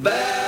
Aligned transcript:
Valverde. 0.00 0.47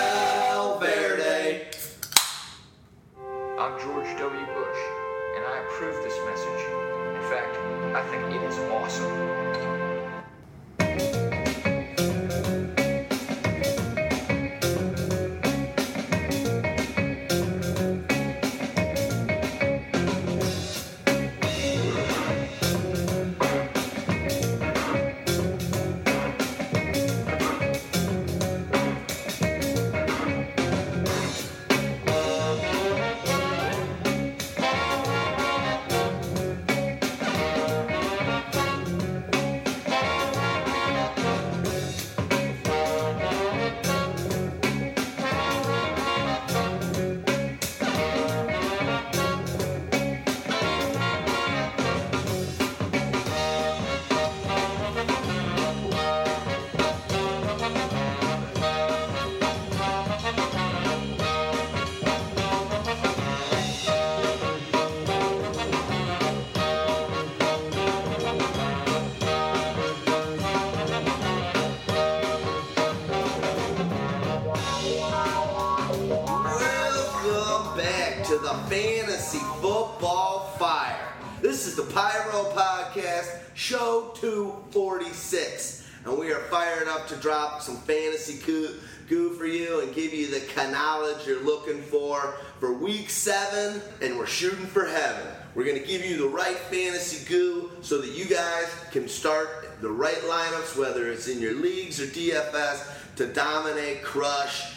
To 87.08 87.16
drop 87.16 87.62
some 87.62 87.76
fantasy 87.78 88.38
goo, 88.44 88.74
goo 89.08 89.30
for 89.34 89.46
you 89.46 89.80
and 89.80 89.94
give 89.94 90.12
you 90.12 90.28
the 90.28 90.70
knowledge 90.70 91.26
you're 91.26 91.42
looking 91.42 91.82
for 91.82 92.36
for 92.58 92.72
week 92.72 93.10
seven. 93.10 93.82
And 94.02 94.18
we're 94.18 94.26
shooting 94.26 94.66
for 94.66 94.86
heaven. 94.86 95.26
We're 95.54 95.64
going 95.64 95.80
to 95.80 95.86
give 95.86 96.04
you 96.04 96.16
the 96.16 96.28
right 96.28 96.56
fantasy 96.56 97.26
goo 97.28 97.70
so 97.82 97.98
that 98.00 98.10
you 98.10 98.24
guys 98.24 98.68
can 98.92 99.08
start 99.08 99.80
the 99.80 99.90
right 99.90 100.20
lineups, 100.22 100.78
whether 100.78 101.10
it's 101.10 101.28
in 101.28 101.40
your 101.40 101.54
leagues 101.54 102.00
or 102.00 102.06
DFS, 102.06 103.16
to 103.16 103.26
dominate, 103.32 104.02
crush, 104.02 104.74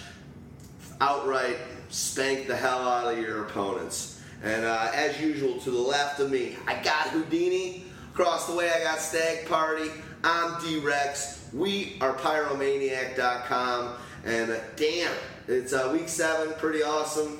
outright 1.00 1.58
spank 1.90 2.48
the 2.48 2.56
hell 2.56 2.80
out 2.80 3.14
of 3.14 3.20
your 3.20 3.46
opponents. 3.46 4.22
And 4.44 4.66
uh, 4.66 4.90
as 4.94 5.22
usual, 5.22 5.60
to 5.60 5.72
the 5.72 5.78
left 5.78 6.20
of 6.20 6.32
me, 6.32 6.58
I 6.68 6.82
got 6.82 7.10
Houdini. 7.10 7.86
Across 8.14 8.48
the 8.48 8.56
way, 8.56 8.70
I 8.70 8.84
got 8.84 9.00
Stag 9.00 9.48
Party. 9.48 9.90
I'm 10.24 10.62
D-Rex. 10.62 11.50
We 11.54 11.98
are 12.02 12.14
Pyromaniac.com. 12.14 13.96
And 14.26 14.52
uh, 14.52 14.60
damn, 14.78 15.12
it's 15.48 15.74
uh, 15.74 15.90
week 15.92 16.08
seven, 16.08 16.54
pretty 16.54 16.82
awesome. 16.82 17.40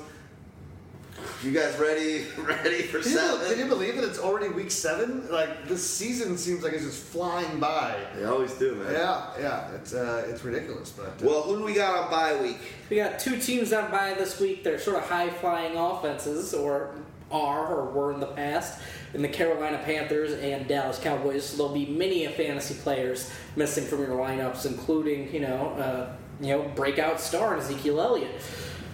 You 1.42 1.52
guys 1.52 1.78
ready? 1.78 2.26
Ready 2.38 2.82
for 2.82 3.00
Can 3.00 3.12
you, 3.12 3.16
seven? 3.16 3.48
can 3.48 3.58
you 3.58 3.66
believe 3.66 3.96
it? 3.96 4.04
It's 4.04 4.18
already 4.18 4.48
week 4.48 4.70
seven. 4.70 5.30
Like 5.30 5.66
this 5.68 5.88
season 5.88 6.36
seems 6.36 6.62
like 6.62 6.72
it's 6.74 6.84
just 6.84 7.02
flying 7.04 7.58
by. 7.60 7.96
They 8.16 8.24
always 8.24 8.52
do, 8.54 8.74
man. 8.74 8.92
Yeah, 8.92 9.22
yeah. 9.38 9.70
It's 9.76 9.94
uh, 9.94 10.26
it's 10.28 10.44
ridiculous, 10.44 10.90
but 10.90 11.06
uh, 11.06 11.10
Well, 11.22 11.42
who 11.42 11.58
do 11.58 11.64
we 11.64 11.72
got 11.72 11.96
on 11.96 12.10
bye 12.10 12.36
week? 12.42 12.58
We 12.90 12.96
got 12.96 13.18
two 13.18 13.38
teams 13.38 13.72
on 13.72 13.90
by 13.90 14.14
this 14.14 14.38
week. 14.40 14.64
They're 14.64 14.78
sort 14.78 14.96
of 14.96 15.04
high 15.08 15.30
flying 15.30 15.76
offenses, 15.78 16.52
or 16.52 16.90
are, 17.30 17.66
or 17.74 17.90
were 17.92 18.12
in 18.12 18.20
the 18.20 18.26
past, 18.26 18.80
in 19.14 19.22
the 19.22 19.28
Carolina 19.28 19.80
Panthers 19.84 20.32
and 20.32 20.66
Dallas 20.66 20.98
Cowboys. 20.98 21.56
There'll 21.56 21.72
be 21.72 21.86
many 21.86 22.26
fantasy 22.26 22.74
players 22.74 23.30
missing 23.56 23.84
from 23.84 24.00
your 24.00 24.18
lineups, 24.18 24.66
including 24.66 25.32
you 25.32 25.40
know, 25.40 25.70
uh, 25.70 26.16
you 26.40 26.56
know, 26.56 26.62
breakout 26.74 27.20
star 27.20 27.56
Ezekiel 27.56 28.00
Elliott. 28.00 28.42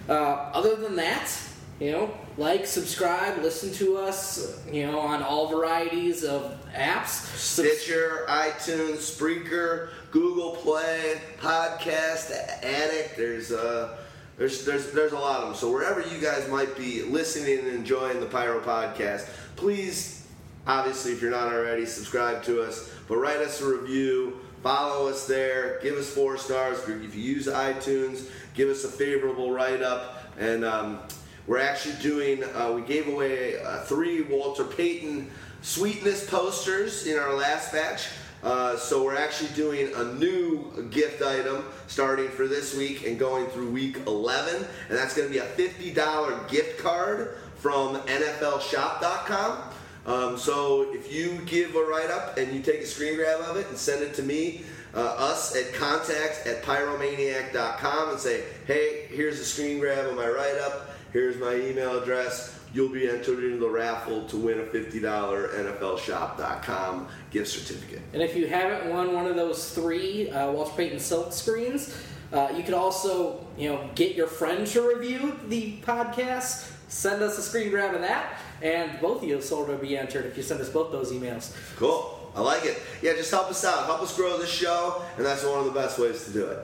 Uh, 0.07 0.51
other 0.53 0.75
than 0.75 0.95
that, 0.95 1.31
you 1.79 1.91
know, 1.91 2.11
like, 2.37 2.65
subscribe, 2.65 3.41
listen 3.41 3.73
to 3.73 3.97
us, 3.97 4.61
you 4.71 4.85
know, 4.85 4.99
on 4.99 5.23
all 5.23 5.47
varieties 5.47 6.23
of 6.23 6.55
apps. 6.75 7.25
Stitcher, 7.35 8.25
iTunes, 8.29 8.97
Spreaker, 8.97 9.89
Google 10.11 10.51
Play, 10.51 11.19
Podcast 11.39 12.31
Addict. 12.61 13.17
There's 13.17 13.51
uh, 13.51 13.97
there's 14.37 14.63
there's 14.63 14.91
there's 14.91 15.11
a 15.11 15.19
lot 15.19 15.41
of 15.41 15.47
them. 15.47 15.55
So 15.55 15.71
wherever 15.71 16.01
you 16.01 16.21
guys 16.21 16.47
might 16.49 16.77
be 16.77 17.03
listening 17.03 17.59
and 17.59 17.67
enjoying 17.67 18.19
the 18.19 18.27
Pyro 18.27 18.59
Podcast, 18.59 19.27
please, 19.55 20.25
obviously, 20.67 21.13
if 21.13 21.21
you're 21.21 21.31
not 21.31 21.51
already, 21.53 21.85
subscribe 21.85 22.43
to 22.43 22.61
us. 22.61 22.91
But 23.07 23.17
write 23.17 23.39
us 23.39 23.61
a 23.61 23.65
review. 23.65 24.39
Follow 24.63 25.07
us 25.07 25.25
there. 25.25 25.79
Give 25.81 25.95
us 25.95 26.09
four 26.09 26.37
stars. 26.37 26.79
If 26.87 27.15
you 27.15 27.21
use 27.21 27.47
iTunes, 27.47 28.29
give 28.53 28.69
us 28.69 28.83
a 28.83 28.87
favorable 28.87 29.51
write 29.51 29.81
up. 29.81 30.25
And 30.39 30.63
um, 30.63 30.99
we're 31.47 31.59
actually 31.59 31.95
doing. 32.01 32.43
Uh, 32.43 32.73
we 32.75 32.81
gave 32.81 33.07
away 33.07 33.61
uh, 33.61 33.81
three 33.81 34.21
Walter 34.21 34.63
Payton 34.63 35.29
sweetness 35.61 36.29
posters 36.29 37.07
in 37.07 37.17
our 37.17 37.33
last 37.33 37.71
batch. 37.71 38.07
Uh, 38.43 38.75
so 38.75 39.03
we're 39.03 39.17
actually 39.17 39.49
doing 39.49 39.91
a 39.95 40.03
new 40.15 40.87
gift 40.89 41.21
item 41.21 41.63
starting 41.87 42.27
for 42.29 42.47
this 42.47 42.75
week 42.75 43.05
and 43.05 43.19
going 43.19 43.45
through 43.47 43.69
week 43.69 43.97
11, 44.07 44.55
and 44.55 44.97
that's 44.97 45.15
going 45.15 45.27
to 45.27 45.31
be 45.31 45.39
a 45.39 45.45
$50 45.45 46.49
gift 46.49 46.79
card 46.79 47.37
from 47.61 47.97
NFLShop.com. 47.97 49.63
Um, 50.07 50.37
so 50.37 50.91
if 50.93 51.13
you 51.13 51.39
give 51.45 51.75
a 51.75 51.83
write 51.83 52.09
up 52.09 52.37
and 52.37 52.51
you 52.53 52.61
take 52.61 52.81
a 52.81 52.87
screen 52.87 53.15
grab 53.15 53.41
of 53.41 53.55
it 53.55 53.67
and 53.67 53.77
send 53.77 54.01
it 54.01 54.15
to 54.15 54.23
me, 54.23 54.63
uh, 54.95 54.99
us 54.99 55.55
at 55.55 55.73
contact 55.73 56.47
at 56.47 56.63
pyromaniac.com 56.63 58.09
and 58.09 58.19
say, 58.19 58.43
hey, 58.65 59.05
here's 59.09 59.39
a 59.39 59.45
screen 59.45 59.79
grab 59.79 60.07
of 60.07 60.15
my 60.15 60.27
write 60.27 60.57
up, 60.57 60.89
here's 61.13 61.37
my 61.37 61.55
email 61.55 62.01
address. 62.01 62.57
You'll 62.73 62.89
be 62.89 63.07
entered 63.07 63.43
into 63.43 63.57
the 63.57 63.69
raffle 63.69 64.25
to 64.27 64.37
win 64.37 64.59
a 64.59 64.63
$50 64.63 65.01
NFLShop.com 65.01 67.07
gift 67.29 67.49
certificate. 67.49 68.01
And 68.13 68.21
if 68.21 68.35
you 68.35 68.47
haven't 68.47 68.89
won 68.89 69.13
one 69.13 69.27
of 69.27 69.35
those 69.35 69.71
three 69.71 70.29
uh, 70.29 70.51
Walter 70.51 70.71
Payton 70.77 70.99
silk 70.99 71.33
screens, 71.33 71.93
uh, 72.31 72.53
you 72.55 72.63
could 72.63 72.73
also, 72.73 73.45
you 73.57 73.69
know, 73.69 73.89
get 73.95 74.15
your 74.15 74.27
friend 74.27 74.65
to 74.67 74.87
review 74.87 75.37
the 75.49 75.73
podcast. 75.81 76.70
Send 76.91 77.23
us 77.23 77.37
a 77.37 77.41
screen 77.41 77.69
grab 77.69 77.95
of 77.95 78.01
that, 78.01 78.37
and 78.61 78.99
both 78.99 79.23
of 79.23 79.29
you 79.29 79.35
will 79.35 79.41
sort 79.41 79.69
of 79.69 79.79
be 79.79 79.97
entered 79.97 80.25
if 80.25 80.35
you 80.35 80.43
send 80.43 80.59
us 80.59 80.67
both 80.67 80.91
those 80.91 81.13
emails. 81.13 81.55
Cool. 81.77 82.19
I 82.35 82.41
like 82.41 82.65
it. 82.65 82.81
Yeah, 83.01 83.13
just 83.13 83.31
help 83.31 83.49
us 83.49 83.63
out. 83.63 83.85
Help 83.85 84.01
us 84.01 84.13
grow 84.13 84.37
this 84.37 84.49
show, 84.49 85.01
and 85.15 85.25
that's 85.25 85.45
one 85.45 85.57
of 85.59 85.65
the 85.65 85.71
best 85.71 85.97
ways 85.97 86.25
to 86.25 86.31
do 86.31 86.45
it. 86.47 86.59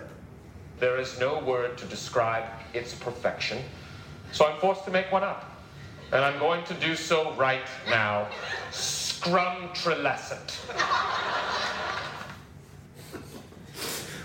There 0.79 0.99
is 0.99 1.17
no 1.17 1.39
word 1.39 1.77
to 1.77 1.85
describe 1.85 2.43
its 2.73 2.93
perfection, 2.93 3.59
so 4.33 4.45
I'm 4.45 4.59
forced 4.59 4.83
to 4.83 4.91
make 4.91 5.09
one 5.13 5.23
up. 5.23 5.49
And 6.11 6.25
I'm 6.25 6.37
going 6.39 6.65
to 6.65 6.73
do 6.73 6.97
so 6.97 7.33
right 7.35 7.65
now. 7.89 8.27
Scrumtrelescent. 8.71 10.57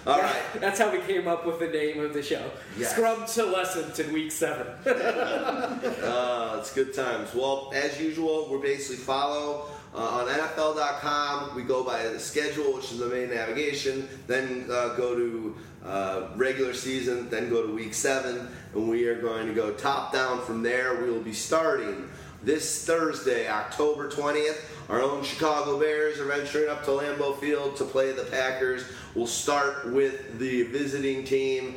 All 0.07 0.21
right. 0.21 0.43
That's 0.59 0.81
how 0.81 0.91
we 0.91 0.99
came 0.99 1.29
up 1.29 1.47
with 1.47 1.61
the 1.61 1.69
name 1.69 2.01
of 2.05 2.13
the 2.13 2.25
show. 2.25 2.51
Yes. 2.77 2.91
Scrub 2.91 3.25
to 3.29 3.45
lessons 3.45 4.01
in 4.01 4.13
week 4.13 4.33
seven. 4.33 4.67
Uh, 6.03 6.57
it's 6.59 6.73
good 6.75 6.93
times. 6.95 7.35
Well, 7.35 7.71
as 7.75 8.01
usual, 8.01 8.49
we're 8.51 8.59
basically 8.59 8.97
follow 8.97 9.69
uh, 9.95 9.99
on 9.99 10.27
NFL.com. 10.27 11.55
We 11.55 11.63
go 11.63 11.85
by 11.85 12.03
the 12.09 12.19
schedule, 12.19 12.75
which 12.75 12.93
is 12.93 12.99
the 12.99 13.07
main 13.07 13.31
navigation. 13.31 14.09
Then 14.27 14.67
uh, 14.71 14.95
go 14.95 15.15
to 15.15 15.57
uh, 15.85 16.29
regular 16.37 16.75
season. 16.75 17.29
Then 17.31 17.51
go 17.51 17.67
to 17.67 17.73
week 17.73 17.95
seven, 17.95 18.49
and 18.75 18.89
we 18.89 19.07
are 19.07 19.21
going 19.21 19.47
to 19.47 19.55
go 19.55 19.73
top 19.73 20.13
down 20.13 20.41
from 20.43 20.63
there. 20.63 21.03
We 21.03 21.11
will 21.11 21.23
be 21.23 21.33
starting 21.33 22.09
this 22.43 22.85
Thursday, 22.85 23.49
October 23.49 24.11
20th. 24.11 24.61
Our 24.89 25.01
own 25.01 25.23
Chicago 25.23 25.79
Bears 25.79 26.19
are 26.19 26.25
venturing 26.25 26.69
up 26.69 26.85
to 26.85 26.91
Lambeau 26.91 27.39
Field 27.39 27.77
to 27.77 27.85
play 27.85 28.13
the 28.13 28.25
Packers. 28.25 28.85
We'll 29.15 29.27
start 29.27 29.93
with 29.93 30.39
the 30.39 30.65
visiting 30.65 31.25
team. 31.25 31.77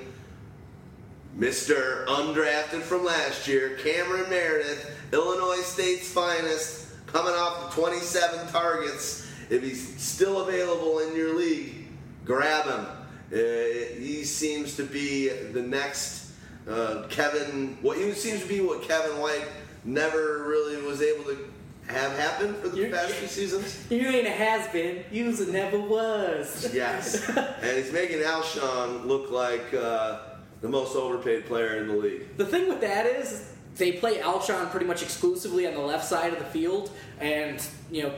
Mr. 1.37 2.05
Undrafted 2.07 2.81
from 2.81 3.03
last 3.03 3.47
year, 3.47 3.77
Cameron 3.83 4.29
Meredith, 4.29 4.89
Illinois 5.11 5.61
State's 5.61 6.09
finest, 6.11 6.87
coming 7.07 7.33
off 7.33 7.75
the 7.75 7.81
27 7.81 8.47
targets. 8.47 9.29
If 9.49 9.61
he's 9.61 10.01
still 10.01 10.47
available 10.47 10.99
in 10.99 11.15
your 11.15 11.37
league, 11.37 11.87
grab 12.23 12.65
him. 12.65 12.85
Uh, 13.31 13.99
he 13.99 14.23
seems 14.23 14.75
to 14.77 14.83
be 14.83 15.29
the 15.29 15.61
next 15.61 16.31
uh, 16.69 17.03
Kevin. 17.09 17.77
What 17.81 17.97
he 17.97 18.11
seems 18.13 18.41
to 18.41 18.47
be 18.47 18.61
what 18.61 18.81
Kevin 18.81 19.19
White 19.19 19.45
never 19.83 20.45
really 20.47 20.81
was 20.81 21.01
able 21.01 21.25
to 21.25 21.51
have 21.87 22.17
happened 22.17 22.55
for 22.57 22.69
the 22.69 22.77
You- 22.77 22.89
past 22.91 23.11
few 23.13 23.27
seasons. 23.27 23.85
You 23.89 24.07
ain't 24.07 24.27
a 24.27 24.31
has 24.31 24.67
been. 24.69 25.03
You's 25.11 25.39
a 25.39 25.51
never 25.51 25.79
was. 25.79 26.69
Yes, 26.73 27.27
and 27.37 27.77
he's 27.77 27.91
making 27.93 28.19
Alshon 28.19 29.05
look 29.05 29.29
like 29.31 29.73
uh, 29.73 30.19
the 30.61 30.69
most 30.69 30.95
overpaid 30.95 31.45
player 31.45 31.75
in 31.77 31.87
the 31.87 31.93
league. 31.95 32.37
The 32.37 32.45
thing 32.45 32.67
with 32.67 32.81
that 32.81 33.05
is 33.05 33.51
they 33.75 33.93
play 33.93 34.17
Alshon 34.19 34.71
pretty 34.71 34.85
much 34.85 35.03
exclusively 35.03 35.67
on 35.67 35.73
the 35.73 35.81
left 35.81 36.05
side 36.05 36.33
of 36.33 36.39
the 36.39 36.45
field, 36.45 36.89
and 37.19 37.63
you 37.91 38.03
know 38.03 38.13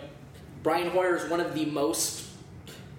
Brian 0.63 0.89
Hoyer 0.91 1.15
is 1.17 1.29
one 1.29 1.39
of 1.41 1.53
the 1.53 1.65
most 1.65 2.25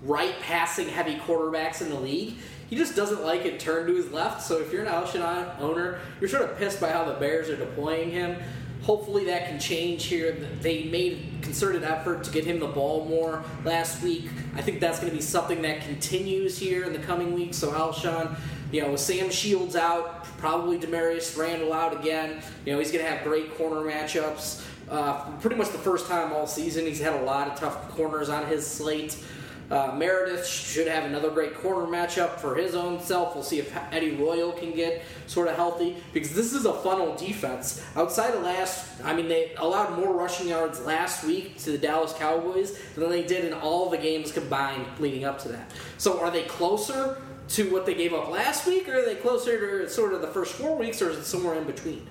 right 0.03 0.35
passing 0.43 0.88
heavy 0.88 1.17
quarterbacks 1.17 1.81
in 1.82 1.88
the 1.88 1.99
league. 1.99 2.37
He 2.71 2.76
just 2.76 2.94
doesn't 2.94 3.25
like 3.25 3.47
it 3.47 3.59
turned 3.59 3.88
to 3.88 3.94
his 3.97 4.12
left. 4.12 4.43
So 4.43 4.59
if 4.61 4.71
you're 4.73 4.85
an 4.85 4.93
Alshon 4.93 5.59
owner, 5.59 6.00
you're 6.21 6.29
sort 6.29 6.43
of 6.43 6.59
pissed 6.59 6.81
by 6.82 6.91
how 6.91 7.05
the 7.05 7.14
Bears 7.14 7.49
are 7.49 7.56
deploying 7.56 8.11
him. 8.11 8.37
Hopefully 8.82 9.25
that 9.26 9.48
can 9.48 9.58
change 9.58 10.04
here. 10.04 10.32
They 10.60 10.84
made 10.84 11.20
a 11.38 11.42
concerted 11.42 11.84
effort 11.84 12.25
to 12.25 12.30
get 12.30 12.44
him 12.44 12.58
the 12.60 12.69
ball 12.69 13.04
more 13.04 13.44
last 13.64 14.02
week. 14.02 14.28
I 14.54 14.62
think 14.62 14.80
that's 14.80 14.98
going 14.98 15.10
to 15.10 15.16
be 15.16 15.22
something 15.22 15.62
that 15.62 15.82
continues 15.82 16.58
here 16.58 16.84
in 16.84 16.92
the 16.92 16.98
coming 16.98 17.34
weeks. 17.34 17.56
So 17.56 17.72
Alshon, 17.72 18.36
you 18.72 18.82
know, 18.82 18.96
Sam 18.96 19.30
Shields 19.30 19.76
out, 19.76 20.25
probably 20.38 20.78
Damarious 20.78 21.36
Randall 21.36 21.72
out 21.72 21.98
again. 22.00 22.42
You 22.64 22.72
know, 22.72 22.78
he's 22.78 22.90
going 22.90 23.04
to 23.04 23.10
have 23.10 23.25
great 23.25 23.56
corner 23.56 23.80
matchups. 23.80 24.64
Uh, 24.88 25.30
pretty 25.40 25.56
much 25.56 25.70
the 25.70 25.78
first 25.78 26.06
time 26.06 26.32
all 26.32 26.46
season, 26.46 26.86
he's 26.86 27.00
had 27.00 27.14
a 27.14 27.22
lot 27.22 27.48
of 27.48 27.58
tough 27.58 27.90
corners 27.90 28.30
on 28.30 28.46
his 28.46 28.66
slate. 28.66 29.19
Uh, 29.70 29.93
Meredith 29.94 30.47
should 30.47 30.87
have 30.87 31.05
another 31.05 31.31
great 31.31 31.55
corner 31.55 31.87
matchup 31.87 32.37
for 32.37 32.55
his 32.55 32.75
own 32.75 33.00
self. 33.00 33.35
We'll 33.35 33.44
see 33.44 33.59
if 33.59 33.76
Eddie 33.93 34.17
Royal 34.17 34.53
can 34.53 34.73
get 34.73 35.03
sort 35.26 35.49
of 35.49 35.56
healthy 35.56 35.97
because 36.15 36.35
this 36.35 36.55
is 36.55 36.65
a 36.65 36.73
funnel 36.73 37.15
defense. 37.17 37.85
Outside 37.94 38.32
of 38.35 38.43
last, 38.43 38.88
I 39.05 39.15
mean, 39.15 39.29
they 39.29 39.53
allowed 39.56 39.99
more 39.99 40.15
rushing 40.15 40.49
yards 40.49 40.81
last 40.81 41.23
week 41.23 41.59
to 41.59 41.73
the 41.73 41.79
Dallas 41.79 42.15
Cowboys 42.15 42.79
than 42.94 43.11
they 43.11 43.23
did 43.23 43.44
in 43.44 43.53
all 43.53 43.91
the 43.91 43.99
games 43.99 44.32
combined 44.32 44.87
leading 44.99 45.25
up 45.25 45.38
to 45.41 45.49
that. 45.49 45.71
So 45.99 46.19
are 46.21 46.31
they 46.31 46.44
closer 46.44 47.21
to 47.49 47.71
what 47.71 47.85
they 47.85 47.94
gave 47.94 48.14
up 48.14 48.29
last 48.31 48.67
week, 48.67 48.88
or 48.88 48.99
are 48.99 49.05
they 49.05 49.14
closer 49.17 49.82
to 49.85 49.91
sort 49.91 50.12
of 50.12 50.23
the 50.23 50.29
first 50.29 50.55
four 50.55 50.76
weeks, 50.76 51.00
or 51.03 51.11
is 51.11 51.19
it 51.19 51.25
somewhere 51.25 51.56
in 51.56 51.64
between? 51.64 52.06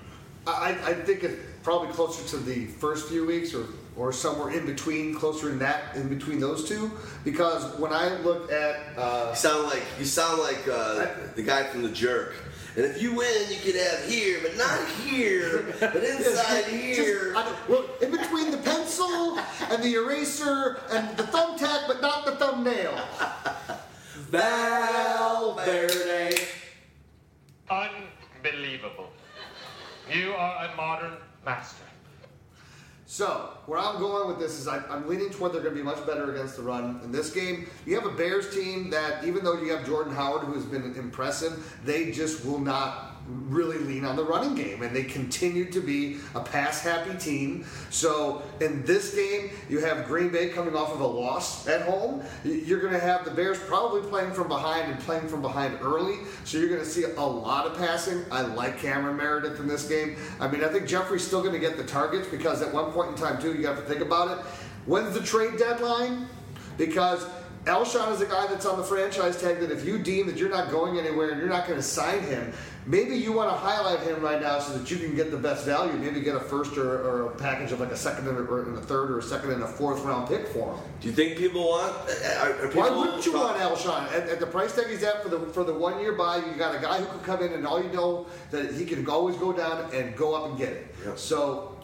I, 0.46 0.76
I 0.84 0.94
think 0.94 1.24
it's 1.24 1.36
probably 1.62 1.88
closer 1.92 2.26
to 2.36 2.36
the 2.38 2.66
first 2.66 3.08
few 3.08 3.26
weeks 3.26 3.54
or, 3.54 3.66
or 3.98 4.12
somewhere 4.12 4.50
in 4.52 4.64
between, 4.64 5.12
closer 5.14 5.50
in 5.50 5.58
that, 5.58 5.96
in 5.96 6.08
between 6.08 6.38
those 6.38 6.68
two. 6.68 6.90
Because 7.24 7.76
when 7.78 7.92
I 7.92 8.16
look 8.20 8.50
at, 8.52 8.96
uh, 8.96 9.30
You 9.30 9.36
sound 9.36 9.64
like 9.66 9.82
you 9.98 10.04
sound 10.04 10.38
like 10.40 10.66
uh, 10.68 11.06
the 11.34 11.42
guy 11.42 11.64
from 11.64 11.82
The 11.82 11.90
Jerk. 11.90 12.34
And 12.76 12.84
if 12.86 13.02
you 13.02 13.12
win, 13.12 13.50
you 13.50 13.56
could 13.56 13.74
have 13.74 14.04
here, 14.04 14.38
but 14.40 14.56
not 14.56 14.78
here, 15.04 15.74
but 15.80 15.96
inside 16.04 16.60
just- 16.64 16.68
here. 16.70 17.34
I 17.36 17.42
don't- 17.44 17.68
look, 17.70 18.00
in 18.00 18.12
between 18.12 18.52
the 18.52 18.58
pencil 18.58 19.36
and 19.68 19.82
the 19.82 19.94
eraser 19.94 20.78
and 20.90 21.16
the 21.16 21.24
thumbtack, 21.24 21.88
but 21.88 22.00
not 22.00 22.24
the 22.24 22.36
thumbnail. 22.36 22.94
Valverde. 24.30 26.38
Unbelievable. 27.68 29.10
You 30.12 30.34
are 30.34 30.66
a 30.66 30.76
modern 30.76 31.14
master. 31.44 31.82
So, 33.10 33.54
where 33.64 33.78
I'm 33.78 33.98
going 33.98 34.28
with 34.28 34.38
this 34.38 34.60
is 34.60 34.68
I, 34.68 34.84
I'm 34.90 35.08
leaning 35.08 35.30
toward 35.30 35.54
they're 35.54 35.62
going 35.62 35.74
to 35.74 35.80
be 35.80 35.82
much 35.82 36.06
better 36.06 36.30
against 36.30 36.56
the 36.56 36.62
run. 36.62 37.00
In 37.02 37.10
this 37.10 37.30
game, 37.30 37.66
you 37.86 37.94
have 37.94 38.04
a 38.04 38.14
Bears 38.14 38.54
team 38.54 38.90
that, 38.90 39.24
even 39.24 39.42
though 39.42 39.54
you 39.54 39.74
have 39.74 39.86
Jordan 39.86 40.14
Howard, 40.14 40.42
who 40.42 40.52
has 40.52 40.66
been 40.66 40.94
impressive, 40.94 41.74
they 41.86 42.12
just 42.12 42.44
will 42.44 42.58
not 42.58 43.17
really 43.28 43.78
lean 43.78 44.04
on 44.04 44.16
the 44.16 44.24
running 44.24 44.54
game. 44.54 44.82
And 44.82 44.94
they 44.94 45.04
continue 45.04 45.70
to 45.70 45.80
be 45.80 46.18
a 46.34 46.40
pass 46.40 46.82
happy 46.82 47.16
team. 47.18 47.64
So, 47.90 48.42
in 48.60 48.84
this 48.84 49.14
game, 49.14 49.50
you 49.68 49.80
have 49.80 50.06
Green 50.06 50.30
Bay 50.30 50.48
coming 50.48 50.74
off 50.74 50.92
of 50.92 51.00
a 51.00 51.06
loss 51.06 51.66
at 51.68 51.82
home. 51.82 52.22
You're 52.44 52.80
going 52.80 52.92
to 52.92 53.00
have 53.00 53.24
the 53.24 53.30
Bears 53.30 53.58
probably 53.58 54.02
playing 54.02 54.32
from 54.32 54.48
behind 54.48 54.90
and 54.90 55.00
playing 55.00 55.28
from 55.28 55.42
behind 55.42 55.78
early. 55.82 56.16
So, 56.44 56.58
you're 56.58 56.68
going 56.68 56.80
to 56.80 56.86
see 56.86 57.04
a 57.04 57.20
lot 57.20 57.66
of 57.66 57.76
passing. 57.76 58.24
I 58.30 58.42
like 58.42 58.78
Cameron 58.78 59.16
Meredith 59.16 59.60
in 59.60 59.68
this 59.68 59.86
game. 59.88 60.16
I 60.40 60.48
mean, 60.48 60.64
I 60.64 60.68
think 60.68 60.86
Jeffery's 60.88 61.26
still 61.26 61.40
going 61.40 61.54
to 61.54 61.60
get 61.60 61.76
the 61.76 61.84
targets 61.84 62.28
because 62.28 62.62
at 62.62 62.72
one 62.72 62.92
point 62.92 63.10
in 63.10 63.14
time, 63.16 63.40
too, 63.40 63.54
you 63.54 63.66
have 63.66 63.76
to 63.76 63.82
think 63.82 64.00
about 64.00 64.38
it. 64.38 64.44
When's 64.86 65.14
the 65.14 65.22
trade 65.22 65.58
deadline? 65.58 66.26
Because 66.78 67.26
Alshon 67.64 68.12
is 68.12 68.22
a 68.22 68.26
guy 68.26 68.46
that's 68.46 68.64
on 68.64 68.78
the 68.78 68.84
franchise 68.84 69.38
tag 69.40 69.60
that 69.60 69.70
if 69.70 69.84
you 69.84 69.98
deem 69.98 70.26
that 70.26 70.36
you're 70.36 70.48
not 70.48 70.70
going 70.70 70.98
anywhere 70.98 71.30
and 71.30 71.38
you're 71.38 71.50
not 71.50 71.66
going 71.66 71.78
to 71.78 71.82
sign 71.82 72.22
him, 72.22 72.52
maybe 72.88 73.14
you 73.14 73.32
want 73.32 73.50
to 73.50 73.56
highlight 73.56 74.00
him 74.00 74.20
right 74.20 74.40
now 74.40 74.58
so 74.58 74.76
that 74.76 74.90
you 74.90 74.96
can 74.96 75.14
get 75.14 75.30
the 75.30 75.36
best 75.36 75.66
value. 75.66 75.92
Maybe 75.92 76.20
get 76.20 76.34
a 76.34 76.40
first 76.40 76.76
or, 76.76 77.02
or 77.02 77.26
a 77.26 77.30
package 77.36 77.70
of 77.70 77.80
like 77.80 77.92
a 77.92 77.96
second 77.96 78.26
and 78.26 78.38
a, 78.38 78.40
or 78.40 78.74
a 78.74 78.80
third 78.80 79.10
or 79.10 79.18
a 79.18 79.22
second 79.22 79.50
and 79.52 79.62
a 79.62 79.68
fourth 79.68 80.02
round 80.02 80.28
pick 80.28 80.48
for 80.48 80.74
him. 80.74 80.80
Do 81.00 81.08
you 81.08 81.14
think 81.14 81.36
people 81.36 81.68
want? 81.68 81.94
Are, 82.40 82.64
are 82.64 82.68
people 82.68 82.82
Why 82.82 82.90
wouldn't 82.90 83.26
you 83.26 83.34
want 83.34 83.58
Alshon 83.58 84.10
at, 84.12 84.28
at 84.28 84.40
the 84.40 84.46
price 84.46 84.74
tag 84.74 84.86
he's 84.88 85.02
at 85.02 85.22
for 85.22 85.28
the 85.28 85.40
for 85.40 85.64
the 85.64 85.74
one 85.74 86.00
year 86.00 86.14
buy? 86.14 86.38
You 86.38 86.54
got 86.56 86.74
a 86.74 86.80
guy 86.80 86.98
who 86.98 87.06
could 87.06 87.22
come 87.22 87.42
in 87.42 87.52
and 87.52 87.66
all 87.66 87.82
you 87.82 87.90
know 87.90 88.26
that 88.50 88.72
he 88.72 88.86
can 88.86 89.08
always 89.08 89.36
go 89.36 89.52
down 89.52 89.92
and 89.92 90.16
go 90.16 90.34
up 90.34 90.48
and 90.48 90.58
get 90.58 90.70
it. 90.70 90.94
Yeah. 91.04 91.14
So 91.14 91.76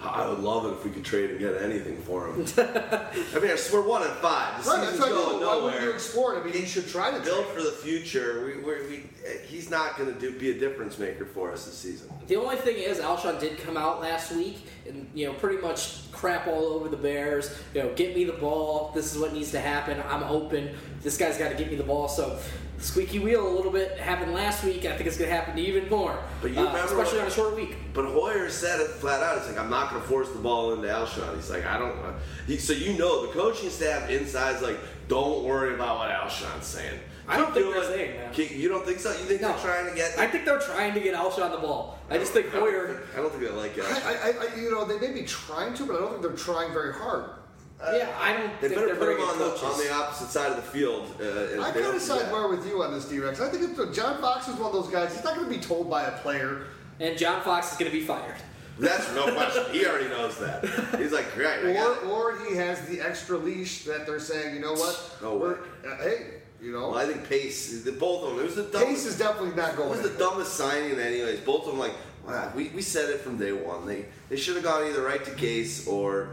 I 0.00 0.28
would 0.28 0.38
love 0.38 0.64
it 0.66 0.68
if 0.74 0.84
we 0.84 0.90
could 0.92 1.04
trade 1.04 1.30
and 1.30 1.40
get 1.40 1.60
anything 1.60 1.96
for 2.02 2.28
him. 2.28 2.46
I 2.56 3.40
mean, 3.40 3.56
we're 3.72 3.82
one 3.82 4.02
and 4.02 4.12
five. 4.18 4.62
The 4.62 4.70
right, 4.70 4.80
that's 4.80 4.92
season's 4.92 5.00
why, 5.00 5.08
going 5.08 5.40
why 5.44 5.56
wouldn't 5.56 5.74
you 5.74 5.80
nowhere. 5.80 5.90
explore 5.90 6.34
it? 6.36 6.40
I 6.40 6.44
mean, 6.44 6.54
he 6.54 6.66
should 6.66 6.88
try 6.88 7.10
to 7.10 7.18
build 7.18 7.46
trade. 7.46 7.56
for 7.56 7.62
the 7.62 7.72
future. 7.72 8.44
We, 8.46 8.62
we're, 8.62 8.88
we, 8.88 9.02
he's 9.46 9.70
not 9.70 9.98
going 9.98 10.14
to 10.14 10.20
do 10.20 10.38
be 10.38 10.52
a 10.52 10.58
difference 10.58 10.98
maker 10.98 11.24
for 11.24 11.50
us 11.50 11.64
this 11.64 11.76
season. 11.76 12.10
The 12.28 12.36
only 12.36 12.56
thing 12.56 12.76
is, 12.76 12.98
Alshon 12.98 13.40
did 13.40 13.58
come 13.58 13.76
out 13.76 14.00
last 14.00 14.30
week 14.32 14.58
and 14.86 15.08
you 15.14 15.26
know 15.26 15.32
pretty 15.32 15.60
much 15.60 16.10
crap 16.12 16.46
all 16.46 16.66
over 16.66 16.88
the 16.88 16.96
Bears. 16.96 17.56
You 17.74 17.82
know, 17.82 17.94
get 17.94 18.14
me 18.14 18.22
the 18.22 18.34
ball. 18.34 18.92
This 18.94 19.12
is 19.12 19.20
what 19.20 19.32
needs 19.32 19.50
to 19.50 19.60
happen. 19.60 20.00
I'm 20.08 20.22
open. 20.22 20.76
This 21.02 21.16
guy's 21.16 21.38
got 21.38 21.48
to 21.48 21.56
get 21.56 21.70
me 21.70 21.76
the 21.76 21.82
ball. 21.84 22.08
So. 22.08 22.38
Squeaky 22.78 23.18
wheel 23.18 23.46
a 23.46 23.52
little 23.54 23.72
bit 23.72 23.98
happened 23.98 24.32
last 24.34 24.62
week. 24.64 24.84
I 24.86 24.94
think 24.96 25.06
it's 25.08 25.16
going 25.18 25.28
to 25.30 25.36
happen 25.36 25.58
even 25.58 25.88
more, 25.88 26.16
But 26.40 26.52
you 26.52 26.60
uh, 26.60 26.66
remember 26.66 26.78
especially 27.00 27.18
what- 27.18 27.26
on 27.26 27.32
a 27.32 27.34
short 27.34 27.56
week. 27.56 27.76
But 27.92 28.04
Hoyer 28.06 28.48
said 28.50 28.80
it 28.80 28.86
flat 28.88 29.20
out. 29.22 29.38
He's 29.38 29.48
like, 29.48 29.58
I'm 29.58 29.70
not 29.70 29.90
going 29.90 30.00
to 30.02 30.08
force 30.08 30.28
the 30.30 30.38
ball 30.38 30.72
into 30.74 30.86
Alshon. 30.86 31.34
He's 31.34 31.50
like, 31.50 31.66
I 31.66 31.76
don't. 31.78 31.98
Uh, 31.98 32.12
he, 32.46 32.56
so 32.56 32.72
you 32.72 32.96
know, 32.96 33.26
the 33.26 33.32
coaching 33.32 33.70
staff 33.70 34.08
inside's 34.08 34.62
like, 34.62 34.78
don't 35.08 35.42
worry 35.44 35.74
about 35.74 35.98
what 35.98 36.10
Alshon's 36.10 36.66
saying. 36.66 37.00
I 37.26 37.36
don't 37.36 37.52
think 37.52 37.74
they're 37.74 37.82
saying 37.84 38.16
that. 38.16 38.32
keep- 38.32 38.52
You 38.52 38.68
don't 38.68 38.86
think 38.86 39.00
so? 39.00 39.10
You 39.10 39.16
think 39.24 39.40
No. 39.42 39.48
they're 39.48 39.58
trying 39.58 39.88
to 39.90 39.94
get? 39.96 40.18
I 40.18 40.26
think 40.28 40.44
they're 40.44 40.60
trying 40.60 40.94
to 40.94 41.00
get 41.00 41.14
Alshon 41.14 41.50
the 41.50 41.58
ball. 41.58 41.98
I 42.08 42.16
just 42.16 42.32
think 42.32 42.46
I 42.48 42.50
don't 42.52 42.60
Hoyer. 42.60 42.86
think- 42.94 43.00
I 43.14 43.16
don't 43.20 43.30
think 43.30 43.42
they 43.42 43.50
like 43.50 43.76
it. 43.76 43.84
I, 43.84 44.14
I, 44.14 44.28
I, 44.52 44.56
you 44.56 44.70
know, 44.70 44.84
they 44.84 44.98
may 44.98 45.12
be 45.12 45.24
trying 45.26 45.74
to, 45.74 45.84
but 45.84 45.96
I 45.96 45.98
don't 45.98 46.10
think 46.10 46.22
they're 46.22 46.32
trying 46.54 46.72
very 46.72 46.94
hard. 46.94 47.30
Yeah, 47.80 48.12
I 48.20 48.32
don't 48.32 48.60
They 48.60 48.68
think 48.68 48.74
better 48.74 48.86
they're 48.86 48.96
put 48.96 49.04
very 49.04 49.14
him 49.14 49.20
good 49.20 49.30
on 49.30 49.38
the 49.38 49.66
on 49.66 49.78
the 49.78 49.92
opposite 49.92 50.28
side 50.30 50.50
of 50.50 50.56
the 50.56 50.62
field. 50.62 51.14
Uh, 51.20 51.24
I 51.24 51.26
they 51.26 51.56
kind 51.58 51.74
don't 51.74 51.86
of 51.86 51.92
do 51.92 51.98
side 52.00 52.50
with 52.50 52.66
you 52.66 52.82
on 52.82 52.92
this, 52.92 53.04
D-Rex. 53.04 53.40
I 53.40 53.48
think 53.50 53.78
it's, 53.78 53.96
John 53.96 54.20
Fox 54.20 54.48
is 54.48 54.56
one 54.56 54.66
of 54.66 54.72
those 54.72 54.88
guys. 54.88 55.14
He's 55.14 55.22
not 55.24 55.36
going 55.36 55.48
to 55.48 55.54
be 55.54 55.60
told 55.62 55.88
by 55.88 56.04
a 56.04 56.12
player. 56.18 56.66
and 56.98 57.16
John 57.16 57.42
Fox 57.42 57.72
is 57.72 57.78
going 57.78 57.90
to 57.90 57.96
be 57.96 58.04
fired. 58.04 58.34
That's 58.80 59.12
no 59.14 59.32
question. 59.32 59.64
He 59.72 59.86
already 59.86 60.08
knows 60.08 60.38
that. 60.38 60.64
He's 60.98 61.12
like, 61.12 61.32
great. 61.34 61.64
I 61.64 61.72
got 61.72 61.98
Or, 62.04 62.04
it." 62.04 62.10
or 62.10 62.44
he 62.46 62.56
has 62.56 62.80
the 62.86 63.00
extra 63.00 63.36
leash 63.36 63.84
that 63.84 64.06
they're 64.06 64.20
saying, 64.20 64.54
you 64.54 64.60
know 64.60 64.72
what? 64.74 65.16
No 65.20 65.36
We're, 65.36 65.58
uh, 65.88 65.96
hey, 66.02 66.34
you 66.62 66.72
know, 66.72 66.90
Well, 66.90 66.98
I 66.98 67.06
think 67.06 67.28
Pace, 67.28 67.82
the, 67.82 67.92
both 67.92 68.22
of 68.24 68.30
them. 68.30 68.40
It 68.40 68.44
was 68.44 68.54
the 68.56 68.62
dumbest. 68.64 68.84
Pace 68.86 69.06
is 69.06 69.18
definitely 69.18 69.54
not 69.56 69.74
going. 69.74 69.74
It 69.74 69.76
going. 69.76 69.88
was 69.90 70.00
the 70.02 70.08
anywhere. 70.10 70.28
dumbest 70.30 70.54
signing, 70.54 70.98
anyways. 70.98 71.40
Both 71.40 71.62
of 71.66 71.70
them, 71.72 71.78
like, 71.78 71.94
wow, 72.26 72.52
we, 72.54 72.68
we 72.68 72.82
said 72.82 73.10
it 73.10 73.20
from 73.20 73.36
day 73.36 73.52
one. 73.52 73.84
They 73.86 74.06
they 74.28 74.36
should 74.36 74.54
have 74.56 74.64
gone 74.64 74.84
either 74.86 75.02
right 75.02 75.24
to 75.24 75.30
Case 75.32 75.86
or 75.88 76.28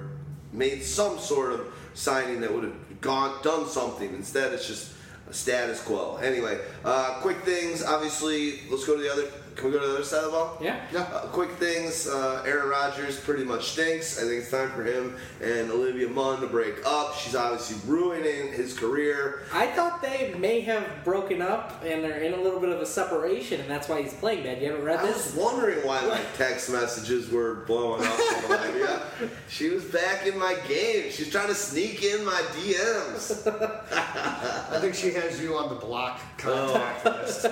made 0.56 0.84
some 0.84 1.20
sort 1.20 1.54
of 1.54 1.74
signing 1.94 2.42
that 2.42 2.54
would 2.54 2.64
have 2.64 3.02
gone 3.02 3.42
done 3.44 3.68
something. 3.68 4.10
Instead, 4.14 4.54
it's 4.54 4.68
just 4.68 4.94
a 5.30 5.34
status 5.34 5.82
quo. 5.84 6.18
Anyway, 6.18 6.60
uh, 6.84 7.20
quick 7.22 7.38
things. 7.44 7.84
Obviously, 7.84 8.62
let's 8.70 8.86
go 8.86 8.96
to 8.96 9.02
the 9.02 9.12
other. 9.12 9.28
Can 9.56 9.68
we 9.68 9.72
go 9.72 9.80
to 9.80 9.88
the 9.88 9.94
other 9.96 10.04
side 10.04 10.18
of 10.20 10.26
the 10.26 10.32
ball? 10.32 10.58
Yeah. 10.62 10.86
Yeah. 10.92 11.02
Uh, 11.04 11.28
quick 11.28 11.52
things. 11.52 12.08
Uh, 12.08 12.44
Aaron 12.46 12.68
Rodgers 12.68 13.18
pretty 13.20 13.46
much 13.46 13.72
stinks. 13.72 14.18
I 14.20 14.24
think 14.28 14.42
it's 14.42 14.52
time 14.52 14.70
for 14.72 14.84
him 14.84 15.16
and 15.42 15.72
Olivia 15.72 16.10
Munn 16.10 16.42
to 16.42 16.48
break 16.48 16.76
up. 16.86 17.16
She's 17.16 17.36
obviously 17.36 17.78
ruining 17.90 18.52
his 18.52 18.78
career. 18.78 19.44
I 19.54 19.68
thought 19.68 20.02
they 20.02 20.34
may 20.38 20.60
have 20.62 20.86
broken 21.06 21.42
up 21.42 21.82
and 21.86 22.04
they're 22.04 22.18
in 22.20 22.34
a 22.34 22.38
little 22.42 22.60
bit 22.60 22.70
of 22.70 22.82
a 22.82 22.86
separation, 22.86 23.62
and 23.62 23.70
that's 23.70 23.88
why 23.88 24.02
he's 24.02 24.14
playing 24.14 24.44
bad. 24.44 24.62
You 24.62 24.72
haven't 24.72 24.84
read 24.86 25.00
I 25.00 25.06
this? 25.08 25.34
I 25.34 25.38
was 25.38 25.46
wondering 25.54 25.88
why 25.88 26.06
my 26.06 26.20
text 26.38 26.70
messages 26.70 27.30
were 27.32 27.64
blowing 27.66 28.04
up. 28.06 28.14
from 28.14 28.52
Olivia. 28.52 29.02
She 29.48 29.70
was 29.70 29.86
back 29.86 30.28
in 30.28 30.38
my 30.38 30.56
game. 30.68 31.10
She's 31.10 31.30
trying 31.32 31.48
to 31.48 31.56
sneak 31.56 32.04
in 32.04 32.26
my 32.26 32.42
DMs. 32.58 33.48
I 33.94 34.80
think 34.82 34.94
she 34.96 35.12
has 35.12 35.42
you 35.42 35.56
on 35.56 35.70
the 35.70 35.76
block 35.76 36.20
contact 36.38 37.06
Oh. 37.06 37.12
list. 37.12 37.46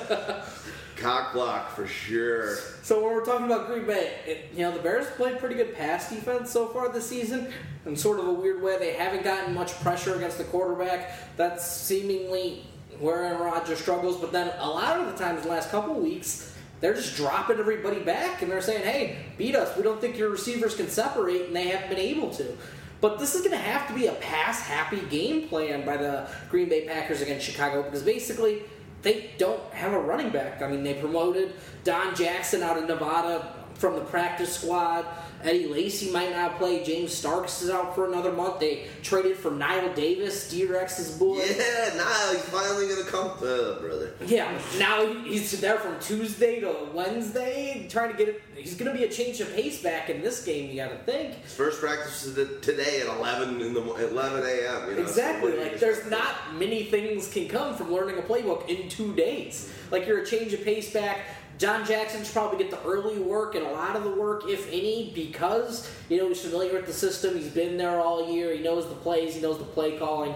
Cock 1.04 1.34
block 1.34 1.76
for 1.76 1.86
sure. 1.86 2.56
So 2.82 3.04
when 3.04 3.14
we're 3.14 3.26
talking 3.26 3.46
about 3.46 3.68
Green 3.68 3.86
Bay, 3.86 4.14
it, 4.26 4.52
you 4.54 4.62
know 4.62 4.72
the 4.72 4.80
Bears 4.80 5.06
played 5.18 5.38
pretty 5.38 5.56
good 5.56 5.76
pass 5.76 6.10
defense 6.10 6.50
so 6.50 6.68
far 6.68 6.88
this 6.88 7.06
season. 7.06 7.52
In 7.86 7.98
sort 7.98 8.20
of 8.20 8.28
a 8.30 8.32
weird 8.32 8.64
way, 8.64 8.80
they 8.80 8.94
haven't 8.94 9.26
gotten 9.26 9.54
much 9.54 9.74
pressure 9.82 10.16
against 10.16 10.38
the 10.38 10.46
quarterback. 10.46 11.36
That's 11.36 11.68
seemingly 11.68 12.64
where 13.00 13.26
Aaron 13.26 13.42
Rodgers 13.42 13.80
struggles, 13.80 14.16
but 14.16 14.32
then 14.32 14.54
a 14.60 14.70
lot 14.70 14.98
of 14.98 15.08
the 15.08 15.22
times, 15.22 15.44
the 15.44 15.50
last 15.50 15.72
couple 15.72 15.94
weeks, 15.96 16.56
they're 16.80 16.94
just 16.94 17.18
dropping 17.18 17.60
everybody 17.60 18.00
back 18.00 18.42
and 18.42 18.50
they're 18.50 18.62
saying, 18.62 18.84
hey, 18.84 19.26
beat 19.38 19.58
us. 19.58 19.76
We 19.76 19.84
don't 19.84 20.00
think 20.00 20.18
your 20.18 20.30
receivers 20.30 20.74
can 20.74 20.88
separate, 20.88 21.48
and 21.48 21.56
they 21.56 21.68
haven't 21.68 21.90
been 21.90 22.00
able 22.00 22.30
to. 22.36 22.58
But 23.02 23.20
this 23.20 23.36
is 23.36 23.42
going 23.42 23.52
to 23.52 23.58
have 23.58 23.90
to 23.90 23.94
be 23.94 24.08
a 24.08 24.14
pass 24.14 24.62
happy 24.62 25.02
game 25.10 25.50
plan 25.50 25.86
by 25.86 25.98
the 25.98 26.30
Green 26.50 26.70
Bay 26.70 26.88
Packers 26.88 27.20
against 27.20 27.46
Chicago 27.46 27.84
because 27.84 28.04
basically 28.04 28.64
they 29.04 29.32
don't 29.38 29.62
have 29.74 29.94
a 29.94 30.00
running 30.00 30.30
back. 30.30 30.62
I 30.62 30.68
mean, 30.68 30.82
they 30.82 30.96
promoted 30.96 31.54
Don 31.84 32.16
Jackson 32.16 32.64
out 32.64 32.78
of 32.78 32.88
Nevada 32.88 33.54
from 33.76 33.96
the 33.96 34.02
practice 34.02 34.56
squad. 34.56 35.06
Eddie 35.44 35.68
Lacy 35.68 36.12
might 36.12 36.32
not 36.32 36.58
play. 36.58 36.84
James 36.84 37.14
Starks 37.14 37.62
is 37.62 37.70
out 37.70 37.96
for 37.96 38.08
another 38.08 38.32
month. 38.32 38.60
They 38.60 38.88
traded 39.02 39.38
for 39.38 39.52
Knile 39.52 39.94
Davis, 39.96 40.50
D-Rex's 40.50 41.18
boy. 41.18 41.38
Yeah, 41.44 41.94
now 41.96 42.32
he's 42.32 42.42
finally 42.44 42.88
gonna 42.88 43.04
come. 43.04 43.32
Uh, 43.38 43.80
brother. 43.80 44.14
Yeah, 44.26 44.58
now 44.78 45.06
he's 45.24 45.60
there 45.60 45.78
from 45.78 46.00
Tuesday 46.00 46.60
to 46.62 46.90
Wednesday, 46.94 47.88
trying 47.90 48.12
to 48.12 48.18
get 48.18 48.30
it. 48.30 48.42
He's 48.56 48.76
going 48.76 48.92
to 48.92 48.98
be 48.98 49.04
a 49.04 49.10
change 49.10 49.42
of 49.42 49.54
pace 49.54 49.82
back 49.82 50.10
in 50.10 50.22
this 50.22 50.46
game. 50.46 50.70
You 50.70 50.78
got 50.78 50.90
to 50.90 50.98
think 51.00 51.36
His 51.36 51.54
first 51.54 51.82
practice 51.82 52.26
is 52.26 52.36
today 52.62 53.02
at 53.02 53.08
11 53.08 53.62
in 53.62 53.74
the 53.74 53.82
11 53.82 54.44
a.m. 54.44 54.90
You 54.90 54.96
know, 54.96 55.02
exactly. 55.02 55.52
so 55.52 55.62
Like 55.62 55.80
there's 55.80 56.10
not 56.10 56.56
many 56.56 56.86
things 56.86 57.32
can 57.32 57.48
come 57.48 57.76
from 57.76 57.92
learning 57.92 58.18
a 58.20 58.22
playbook 58.22 58.70
in 58.70 58.88
two 58.90 59.14
days. 59.16 59.72
Like 59.92 60.08
you're 60.08 60.22
a 60.22 60.26
change 60.26 60.54
of 60.54 60.64
pace 60.64 60.92
back. 60.94 61.20
John 61.58 61.86
Jackson 61.86 62.24
should 62.24 62.34
probably 62.34 62.58
get 62.58 62.72
the 62.72 62.82
early 62.84 63.20
work 63.20 63.56
and 63.56 63.66
a 63.66 63.72
lot 63.72 63.96
of 63.96 64.04
the 64.04 64.10
work, 64.10 64.44
if 64.48 64.68
any, 64.68 65.12
because 65.16 65.90
you 66.10 66.18
know 66.18 66.28
he's 66.28 66.42
familiar 66.42 66.74
with 66.74 66.88
the 66.88 66.94
system. 66.94 67.36
He's 67.36 67.50
been 67.50 67.78
there 67.78 68.02
all 68.02 68.32
year. 68.32 68.54
He 68.54 68.62
knows 68.62 68.88
the 68.88 68.96
plays. 68.96 69.36
He 69.36 69.42
knows 69.42 69.60
the 69.60 69.64
play 69.64 69.98
calling. 69.98 70.34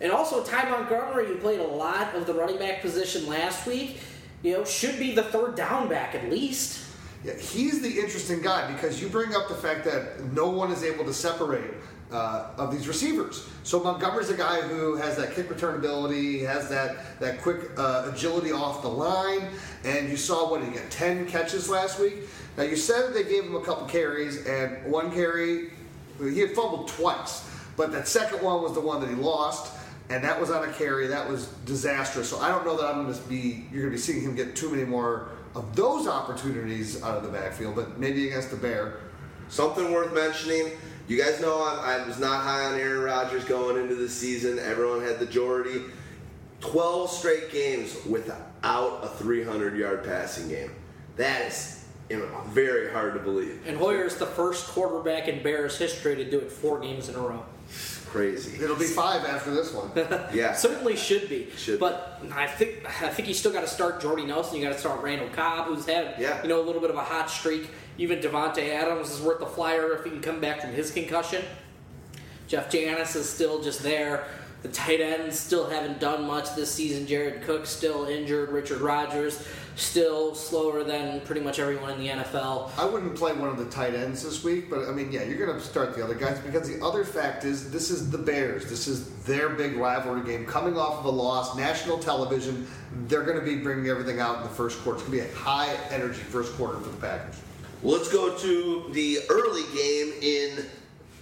And 0.00 0.10
also, 0.10 0.42
Ty 0.42 0.70
Montgomery, 0.70 1.26
who 1.26 1.36
played 1.36 1.60
a 1.60 1.66
lot 1.66 2.14
of 2.14 2.26
the 2.26 2.34
running 2.34 2.58
back 2.58 2.80
position 2.80 3.28
last 3.28 3.66
week, 3.66 4.00
you 4.42 4.52
know, 4.52 4.64
should 4.64 4.98
be 4.98 5.14
the 5.14 5.22
third 5.22 5.54
down 5.54 5.88
back 5.88 6.14
at 6.14 6.30
least. 6.30 6.84
Yeah, 7.24 7.34
he's 7.34 7.80
the 7.80 7.88
interesting 8.00 8.42
guy 8.42 8.70
because 8.72 9.00
you 9.00 9.08
bring 9.08 9.34
up 9.34 9.48
the 9.48 9.54
fact 9.54 9.84
that 9.84 10.22
no 10.32 10.50
one 10.50 10.70
is 10.70 10.82
able 10.82 11.04
to 11.04 11.14
separate 11.14 11.70
uh, 12.12 12.50
of 12.56 12.72
these 12.72 12.86
receivers. 12.86 13.48
So 13.62 13.82
Montgomery's 13.82 14.30
a 14.30 14.36
guy 14.36 14.60
who 14.60 14.96
has 14.96 15.16
that 15.16 15.34
kick 15.34 15.50
return 15.50 15.76
ability, 15.76 16.40
has 16.40 16.68
that 16.68 17.18
that 17.20 17.40
quick 17.42 17.70
uh, 17.76 18.10
agility 18.12 18.52
off 18.52 18.82
the 18.82 18.88
line, 18.88 19.48
and 19.84 20.08
you 20.08 20.16
saw 20.16 20.50
what 20.50 20.62
he 20.62 20.70
got 20.70 20.90
ten 20.90 21.26
catches 21.26 21.68
last 21.68 21.98
week. 21.98 22.14
Now 22.56 22.64
you 22.64 22.76
said 22.76 23.14
they 23.14 23.24
gave 23.24 23.44
him 23.44 23.56
a 23.56 23.62
couple 23.62 23.86
carries, 23.86 24.46
and 24.46 24.84
one 24.90 25.10
carry 25.10 25.70
he 26.18 26.38
had 26.38 26.52
fumbled 26.52 26.88
twice, 26.88 27.48
but 27.76 27.90
that 27.92 28.06
second 28.06 28.42
one 28.42 28.62
was 28.62 28.74
the 28.74 28.80
one 28.80 29.00
that 29.00 29.08
he 29.08 29.16
lost. 29.16 29.72
And 30.10 30.22
that 30.22 30.38
was 30.38 30.50
on 30.50 30.68
a 30.68 30.70
carry. 30.70 31.06
That 31.06 31.26
was 31.26 31.46
disastrous. 31.64 32.28
So 32.28 32.38
I 32.38 32.50
don't 32.50 32.66
know 32.66 32.76
that 32.76 32.84
I'm 32.84 33.04
going 33.04 33.14
to 33.14 33.20
be. 33.22 33.64
You're 33.72 33.84
going 33.84 33.92
to 33.92 33.96
be 33.96 33.96
seeing 33.96 34.20
him 34.20 34.34
get 34.36 34.54
too 34.54 34.70
many 34.70 34.84
more 34.84 35.28
of 35.54 35.74
those 35.74 36.06
opportunities 36.06 37.02
out 37.02 37.16
of 37.16 37.22
the 37.22 37.30
backfield, 37.30 37.74
but 37.74 37.98
maybe 37.98 38.28
against 38.28 38.50
the 38.50 38.56
Bear. 38.56 39.00
Something 39.48 39.92
worth 39.92 40.12
mentioning. 40.12 40.72
You 41.06 41.22
guys 41.22 41.40
know 41.40 41.62
I, 41.62 41.98
I 42.00 42.06
was 42.06 42.18
not 42.18 42.42
high 42.42 42.64
on 42.64 42.78
Aaron 42.78 43.02
Rodgers 43.02 43.44
going 43.44 43.76
into 43.76 43.94
the 43.94 44.08
season. 44.08 44.58
Everyone 44.58 45.02
had 45.02 45.18
the 45.18 45.26
Jordy. 45.26 45.82
12 46.60 47.10
straight 47.10 47.50
games 47.52 47.94
without 48.06 49.00
a 49.02 49.08
300 49.18 49.76
yard 49.76 50.02
passing 50.04 50.48
game. 50.48 50.70
That 51.16 51.42
is 51.46 51.84
very 52.48 52.90
hard 52.90 53.14
to 53.14 53.20
believe. 53.20 53.60
And 53.66 53.76
Hoyer 53.76 54.04
is 54.04 54.16
the 54.16 54.26
first 54.26 54.68
quarterback 54.68 55.28
in 55.28 55.42
Bears 55.42 55.76
history 55.76 56.16
to 56.16 56.30
do 56.30 56.38
it 56.38 56.50
four 56.50 56.80
games 56.80 57.08
in 57.08 57.16
a 57.16 57.18
row. 57.18 57.44
Crazy. 58.06 58.62
It'll 58.62 58.76
be 58.76 58.84
five 58.84 59.24
after 59.24 59.52
this 59.52 59.72
one. 59.74 59.90
Yeah. 60.32 60.54
Certainly 60.54 60.96
should 60.96 61.28
be. 61.28 61.48
Should 61.56 61.80
but 61.80 62.22
I 62.32 62.46
think 62.46 62.84
I 63.02 63.08
think 63.08 63.26
you 63.28 63.34
still 63.34 63.52
got 63.52 63.62
to 63.62 63.66
start 63.66 64.00
Jordy 64.00 64.24
Nelson. 64.24 64.56
You 64.56 64.62
got 64.62 64.72
to 64.72 64.78
start 64.78 65.02
Randall 65.02 65.28
Cobb, 65.30 65.66
who's 65.66 65.84
had 65.84 66.14
Yeah. 66.18 66.40
you 66.42 66.48
know 66.48 66.60
a 66.60 66.64
little 66.64 66.80
bit 66.80 66.90
of 66.90 66.96
a 66.96 67.02
hot 67.04 67.28
streak. 67.30 67.68
Even 67.98 68.18
Davante 68.18 68.70
Adams 68.70 69.10
is 69.10 69.20
worth 69.20 69.38
the 69.38 69.46
flyer 69.46 69.92
if 69.92 70.04
he 70.04 70.10
can 70.10 70.20
come 70.20 70.40
back 70.40 70.60
from 70.60 70.72
his 70.72 70.90
concussion. 70.90 71.44
Jeff 72.48 72.70
Janis 72.70 73.16
is 73.16 73.28
still 73.28 73.62
just 73.62 73.82
there. 73.82 74.26
The 74.62 74.70
tight 74.70 75.00
ends 75.00 75.38
still 75.38 75.68
haven't 75.68 76.00
done 76.00 76.26
much 76.26 76.54
this 76.56 76.72
season. 76.72 77.06
Jared 77.06 77.42
Cook 77.42 77.66
still 77.66 78.06
injured. 78.06 78.48
Richard 78.48 78.80
Rodgers 78.80 79.46
still 79.76 80.34
slower 80.34 80.82
than 80.84 81.20
pretty 81.22 81.42
much 81.42 81.58
everyone 81.58 81.90
in 81.90 81.98
the 81.98 82.08
NFL. 82.08 82.70
I 82.78 82.86
wouldn't 82.86 83.14
play 83.14 83.34
one 83.34 83.50
of 83.50 83.58
the 83.58 83.66
tight 83.66 83.94
ends 83.94 84.22
this 84.22 84.42
week, 84.42 84.70
but 84.70 84.88
I 84.88 84.92
mean, 84.92 85.12
yeah, 85.12 85.24
you're 85.24 85.44
going 85.46 85.58
to 85.58 85.64
start 85.64 85.94
the 85.94 86.02
other 86.02 86.14
guys 86.14 86.38
because 86.38 86.66
the 86.66 86.82
other 86.82 87.04
fact 87.04 87.44
is 87.44 87.70
this 87.70 87.90
is 87.90 88.10
the 88.10 88.16
Bears. 88.16 88.68
This 88.68 88.88
is 88.88 89.14
their 89.24 89.50
big 89.50 89.76
rivalry 89.76 90.24
game 90.24 90.46
coming 90.46 90.78
off 90.78 91.00
of 91.00 91.04
a 91.04 91.10
loss, 91.10 91.56
national 91.56 91.98
television. 91.98 92.66
They're 93.06 93.24
going 93.24 93.38
to 93.38 93.44
be 93.44 93.56
bringing 93.56 93.88
everything 93.88 94.18
out 94.18 94.38
in 94.38 94.42
the 94.44 94.48
first 94.48 94.80
quarter. 94.82 94.98
It's 94.98 95.08
going 95.08 95.18
to 95.18 95.24
be 95.26 95.30
a 95.30 95.36
high 95.36 95.74
energy 95.90 96.20
first 96.20 96.54
quarter 96.54 96.78
for 96.78 96.88
the 96.88 96.96
Packers. 96.96 97.36
Well, 97.84 97.98
let's 97.98 98.10
go 98.10 98.34
to 98.34 98.86
the 98.92 99.18
early 99.28 99.64
game 99.76 100.14
in. 100.22 100.64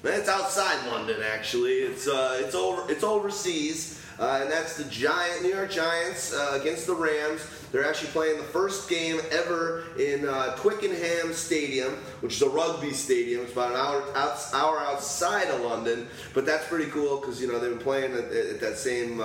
It's 0.05 0.29
outside 0.29 0.87
London, 0.93 1.21
actually. 1.21 1.79
It's 1.79 2.07
uh, 2.07 2.39
it's 2.39 2.55
over. 2.55 2.89
It's 2.89 3.03
overseas, 3.03 4.01
uh, 4.21 4.39
and 4.43 4.51
that's 4.51 4.77
the 4.77 4.85
Giant 4.85 5.43
New 5.43 5.49
York 5.49 5.73
Giants 5.73 6.33
uh, 6.33 6.57
against 6.61 6.87
the 6.87 6.95
Rams. 6.95 7.45
They're 7.73 7.85
actually 7.85 8.11
playing 8.11 8.37
the 8.39 8.45
first 8.45 8.89
game 8.89 9.21
ever 9.33 9.83
in 9.99 10.29
uh, 10.29 10.55
Twickenham 10.55 11.33
Stadium, 11.33 11.95
which 12.21 12.37
is 12.37 12.43
a 12.43 12.49
rugby 12.49 12.93
stadium. 12.93 13.43
It's 13.43 13.55
about 13.55 13.73
an 13.73 13.79
hour 13.79 14.05
out, 14.15 14.39
hour 14.55 14.79
outside 14.79 15.49
of 15.49 15.63
London, 15.63 16.07
but 16.33 16.47
that's 16.47 16.69
pretty 16.69 16.89
cool 16.93 17.19
because 17.19 17.41
you 17.41 17.49
know 17.49 17.59
they've 17.59 17.71
been 17.71 17.81
playing 17.81 18.13
at, 18.13 18.31
at 18.31 18.61
that 18.61 18.79
same. 18.79 19.21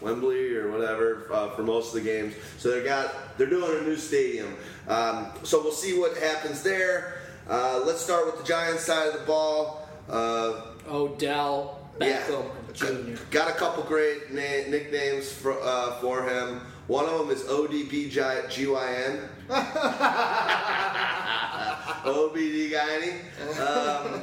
Wembley 0.00 0.54
or 0.56 0.70
whatever 0.70 1.26
uh, 1.32 1.50
for 1.50 1.62
most 1.62 1.94
of 1.94 2.02
the 2.02 2.10
games. 2.10 2.34
So 2.58 2.70
they 2.70 2.84
got 2.84 3.38
they're 3.38 3.46
doing 3.48 3.80
a 3.80 3.82
new 3.82 3.96
stadium. 3.96 4.56
Um, 4.88 5.28
so 5.42 5.62
we'll 5.62 5.72
see 5.72 5.98
what 5.98 6.16
happens 6.16 6.62
there. 6.62 7.20
Uh, 7.48 7.82
let's 7.84 8.00
start 8.00 8.26
with 8.26 8.38
the 8.38 8.44
Giants 8.44 8.84
side 8.84 9.08
of 9.08 9.14
the 9.14 9.26
ball. 9.26 9.88
Uh, 10.08 10.62
Odell 10.88 11.80
Beckham 11.98 12.50
Jr. 12.72 13.20
Got 13.30 13.48
a 13.50 13.54
couple 13.54 13.82
great 13.82 14.30
na- 14.32 14.68
nicknames 14.68 15.30
for, 15.32 15.60
uh, 15.60 15.92
for 16.00 16.22
him. 16.28 16.60
One 16.86 17.06
of 17.06 17.18
them 17.18 17.30
is 17.30 17.42
ODB 17.42 18.10
GYN. 18.10 19.28
OBD 22.04 22.72
Guy. 22.72 23.20
Um, 23.62 24.22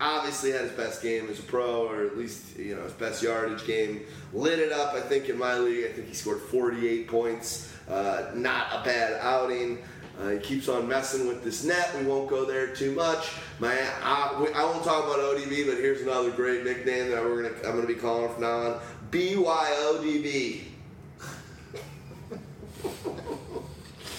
obviously 0.00 0.52
had 0.52 0.62
his 0.62 0.72
best 0.72 1.02
game 1.02 1.28
as 1.28 1.38
a 1.38 1.42
pro, 1.42 1.86
or 1.88 2.04
at 2.04 2.16
least 2.16 2.56
you 2.56 2.74
know 2.76 2.82
his 2.82 2.92
best 2.92 3.22
yardage 3.22 3.66
game. 3.66 4.02
Lit 4.32 4.58
it 4.58 4.72
up, 4.72 4.94
I 4.94 5.00
think, 5.00 5.28
in 5.28 5.38
my 5.38 5.58
league. 5.58 5.84
I 5.86 5.92
think 5.92 6.08
he 6.08 6.14
scored 6.14 6.40
48 6.40 7.08
points. 7.08 7.72
Uh, 7.88 8.30
not 8.34 8.66
a 8.72 8.84
bad 8.84 9.18
outing. 9.22 9.78
Uh, 10.20 10.30
he 10.30 10.38
keeps 10.40 10.68
on 10.68 10.86
messing 10.88 11.28
with 11.28 11.44
this 11.44 11.62
net. 11.64 11.94
We 11.96 12.04
won't 12.04 12.28
go 12.28 12.44
there 12.44 12.74
too 12.74 12.92
much. 12.92 13.30
My, 13.60 13.72
I, 14.02 14.36
we- 14.40 14.52
I 14.52 14.64
won't 14.64 14.82
talk 14.84 15.04
about 15.04 15.18
ODB, 15.20 15.66
but 15.66 15.76
here's 15.78 16.02
another 16.02 16.30
great 16.32 16.64
nickname 16.64 17.10
that 17.10 17.22
we're 17.22 17.42
gonna 17.42 17.54
I'm 17.68 17.76
gonna 17.76 17.86
be 17.86 17.94
calling 17.94 18.32
from 18.32 18.42
now 18.42 18.50
on. 18.74 18.80
BYODB. 19.10 20.62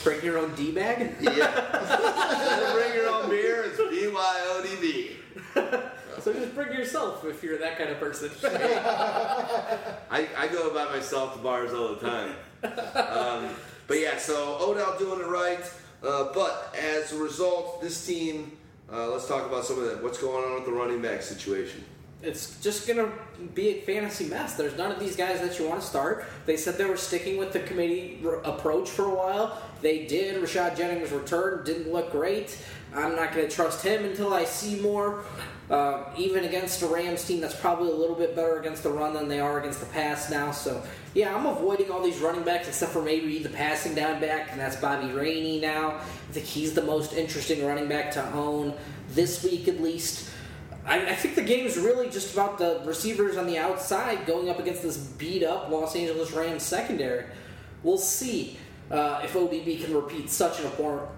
Bring 0.03 0.23
your 0.23 0.37
own 0.37 0.55
D 0.55 0.71
bag. 0.71 1.15
Yeah. 1.21 2.71
Bring 2.73 2.93
your 2.95 3.09
own 3.09 3.29
beer. 3.29 3.65
It's 3.67 3.77
BYODB. 3.79 5.11
So 6.21 6.33
just 6.33 6.53
bring 6.53 6.73
yourself 6.73 7.23
if 7.23 7.41
you're 7.41 7.57
that 7.59 7.77
kind 7.77 7.91
of 7.91 7.97
person. 7.97 8.29
I, 8.43 10.27
I 10.37 10.47
go 10.51 10.73
by 10.73 10.85
myself 10.91 11.35
to 11.35 11.39
bars 11.39 11.73
all 11.73 11.95
the 11.95 12.09
time. 12.09 12.35
Um, 12.61 13.55
but 13.87 13.99
yeah, 13.99 14.17
so 14.17 14.57
Odell 14.59 14.97
doing 14.99 15.21
it 15.21 15.27
right. 15.27 15.63
Uh, 16.03 16.33
but 16.33 16.75
as 16.77 17.13
a 17.13 17.17
result, 17.17 17.81
this 17.81 18.05
team, 18.05 18.57
uh, 18.91 19.09
let's 19.09 19.29
talk 19.29 19.45
about 19.45 19.63
some 19.63 19.79
of 19.79 19.85
that. 19.85 20.03
What's 20.03 20.17
going 20.17 20.43
on 20.43 20.55
with 20.55 20.65
the 20.65 20.73
running 20.73 21.01
back 21.01 21.21
situation? 21.21 21.85
it's 22.21 22.59
just 22.59 22.87
gonna 22.87 23.09
be 23.55 23.69
a 23.69 23.81
fantasy 23.81 24.25
mess. 24.25 24.55
There's 24.55 24.77
none 24.77 24.91
of 24.91 24.99
these 24.99 25.15
guys 25.15 25.39
that 25.39 25.57
you 25.57 25.67
want 25.67 25.79
to 25.79 25.87
start. 25.87 26.25
They 26.45 26.57
said 26.57 26.77
they 26.77 26.85
were 26.85 26.97
sticking 26.97 27.37
with 27.37 27.53
the 27.53 27.61
committee 27.61 28.21
r- 28.25 28.41
approach 28.43 28.89
for 28.89 29.05
a 29.05 29.13
while. 29.13 29.61
They 29.81 30.05
did. 30.05 30.41
Rashad 30.41 30.75
Jennings 30.75 31.11
returned, 31.11 31.65
didn't 31.65 31.91
look 31.91 32.11
great. 32.11 32.57
I'm 32.93 33.15
not 33.15 33.33
gonna 33.33 33.49
trust 33.49 33.83
him 33.83 34.05
until 34.05 34.33
I 34.33 34.45
see 34.45 34.79
more. 34.81 35.23
Uh, 35.69 36.03
even 36.17 36.45
against 36.45 36.81
a 36.81 36.87
Rams 36.87 37.23
team 37.23 37.39
that's 37.39 37.55
probably 37.55 37.91
a 37.91 37.95
little 37.95 38.15
bit 38.15 38.35
better 38.35 38.59
against 38.59 38.81
the 38.81 38.89
run 38.89 39.13
than 39.13 39.27
they 39.27 39.39
are 39.39 39.59
against 39.59 39.79
the 39.79 39.85
pass 39.85 40.31
now. 40.31 40.51
So 40.51 40.81
yeah, 41.13 41.35
I'm 41.35 41.45
avoiding 41.45 41.91
all 41.91 42.01
these 42.01 42.17
running 42.17 42.41
backs 42.41 42.67
except 42.67 42.91
for 42.91 43.03
maybe 43.03 43.37
the 43.43 43.49
passing 43.49 43.93
down 43.93 44.19
back, 44.19 44.51
and 44.51 44.59
that's 44.59 44.75
Bobby 44.77 45.13
Rainey 45.13 45.59
now. 45.59 45.97
I 45.97 46.31
think 46.31 46.47
he's 46.47 46.73
the 46.73 46.81
most 46.81 47.13
interesting 47.13 47.63
running 47.63 47.87
back 47.87 48.11
to 48.13 48.33
own 48.33 48.73
this 49.11 49.43
week 49.43 49.67
at 49.67 49.79
least. 49.79 50.31
I, 50.87 51.11
I 51.11 51.15
think 51.15 51.35
the 51.35 51.43
game 51.43 51.67
is 51.67 51.77
really 51.77 52.09
just 52.09 52.33
about 52.33 52.57
the 52.57 52.81
receivers 52.83 53.37
on 53.37 53.45
the 53.45 53.59
outside 53.59 54.25
going 54.25 54.49
up 54.49 54.57
against 54.57 54.81
this 54.81 54.97
beat 54.97 55.43
up 55.43 55.69
Los 55.69 55.95
Angeles 55.95 56.31
Rams 56.31 56.63
secondary. 56.63 57.25
We'll 57.83 57.99
see 57.99 58.57
uh, 58.91 59.21
if 59.23 59.33
ODB 59.33 59.83
can 59.83 59.93
repeat 59.93 60.29
such 60.29 60.59
an 60.59 60.71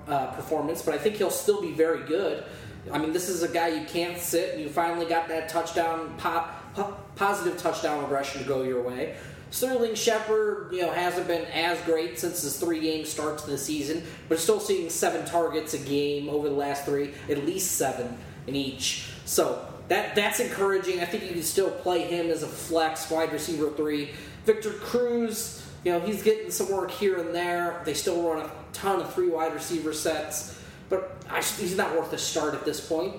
uh, 0.07 0.27
performance, 0.27 0.81
but 0.81 0.93
I 0.93 0.97
think 0.97 1.15
he'll 1.15 1.29
still 1.29 1.61
be 1.61 1.71
very 1.71 2.05
good. 2.05 2.43
I 2.91 2.97
mean, 2.97 3.13
this 3.13 3.29
is 3.29 3.43
a 3.43 3.47
guy 3.47 3.67
you 3.67 3.85
can't 3.85 4.17
sit, 4.17 4.57
you 4.57 4.67
finally 4.69 5.05
got 5.05 5.27
that 5.27 5.49
touchdown, 5.49 6.15
pop, 6.17 6.73
po- 6.73 6.97
positive 7.15 7.57
touchdown 7.57 8.01
regression 8.01 8.41
to 8.41 8.47
go 8.47 8.63
your 8.63 8.81
way. 8.81 9.15
Sterling 9.51 9.95
Shepard, 9.95 10.69
you 10.71 10.81
know, 10.81 10.91
hasn't 10.91 11.27
been 11.27 11.45
as 11.47 11.79
great 11.81 12.17
since 12.17 12.41
his 12.41 12.57
three 12.57 12.79
game 12.79 13.05
start 13.05 13.37
to 13.39 13.47
the 13.47 13.57
season, 13.57 14.01
but 14.29 14.39
still 14.39 14.61
seeing 14.61 14.89
seven 14.89 15.25
targets 15.25 15.73
a 15.73 15.77
game 15.77 16.29
over 16.29 16.47
the 16.47 16.55
last 16.55 16.85
three, 16.85 17.13
at 17.29 17.45
least 17.45 17.73
seven 17.73 18.17
in 18.47 18.55
each. 18.55 19.09
So 19.25 19.67
that 19.89 20.15
that's 20.15 20.39
encouraging. 20.39 21.01
I 21.01 21.05
think 21.05 21.23
you 21.23 21.31
can 21.31 21.43
still 21.43 21.69
play 21.69 21.99
him 22.03 22.29
as 22.29 22.43
a 22.43 22.47
flex 22.47 23.11
wide 23.11 23.33
receiver 23.33 23.69
three. 23.71 24.11
Victor 24.45 24.71
Cruz, 24.71 25.67
you 25.83 25.91
know, 25.91 25.99
he's 25.99 26.21
getting 26.21 26.51
some 26.51 26.71
work 26.71 26.91
here 26.91 27.17
and 27.17 27.33
there. 27.33 27.81
They 27.85 27.93
still 27.93 28.21
run 28.21 28.45
a 28.45 28.51
ton 28.73 29.01
of 29.01 29.13
three 29.13 29.29
wide 29.29 29.53
receiver 29.53 29.93
sets, 29.93 30.61
but 30.89 31.17
I, 31.29 31.41
he's 31.41 31.75
not 31.75 31.95
worth 31.95 32.13
a 32.13 32.17
start 32.17 32.53
at 32.53 32.65
this 32.65 32.85
point. 32.85 33.15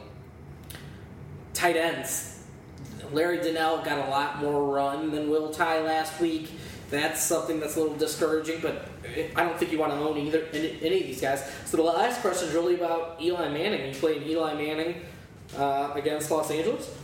Tight 1.54 1.76
ends. 1.76 2.40
Larry 3.12 3.38
Donnell 3.38 3.84
got 3.84 4.06
a 4.06 4.10
lot 4.10 4.38
more 4.38 4.74
run 4.74 5.10
than 5.10 5.28
Will 5.28 5.50
Tye 5.50 5.80
last 5.80 6.20
week. 6.20 6.50
That's 6.90 7.22
something 7.22 7.58
that's 7.58 7.76
a 7.76 7.80
little 7.80 7.96
discouraging, 7.96 8.60
but 8.60 8.86
I 9.34 9.42
don't 9.44 9.58
think 9.58 9.72
you 9.72 9.78
want 9.78 9.92
to 9.92 9.98
own 9.98 10.18
either 10.18 10.46
any, 10.52 10.78
any 10.82 11.00
of 11.00 11.06
these 11.06 11.20
guys. 11.20 11.50
So 11.64 11.76
the 11.78 11.82
last 11.82 12.20
question 12.20 12.48
is 12.48 12.54
really 12.54 12.74
about 12.74 13.20
Eli 13.20 13.48
Manning. 13.48 13.88
You 13.88 13.98
playing 13.98 14.22
Eli 14.24 14.54
Manning 14.54 15.02
uh, 15.56 15.92
against 15.94 16.30
Los 16.30 16.50
Angeles? 16.50 16.94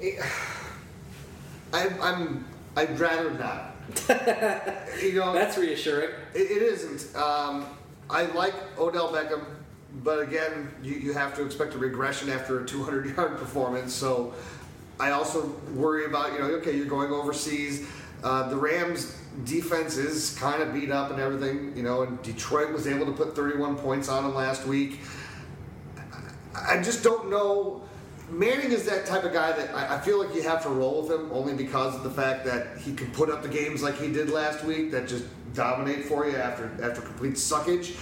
I'm, 1.72 2.02
I'm 2.02 2.44
I'd 2.76 2.98
rather 2.98 3.30
not. 3.32 3.71
you 5.02 5.14
know, 5.14 5.32
That's 5.32 5.56
reassuring. 5.58 6.10
It, 6.34 6.50
it 6.50 6.62
isn't. 6.62 7.16
Um, 7.16 7.66
I 8.08 8.26
like 8.26 8.54
Odell 8.78 9.12
Beckham, 9.12 9.44
but 10.02 10.20
again, 10.20 10.70
you, 10.82 10.94
you 10.94 11.12
have 11.12 11.34
to 11.36 11.44
expect 11.44 11.74
a 11.74 11.78
regression 11.78 12.30
after 12.30 12.60
a 12.60 12.66
200 12.66 13.16
yard 13.16 13.38
performance. 13.38 13.92
So 13.92 14.34
I 15.00 15.10
also 15.10 15.48
worry 15.74 16.06
about, 16.06 16.32
you 16.32 16.38
know, 16.38 16.44
okay, 16.56 16.76
you're 16.76 16.86
going 16.86 17.10
overseas. 17.10 17.86
Uh, 18.22 18.48
the 18.48 18.56
Rams 18.56 19.18
defense 19.44 19.96
is 19.96 20.36
kind 20.38 20.62
of 20.62 20.72
beat 20.72 20.90
up 20.90 21.10
and 21.10 21.20
everything, 21.20 21.76
you 21.76 21.82
know, 21.82 22.02
and 22.02 22.22
Detroit 22.22 22.72
was 22.72 22.86
able 22.86 23.06
to 23.06 23.12
put 23.12 23.34
31 23.34 23.76
points 23.76 24.08
on 24.08 24.22
them 24.24 24.34
last 24.34 24.66
week. 24.66 25.00
I 26.54 26.76
I 26.78 26.82
just 26.82 27.02
don't 27.02 27.30
know. 27.30 27.81
Manning 28.32 28.72
is 28.72 28.86
that 28.86 29.04
type 29.04 29.24
of 29.24 29.32
guy 29.34 29.52
that 29.52 29.74
I 29.74 29.96
I 29.96 30.00
feel 30.00 30.18
like 30.18 30.34
you 30.34 30.42
have 30.42 30.62
to 30.62 30.70
roll 30.70 31.02
with 31.02 31.12
him 31.12 31.30
only 31.32 31.52
because 31.52 31.94
of 31.94 32.02
the 32.02 32.10
fact 32.10 32.46
that 32.46 32.78
he 32.78 32.94
can 32.94 33.10
put 33.10 33.28
up 33.28 33.42
the 33.42 33.48
games 33.48 33.82
like 33.82 33.98
he 33.98 34.10
did 34.10 34.30
last 34.30 34.64
week 34.64 34.90
that 34.92 35.06
just 35.06 35.24
dominate 35.52 36.06
for 36.06 36.26
you 36.26 36.36
after 36.36 36.70
after 36.82 37.02
complete 37.02 37.34
suckage. 37.34 37.94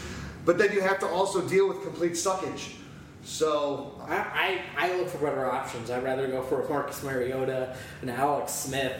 But 0.45 0.57
then 0.57 0.73
you 0.73 0.83
have 0.83 1.01
to 1.01 1.07
also 1.09 1.47
deal 1.47 1.69
with 1.69 1.83
complete 1.83 2.13
suckage. 2.13 2.75
So 3.23 4.01
I, 4.07 4.63
I, 4.79 4.87
I 4.87 4.97
look 4.97 5.09
for 5.09 5.19
better 5.19 5.51
options. 5.51 5.91
I'd 5.91 6.03
rather 6.03 6.27
go 6.27 6.43
for 6.43 6.67
Marcus 6.69 7.03
Mariota 7.03 7.77
and 8.01 8.11
Alex 8.11 8.53
Smith, 8.53 8.97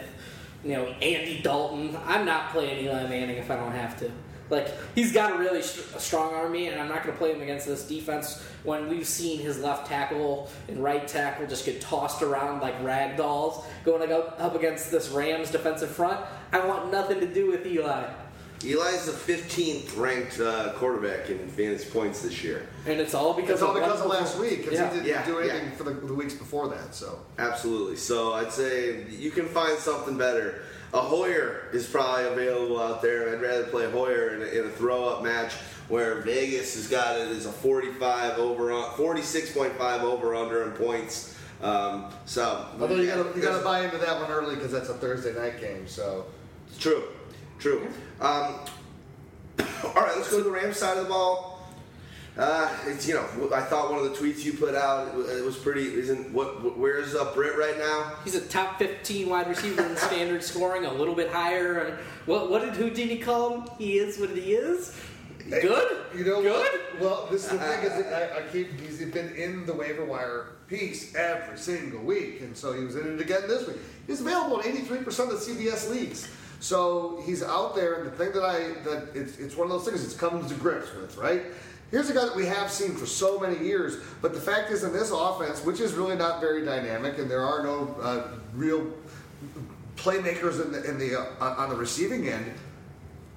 you 0.63 0.73
know, 0.73 0.87
Andy 0.87 1.41
Dalton. 1.43 1.97
I'm 2.07 2.27
not 2.27 2.51
playing 2.51 2.85
Eli 2.85 3.07
Manning 3.09 3.37
if 3.37 3.51
I 3.51 3.57
don't 3.57 3.73
have 3.73 3.99
to. 4.01 4.11
Like 4.51 4.69
he's 4.95 5.13
got 5.13 5.33
a 5.33 5.39
really 5.39 5.63
st- 5.63 5.95
a 5.97 6.01
strong 6.01 6.35
army, 6.35 6.67
and 6.69 6.81
I'm 6.81 6.89
not 6.89 7.03
going 7.05 7.13
to 7.15 7.19
play 7.19 7.33
him 7.33 7.41
against 7.41 7.67
this 7.67 7.87
defense 7.87 8.43
when 8.65 8.89
we've 8.89 9.07
seen 9.07 9.39
his 9.39 9.59
left 9.61 9.87
tackle 9.87 10.51
and 10.69 10.83
right 10.83 11.07
tackle 11.07 11.47
just 11.47 11.65
get 11.65 11.81
tossed 11.81 12.21
around 12.23 12.61
like 12.61 12.75
rag 12.83 13.17
dolls 13.17 13.65
going 13.85 14.11
up, 14.13 14.37
up 14.41 14.55
against 14.57 14.91
this 14.91 15.09
Rams 15.11 15.51
defensive 15.51 15.91
front. 15.91 16.21
I 16.53 16.67
want 16.67 16.91
nothing 16.91 17.21
to 17.21 17.27
do 17.33 17.51
with 17.51 17.65
Eli, 17.65 18.05
Eli's 18.63 19.07
the 19.07 19.13
15th 19.13 19.97
ranked 19.97 20.39
uh, 20.39 20.73
quarterback 20.75 21.31
in 21.31 21.49
fantasy 21.49 21.89
points 21.89 22.21
this 22.21 22.45
year. 22.45 22.67
and 22.87 23.01
it's 23.01 23.15
all 23.15 23.33
because 23.33 23.53
it's 23.55 23.63
all 23.63 23.71
of 23.75 23.77
because 23.83 24.01
of 24.01 24.09
one 24.09 24.19
last 24.19 24.39
week 24.39 24.59
because 24.65 24.75
Yeah. 24.79 24.89
he 24.91 24.95
didn't 24.97 25.09
Yeah, 25.09 25.25
do 25.25 25.39
anything 25.39 25.65
yeah. 25.71 25.77
for 25.77 25.85
the, 25.85 25.93
the 25.93 26.13
weeks 26.13 26.35
before 26.35 26.69
that. 26.69 26.95
So 26.95 27.21
Absolutely. 27.39 27.97
So 27.97 28.35
I'd 28.35 28.53
say 28.53 29.07
you 29.09 29.31
can 29.31 29.47
find 29.47 29.79
something 29.79 30.19
better. 30.19 30.63
A 30.93 31.01
Hoyer 31.01 31.69
is 31.73 31.87
probably 31.87 32.25
available 32.25 32.81
out 32.81 33.01
there. 33.01 33.33
I'd 33.33 33.41
rather 33.41 33.65
play 33.65 33.91
Hoyer 33.91 34.35
in 34.35 34.43
a, 34.43 34.47
in 34.47 34.67
a 34.67 34.71
throw-up 34.71 35.23
match 35.23 35.53
where 35.89 36.17
Vegas 36.23 36.75
has 36.75 36.89
got 36.89 37.17
it 37.19 37.29
as 37.29 37.47
a 37.47 37.53
45 37.53 38.39
over, 38.39 38.71
46.5 38.71 40.01
over 40.03 40.35
under 40.35 40.65
in 40.65 40.73
points. 40.73 41.37
Um, 41.63 42.07
so 42.25 42.67
although 42.81 42.95
you 42.95 43.07
gotta 43.07 43.37
you 43.37 43.43
gotta 43.43 43.63
buy 43.63 43.85
into 43.85 43.99
that 43.99 44.19
one 44.19 44.31
early 44.31 44.55
because 44.55 44.73
that's 44.73 44.89
a 44.89 44.95
Thursday 44.95 45.35
night 45.35 45.61
game. 45.61 45.87
So 45.87 46.25
True, 46.79 47.05
true. 47.59 47.87
Um, 48.21 48.55
all 49.85 49.95
right, 49.95 50.17
let's 50.17 50.31
go 50.31 50.39
to 50.39 50.45
the 50.45 50.51
Rams 50.51 50.77
side 50.77 50.97
of 50.97 51.05
the 51.05 51.11
ball. 51.11 51.50
Uh, 52.41 52.75
it's 52.87 53.07
you 53.07 53.13
know 53.13 53.27
I 53.55 53.61
thought 53.61 53.91
one 53.91 53.99
of 54.03 54.05
the 54.05 54.17
tweets 54.19 54.43
you 54.45 54.55
put 54.55 54.75
out 54.75 55.09
it 55.09 55.45
was- 55.45 55.59
pretty. 55.59 55.95
Isn't 55.95 56.33
what? 56.33 56.79
Where's 56.79 57.15
uh, 57.15 57.35
Britt 57.35 57.59
right 57.59 57.77
now? 57.77 58.15
He's 58.25 58.35
a 58.35 58.41
top 58.41 58.79
15 58.79 59.29
wide 59.29 59.47
receiver 59.47 59.85
in 59.85 59.95
standard 59.97 60.43
scoring, 60.43 60.87
a 60.87 60.93
little 60.93 61.15
bit 61.15 61.31
higher. 61.31 61.81
And 61.81 61.99
what, 62.25 62.51
what 62.51 62.63
did 62.63 62.75
Houdini 62.77 63.19
call 63.19 63.61
him? 63.61 63.69
He 63.77 63.99
is 63.99 64.19
what 64.19 64.31
he 64.31 64.55
is. 64.55 64.99
Good. 65.51 65.99
You 66.17 66.25
know 66.25 66.41
Good. 66.41 66.53
what? 66.53 67.01
Well, 67.01 67.29
this 67.31 67.45
is 67.45 67.51
the 67.51 67.59
thing 67.59 67.85
is 67.85 68.07
I, 68.07 68.39
I 68.39 68.43
keep 68.51 68.81
he's 68.81 69.05
been 69.11 69.35
in 69.35 69.67
the 69.67 69.75
waiver 69.75 70.05
wire 70.05 70.53
piece 70.67 71.15
every 71.15 71.59
single 71.59 72.01
week, 72.01 72.41
and 72.41 72.57
so 72.57 72.73
he 72.73 72.85
was 72.85 72.97
in 72.97 73.15
it 73.15 73.21
again 73.21 73.43
this 73.49 73.67
week. 73.67 73.77
He's 74.07 74.23
available 74.23 74.61
in 74.61 74.77
83% 74.77 75.07
of 75.07 75.29
the 75.31 75.53
CBS 75.53 75.91
leagues. 75.91 76.29
So 76.61 77.23
he's 77.27 77.43
out 77.43 77.75
there, 77.75 77.95
and 77.95 78.07
the 78.07 78.11
thing 78.13 78.33
that 78.33 78.45
I 78.45 78.59
that 78.89 79.09
it's, 79.15 79.39
it's 79.39 79.57
one 79.57 79.67
of 79.67 79.73
those 79.73 79.85
things 79.87 80.05
it's 80.05 80.15
comes 80.15 80.49
to 80.49 80.55
grips 80.55 80.95
with, 80.95 81.17
right? 81.17 81.43
Here's 81.91 82.09
a 82.09 82.15
guy 82.15 82.25
that 82.25 82.37
we 82.37 82.47
have 82.47 82.71
seen 82.71 82.95
for 82.95 83.07
so 83.07 83.41
many 83.41 83.59
years, 83.65 83.97
but 84.23 84.33
the 84.33 84.41
fact 84.41 84.71
is, 84.71 84.85
in 84.85 84.93
this 84.93 85.11
offense, 85.11 85.65
which 85.65 85.81
is 85.81 85.95
really 85.95 86.17
not 86.17 86.41
very 86.41 86.65
dynamic, 86.65 87.19
and 87.19 87.29
there 87.29 87.43
are 87.43 87.65
no 87.65 87.97
uh, 88.01 88.29
real 88.55 88.87
playmakers 89.97 90.65
in 90.65 90.71
the, 90.71 90.89
in 90.89 90.99
the 90.99 91.19
uh, 91.19 91.55
on 91.59 91.69
the 91.69 91.77
receiving 91.77 92.29
end, 92.29 92.47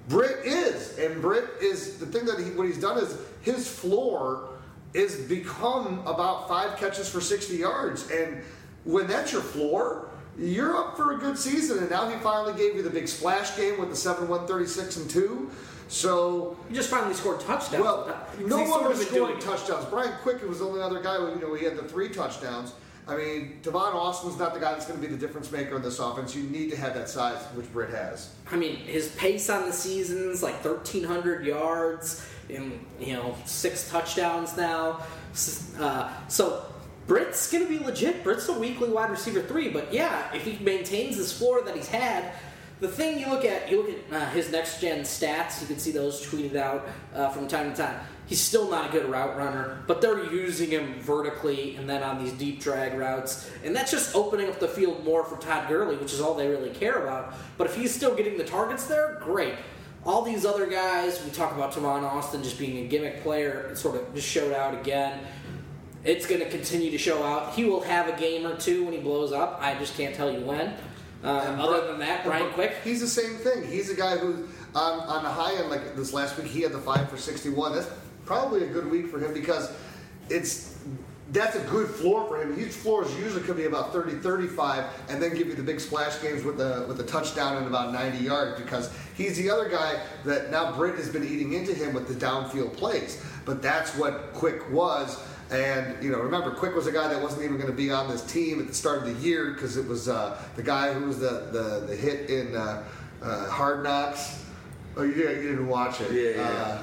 Britt 0.08 0.46
is, 0.46 0.98
and 1.00 1.22
Britt 1.22 1.46
is 1.62 1.98
the 1.98 2.06
thing 2.06 2.26
that 2.26 2.38
he 2.38 2.52
what 2.52 2.68
he's 2.68 2.80
done 2.80 3.00
is 3.00 3.18
his 3.42 3.68
floor 3.68 4.50
is 4.94 5.16
become 5.28 6.00
about 6.06 6.48
five 6.48 6.78
catches 6.78 7.10
for 7.10 7.22
sixty 7.22 7.58
yards, 7.58 8.12
and 8.12 8.44
when 8.84 9.08
that's 9.08 9.32
your 9.32 9.42
floor, 9.42 10.10
you're 10.38 10.78
up 10.78 10.96
for 10.96 11.13
a 11.13 11.18
good 11.18 11.38
season. 11.38 11.80
And 11.80 11.89
now 11.89 12.08
he 12.10 12.18
finally 12.20 12.54
gave 12.54 12.76
you 12.76 12.84
the 12.84 12.89
big 12.89 13.08
splash 13.08 13.58
game 13.58 13.80
with 13.80 13.89
the 13.89 13.96
seven 13.96 14.28
one 14.28 14.46
thirty 14.46 14.68
six 14.68 14.98
and 14.98 15.10
two. 15.10 15.50
So 15.94 16.58
you 16.70 16.76
just 16.76 16.90
finally 16.90 17.14
scored 17.14 17.40
touchdowns. 17.40 17.84
well, 17.84 18.28
no 18.40 18.64
one 18.64 18.86
was 18.86 18.98
been 18.98 19.14
scoring 19.14 19.38
it. 19.38 19.42
touchdowns. 19.42 19.86
Brian 19.86 20.12
Quick 20.24 20.42
was 20.42 20.58
the 20.58 20.66
only 20.66 20.82
other 20.82 21.00
guy. 21.00 21.18
who, 21.18 21.30
You 21.30 21.40
know, 21.40 21.54
he 21.54 21.64
had 21.64 21.76
the 21.78 21.84
three 21.84 22.10
touchdowns. 22.10 22.74
I 23.08 23.16
mean, 23.16 23.60
Tavon 23.62 23.94
Austin's 23.94 24.40
not 24.40 24.56
the 24.56 24.60
guy 24.60 24.72
that's 24.72 24.88
going 24.88 25.00
to 25.00 25.08
be 25.08 25.14
the 25.14 25.20
difference 25.20 25.52
maker 25.52 25.76
in 25.76 25.84
this 25.84 26.00
offense. 26.00 26.36
You 26.36 26.44
need 26.44 26.72
to 26.72 26.78
have 26.78 26.96
that 26.96 27.10
size, 27.10 27.40
which 27.54 27.72
Britt 27.72 27.92
has. 27.92 28.34
I 28.50 28.56
mean, 28.56 28.78
his 28.78 29.10
pace 29.18 29.52
on 29.52 29.68
the 29.68 29.74
season's 29.74 30.42
like 30.42 30.66
1,300 30.66 31.46
yards 31.46 32.26
and, 32.50 32.84
you 33.00 33.14
know, 33.14 33.36
six 33.46 33.88
touchdowns 33.92 34.58
now. 34.58 35.02
Uh, 35.78 36.12
so 36.28 36.66
Britt's 37.06 37.52
going 37.52 37.68
to 37.68 37.70
be 37.70 37.86
legit. 37.86 38.24
Britt's 38.24 38.48
a 38.48 38.58
weekly 38.58 38.90
wide 38.90 39.12
receiver 39.12 39.44
three, 39.44 39.70
but 39.70 39.94
yeah, 39.94 40.34
if 40.34 40.44
he 40.44 40.58
maintains 40.64 41.18
this 41.18 41.38
floor 41.38 41.62
that 41.62 41.76
he's 41.76 41.90
had, 41.90 42.32
the 42.84 42.89
thing 42.89 43.17
you 43.17 43.30
look 43.30 43.46
at, 43.46 43.72
you 43.72 43.82
look 43.82 43.89
at 43.89 44.13
uh, 44.13 44.30
his 44.32 44.52
next 44.52 44.82
gen 44.82 45.04
stats. 45.04 45.62
You 45.62 45.67
can 45.67 45.80
see 45.80 45.91
those 45.91 46.24
tweeted 46.26 46.58
out 46.58 46.86
uh, 47.15 47.30
from 47.30 47.48
time 47.48 47.72
to 47.72 47.78
time. 47.82 47.98
He's 48.26 48.41
still 48.41 48.69
not 48.69 48.89
a 48.89 48.91
good 48.91 49.10
route 49.10 49.38
runner, 49.38 49.82
but 49.88 50.02
they're 50.02 50.32
using 50.34 50.69
him 50.69 51.00
vertically 51.00 51.78
and 51.78 51.89
then 51.89 52.04
on 52.04 52.22
these 52.22 52.34
deep 52.34 52.60
drag 52.60 52.93
routes, 52.93 53.50
and 53.63 53.74
that's 53.76 53.89
just 53.89 54.15
opening 54.15 54.50
up 54.50 54.60
the 54.60 54.67
field 54.67 55.04
more 55.06 55.24
for 55.24 55.38
Todd 55.38 55.69
Gurley, 55.69 55.96
which 55.96 56.13
is 56.13 56.19
all 56.19 56.34
they 56.34 56.48
really 56.48 56.72
care 56.72 57.04
about. 57.04 57.36
But 57.58 57.67
if 57.67 57.76
he's 57.76 57.96
still 57.96 58.15
getting 58.15 58.38
the 58.38 58.43
targets 58.43 58.86
there, 58.86 59.17
great. 59.24 59.56
All 60.06 60.22
these 60.22 60.46
other 60.46 60.67
guys, 60.67 61.24
we 61.24 61.32
talk 61.32 61.54
about 61.54 61.72
Tavon 61.72 62.04
Austin 62.04 62.43
just 62.43 62.60
being 62.60 62.86
a 62.86 62.88
gimmick 62.89 63.24
player, 63.24 63.74
sort 63.76 63.96
of 63.96 64.13
just 64.13 64.28
showed 64.28 64.54
out 64.54 64.74
again. 64.74 65.22
It's 66.04 66.26
going 66.26 66.41
to 66.41 66.50
continue 66.50 66.91
to 66.91 66.98
show 66.98 67.24
out. 67.24 67.54
He 67.54 67.63
will 67.63 67.82
have 67.82 68.10
a 68.10 68.19
game 68.19 68.46
or 68.46 68.58
two 68.58 68.84
when 68.84 68.93
he 68.93 69.00
blows 69.00 69.32
up. 69.32 69.60
I 69.62 69.76
just 69.76 69.96
can't 69.96 70.13
tell 70.13 70.30
you 70.30 70.41
when. 70.41 70.76
Uh, 71.24 71.28
other 71.28 71.88
than 71.88 72.00
that, 72.00 72.26
Brian 72.26 72.52
Quick. 72.52 72.76
He's 72.84 73.00
the 73.00 73.08
same 73.08 73.38
thing. 73.38 73.66
He's 73.66 73.90
a 73.90 73.96
guy 73.96 74.18
who, 74.18 74.48
on, 74.76 75.00
on 75.02 75.24
the 75.24 75.30
high 75.30 75.56
end, 75.56 75.70
like 75.70 75.96
this 75.96 76.14
last 76.14 76.38
week, 76.38 76.48
he 76.48 76.62
had 76.62 76.74
the 76.74 76.80
five 76.80 77.10
for 77.10 77.18
61. 77.18 77.74
That's 77.74 77.90
probably 78.26 78.64
a 78.64 78.68
good 78.68 78.90
week 78.90 79.08
for 79.08 79.20
him 79.20 79.34
because 79.34 79.72
it's 80.30 80.78
that's 81.32 81.56
a 81.56 81.62
good 81.62 81.90
floor 81.90 82.28
for 82.28 82.42
him. 82.42 82.56
His 82.56 82.76
floors 82.76 83.14
usually 83.18 83.42
could 83.42 83.58
be 83.58 83.66
about 83.66 83.92
30, 83.92 84.18
35, 84.18 84.86
and 85.10 85.22
then 85.22 85.36
give 85.36 85.48
you 85.48 85.56
the 85.56 85.64
big 85.64 85.80
splash 85.80 86.22
games 86.22 86.44
with 86.44 86.58
the 86.58 86.86
with 86.88 86.98
the 86.98 87.06
touchdown 87.06 87.58
and 87.58 87.68
about 87.68 87.94
90 87.94 88.24
yards 88.24 88.62
because 88.62 88.92
he's 89.16 89.38
the 89.38 89.50
other 89.50 89.70
guy 89.70 90.04
that 90.26 90.52
now 90.52 90.76
Britt 90.76 90.96
has 90.96 91.10
been 91.10 91.24
eating 91.24 91.54
into 91.54 91.74
him 91.74 91.94
with 91.94 92.08
the 92.08 92.14
downfield 92.14 92.74
plays. 92.74 93.24
But 93.46 93.62
that's 93.62 93.96
what 93.96 94.34
Quick 94.34 94.70
was. 94.72 95.22
And 95.52 96.02
you 96.04 96.12
know, 96.12 96.20
remember, 96.20 96.52
Quick 96.52 96.76
was 96.76 96.88
a 96.88 96.92
guy 96.92 97.08
that 97.08 97.22
wasn't 97.22 97.44
even 97.44 97.58
going 97.58 97.70
to 97.70 97.76
be 97.76 97.92
on 97.92 98.08
this 98.10 98.22
team 98.26 98.60
at 98.60 98.68
the 98.68 98.74
start 98.74 99.00
of 99.00 99.06
the 99.06 99.22
year 99.28 99.52
because 99.52 99.78
it 99.78 99.88
was 99.88 100.08
uh, 100.10 100.42
the 100.56 100.64
guy 100.64 100.94
who 100.94 101.06
was 101.06 101.20
the 101.20 101.48
the, 101.52 101.86
the 101.88 101.96
hit 101.96 102.30
in 102.30 102.56
uh, 102.56 102.84
uh, 103.22 103.50
Hard 103.50 103.84
Knocks. 103.84 104.44
Oh, 104.96 105.04
you, 105.04 105.14
didn't- 105.14 105.44
you 105.44 105.50
didn't 105.50 105.68
watch 105.68 106.02
it? 106.02 106.12
Yeah, 106.12 106.42
yeah, 106.42 106.50
Uh, 106.52 106.82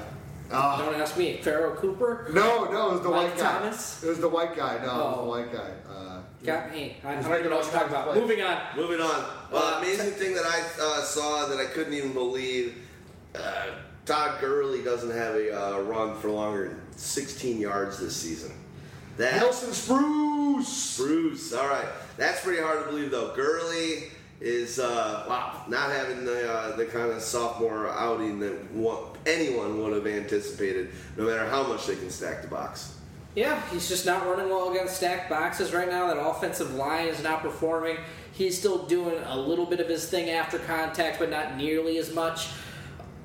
Ah. 0.53 0.81
Don't 0.83 0.95
ask 0.99 1.17
me. 1.17 1.37
Pharaoh 1.41 1.75
Cooper. 1.75 2.27
No, 2.33 2.65
no, 2.65 2.89
it 2.89 2.91
was 2.95 3.01
the 3.03 3.09
Mike 3.09 3.29
white 3.29 3.37
guy. 3.37 3.59
Thomas? 3.59 4.03
It 4.03 4.09
was 4.09 4.19
the 4.19 4.27
white 4.27 4.53
guy. 4.53 4.79
No, 4.79 4.83
it 4.83 4.85
was 4.97 5.15
Oh. 5.17 5.21
the 5.23 5.29
white 5.29 5.53
guy. 5.53 5.71
Uh, 5.89 6.19
Got 6.43 6.71
me. 6.73 6.97
I, 7.05 7.13
I 7.17 7.21
don't 7.21 7.39
even 7.39 7.49
know 7.51 7.55
what 7.55 7.63
you're 7.65 7.71
talking 7.73 7.87
about. 7.87 8.07
kinds 8.07 8.19
Moving 8.19 8.41
on. 8.43 8.57
Moving 8.75 8.99
on. 8.99 9.23
Well, 9.49 9.75
Uh, 9.75 9.77
amazing 9.77 10.11
thing 10.11 10.33
that 10.35 10.43
I 10.45 10.59
uh, 10.81 11.01
saw 11.03 11.47
that 11.47 11.57
I 11.57 11.65
couldn't 11.67 11.93
even 11.93 12.11
believe. 12.11 12.75
Todd 14.05 14.41
Gurley 14.41 14.83
doesn't 14.83 15.11
have 15.11 15.35
a 15.35 15.51
uh, 15.51 15.79
run 15.81 16.15
for 16.19 16.29
longer 16.29 16.69
than 16.69 16.81
16 16.97 17.59
yards 17.59 17.99
this 17.99 18.15
season. 18.15 18.51
That 19.17 19.35
Nelson 19.37 19.73
Spruce. 19.73 20.97
Bruce. 20.97 21.53
All 21.53 21.67
right, 21.67 21.87
that's 22.17 22.43
pretty 22.43 22.61
hard 22.61 22.83
to 22.83 22.89
believe 22.89 23.11
though. 23.11 23.33
Gurley 23.35 24.09
is 24.39 24.79
uh, 24.79 25.25
wow, 25.29 25.63
not 25.67 25.91
having 25.91 26.25
the 26.25 26.51
uh, 26.51 26.75
the 26.75 26.85
kind 26.85 27.11
of 27.11 27.21
sophomore 27.21 27.89
outing 27.89 28.39
that 28.39 28.71
one, 28.71 28.97
anyone 29.25 29.81
would 29.81 29.93
have 29.93 30.07
anticipated, 30.07 30.89
no 31.17 31.25
matter 31.25 31.45
how 31.47 31.63
much 31.63 31.85
they 31.85 31.95
can 31.95 32.09
stack 32.09 32.41
the 32.41 32.47
box. 32.47 32.97
Yeah, 33.35 33.61
he's 33.69 33.87
just 33.87 34.05
not 34.05 34.25
running 34.27 34.49
well 34.49 34.71
against 34.71 34.97
stacked 34.97 35.29
boxes 35.29 35.71
right 35.71 35.87
now. 35.87 36.07
That 36.07 36.17
offensive 36.17 36.73
line 36.73 37.07
is 37.07 37.23
not 37.23 37.41
performing. 37.41 37.97
He's 38.33 38.57
still 38.57 38.85
doing 38.87 39.21
a 39.25 39.37
little 39.37 39.65
bit 39.65 39.79
of 39.79 39.87
his 39.87 40.09
thing 40.09 40.29
after 40.31 40.59
contact, 40.59 41.19
but 41.19 41.29
not 41.29 41.55
nearly 41.55 41.97
as 41.97 42.13
much. 42.13 42.49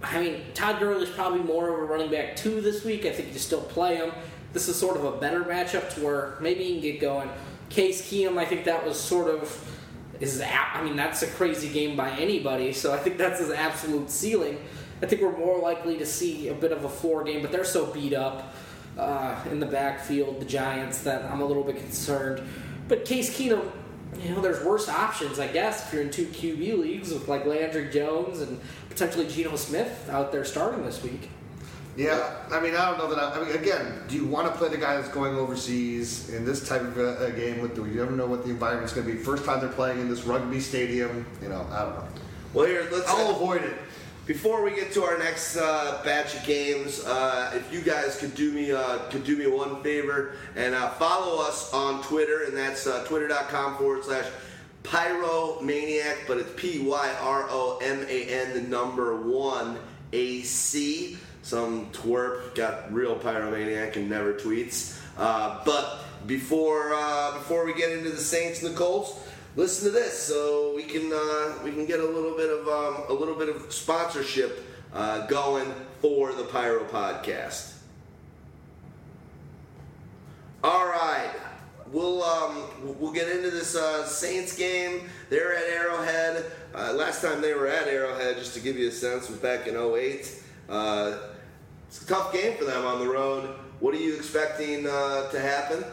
I 0.03 0.21
mean, 0.21 0.43
Todd 0.55 0.79
Gurley's 0.79 1.11
probably 1.11 1.41
more 1.41 1.69
of 1.73 1.79
a 1.79 1.85
running 1.85 2.11
back 2.11 2.37
two 2.37 2.61
this 2.61 2.85
week. 2.85 3.05
I 3.07 3.13
think 3.13 3.33
you 3.33 3.39
still 3.39 3.63
play 3.63 3.97
him. 3.97 4.13
This 4.53 4.69
is 4.69 4.77
sort 4.77 4.97
of 4.97 5.05
a 5.05 5.13
better 5.13 5.43
matchup 5.43 5.93
to 5.95 6.05
where 6.05 6.37
maybe 6.41 6.65
you 6.65 6.73
can 6.75 6.83
get 6.83 7.01
going. 7.01 7.29
Case 7.69 8.03
Keenum, 8.09 8.39
I 8.39 8.45
think 8.45 8.65
that 8.65 8.87
was 8.87 8.99
sort 8.99 9.29
of 9.29 9.73
is. 10.21 10.41
I 10.41 10.83
mean, 10.83 10.97
that's 10.97 11.23
a 11.23 11.27
crazy 11.27 11.69
game 11.69 11.97
by 11.97 12.11
anybody. 12.11 12.73
So 12.73 12.95
I 12.95 12.99
think 12.99 13.19
that's 13.19 13.41
his 13.41 13.51
absolute 13.51 14.11
ceiling. 14.11 14.59
I 15.03 15.07
think 15.07 15.21
we're 15.21 15.37
more 15.37 15.59
likely 15.59 15.99
to 15.99 16.07
see 16.07 16.49
a 16.49 16.55
bit 16.55 16.73
of 16.73 16.85
a 16.85 16.89
floor 16.89 17.23
game, 17.25 17.43
but 17.43 17.53
they're 17.53 17.65
so 17.65 17.87
beat 17.87 18.15
up 18.15 18.55
uh, 18.97 19.39
in 19.51 19.61
the 19.61 19.67
backfield, 19.67 20.41
the 20.41 20.47
Giants, 20.47 21.03
that 21.03 21.25
I'm 21.31 21.41
a 21.41 21.45
little 21.45 21.65
bit 21.65 21.77
concerned. 21.77 22.43
But 22.89 23.05
Case 23.05 23.37
Keenum, 23.37 23.71
you 24.23 24.31
know, 24.31 24.41
there's 24.41 24.65
worse 24.65 24.89
options, 24.89 25.39
I 25.39 25.49
guess, 25.49 25.87
if 25.87 25.93
you're 25.93 26.03
in 26.03 26.11
two 26.11 26.27
QB 26.27 26.79
leagues 26.79 27.13
with 27.13 27.29
like 27.29 27.47
Landry 27.47 27.91
Jones 27.91 28.41
and 28.41 28.61
potentially 28.89 29.27
Geno 29.27 29.57
Smith 29.57 30.09
out 30.11 30.33
there 30.33 30.45
starting 30.45 30.85
this 30.85 31.03
week. 31.03 31.31
Yeah, 31.97 32.45
I 32.51 32.61
mean, 32.61 32.75
I 32.75 32.91
don't 32.91 32.99
know 32.99 33.09
that. 33.15 33.19
I, 33.19 33.41
I 33.41 33.45
mean, 33.45 33.57
again, 33.57 34.03
do 34.07 34.17
you 34.17 34.27
want 34.27 34.53
to 34.53 34.59
play 34.59 34.69
the 34.69 34.77
guy 34.77 34.97
that's 34.97 35.09
going 35.09 35.35
overseas 35.35 36.29
in 36.29 36.45
this 36.45 36.69
type 36.69 36.83
of 36.83 36.99
a, 36.99 37.27
a 37.27 37.33
game? 37.33 37.63
With 37.63 37.75
the, 37.75 37.85
you 37.85 38.03
ever 38.03 38.13
know 38.13 38.27
what 38.27 38.45
the 38.45 38.51
environment's 38.51 38.93
going 38.93 39.07
to 39.07 39.13
be. 39.13 39.19
First 39.19 39.47
time 39.47 39.61
they're 39.61 39.71
playing 39.71 40.01
in 40.01 40.09
this 40.09 40.25
rugby 40.25 40.61
stadium. 40.61 41.25
You 41.41 41.49
know, 41.49 41.67
I 41.71 41.85
don't 41.85 41.95
know. 41.95 42.05
Well, 42.53 42.67
here 42.67 42.87
let's. 42.93 43.09
I'll 43.09 43.31
avoid 43.31 43.63
it. 43.63 43.79
Before 44.27 44.65
we 44.65 44.75
get 44.75 44.91
to 44.95 45.05
our 45.05 45.17
next 45.19 45.57
uh, 45.57 46.01
batch 46.05 46.35
of 46.35 46.45
games, 46.45 47.05
uh, 47.05 47.53
if 47.55 47.73
you 47.73 47.81
guys 47.81 48.19
could 48.19 48.35
do 48.35 48.51
me 48.51 48.73
uh, 48.73 48.99
could 49.09 49.23
do 49.23 49.37
me 49.37 49.47
one 49.47 49.85
favor 49.85 50.33
and 50.57 50.75
uh, 50.75 50.91
follow 50.91 51.41
us 51.41 51.73
on 51.73 52.03
Twitter, 52.03 52.43
and 52.43 52.57
that's 52.57 52.89
uh, 52.89 53.05
twitter.com 53.05 53.77
forward 53.77 54.03
slash 54.03 54.27
pyromaniac, 54.83 56.27
but 56.27 56.39
it's 56.39 56.51
P 56.57 56.81
Y 56.81 57.15
R 57.21 57.47
O 57.51 57.79
M 57.81 58.05
A 58.09 58.25
N, 58.25 58.55
the 58.55 58.63
number 58.63 59.15
one 59.15 59.79
A 60.13 60.43
C. 60.43 61.19
Some 61.43 61.87
twerp 61.93 62.57
got 62.57 62.93
real 62.93 63.15
pyromaniac 63.15 63.95
and 63.95 64.11
never 64.11 64.35
tweets. 64.35 65.01
Uh, 65.17 65.63
but 65.65 66.01
before 66.27 66.97
before 67.35 67.65
we 67.65 67.75
get 67.75 67.93
into 67.93 68.11
the 68.11 68.17
Saints 68.17 68.61
and 68.61 68.75
the 68.75 68.77
Colts, 68.77 69.21
listen 69.57 69.91
to 69.91 69.91
this 69.91 70.19
so 70.19 70.75
we 70.77 70.83
can 70.85 71.11
uh, 71.13 71.55
we 71.65 71.73
can 71.73 71.87
get 71.87 72.01
a 72.01 72.05
little 72.05 72.37
bit 72.37 72.51
of 72.51 72.69
um, 72.69 73.05
a 73.09 73.13
little 73.13 73.35
bit 73.35 73.49
of 73.49 73.73
sponsorship 73.73 74.65
uh, 74.93 75.27
going 75.27 75.73
for 76.01 76.33
the 76.33 76.45
Pyro 76.45 76.85
Podcast. 76.85 77.73
All 80.63 80.87
right, 80.87 81.31
we'll 81.91 82.23
um, 82.23 82.65
we'll 83.01 83.13
get 83.13 83.29
into 83.29 83.51
this 83.51 83.75
uh, 83.75 84.07
Saints 84.07 84.57
game. 84.57 85.09
They're 85.31 85.57
at 85.57 85.65
Arrowhead. 85.65 86.45
Uh, 86.75 86.93
last 86.93 87.23
time 87.23 87.41
they 87.41 87.55
were 87.55 87.67
at 87.67 87.89
Arrowhead, 87.89 88.37
just 88.37 88.55
to 88.55 88.61
give 88.61 88.79
you 88.79 88.89
a 88.89 88.93
sense, 88.93 89.29
was 89.29 89.39
back 89.39 89.67
in 89.67 89.77
08. 89.77 90.43
Uh, 90.69 91.19
it's 91.89 92.03
a 92.03 92.07
tough 92.07 92.33
game 92.33 92.57
for 92.59 92.65
them 92.65 92.85
on 92.85 92.99
the 92.99 93.09
road. 93.09 93.49
What 93.81 93.95
are 93.95 93.99
you 93.99 94.15
expecting 94.15 94.87
uh, 94.87 95.31
to 95.31 95.41
happen? 95.41 95.85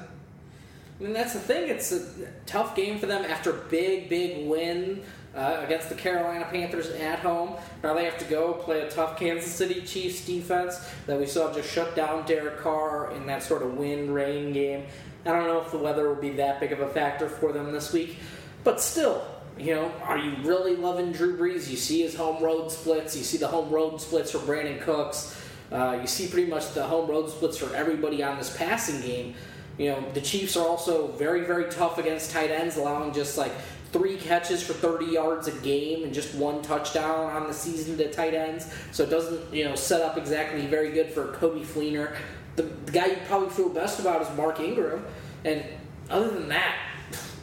Mean, 1.03 1.11
that's 1.11 1.33
the 1.33 1.39
thing. 1.39 1.69
It's 1.69 1.91
a 1.91 2.01
tough 2.45 2.77
game 2.77 2.97
for 2.97 3.07
them 3.07 3.25
after 3.25 3.51
big, 3.51 4.07
big 4.07 4.47
win 4.47 5.03
uh, 5.35 5.59
against 5.61 5.89
the 5.89 5.95
Carolina 5.95 6.47
Panthers 6.49 6.89
at 6.91 7.19
home. 7.19 7.57
Now 7.83 7.93
they 7.93 8.05
have 8.05 8.17
to 8.19 8.25
go 8.25 8.53
play 8.53 8.79
a 8.79 8.89
tough 8.89 9.19
Kansas 9.19 9.51
City 9.51 9.81
Chiefs 9.81 10.25
defense 10.25 10.79
that 11.05 11.19
we 11.19 11.25
saw 11.25 11.53
just 11.53 11.69
shut 11.69 11.93
down 11.93 12.25
Derek 12.25 12.57
Carr 12.59 13.11
in 13.11 13.25
that 13.27 13.43
sort 13.43 13.63
of 13.63 13.73
wind 13.73 14.15
rain 14.15 14.53
game. 14.53 14.85
I 15.25 15.31
don't 15.31 15.45
know 15.45 15.61
if 15.61 15.71
the 15.71 15.77
weather 15.77 16.07
will 16.07 16.21
be 16.21 16.31
that 16.31 16.61
big 16.61 16.71
of 16.71 16.79
a 16.79 16.87
factor 16.87 17.27
for 17.27 17.51
them 17.51 17.73
this 17.73 17.91
week, 17.91 18.17
but 18.63 18.79
still. 18.79 19.25
You 19.57 19.75
know, 19.75 19.91
are 20.03 20.17
you 20.17 20.35
really 20.43 20.75
loving 20.75 21.11
Drew 21.11 21.37
Brees? 21.37 21.69
You 21.69 21.77
see 21.77 22.01
his 22.01 22.15
home 22.15 22.41
road 22.41 22.71
splits. 22.71 23.15
You 23.15 23.23
see 23.23 23.37
the 23.37 23.47
home 23.47 23.69
road 23.69 24.01
splits 24.01 24.31
for 24.31 24.39
Brandin 24.39 24.81
Cooks. 24.81 25.39
Uh, 25.71 25.99
you 26.01 26.07
see 26.07 26.27
pretty 26.27 26.49
much 26.49 26.73
the 26.73 26.83
home 26.83 27.09
road 27.09 27.29
splits 27.29 27.57
for 27.57 27.75
everybody 27.75 28.23
on 28.23 28.37
this 28.37 28.55
passing 28.55 29.01
game. 29.01 29.35
You 29.77 29.91
know, 29.91 30.11
the 30.13 30.21
Chiefs 30.21 30.55
are 30.55 30.67
also 30.67 31.07
very, 31.13 31.45
very 31.45 31.71
tough 31.71 31.97
against 31.97 32.31
tight 32.31 32.51
ends, 32.51 32.77
allowing 32.77 33.13
just 33.13 33.37
like 33.37 33.51
three 33.91 34.17
catches 34.17 34.61
for 34.63 34.73
30 34.73 35.05
yards 35.05 35.47
a 35.47 35.51
game 35.59 36.03
and 36.03 36.13
just 36.13 36.33
one 36.35 36.61
touchdown 36.61 37.31
on 37.31 37.47
the 37.47 37.53
season 37.53 37.97
to 37.97 38.11
tight 38.11 38.33
ends. 38.33 38.71
So 38.91 39.03
it 39.03 39.09
doesn't, 39.09 39.53
you 39.53 39.65
know, 39.65 39.75
set 39.75 40.01
up 40.01 40.17
exactly 40.17 40.65
very 40.65 40.91
good 40.91 41.11
for 41.11 41.27
Coby 41.33 41.63
Fleener. 41.63 42.15
The, 42.55 42.63
the 42.63 42.91
guy 42.91 43.07
you 43.07 43.17
probably 43.27 43.49
feel 43.49 43.69
best 43.69 43.99
about 43.99 44.21
is 44.21 44.35
Mark 44.35 44.59
Ingram. 44.59 45.05
And 45.45 45.63
other 46.09 46.29
than 46.29 46.49
that, 46.49 46.75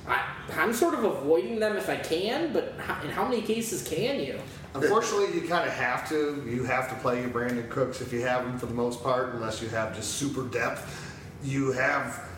I, 0.07 0.25
I'm 0.57 0.73
sort 0.73 0.95
of 0.95 1.05
avoiding 1.05 1.61
them 1.61 1.77
if 1.77 1.88
I 1.88 1.97
can, 1.97 2.53
but 2.53 2.75
how, 2.79 3.01
in 3.03 3.11
how 3.11 3.29
many 3.29 3.43
cases 3.43 3.87
can 3.87 4.21
you? 4.21 4.40
Unfortunately, 4.75 5.35
you 5.35 5.47
kind 5.49 5.66
of 5.66 5.75
have 5.75 6.09
to. 6.11 6.45
You 6.49 6.62
have 6.64 6.88
to 6.90 6.95
play 6.97 7.21
your 7.21 7.31
Brandin 7.31 7.69
Cooks 7.71 8.01
if 8.01 8.12
you 8.12 8.23
have 8.23 8.45
them 8.45 8.57
for 8.57 8.66
the 8.66 8.75
most 8.75 9.03
part, 9.03 9.35
unless 9.35 9.61
you 9.61 9.69
have 9.69 9.97
just 9.97 10.14
super 10.14 10.45
depth. 10.45 11.10
You 11.42 11.72
have 11.72 12.29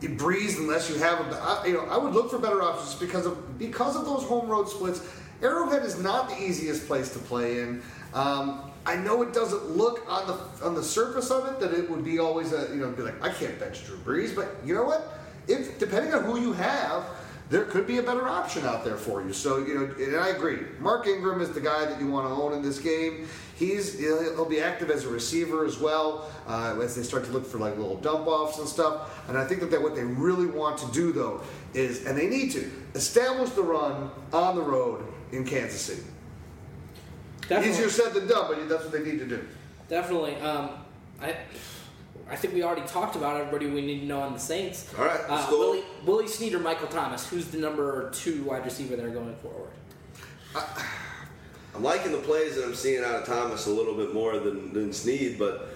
Brees 0.00 0.58
unless 0.58 0.88
you 0.88 0.96
have. 0.96 1.18
You 1.66 1.74
know, 1.74 1.84
I 1.86 1.96
would 1.96 2.12
look 2.12 2.30
for 2.30 2.38
better 2.38 2.62
options 2.62 2.94
because 2.94 3.26
of 3.26 3.58
because 3.58 3.96
of 3.96 4.04
those 4.04 4.22
home 4.24 4.48
road 4.48 4.68
splits. 4.68 5.00
Arrowhead 5.42 5.84
is 5.84 6.00
not 6.00 6.28
the 6.28 6.40
easiest 6.40 6.86
place 6.86 7.12
to 7.12 7.18
play 7.18 7.60
in. 7.60 7.82
Um, 8.14 8.72
I 8.86 8.96
know 8.96 9.22
it 9.22 9.32
doesn't 9.32 9.76
look 9.76 10.04
on 10.08 10.26
the 10.26 10.66
on 10.66 10.74
the 10.74 10.82
surface 10.82 11.30
of 11.30 11.46
it 11.46 11.60
that 11.60 11.72
it 11.72 11.90
would 11.90 12.04
be 12.04 12.18
always 12.18 12.52
a 12.52 12.68
you 12.70 12.76
know 12.76 12.90
be 12.90 13.02
like 13.02 13.22
I 13.22 13.30
can't 13.30 13.58
bench 13.58 13.84
Drew 13.84 13.98
Brees, 13.98 14.34
but 14.34 14.56
you 14.64 14.74
know 14.74 14.84
what? 14.84 15.18
If 15.46 15.78
depending 15.78 16.14
on 16.14 16.24
who 16.24 16.40
you 16.40 16.52
have, 16.52 17.04
there 17.50 17.64
could 17.64 17.86
be 17.86 17.98
a 17.98 18.02
better 18.02 18.26
option 18.28 18.64
out 18.64 18.84
there 18.84 18.96
for 18.96 19.22
you. 19.22 19.32
So 19.32 19.58
you 19.58 19.74
know, 19.74 19.94
and 20.04 20.16
I 20.16 20.28
agree. 20.28 20.60
Mark 20.80 21.06
Ingram 21.06 21.40
is 21.40 21.50
the 21.50 21.60
guy 21.60 21.84
that 21.84 22.00
you 22.00 22.06
want 22.06 22.28
to 22.28 22.32
own 22.32 22.52
in 22.52 22.62
this 22.62 22.78
game. 22.78 23.28
He's 23.58 23.98
he'll 23.98 24.22
he'll 24.22 24.44
be 24.44 24.60
active 24.60 24.88
as 24.90 25.04
a 25.04 25.08
receiver 25.08 25.64
as 25.64 25.78
well 25.78 26.30
uh, 26.46 26.78
as 26.80 26.94
they 26.94 27.02
start 27.02 27.24
to 27.24 27.32
look 27.32 27.44
for 27.44 27.58
like 27.58 27.76
little 27.76 27.96
dump 27.96 28.26
offs 28.28 28.58
and 28.58 28.68
stuff. 28.68 29.28
And 29.28 29.36
I 29.36 29.44
think 29.44 29.60
that 29.60 29.70
they, 29.70 29.78
what 29.78 29.96
they 29.96 30.04
really 30.04 30.46
want 30.46 30.78
to 30.78 30.86
do 30.92 31.10
though 31.12 31.42
is, 31.74 32.06
and 32.06 32.16
they 32.16 32.28
need 32.28 32.52
to 32.52 32.70
establish 32.94 33.50
the 33.50 33.62
run 33.62 34.10
on 34.32 34.54
the 34.54 34.62
road 34.62 35.04
in 35.32 35.44
Kansas 35.44 35.80
City. 35.80 36.02
Definitely. 37.48 37.70
Easier 37.70 37.90
said 37.90 38.14
than 38.14 38.28
done, 38.28 38.46
but 38.48 38.68
that's 38.68 38.84
what 38.84 38.92
they 38.92 39.02
need 39.02 39.18
to 39.18 39.26
do. 39.26 39.44
Definitely. 39.88 40.36
Um, 40.36 40.70
I, 41.20 41.34
I 42.30 42.36
think 42.36 42.54
we 42.54 42.62
already 42.62 42.86
talked 42.86 43.16
about 43.16 43.40
everybody 43.40 43.66
we 43.66 43.80
need 43.80 44.00
to 44.00 44.06
know 44.06 44.20
on 44.20 44.34
the 44.34 44.38
Saints. 44.38 44.92
All 44.98 45.04
right, 45.04 45.20
uh, 45.28 45.50
go. 45.50 45.58
Willie, 45.58 45.84
Willie 46.04 46.28
Snead 46.28 46.54
or 46.54 46.58
Michael 46.60 46.88
Thomas? 46.88 47.28
Who's 47.28 47.46
the 47.48 47.58
number 47.58 48.10
two 48.10 48.44
wide 48.44 48.64
receiver 48.64 48.96
they're 48.96 49.08
going 49.08 49.34
forward? 49.36 49.70
I'm 51.78 51.84
liking 51.84 52.10
the 52.10 52.18
plays 52.18 52.56
that 52.56 52.64
I'm 52.64 52.74
seeing 52.74 53.04
out 53.04 53.14
of 53.14 53.24
Thomas 53.24 53.66
a 53.66 53.70
little 53.70 53.94
bit 53.94 54.12
more 54.12 54.40
than, 54.40 54.72
than 54.72 54.92
Snead, 54.92 55.38
but 55.38 55.68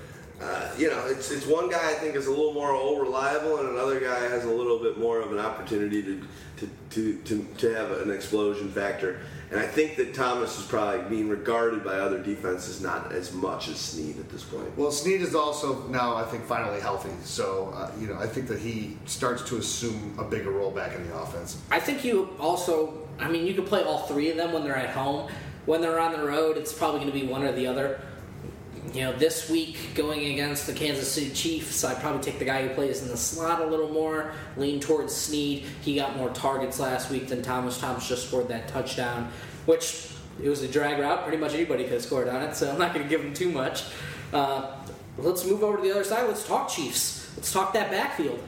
uh, 0.43 0.69
you 0.77 0.91
know, 0.91 1.07
it's 1.07 1.31
it's 1.31 1.47
one 1.47 1.71
guy 1.71 1.91
I 1.91 1.95
think 1.95 2.17
is 2.17 2.27
a 2.27 2.31
little 2.31 2.53
more 2.53 2.73
all 2.73 2.99
reliable, 2.99 3.59
and 3.59 3.69
another 3.69 4.01
guy 4.01 4.19
has 4.19 4.45
a 4.45 4.51
little 4.51 4.81
bit 4.81 4.99
more 4.99 5.21
of 5.21 5.31
an 5.31 5.38
opportunity 5.38 6.03
to 6.03 6.27
to, 6.57 6.69
to, 6.91 7.19
to, 7.23 7.47
to 7.59 7.75
have 7.75 7.93
an 7.93 8.11
explosion 8.11 8.69
factor. 8.73 9.21
And 9.53 9.61
I 9.61 9.67
think 9.67 9.95
that 9.97 10.12
Thomas 10.12 10.59
is 10.59 10.67
probably 10.67 11.09
being 11.09 11.29
regarded 11.29 11.85
by 11.85 11.95
other 11.95 12.21
defenses 12.21 12.81
not 12.81 13.12
as 13.12 13.33
much 13.33 13.69
as 13.69 13.77
Snead 13.77 14.19
at 14.19 14.29
this 14.31 14.43
point. 14.43 14.77
Well, 14.77 14.91
Snead 14.91 15.21
is 15.21 15.37
also 15.37 15.87
now, 15.88 16.17
I 16.17 16.25
think, 16.25 16.45
finally 16.47 16.81
healthy. 16.81 17.11
So, 17.23 17.73
uh, 17.77 17.93
you 18.01 18.09
know, 18.09 18.19
I 18.19 18.27
think 18.27 18.49
that 18.49 18.59
he 18.59 18.97
starts 19.07 19.43
to 19.51 19.59
assume 19.59 20.17
a 20.19 20.25
bigger 20.25 20.51
role 20.51 20.73
back 20.73 20.97
in 20.97 21.07
the 21.07 21.15
offense. 21.17 21.61
I 21.71 21.79
think 21.79 22.05
you 22.05 22.31
also. 22.41 22.99
I 23.21 23.31
mean, 23.31 23.47
you 23.47 23.55
can 23.55 23.65
play 23.65 23.85
all 23.85 24.07
three 24.07 24.31
of 24.31 24.37
them 24.37 24.53
when 24.53 24.65
they're 24.65 24.75
at 24.75 24.91
home. 24.91 25.31
When 25.66 25.81
they're 25.81 26.01
on 26.01 26.12
the 26.12 26.25
road, 26.25 26.57
it's 26.57 26.72
probably 26.72 27.01
going 27.01 27.12
to 27.12 27.18
be 27.18 27.27
one 27.27 27.44
or 27.44 27.53
the 27.53 27.66
other. 27.66 28.01
You 28.92 29.03
know, 29.03 29.12
this 29.12 29.48
week 29.48 29.79
going 29.94 30.33
against 30.33 30.66
the 30.66 30.72
Kansas 30.72 31.11
City 31.11 31.31
Chiefs, 31.31 31.85
I'd 31.85 32.01
probably 32.01 32.20
take 32.20 32.38
the 32.38 32.44
guy 32.44 32.66
who 32.66 32.75
plays 32.75 33.01
in 33.03 33.09
the 33.09 33.16
slot 33.16 33.61
a 33.61 33.66
little 33.66 33.88
more, 33.88 34.33
lean 34.57 34.81
towards 34.81 35.14
Snead. 35.14 35.64
He 35.83 35.94
got 35.94 36.16
more 36.16 36.31
targets 36.31 36.81
last 36.81 37.11
week 37.11 37.29
than 37.29 37.42
Thomas. 37.42 37.79
Thomas 37.79 38.09
just 38.09 38.27
scored 38.27 38.48
that 38.48 38.68
touchdown, 38.68 39.31
which 39.66 40.09
it 40.42 40.48
was 40.48 40.62
a 40.62 40.68
drag 40.68 40.98
route. 40.98 41.22
Pretty 41.22 41.38
much 41.38 41.55
anybody 41.55 41.85
could 41.85 41.94
have 41.94 42.03
scored 42.03 42.29
on 42.29 42.42
it, 42.42 42.57
so 42.57 42.70
I'm 42.70 42.79
not 42.79 42.92
going 42.92 43.05
to 43.05 43.09
give 43.09 43.25
him 43.25 43.33
too 43.33 43.51
much. 43.51 43.85
Uh, 44.33 44.72
let's 45.16 45.46
move 45.46 45.62
over 45.62 45.77
to 45.77 45.83
the 45.83 45.92
other 45.92 46.05
side. 46.05 46.27
Let's 46.27 46.46
talk 46.46 46.68
Chiefs. 46.68 47.31
Let's 47.37 47.53
talk 47.53 47.72
that 47.75 47.90
backfield. 47.90 48.40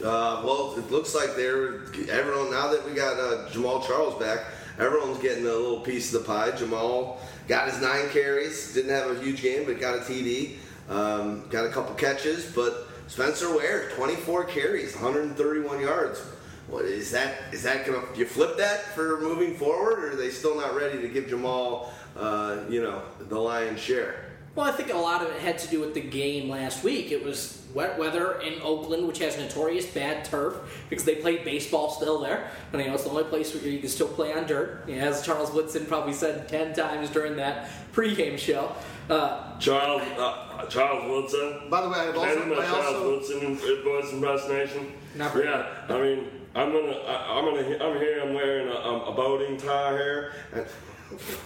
Uh, 0.00 0.42
well, 0.44 0.74
it 0.76 0.90
looks 0.90 1.14
like 1.14 1.36
they're 1.36 1.84
everyone 2.10 2.50
now 2.50 2.68
that 2.68 2.84
we 2.84 2.92
got 2.92 3.18
uh, 3.18 3.48
Jamaal 3.50 3.86
Charles 3.86 4.20
back. 4.20 4.40
Everyone's 4.78 5.18
getting 5.18 5.44
a 5.44 5.48
little 5.48 5.80
piece 5.80 6.12
of 6.12 6.22
the 6.22 6.26
pie. 6.26 6.50
Jamaal 6.50 7.18
got 7.46 7.70
his 7.70 7.80
nine 7.80 8.08
carries, 8.10 8.74
didn't 8.74 8.90
have 8.90 9.10
a 9.10 9.20
huge 9.20 9.40
game, 9.40 9.64
but 9.66 9.78
got 9.78 9.96
a 9.96 10.00
TD, 10.00 10.56
um, 10.88 11.46
got 11.48 11.64
a 11.64 11.68
couple 11.68 11.94
catches. 11.94 12.46
But 12.46 12.88
Spencer 13.06 13.54
Ware, 13.54 13.90
24 13.90 14.44
carries, 14.44 14.94
131 14.94 15.80
yards. 15.80 16.20
What 16.66 16.86
is 16.86 17.10
that? 17.12 17.52
Is 17.52 17.62
that 17.62 17.86
gonna 17.86 18.02
Do 18.14 18.20
you 18.20 18.26
flip 18.26 18.56
that 18.56 18.82
for 18.94 19.20
moving 19.20 19.54
forward, 19.56 19.98
or 20.02 20.12
are 20.12 20.16
they 20.16 20.30
still 20.30 20.56
not 20.56 20.74
ready 20.74 21.00
to 21.00 21.08
give 21.08 21.26
Jamaal, 21.26 21.88
uh, 22.16 22.60
you 22.68 22.82
know, 22.82 23.02
the 23.20 23.38
lion's 23.38 23.80
share? 23.80 24.24
Well, 24.54 24.66
I 24.66 24.70
think 24.70 24.92
a 24.92 24.96
lot 24.96 25.20
of 25.20 25.30
it 25.30 25.40
had 25.40 25.58
to 25.58 25.68
do 25.68 25.80
with 25.80 25.94
the 25.94 26.00
game 26.00 26.48
last 26.48 26.84
week. 26.84 27.10
It 27.10 27.24
was 27.24 27.60
wet 27.74 27.98
weather 27.98 28.40
in 28.40 28.62
Oakland, 28.62 29.08
which 29.08 29.18
has 29.18 29.36
notorious 29.36 29.84
bad 29.84 30.24
turf 30.24 30.54
because 30.88 31.04
they 31.04 31.16
play 31.16 31.38
baseball 31.38 31.90
still 31.90 32.20
there. 32.20 32.48
And 32.72 32.80
you 32.80 32.86
know, 32.86 32.94
it's 32.94 33.02
the 33.02 33.10
only 33.10 33.24
place 33.24 33.52
where 33.52 33.64
you 33.64 33.80
can 33.80 33.88
still 33.88 34.06
play 34.06 34.32
on 34.32 34.46
dirt. 34.46 34.84
You 34.88 34.96
know, 34.96 35.08
as 35.08 35.26
Charles 35.26 35.50
Woodson 35.50 35.86
probably 35.86 36.12
said 36.12 36.48
10 36.48 36.72
times 36.72 37.10
during 37.10 37.34
that 37.36 37.68
pregame 37.92 38.38
show. 38.38 38.72
Uh, 39.10 39.58
Charles 39.58 40.02
uh, 40.02 40.66
Charles 40.66 41.10
Woodson. 41.10 41.68
By 41.68 41.82
the 41.82 41.88
way, 41.88 41.98
I've 41.98 42.14
Can 42.14 42.22
I 42.22 42.34
do 42.34 42.40
also, 42.42 42.54
my 42.54 42.62
I 42.62 42.66
Charles 42.66 42.86
also 42.86 43.10
Woodson 43.10 43.56
voice 43.84 44.12
impersonation? 44.12 44.92
Not 45.16 45.32
very 45.32 45.46
yeah, 45.46 45.66
I 45.88 46.00
mean, 46.00 46.30
I'm 46.54 46.70
gonna, 46.70 46.92
I, 46.92 47.38
I'm 47.38 47.44
gonna, 47.44 47.84
I'm 47.84 47.98
here. 47.98 48.22
I'm 48.22 48.34
wearing 48.34 48.68
a, 48.68 48.76
um, 48.76 49.00
a 49.02 49.12
boating 49.12 49.56
tie 49.56 49.92
here. 49.96 50.32
And- 50.52 50.66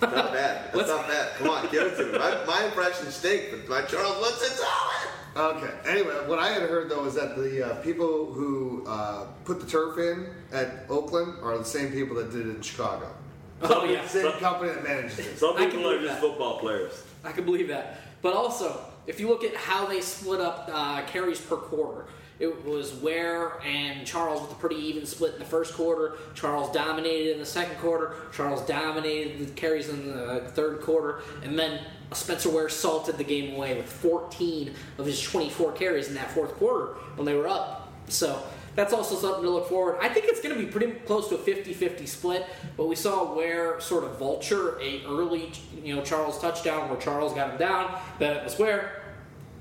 not 0.01 0.11
bad. 0.33 0.33
That's 0.33 0.75
What's- 0.75 0.89
not 0.89 1.07
bad. 1.09 1.29
Come 1.37 1.51
on, 1.51 1.69
give 1.71 1.83
it 1.83 1.97
to 1.97 2.07
me. 2.13 2.19
My, 2.19 2.45
my 2.47 2.65
impressions 2.67 3.15
stink, 3.15 3.51
but 3.51 3.69
my 3.69 3.83
Charles 3.83 4.19
Woodson's 4.21 4.61
solid. 4.61 5.57
Okay. 5.57 5.73
Anyway, 5.87 6.15
what 6.27 6.39
I 6.39 6.49
had 6.49 6.63
heard 6.63 6.89
though 6.91 7.05
is 7.07 7.15
that 7.15 7.37
the 7.37 7.65
uh, 7.67 7.75
people 7.77 8.33
who 8.33 8.85
uh, 8.87 9.27
put 9.45 9.61
the 9.61 9.67
turf 9.67 9.99
in 9.99 10.27
at 10.53 10.87
Oakland 10.89 11.35
are 11.43 11.59
the 11.59 11.65
same 11.65 11.93
people 11.93 12.17
that 12.17 12.31
did 12.33 12.47
it 12.47 12.57
in 12.57 12.61
Chicago. 12.63 13.09
oh, 13.63 13.85
yeah. 13.85 14.07
Same 14.07 14.23
So- 14.23 14.33
company 14.39 14.73
that 14.73 14.83
manages 14.85 15.19
it. 15.19 15.39
Some 15.39 15.57
I 15.57 15.61
can 15.63 15.71
people 15.73 15.87
are 15.91 15.95
believe 15.95 16.09
just 16.09 16.21
that. 16.21 16.29
football 16.29 16.59
players. 16.59 17.05
I 17.25 17.33
can 17.33 17.45
believe 17.45 17.69
that. 17.69 17.99
But 18.23 18.35
also, 18.35 18.81
if 19.07 19.21
you 19.21 19.29
look 19.29 19.45
at 19.45 19.55
how 19.55 19.87
they 19.87 20.01
split 20.01 20.41
up 20.41 20.69
uh, 20.73 21.03
carries 21.07 21.41
per 21.41 21.57
quarter, 21.57 22.07
it 22.39 22.65
was 22.65 22.95
Ware 22.95 23.61
and 23.65 24.07
Charles 24.07 24.43
with 24.43 24.53
a 24.53 24.55
pretty 24.55 24.77
even 24.77 25.07
split 25.07 25.35
in 25.35 25.39
the 25.41 25.45
first 25.45 25.75
quarter. 25.75 26.15
Charles 26.35 26.73
dominated 26.73 27.33
in 27.33 27.39
the 27.41 27.47
second 27.47 27.77
quarter. 27.79 28.15
Charles 28.33 28.65
dominated 28.67 29.49
the 29.49 29.53
carries 29.53 29.89
in 29.89 30.07
the 30.07 30.41
third 30.55 30.81
quarter. 30.81 31.21
And 31.43 31.59
then 31.59 31.81
Spencer 32.13 32.51
Ware 32.51 32.69
salted 32.69 33.19
the 33.19 33.25
game 33.25 33.55
away 33.55 33.77
with 33.77 33.91
14 33.91 34.73
of 34.99 35.07
his 35.07 35.21
24 35.21 35.73
carries 35.73 36.09
in 36.09 36.15
that 36.15 36.31
fourth 36.31 36.55
quarter 36.55 36.95
when 37.17 37.27
they 37.27 37.35
were 37.35 37.49
up. 37.49 37.93
So 38.09 38.43
that's 38.77 38.93
also 38.93 39.17
something 39.17 39.43
to 39.43 39.51
look 39.51 39.69
forward. 39.69 39.99
I 40.01 40.09
think 40.09 40.27
it's 40.29 40.41
going 40.41 40.55
to 40.55 40.65
be 40.65 40.71
pretty 40.71 40.93
close 41.01 41.29
to 41.31 41.35
a 41.35 41.39
50-50 41.39 42.07
split, 42.07 42.47
but 42.77 42.87
we 42.87 42.95
saw 42.95 43.35
Ware 43.35 43.81
sort 43.81 44.05
of 44.05 44.17
vulture 44.19 44.79
a 44.81 45.05
early, 45.05 45.51
you 45.83 45.97
know, 45.97 46.03
Charles 46.03 46.41
touchdown 46.41 46.89
where 46.89 47.01
Charles 47.01 47.35
got 47.35 47.51
him 47.51 47.59
down, 47.59 48.01
then 48.21 48.37
it 48.37 48.45
was 48.45 48.57
Ware. 48.57 49.03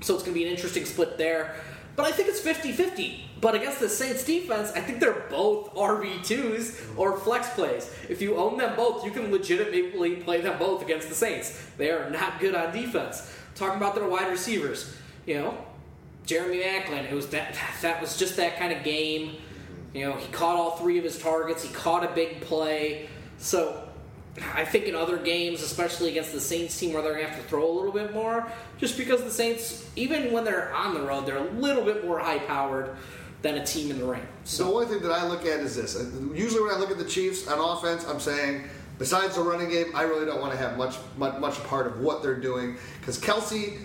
So 0.00 0.14
it's 0.14 0.22
going 0.22 0.34
to 0.34 0.38
be 0.40 0.46
an 0.46 0.52
interesting 0.52 0.84
split 0.84 1.18
there. 1.18 1.56
But 1.98 2.06
I 2.06 2.12
think 2.12 2.28
it's 2.28 2.40
50-50. 2.40 3.22
But 3.40 3.56
against 3.56 3.80
the 3.80 3.88
Saints 3.88 4.22
defense, 4.22 4.70
I 4.70 4.80
think 4.80 5.00
they're 5.00 5.26
both 5.28 5.74
RB2s 5.74 6.96
or 6.96 7.18
flex 7.18 7.48
plays. 7.50 7.90
If 8.08 8.22
you 8.22 8.36
own 8.36 8.56
them 8.56 8.76
both, 8.76 9.04
you 9.04 9.10
can 9.10 9.32
legitimately 9.32 10.14
play 10.16 10.40
them 10.40 10.60
both 10.60 10.80
against 10.80 11.08
the 11.08 11.16
Saints. 11.16 11.60
They 11.76 11.90
are 11.90 12.08
not 12.08 12.38
good 12.38 12.54
on 12.54 12.72
defense. 12.72 13.28
Talking 13.56 13.78
about 13.78 13.96
their 13.96 14.08
wide 14.08 14.30
receivers, 14.30 14.94
you 15.26 15.40
know, 15.40 15.58
Jeremy 16.24 16.60
Maclin, 16.60 17.10
it 17.10 17.14
was 17.14 17.30
that 17.30 17.58
that 17.82 18.00
was 18.00 18.16
just 18.16 18.36
that 18.36 18.60
kind 18.60 18.72
of 18.72 18.84
game. 18.84 19.34
You 19.92 20.04
know, 20.04 20.12
he 20.12 20.28
caught 20.28 20.54
all 20.54 20.76
three 20.76 20.98
of 20.98 21.04
his 21.04 21.18
targets. 21.18 21.64
He 21.64 21.74
caught 21.74 22.04
a 22.04 22.14
big 22.14 22.42
play. 22.42 23.08
So 23.38 23.87
I 24.54 24.64
think 24.64 24.84
in 24.84 24.94
other 24.94 25.16
games, 25.16 25.62
especially 25.62 26.10
against 26.10 26.32
the 26.32 26.40
Saints 26.40 26.78
team, 26.78 26.92
where 26.92 27.02
they're 27.02 27.14
gonna 27.14 27.26
have 27.26 27.36
to 27.36 27.48
throw 27.48 27.68
a 27.68 27.72
little 27.72 27.92
bit 27.92 28.14
more, 28.14 28.50
just 28.78 28.96
because 28.96 29.22
the 29.24 29.30
Saints, 29.30 29.88
even 29.96 30.32
when 30.32 30.44
they're 30.44 30.74
on 30.74 30.94
the 30.94 31.02
road, 31.02 31.26
they're 31.26 31.38
a 31.38 31.50
little 31.52 31.84
bit 31.84 32.04
more 32.04 32.18
high 32.18 32.38
powered 32.38 32.96
than 33.42 33.56
a 33.56 33.64
team 33.64 33.90
in 33.90 33.98
the 33.98 34.04
rain. 34.04 34.26
So 34.44 34.64
the 34.64 34.72
only 34.72 34.86
thing 34.86 35.00
that 35.00 35.12
I 35.12 35.26
look 35.26 35.42
at 35.46 35.60
is 35.60 35.76
this. 35.76 35.94
Usually, 36.34 36.62
when 36.62 36.74
I 36.74 36.78
look 36.78 36.90
at 36.90 36.98
the 36.98 37.04
Chiefs 37.04 37.46
on 37.46 37.58
offense, 37.58 38.04
I'm 38.06 38.20
saying, 38.20 38.64
besides 38.98 39.36
the 39.36 39.42
running 39.42 39.70
game, 39.70 39.86
I 39.94 40.02
really 40.02 40.26
don't 40.26 40.40
want 40.40 40.52
to 40.52 40.58
have 40.58 40.76
much 40.76 40.96
much, 41.16 41.38
much 41.38 41.62
part 41.64 41.86
of 41.86 42.00
what 42.00 42.22
they're 42.22 42.34
doing 42.34 42.76
because 43.00 43.18
Kelce, 43.18 43.78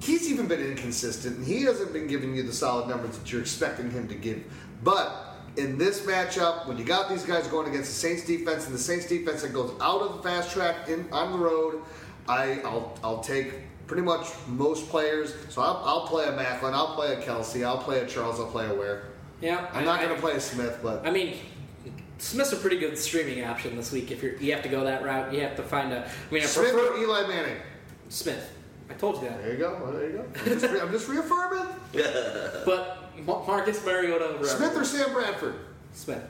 he's 0.00 0.30
even 0.30 0.46
been 0.46 0.60
inconsistent 0.60 1.38
and 1.38 1.46
he 1.46 1.62
hasn't 1.62 1.92
been 1.92 2.06
giving 2.06 2.34
you 2.34 2.42
the 2.42 2.52
solid 2.52 2.88
numbers 2.88 3.18
that 3.18 3.30
you're 3.32 3.40
expecting 3.40 3.90
him 3.90 4.08
to 4.08 4.14
give. 4.14 4.42
But 4.82 5.29
in 5.60 5.78
this 5.78 6.00
matchup, 6.02 6.66
when 6.66 6.78
you 6.78 6.84
got 6.84 7.08
these 7.08 7.24
guys 7.24 7.46
going 7.46 7.68
against 7.68 7.90
the 7.90 7.94
Saints 7.96 8.24
defense 8.26 8.66
and 8.66 8.74
the 8.74 8.78
Saints 8.78 9.06
defense 9.06 9.42
that 9.42 9.52
goes 9.52 9.72
out 9.80 10.00
of 10.00 10.16
the 10.16 10.22
fast 10.22 10.50
track 10.52 10.88
in 10.88 11.06
on 11.12 11.32
the 11.32 11.38
road, 11.38 11.82
I 12.28 12.60
I'll 12.64 12.98
I'll 13.04 13.20
take 13.20 13.52
pretty 13.86 14.02
much 14.02 14.26
most 14.46 14.88
players. 14.88 15.34
So 15.48 15.62
I'll, 15.62 15.82
I'll 15.84 16.06
play 16.06 16.26
a 16.26 16.32
Maclin, 16.32 16.72
I'll 16.72 16.94
play 16.94 17.14
a 17.14 17.20
Kelce, 17.22 17.64
I'll 17.64 17.78
play 17.78 18.00
a 18.00 18.06
Charles, 18.06 18.38
I'll 18.40 18.46
play 18.46 18.66
a 18.68 18.74
Ware. 18.74 19.04
yeah, 19.40 19.68
I'm 19.72 19.82
I- 19.82 19.84
not 19.84 20.00
I- 20.00 20.04
going 20.04 20.14
to 20.16 20.20
play 20.20 20.32
a 20.34 20.40
Smith, 20.40 20.78
but 20.82 21.06
I 21.06 21.10
mean, 21.10 21.36
Smith's 22.18 22.52
a 22.52 22.56
pretty 22.56 22.78
good 22.78 22.96
streaming 22.98 23.44
option 23.44 23.76
this 23.76 23.90
week. 23.92 24.10
If 24.10 24.22
you're, 24.22 24.36
you 24.36 24.52
have 24.52 24.62
to 24.62 24.68
go 24.68 24.84
that 24.84 25.02
route, 25.04 25.32
you 25.34 25.40
have 25.40 25.56
to 25.56 25.62
find 25.62 25.92
a. 25.92 26.04
I 26.06 26.32
mean, 26.32 26.42
I 26.42 26.46
Smith 26.46 26.72
prefer 26.72 26.94
or 26.94 26.98
Eli 26.98 27.26
Manning. 27.26 27.56
Smith. 28.10 28.52
I 28.88 28.94
told 28.94 29.16
you 29.22 29.28
that. 29.28 29.40
There 29.42 29.52
you 29.52 29.58
go. 29.58 29.78
Well, 29.82 29.92
there 29.92 30.10
you 30.10 30.16
go. 30.18 30.24
I'm 30.40 30.44
just, 30.60 30.64
re- 30.72 30.80
I'm 30.80 30.90
just 30.92 31.08
reaffirming. 31.08 31.66
But 32.64 32.98
Ma- 32.99 32.99
Marcus 33.26 33.84
Mariota 33.84 34.24
over 34.26 34.46
Smith 34.46 34.76
or. 34.76 34.84
Sam 34.84 35.12
Bradford. 35.12 35.54
Smith. 35.92 36.22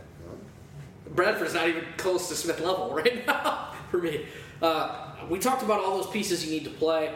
Bradford's 1.14 1.54
not 1.54 1.68
even 1.68 1.84
close 1.96 2.28
to 2.28 2.34
Smith 2.34 2.60
level 2.60 2.90
right 2.94 3.26
now 3.26 3.72
for 3.90 3.98
me. 3.98 4.26
Uh, 4.62 5.12
we 5.28 5.38
talked 5.38 5.62
about 5.62 5.80
all 5.80 6.00
those 6.00 6.10
pieces 6.10 6.44
you 6.44 6.52
need 6.52 6.64
to 6.64 6.70
play. 6.70 7.12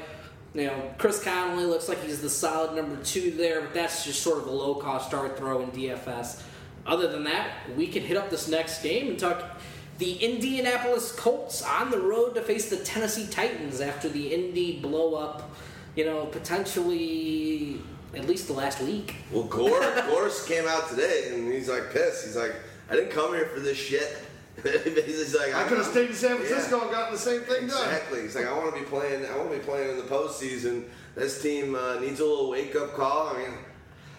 You 0.54 0.66
know, 0.66 0.94
Chris 0.98 1.22
Conley 1.22 1.64
looks 1.64 1.88
like 1.88 2.02
he's 2.02 2.20
the 2.20 2.30
solid 2.30 2.76
number 2.76 3.02
two 3.02 3.32
there, 3.32 3.60
but 3.62 3.74
that's 3.74 4.04
just 4.04 4.22
sort 4.22 4.38
of 4.38 4.46
a 4.46 4.50
low 4.50 4.76
cost 4.76 5.08
start 5.08 5.36
throw 5.36 5.60
in 5.62 5.70
DFS. 5.72 6.42
Other 6.86 7.08
than 7.08 7.24
that, 7.24 7.50
we 7.76 7.86
can 7.86 8.02
hit 8.02 8.16
up 8.16 8.30
this 8.30 8.46
next 8.48 8.82
game 8.82 9.08
and 9.08 9.18
talk 9.18 9.58
the 9.98 10.14
Indianapolis 10.16 11.12
Colts 11.12 11.62
on 11.62 11.90
the 11.90 11.98
road 11.98 12.34
to 12.34 12.42
face 12.42 12.68
the 12.68 12.76
Tennessee 12.76 13.26
Titans 13.26 13.80
after 13.80 14.08
the 14.08 14.34
Indy 14.34 14.80
blow 14.80 15.14
up, 15.14 15.54
you 15.96 16.04
know, 16.04 16.26
potentially 16.26 17.80
at 18.16 18.26
least 18.26 18.46
the 18.46 18.52
last 18.52 18.80
week. 18.80 19.16
Well, 19.32 19.44
Gore, 19.44 19.80
Gorse 20.08 20.46
came 20.46 20.66
out 20.66 20.88
today 20.88 21.30
and 21.32 21.52
he's 21.52 21.68
like 21.68 21.92
pissed. 21.92 22.24
He's 22.24 22.36
like, 22.36 22.54
I 22.90 22.94
didn't 22.94 23.10
come 23.10 23.32
here 23.34 23.46
for 23.46 23.60
this 23.60 23.78
shit. 23.78 24.16
he's 24.62 25.36
like, 25.36 25.54
I 25.54 25.64
could 25.64 25.78
have 25.78 25.86
stayed 25.86 26.10
in 26.10 26.14
San 26.14 26.36
Francisco 26.36 26.76
Yeah. 26.78 26.82
and 26.84 26.90
gotten 26.92 27.12
the 27.14 27.18
same 27.18 27.40
thing 27.42 27.66
done. 27.66 27.84
Exactly. 27.84 28.22
He's 28.22 28.36
like, 28.36 28.46
I 28.46 28.56
want 28.56 28.74
to 28.74 28.80
be 28.80 28.86
playing. 28.86 29.26
I 29.26 29.36
want 29.36 29.50
to 29.50 29.58
be 29.58 29.62
playing 29.64 29.90
in 29.90 29.96
the 29.96 30.04
postseason. 30.04 30.84
This 31.16 31.42
team 31.42 31.74
uh, 31.74 31.98
needs 32.00 32.20
a 32.20 32.24
little 32.24 32.50
wake 32.50 32.76
up 32.76 32.94
call. 32.94 33.28
I 33.34 33.38
mean, 33.38 33.58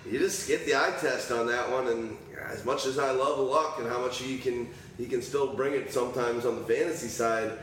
you 0.09 0.19
just 0.19 0.47
get 0.47 0.65
the 0.65 0.75
eye 0.75 0.93
test 0.99 1.31
on 1.31 1.47
that 1.47 1.71
one. 1.71 1.87
And 1.87 2.17
as 2.49 2.65
much 2.65 2.85
as 2.85 2.99
I 2.99 3.11
love 3.11 3.39
Luck 3.39 3.77
and 3.79 3.87
how 3.87 3.99
much 3.99 4.19
he 4.19 4.37
can, 4.37 4.67
he 4.97 5.05
can 5.05 5.21
still 5.21 5.55
bring 5.55 5.73
it 5.73 5.91
sometimes 5.93 6.45
on 6.45 6.55
the 6.57 6.63
fantasy 6.65 7.07
side. 7.07 7.53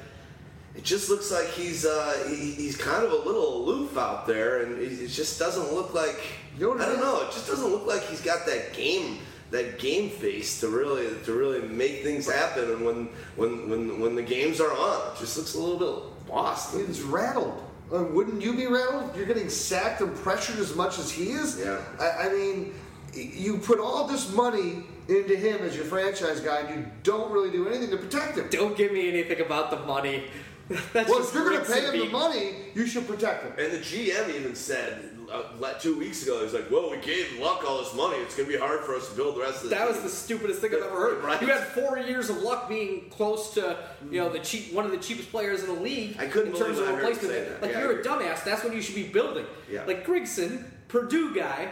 It 0.74 0.84
just 0.84 1.10
looks 1.10 1.30
like 1.30 1.48
he's 1.48 1.84
uh, 1.84 2.24
he, 2.28 2.52
he's 2.52 2.76
kind 2.76 3.04
of 3.04 3.12
a 3.12 3.16
little 3.16 3.62
aloof 3.62 3.98
out 3.98 4.26
there, 4.26 4.62
and 4.62 4.78
it 4.80 4.92
it 4.92 5.08
just 5.08 5.38
doesn't 5.38 5.72
look 5.74 5.92
like 5.94 6.18
You 6.58 6.74
know 6.74 6.82
I 6.82 6.86
don't 6.86 6.94
is? 6.94 7.00
know. 7.00 7.20
It 7.22 7.32
just 7.32 7.46
doesn't 7.46 7.70
look 7.70 7.86
like 7.86 8.02
he's 8.04 8.22
got 8.22 8.46
that 8.46 8.72
game 8.72 9.18
that 9.50 9.78
game 9.78 10.08
face 10.08 10.60
to 10.60 10.68
really 10.68 11.06
to 11.24 11.32
really 11.32 11.60
make 11.68 12.02
things 12.02 12.30
happen. 12.30 12.70
And 12.70 12.84
when 12.86 13.08
when 13.36 13.68
when 13.68 14.00
when 14.00 14.14
the 14.14 14.22
games 14.22 14.60
are 14.60 14.72
on, 14.72 15.12
it 15.14 15.18
just 15.18 15.36
looks 15.36 15.54
a 15.54 15.60
little 15.60 15.78
bit 15.78 16.32
lost. 16.32 16.74
He's 16.74 17.02
rattled. 17.02 17.62
Uh, 17.92 18.04
wouldn't 18.04 18.40
you 18.40 18.54
be 18.56 18.66
rattled? 18.66 19.10
if 19.10 19.16
You're 19.16 19.26
getting 19.26 19.50
sacked 19.50 20.00
and 20.00 20.16
pressured 20.16 20.58
as 20.58 20.74
much 20.74 20.98
as 20.98 21.10
he 21.10 21.32
is. 21.32 21.58
Yeah. 21.60 21.78
I, 22.00 22.28
I 22.28 22.32
mean, 22.32 22.74
you 23.12 23.58
put 23.58 23.78
all 23.78 24.06
this 24.06 24.32
money 24.32 24.84
into 25.08 25.36
him 25.36 25.58
as 25.62 25.76
your 25.76 25.84
franchise 25.84 26.40
guy, 26.40 26.60
and 26.60 26.70
you 26.74 26.90
don't 27.02 27.30
really 27.30 27.50
do 27.50 27.68
anything 27.68 27.90
to 27.90 27.98
protect 27.98 28.38
him. 28.38 28.48
Don't 28.50 28.74
give 28.74 28.92
me 28.92 29.08
anything 29.10 29.42
about 29.44 29.70
the 29.70 29.80
money. 29.80 30.24
That's 30.92 31.08
Well, 31.08 31.18
just 31.18 31.30
if 31.30 31.34
you're 31.34 31.50
going 31.50 31.64
to 31.64 31.72
pay 31.72 31.86
him 31.86 31.98
the 31.98 32.12
money, 32.12 32.54
you 32.74 32.86
should 32.86 33.06
protect 33.06 33.44
him. 33.44 33.52
And 33.58 33.72
the 33.72 33.78
GM 33.78 34.34
even 34.34 34.54
said 34.54 35.10
uh, 35.32 35.72
two 35.78 35.98
weeks 35.98 36.22
ago, 36.22 36.42
he's 36.42 36.52
like, 36.52 36.70
"Well, 36.70 36.90
we 36.90 36.98
gave 36.98 37.38
Luck 37.38 37.64
all 37.66 37.78
this 37.78 37.94
money. 37.94 38.16
It's 38.18 38.36
going 38.36 38.48
to 38.48 38.52
be 38.52 38.58
hard 38.58 38.80
for 38.80 38.94
us 38.94 39.08
to 39.08 39.16
build 39.16 39.36
the 39.36 39.40
rest 39.40 39.64
of 39.64 39.70
the." 39.70 39.76
That 39.76 39.88
was 39.88 40.00
the 40.00 40.08
stupidest 40.08 40.60
thing 40.60 40.74
I've 40.74 40.82
ever 40.82 40.96
heard. 40.96 41.12
Right. 41.22 41.40
You 41.40 41.48
had 41.48 41.62
four 41.68 41.98
years 41.98 42.30
of 42.30 42.38
luck 42.38 42.68
being 42.68 43.08
close 43.10 43.54
to, 43.54 43.76
you 44.10 44.20
know, 44.20 44.28
the 44.28 44.40
cheap 44.40 44.72
one 44.72 44.84
of 44.84 44.90
the 44.90 44.98
cheapest 44.98 45.30
players 45.30 45.62
in 45.62 45.74
the 45.74 45.80
league 45.80 46.16
I 46.18 46.26
couldn't 46.26 46.54
in 46.54 46.58
terms 46.58 46.78
believe 46.78 46.88
of 46.88 46.94
I 46.94 47.00
heard 47.00 47.04
him 47.04 47.14
replacement. 47.14 47.62
Like 47.62 47.72
Yeah, 47.72 47.80
you're 47.80 48.00
a 48.00 48.04
dumbass. 48.04 48.44
That's 48.44 48.64
when 48.64 48.72
you 48.72 48.82
should 48.82 48.94
be 48.96 49.04
building. 49.04 49.46
Yeah. 49.70 49.84
Like 49.84 50.06
Grigson, 50.06 50.64
Purdue 50.88 51.34
guy, 51.34 51.68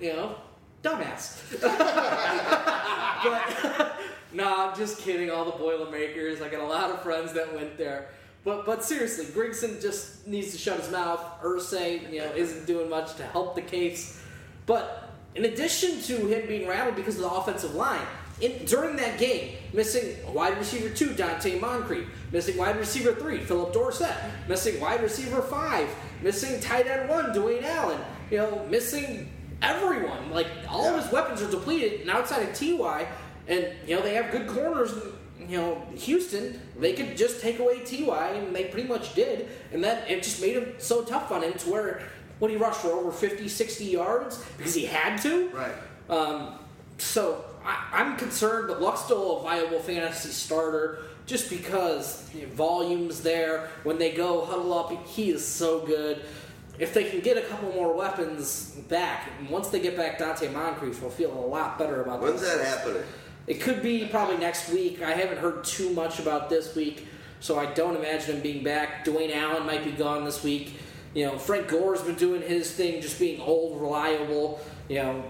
you 0.00 0.12
know, 0.12 0.36
dumbass. 0.82 1.40
but 3.22 3.96
no, 4.32 4.68
I'm 4.68 4.76
just 4.76 4.98
kidding. 4.98 5.30
All 5.30 5.44
the 5.44 5.52
Boilermakers. 5.52 6.40
I 6.40 6.48
got 6.48 6.60
a 6.60 6.66
lot 6.66 6.90
of 6.90 7.02
friends 7.02 7.32
that 7.32 7.52
went 7.54 7.76
there. 7.76 8.08
But 8.44 8.66
but 8.66 8.84
seriously, 8.84 9.26
Grigson 9.26 9.80
just 9.80 10.26
needs 10.26 10.52
to 10.52 10.58
shut 10.58 10.80
his 10.80 10.90
mouth. 10.90 11.20
Irsay, 11.42 12.12
you 12.12 12.20
know, 12.20 12.32
isn't 12.34 12.66
doing 12.66 12.90
much 12.90 13.14
to 13.16 13.24
help 13.24 13.54
the 13.54 13.62
case. 13.62 14.20
But 14.66 15.10
in 15.34 15.44
addition 15.44 16.00
to 16.02 16.26
him 16.26 16.46
being 16.48 16.68
rattled 16.68 16.96
because 16.96 17.16
of 17.16 17.22
the 17.22 17.30
offensive 17.30 17.74
line, 17.74 18.06
in, 18.40 18.64
during 18.64 18.96
that 18.96 19.18
game, 19.18 19.56
missing 19.72 20.16
wide 20.34 20.58
receiver 20.58 20.92
two, 20.92 21.10
Donte 21.10 21.60
Moncrief, 21.60 22.08
missing 22.32 22.56
wide 22.56 22.76
receiver 22.76 23.14
three, 23.14 23.38
Phillip 23.38 23.72
Dorsett, 23.72 24.14
missing 24.48 24.80
wide 24.80 25.02
receiver 25.02 25.40
five, 25.42 25.88
missing 26.22 26.60
tight 26.60 26.86
end 26.86 27.08
one, 27.08 27.26
Dwayne 27.26 27.62
Allen, 27.62 28.00
you 28.30 28.38
know, 28.38 28.66
missing 28.68 29.30
everyone. 29.62 30.30
Like 30.32 30.48
all 30.68 30.86
of 30.86 31.02
his 31.02 31.12
weapons 31.12 31.40
are 31.42 31.50
depleted, 31.50 32.00
and 32.00 32.10
outside 32.10 32.48
of 32.48 32.54
Ty, 32.54 33.06
and 33.46 33.68
you 33.86 33.94
know 33.94 34.02
they 34.02 34.14
have 34.14 34.32
good 34.32 34.48
corners. 34.48 34.92
You 35.48 35.56
know, 35.58 35.86
Houston, 35.96 36.60
they 36.78 36.92
could 36.92 37.16
just 37.16 37.40
take 37.40 37.58
away 37.58 37.80
Ty, 37.84 38.30
and 38.30 38.54
they 38.54 38.64
pretty 38.64 38.88
much 38.88 39.14
did, 39.14 39.48
and 39.72 39.82
that 39.84 40.10
it 40.10 40.22
just 40.22 40.40
made 40.40 40.56
him 40.56 40.74
so 40.78 41.04
tough 41.04 41.30
on 41.30 41.42
him 41.42 41.54
to 41.54 41.70
where 41.70 42.02
when 42.38 42.50
he 42.50 42.56
rushed 42.56 42.80
for 42.80 42.88
over 42.88 43.12
50, 43.12 43.48
60 43.48 43.84
yards 43.84 44.44
because 44.56 44.74
he 44.74 44.84
had 44.84 45.20
to. 45.22 45.48
Right. 45.50 45.74
Um, 46.10 46.58
so 46.98 47.44
I, 47.64 47.88
I'm 47.92 48.16
concerned, 48.16 48.68
but 48.68 48.82
Luck's 48.82 49.02
still 49.02 49.38
a 49.38 49.42
viable 49.42 49.78
fantasy 49.78 50.30
starter 50.30 51.04
just 51.26 51.50
because 51.50 52.28
you 52.34 52.42
know, 52.42 52.52
volume's 52.54 53.20
there. 53.20 53.68
When 53.84 53.98
they 53.98 54.12
go 54.12 54.44
huddle 54.44 54.74
up, 54.74 55.06
he 55.06 55.30
is 55.30 55.46
so 55.46 55.86
good. 55.86 56.22
If 56.78 56.94
they 56.94 57.04
can 57.04 57.20
get 57.20 57.36
a 57.36 57.42
couple 57.42 57.70
more 57.72 57.94
weapons 57.94 58.70
back, 58.88 59.30
and 59.38 59.48
once 59.48 59.68
they 59.68 59.78
get 59.78 59.96
back 59.96 60.18
Donte 60.18 60.52
Moncrief, 60.52 61.00
we'll 61.00 61.10
feel 61.10 61.32
a 61.32 61.46
lot 61.46 61.78
better 61.78 62.02
about 62.02 62.20
When's 62.20 62.40
that 62.40 62.60
happening? 62.60 63.02
It 63.46 63.60
could 63.60 63.82
be 63.82 64.06
probably 64.06 64.36
next 64.36 64.70
week. 64.70 65.02
I 65.02 65.12
haven't 65.12 65.38
heard 65.38 65.64
too 65.64 65.90
much 65.90 66.18
about 66.18 66.48
this 66.48 66.74
week, 66.74 67.06
so 67.40 67.58
I 67.58 67.66
don't 67.66 67.96
imagine 67.96 68.36
him 68.36 68.42
being 68.42 68.62
back. 68.62 69.04
Dwayne 69.04 69.34
Allen 69.34 69.66
might 69.66 69.84
be 69.84 69.90
gone 69.90 70.24
this 70.24 70.44
week. 70.44 70.74
You 71.14 71.26
know, 71.26 71.38
Frank 71.38 71.68
Gore's 71.68 72.02
been 72.02 72.14
doing 72.14 72.42
his 72.42 72.70
thing, 72.70 73.02
just 73.02 73.18
being 73.18 73.40
old, 73.40 73.80
reliable. 73.80 74.60
You 74.88 75.02
know, 75.02 75.24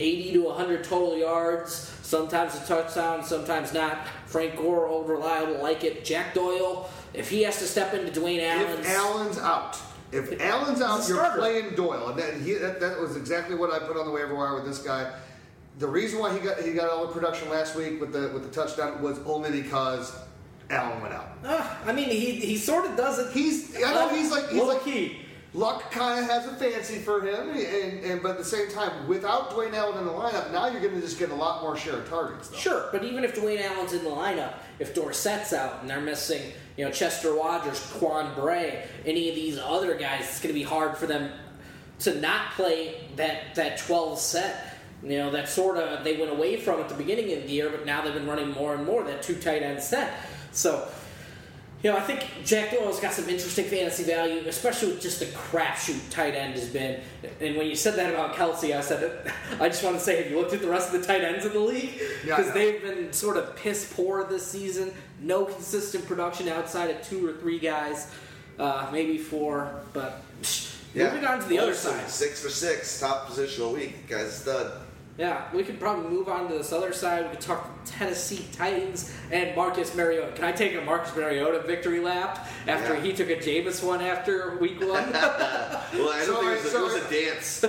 80 0.00 0.32
to 0.32 0.44
100 0.44 0.84
total 0.84 1.16
yards, 1.16 1.74
sometimes 2.02 2.54
a 2.54 2.66
touchdown, 2.66 3.24
sometimes 3.24 3.72
not. 3.72 4.06
Frank 4.26 4.56
Gore, 4.56 4.86
old, 4.86 5.08
reliable, 5.08 5.62
like 5.62 5.84
it. 5.84 6.04
Jack 6.04 6.34
Doyle, 6.34 6.88
if 7.14 7.30
he 7.30 7.42
has 7.42 7.58
to 7.58 7.66
step 7.66 7.94
into 7.94 8.18
Dwayne 8.20 8.42
Allen's. 8.42 8.86
If 8.86 8.94
Allen's 8.94 9.38
out, 9.38 9.78
if 10.12 10.40
Allen's 10.40 10.80
out, 10.80 11.08
you're 11.08 11.18
starter. 11.18 11.38
playing 11.38 11.74
Doyle, 11.74 12.08
and 12.08 12.18
that, 12.18 12.34
he, 12.34 12.54
that, 12.54 12.80
that 12.80 12.98
was 12.98 13.16
exactly 13.16 13.56
what 13.56 13.72
I 13.72 13.78
put 13.78 13.96
on 13.96 14.06
the 14.06 14.12
waiver 14.12 14.34
wire 14.34 14.54
with 14.54 14.66
this 14.66 14.78
guy. 14.78 15.12
The 15.78 15.86
reason 15.86 16.18
why 16.18 16.32
he 16.36 16.40
got 16.40 16.60
he 16.60 16.72
got 16.72 16.90
all 16.90 17.06
the 17.06 17.12
production 17.12 17.48
last 17.50 17.76
week 17.76 18.00
with 18.00 18.12
the 18.12 18.30
with 18.34 18.42
the 18.42 18.50
touchdown 18.50 19.00
was 19.00 19.18
only 19.20 19.50
because 19.62 20.16
Allen 20.70 21.00
went 21.00 21.14
out. 21.14 21.28
Uh, 21.44 21.76
I 21.86 21.92
mean, 21.92 22.08
he, 22.10 22.32
he 22.32 22.56
sort 22.56 22.84
of 22.84 22.96
does 22.96 23.18
it. 23.18 23.32
He's 23.32 23.76
I 23.76 23.94
know 23.94 24.08
he's 24.08 24.30
like 24.30 24.48
he's 24.50 24.62
like 24.62 24.84
key. 24.84 25.22
Luck 25.54 25.90
kind 25.90 26.22
of 26.22 26.30
has 26.30 26.46
a 26.46 26.54
fancy 26.56 26.98
for 26.98 27.22
him, 27.26 27.50
and, 27.50 28.04
and 28.04 28.22
but 28.22 28.32
at 28.32 28.38
the 28.38 28.44
same 28.44 28.70
time, 28.70 29.08
without 29.08 29.50
Dwayne 29.50 29.72
Allen 29.72 29.98
in 29.98 30.04
the 30.04 30.12
lineup, 30.12 30.52
now 30.52 30.68
you're 30.68 30.80
going 30.80 30.94
to 30.94 31.00
just 31.00 31.18
get 31.18 31.30
a 31.30 31.34
lot 31.34 31.62
more 31.62 31.74
share 31.74 31.94
of 31.94 32.08
targets. 32.08 32.48
Though. 32.48 32.58
Sure, 32.58 32.88
but 32.92 33.02
even 33.02 33.24
if 33.24 33.34
Dwayne 33.34 33.62
Allen's 33.62 33.94
in 33.94 34.04
the 34.04 34.10
lineup, 34.10 34.54
if 34.78 34.94
Dorsett's 34.94 35.54
out 35.54 35.80
and 35.80 35.88
they're 35.88 36.02
missing, 36.02 36.52
you 36.76 36.84
know, 36.84 36.90
Chester 36.90 37.32
Rogers, 37.32 37.80
Quan 37.94 38.34
Bray, 38.34 38.84
any 39.06 39.30
of 39.30 39.34
these 39.34 39.58
other 39.58 39.94
guys, 39.94 40.20
it's 40.20 40.40
going 40.40 40.54
to 40.54 40.58
be 40.58 40.64
hard 40.64 40.98
for 40.98 41.06
them 41.06 41.30
to 42.00 42.20
not 42.20 42.52
play 42.52 43.08
that 43.16 43.54
that 43.54 43.78
12 43.78 44.18
set. 44.18 44.77
You 45.02 45.18
know, 45.18 45.30
that 45.30 45.48
sort 45.48 45.76
of 45.76 46.02
they 46.02 46.16
went 46.16 46.32
away 46.32 46.56
from 46.56 46.80
at 46.80 46.88
the 46.88 46.94
beginning 46.94 47.32
of 47.36 47.44
the 47.44 47.50
year, 47.50 47.70
but 47.70 47.86
now 47.86 48.02
they've 48.02 48.14
been 48.14 48.26
running 48.26 48.50
more 48.50 48.74
and 48.74 48.84
more 48.84 49.04
that 49.04 49.22
two 49.22 49.36
tight 49.36 49.62
end 49.62 49.80
set. 49.80 50.12
So, 50.50 50.88
you 51.82 51.92
know, 51.92 51.96
I 51.96 52.00
think 52.00 52.26
Jack 52.44 52.72
Doyle's 52.72 52.98
got 52.98 53.12
some 53.12 53.28
interesting 53.28 53.66
fantasy 53.66 54.02
value, 54.02 54.42
especially 54.48 54.88
with 54.88 55.00
just 55.00 55.20
the 55.20 55.26
crapshoot 55.26 56.10
tight 56.10 56.34
end 56.34 56.54
has 56.54 56.68
been. 56.68 57.00
And 57.40 57.56
when 57.56 57.68
you 57.68 57.76
said 57.76 57.94
that 57.94 58.12
about 58.12 58.34
Kelce, 58.34 58.76
I 58.76 58.80
said, 58.80 59.32
I 59.60 59.68
just 59.68 59.84
want 59.84 59.96
to 59.96 60.02
say, 60.02 60.20
have 60.20 60.30
you 60.30 60.38
looked 60.38 60.52
at 60.52 60.60
the 60.60 60.68
rest 60.68 60.92
of 60.92 61.00
the 61.00 61.06
tight 61.06 61.22
ends 61.22 61.44
in 61.44 61.52
the 61.52 61.60
league? 61.60 62.00
Because 62.22 62.48
know. 62.48 62.54
they've 62.54 62.82
been 62.82 63.12
sort 63.12 63.36
of 63.36 63.54
piss 63.54 63.92
poor 63.94 64.24
this 64.24 64.44
season. 64.44 64.92
No 65.20 65.44
consistent 65.44 66.04
production 66.06 66.48
outside 66.48 66.90
of 66.90 67.00
two 67.02 67.24
or 67.24 67.34
three 67.34 67.60
guys, 67.60 68.12
uh, 68.58 68.88
maybe 68.92 69.16
four. 69.16 69.80
But 69.92 70.20
yeah. 70.94 71.12
moving 71.12 71.24
on 71.24 71.40
to 71.40 71.48
the 71.48 71.60
other 71.60 71.74
side. 71.74 72.10
Six 72.10 72.42
for 72.42 72.48
six, 72.48 72.98
top 72.98 73.26
position 73.26 73.62
a 73.62 73.68
week. 73.68 74.08
Guy's 74.08 74.36
stud. 74.36 74.72
Yeah, 75.18 75.42
we 75.52 75.64
could 75.64 75.80
probably 75.80 76.08
move 76.08 76.28
on 76.28 76.48
to 76.48 76.54
this 76.56 76.72
other 76.72 76.92
side. 76.92 77.24
We 77.24 77.30
could 77.32 77.40
talk 77.40 77.68
Tennessee 77.84 78.46
Titans 78.52 79.12
and 79.32 79.54
Marcus 79.56 79.92
Mariota. 79.96 80.30
Can 80.36 80.44
I 80.44 80.52
take 80.52 80.76
a 80.76 80.80
Marcus 80.80 81.14
Mariota 81.16 81.58
victory 81.66 81.98
lap 81.98 82.46
after 82.68 82.94
Yeah. 82.94 83.00
he 83.00 83.12
took 83.12 83.28
a 83.28 83.34
Jameis 83.34 83.82
one 83.84 84.00
after 84.00 84.56
week 84.58 84.80
one? 84.80 85.12
Well, 85.90 86.10
I 86.10 86.24
don't 86.24 86.26
So, 86.26 86.40
think 86.40 86.44
it 86.44 86.64
was, 86.64 86.74
a, 86.74 86.78
it 86.78 86.82
was 86.82 86.94
a 86.94 87.10
dance. 87.10 87.62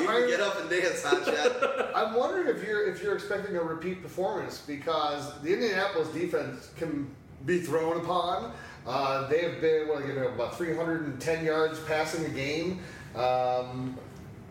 you 0.00 0.06
can 0.06 0.28
get 0.28 0.40
up 0.40 0.58
and 0.60 0.70
dance, 0.70 1.02
Hotshot. 1.02 1.90
I'm 1.94 2.14
wondering 2.14 2.56
if 2.56 2.64
you're 2.66 2.88
if 2.88 3.02
you're 3.02 3.14
expecting 3.16 3.56
a 3.56 3.62
repeat 3.62 4.02
performance 4.02 4.62
because 4.66 5.38
the 5.42 5.52
Indianapolis 5.52 6.08
defense 6.10 6.70
can 6.78 7.10
be 7.44 7.58
thrown 7.58 7.98
upon. 8.00 8.52
Uh, 8.86 9.26
they 9.26 9.40
have 9.40 9.60
been 9.60 9.88
what, 9.88 10.06
you 10.06 10.14
know, 10.14 10.28
about 10.28 10.56
310 10.56 11.44
yards 11.44 11.78
passing 11.80 12.24
a 12.24 12.28
game. 12.28 12.78
Um, 13.16 13.98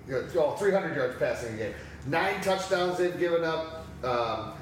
you 0.07 0.13
know, 0.13 0.27
oh, 0.37 0.51
300 0.57 0.93
yards 0.95 1.17
passing 1.17 1.53
a 1.53 1.57
game. 1.57 1.73
Nine 2.05 2.41
touchdowns 2.41 2.97
they've 2.97 3.17
given 3.19 3.43
up. 3.43 3.85
Um, 4.03 4.53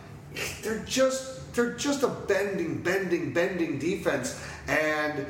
they're 0.62 0.84
just 0.86 1.54
they're 1.54 1.74
just 1.74 2.04
a 2.04 2.08
bending, 2.08 2.82
bending, 2.82 3.34
bending 3.34 3.78
defense, 3.80 4.42
and 4.68 5.26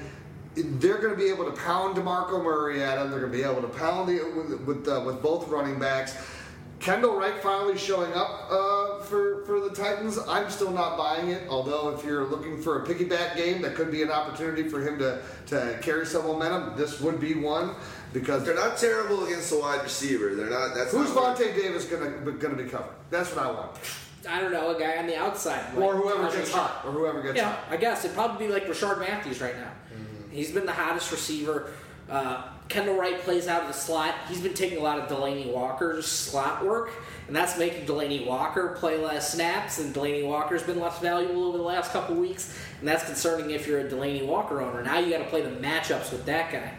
they're 0.56 1.00
going 1.00 1.14
to 1.14 1.20
be 1.20 1.30
able 1.30 1.46
to 1.46 1.52
pound 1.52 1.98
Demarco 1.98 2.44
Murray 2.44 2.84
at 2.84 2.96
them. 2.96 3.10
They're 3.10 3.20
going 3.20 3.32
to 3.32 3.38
be 3.38 3.44
able 3.44 3.62
to 3.62 3.68
pound 3.68 4.08
the, 4.08 4.24
with 4.36 4.62
with, 4.62 4.88
uh, 4.88 5.02
with 5.06 5.22
both 5.22 5.48
running 5.48 5.80
backs. 5.80 6.16
Kendall 6.84 7.16
Wright 7.16 7.42
finally 7.42 7.78
showing 7.78 8.12
up 8.14 8.48
uh, 8.52 9.00
for 9.04 9.46
for 9.46 9.62
the 9.62 9.70
Titans. 9.70 10.20
I'm 10.28 10.50
still 10.50 10.72
not 10.72 10.98
buying 10.98 11.30
it. 11.30 11.44
Although 11.50 11.96
if 11.96 12.04
you're 12.04 12.26
looking 12.26 12.62
for 12.62 12.84
a 12.84 12.86
piggyback 12.86 13.38
game, 13.38 13.62
that 13.62 13.76
could 13.76 13.90
be 13.90 14.02
an 14.02 14.12
opportunity 14.12 14.68
for 14.68 14.82
him 14.82 15.00
to 15.00 15.22
to 15.48 15.80
carry 15.82 16.06
some 16.06 16.26
momentum. 16.26 16.78
This 16.78 17.00
would 17.00 17.22
be 17.22 17.36
one 17.36 17.76
because 18.12 18.44
They're 18.44 18.54
not 18.54 18.78
terrible 18.78 19.26
against 19.26 19.50
the 19.50 19.60
wide 19.60 19.82
receiver. 19.82 20.36
They're 20.36 20.50
not. 20.50 20.76
That's 20.76 20.92
who's 20.92 21.16
not 21.16 21.38
Vontae 21.38 21.56
Davis 21.56 21.86
going 21.86 22.26
to 22.26 22.32
going 22.34 22.58
to 22.58 22.64
be 22.64 22.70
covered? 22.70 22.94
That's 23.10 23.34
what 23.34 23.46
I 23.46 23.52
want. 23.52 23.72
I 24.30 24.40
don't 24.42 24.52
know, 24.52 24.76
a 24.76 24.80
guy 24.80 24.98
on 24.98 25.08
the 25.08 25.18
outside. 25.18 25.74
like 25.74 25.84
Or 25.84 25.96
whoever 25.96 26.30
gets 26.32 26.52
hot. 26.52 26.84
Or 26.86 26.92
whoever 26.92 27.22
gets 27.22 27.36
Yeah, 27.36 27.52
hot. 27.52 27.66
I 27.70 27.78
guess 27.78 28.06
it'd 28.06 28.16
probably 28.16 28.48
be 28.48 28.54
like 28.54 28.66
Rishard 28.68 29.00
Matthews 29.00 29.42
right 29.42 29.56
now. 29.58 29.72
He's 30.32 30.52
been 30.52 30.66
the 30.66 30.74
hottest 30.74 31.12
receiver. 31.12 31.72
Uh, 32.10 32.44
Kendall 32.70 32.96
Wright 32.96 33.20
plays 33.20 33.48
out 33.48 33.62
of 33.62 33.68
the 33.68 33.74
slot. 33.74 34.16
He's 34.28 34.42
been 34.42 34.54
taking 34.54 34.78
a 34.78 34.82
lot 34.82 34.98
of 34.98 35.10
Delanie 35.10 35.52
Walker's 35.52 36.08
slot 36.08 36.66
work, 36.66 36.92
and 37.28 37.36
that's 37.36 37.58
making 37.58 37.86
Delanie 37.86 38.26
Walker 38.26 38.76
play 38.80 38.98
less 38.98 39.34
snaps. 39.34 39.80
And 39.80 39.94
Delanie 39.94 40.26
Walker's 40.26 40.64
been 40.64 40.80
less 40.80 41.00
valuable 41.00 41.46
over 41.46 41.58
the 41.58 41.64
last 41.64 41.92
couple 41.92 42.16
weeks, 42.16 42.58
and 42.80 42.88
that's 42.88 43.06
concerning 43.06 43.52
if 43.52 43.68
you're 43.68 43.80
a 43.82 43.90
Delanie 43.90 44.26
Walker 44.26 44.62
owner. 44.62 44.82
Now 44.82 45.00
you 45.00 45.12
got 45.12 45.20
to 45.20 45.30
play 45.30 45.42
the 45.42 45.50
matchups 45.50 46.12
with 46.12 46.26
that 46.26 46.52
guy. 46.52 46.74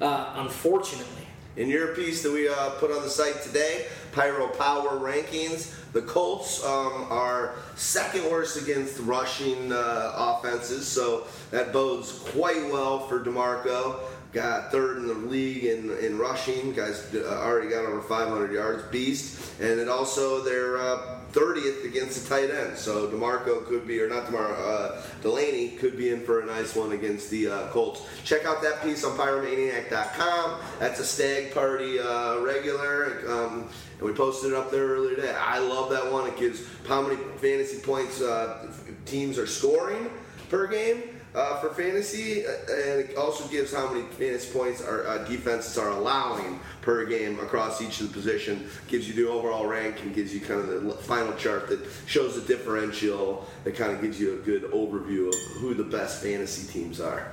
Uh, 0.00 0.32
unfortunately, 0.36 1.26
In 1.56 1.68
your 1.68 1.94
piece 1.94 2.22
that 2.24 2.32
we 2.32 2.48
uh, 2.48 2.70
put 2.80 2.90
on 2.90 3.02
the 3.02 3.08
site 3.08 3.40
today, 3.42 3.86
Pyro 4.10 4.48
Power 4.48 4.98
Rankings, 4.98 5.72
the 5.92 6.02
Colts 6.02 6.64
um, 6.64 7.06
are 7.10 7.54
second 7.76 8.28
worst 8.28 8.60
against 8.60 8.98
rushing 9.00 9.72
uh, 9.72 10.12
offenses, 10.16 10.88
so 10.88 11.28
that 11.52 11.72
bodes 11.72 12.10
quite 12.10 12.64
well 12.72 13.06
for 13.06 13.20
DeMarco. 13.20 14.00
Got 14.34 14.72
third 14.72 14.96
in 14.96 15.06
the 15.06 15.14
league 15.14 15.62
in, 15.64 15.96
in 15.98 16.18
rushing. 16.18 16.72
Guys 16.72 17.14
uh, 17.14 17.24
already 17.40 17.68
got 17.68 17.84
over 17.84 18.02
500 18.02 18.52
yards, 18.52 18.82
beast. 18.90 19.60
And 19.60 19.78
it 19.78 19.88
also 19.88 20.42
they're 20.42 20.76
uh, 20.76 21.20
30th 21.30 21.84
against 21.84 22.20
the 22.20 22.28
tight 22.28 22.50
end. 22.50 22.76
So 22.76 23.06
DeMarco 23.06 23.64
could 23.66 23.86
be, 23.86 24.00
or 24.00 24.08
not 24.08 24.26
DeMarco, 24.26 24.58
uh, 24.58 25.02
Delanie 25.22 25.78
could 25.78 25.96
be 25.96 26.10
in 26.10 26.20
for 26.24 26.40
a 26.40 26.46
nice 26.46 26.74
one 26.74 26.90
against 26.92 27.30
the 27.30 27.48
uh, 27.48 27.68
Colts. 27.68 28.02
Check 28.24 28.44
out 28.44 28.60
that 28.62 28.82
piece 28.82 29.04
on 29.04 29.16
pyromaniac.com. 29.16 30.60
That's 30.80 30.98
a 30.98 31.04
stag 31.04 31.54
party 31.54 32.00
uh, 32.00 32.40
regular. 32.40 33.22
Um, 33.28 33.68
and 33.98 34.02
we 34.02 34.12
posted 34.12 34.50
it 34.50 34.56
up 34.56 34.72
there 34.72 34.86
earlier 34.86 35.14
today. 35.14 35.34
I 35.36 35.58
love 35.58 35.90
that 35.90 36.10
one. 36.10 36.28
It 36.28 36.36
gives 36.36 36.66
how 36.88 37.02
many 37.02 37.16
fantasy 37.36 37.78
points 37.78 38.20
uh, 38.20 38.72
teams 39.06 39.38
are 39.38 39.46
scoring 39.46 40.10
per 40.50 40.66
game. 40.66 41.02
Uh, 41.34 41.60
for 41.60 41.70
fantasy, 41.70 42.46
uh, 42.46 42.50
and 42.50 43.00
it 43.00 43.16
also 43.16 43.44
gives 43.48 43.74
how 43.74 43.92
many 43.92 44.06
fantasy 44.12 44.52
points 44.52 44.80
our 44.80 45.04
uh, 45.04 45.18
defenses 45.24 45.76
are 45.76 45.90
allowing 45.90 46.60
per 46.80 47.04
game 47.04 47.40
across 47.40 47.82
each 47.82 48.00
of 48.00 48.06
the 48.06 48.12
position. 48.12 48.68
Gives 48.86 49.08
you 49.08 49.14
the 49.14 49.28
overall 49.28 49.66
rank 49.66 50.00
and 50.02 50.14
gives 50.14 50.32
you 50.32 50.40
kind 50.40 50.60
of 50.60 50.68
the 50.68 50.90
final 51.02 51.32
chart 51.34 51.68
that 51.70 51.80
shows 52.06 52.40
the 52.40 52.46
differential. 52.46 53.46
That 53.64 53.74
kind 53.74 53.90
of 53.92 54.00
gives 54.00 54.20
you 54.20 54.34
a 54.34 54.36
good 54.36 54.70
overview 54.70 55.26
of 55.26 55.34
who 55.60 55.74
the 55.74 55.82
best 55.82 56.22
fantasy 56.22 56.72
teams 56.72 57.00
are. 57.00 57.32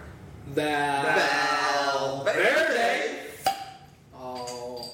that 0.55 1.83
Valverde. 1.85 3.19
oh. 4.15 4.91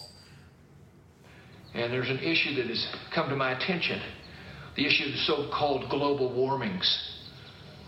And 1.74 1.94
there's 1.94 2.10
an 2.10 2.20
issue 2.20 2.56
that 2.56 2.66
has 2.66 2.88
come 3.16 3.30
to 3.30 3.38
my 3.38 3.52
attention 3.52 4.02
the 4.76 4.86
issue 4.86 5.06
of 5.06 5.12
the 5.12 5.18
so 5.20 5.50
called 5.52 5.90
global 5.90 6.32
warmings 6.32 7.20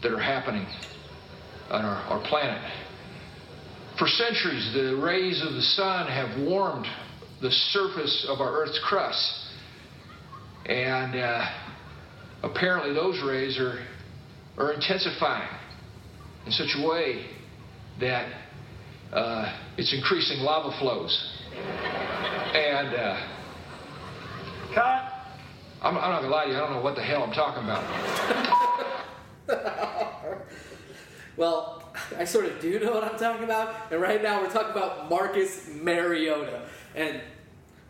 that 0.01 0.11
are 0.11 0.20
happening. 0.20 0.65
On 1.70 1.86
our, 1.86 1.97
our 2.03 2.28
planet. 2.28 2.61
For 3.97 4.07
centuries, 4.07 4.72
the 4.74 4.95
rays 4.95 5.41
of 5.45 5.53
the 5.53 5.61
sun 5.61 6.07
have 6.07 6.39
warmed 6.47 6.88
the 7.41 7.51
surface 7.51 8.26
of 8.30 8.39
our 8.41 8.51
Earth's 8.61 8.80
crust. 8.84 9.47
And 10.65 11.15
uh, 11.15 11.45
apparently, 12.43 12.93
those 12.93 13.22
rays 13.24 13.57
are, 13.59 13.86
are 14.57 14.74
intensifying 14.74 15.49
in 16.45 16.51
such 16.51 16.76
a 16.78 16.88
way 16.88 17.26
that 17.99 18.32
uh, 19.11 19.57
it's 19.78 19.93
increasing 19.93 20.39
lava 20.39 20.78
flows. 20.80 21.43
And 22.53 22.95
uh, 22.95 23.28
Cut. 24.74 25.13
I'm, 25.82 25.97
I'm 25.97 26.11
not 26.11 26.22
gonna 26.22 26.34
lie 26.34 26.45
to 26.45 26.51
you, 26.51 26.57
I 26.57 26.59
don't 26.59 26.74
know 26.74 26.82
what 26.82 26.95
the 26.95 27.03
hell 27.03 27.24
I'm 27.24 27.34
talking 27.34 27.63
about. 27.63 27.84
Well, 31.40 31.82
I 32.18 32.26
sort 32.26 32.48
of 32.48 32.60
do 32.60 32.82
know 32.82 32.92
what 32.92 33.06
I'm 33.06 33.18
talking 33.18 33.46
about, 33.46 33.74
and 33.92 34.02
right 34.02 34.22
now 34.22 34.42
we're 34.42 34.52
talking 34.52 34.72
about 34.72 35.10
Marcus 35.10 35.70
Mariota. 35.74 36.64
And 36.96 37.22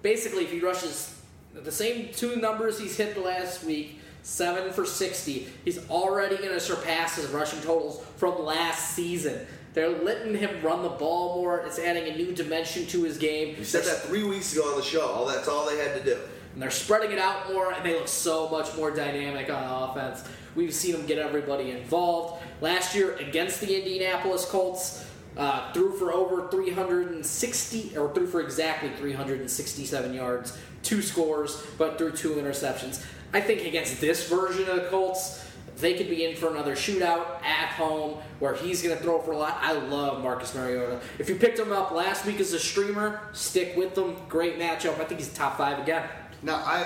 basically, 0.03 0.43
if 0.43 0.51
he 0.51 0.59
rushes 0.59 1.19
the 1.55 1.71
same 1.71 2.13
two 2.13 2.35
numbers 2.35 2.79
he's 2.79 2.95
hit 2.95 3.17
last 3.17 3.63
week, 3.63 4.01
seven 4.21 4.71
for 4.71 4.85
60, 4.85 5.47
he's 5.65 5.89
already 5.89 6.37
going 6.37 6.49
to 6.49 6.59
surpass 6.59 7.15
his 7.15 7.25
rushing 7.31 7.59
totals 7.61 8.05
from 8.17 8.45
last 8.45 8.93
season. 8.93 9.47
They're 9.73 9.89
letting 9.89 10.35
him 10.37 10.61
run 10.61 10.83
the 10.83 10.89
ball 10.89 11.41
more. 11.41 11.61
It's 11.61 11.79
adding 11.79 12.07
a 12.07 12.15
new 12.15 12.35
dimension 12.35 12.85
to 12.87 13.03
his 13.03 13.17
game. 13.17 13.55
You 13.57 13.63
said 13.63 13.83
that 13.85 14.03
three 14.03 14.23
weeks 14.23 14.53
ago 14.53 14.69
on 14.69 14.77
the 14.77 14.85
show. 14.85 15.07
All 15.07 15.25
that's 15.25 15.47
all 15.47 15.67
they 15.67 15.77
had 15.77 15.97
to 15.97 16.03
do. 16.03 16.19
And 16.59 16.63
they're 16.65 16.71
spreading 16.71 17.13
it 17.13 17.19
out 17.19 17.53
more, 17.53 17.71
and 17.71 17.85
they 17.85 17.93
look 17.93 18.09
so 18.09 18.49
much 18.49 18.75
more 18.75 18.91
dynamic 18.91 19.49
on 19.49 19.63
offense. 19.63 20.25
We've 20.55 20.73
seen 20.73 20.91
them 20.91 21.05
get 21.05 21.17
everybody 21.17 21.71
involved. 21.71 22.43
Last 22.59 22.93
year 22.93 23.15
against 23.15 23.61
the 23.61 23.77
Indianapolis 23.77 24.43
Colts, 24.43 25.05
uh, 25.37 25.71
threw 25.71 25.97
for 25.97 26.11
over 26.11 26.49
360, 26.49 27.97
or 27.97 28.13
threw 28.13 28.27
for 28.27 28.41
exactly 28.41 28.89
367 28.89 30.13
yards, 30.13 30.57
two 30.83 31.01
scores, 31.01 31.65
but 31.77 31.97
threw 31.97 32.11
two 32.11 32.31
interceptions. 32.31 33.05
I 33.31 33.39
think 33.39 33.65
against 33.65 34.01
this 34.01 34.27
version 34.27 34.67
of 34.67 34.75
the 34.75 34.89
Colts, 34.89 35.41
they 35.77 35.93
could 35.93 36.09
be 36.09 36.25
in 36.25 36.35
for 36.35 36.49
another 36.49 36.75
shootout 36.75 37.41
at 37.41 37.69
home 37.69 38.17
where 38.39 38.53
he's 38.53 38.83
going 38.83 38.97
to 38.97 39.01
throw 39.01 39.21
for 39.21 39.31
a 39.31 39.37
lot. 39.37 39.59
I 39.61 39.71
love 39.71 40.21
Marcus 40.21 40.53
Mariota. 40.53 40.99
If 41.19 41.29
you 41.29 41.35
picked 41.35 41.57
him 41.57 41.71
up 41.71 41.91
last 41.91 42.25
week 42.25 42.41
as 42.41 42.51
a 42.51 42.59
streamer, 42.59 43.21
stick 43.31 43.77
with 43.77 43.95
them. 43.95 44.17
Great 44.27 44.59
matchup. 44.59 44.99
I 44.99 45.05
think 45.05 45.21
he's 45.21 45.33
top 45.33 45.57
five 45.57 45.79
again. 45.79 46.03
Now, 46.41 46.63
I, 46.65 46.85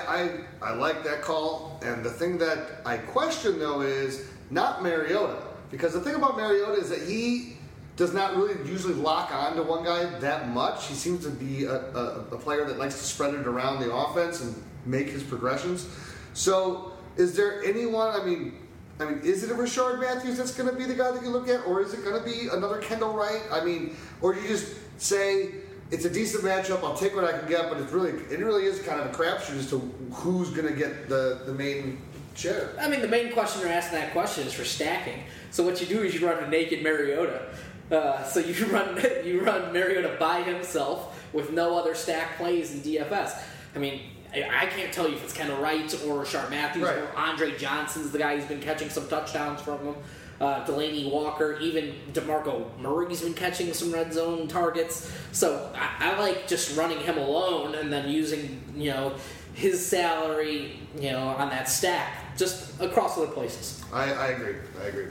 I, 0.62 0.70
I 0.70 0.74
like 0.74 1.04
that 1.04 1.22
call, 1.22 1.80
and 1.84 2.04
the 2.04 2.10
thing 2.10 2.38
that 2.38 2.82
I 2.84 2.96
question 2.96 3.58
though 3.58 3.82
is 3.82 4.28
not 4.50 4.82
Mariota, 4.82 5.42
because 5.70 5.92
the 5.92 6.00
thing 6.00 6.16
about 6.16 6.36
Mariota 6.36 6.72
is 6.72 6.90
that 6.90 7.02
he 7.02 7.56
does 7.96 8.12
not 8.12 8.36
really 8.36 8.54
usually 8.68 8.94
lock 8.94 9.32
on 9.32 9.54
to 9.54 9.62
one 9.62 9.84
guy 9.84 10.04
that 10.18 10.48
much. 10.48 10.88
He 10.88 10.94
seems 10.94 11.24
to 11.24 11.30
be 11.30 11.64
a, 11.64 11.76
a, 11.76 12.26
a 12.32 12.38
player 12.38 12.64
that 12.64 12.78
likes 12.78 12.98
to 12.98 13.04
spread 13.04 13.34
it 13.34 13.46
around 13.46 13.80
the 13.80 13.94
offense 13.94 14.40
and 14.40 14.60
make 14.84 15.08
his 15.08 15.22
progressions. 15.22 15.88
So, 16.32 16.92
is 17.16 17.36
there 17.36 17.62
anyone? 17.62 18.20
I 18.20 18.24
mean, 18.24 18.58
I 18.98 19.04
mean, 19.04 19.20
is 19.22 19.44
it 19.44 19.50
a 19.50 19.54
Rishard 19.54 20.00
Matthews 20.00 20.36
that's 20.36 20.54
going 20.54 20.68
to 20.68 20.76
be 20.76 20.84
the 20.84 20.94
guy 20.94 21.12
that 21.12 21.22
you 21.22 21.30
look 21.30 21.48
at, 21.48 21.64
or 21.66 21.82
is 21.82 21.94
it 21.94 22.04
going 22.04 22.20
to 22.20 22.24
be 22.28 22.48
another 22.48 22.78
Kendall 22.78 23.12
Wright? 23.12 23.42
I 23.52 23.64
mean, 23.64 23.96
or 24.20 24.34
you 24.34 24.46
just 24.48 24.74
say 24.98 25.52
it's 25.94 26.04
a 26.04 26.10
decent 26.10 26.42
matchup. 26.42 26.82
I'll 26.82 26.96
take 26.96 27.14
what 27.14 27.24
I 27.24 27.38
can 27.38 27.48
get, 27.48 27.70
but 27.70 27.80
it's 27.80 27.92
really 27.92 28.10
it 28.30 28.40
really 28.40 28.64
is 28.64 28.80
kind 28.82 29.00
of 29.00 29.06
a 29.06 29.10
crapshoot 29.16 29.58
as 29.58 29.70
to 29.70 29.78
who's 30.12 30.50
going 30.50 30.66
to 30.66 30.74
get 30.74 31.08
the 31.08 31.42
the 31.46 31.52
main 31.54 32.00
chair. 32.34 32.70
I 32.80 32.88
mean, 32.88 33.00
the 33.00 33.08
main 33.08 33.32
question 33.32 33.60
you're 33.62 33.70
asking 33.70 34.00
that 34.00 34.12
question 34.12 34.44
is 34.46 34.52
for 34.52 34.64
stacking. 34.64 35.20
So 35.52 35.62
what 35.64 35.80
you 35.80 35.86
do 35.86 36.02
is 36.02 36.14
you 36.18 36.26
run 36.28 36.42
a 36.42 36.48
naked 36.48 36.82
Mariota. 36.82 37.46
Uh, 37.92 38.24
so 38.24 38.40
you 38.40 38.66
run 38.76 39.00
you 39.24 39.40
run 39.42 39.72
Mariota 39.72 40.16
by 40.18 40.42
himself 40.42 41.24
with 41.32 41.52
no 41.52 41.78
other 41.78 41.94
stack 41.94 42.36
plays 42.36 42.74
in 42.74 42.80
DFS. 42.80 43.40
I 43.76 43.78
mean, 43.78 44.00
I 44.34 44.62
I 44.62 44.66
can't 44.66 44.92
tell 44.92 45.08
you 45.08 45.14
if 45.14 45.22
it's 45.22 45.32
Kendall 45.32 45.58
Wright 45.62 45.94
or 46.06 46.26
Sharp 46.26 46.50
Matthews 46.50 46.84
Right. 46.84 46.98
or 46.98 47.08
Andre 47.16 47.56
Johnson's 47.56 48.10
the 48.10 48.18
guy 48.18 48.36
who's 48.36 48.46
been 48.48 48.60
catching 48.60 48.90
some 48.90 49.06
touchdowns 49.08 49.60
from 49.62 49.78
him. 49.86 49.94
Uh, 50.40 50.64
Delanie 50.66 51.10
Walker, 51.10 51.58
even 51.60 51.94
DeMarco 52.12 52.66
Murray's 52.78 53.22
been 53.22 53.34
catching 53.34 53.72
some 53.72 53.92
red 53.92 54.12
zone 54.12 54.48
targets. 54.48 55.10
So 55.32 55.70
I, 55.74 56.12
I 56.12 56.18
like 56.18 56.48
just 56.48 56.76
running 56.76 56.98
him 56.98 57.18
alone 57.18 57.74
and 57.76 57.92
then 57.92 58.08
using 58.08 58.60
you 58.76 58.90
know 58.90 59.14
his 59.54 59.84
salary 59.84 60.80
you 60.98 61.12
know 61.12 61.28
on 61.28 61.50
that 61.50 61.68
stack 61.68 62.36
just 62.36 62.80
across 62.80 63.16
other 63.16 63.28
places. 63.28 63.82
I, 63.92 64.12
I 64.12 64.26
agree. 64.28 64.56
I 64.82 64.86
agree. 64.86 65.06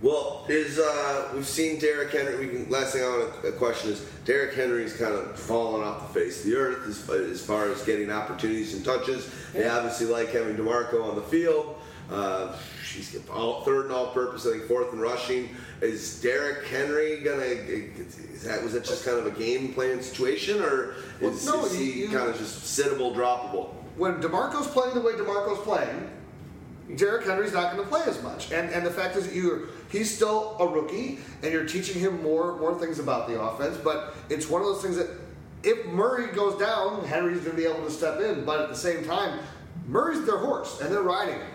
Well, 0.00 0.46
is 0.48 0.78
uh, 0.78 1.32
we've 1.34 1.46
seen 1.46 1.80
Derrick 1.80 2.12
Henry. 2.12 2.36
We 2.36 2.48
can 2.52 2.70
last 2.70 2.92
thing 2.92 3.02
I 3.02 3.08
want 3.08 3.42
to 3.42 3.52
question 3.52 3.90
is 3.90 4.00
Derrick 4.24 4.54
Henry's 4.54 4.96
kind 4.96 5.12
of 5.12 5.36
fallen 5.36 5.82
off 5.82 6.12
the 6.12 6.20
face 6.20 6.44
of 6.44 6.50
the 6.50 6.56
earth 6.56 6.86
as, 6.86 7.10
as 7.10 7.44
far 7.44 7.68
as 7.68 7.82
getting 7.82 8.08
opportunities 8.08 8.74
and 8.74 8.84
touches. 8.84 9.28
They 9.52 9.66
obviously 9.68 10.06
like 10.06 10.28
having 10.28 10.54
Demarco 10.56 11.02
on 11.02 11.16
the 11.16 11.22
field. 11.22 11.77
Uh, 12.10 12.56
she's 12.82 13.16
all, 13.28 13.62
third 13.64 13.86
and 13.86 13.94
all-purpose. 13.94 14.46
I 14.46 14.52
think 14.52 14.64
fourth 14.64 14.92
in 14.92 14.98
rushing. 15.00 15.48
Is 15.82 16.20
Derrick 16.20 16.66
Henry 16.66 17.20
gonna? 17.20 17.42
Is 17.42 18.42
that 18.44 18.62
was 18.62 18.72
that 18.72 18.84
just 18.84 19.04
kind 19.04 19.18
of 19.18 19.26
a 19.26 19.30
game 19.30 19.74
plan 19.74 20.02
situation, 20.02 20.62
or 20.62 20.94
Well, 21.20 21.30
is, 21.32 21.44
no, 21.46 21.64
is 21.66 21.76
he 21.76 22.02
you- 22.02 22.08
kind 22.08 22.30
of 22.30 22.38
just 22.38 22.62
sittable, 22.64 23.14
droppable? 23.14 23.74
When 23.96 24.20
Demarco's 24.22 24.68
playing 24.68 24.94
the 24.94 25.00
way 25.00 25.12
Demarco's 25.14 25.58
playing, 25.64 26.08
Derrick 26.96 27.26
Henry's 27.26 27.52
not 27.52 27.72
going 27.74 27.82
to 27.84 27.88
play 27.90 28.02
as 28.06 28.22
much. 28.22 28.52
And 28.52 28.70
and 28.70 28.86
the 28.86 28.90
fact 28.90 29.16
is 29.16 29.26
that 29.26 29.34
you 29.34 29.68
he's 29.90 30.14
still 30.14 30.56
a 30.60 30.66
rookie 30.66 31.18
and 31.42 31.52
you're 31.52 31.66
teaching 31.66 32.00
him 32.00 32.22
more 32.22 32.56
more 32.58 32.74
things 32.78 32.98
about 33.00 33.28
the 33.28 33.38
offense, 33.40 33.76
but 33.76 34.14
it's 34.30 34.48
one 34.48 34.62
of 34.62 34.66
those 34.68 34.80
things 34.82 34.96
that 34.96 35.10
if 35.62 35.84
Murray 35.88 36.28
goes 36.28 36.58
down, 36.58 37.04
Henry's 37.04 37.40
going 37.40 37.50
to 37.50 37.56
be 37.56 37.64
able 37.66 37.84
to 37.84 37.90
step 37.90 38.20
in, 38.20 38.44
but 38.44 38.60
at 38.60 38.68
the 38.70 38.76
same 38.76 39.04
time, 39.04 39.40
Murray's 39.88 40.24
their 40.24 40.38
horse 40.38 40.80
and 40.80 40.90
they're 40.92 41.02
riding 41.02 41.34
him. 41.34 41.46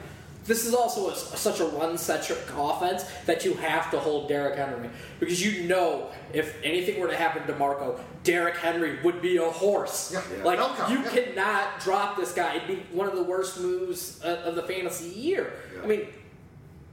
This 0.46 0.66
is 0.66 0.74
also 0.74 1.10
a, 1.10 1.16
such 1.16 1.60
a 1.62 1.66
run-centric 1.66 2.39
offense 2.58 3.06
that 3.26 3.46
you 3.46 3.54
have 3.56 3.89
to 3.91 4.00
hold 4.00 4.28
Derrick 4.28 4.58
Henry 4.58 4.89
because 5.20 5.44
you 5.44 5.68
know 5.68 6.10
if 6.34 6.58
anything 6.64 7.00
were 7.00 7.08
to 7.08 7.16
happen 7.16 7.48
to 7.48 7.56
Marco, 7.56 8.00
Derrick 8.24 8.58
Henry 8.58 9.02
would 9.04 9.22
be 9.22 9.38
a 9.38 9.50
horse. 9.50 10.12
Yeah. 10.12 10.22
Yeah. 10.38 10.44
Like 10.44 10.60
you 10.89 11.00
yeah. 11.00 11.10
cannot 11.10 11.80
drop 11.80 12.18
this 12.18 12.34
guy. 12.34 12.58
It'd 12.58 12.68
be 12.68 12.76
one 12.96 13.08
of 13.08 13.16
the 13.16 13.24
worst 13.24 13.60
moves 13.60 14.24
uh, 14.24 14.44
of 14.46 14.56
the 14.56 14.64
fantasy 14.64 15.10
year. 15.10 15.54
I 15.82 15.86
mean, 15.86 16.08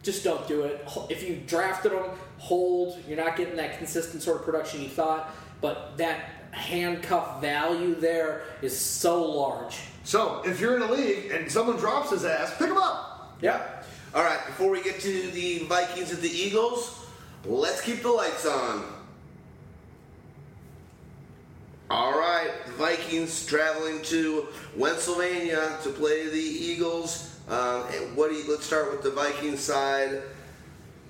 just 0.03 0.25
don't 0.25 0.47
do 0.47 0.63
it. 0.63 0.87
If 1.09 1.29
you 1.29 1.43
drafted 1.47 1.93
him, 1.93 2.05
hold. 2.39 2.99
You're 3.07 3.23
not 3.23 3.37
getting 3.37 3.57
that 3.57 3.79
consistent 3.79 4.23
sort 4.23 4.39
of 4.39 4.45
production 4.45 4.81
you 4.81 4.89
thought, 4.89 5.35
but 5.61 5.97
that 5.99 6.21
handcuff 6.53 7.41
value 7.41 7.95
there 7.95 8.43
is 8.63 8.79
so 8.79 9.23
large. 9.23 9.79
So 10.05 10.43
if 10.45 10.61
you're 10.61 10.77
in 10.77 10.83
a 10.83 10.91
league 10.91 11.31
and 11.31 11.51
someone 11.51 11.77
drops 11.77 12.11
his 12.11 12.25
ass, 12.25 12.57
pick 12.57 12.69
him 12.69 12.79
up. 12.79 13.10
Yeah. 13.41 13.63
All 14.15 14.25
right, 14.25 14.45
before 14.47 14.71
we 14.71 14.83
get 14.83 15.01
to 15.01 15.31
the 15.31 15.61
Vikings 15.61 16.11
and 16.11 16.21
the 16.21 16.29
Eagles, 16.29 16.99
let's 17.45 17.81
keep 17.81 18.03
the 18.03 18.11
lights 18.11 18.45
on. 18.45 18.85
All 21.89 22.19
right, 22.19 22.51
Vikings 22.77 23.47
traveling 23.47 24.03
to 24.03 24.49
Pennsylvania 24.79 25.79
to 25.83 25.91
play 25.91 26.29
the 26.29 26.39
Eagles. 26.39 27.39
Um, 27.49 27.85
and 27.93 28.17
what 28.17 28.31
do 28.31 28.37
you, 28.37 28.49
let's 28.49 28.65
start 28.65 28.93
with 28.93 29.03
the 29.03 29.11
Vikings 29.11 29.61
side. 29.61 30.23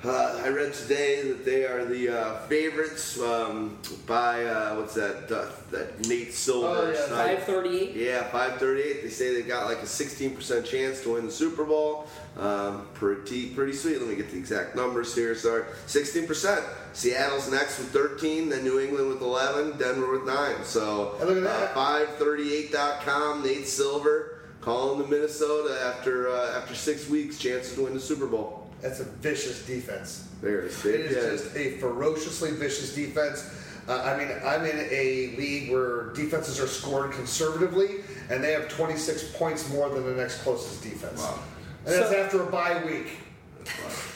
Uh, 0.03 0.41
I 0.43 0.49
read 0.49 0.73
today 0.73 1.21
that 1.29 1.45
they 1.45 1.67
are 1.67 1.85
the 1.85 2.09
uh, 2.09 2.39
favorites 2.47 3.21
um, 3.21 3.77
by 4.07 4.45
uh, 4.47 4.77
what's 4.77 4.95
that? 4.95 5.31
Uh, 5.31 5.51
that 5.71 6.07
Nate 6.09 6.33
Silver 6.33 6.69
Oh, 6.69 6.91
yeah. 6.91 7.07
Five 7.07 7.43
thirty-eight. 7.45 7.95
Yeah, 7.95 8.23
538. 8.25 9.03
They 9.03 9.11
say 9.11 9.35
they've 9.35 9.47
got 9.47 9.67
like 9.67 9.79
a 9.79 9.83
16% 9.83 10.65
chance 10.65 11.03
to 11.03 11.13
win 11.13 11.27
the 11.27 11.31
Super 11.31 11.65
Bowl. 11.65 12.07
Um, 12.39 12.89
pretty, 12.95 13.51
pretty 13.51 13.75
sweet. 13.75 13.99
Let 14.01 14.09
me 14.09 14.17
get 14.17 14.31
the 14.31 14.39
exact 14.39 14.75
numbers 14.75 15.15
here. 15.15 15.35
Sorry, 15.35 15.65
16%. 15.87 16.65
Seattle's 16.95 17.51
next 17.51 17.79
with 17.79 17.91
13, 17.91 18.49
then 18.49 18.65
New 18.65 18.81
England 18.81 19.09
with 19.09 19.21
11, 19.21 19.77
Denver 19.77 20.13
with 20.13 20.25
nine. 20.27 20.65
So 20.65 21.17
Hey, 21.19 21.27
look 21.27 21.37
at 21.37 21.43
that. 21.43 21.77
Uh, 21.77 22.07
538.com. 22.19 23.43
Nate 23.43 23.67
Silver 23.69 24.41
calling 24.63 24.99
the 25.03 25.07
Minnesota 25.09 25.79
after 25.85 26.31
uh, 26.31 26.57
after 26.57 26.75
six 26.75 27.07
weeks, 27.09 27.39
chances 27.39 27.75
to 27.75 27.83
win 27.85 27.93
the 27.93 28.01
Super 28.01 28.27
Bowl. 28.27 28.60
That's 28.81 29.01
a 29.01 29.05
vicious 29.05 29.65
defense. 29.67 30.29
There 30.41 30.61
it 30.61 30.65
is. 30.67 30.85
It 30.85 31.01
is 31.01 31.17
Yeah. 31.17 31.31
just 31.31 31.57
a 31.57 31.79
ferociously 31.79 32.53
vicious 32.53 32.95
defense. 32.95 33.45
Uh, 33.89 34.01
I 34.03 34.17
mean, 34.17 34.29
I'm 34.45 34.65
in 34.65 34.79
a 34.91 35.35
league 35.37 35.71
where 35.71 36.13
defenses 36.13 36.61
are 36.61 36.67
scored 36.67 37.13
conservatively, 37.13 37.97
and 38.31 38.43
they 38.43 38.53
have 38.53 38.69
26 38.69 39.25
points 39.35 39.69
more 39.71 39.89
than 39.91 40.05
the 40.05 40.15
next 40.15 40.43
closest 40.43 40.83
defense. 40.83 41.21
Wow. 41.21 41.39
And 41.87 41.95
that's 41.95 42.13
after 42.13 42.43
a 42.43 42.47
bye 42.47 42.83
week. 42.85 43.09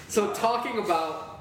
So 0.09 0.33
talking 0.33 0.79
about 0.79 1.41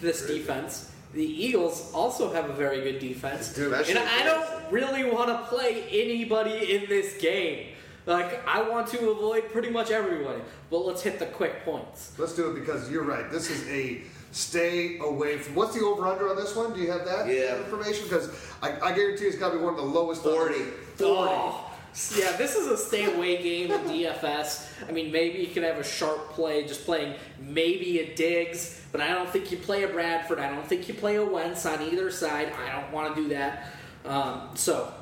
this 0.00 0.26
defense, 0.26 0.90
the 1.12 1.24
Eagles 1.24 1.90
also 1.92 2.32
have 2.32 2.48
a 2.48 2.52
very 2.52 2.82
good 2.82 2.98
defense, 2.98 3.48
Dude, 3.52 3.72
and 3.72 3.98
I 3.98 4.24
don't 4.24 4.72
really 4.72 5.04
want 5.04 5.28
to 5.28 5.38
play 5.48 5.84
anybody 5.90 6.74
in 6.74 6.88
this 6.88 7.16
game. 7.20 7.68
Like 8.06 8.46
I 8.46 8.68
want 8.68 8.88
to 8.88 9.10
avoid 9.10 9.50
pretty 9.50 9.70
much 9.70 9.90
everybody. 9.90 10.40
But 10.70 10.86
let's 10.86 11.02
hit 11.02 11.18
the 11.18 11.26
quick 11.26 11.64
points. 11.64 12.12
Let's 12.18 12.34
do 12.34 12.50
it 12.50 12.54
because 12.60 12.90
you're 12.90 13.04
right. 13.04 13.30
This 13.30 13.50
is 13.50 13.66
a 13.68 14.02
stay 14.32 14.98
away 14.98 15.38
from. 15.38 15.54
What's 15.54 15.74
the 15.74 15.84
over 15.84 16.06
under 16.06 16.28
on 16.28 16.36
this 16.36 16.54
one? 16.54 16.74
Do 16.74 16.80
you 16.80 16.90
have 16.90 17.04
that 17.06 17.26
Yeah. 17.28 17.56
information? 17.58 18.04
Because 18.04 18.28
I, 18.62 18.72
I 18.80 18.92
guarantee 18.92 19.24
it's 19.24 19.38
got 19.38 19.50
to 19.52 19.58
be 19.58 19.64
one 19.64 19.74
of 19.74 19.80
the 19.80 19.86
lowest. 19.86 20.22
40. 20.22 20.54
40. 20.54 20.70
Oh, 21.00 21.70
yeah, 22.16 22.32
this 22.36 22.56
is 22.56 22.66
a 22.66 22.76
stay 22.76 23.04
away 23.04 23.40
game 23.40 23.70
in 23.70 23.80
DFS. 23.82 24.66
I 24.88 24.90
mean, 24.90 25.12
maybe 25.12 25.38
you 25.38 25.46
can 25.46 25.62
have 25.62 25.78
a 25.78 25.84
sharp 25.84 26.30
play 26.30 26.66
just 26.66 26.84
playing 26.84 27.14
maybe 27.40 28.00
a 28.00 28.14
Diggs, 28.16 28.82
but 28.90 29.00
I 29.00 29.08
don't 29.14 29.30
think 29.30 29.52
you 29.52 29.58
play 29.58 29.84
a 29.84 29.88
Bradford. 29.88 30.40
I 30.40 30.50
don't 30.50 30.66
think 30.66 30.88
you 30.88 30.94
play 30.94 31.14
a 31.16 31.24
Wentz 31.24 31.64
on 31.66 31.80
either 31.82 32.10
side. 32.10 32.52
I 32.52 32.72
don't 32.80 32.92
want 32.92 33.14
to 33.14 33.22
do 33.22 33.28
that. 33.28 33.68
Um, 34.04 34.50
so, 34.54 34.92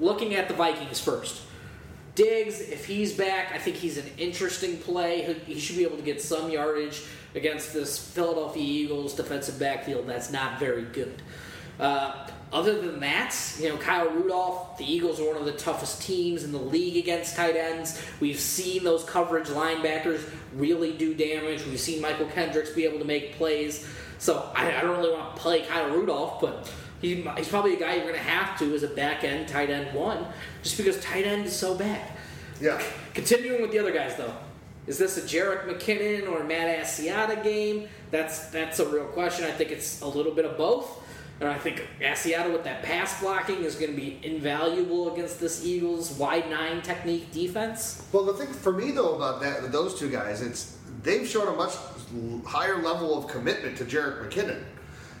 looking 0.00 0.34
at 0.34 0.48
the 0.48 0.54
Vikings 0.54 0.98
first. 0.98 1.42
Diggs, 2.14 2.60
if 2.60 2.84
he's 2.84 3.12
back, 3.12 3.52
I 3.52 3.58
think 3.58 3.76
he's 3.76 3.96
an 3.96 4.06
interesting 4.18 4.76
play. 4.78 5.34
He 5.46 5.58
should 5.58 5.76
be 5.76 5.84
able 5.84 5.96
to 5.96 6.02
get 6.02 6.20
some 6.20 6.50
yardage 6.50 7.02
against 7.34 7.72
this 7.72 7.98
Philadelphia 7.98 8.62
Eagles 8.62 9.14
defensive 9.14 9.58
backfield 9.58 10.06
that's 10.06 10.30
not 10.30 10.58
very 10.58 10.82
good. 10.82 11.22
Uh, 11.80 12.28
other 12.52 12.82
than 12.82 13.00
that, 13.00 13.34
you 13.58 13.70
know, 13.70 13.78
Kyle 13.78 14.10
Rudolph, 14.10 14.76
the 14.76 14.84
Eagles 14.84 15.18
are 15.18 15.26
one 15.26 15.36
of 15.36 15.46
the 15.46 15.52
toughest 15.52 16.02
teams 16.02 16.44
in 16.44 16.52
the 16.52 16.58
league 16.58 16.98
against 16.98 17.34
tight 17.34 17.56
ends. 17.56 18.00
We've 18.20 18.38
seen 18.38 18.84
those 18.84 19.04
coverage 19.04 19.48
linebackers 19.48 20.22
really 20.54 20.92
do 20.92 21.14
damage. 21.14 21.64
We've 21.64 21.80
seen 21.80 22.02
Mychal 22.02 22.30
Kendricks 22.32 22.70
be 22.70 22.84
able 22.84 22.98
to 22.98 23.06
make 23.06 23.36
plays. 23.36 23.88
So 24.18 24.52
I, 24.54 24.76
I 24.76 24.80
don't 24.82 24.98
really 24.98 25.12
want 25.12 25.34
to 25.34 25.40
play 25.40 25.62
Kyle 25.62 25.88
Rudolph, 25.88 26.42
but 26.42 26.70
he, 27.02 27.16
he's 27.36 27.48
probably 27.48 27.74
a 27.74 27.78
guy 27.78 27.96
you're 27.96 28.04
going 28.04 28.14
to 28.14 28.20
have 28.20 28.58
to 28.60 28.74
as 28.74 28.82
a 28.82 28.88
back 28.88 29.24
end 29.24 29.48
tight 29.48 29.68
end 29.68 29.94
one, 29.94 30.24
just 30.62 30.78
because 30.78 30.98
tight 31.00 31.26
end 31.26 31.44
is 31.44 31.54
so 31.54 31.74
bad. 31.74 32.00
Yeah. 32.60 32.80
Continuing 33.12 33.60
with 33.60 33.72
the 33.72 33.78
other 33.78 33.92
guys, 33.92 34.16
though, 34.16 34.34
is 34.86 34.96
this 34.96 35.18
a 35.18 35.20
Jerick 35.20 35.66
McKinnon 35.66 36.30
or 36.30 36.44
Matt 36.44 36.78
Asiata 36.80 37.42
game? 37.42 37.88
That's 38.10 38.46
that's 38.46 38.78
a 38.78 38.88
real 38.88 39.04
question. 39.06 39.44
I 39.44 39.50
think 39.50 39.70
it's 39.70 40.00
a 40.00 40.06
little 40.06 40.32
bit 40.32 40.44
of 40.44 40.56
both. 40.56 41.00
And 41.40 41.50
I 41.50 41.58
think 41.58 41.88
Asiata 42.00 42.52
with 42.52 42.62
that 42.64 42.84
pass 42.84 43.20
blocking 43.20 43.64
is 43.64 43.74
going 43.74 43.90
to 43.90 44.00
be 44.00 44.20
invaluable 44.22 45.12
against 45.12 45.40
this 45.40 45.64
Eagles 45.64 46.12
wide 46.12 46.48
nine 46.48 46.82
technique 46.82 47.32
defense. 47.32 48.06
Well, 48.12 48.24
the 48.24 48.34
thing 48.34 48.52
for 48.52 48.70
me 48.70 48.92
though 48.92 49.16
about 49.16 49.40
that, 49.40 49.72
those 49.72 49.98
two 49.98 50.08
guys, 50.08 50.40
it's 50.40 50.78
they've 51.02 51.26
shown 51.26 51.48
a 51.48 51.56
much 51.56 51.74
higher 52.46 52.80
level 52.80 53.18
of 53.18 53.28
commitment 53.28 53.76
to 53.78 53.84
Jerick 53.84 54.28
McKinnon. 54.28 54.62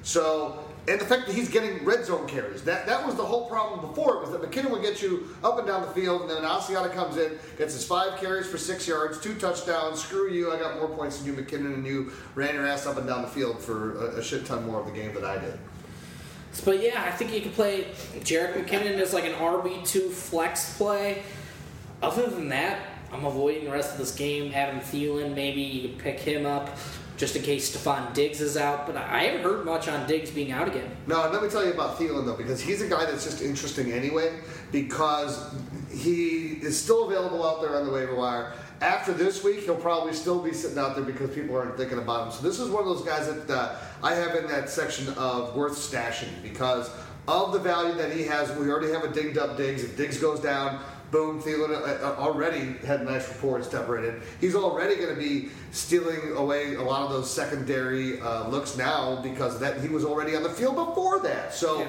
So, 0.02 0.64
and 0.88 1.00
the 1.00 1.04
fact 1.04 1.26
that 1.26 1.34
he's 1.36 1.48
getting 1.48 1.84
red 1.84 2.04
zone 2.04 2.26
carries, 2.26 2.62
that 2.64 2.86
that 2.86 3.06
was 3.06 3.14
the 3.14 3.22
whole 3.22 3.48
problem 3.48 3.88
before. 3.88 4.16
It 4.16 4.20
was 4.22 4.30
that 4.32 4.42
McKinnon 4.42 4.70
would 4.70 4.82
get 4.82 5.00
you 5.00 5.28
up 5.44 5.58
and 5.58 5.66
down 5.66 5.82
the 5.82 5.88
field, 5.88 6.22
and 6.22 6.30
then 6.30 6.42
Asiata 6.42 6.92
comes 6.92 7.16
in, 7.16 7.38
gets 7.56 7.74
his 7.74 7.84
five 7.84 8.18
carries 8.18 8.48
for 8.48 8.58
six 8.58 8.88
yards, 8.88 9.20
two 9.20 9.34
touchdowns. 9.34 10.02
Screw 10.02 10.30
you! 10.30 10.52
I 10.52 10.58
got 10.58 10.78
more 10.78 10.88
points 10.88 11.18
than 11.18 11.26
you, 11.26 11.40
McKinnon, 11.40 11.74
and 11.74 11.86
you 11.86 12.12
ran 12.34 12.54
your 12.54 12.66
ass 12.66 12.86
up 12.86 12.96
and 12.96 13.06
down 13.06 13.22
the 13.22 13.28
field 13.28 13.60
for 13.60 13.96
a, 14.06 14.18
a 14.18 14.22
shit 14.22 14.44
ton 14.44 14.66
more 14.66 14.80
of 14.80 14.86
the 14.86 14.92
game 14.92 15.14
than 15.14 15.24
I 15.24 15.38
did. 15.38 15.56
But 16.64 16.82
yeah, 16.82 17.02
I 17.02 17.12
think 17.12 17.32
you 17.32 17.40
can 17.40 17.52
play 17.52 17.86
Jerick 18.20 18.54
McKinnon 18.54 18.98
as 18.98 19.14
like 19.14 19.24
an 19.24 19.32
RB 19.34 19.86
two 19.86 20.10
flex 20.10 20.76
play. 20.76 21.22
Other 22.02 22.26
than 22.26 22.48
that, 22.48 22.80
I'm 23.12 23.24
avoiding 23.24 23.66
the 23.66 23.70
rest 23.70 23.92
of 23.92 23.98
this 23.98 24.14
game. 24.14 24.52
Adam 24.52 24.80
Thielen, 24.80 25.34
maybe 25.34 25.62
you 25.62 25.88
can 25.90 25.98
pick 25.98 26.18
him 26.18 26.44
up 26.44 26.76
just 27.22 27.36
in 27.36 27.42
case 27.42 27.70
Stefon 27.70 28.12
Diggs 28.14 28.40
is 28.40 28.56
out. 28.56 28.84
But 28.84 28.96
I 28.96 29.22
haven't 29.22 29.42
heard 29.42 29.64
much 29.64 29.86
on 29.86 30.08
Diggs 30.08 30.32
being 30.32 30.50
out 30.50 30.66
again. 30.66 30.90
No, 31.06 31.30
let 31.30 31.40
me 31.40 31.48
tell 31.48 31.64
you 31.64 31.72
about 31.72 31.96
Thielen 31.96 32.26
though, 32.26 32.34
because 32.34 32.60
he's 32.60 32.82
a 32.82 32.88
guy 32.88 33.04
that's 33.04 33.22
just 33.22 33.40
interesting 33.40 33.92
anyway, 33.92 34.40
because 34.72 35.54
he 35.88 36.58
is 36.62 36.76
still 36.82 37.06
available 37.06 37.46
out 37.46 37.60
there 37.62 37.76
on 37.76 37.86
the 37.86 37.92
waiver 37.92 38.16
wire. 38.16 38.54
After 38.80 39.12
this 39.12 39.44
week, 39.44 39.60
he'll 39.60 39.76
probably 39.76 40.14
still 40.14 40.42
be 40.42 40.52
sitting 40.52 40.78
out 40.78 40.96
there 40.96 41.04
because 41.04 41.30
people 41.30 41.56
aren't 41.56 41.76
thinking 41.76 41.98
about 41.98 42.26
him. 42.26 42.32
So 42.32 42.42
this 42.42 42.58
is 42.58 42.68
one 42.68 42.82
of 42.82 42.88
those 42.88 43.04
guys 43.04 43.32
that 43.32 43.48
uh, 43.48 43.76
I 44.02 44.14
have 44.14 44.34
in 44.34 44.48
that 44.48 44.68
section 44.68 45.08
of 45.14 45.54
worth 45.54 45.76
stashing 45.78 46.42
because 46.42 46.90
of 47.28 47.52
the 47.52 47.60
value 47.60 47.94
that 47.94 48.10
he 48.10 48.24
has. 48.24 48.50
We 48.58 48.68
already 48.68 48.92
have 48.92 49.04
a 49.04 49.12
dinged 49.14 49.38
up 49.38 49.56
Diggs. 49.56 49.84
If 49.84 49.96
Diggs 49.96 50.18
goes 50.18 50.40
down, 50.40 50.82
boom, 51.12 51.42
Thielen 51.42 51.70
uh, 51.70 52.08
uh, 52.08 52.16
already 52.18 52.72
had 52.86 53.04
nice 53.04 53.28
reports 53.28 53.66
and 53.66 53.74
step 53.74 53.88
right 53.88 54.02
in. 54.02 54.20
He's 54.40 54.54
already 54.54 54.96
going 54.96 55.14
to 55.14 55.20
be 55.20 55.50
stealing 55.70 56.32
away 56.36 56.74
a 56.74 56.82
lot 56.82 57.02
of 57.02 57.10
those 57.10 57.30
secondary 57.30 58.18
uh, 58.20 58.48
looks 58.48 58.76
now 58.76 59.20
because 59.22 59.60
that 59.60 59.80
he 59.80 59.88
was 59.88 60.04
already 60.04 60.34
on 60.34 60.42
the 60.42 60.48
field 60.48 60.74
before 60.74 61.20
that. 61.20 61.54
So, 61.54 61.86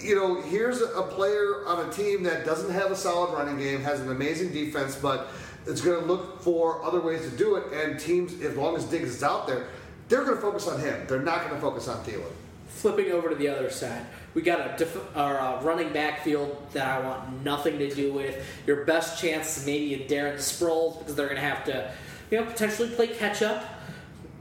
you 0.00 0.14
know, 0.14 0.42
here's 0.42 0.82
a 0.82 1.02
player 1.02 1.66
on 1.66 1.88
a 1.88 1.92
team 1.92 2.22
that 2.24 2.44
doesn't 2.44 2.70
have 2.70 2.90
a 2.90 2.96
solid 2.96 3.32
running 3.34 3.58
game, 3.58 3.80
has 3.80 4.00
an 4.00 4.10
amazing 4.10 4.52
defense, 4.52 4.94
but 4.94 5.28
it's 5.66 5.80
going 5.80 5.98
to 6.00 6.06
look 6.06 6.42
for 6.42 6.84
other 6.84 7.00
ways 7.00 7.22
to 7.28 7.36
do 7.36 7.56
it. 7.56 7.72
And 7.72 7.98
teams, 7.98 8.40
as 8.42 8.54
long 8.54 8.76
as 8.76 8.84
Diggs 8.84 9.16
is 9.16 9.22
out 9.22 9.46
there, 9.46 9.66
they're 10.08 10.24
going 10.24 10.36
to 10.36 10.42
focus 10.42 10.68
on 10.68 10.78
him. 10.78 11.06
They're 11.08 11.22
not 11.22 11.42
going 11.42 11.54
to 11.54 11.60
focus 11.60 11.88
on 11.88 12.04
Thielen. 12.04 12.32
Flipping 12.78 13.10
over 13.10 13.28
to 13.28 13.34
the 13.34 13.48
other 13.48 13.70
side, 13.70 14.06
we 14.34 14.42
got 14.42 14.80
a, 14.80 14.88
or 15.16 15.34
a 15.34 15.60
running 15.62 15.92
back 15.92 16.22
field 16.22 16.64
that 16.74 16.86
I 16.86 17.04
want 17.04 17.42
nothing 17.42 17.76
to 17.80 17.92
do 17.92 18.12
with. 18.12 18.46
Your 18.68 18.84
best 18.84 19.20
chance 19.20 19.56
is 19.56 19.66
maybe 19.66 19.94
a 19.94 20.08
Darren 20.08 20.36
Sproles 20.36 21.00
because 21.00 21.16
they're 21.16 21.26
going 21.26 21.40
to 21.40 21.46
have 21.46 21.64
to, 21.64 21.90
you 22.30 22.38
know, 22.38 22.46
potentially 22.46 22.88
play 22.90 23.08
catch 23.08 23.42
up. 23.42 23.64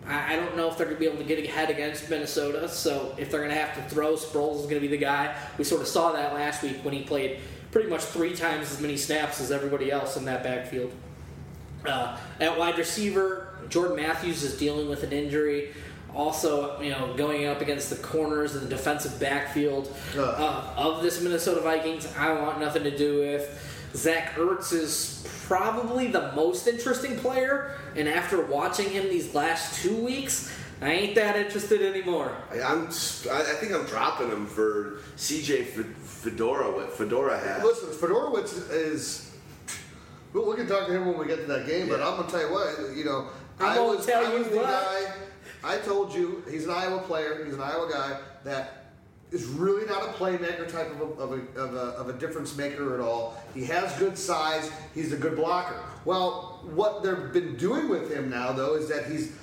I 0.06 0.34
I 0.34 0.36
don't 0.36 0.56
know 0.56 0.70
if 0.70 0.78
they're 0.78 0.86
going 0.86 0.98
to 0.98 1.00
be 1.00 1.08
able 1.08 1.18
to 1.18 1.24
get 1.24 1.44
ahead 1.44 1.72
against 1.72 2.12
Minnesota. 2.12 2.70
So 2.70 3.16
if 3.18 3.32
they're 3.32 3.42
going 3.42 3.54
to 3.54 3.60
have 3.60 3.74
to 3.76 3.90
throw, 3.90 4.14
Sproles 4.14 4.58
is 4.58 4.68
going 4.68 4.76
to 4.76 4.82
be 4.82 4.88
the 4.88 4.98
guy. 4.98 5.36
We 5.58 5.64
sort 5.64 5.82
of 5.82 5.88
saw 5.88 6.12
that 6.12 6.36
last 6.36 6.62
week 6.62 6.78
when 6.84 6.94
he 6.94 7.02
played 7.02 7.40
pretty 7.72 7.90
much 7.90 8.04
three 8.04 8.36
times 8.36 8.72
as 8.72 8.80
many 8.80 8.98
snaps 8.98 9.42
as 9.42 9.52
everybody 9.52 9.92
else 9.92 10.16
in 10.16 10.26
that 10.26 10.44
backfield. 10.44 10.92
Uh, 11.88 12.18
at 12.40 12.56
wide 12.56 12.78
receiver, 12.78 13.58
Jordan 13.70 13.96
Matthews 13.96 14.44
is 14.44 14.58
dealing 14.60 14.90
with 14.90 15.02
an 15.04 15.12
injury. 15.12 15.74
Also, 16.16 16.80
you 16.82 16.90
know, 16.90 17.14
going 17.16 17.46
up 17.46 17.62
against 17.62 17.90
the 17.90 17.96
corners 17.98 18.56
and 18.56 18.64
the 18.66 18.70
defensive 18.70 19.20
backfield 19.20 19.96
uh, 20.18 20.74
of 20.76 21.04
this 21.04 21.22
Minnesota 21.22 21.62
Vikings, 21.62 22.08
I 22.18 22.34
want 22.34 22.60
nothing 22.60 22.84
to 22.84 22.98
do 22.98 23.20
with. 23.20 23.90
Zach 23.96 24.36
Ertz 24.36 24.74
is 24.74 25.28
probably 25.48 26.08
the 26.08 26.32
most 26.34 26.68
interesting 26.68 27.18
player, 27.20 27.76
and 27.96 28.08
after 28.08 28.44
watching 28.46 28.90
him 28.90 29.04
these 29.10 29.34
last 29.36 29.82
two 29.82 29.96
weeks, 29.96 30.52
I 30.82 30.92
ain't 30.92 31.16
that 31.16 31.36
interested 31.36 31.82
anymore. 31.82 32.36
I, 32.52 32.62
I'm, 32.62 32.88
I 33.32 33.42
I 33.42 33.56
think 33.60 33.74
I'm 33.74 33.86
dropping 33.86 34.30
him 34.30 34.46
for 34.46 35.00
CJ 35.18 35.62
F- 35.80 35.86
Fedora 35.98 36.76
with 36.76 36.90
Fedora 36.90 37.40
has. 37.40 37.64
Listen, 37.64 37.90
Fiedorowicz 37.90 38.72
is. 38.72 39.36
Well, 40.34 40.50
we 40.50 40.56
can 40.56 40.68
talk 40.68 40.88
to 40.88 40.94
him 40.94 41.06
when 41.08 41.18
we 41.18 41.26
get 41.26 41.38
to 41.38 41.46
that 41.48 41.66
game, 41.66 41.88
but 41.90 42.02
I'm 42.02 42.18
gonna 42.18 42.30
tell 42.30 42.42
you 42.42 42.52
what. 42.52 42.96
You 42.96 43.06
know, 43.06 43.28
I'm 43.60 43.70
I 43.72 43.76
gonna 43.76 43.98
was, 43.98 44.06
tell 44.06 44.26
I 44.26 44.32
you 44.34 44.40
was 44.40 44.50
the 44.50 44.58
what. 44.58 44.66
guy. 44.66 45.12
I 45.64 45.78
told 45.78 46.14
you 46.14 46.44
he's 46.50 46.66
an 46.66 46.72
Iowa 46.72 47.00
player. 47.00 47.44
He's 47.44 47.54
an 47.54 47.62
Iowa 47.62 47.90
guy 47.92 48.20
that 48.44 48.86
is 49.32 49.46
really 49.46 49.86
not 49.86 50.04
a 50.04 50.14
playmaker 50.14 50.72
type 50.72 50.90
of 50.92 51.02
a, 51.02 51.22
of 51.22 51.32
a, 51.32 51.60
of 51.60 51.74
a, 51.76 51.80
of 51.98 52.10
a 52.10 52.14
difference 52.14 52.56
maker 52.56 52.94
at 52.94 53.02
all. 53.02 53.42
He 53.54 53.66
has 53.66 53.98
good 54.00 54.18
size. 54.18 54.72
He's 54.96 55.12
a 55.12 55.18
good 55.18 55.36
blocker. 55.36 55.80
Well, 56.06 56.62
what 56.74 57.04
they've 57.04 57.34
been 57.34 57.58
doing 57.58 57.90
with 57.90 58.12
him 58.12 58.30
now, 58.30 58.54
though, 58.54 58.76
is 58.76 58.88
that 58.88 59.12
he's 59.12 59.34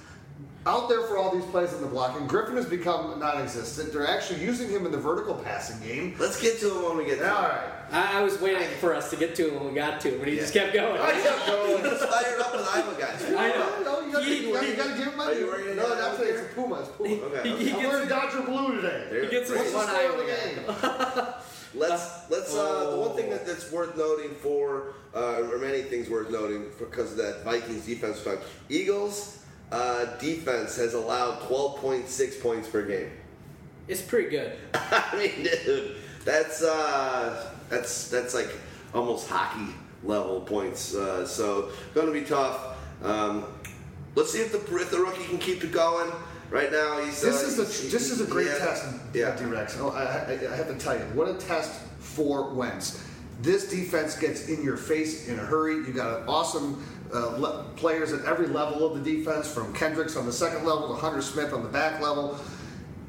out 0.67 0.89
there 0.89 1.03
for 1.03 1.19
all 1.19 1.31
these 1.35 1.45
plays 1.51 1.73
in 1.75 1.81
the 1.83 1.87
block, 1.87 2.19
and 2.19 2.29
Griffin 2.29 2.57
has 2.57 2.65
become 2.67 3.19
non-existent. 3.19 3.93
They're 3.93 4.07
actually 4.07 4.43
using 4.43 4.69
him 4.71 4.87
in 4.87 4.93
the 4.93 4.99
vertical 4.99 5.35
passing 5.35 5.79
game. 5.87 6.15
Let's 6.19 6.41
get 6.41 6.59
to 6.61 6.71
him 6.79 6.85
when 6.85 6.97
we 6.97 7.05
get 7.05 7.19
to 7.19 7.31
All 7.31 7.43
him. 7.45 7.51
right. 7.51 7.71
I, 7.93 8.21
I 8.21 8.23
was 8.23 8.41
waiting 8.41 8.67
for 8.81 8.95
us 8.95 9.11
to 9.11 9.17
get 9.17 9.35
to 9.37 9.49
him 9.49 9.57
when 9.57 9.69
we 9.69 9.75
got 9.75 10.01
to 10.01 10.09
him, 10.12 10.19
but 10.19 10.29
he 10.29 10.37
just 10.37 10.55
kept 10.55 10.73
going. 10.73 11.01
I 11.01 11.12
kept 11.21 11.47
going. 11.47 11.85
He's 11.85 12.05
fired 12.05 12.41
up 12.41 12.53
with 12.57 12.67
Iowa 12.67 12.95
guys. 12.99 13.23
I 13.29 13.49
know. 13.49 13.83
No, 13.85 14.01
you 14.07 14.12
gotta, 14.12 14.25
He- 14.25 14.47
you 14.47 14.53
gotta, 14.55 14.69
you 14.69 14.75
gotta 14.77 14.95
give 14.97 15.07
him 15.09 15.17
my 15.19 15.27
Are 15.27 15.35
you 15.35 15.47
wearing 15.47 15.77
No, 15.77 15.85
any 15.93 15.95
that's 16.01 16.19
Iowa 16.19 16.29
it. 16.29 16.35
It's 16.35 16.41
a 16.53 16.55
Puma. 16.55 16.81
It's 16.81 16.89
Puma. 16.89 17.11
Okay. 17.27 17.49
He- 17.51 17.57
he 17.65 17.71
I'm 17.73 17.81
gets- 17.83 17.93
wearing 17.93 18.09
Dodger 18.09 18.41
blue 18.43 18.77
today. 18.77 19.07
There- 19.11 19.25
He 19.25 19.31
gets 19.31 19.51
great. 19.51 19.61
What's 19.61 19.71
the 19.73 19.77
one 19.77 19.87
score 19.87 20.21
of 20.21 20.27
the 20.27 20.33
Iowa 20.33 21.25
game? 21.35 21.35
Let's 21.77 22.31
let's 22.31 22.55
uh, 22.55 22.91
the 22.93 22.97
one 22.99 23.17
thing 23.17 23.31
that, 23.31 23.45
that's 23.45 23.71
worth 23.73 23.97
noting 23.97 24.31
for 24.37 24.95
uh, 25.15 25.41
or 25.51 25.59
many 25.59 25.83
things 25.83 26.09
worth 26.09 26.31
noting 26.31 26.67
because 26.79 27.11
of 27.11 27.19
that 27.19 27.43
Vikings 27.45 27.85
defense 27.85 28.21
fight. 28.21 28.39
Eagles 28.69 29.43
uh, 29.75 30.05
defense 30.18 30.77
has 30.77 30.95
allowed 30.95 31.41
12.6 31.41 32.41
points 32.41 32.68
per 32.68 32.83
game. 32.87 33.11
It's 33.89 34.01
pretty 34.01 34.31
good. 34.31 34.53
I 34.75 35.16
mean, 35.16 35.45
dude, 35.66 35.97
that's 36.25 36.62
uh, 36.62 37.51
that's 37.68 38.09
that's 38.09 38.35
like 38.35 38.51
almost 38.95 39.29
hockey 39.29 39.75
level 40.05 40.41
points. 40.41 40.95
Uh, 40.95 41.27
so 41.27 41.70
going 41.93 42.07
to 42.07 42.12
be 42.12 42.22
tough. 42.22 42.77
Um, 43.03 43.45
let's 44.14 44.33
see 44.33 44.41
if 44.41 44.53
the 44.53 44.77
if 44.77 44.91
the 44.91 44.99
rookie 44.99 45.25
can 45.25 45.39
keep 45.39 45.64
it 45.64 45.72
going. 45.72 46.11
Right 46.51 46.70
now, 46.70 47.01
he's 47.03 47.20
This 47.20 47.43
uh, 47.43 47.47
is 47.47 47.59
a 47.59 47.64
he's- 47.64 47.93
this 47.93 48.11
is 48.11 48.20
a 48.20 48.27
great 48.27 48.47
yeah, 48.47 48.59
test, 48.59 48.85
Yeah, 49.12 49.37
D-Rex. 49.37 49.77
Oh, 49.81 49.89
I, 49.89 50.03
I, 50.05 50.53
I 50.53 50.57
have 50.57 50.68
to 50.68 50.77
tell 50.79 50.97
you, 50.97 51.03
what 51.14 51.27
a 51.29 51.35
test 51.35 51.72
for 51.99 52.55
Wentz. 52.55 53.03
This 53.41 53.68
defense 53.68 54.16
gets 54.16 54.49
in 54.49 54.62
your 54.62 54.77
face 54.77 55.27
in 55.27 55.39
a 55.39 55.43
hurry. 55.43 55.75
You 55.75 55.93
got 55.93 56.20
an 56.20 56.29
awesome 56.29 56.85
uh, 57.15 57.37
le- 57.39 57.65
players 57.77 58.12
at 58.12 58.25
every 58.25 58.47
level 58.47 58.85
of 58.85 59.03
the 59.03 59.17
defense, 59.17 59.53
from 59.53 59.73
Kendricks 59.75 60.17
on 60.17 60.27
the 60.27 60.33
second 60.33 60.65
level 60.65 60.89
to 60.89 60.95
Hunter 60.95 61.23
Smith 61.23 61.53
on 61.53 61.62
the 61.62 61.69
back 61.69 62.01
level. 62.01 62.39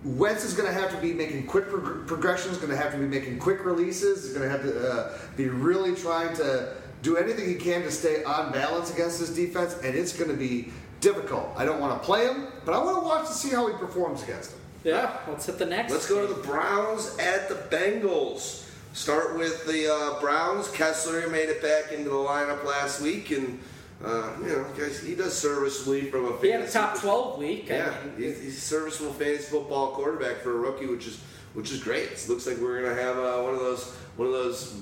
Wentz 0.03 0.45
is 0.45 0.53
going 0.53 0.71
to 0.71 0.79
have 0.79 0.91
to 0.91 0.97
be 1.01 1.13
making 1.13 1.47
quick 1.47 1.67
prog- 1.67 2.05
progressions, 2.07 2.57
going 2.57 2.69
to 2.69 2.77
have 2.77 2.91
to 2.91 2.97
be 2.97 3.07
making 3.07 3.39
quick 3.39 3.65
releases, 3.65 4.23
he's 4.23 4.33
going 4.33 4.47
to 4.47 4.49
have 4.49 4.61
to 4.61 4.89
uh, 4.91 5.17
be 5.35 5.49
really 5.49 5.95
trying 5.95 6.35
to 6.35 6.75
do 7.01 7.17
anything 7.17 7.47
he 7.47 7.55
can 7.55 7.81
to 7.81 7.91
stay 7.91 8.23
on 8.23 8.51
balance 8.51 8.93
against 8.93 9.19
this 9.19 9.29
defense, 9.29 9.75
and 9.83 9.95
it's 9.95 10.15
going 10.15 10.29
to 10.29 10.37
be 10.37 10.71
difficult. 11.01 11.47
I 11.55 11.65
don't 11.65 11.79
want 11.79 11.99
to 11.99 12.05
play 12.05 12.25
him, 12.25 12.47
but 12.65 12.73
I 12.73 12.83
want 12.83 12.97
to 12.97 13.05
watch 13.05 13.27
to 13.27 13.33
see 13.33 13.49
how 13.49 13.67
he 13.67 13.73
performs 13.77 14.23
against 14.23 14.51
them. 14.51 14.59
Yeah, 14.83 15.17
let's 15.27 15.45
hit 15.45 15.57
the 15.57 15.65
next. 15.65 15.91
Let's 15.91 16.07
go 16.07 16.25
to 16.25 16.31
the 16.31 16.41
Browns 16.41 17.17
at 17.17 17.49
the 17.49 17.55
Bengals. 17.55 18.69
Start 18.93 19.37
with 19.37 19.65
the 19.65 19.91
uh, 19.91 20.19
Browns. 20.19 20.69
Kessler 20.69 21.27
made 21.29 21.49
it 21.49 21.61
back 21.61 21.91
into 21.91 22.09
the 22.09 22.15
lineup 22.15 22.63
last 22.63 23.01
week, 23.01 23.31
and 23.31 23.59
uh, 24.03 24.33
you 24.41 24.47
know, 24.47 24.65
guys, 24.77 25.01
he 25.01 25.15
does 25.15 25.37
serviceably 25.37 26.09
from 26.11 26.25
a 26.25 26.37
He 26.41 26.49
had 26.49 26.61
a 26.61 26.69
top 26.69 26.99
12 26.99 27.37
week. 27.39 27.71
I 27.71 27.75
Yeah, 27.77 27.93
mean, 28.17 28.27
he's, 28.29 28.41
he's 28.41 28.57
a 28.57 28.61
serviceable 28.61 29.13
fantasy 29.13 29.43
football 29.49 29.91
quarterback 29.91 30.37
for 30.37 30.51
a 30.51 30.57
rookie, 30.57 30.85
which 30.87 31.07
is 31.07 31.19
which 31.53 31.71
is 31.71 31.81
great. 31.81 32.11
It 32.11 32.25
looks 32.27 32.45
like 32.45 32.57
we're 32.57 32.81
gonna 32.83 33.01
have 33.01 33.17
uh, 33.17 33.41
one 33.41 33.53
of 33.53 33.59
those 33.61 33.85
one 34.17 34.27
of 34.27 34.33
those 34.33 34.75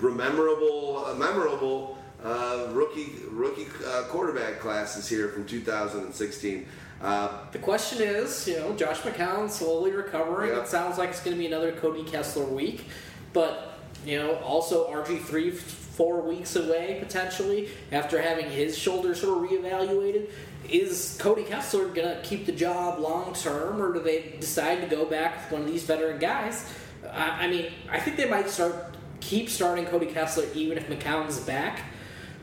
memorable 0.00 1.04
uh, 1.06 1.14
memorable 1.14 1.98
uh, 2.24 2.68
rookie 2.72 3.12
rookie 3.30 3.66
uh, 3.86 4.04
quarterback 4.04 4.58
classes 4.60 5.08
here 5.08 5.28
from 5.28 5.44
2016. 5.46 6.66
Uh, 7.02 7.28
The 7.52 7.58
question 7.58 8.00
is, 8.00 8.48
you 8.48 8.58
know, 8.58 8.72
Josh 8.74 9.00
McCown 9.00 9.50
slowly 9.50 9.90
recovering. 9.92 10.52
Yeah. 10.52 10.62
It 10.62 10.68
sounds 10.68 10.96
like 10.96 11.10
it's 11.10 11.20
going 11.20 11.36
to 11.36 11.38
be 11.38 11.46
another 11.46 11.72
Cody 11.72 12.02
Kessler 12.04 12.46
week, 12.46 12.86
but 13.34 13.78
you 14.06 14.18
know, 14.18 14.36
also 14.36 14.90
RG 14.90 15.20
three 15.20 15.50
four 15.96 16.20
weeks 16.20 16.56
away 16.56 16.98
potentially 17.00 17.70
after 17.90 18.20
having 18.20 18.50
his 18.50 18.76
shoulder 18.76 19.14
sort 19.14 19.42
of 19.42 19.50
reevaluated. 19.50 20.28
Is 20.68 21.16
Cody 21.18 21.42
Kessler 21.42 21.88
going 21.88 22.08
to 22.08 22.20
keep 22.22 22.44
the 22.44 22.52
job 22.52 22.98
long 22.98 23.32
term, 23.32 23.80
or 23.80 23.92
do 23.92 24.00
they 24.00 24.36
decide 24.38 24.80
to 24.82 24.86
go 24.86 25.06
back 25.06 25.36
with 25.36 25.52
one 25.52 25.62
of 25.62 25.68
these 25.68 25.84
veteran 25.84 26.18
guys? 26.18 26.70
I, 27.10 27.44
I 27.44 27.48
mean, 27.48 27.72
I 27.90 27.98
think 27.98 28.16
they 28.16 28.28
might 28.28 28.50
start 28.50 28.94
keep 29.20 29.48
starting 29.48 29.86
Cody 29.86 30.06
Kessler 30.06 30.46
even 30.54 30.76
if 30.76 30.88
McCown's 30.88 31.40
back. 31.40 31.80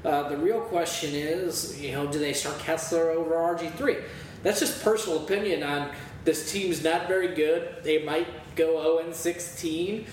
Uh, 0.04 0.28
the 0.30 0.38
real 0.38 0.62
question 0.62 1.14
is, 1.14 1.80
you 1.80 1.92
know, 1.92 2.08
do 2.12 2.20
they 2.20 2.34
start 2.34 2.60
Kessler 2.60 3.12
over 3.12 3.36
RG3? 3.36 4.04
That's 4.42 4.60
just 4.60 4.84
personal 4.84 5.24
opinion 5.24 5.64
on 5.64 5.92
this 6.26 6.52
team's 6.52 6.84
not 6.84 7.08
very 7.08 7.36
good. 7.36 7.84
They 7.84 8.04
might 8.04 8.28
go 8.56 8.82
0 8.82 9.06
and 9.06 9.16
16. 9.16 10.06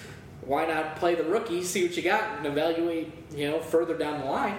Why 0.51 0.67
not 0.67 0.97
play 0.97 1.15
the 1.15 1.23
rookie, 1.23 1.63
see 1.63 1.87
what 1.87 1.97
you 1.97 2.03
got, 2.03 2.39
and 2.39 2.45
evaluate, 2.45 3.13
you 3.33 3.49
know, 3.49 3.61
further 3.61 3.97
down 3.97 4.19
the 4.19 4.27
line? 4.27 4.57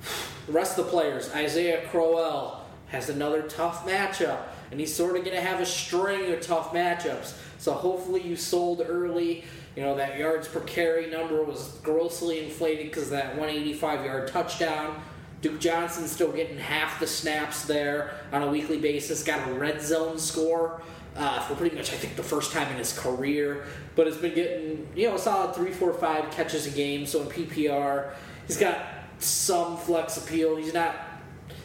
The 0.46 0.52
rest 0.52 0.78
of 0.78 0.84
the 0.84 0.90
players, 0.92 1.32
Isaiah 1.34 1.88
Crowell 1.88 2.64
has 2.88 3.08
another 3.08 3.42
tough 3.42 3.84
matchup, 3.88 4.42
and 4.70 4.78
he's 4.78 4.94
sort 4.94 5.16
of 5.16 5.24
going 5.24 5.34
to 5.34 5.42
have 5.42 5.58
a 5.58 5.66
string 5.66 6.30
of 6.32 6.42
tough 6.42 6.72
matchups. 6.72 7.34
So 7.58 7.72
hopefully 7.72 8.20
you 8.20 8.36
sold 8.36 8.84
early. 8.86 9.42
You 9.74 9.82
know 9.82 9.96
that 9.96 10.16
yards 10.16 10.46
per 10.46 10.60
carry 10.60 11.10
number 11.10 11.42
was 11.42 11.78
grossly 11.82 12.44
inflated 12.44 12.86
because 12.86 13.10
that 13.10 13.36
185 13.36 14.04
yard 14.04 14.28
touchdown. 14.28 15.02
Duke 15.40 15.60
Johnson's 15.60 16.12
still 16.12 16.30
getting 16.30 16.58
half 16.58 17.00
the 17.00 17.06
snaps 17.06 17.64
there 17.64 18.14
on 18.32 18.42
a 18.42 18.48
weekly 18.48 18.78
basis. 18.78 19.24
Got 19.24 19.48
a 19.48 19.54
red 19.54 19.82
zone 19.82 20.18
score 20.18 20.82
uh, 21.16 21.40
for 21.40 21.54
pretty 21.54 21.76
much 21.76 21.92
I 21.92 21.96
think 21.96 22.16
the 22.16 22.22
first 22.22 22.52
time 22.52 22.70
in 22.72 22.78
his 22.78 22.96
career, 22.98 23.66
but 23.96 24.06
has 24.06 24.16
been 24.16 24.34
getting 24.34 24.88
you 24.94 25.08
know 25.08 25.14
a 25.14 25.18
solid 25.18 25.54
three, 25.54 25.70
four, 25.70 25.92
five 25.94 26.30
catches 26.30 26.66
a 26.66 26.70
game. 26.70 27.06
So 27.06 27.22
in 27.22 27.28
PPR, 27.28 28.14
he's 28.46 28.56
got 28.58 28.78
some 29.18 29.76
flex 29.76 30.16
appeal. 30.16 30.56
He's 30.56 30.74
not 30.74 30.96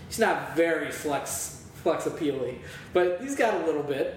he's 0.08 0.20
not 0.20 0.56
very 0.56 0.91
flex 0.91 1.64
flex 1.84 2.06
appealing, 2.06 2.62
but 2.93 3.20
he's 3.22 3.36
got 3.36 3.54
a 3.62 3.66
little 3.66 3.84
bit. 3.84 4.16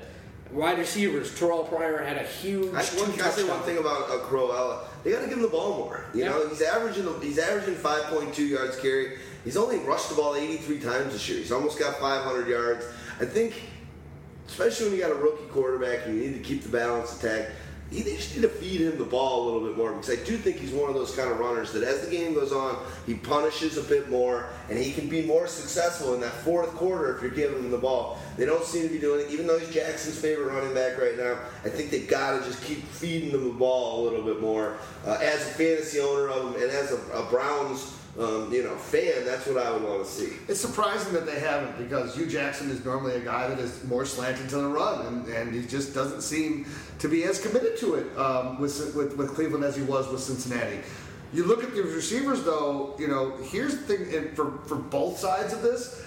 Wide 0.51 0.79
receivers, 0.79 1.35
Terrell 1.39 1.65
Pryor 1.65 2.03
had 2.05 2.19
a 2.19 2.25
huge. 2.25 2.75
I, 2.75 2.83
one, 2.83 3.07
two 3.07 3.13
can 3.13 3.23
I 3.23 3.31
say 3.31 3.49
one 3.49 3.61
thing 3.61 3.79
about 3.79 4.11
uh, 4.11 4.19
Crowell? 4.19 4.87
They 5.03 5.11
got 5.11 5.23
to 5.23 5.27
give 5.27 5.39
him 5.39 5.43
the 5.43 5.49
ball 5.49 5.79
more. 5.79 6.05
You 6.13 6.25
Yeah. 6.25 6.29
know, 6.29 6.47
he's 6.47 6.61
averaging 6.61 7.07
he's 7.23 7.39
averaging 7.39 7.75
5.2 7.77 8.49
yards 8.51 8.77
carry. 8.79 9.17
He's 9.45 9.57
only 9.57 9.79
rushed 9.79 10.11
the 10.11 10.15
ball 10.15 10.35
83 10.37 10.79
times 10.81 11.15
this 11.15 11.27
year. 11.27 11.39
He's 11.39 11.53
almost 11.53 11.79
got 11.79 11.99
500 11.99 12.47
yards. 12.49 12.85
I 13.19 13.25
think, 13.25 13.55
especially 14.53 14.91
when 14.91 14.97
you 14.97 15.03
got 15.03 15.11
a 15.11 15.15
rookie 15.15 15.47
quarterback 15.47 16.05
and 16.05 16.15
you 16.15 16.29
need 16.29 16.35
to 16.35 16.45
keep 16.47 16.63
the 16.63 16.69
balance 16.69 17.19
attack, 17.19 17.49
you 17.91 18.05
just 18.05 18.35
need 18.35 18.43
to 18.43 18.49
feed 18.49 18.83
him 18.83 18.99
the 18.99 19.05
ball 19.05 19.43
a 19.43 19.45
little 19.45 19.67
bit 19.67 19.77
more 19.79 19.93
because 19.93 20.11
I 20.11 20.23
do 20.25 20.37
think 20.37 20.59
he's 20.59 20.73
one 20.73 20.89
of 20.89 20.95
those 20.95 21.15
kind 21.15 21.31
of 21.31 21.39
runners 21.39 21.73
that 21.73 21.83
as 21.83 22.03
the 22.03 22.11
game 22.11 22.35
goes 22.35 22.53
on, 22.53 22.79
he 23.07 23.15
punishes 23.15 23.79
a 23.79 23.83
bit 23.83 24.11
more 24.11 24.51
and 24.69 24.79
he 24.79 24.93
can 24.93 25.09
be 25.09 25.23
more 25.23 25.47
successful 25.47 26.15
in 26.15 26.21
that 26.21 26.33
fourth 26.33 26.71
quarter 26.71 27.17
if 27.17 27.23
you're 27.23 27.31
giving 27.31 27.59
him 27.59 27.71
the 27.71 27.79
ball. 27.79 28.19
They 28.37 28.45
don't 28.45 28.65
seem 28.65 28.83
to 28.83 28.89
be 28.89 28.99
doing 28.99 29.27
it, 29.27 29.31
even 29.31 29.47
though 29.47 29.59
he's 29.59 29.73
Jackson's 29.73 30.19
favorite 30.19 30.53
running 30.53 30.75
back 30.75 30.99
right 30.99 31.17
now. 31.17 31.39
I 31.65 31.71
think 31.71 31.91
they've 31.91 32.09
got 32.09 32.39
to 32.39 32.45
just 32.45 32.63
keep 32.63 32.83
feeding 32.85 33.33
them 33.33 33.45
the 33.45 33.55
ball 33.55 34.01
a 34.01 34.11
little 34.11 34.25
bit 34.25 34.41
more. 34.41 34.77
Uh, 35.07 35.19
as 35.21 35.41
a 35.43 35.51
fantasy 35.51 36.01
owner 36.01 36.29
of 36.29 36.55
him 36.55 36.63
and 36.63 36.71
as 36.71 36.93
a, 36.93 36.99
a 37.13 37.25
Browns 37.31 37.99
um, 38.19 38.53
you 38.53 38.63
know 38.63 38.77
fan, 38.77 39.25
that's 39.25 39.47
what 39.47 39.57
I 39.57 39.73
would 39.73 39.83
want 39.83 40.05
to 40.05 40.11
see. 40.11 40.35
It's 40.49 40.61
surprising 40.61 41.15
that 41.15 41.25
they 41.25 41.41
haven't 41.41 41.79
because 41.79 42.15
Hue 42.15 42.27
Jackson 42.27 42.71
is 42.71 42.85
normally 42.85 43.15
a 43.15 43.21
guy 43.21 43.49
that 43.49 43.59
is 43.59 43.83
more 43.85 44.05
slanted 44.05 44.49
to 44.51 44.57
the 44.57 44.69
run, 44.69 45.07
and, 45.07 45.27
and 45.29 45.55
he 45.55 45.67
just 45.67 45.95
doesn't 45.95 46.21
seem 46.21 46.67
to 46.99 47.09
be 47.09 47.25
as 47.25 47.41
committed 47.41 47.79
to 47.79 47.95
it 47.95 48.19
um, 48.19 48.61
with, 48.61 48.95
with 48.95 49.17
with 49.17 49.35
Cleveland 49.35 49.65
as 49.65 49.77
he 49.77 49.83
was 49.83 50.09
with 50.09 50.21
Cincinnati. 50.21 50.81
You 51.33 51.45
look 51.45 51.65
at 51.65 51.75
the 51.75 51.83
receivers, 51.83 52.43
though. 52.43 52.95
You 52.99 53.09
know, 53.09 53.37
here's 53.45 53.79
the 53.79 53.97
thing 53.97 54.35
for 54.35 54.59
for 54.67 54.77
both 54.77 55.19
sides 55.19 55.55
of 55.55 55.63
this. 55.63 56.05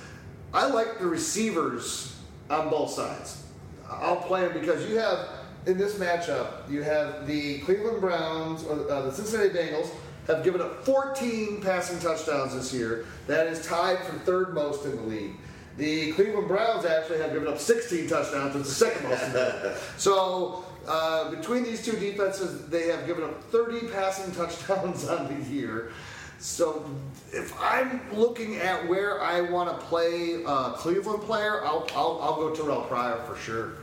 I 0.54 0.68
like 0.68 1.00
the 1.00 1.08
receivers 1.08 2.16
on 2.50 2.70
both 2.70 2.92
sides. 2.92 3.44
I'll 3.90 4.18
play 4.18 4.48
them 4.48 4.60
because 4.60 4.88
you 4.88 4.98
have 4.98 5.28
in 5.66 5.78
this 5.78 5.96
matchup 5.96 6.70
you 6.70 6.84
have 6.84 7.26
the 7.26 7.60
Cleveland 7.60 8.00
Browns 8.00 8.64
or 8.64 8.90
uh, 8.90 9.02
the 9.02 9.12
Cincinnati 9.12 9.50
Bengals 9.50 9.90
have 10.28 10.44
given 10.44 10.62
up 10.62 10.84
14 10.86 11.62
passing 11.62 12.00
touchdowns 12.00 12.54
this 12.54 12.74
year. 12.74 13.06
That 13.28 13.48
is 13.48 13.66
tied 13.66 14.00
for 14.00 14.14
third 14.20 14.54
most 14.54 14.86
in 14.86 14.96
the 14.96 15.04
league. 15.04 15.36
The 15.78 16.14
Cleveland 16.14 16.48
Browns 16.48 16.86
actually 16.86 17.20
have 17.20 17.34
given 17.34 17.48
up 17.48 17.60
16 17.60 18.08
touchdowns, 18.08 18.56
which 18.56 18.64
is 18.64 18.80
the 18.80 18.86
second 18.86 19.10
most 19.10 19.24
in 19.24 19.34
the 19.34 19.62
league. 19.64 19.78
So 19.98 20.66
uh, 20.88 21.32
between 21.32 21.64
these 21.64 21.84
two 21.84 21.98
defenses, 21.98 22.68
they 22.68 22.88
have 22.88 23.06
given 23.08 23.24
up 23.24 23.44
30 23.46 23.88
passing 23.88 24.34
touchdowns 24.34 25.08
on 25.10 25.28
the 25.28 25.50
year. 25.50 25.92
So 26.40 26.86
if 27.32 27.54
I'm 27.62 28.02
looking 28.14 28.58
at 28.58 28.88
where 28.88 29.22
I 29.22 29.42
want 29.42 29.70
to 29.70 29.86
play 29.88 30.44
a 30.46 30.74
Cleveland 30.76 31.24
player, 31.24 31.66
I'll, 31.66 31.88
I'll, 31.96 32.20
I'll 32.22 32.36
go 32.36 32.54
Terrell 32.54 32.82
Pryor 32.84 33.22
for 33.24 33.36
sure. 33.36 33.74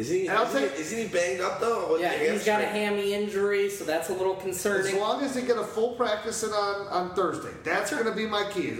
Isn't 0.00 0.16
he? 0.16 0.26
And 0.28 0.38
I'll 0.38 0.46
Isn't 0.46 0.72
he, 0.74 0.80
isn't 0.80 0.98
he 0.98 1.08
banged 1.08 1.42
up 1.42 1.60
though? 1.60 1.98
Yeah, 1.98 2.16
the 2.16 2.32
he's 2.32 2.44
got 2.44 2.62
a 2.62 2.66
hammy 2.66 3.12
injury, 3.12 3.68
so 3.68 3.84
that's 3.84 4.08
a 4.08 4.14
little 4.14 4.34
concerning. 4.34 4.94
As 4.94 4.98
long 5.00 5.22
as 5.22 5.34
he 5.36 5.42
get 5.42 5.58
a 5.58 5.62
full 5.62 5.90
practice 5.92 6.42
in 6.42 6.48
on, 6.50 6.86
on 6.88 7.14
Thursday, 7.14 7.50
that's 7.64 7.90
going 7.90 8.06
to 8.06 8.12
be 8.12 8.26
my 8.26 8.48
key. 8.50 8.70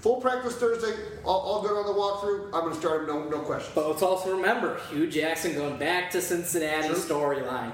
Full 0.00 0.20
practice 0.20 0.54
Thursday, 0.56 0.94
all, 1.24 1.40
all 1.40 1.62
good 1.62 1.72
on 1.72 1.86
the 1.86 1.92
walkthrough. 1.92 2.46
I'm 2.54 2.60
going 2.60 2.74
to 2.74 2.78
start 2.78 3.00
him, 3.00 3.06
no, 3.06 3.28
no 3.28 3.38
question. 3.38 3.72
But 3.74 3.88
let's 3.88 4.02
also 4.02 4.36
remember 4.36 4.78
Hue 4.90 5.08
Jackson 5.10 5.54
going 5.54 5.78
back 5.78 6.10
to 6.10 6.20
Cincinnati 6.20 6.88
Sure. 6.88 6.96
storyline. 6.96 7.72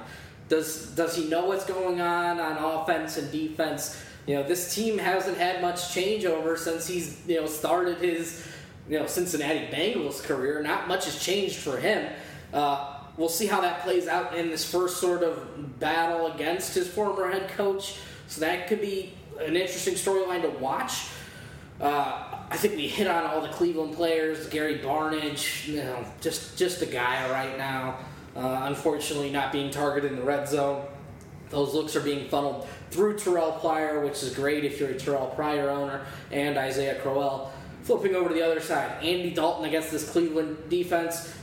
Does 0.48 0.86
does 0.94 1.16
he 1.16 1.28
know 1.28 1.46
what's 1.46 1.64
going 1.64 2.00
on 2.00 2.38
on 2.38 2.56
offense 2.82 3.16
and 3.16 3.32
defense? 3.32 4.00
You 4.26 4.36
know, 4.36 4.42
this 4.44 4.72
team 4.72 4.98
hasn't 4.98 5.38
had 5.38 5.60
much 5.60 5.76
changeover 5.94 6.56
since 6.56 6.86
he's 6.86 7.20
you 7.26 7.40
know 7.40 7.46
started 7.46 7.98
his 7.98 8.46
you 8.88 8.98
know 9.00 9.06
Cincinnati 9.08 9.66
Bengals 9.74 10.22
career. 10.22 10.62
Not 10.62 10.86
much 10.86 11.06
has 11.06 11.18
changed 11.20 11.56
for 11.56 11.78
him. 11.78 12.12
Uh, 12.52 12.91
we'll 13.16 13.28
see 13.28 13.46
how 13.46 13.60
that 13.60 13.82
plays 13.82 14.08
out 14.08 14.36
in 14.36 14.48
this 14.50 14.70
first 14.70 14.98
sort 14.98 15.22
of 15.22 15.78
battle 15.78 16.28
against 16.32 16.74
his 16.74 16.88
former 16.88 17.30
head 17.30 17.48
coach. 17.50 17.96
So 18.28 18.40
that 18.40 18.68
could 18.68 18.80
be 18.80 19.12
an 19.40 19.56
interesting 19.56 19.94
storyline 19.94 20.42
to 20.42 20.50
watch. 20.50 21.08
Uh, 21.80 22.42
I 22.50 22.56
think 22.56 22.76
we 22.76 22.86
hit 22.86 23.06
on 23.06 23.24
all 23.24 23.40
the 23.40 23.48
Cleveland 23.48 23.94
players. 23.94 24.46
Gary 24.48 24.78
Barnidge, 24.78 25.66
you 25.66 25.82
know, 25.82 26.04
just 26.20 26.56
just 26.56 26.82
a 26.82 26.86
guy 26.86 27.28
right 27.30 27.56
now. 27.58 27.98
Uh, 28.36 28.62
unfortunately, 28.64 29.30
not 29.30 29.52
being 29.52 29.70
targeted 29.70 30.12
in 30.12 30.18
the 30.18 30.24
red 30.24 30.48
zone. 30.48 30.86
Those 31.50 31.74
looks 31.74 31.94
are 31.96 32.00
being 32.00 32.28
funneled 32.30 32.66
through 32.90 33.18
Terrell 33.18 33.52
Pryor, 33.52 34.00
which 34.04 34.22
is 34.22 34.34
great 34.34 34.64
if 34.64 34.80
you're 34.80 34.90
a 34.90 34.98
Terrell 34.98 35.26
Pryor 35.26 35.68
owner, 35.68 36.06
and 36.30 36.56
Isaiah 36.56 36.98
Crowell. 37.00 37.52
Flipping 37.82 38.14
over 38.14 38.28
to 38.28 38.34
the 38.34 38.42
other 38.42 38.60
side, 38.60 39.02
Andy 39.02 39.30
Dalton 39.30 39.64
against 39.66 39.90
this 39.90 40.08
Cleveland 40.08 40.56
defense. 40.70 41.34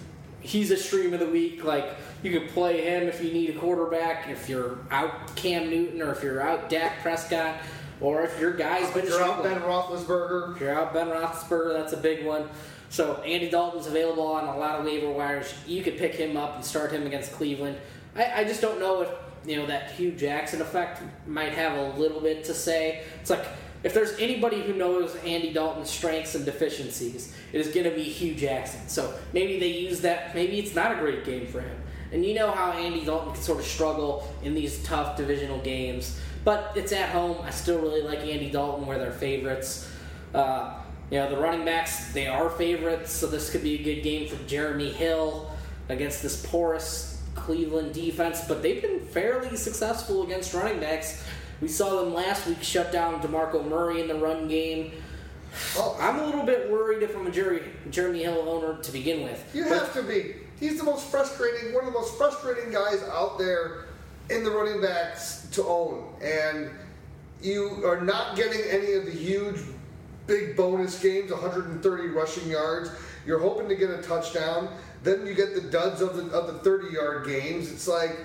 He's 0.42 0.72
a 0.72 0.78
stream 0.78 1.14
of 1.14 1.20
the 1.20 1.28
week. 1.28 1.64
Like 1.64 1.96
you 2.24 2.32
could 2.32 2.50
play 2.50 2.82
him 2.82 3.08
if 3.08 3.24
you 3.24 3.32
need 3.32 3.50
a 3.52 3.60
quarterback, 3.60 4.30
if 4.30 4.50
you're 4.50 4.80
out 4.92 5.36
Cam 5.36 5.70
Newton, 5.70 6.02
or 6.02 6.12
if 6.12 6.24
you're 6.24 6.42
out 6.42 6.70
Dak 6.70 7.02
Prescott, 7.02 7.58
or 8.02 8.24
if 8.24 8.40
your 8.40 8.54
guy's 8.54 8.92
been 8.94 9.04
If 9.04 9.10
you're 9.10 9.24
out. 9.24 9.44
Ben 9.44 9.62
Roethlisberger. 9.62 10.56
If 10.56 10.62
you're 10.62 10.74
out 10.74 10.94
Ben 10.94 11.08
Roethlisberger, 11.08 11.74
that's 11.74 11.94
a 11.94 11.98
big 11.98 12.26
one. 12.26 12.50
So 12.90 13.16
Andy 13.22 13.50
Dalton's 13.50 13.88
available 13.88 14.26
on 14.28 14.46
a 14.46 14.58
lot 14.58 14.80
of 14.80 14.86
waiver 14.86 15.12
wires. 15.12 15.54
You 15.68 15.84
could 15.84 15.98
pick 15.98 16.16
him 16.16 16.38
up 16.38 16.56
and 16.56 16.66
start 16.66 16.92
him 16.92 17.06
against 17.06 17.32
Cleveland. 17.34 17.78
I, 18.16 18.42
I 18.42 18.44
just 18.44 18.62
don't 18.62 18.80
know 18.80 19.02
if 19.02 19.10
you 19.46 19.58
know 19.58 19.68
that 19.68 19.92
Hue 19.92 20.12
Jackson 20.12 20.62
effect 20.62 21.02
might 21.28 21.54
have 21.54 21.78
a 21.78 22.00
little 22.00 22.20
bit 22.20 22.44
to 22.46 22.54
say. 22.54 23.04
It's 23.22 23.30
like 23.30 23.46
if 23.84 23.94
there's 23.94 24.18
anybody 24.20 24.62
who 24.62 24.74
knows 24.74 25.16
Andy 25.26 25.54
Dalton's 25.54 25.90
strengths 25.90 26.36
and 26.36 26.46
deficiencies, 26.46 27.36
it 27.54 27.62
is 27.62 27.74
going 27.74 27.86
to 27.86 27.96
be 27.96 28.04
Hue 28.04 28.36
Jackson. 28.36 28.88
So 28.88 29.14
maybe 29.34 29.60
they 29.60 29.70
use 29.70 30.02
that. 30.02 30.36
Maybe 30.36 30.60
it's 30.60 30.76
not 30.76 30.92
a 30.92 30.96
great 30.96 31.26
game 31.26 31.48
for 31.48 31.62
him. 31.62 31.78
And 32.12 32.26
you 32.26 32.34
know 32.34 32.52
how 32.52 32.72
Andy 32.72 33.06
Dalton 33.06 33.34
can 33.34 33.42
sort 33.42 33.60
of 33.60 33.66
struggle 33.66 34.28
in 34.44 34.54
these 34.56 34.84
tough 34.84 35.16
divisional 35.16 35.60
games. 35.60 36.20
But 36.44 36.74
it's 36.76 36.92
at 36.92 37.10
home. 37.10 37.38
I 37.44 37.52
still 37.52 37.80
really 37.80 38.02
like 38.02 38.20
Andy 38.20 38.50
Dalton. 38.50 38.86
Where 38.86 38.98
they're 38.98 39.12
favorites. 39.12 39.90
Uh, 40.34 40.76
You 41.12 41.18
know, 41.18 41.30
the 41.30 41.38
running 41.38 41.66
backs, 41.66 42.14
they 42.14 42.28
are 42.28 42.52
favorites, 42.52 43.12
so 43.12 43.26
this 43.26 43.50
could 43.50 43.64
be 43.64 43.80
a 43.80 43.84
good 43.84 44.04
game 44.04 44.28
for 44.30 44.38
Jeremy 44.48 44.92
Hill 44.92 45.50
against 45.90 46.22
this 46.22 46.46
porous 46.46 47.20
Cleveland 47.34 47.96
defense, 47.96 48.46
but 48.48 48.62
they've 48.62 48.80
been 48.80 49.00
fairly 49.00 49.58
successful 49.58 50.22
against 50.22 50.54
running 50.54 50.80
backs. 50.80 51.24
We 51.62 51.68
saw 51.68 52.02
them 52.02 52.14
last 52.14 52.48
week 52.48 52.64
shut 52.64 52.92
down 52.92 53.22
DeMarco 53.22 53.68
Murray 53.68 54.02
in 54.02 54.08
the 54.08 54.16
run 54.16 54.48
game. 54.48 54.94
Oh, 55.76 55.98
I'm 56.00 56.20
a 56.20 56.26
little 56.26 56.44
bit 56.46 56.70
worried 56.70 57.04
if 57.04 57.16
I'm 57.18 57.28
a 57.28 57.32
Jerry, 57.32 57.64
Jeremy 57.90 58.24
Hill 58.24 58.48
owner 58.48 58.82
to 58.82 58.92
begin 58.92 59.24
with. 59.24 59.44
You 59.54 59.64
But- 59.64 59.74
have 59.74 59.94
to 59.94 60.04
be. 60.04 60.36
He's 60.60 60.78
the 60.78 60.84
most 60.84 61.08
frustrating, 61.08 61.74
one 61.74 61.86
of 61.86 61.94
the 61.94 62.00
most 62.00 62.18
frustrating 62.18 62.72
guys 62.72 63.02
out 63.14 63.38
there 63.38 63.86
in 64.30 64.44
the 64.44 64.52
running 64.52 64.82
backs 64.82 65.48
to 65.54 65.64
own. 65.64 66.14
And 66.22 66.70
you 67.42 67.82
are 67.86 68.02
not 68.02 68.36
getting 68.36 68.62
any 68.70 68.94
of 68.94 69.06
the 69.06 69.12
huge, 69.12 69.60
big 70.28 70.56
bonus 70.56 71.00
games, 71.00 71.32
130 71.32 72.08
rushing 72.10 72.50
yards. 72.50 72.90
You're 73.26 73.40
hoping 73.40 73.70
to 73.70 73.76
get 73.76 73.90
a 73.90 74.02
touchdown. 74.02 74.70
Then 75.04 75.26
you 75.26 75.34
get 75.34 75.56
the 75.56 75.62
duds 75.62 76.02
of 76.02 76.16
the 76.18 76.36
of 76.38 76.48
the 76.48 76.60
30 76.60 76.94
yard 76.94 77.26
games. 77.26 77.72
It's 77.72 77.88
like. 77.88 78.18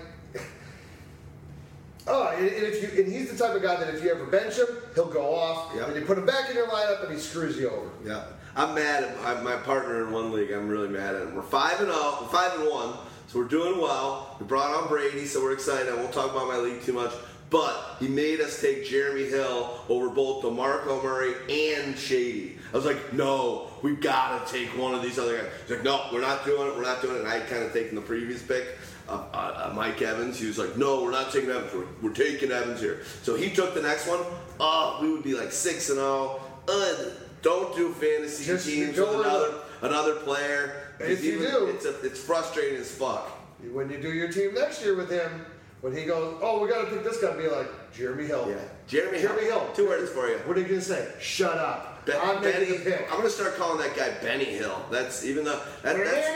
Oh, 2.06 2.28
and, 2.36 2.46
if 2.46 2.82
you 2.82 3.02
and 3.02 3.10
he's 3.12 3.30
the 3.30 3.38
type 3.46 3.56
of 3.56 3.62
guy 3.62 3.76
that 3.76 3.94
if 3.94 4.02
you 4.02 4.10
ever 4.10 4.26
bench 4.26 4.58
him, 4.58 4.66
he'll 4.94 5.06
go 5.06 5.34
off, 5.34 5.74
Yep. 5.74 5.88
and 5.88 5.96
you 5.96 6.02
put 6.02 6.18
him 6.18 6.26
back 6.26 6.50
in 6.50 6.56
your 6.56 6.66
lineup, 6.68 7.02
and 7.04 7.12
he 7.14 7.18
screws 7.18 7.56
you 7.56 7.70
over. 7.70 7.88
Yeah, 8.04 8.24
I'm 8.56 8.74
mad 8.74 9.04
at 9.04 9.22
my, 9.22 9.40
my 9.40 9.56
partner 9.56 10.04
in 10.06 10.12
one 10.12 10.30
league. 10.32 10.50
I'm 10.50 10.68
really 10.68 10.88
mad 10.88 11.14
at 11.14 11.22
him. 11.22 11.34
We're 11.34 11.42
five 11.42 11.80
and 11.80 11.90
zero, 11.90 12.18
we're 12.20 12.28
five 12.28 12.58
and 12.60 12.68
one, 12.70 12.94
so 13.28 13.38
we're 13.38 13.48
doing 13.48 13.80
well. 13.80 14.36
We 14.38 14.46
brought 14.46 14.74
on 14.74 14.88
Brady, 14.88 15.24
so 15.24 15.42
we're 15.42 15.54
excited. 15.54 15.90
I 15.90 15.96
won't 15.96 16.12
talk 16.12 16.30
about 16.30 16.46
my 16.46 16.58
league 16.58 16.82
too 16.82 16.92
much, 16.92 17.12
but 17.48 17.96
he 18.00 18.08
made 18.08 18.42
us 18.42 18.60
take 18.60 18.84
Jeremy 18.84 19.24
Hill 19.24 19.80
over 19.88 20.10
both 20.10 20.44
DeMarco 20.44 21.02
Murray 21.02 21.32
and 21.48 21.96
Shady. 21.96 22.58
I 22.72 22.76
was 22.76 22.84
like, 22.84 23.14
no, 23.14 23.68
we've 23.82 24.00
got 24.00 24.46
to 24.46 24.52
take 24.52 24.68
one 24.76 24.94
of 24.94 25.00
these 25.02 25.18
other 25.18 25.38
guys. 25.38 25.46
He's 25.62 25.76
like, 25.76 25.84
no, 25.84 26.08
we're 26.12 26.20
not 26.20 26.44
doing 26.44 26.68
it. 26.68 26.76
We're 26.76 26.82
not 26.82 27.00
doing 27.00 27.16
it. 27.16 27.20
And 27.20 27.28
I 27.28 27.38
had 27.38 27.48
kind 27.48 27.62
of 27.62 27.72
taken 27.72 27.94
the 27.94 28.00
previous 28.02 28.42
pick. 28.42 28.66
Uh, 29.08 29.12
uh, 29.32 29.68
uh, 29.70 29.72
Mike 29.74 30.00
Evans, 30.00 30.38
he 30.40 30.46
was 30.46 30.56
like, 30.56 30.76
"No, 30.78 31.02
we're 31.02 31.10
not 31.10 31.30
taking 31.30 31.50
Evans. 31.50 31.72
We're, 31.74 31.86
we're 32.08 32.14
taking 32.14 32.50
Evans 32.50 32.80
here." 32.80 33.02
So 33.22 33.34
he 33.34 33.50
took 33.50 33.74
the 33.74 33.82
next 33.82 34.06
one. 34.08 34.20
Oh, 34.58 34.98
we 35.02 35.10
would 35.12 35.22
be 35.22 35.34
like 35.34 35.52
six 35.52 35.90
and 35.90 35.98
zero. 35.98 36.40
Uh, 36.66 36.94
don't 37.42 37.76
do 37.76 37.92
fantasy 37.92 38.46
Just 38.46 38.66
teams 38.66 38.98
with 38.98 39.08
another 39.08 39.54
another 39.82 40.14
player. 40.16 40.80
If 41.00 41.22
you 41.22 41.34
even- 41.40 41.50
do- 41.50 41.66
it's 41.66 41.84
a, 41.84 42.00
it's 42.00 42.18
frustrating 42.20 42.78
as 42.80 42.90
fuck. 42.90 43.28
When 43.72 43.90
you 43.90 43.98
do 44.00 44.12
your 44.12 44.30
team 44.30 44.54
next 44.54 44.82
year 44.82 44.94
with 44.96 45.10
him, 45.10 45.44
when 45.80 45.94
he 45.96 46.04
goes, 46.04 46.38
oh, 46.42 46.62
we 46.62 46.68
got 46.68 46.84
to 46.84 46.90
pick 46.90 47.02
this 47.04 47.20
guy, 47.20 47.34
be 47.36 47.48
like 47.48 47.92
Jeremy 47.92 48.26
Hill. 48.26 48.46
Yeah, 48.48 48.56
Jeremy, 48.86 49.20
Jeremy 49.20 49.44
Hill. 49.44 49.68
Two 49.74 49.88
words 49.88 50.10
for 50.10 50.28
you. 50.28 50.36
What 50.46 50.56
are 50.56 50.60
you 50.60 50.66
gonna 50.66 50.80
say? 50.80 51.12
Shut 51.20 51.58
up. 51.58 51.93
Be- 52.06 52.12
I'm 52.12 52.42
Benny, 52.42 52.60
making 52.70 52.84
the 52.84 52.90
pick. 52.90 53.08
I'm 53.10 53.16
gonna 53.18 53.30
start 53.30 53.56
calling 53.56 53.78
that 53.78 53.96
guy 53.96 54.10
Benny 54.22 54.44
Hill. 54.44 54.84
That's 54.90 55.24
even 55.24 55.44
though 55.44 55.60
that, 55.82 55.96
that's 55.96 56.28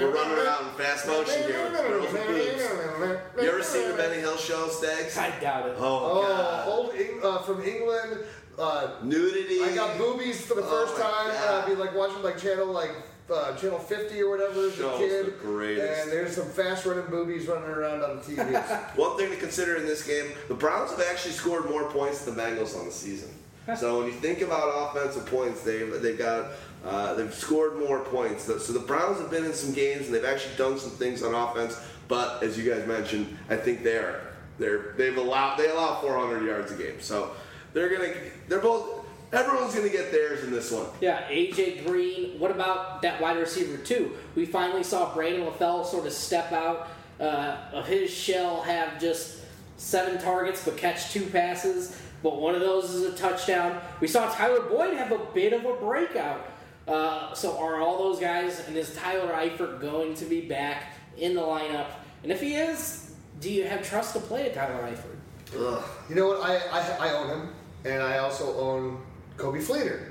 we're 0.00 0.10
running 0.14 0.38
around 0.38 0.66
in 0.68 0.74
fast 0.74 1.06
motion 1.06 1.42
here 1.44 1.62
with 1.70 1.72
girls 1.80 2.12
with 2.12 2.26
boobs. 2.26 3.42
You 3.42 3.48
ever 3.50 3.62
seen 3.62 3.88
the 3.88 3.94
Benny 3.94 4.16
Hill 4.20 4.36
show, 4.36 4.68
Stags? 4.68 5.16
I 5.18 5.30
doubt 5.40 5.68
it. 5.68 5.74
Oh, 5.78 6.24
Oh, 6.26 6.70
old 6.72 6.94
Eng- 6.94 7.20
uh, 7.22 7.38
from 7.42 7.62
England. 7.62 8.24
Uh, 8.58 8.92
nudity. 9.02 9.62
I 9.62 9.74
got 9.74 9.98
boobies 9.98 10.40
for 10.40 10.54
the 10.54 10.62
Oh 10.62 10.70
first 10.86 10.94
my 10.94 11.02
time. 11.02 11.28
God. 11.28 11.48
Uh, 11.48 11.62
I'd 11.62 11.68
be 11.68 11.74
like 11.74 11.94
watching 11.94 12.22
like 12.22 12.38
channel 12.38 12.66
like 12.66 12.90
uh, 13.30 13.54
channel 13.56 13.78
50 13.78 14.18
or 14.22 14.30
whatever 14.30 14.60
as 14.68 14.72
a 14.72 14.76
Show's 14.76 14.98
kid. 14.98 15.26
the 15.26 15.30
greatest. 15.32 16.02
And 16.04 16.10
there's 16.12 16.34
some 16.36 16.46
fast 16.48 16.86
running 16.86 17.04
boobies 17.10 17.46
running 17.48 17.68
around 17.68 18.02
on 18.02 18.16
the 18.16 18.22
TV. 18.22 18.96
One 18.96 19.18
thing 19.18 19.28
to 19.30 19.36
consider 19.36 19.76
in 19.76 19.84
this 19.84 20.06
game, 20.06 20.32
the 20.48 20.54
Browns 20.54 20.90
have 20.92 21.02
actually 21.10 21.32
scored 21.32 21.68
more 21.68 21.90
points 21.90 22.24
than 22.24 22.34
the 22.34 22.42
Bengals 22.42 22.78
on 22.78 22.86
the 22.86 22.92
season. 22.92 23.28
So 23.74 23.98
when 23.98 24.06
you 24.06 24.12
think 24.12 24.42
about 24.42 24.94
offensive 24.94 25.26
points, 25.26 25.62
they've 25.62 26.00
they've 26.00 26.18
got 26.18 26.52
uh, 26.84 27.14
they've 27.14 27.34
scored 27.34 27.78
more 27.78 28.00
points. 28.00 28.44
So 28.44 28.72
the 28.72 28.78
Browns 28.78 29.18
have 29.18 29.30
been 29.30 29.44
in 29.44 29.52
some 29.52 29.72
games 29.72 30.06
and 30.06 30.14
they've 30.14 30.24
actually 30.24 30.54
done 30.56 30.78
some 30.78 30.92
things 30.92 31.22
on 31.22 31.34
offense. 31.34 31.80
But 32.06 32.42
as 32.42 32.56
you 32.56 32.70
guys 32.70 32.86
mentioned, 32.86 33.36
I 33.50 33.56
think 33.56 33.82
they're 33.82 34.20
they're 34.58 34.94
they've 34.96 35.16
allowed 35.16 35.56
they 35.56 35.68
allow 35.68 36.00
400 36.00 36.44
yards 36.44 36.70
a 36.70 36.76
game. 36.76 37.00
So 37.00 37.32
they're 37.72 37.88
gonna 37.88 38.14
they're 38.48 38.60
both 38.60 39.04
everyone's 39.32 39.74
gonna 39.74 39.88
get 39.88 40.12
theirs 40.12 40.44
in 40.44 40.52
this 40.52 40.70
one. 40.70 40.86
Yeah, 41.00 41.22
AJ 41.28 41.84
Green. 41.84 42.38
What 42.38 42.52
about 42.52 43.02
that 43.02 43.20
wide 43.20 43.38
receiver 43.38 43.78
too? 43.78 44.12
We 44.36 44.46
finally 44.46 44.84
saw 44.84 45.12
Brandon 45.12 45.46
LaFell 45.46 45.84
sort 45.84 46.06
of 46.06 46.12
step 46.12 46.52
out 46.52 46.88
uh, 47.18 47.56
of 47.72 47.86
his 47.86 48.10
shell, 48.10 48.62
have 48.62 49.00
just 49.00 49.40
seven 49.76 50.18
targets 50.22 50.64
but 50.64 50.76
catch 50.76 51.12
two 51.12 51.26
passes. 51.26 52.00
But 52.26 52.40
one 52.40 52.56
of 52.56 52.60
those 52.60 52.90
is 52.90 53.04
a 53.04 53.16
touchdown. 53.16 53.80
We 54.00 54.08
saw 54.08 54.28
Tyler 54.28 54.62
Boyd 54.62 54.94
have 54.94 55.12
a 55.12 55.18
bit 55.32 55.52
of 55.52 55.64
a 55.64 55.74
breakout. 55.74 56.44
Uh, 56.88 57.32
so 57.34 57.56
are 57.56 57.80
all 57.80 57.98
those 57.98 58.18
guys 58.18 58.66
and 58.66 58.76
is 58.76 58.92
Tyler 58.96 59.32
Eifert 59.32 59.80
going 59.80 60.12
to 60.14 60.24
be 60.24 60.40
back 60.40 60.94
in 61.16 61.36
the 61.36 61.40
lineup? 61.40 61.86
And 62.24 62.32
if 62.32 62.40
he 62.40 62.56
is, 62.56 63.14
do 63.38 63.48
you 63.48 63.62
have 63.62 63.88
trust 63.88 64.14
to 64.14 64.18
play 64.18 64.46
at 64.46 64.54
Tyler 64.54 64.90
Eifert? 64.90 65.56
Ugh. 65.56 65.84
You 66.08 66.16
know 66.16 66.26
what? 66.26 66.40
I, 66.42 66.56
I 66.56 67.10
I 67.10 67.12
own 67.12 67.28
him, 67.28 67.54
and 67.84 68.02
I 68.02 68.18
also 68.18 68.58
own 68.58 69.00
Coby 69.36 69.62
Fleener. 69.62 70.08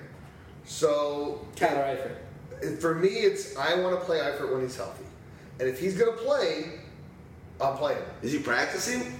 So 0.63 1.45
Tyler 1.57 1.83
Eifert. 1.83 2.79
for 2.79 2.95
me, 2.95 3.09
it's 3.09 3.57
I 3.57 3.77
want 3.81 3.99
to 3.99 4.05
play 4.05 4.19
Eifert 4.19 4.53
when 4.53 4.61
he's 4.61 4.77
healthy, 4.77 5.03
and 5.59 5.67
if 5.67 5.81
he's 5.81 5.97
gonna 5.97 6.13
play, 6.13 6.79
I'm 7.59 7.75
playing. 7.75 7.97
him. 7.97 8.05
Is 8.21 8.31
he 8.31 8.39
practicing? 8.39 9.19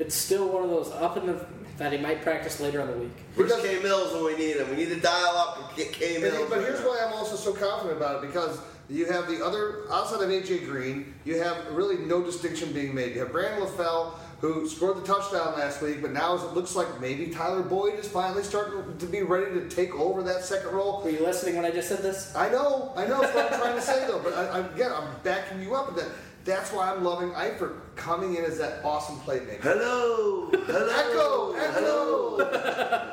It's 0.00 0.14
still 0.14 0.48
one 0.48 0.64
of 0.64 0.70
those 0.70 0.90
up 0.92 1.16
in 1.16 1.26
the 1.26 1.44
that 1.78 1.92
he 1.92 1.98
might 1.98 2.22
practice 2.22 2.60
later 2.60 2.80
in 2.80 2.88
the 2.88 2.96
week. 2.96 3.12
Where's 3.34 3.50
Because- 3.54 3.66
K 3.66 3.82
Mills 3.82 4.12
when 4.12 4.24
we 4.24 4.36
need 4.36 4.56
him? 4.56 4.68
We 4.70 4.76
need 4.76 4.88
to 4.90 5.00
dial 5.00 5.36
up 5.36 5.58
and 5.68 5.76
get 5.76 5.92
K 5.92 6.18
Mills. 6.18 6.48
but 6.50 6.60
here's 6.60 6.80
why 6.80 7.02
I'm 7.06 7.12
also 7.14 7.36
so 7.36 7.52
confident 7.52 7.96
about 7.96 8.22
it 8.22 8.26
because 8.32 8.58
you 8.88 9.06
have 9.06 9.28
the 9.28 9.44
other 9.44 9.82
outside 9.90 10.22
of 10.22 10.30
AJ 10.30 10.64
Green, 10.66 11.14
you 11.24 11.40
have 11.40 11.56
really 11.72 11.98
no 11.98 12.22
distinction 12.22 12.72
being 12.72 12.94
made. 12.94 13.14
You 13.14 13.20
have 13.20 13.32
Brandon 13.32 13.66
LaFell 13.66 14.12
who 14.40 14.68
scored 14.68 14.96
the 14.96 15.02
touchdown 15.06 15.58
last 15.58 15.82
week, 15.82 16.00
but 16.00 16.12
now 16.12 16.34
it 16.36 16.54
looks 16.54 16.76
like 16.76 17.00
maybe 17.00 17.26
Tyler 17.26 17.60
Boyd 17.60 17.94
is 17.98 18.06
finally 18.06 18.42
starting 18.44 18.96
to 18.96 19.06
be 19.06 19.22
ready 19.22 19.52
to 19.52 19.68
take 19.68 19.92
over 19.96 20.22
that 20.22 20.44
second 20.44 20.70
role. 20.70 21.02
Were 21.02 21.10
you 21.10 21.20
listening 21.24 21.56
when 21.56 21.64
I 21.64 21.72
just 21.72 21.88
said 21.88 21.98
this? 21.98 22.34
I 22.36 22.48
know, 22.48 22.92
I 22.96 23.04
know, 23.06 23.20
that's 23.20 23.34
what 23.34 23.52
I'm 23.52 23.60
trying 23.60 23.74
to 23.74 23.82
say 23.82 24.06
though. 24.06 24.20
But 24.20 24.34
I, 24.34 24.46
I, 24.46 24.58
again, 24.60 24.92
I'm 24.92 25.08
backing 25.24 25.60
you 25.60 25.74
up 25.74 25.92
with 25.92 26.04
that. 26.04 26.12
That's 26.48 26.72
why 26.72 26.90
I'm 26.90 27.04
loving 27.04 27.32
Eifert 27.32 27.74
coming 27.94 28.36
in 28.36 28.44
as 28.46 28.56
that 28.56 28.82
awesome 28.82 29.20
playmaker. 29.20 29.60
Hello, 29.60 30.48
hello, 30.50 30.88
Echo, 30.88 31.52
echo. 31.52 32.38
hello. 32.38 33.12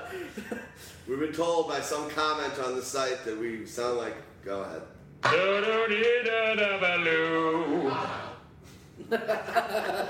We've 1.06 1.20
been 1.20 1.34
told 1.34 1.68
by 1.68 1.82
some 1.82 2.10
comment 2.12 2.54
on 2.64 2.78
the 2.78 2.82
site 2.82 3.26
that 3.26 3.38
we 3.38 3.66
sound 3.66 3.98
like. 3.98 4.16
Go 4.46 4.62
ahead. 4.62 4.84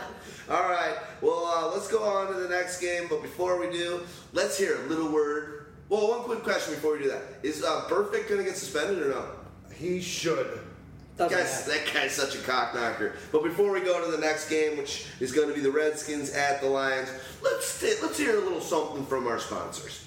All 0.47 0.69
right. 0.69 0.95
Well, 1.21 1.45
uh, 1.47 1.71
let's 1.73 1.87
go 1.87 2.03
on 2.03 2.31
to 2.31 2.39
the 2.39 2.49
next 2.49 2.79
game. 2.79 3.07
But 3.09 3.23
before 3.23 3.59
we 3.59 3.75
do, 3.75 4.01
let's 4.33 4.55
hear 4.55 4.75
a 4.85 4.87
little 4.87 5.11
word. 5.11 5.65
Well, 5.89 6.09
one 6.09 6.19
quick 6.19 6.43
question 6.43 6.75
before 6.75 6.93
we 6.93 6.99
do 6.99 7.09
that: 7.09 7.23
Is 7.41 7.63
uh, 7.63 7.85
Burfict 7.89 8.29
going 8.29 8.41
to 8.41 8.43
get 8.43 8.55
suspended 8.55 9.01
or 9.01 9.09
no? 9.09 9.25
He 9.73 9.99
should. 9.99 10.59
Doesn't 11.17 11.37
Guys, 11.37 11.67
matter. 11.67 11.79
that 11.85 11.93
guy's 11.93 12.11
such 12.11 12.35
a 12.35 12.39
cock 12.39 12.75
knocker. 12.75 13.13
But 13.31 13.43
before 13.43 13.71
we 13.71 13.79
go 13.79 14.03
to 14.03 14.11
the 14.11 14.17
next 14.17 14.49
game, 14.49 14.77
which 14.77 15.07
is 15.21 15.31
going 15.31 15.47
to 15.47 15.53
be 15.53 15.61
the 15.61 15.71
Redskins 15.71 16.31
at 16.33 16.59
the 16.61 16.67
Lions, 16.67 17.09
let's 17.41 17.81
let's 18.01 18.17
hear 18.17 18.37
a 18.37 18.41
little 18.41 18.59
something 18.59 19.05
from 19.05 19.25
our 19.27 19.39
sponsors. 19.39 20.01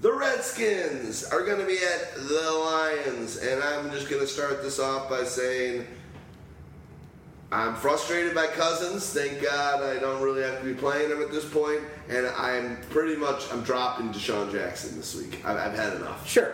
The 0.00 0.12
Redskins 0.12 1.22
are 1.22 1.44
going 1.44 1.60
to 1.60 1.66
be 1.66 1.78
at 1.78 2.14
the 2.16 2.50
Lions, 2.64 3.36
and 3.36 3.62
I'm 3.62 3.88
just 3.92 4.10
going 4.10 4.20
to 4.20 4.26
start 4.26 4.60
this 4.64 4.80
off 4.80 5.08
by 5.08 5.22
saying 5.22 5.86
I'm 7.52 7.76
frustrated 7.76 8.34
by 8.34 8.48
Cousins. 8.48 9.08
Thank 9.12 9.40
God 9.42 9.80
I 9.84 10.00
don't 10.00 10.20
really 10.20 10.42
have 10.42 10.58
to 10.58 10.64
be 10.64 10.74
playing 10.74 11.10
him 11.10 11.22
at 11.22 11.30
this 11.30 11.48
point, 11.48 11.82
and 12.08 12.26
I'm 12.26 12.78
pretty 12.90 13.14
much 13.14 13.44
I'm 13.52 13.62
dropping 13.62 14.08
DeSean 14.08 14.50
Jackson 14.50 14.96
this 14.96 15.14
week. 15.14 15.40
I've, 15.44 15.56
I've 15.56 15.74
had 15.78 15.92
enough. 15.94 16.28
Sure. 16.28 16.52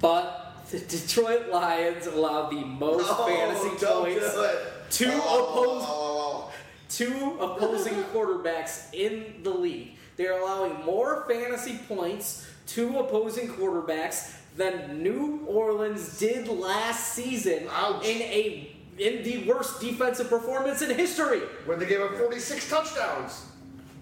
But 0.00 0.43
the 0.70 0.78
Detroit 0.80 1.48
Lions 1.50 2.06
allow 2.06 2.48
the 2.50 2.64
most 2.64 3.06
No, 3.06 3.26
fantasy 3.26 3.86
Oh, 3.86 4.02
points 4.02 4.98
to 4.98 5.10
Oh, 5.12 5.18
oppose 5.18 5.84
oh, 5.86 5.86
oh, 5.86 5.86
oh, 5.88 6.50
oh. 6.50 6.52
two 6.88 7.36
opposing 7.40 7.94
quarterbacks 8.14 8.92
in 8.94 9.42
the 9.42 9.50
league. 9.50 9.92
They're 10.16 10.40
allowing 10.40 10.84
more 10.84 11.24
fantasy 11.28 11.78
points 11.88 12.48
to 12.68 12.98
opposing 12.98 13.48
quarterbacks 13.48 14.32
than 14.56 15.02
New 15.02 15.44
Orleans 15.46 16.18
did 16.18 16.46
last 16.48 17.12
season 17.14 17.66
Ouch. 17.70 18.04
in 18.04 18.22
a 18.22 18.70
in 18.96 19.24
the 19.24 19.44
worst 19.48 19.80
defensive 19.80 20.28
performance 20.28 20.80
in 20.80 20.96
history. 20.96 21.40
When 21.66 21.80
they 21.80 21.86
gave 21.86 22.00
up 22.00 22.14
46 22.14 22.70
touchdowns. 22.70 23.44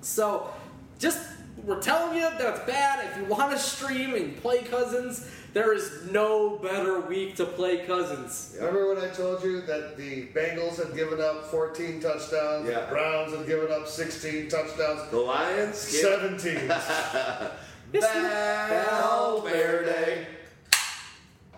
So, 0.03 0.51
just 0.99 1.19
we're 1.65 1.81
telling 1.81 2.17
you 2.17 2.23
that 2.29 2.41
it's 2.57 2.67
bad. 2.67 3.11
If 3.11 3.17
you 3.17 3.25
want 3.25 3.53
to 3.53 3.59
stream 3.59 4.15
and 4.15 4.37
play 4.37 4.63
Cousins, 4.65 5.27
There 5.53 5.74
is 5.74 6.07
no 6.11 6.57
better 6.57 7.00
week 7.00 7.36
to 7.36 7.44
play 7.44 7.84
Cousins. 7.84 8.55
Remember 8.59 8.94
when 8.94 9.05
I 9.05 9.09
told 9.09 9.44
you 9.44 9.61
that 9.62 9.98
the 9.98 10.28
Bengals 10.28 10.82
had 10.82 10.96
given 10.96 11.20
up 11.20 11.44
14 11.50 12.00
touchdowns, 12.00 12.66
Yeah. 12.68 12.80
the 12.80 12.86
Browns 12.86 13.36
had 13.36 13.46
given 13.46 13.70
up 13.70 13.86
16 13.86 14.48
touchdowns, 14.48 15.11
The 15.11 15.18
Lions. 15.18 15.76
skip. 15.76 16.20
17. 16.20 16.68
Valverde. 17.92 20.26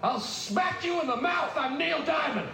I'll 0.02 0.18
smack 0.20 0.84
you 0.84 1.00
in 1.00 1.06
the 1.06 1.16
mouth. 1.16 1.52
I'm 1.56 1.78
Neil 1.78 2.02
Diamond. 2.04 2.48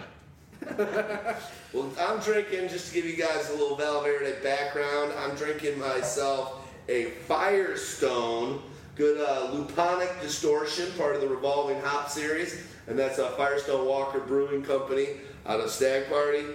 Well, 1.73 1.89
I'm 2.01 2.19
drinking, 2.19 2.67
just 2.67 2.89
to 2.89 2.93
give 2.93 3.05
you 3.05 3.15
guys 3.15 3.49
a 3.49 3.53
little 3.53 3.77
Valverde 3.77 4.43
background, 4.43 5.13
I'm 5.19 5.37
drinking 5.37 5.79
myself 5.79 6.67
a 6.89 7.11
Firestone, 7.29 8.61
good 9.01 9.19
uh, 9.19 9.49
luponic 9.51 10.21
distortion, 10.21 10.85
part 10.95 11.15
of 11.15 11.21
the 11.21 11.27
Revolving 11.27 11.81
Hop 11.81 12.07
series, 12.07 12.63
and 12.85 12.99
that's 12.99 13.17
a 13.17 13.31
Firestone 13.31 13.87
Walker 13.87 14.19
Brewing 14.19 14.61
Company 14.61 15.07
out 15.47 15.59
of 15.59 15.71
Stag 15.71 16.07
Party, 16.07 16.45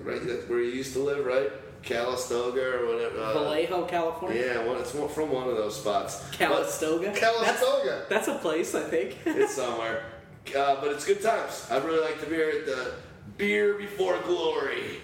right? 0.00 0.18
That's 0.26 0.48
where 0.48 0.58
you 0.58 0.72
used 0.72 0.92
to 0.94 0.98
live, 0.98 1.24
right? 1.24 1.52
Calistoga 1.84 2.80
or 2.80 2.86
whatever. 2.86 3.20
uh, 3.20 3.34
Vallejo, 3.34 3.84
California. 3.84 4.42
yeah, 4.44 4.58
well, 4.64 4.76
it's 4.80 4.90
from 4.90 5.30
one 5.30 5.48
of 5.48 5.56
those 5.56 5.78
spots. 5.78 6.24
But 6.30 6.38
Calistoga. 6.38 7.12
Calistoga. 7.12 8.06
That's, 8.08 8.26
that's 8.26 8.28
a 8.28 8.38
place, 8.38 8.74
I 8.74 8.82
think. 8.82 9.18
it's 9.26 9.54
somewhere. 9.54 10.02
Uh, 10.48 10.80
but 10.80 10.90
it's 10.90 11.06
good 11.06 11.22
times. 11.22 11.68
I 11.70 11.76
really 11.76 12.00
like 12.00 12.18
the 12.18 12.26
beer 12.26 12.50
at 12.58 12.66
the 12.66 12.94
Beer 13.36 13.74
Before 13.74 14.18
Glory. 14.26 15.00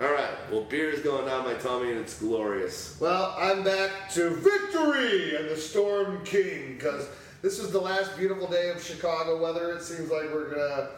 All 0.00 0.10
right. 0.12 0.30
Well, 0.50 0.62
beer 0.62 0.88
is 0.90 1.00
going 1.00 1.26
down 1.26 1.44
my 1.44 1.54
tummy 1.54 1.90
and 1.90 2.00
it's 2.00 2.18
glorious. 2.18 2.96
Well, 3.00 3.34
I'm 3.38 3.62
back 3.62 4.10
to 4.14 4.30
victory 4.30 5.36
and 5.36 5.48
the 5.50 5.56
Storm 5.56 6.24
King 6.24 6.74
because 6.74 7.06
this 7.42 7.58
is 7.58 7.70
the 7.70 7.80
last 7.80 8.16
beautiful 8.16 8.46
day 8.46 8.70
of 8.70 8.82
Chicago 8.82 9.40
weather. 9.42 9.72
It 9.72 9.82
seems 9.82 10.10
like 10.10 10.32
we're 10.32 10.54
gonna 10.54 10.88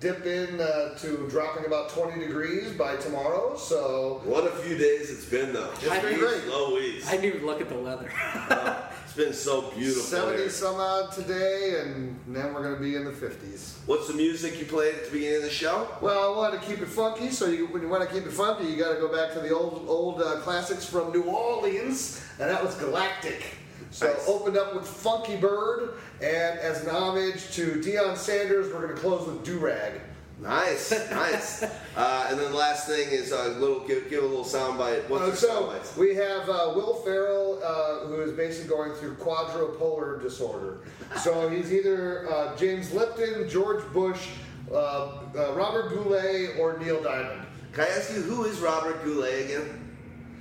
dip 0.00 0.24
in 0.24 0.58
uh, 0.60 0.96
to 0.98 1.26
dropping 1.28 1.66
about 1.66 1.90
20 1.90 2.18
degrees 2.18 2.72
by 2.72 2.96
tomorrow. 2.96 3.56
So 3.58 4.22
What 4.24 4.44
a 4.44 4.50
few 4.56 4.78
days 4.78 5.10
it's 5.10 5.26
been 5.26 5.52
though. 5.52 5.70
Just 5.78 5.90
I 5.92 6.00
these 6.00 6.14
agree. 6.16 6.38
slow 6.48 6.74
weeks. 6.76 7.08
I 7.08 7.12
didn't 7.12 7.24
even 7.36 7.46
look 7.46 7.60
at 7.60 7.68
the 7.68 7.76
weather. 7.78 8.10
It's 8.10 8.85
been 9.16 9.32
so 9.32 9.70
beautiful. 9.70 10.02
70 10.02 10.36
here. 10.38 10.50
some 10.50 10.76
odd 10.76 11.10
today, 11.12 11.80
and 11.80 12.18
then 12.28 12.52
we're 12.52 12.62
gonna 12.62 12.76
be 12.76 12.94
in 12.96 13.04
the 13.04 13.10
50s. 13.12 13.78
What's 13.86 14.06
the 14.08 14.14
music 14.14 14.58
you 14.58 14.66
played 14.66 14.94
at 14.94 15.04
the 15.06 15.10
beginning 15.10 15.36
of 15.38 15.42
the 15.42 15.50
show? 15.50 15.88
Well, 16.00 16.34
I 16.34 16.36
want 16.36 16.60
to 16.60 16.66
keep 16.68 16.80
it 16.80 16.88
funky, 16.88 17.30
so 17.30 17.46
you, 17.46 17.66
when 17.68 17.82
you 17.82 17.88
want 17.88 18.06
to 18.08 18.14
keep 18.14 18.26
it 18.26 18.32
funky, 18.32 18.66
you 18.66 18.76
got 18.76 18.92
to 18.92 19.00
go 19.00 19.08
back 19.10 19.32
to 19.34 19.40
the 19.40 19.54
old 19.54 19.84
old 19.88 20.20
uh, 20.20 20.36
classics 20.40 20.84
from 20.84 21.12
New 21.12 21.22
Orleans, 21.22 22.22
and 22.38 22.50
that 22.50 22.62
was 22.62 22.74
Galactic. 22.76 23.42
So 23.90 24.06
Nice. 24.12 24.28
opened 24.28 24.58
up 24.58 24.74
with 24.74 24.86
Funky 24.86 25.36
Bird, 25.36 25.94
and 26.20 26.58
as 26.58 26.84
an 26.84 26.90
homage 26.90 27.50
to 27.52 27.80
Deion 27.80 28.16
Sanders, 28.16 28.72
we're 28.72 28.82
going 28.82 28.94
to 28.94 29.00
close 29.00 29.26
with 29.26 29.42
Do 29.44 29.58
Rag. 29.58 30.00
Nice, 30.40 30.90
nice. 31.10 31.64
Uh, 31.96 32.26
and 32.28 32.38
then 32.38 32.50
the 32.50 32.56
last 32.56 32.86
thing 32.86 33.08
is 33.08 33.32
a 33.32 33.48
little 33.58 33.80
give, 33.80 34.10
give 34.10 34.22
a 34.22 34.26
little 34.26 34.44
soundbite. 34.44 35.08
What's 35.08 35.22
Uh, 35.22 35.34
so 35.34 35.62
soundbite? 35.72 35.96
we 35.96 36.14
have 36.14 36.48
uh, 36.48 36.72
Will 36.76 36.94
Ferrell, 36.96 37.58
uh, 37.64 38.06
who 38.06 38.20
is 38.20 38.32
basically 38.32 38.68
going 38.68 38.92
through 38.92 39.14
quadrupolar 39.14 40.20
disorder. 40.20 40.78
So 41.22 41.48
he's 41.48 41.72
either 41.72 42.30
uh, 42.30 42.54
James 42.56 42.92
Lipton, 42.92 43.48
George 43.48 43.82
Bush, 43.94 44.28
uh, 44.70 44.74
uh, 44.76 45.52
Robert 45.54 45.88
Goulet, 45.88 46.58
or 46.58 46.76
Neil 46.78 47.02
Diamond. 47.02 47.46
Can 47.72 47.84
I 47.84 47.88
ask 47.88 48.12
you 48.14 48.20
who 48.20 48.44
is 48.44 48.58
Robert 48.58 49.02
Goulet 49.02 49.46
again? 49.46 49.85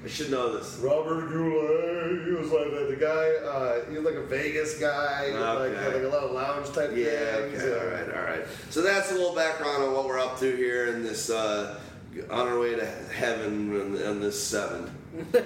I 0.05 0.07
should 0.07 0.29
know 0.29 0.55
this. 0.55 0.77
Robert 0.83 1.29
Goulet, 1.31 2.25
he 2.25 2.31
was 2.31 2.51
like 2.51 2.69
the, 2.69 2.85
the 2.91 2.95
guy. 2.95 3.29
Uh, 3.43 3.89
he 3.89 3.95
was 3.97 4.05
like 4.05 4.13
a 4.15 4.23
Vegas 4.27 4.79
guy, 4.79 5.31
like 5.31 5.71
Okay. 5.71 5.83
had 5.83 5.93
like 5.95 6.03
a 6.03 6.07
lot 6.07 6.23
of 6.23 6.31
lounge 6.31 6.67
type 6.73 6.91
Yeah, 6.95 7.35
things. 7.37 7.63
okay, 7.63 7.79
all 7.79 7.87
right, 7.87 8.15
all 8.15 8.23
right. 8.23 8.45
So 8.69 8.83
that's 8.83 9.09
a 9.11 9.15
little 9.15 9.33
background 9.35 9.83
on 9.83 9.93
what 9.93 10.05
we're 10.05 10.19
up 10.19 10.37
to 10.41 10.55
here 10.55 10.87
in 10.93 11.01
this, 11.03 11.31
uh, 11.31 11.79
on 12.29 12.47
our 12.47 12.59
way 12.59 12.75
to 12.75 12.85
heaven 12.85 13.75
in, 13.75 13.95
in 14.01 14.21
this 14.21 14.41
seven. 14.41 14.91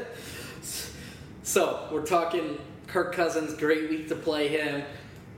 So 1.44 1.88
we're 1.92 2.06
talking 2.06 2.60
Kirk 2.88 3.16
Cousins. 3.16 3.56
Great 3.56 3.90
week 3.90 4.08
to 4.10 4.16
play 4.16 4.50
him. 4.50 4.84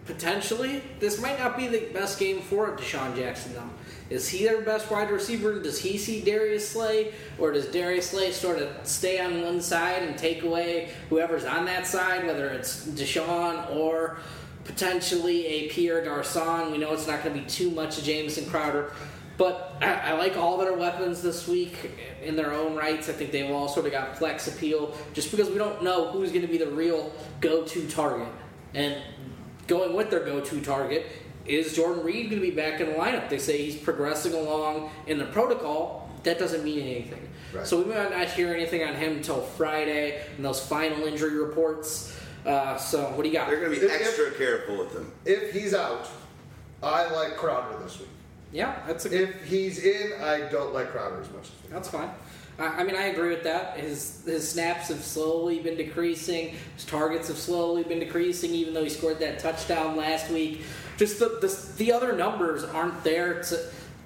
Potentially, 0.06 0.84
this 1.00 1.22
might 1.22 1.40
not 1.40 1.56
be 1.56 1.68
the 1.68 1.86
best 1.94 2.20
game 2.20 2.42
for 2.42 2.76
DeSean 2.76 3.16
Jackson 3.16 3.54
though. 3.54 3.70
Is 4.12 4.28
he 4.28 4.44
their 4.44 4.60
best 4.60 4.92
wide 4.92 5.10
receiver? 5.10 5.62
Does 5.62 5.80
he 5.80 5.98
see 5.98 6.20
Darius 6.20 6.68
Slay, 6.68 7.14
or 7.40 7.54
does 7.54 7.68
Darius 7.68 8.10
Slay 8.10 8.32
sort 8.34 8.60
of 8.60 8.70
stay 8.84 9.22
on 9.22 9.42
one 9.42 9.62
side 9.62 10.04
and 10.04 10.18
take 10.18 10.44
away 10.44 10.90
whoever's 11.10 11.46
on 11.46 11.64
that 11.66 11.88
side, 11.88 12.28
whether 12.28 12.50
it's 12.50 12.86
DeSean 12.88 13.74
or 13.74 14.18
potentially 14.66 15.46
a 15.48 15.70
Pierre 15.70 16.04
Garcon? 16.04 16.74
We 16.74 16.78
know 16.78 16.92
it's 16.92 17.08
not 17.08 17.24
going 17.24 17.38
to 17.38 17.42
be 17.42 17.48
too 17.48 17.72
much 17.72 17.98
of 18.00 18.04
Jamison 18.04 18.46
Crowder. 18.48 18.92
But 19.38 19.78
I, 19.82 19.94
I 19.94 20.12
like 20.18 20.36
all 20.36 20.58
their 20.58 20.74
weapons 20.74 21.22
this 21.22 21.48
week 21.48 21.92
in 22.22 22.36
their 22.36 22.52
own 22.54 22.76
rights. 22.76 23.08
I 23.08 23.14
think 23.14 23.32
they've 23.32 23.50
all 23.50 23.70
sort 23.70 23.86
of 23.86 23.94
got 23.94 24.18
flex 24.18 24.50
appeal 24.50 24.94
just 25.14 25.32
because 25.32 25.50
we 25.50 25.58
don't 25.58 25.84
know 25.84 26.12
who's 26.12 26.32
going 26.32 26.42
to 26.42 26.50
be 26.50 26.58
the 26.58 26.68
real 26.68 27.14
go 27.40 27.64
to 27.64 27.88
target. 27.88 28.28
And 28.74 28.98
going 29.68 29.96
with 29.96 30.10
their 30.12 30.26
go 30.26 30.42
to 30.42 30.62
target 30.62 31.08
is 31.46 31.76
Jordan 31.76 32.04
Reed 32.04 32.30
going 32.30 32.42
to 32.42 32.48
be 32.50 32.56
back 32.56 32.80
in 32.80 32.88
the 32.88 32.94
lineup? 32.94 33.30
They 33.30 33.40
say 33.40 33.58
he's 33.64 33.76
progressing 33.76 34.34
along 34.34 34.92
in 35.08 35.18
the 35.18 35.26
protocol. 35.26 36.10
That 36.24 36.38
doesn't 36.40 36.64
mean 36.64 36.80
anything. 36.82 37.28
Right. 37.54 37.66
So 37.66 37.82
we 37.82 37.86
might 37.94 38.12
not 38.12 38.28
hear 38.30 38.54
anything 38.54 38.84
on 38.88 38.94
him 38.96 39.18
until 39.18 39.42
Friday 39.42 40.24
and 40.36 40.46
those 40.46 40.66
final 40.66 41.06
injury 41.06 41.38
reports. 41.38 42.16
Uh, 42.46 42.78
so 42.78 43.04
what 43.12 43.24
do 43.24 43.30
you 43.30 43.34
got? 43.34 43.48
They're 43.50 43.60
going 43.60 43.74
to 43.74 43.80
be 43.80 43.86
If- 43.86 43.92
if- 43.92 44.02
extra 44.08 44.32
careful 44.32 44.78
with 44.78 44.94
him. 44.96 45.12
If 45.26 45.52
he's 45.54 45.74
out, 45.74 46.08
I 46.84 47.10
like 47.14 47.38
Crowder 47.38 47.78
this 47.84 48.00
week. 48.00 48.08
Yeah, 48.54 48.76
that's 48.88 49.06
a 49.06 49.10
good. 49.10 49.30
If 49.30 49.44
he's 49.46 49.80
in, 49.84 50.14
I 50.22 50.42
don't 50.52 50.74
like 50.74 50.92
Crowder 50.92 51.22
as 51.22 51.30
much. 51.32 51.50
That's 51.70 51.88
fine. 51.90 52.10
I, 52.60 52.66
I 52.66 52.84
mean, 52.84 52.96
I 52.96 53.04
agree 53.06 53.30
with 53.30 53.44
that. 53.44 53.78
His 53.80 54.24
his 54.26 54.50
snaps 54.50 54.90
have 54.90 55.04
slowly 55.04 55.60
been 55.60 55.78
decreasing. 55.78 56.56
His 56.76 56.84
targets 56.86 57.28
have 57.30 57.38
slowly 57.38 57.84
been 57.84 58.00
decreasing, 58.00 58.52
even 58.52 58.74
though 58.74 58.84
he 58.84 58.90
scored 58.90 59.20
that 59.20 59.40
touchdown 59.40 59.96
last 59.96 60.30
week. 60.32 60.64
Just 61.02 61.18
the 61.18 61.30
the, 61.42 61.74
the 61.78 61.92
other 61.92 62.14
numbers 62.16 62.64
aren't 62.64 63.04
there 63.04 63.42
to 63.42 63.60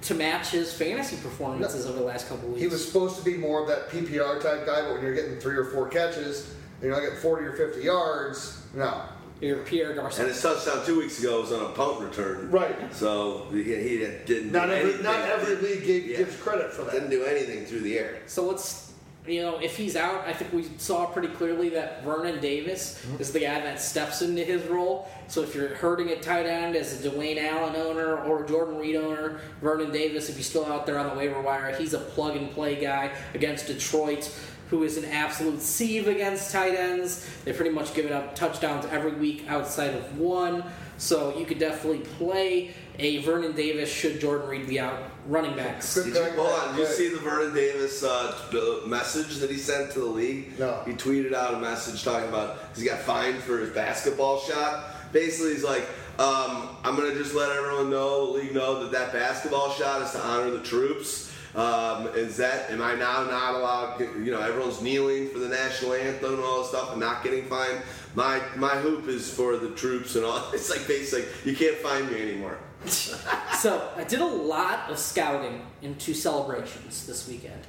to 0.03 0.13
match 0.13 0.51
his 0.51 0.71
fantasy 0.71 1.17
performances 1.17 1.85
over 1.85 1.99
the 1.99 2.05
last 2.05 2.29
couple 2.29 2.45
of 2.45 2.53
weeks. 2.53 2.61
He 2.61 2.67
was 2.69 2.87
supposed 2.87 3.17
to 3.17 3.25
be 3.25 3.35
more 3.35 3.61
of 3.61 3.67
that 3.67 3.89
PPR 3.89 4.41
type 4.41 4.65
guy, 4.65 4.81
but 4.83 4.93
when 4.93 5.01
you're 5.03 5.13
getting 5.13 5.37
three 5.37 5.57
or 5.57 5.65
four 5.65 5.89
catches, 5.89 6.55
you're 6.81 6.91
not 6.91 7.01
getting 7.01 7.17
40 7.19 7.45
or 7.47 7.51
50 7.57 7.81
yards. 7.81 8.61
No. 8.73 9.01
Your 9.41 9.57
Pierre 9.63 9.93
Garcon. 9.93 10.05
And 10.05 10.13
Garcon. 10.13 10.27
his 10.33 10.41
touchdown 10.41 10.85
two 10.85 10.97
weeks 10.99 11.19
ago 11.19 11.41
was 11.41 11.51
on 11.51 11.65
a 11.65 11.69
punt 11.73 11.99
return. 11.99 12.49
Right. 12.49 12.93
So 12.95 13.47
he, 13.51 13.63
he 13.63 13.97
didn't 13.97 14.53
Not 14.53 14.67
do 14.67 14.71
every, 14.73 14.89
anything. 14.91 15.03
not 15.03 15.19
every 15.19 15.55
league 15.57 15.85
gave, 15.85 16.05
Yeah. 16.07 16.17
gives 16.19 16.37
credit 16.37 16.71
for 16.71 16.83
that. 16.83 16.93
Didn't 16.93 17.09
do 17.09 17.25
anything 17.25 17.65
through 17.65 17.81
the 17.81 17.99
air. 17.99 18.19
So 18.27 18.45
let's, 18.45 18.84
you 19.27 19.41
know, 19.41 19.57
if 19.59 19.75
he's 19.77 19.95
out, 19.95 20.27
I 20.27 20.33
think 20.33 20.53
we 20.53 20.63
saw 20.77 21.05
pretty 21.05 21.29
clearly 21.29 21.69
that 21.69 22.03
Vernon 22.03 22.39
Davis 22.39 23.01
mm-hmm. 23.01 23.21
is 23.21 23.31
the 23.31 23.39
guy 23.39 23.59
that 23.61 23.81
steps 23.81 24.21
into 24.21 24.43
his 24.43 24.63
role. 24.67 25.09
So 25.27 25.41
if 25.41 25.55
you're 25.55 25.75
hurting 25.75 26.09
at 26.09 26.21
tight 26.21 26.45
end 26.45 26.75
as 26.75 27.03
a 27.03 27.09
Dwayne 27.09 27.43
Allen 27.43 27.75
owner 27.75 28.17
or 28.17 28.43
a 28.43 28.47
Jordan 28.47 28.77
Reed 28.77 28.95
owner, 28.95 29.39
Vernon 29.61 29.91
Davis, 29.91 30.29
if 30.29 30.37
he's 30.37 30.47
still 30.47 30.65
out 30.65 30.85
there 30.85 30.99
on 30.99 31.09
the 31.09 31.15
waiver 31.15 31.41
wire, 31.41 31.75
he's 31.75 31.93
a 31.93 31.99
plug 31.99 32.35
and 32.35 32.51
play 32.51 32.75
guy 32.75 33.11
against 33.33 33.67
Detroit. 33.67 34.31
Who 34.69 34.83
is 34.83 34.97
an 34.97 35.05
absolute 35.05 35.61
sieve 35.61 36.07
against 36.07 36.51
tight 36.51 36.73
ends? 36.73 37.27
They've 37.45 37.55
pretty 37.55 37.71
much 37.71 37.93
given 37.93 38.13
up 38.13 38.35
touchdowns 38.35 38.85
every 38.87 39.13
week 39.13 39.45
outside 39.47 39.93
of 39.93 40.17
one. 40.17 40.63
So 40.97 41.37
you 41.37 41.45
could 41.45 41.59
definitely 41.59 41.99
play 41.99 42.73
a 42.97 43.17
Vernon 43.17 43.51
Davis 43.51 43.91
should 43.91 44.19
Jordan 44.19 44.47
Reed 44.49 44.67
be 44.67 44.79
out. 44.79 45.03
Running 45.25 45.55
backs. 45.55 45.95
Good 45.95 46.13
Did 46.13 46.33
you, 46.33 46.41
hold 46.41 46.51
on, 46.59 46.75
did 46.75 46.87
you 46.87 46.93
see 46.93 47.09
the 47.09 47.17
Vernon 47.17 47.53
Davis 47.53 48.03
uh, 48.03 48.81
message 48.85 49.37
that 49.37 49.49
he 49.49 49.57
sent 49.57 49.91
to 49.93 49.99
the 49.99 50.05
league? 50.05 50.59
No. 50.59 50.81
He 50.85 50.93
tweeted 50.93 51.33
out 51.33 51.55
a 51.55 51.59
message 51.59 52.03
talking 52.03 52.29
about 52.29 52.59
'cause 52.73 52.81
he 52.83 52.87
got 52.87 52.99
fined 52.99 53.41
for 53.41 53.57
his 53.57 53.71
basketball 53.71 54.39
shot. 54.39 55.11
Basically, 55.11 55.53
he's 55.53 55.63
like, 55.63 55.87
um, 56.19 56.69
I'm 56.83 56.95
going 56.95 57.11
to 57.11 57.17
just 57.17 57.33
let 57.33 57.49
everyone 57.51 57.89
know, 57.89 58.33
the 58.33 58.39
league 58.43 58.53
know, 58.53 58.81
that 58.83 58.91
that 58.91 59.13
basketball 59.13 59.71
shot 59.71 60.01
is 60.03 60.11
to 60.11 60.19
honor 60.19 60.51
the 60.51 60.59
troops. 60.59 61.31
Um, 61.55 62.07
is 62.15 62.37
that, 62.37 62.69
am 62.69 62.81
I 62.81 62.95
now 62.95 63.23
not 63.23 63.55
allowed, 63.55 63.99
you 64.01 64.31
know, 64.31 64.41
everyone's 64.41 64.81
kneeling 64.81 65.29
for 65.29 65.39
the 65.39 65.47
national 65.47 65.93
anthem 65.93 66.33
and 66.35 66.43
all 66.43 66.59
this 66.59 66.67
stuff 66.69 66.91
and 66.91 66.99
not 66.99 67.23
getting 67.23 67.45
fined? 67.45 67.81
My, 68.13 68.41
my 68.57 68.71
hoop 68.75 69.07
is 69.07 69.33
for 69.33 69.57
the 69.57 69.69
troops 69.71 70.15
and 70.15 70.25
all. 70.25 70.43
It's 70.53 70.69
like 70.69 70.85
basically, 70.87 71.25
you 71.49 71.57
can't 71.57 71.77
find 71.77 72.11
me 72.11 72.21
anymore. 72.21 72.57
So 73.55 73.89
I 73.95 74.03
did 74.03 74.21
a 74.21 74.25
lot 74.25 74.91
of 74.91 74.99
scouting 74.99 75.65
into 75.81 76.13
celebrations 76.13 77.07
this 77.07 77.27
weekend, 77.27 77.59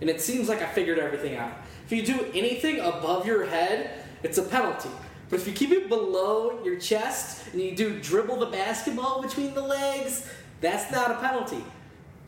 and 0.00 0.08
it 0.08 0.18
seems 0.18 0.48
like 0.48 0.62
I 0.62 0.66
figured 0.66 0.98
everything 0.98 1.36
out. 1.36 1.52
If 1.84 1.92
you 1.92 2.06
do 2.06 2.26
anything 2.32 2.80
above 2.80 3.26
your 3.26 3.44
head, 3.44 3.90
it's 4.22 4.38
a 4.38 4.42
penalty. 4.42 4.88
But 5.28 5.40
if 5.40 5.46
you 5.46 5.52
keep 5.52 5.70
it 5.70 5.88
below 5.88 6.62
your 6.64 6.78
chest 6.78 7.48
and 7.52 7.60
you 7.60 7.74
do 7.74 7.98
dribble 8.00 8.38
the 8.38 8.46
basketball 8.46 9.20
between 9.20 9.52
the 9.52 9.62
legs, 9.62 10.26
that's 10.60 10.90
not 10.92 11.10
a 11.10 11.14
penalty. 11.14 11.64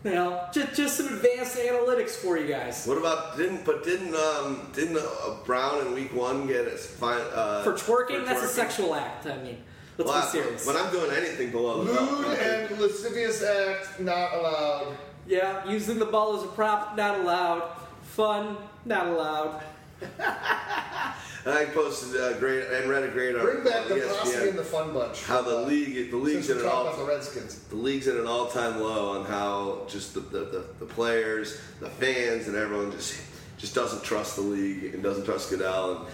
You 0.05 0.11
know, 0.11 0.47
just, 0.53 0.75
just 0.75 0.97
some 0.99 1.07
advanced 1.09 1.57
analytics 1.57 2.11
for 2.11 2.37
you 2.37 2.47
guys. 2.47 2.87
What 2.87 2.99
about 2.99 3.39
didn't 3.39 3.65
but 3.65 3.85
didn't 3.85 4.15
um 4.15 4.71
didn't 4.75 4.99
uh, 4.99 5.37
Brown 5.47 5.87
in 5.87 5.95
week 5.95 6.15
one 6.15 6.47
get 6.47 6.67
a 6.67 6.73
fine 6.73 7.23
uh, 7.33 7.63
For 7.63 7.73
twerking, 7.73 8.27
that's 8.27 8.43
a 8.43 8.49
sexual 8.49 8.95
act. 8.95 9.27
I 9.27 9.39
mean, 9.39 9.63
Let's 9.97 10.11
Well, 10.11 10.23
be 10.23 10.39
serious. 10.39 10.67
When 10.67 10.77
I'm 10.77 10.91
doing 10.91 11.11
anything 11.13 11.51
below 11.51 11.85
the 11.85 11.93
belt, 11.93 12.11
Lewd 12.11 12.39
and 12.39 12.79
lascivious 12.81 13.43
act 13.43 14.01
not 14.01 14.35
allowed. 14.35 14.97
Yeah, 15.27 15.69
using 15.69 15.99
the 15.99 16.07
ball 16.07 16.37
as 16.37 16.43
a 16.43 16.49
prop, 16.49 16.97
not 16.97 17.21
allowed. 17.21 17.71
Fun, 18.03 18.57
not 18.85 19.07
allowed. 19.07 19.63
I 21.47 21.67
posted 21.67 22.21
a 22.21 22.39
great 22.39 22.65
and 22.69 22.89
read 22.91 23.05
a 23.05 23.09
great 23.09 23.37
article. 23.37 23.63
Bring 23.63 23.73
back 23.73 23.91
on 23.91 23.99
the 23.99 24.05
ESPN, 24.05 24.19
posse 24.19 24.49
and 24.49 24.59
the 24.59 24.65
fun 24.65 24.93
bunch. 24.95 25.25
How 25.25 25.43
the 25.43 25.59
league, 25.59 26.11
the 26.11 26.17
league's 26.17 26.49
at 26.51 26.57
an 26.59 26.67
all 26.67 26.97
the 26.97 27.05
Redskins. 27.05 27.59
The 27.59 27.77
league's 27.77 28.09
at 28.09 28.17
an 28.17 28.27
all-time 28.27 28.81
low 28.81 29.19
on 29.19 29.27
how 29.27 29.83
just 29.87 30.15
the, 30.15 30.21
the, 30.21 30.39
the, 30.39 30.65
the 30.81 30.87
players, 30.87 31.61
the 31.81 31.91
fans, 31.91 32.49
and 32.49 32.57
everyone 32.57 32.93
just 32.93 33.21
just 33.59 33.75
doesn't 33.75 34.03
trust 34.03 34.37
the 34.37 34.43
league 34.43 34.95
and 34.95 35.03
doesn't 35.03 35.25
trust 35.25 35.51
Goodell. 35.51 35.97
And 35.99 36.07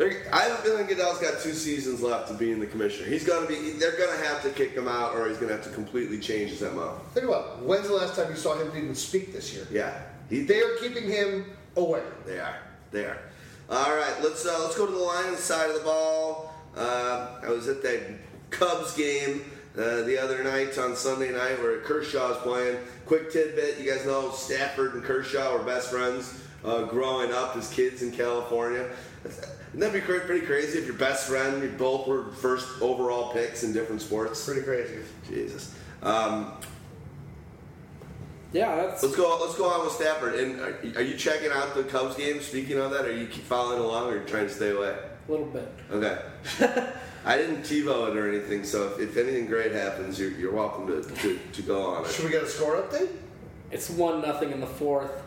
they're- 0.00 0.26
I 0.32 0.40
have 0.44 0.58
a 0.58 0.62
feeling 0.62 0.86
Goodell's 0.86 1.18
got 1.18 1.40
two 1.40 1.52
seasons 1.52 2.00
left 2.00 2.28
to 2.28 2.34
be 2.34 2.50
in 2.52 2.58
the 2.58 2.66
commissioner. 2.66 3.08
He's 3.08 3.24
gonna 3.24 3.46
be. 3.46 3.72
They're 3.72 3.96
gonna 3.98 4.16
have 4.24 4.42
to 4.42 4.50
kick 4.50 4.72
him 4.72 4.88
out, 4.88 5.14
or 5.14 5.28
he's 5.28 5.36
gonna 5.36 5.52
have 5.52 5.64
to 5.64 5.70
completely 5.70 6.18
change 6.18 6.50
his 6.52 6.62
mo. 6.62 7.00
Think 7.12 7.26
about 7.26 7.62
when's 7.62 7.86
the 7.86 7.94
last 7.94 8.16
time 8.16 8.30
you 8.30 8.36
saw 8.36 8.54
him 8.54 8.68
even 8.74 8.94
speak 8.94 9.32
this 9.32 9.52
year? 9.52 9.66
Yeah, 9.70 9.92
he, 10.28 10.42
They 10.42 10.62
are 10.62 10.76
keeping 10.80 11.04
him 11.08 11.44
away. 11.76 12.02
They 12.26 12.40
are. 12.40 12.56
They 12.90 13.04
are. 13.04 13.18
All 13.68 13.94
right, 13.94 14.14
let's 14.22 14.44
uh, 14.46 14.58
let's 14.62 14.76
go 14.76 14.86
to 14.86 14.92
the 14.92 14.98
Lions 14.98 15.38
side 15.38 15.68
of 15.68 15.76
the 15.76 15.82
ball. 15.82 16.52
Uh, 16.76 17.38
I 17.42 17.50
was 17.50 17.68
at 17.68 17.82
that 17.82 18.00
Cubs 18.50 18.96
game 18.96 19.44
uh, 19.76 20.02
the 20.02 20.18
other 20.18 20.42
night 20.42 20.76
on 20.78 20.96
Sunday 20.96 21.30
night 21.30 21.60
where 21.62 21.78
Kershaw's 21.80 22.38
playing. 22.38 22.78
Quick 23.06 23.30
tidbit: 23.30 23.78
you 23.78 23.92
guys 23.92 24.06
know 24.06 24.30
Stafford 24.32 24.94
and 24.94 25.04
Kershaw 25.04 25.52
were 25.52 25.62
best 25.62 25.90
friends 25.90 26.40
uh, 26.64 26.82
growing 26.84 27.32
up 27.32 27.56
as 27.56 27.70
kids 27.70 28.02
in 28.02 28.10
California. 28.12 28.88
Wouldn't 29.72 29.92
that 29.92 29.98
be 29.98 30.04
pretty 30.04 30.46
crazy 30.46 30.78
if 30.78 30.86
your 30.86 30.96
best 30.96 31.28
friend, 31.28 31.62
you 31.62 31.68
both 31.70 32.06
were 32.06 32.32
first 32.32 32.82
overall 32.82 33.32
picks 33.32 33.62
in 33.62 33.72
different 33.72 34.02
sports? 34.02 34.44
Pretty 34.44 34.62
crazy. 34.62 34.98
Jesus. 35.28 35.74
Um, 36.02 36.54
Yeah, 38.52 38.74
that's 38.74 39.02
Let's 39.02 39.14
go. 39.14 39.38
Let's 39.40 39.56
go 39.56 39.68
on 39.70 39.84
with 39.84 39.94
Stafford. 39.94 40.34
And 40.34 40.60
are, 40.60 40.98
are 40.98 41.02
you 41.02 41.16
checking 41.16 41.52
out 41.52 41.74
the 41.74 41.84
Cubs 41.84 42.16
game? 42.16 42.40
Speaking 42.40 42.78
of 42.78 42.90
that, 42.90 43.04
are 43.04 43.16
you 43.16 43.28
keep 43.28 43.44
following 43.44 43.80
along, 43.80 44.10
or 44.10 44.24
trying 44.24 44.48
to 44.48 44.52
stay 44.52 44.70
away? 44.70 44.96
a 45.28 45.30
little 45.30 45.46
bit. 45.46 45.72
Okay. 45.90 46.18
I 47.24 47.36
didn't 47.36 47.62
TiVo 47.62 48.10
it 48.10 48.16
or 48.16 48.28
anything, 48.28 48.64
so 48.64 48.88
if, 48.88 48.98
if 48.98 49.16
anything 49.16 49.46
great 49.46 49.72
happens, 49.72 50.18
you're, 50.18 50.32
you're 50.32 50.52
welcome 50.52 50.86
to, 50.86 51.02
to, 51.02 51.38
to 51.52 51.62
go 51.62 51.82
on 51.84 52.04
it. 52.04 52.10
Should 52.10 52.24
we 52.24 52.30
get 52.30 52.42
a 52.42 52.48
score 52.48 52.76
update? 52.76 53.10
It's 53.70 53.90
one 53.90 54.22
nothing 54.22 54.50
in 54.50 54.60
the 54.60 54.66
fourth, 54.66 55.22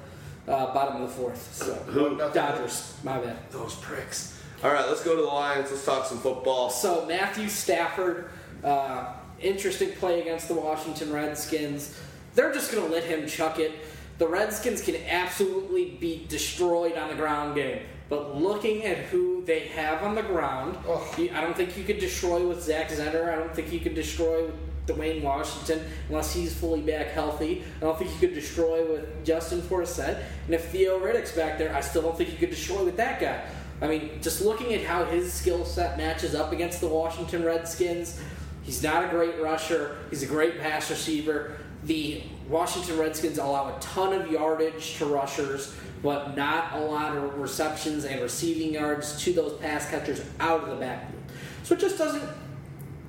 uh, 0.47 0.73
bottom 0.73 1.01
of 1.01 1.09
the 1.09 1.15
fourth. 1.15 1.53
So 1.53 1.73
One 1.73 2.17
nothing. 2.17 2.33
Dodgers, 2.33 2.97
my 3.03 3.19
bad. 3.19 3.37
Those 3.51 3.75
pricks. 3.75 4.39
All 4.63 4.71
right, 4.71 4.87
let's 4.87 5.03
go 5.03 5.15
to 5.15 5.21
the 5.21 5.27
Lions. 5.27 5.71
Let's 5.71 5.85
talk 5.85 6.05
some 6.05 6.19
football. 6.19 6.69
So 6.69 7.05
Matthew 7.05 7.49
Stafford, 7.49 8.29
uh, 8.63 9.13
interesting 9.41 9.91
play 9.93 10.21
against 10.21 10.47
the 10.47 10.53
Washington 10.53 11.11
Redskins. 11.11 11.99
They're 12.35 12.53
just 12.53 12.71
going 12.71 12.85
to 12.85 12.91
let 12.91 13.03
him 13.03 13.27
chuck 13.27 13.59
it. 13.59 13.73
The 14.19 14.27
Redskins 14.27 14.81
can 14.81 14.95
absolutely 15.07 15.97
be 15.99 16.25
destroyed 16.29 16.97
on 16.97 17.09
the 17.09 17.15
ground 17.15 17.55
game. 17.55 17.81
But 18.09 18.35
looking 18.35 18.85
at 18.85 18.97
who 18.97 19.43
they 19.43 19.61
have 19.69 20.03
on 20.03 20.15
the 20.15 20.21
ground, 20.21 20.77
Ugh. 20.87 21.29
I 21.33 21.41
don't 21.41 21.55
think 21.57 21.77
you 21.77 21.83
could 21.83 21.99
destroy 21.99 22.47
with 22.47 22.61
Zach 22.61 22.89
Zenner. 22.89 23.31
I 23.31 23.35
don't 23.35 23.53
think 23.55 23.71
you 23.73 23.79
could 23.79 23.95
destroy 23.95 24.45
with 24.45 24.55
Dwayne 24.85 25.21
Washington 25.21 25.85
unless 26.09 26.33
he's 26.33 26.53
fully 26.53 26.81
back 26.81 27.07
healthy. 27.07 27.63
I 27.77 27.81
don't 27.81 27.97
think 27.97 28.11
you 28.11 28.27
could 28.27 28.33
destroy 28.33 28.85
with 28.91 29.25
Justin 29.25 29.61
Forsett. 29.61 30.21
And 30.45 30.53
if 30.53 30.69
Theo 30.69 30.99
Riddick's 30.99 31.31
back 31.31 31.57
there, 31.57 31.75
I 31.75 31.81
still 31.81 32.01
don't 32.01 32.17
think 32.17 32.31
you 32.31 32.37
could 32.37 32.49
destroy 32.49 32.83
with 32.83 32.97
that 32.97 33.19
guy. 33.19 33.45
I 33.81 33.87
mean, 33.87 34.21
just 34.21 34.41
looking 34.41 34.73
at 34.73 34.83
how 34.83 35.05
his 35.05 35.33
skill 35.33 35.65
set 35.65 35.97
matches 35.97 36.35
up 36.35 36.51
against 36.51 36.81
the 36.81 36.87
Washington 36.87 37.43
Redskins, 37.43 38.21
he's 38.63 38.81
not 38.83 39.05
a 39.05 39.07
great 39.07 39.41
rusher. 39.41 39.97
He's 40.09 40.23
a 40.23 40.27
great 40.27 40.59
pass 40.59 40.89
receiver. 40.89 41.57
The 41.83 42.23
Washington 42.47 42.97
Redskins 42.97 43.37
allow 43.37 43.75
a 43.75 43.79
ton 43.79 44.13
of 44.13 44.31
yardage 44.31 44.97
to 44.97 45.05
rushers, 45.05 45.75
but 46.01 46.35
not 46.35 46.73
a 46.73 46.79
lot 46.79 47.17
of 47.17 47.37
receptions 47.37 48.05
and 48.05 48.21
receiving 48.21 48.73
yards 48.73 49.21
to 49.23 49.33
those 49.33 49.57
pass 49.59 49.89
catchers 49.89 50.23
out 50.39 50.63
of 50.63 50.69
the 50.69 50.75
backfield. 50.75 51.21
So 51.63 51.75
it 51.75 51.81
just 51.81 51.97
doesn't 51.97 52.23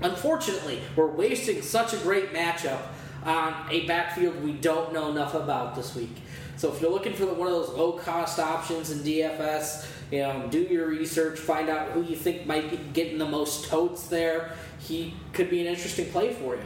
Unfortunately, 0.03 0.81
we're 0.97 1.07
wasting 1.07 1.63
such 1.63 1.93
a 1.93 1.97
great 1.99 2.33
matchup 2.33 2.81
on 3.25 3.55
a 3.71 3.87
backfield 3.87 4.43
we 4.43 4.53
don't 4.53 4.93
know 4.93 5.11
enough 5.11 5.35
about 5.35 5.75
this 5.75 5.95
week. 5.95 6.17
So 6.57 6.73
if 6.73 6.81
you're 6.81 6.91
looking 6.91 7.15
for 7.15 7.27
one 7.27 7.49
of 7.49 7.55
those 7.55 7.71
low 7.71 7.93
cost 7.93 8.39
options 8.39 8.91
in 8.91 8.99
DFS, 8.99 9.87
you 10.11 10.21
know, 10.21 10.47
do 10.51 10.61
your 10.61 10.89
research, 10.89 11.39
find 11.39 11.69
out 11.69 11.91
who 11.91 12.03
you 12.03 12.15
think 12.15 12.47
might 12.47 12.71
be 12.71 12.79
getting 12.93 13.19
the 13.19 13.27
most 13.27 13.69
totes 13.69 14.07
there. 14.07 14.53
He 14.79 15.15
could 15.33 15.51
be 15.51 15.61
an 15.61 15.67
interesting 15.67 16.11
play 16.11 16.35
for 16.35 16.55
you. 16.57 16.63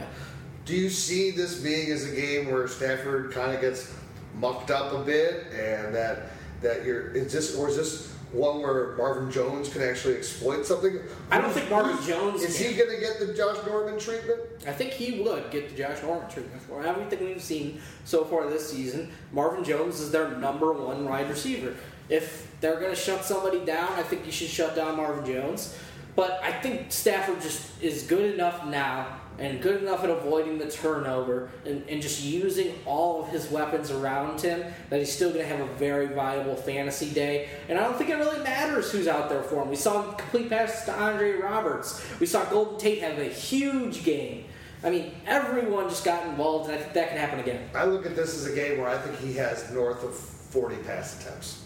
Do 0.65 0.75
you 0.75 0.89
see 0.89 1.31
this 1.31 1.59
being 1.59 1.91
as 1.91 2.11
a 2.11 2.15
game 2.15 2.51
where 2.51 2.67
Stafford 2.67 3.31
kind 3.31 3.55
of 3.55 3.61
gets 3.61 3.91
mucked 4.35 4.69
up 4.69 4.93
a 4.93 5.03
bit, 5.03 5.47
and 5.51 5.95
that 5.95 6.29
that 6.61 6.85
you're 6.85 7.11
is 7.11 7.31
this 7.31 7.55
or 7.55 7.69
is 7.69 7.77
this 7.77 8.13
one 8.31 8.61
where 8.61 8.95
Marvin 8.95 9.31
Jones 9.31 9.69
can 9.69 9.81
actually 9.81 10.15
exploit 10.15 10.65
something? 10.65 10.99
I 11.31 11.41
don't 11.41 11.51
think 11.51 11.69
Marvin 11.69 11.97
Jones 12.05 12.43
is 12.43 12.57
he 12.57 12.75
going 12.75 12.89
to 12.89 12.99
get 12.99 13.19
the 13.19 13.33
Josh 13.33 13.57
Norman 13.65 13.99
treatment. 13.99 14.39
I 14.67 14.71
think 14.71 14.91
he 14.91 15.21
would 15.21 15.49
get 15.51 15.69
the 15.69 15.75
Josh 15.75 16.01
Norman 16.03 16.29
treatment 16.29 16.61
for 16.61 16.85
everything 16.85 17.25
we've 17.25 17.41
seen 17.41 17.81
so 18.05 18.23
far 18.23 18.49
this 18.49 18.69
season. 18.71 19.11
Marvin 19.31 19.63
Jones 19.63 19.99
is 19.99 20.11
their 20.11 20.29
number 20.37 20.73
one 20.73 21.07
wide 21.07 21.29
receiver. 21.29 21.75
If 22.07 22.47
they're 22.61 22.79
going 22.79 22.93
to 22.93 22.99
shut 22.99 23.23
somebody 23.23 23.65
down, 23.65 23.91
I 23.93 24.03
think 24.03 24.25
you 24.25 24.31
should 24.31 24.49
shut 24.49 24.75
down 24.75 24.97
Marvin 24.97 25.25
Jones. 25.25 25.75
But 26.15 26.41
I 26.43 26.51
think 26.51 26.91
Stafford 26.91 27.41
just 27.41 27.81
is 27.81 28.03
good 28.03 28.33
enough 28.33 28.65
now 28.65 29.19
and 29.39 29.61
good 29.61 29.81
enough 29.81 30.03
at 30.03 30.09
avoiding 30.09 30.57
the 30.57 30.69
turnover 30.69 31.49
and, 31.65 31.87
and 31.89 32.01
just 32.01 32.23
using 32.23 32.75
all 32.85 33.23
of 33.23 33.29
his 33.29 33.49
weapons 33.49 33.91
around 33.91 34.41
him 34.41 34.63
that 34.89 34.99
he's 34.99 35.13
still 35.13 35.29
going 35.29 35.41
to 35.41 35.47
have 35.47 35.61
a 35.61 35.73
very 35.75 36.07
viable 36.07 36.55
fantasy 36.55 37.09
day. 37.09 37.49
And 37.67 37.79
I 37.79 37.83
don't 37.83 37.97
think 37.97 38.09
it 38.09 38.17
really 38.17 38.43
matters 38.43 38.91
who's 38.91 39.07
out 39.07 39.29
there 39.29 39.43
for 39.43 39.63
him. 39.63 39.69
We 39.69 39.75
saw 39.75 40.03
him 40.03 40.15
complete 40.15 40.49
passes 40.49 40.85
to 40.85 40.93
Andre 40.93 41.33
Roberts. 41.33 42.05
We 42.19 42.25
saw 42.25 42.43
Golden 42.45 42.77
Tate 42.77 43.01
have 43.01 43.17
a 43.17 43.25
huge 43.25 44.03
game. 44.03 44.45
I 44.83 44.89
mean, 44.89 45.11
everyone 45.25 45.89
just 45.89 46.05
got 46.05 46.25
involved, 46.25 46.69
and 46.69 46.79
I 46.79 46.81
think 46.81 46.93
that 46.93 47.09
can 47.09 47.17
happen 47.17 47.39
again. 47.39 47.69
I 47.75 47.83
look 47.83 48.05
at 48.05 48.15
this 48.15 48.35
as 48.35 48.51
a 48.51 48.55
game 48.55 48.79
where 48.79 48.89
I 48.89 48.97
think 48.97 49.19
he 49.19 49.33
has 49.33 49.69
north 49.71 50.03
of 50.03 50.15
40 50.15 50.77
pass 50.77 51.21
attempts. 51.21 51.65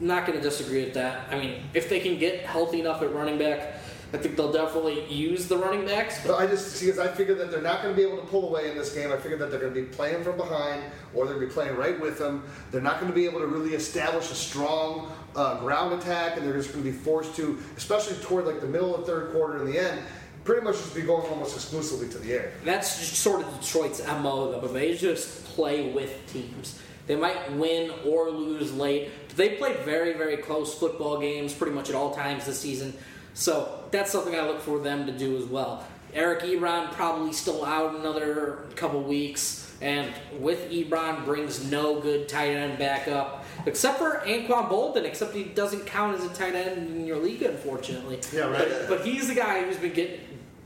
Not 0.00 0.26
going 0.26 0.36
to 0.36 0.42
disagree 0.42 0.84
with 0.84 0.94
that. 0.94 1.28
I 1.30 1.38
mean, 1.38 1.62
if 1.72 1.88
they 1.88 2.00
can 2.00 2.18
get 2.18 2.40
healthy 2.40 2.80
enough 2.80 3.00
at 3.00 3.14
running 3.14 3.38
back, 3.38 3.75
I 4.12 4.18
think 4.18 4.36
they'll 4.36 4.52
definitely 4.52 5.04
use 5.12 5.46
the 5.48 5.58
running 5.58 5.84
backs. 5.84 6.24
But 6.24 6.36
I 6.36 6.46
just 6.46 6.72
see, 6.72 6.86
because 6.86 7.00
I 7.00 7.08
figure 7.08 7.34
that 7.34 7.50
they're 7.50 7.60
not 7.60 7.82
going 7.82 7.94
to 7.94 8.00
be 8.00 8.06
able 8.06 8.18
to 8.18 8.26
pull 8.26 8.48
away 8.48 8.70
in 8.70 8.76
this 8.76 8.94
game. 8.94 9.12
I 9.12 9.16
figure 9.16 9.36
that 9.38 9.50
they're 9.50 9.60
going 9.60 9.74
to 9.74 9.80
be 9.80 9.86
playing 9.86 10.22
from 10.22 10.36
behind, 10.36 10.82
or 11.12 11.26
they're 11.26 11.34
going 11.34 11.48
to 11.48 11.48
be 11.48 11.52
playing 11.52 11.76
right 11.76 12.00
with 12.00 12.18
them. 12.18 12.44
They're 12.70 12.80
not 12.80 13.00
going 13.00 13.10
to 13.10 13.14
be 13.14 13.24
able 13.24 13.40
to 13.40 13.46
really 13.46 13.74
establish 13.74 14.30
a 14.30 14.34
strong 14.34 15.12
uh, 15.34 15.58
ground 15.58 16.00
attack, 16.00 16.36
and 16.36 16.46
they're 16.46 16.56
just 16.56 16.72
going 16.72 16.84
to 16.84 16.90
be 16.90 16.96
forced 16.96 17.34
to, 17.36 17.58
especially 17.76 18.16
toward 18.22 18.46
like 18.46 18.60
the 18.60 18.68
middle 18.68 18.94
of 18.94 19.00
the 19.00 19.06
third 19.06 19.32
quarter 19.32 19.58
and 19.58 19.72
the 19.72 19.78
end, 19.78 20.00
pretty 20.44 20.64
much 20.64 20.76
just 20.76 20.94
be 20.94 21.02
going 21.02 21.26
almost 21.28 21.56
exclusively 21.56 22.08
to 22.08 22.18
the 22.18 22.32
air. 22.32 22.52
That's 22.64 23.00
just 23.00 23.14
sort 23.14 23.42
of 23.42 23.60
Detroit's 23.60 24.06
MO, 24.06 24.52
though. 24.52 24.68
They 24.68 24.96
just 24.96 25.44
play 25.46 25.92
with 25.92 26.14
teams. 26.32 26.80
They 27.06 27.16
might 27.16 27.52
win 27.52 27.92
or 28.04 28.30
lose 28.30 28.72
late. 28.72 29.10
But 29.28 29.36
they 29.36 29.50
played 29.50 29.78
very, 29.80 30.12
very 30.12 30.36
close 30.36 30.74
football 30.74 31.20
games 31.20 31.52
pretty 31.52 31.74
much 31.74 31.88
at 31.88 31.94
all 31.94 32.14
times 32.14 32.46
this 32.46 32.60
season. 32.60 32.94
So 33.36 33.84
that's 33.90 34.10
something 34.10 34.34
I 34.34 34.46
look 34.46 34.60
for 34.62 34.78
them 34.78 35.04
to 35.04 35.12
do 35.12 35.36
as 35.36 35.44
well. 35.44 35.86
Eric 36.14 36.40
Ebron 36.40 36.90
probably 36.92 37.34
still 37.34 37.66
out 37.66 37.94
another 37.94 38.64
couple 38.76 39.02
weeks, 39.02 39.70
and 39.82 40.10
with 40.40 40.70
Ebron 40.70 41.26
brings 41.26 41.70
no 41.70 42.00
good 42.00 42.30
tight 42.30 42.52
end 42.52 42.78
backup, 42.78 43.44
except 43.66 43.98
for 43.98 44.22
Anquan 44.24 44.70
Boldin, 44.70 45.04
except 45.04 45.34
he 45.34 45.44
doesn't 45.44 45.84
count 45.84 46.18
as 46.18 46.24
a 46.24 46.32
tight 46.32 46.54
end 46.54 46.96
in 46.96 47.06
your 47.06 47.18
league, 47.18 47.42
unfortunately. 47.42 48.20
Yeah, 48.32 48.48
right. 48.48 48.66
But, 48.66 48.88
but 48.88 49.06
he's 49.06 49.28
the 49.28 49.34
guy 49.34 49.62
who's 49.62 49.76
been 49.76 49.92
getting 49.92 50.20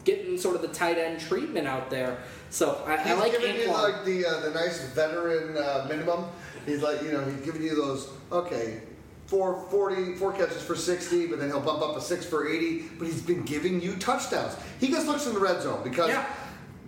getting 0.04 0.38
sort 0.38 0.54
of 0.54 0.62
the 0.62 0.68
tight 0.68 0.96
end 0.96 1.18
treatment 1.20 1.66
out 1.66 1.90
there. 1.90 2.18
So 2.50 2.82
I, 2.86 2.94
I 2.94 3.02
He's 3.02 3.18
like 3.18 3.32
giving 3.32 3.56
you 3.56 3.72
like 3.72 4.04
the 4.04 4.24
uh, 4.24 4.40
the 4.42 4.50
nice 4.50 4.80
veteran 4.90 5.56
uh, 5.56 5.86
minimum. 5.88 6.26
He's 6.66 6.82
like 6.82 7.02
you 7.02 7.10
know 7.10 7.24
he's 7.24 7.44
giving 7.44 7.62
you 7.62 7.74
those 7.74 8.10
okay. 8.30 8.82
Four, 9.30 9.64
40, 9.70 10.16
four 10.16 10.32
catches 10.32 10.60
for 10.60 10.74
60, 10.74 11.28
but 11.28 11.38
then 11.38 11.50
he'll 11.50 11.60
bump 11.60 11.82
up 11.82 11.96
a 11.96 12.00
six 12.00 12.26
for 12.26 12.48
80. 12.48 12.80
But 12.98 13.06
he's 13.06 13.22
been 13.22 13.42
giving 13.42 13.80
you 13.80 13.94
touchdowns. 13.94 14.56
He 14.80 14.88
just 14.88 15.06
looks 15.06 15.24
in 15.28 15.34
the 15.34 15.38
red 15.38 15.62
zone 15.62 15.84
because 15.84 16.08
Yeah. 16.08 16.26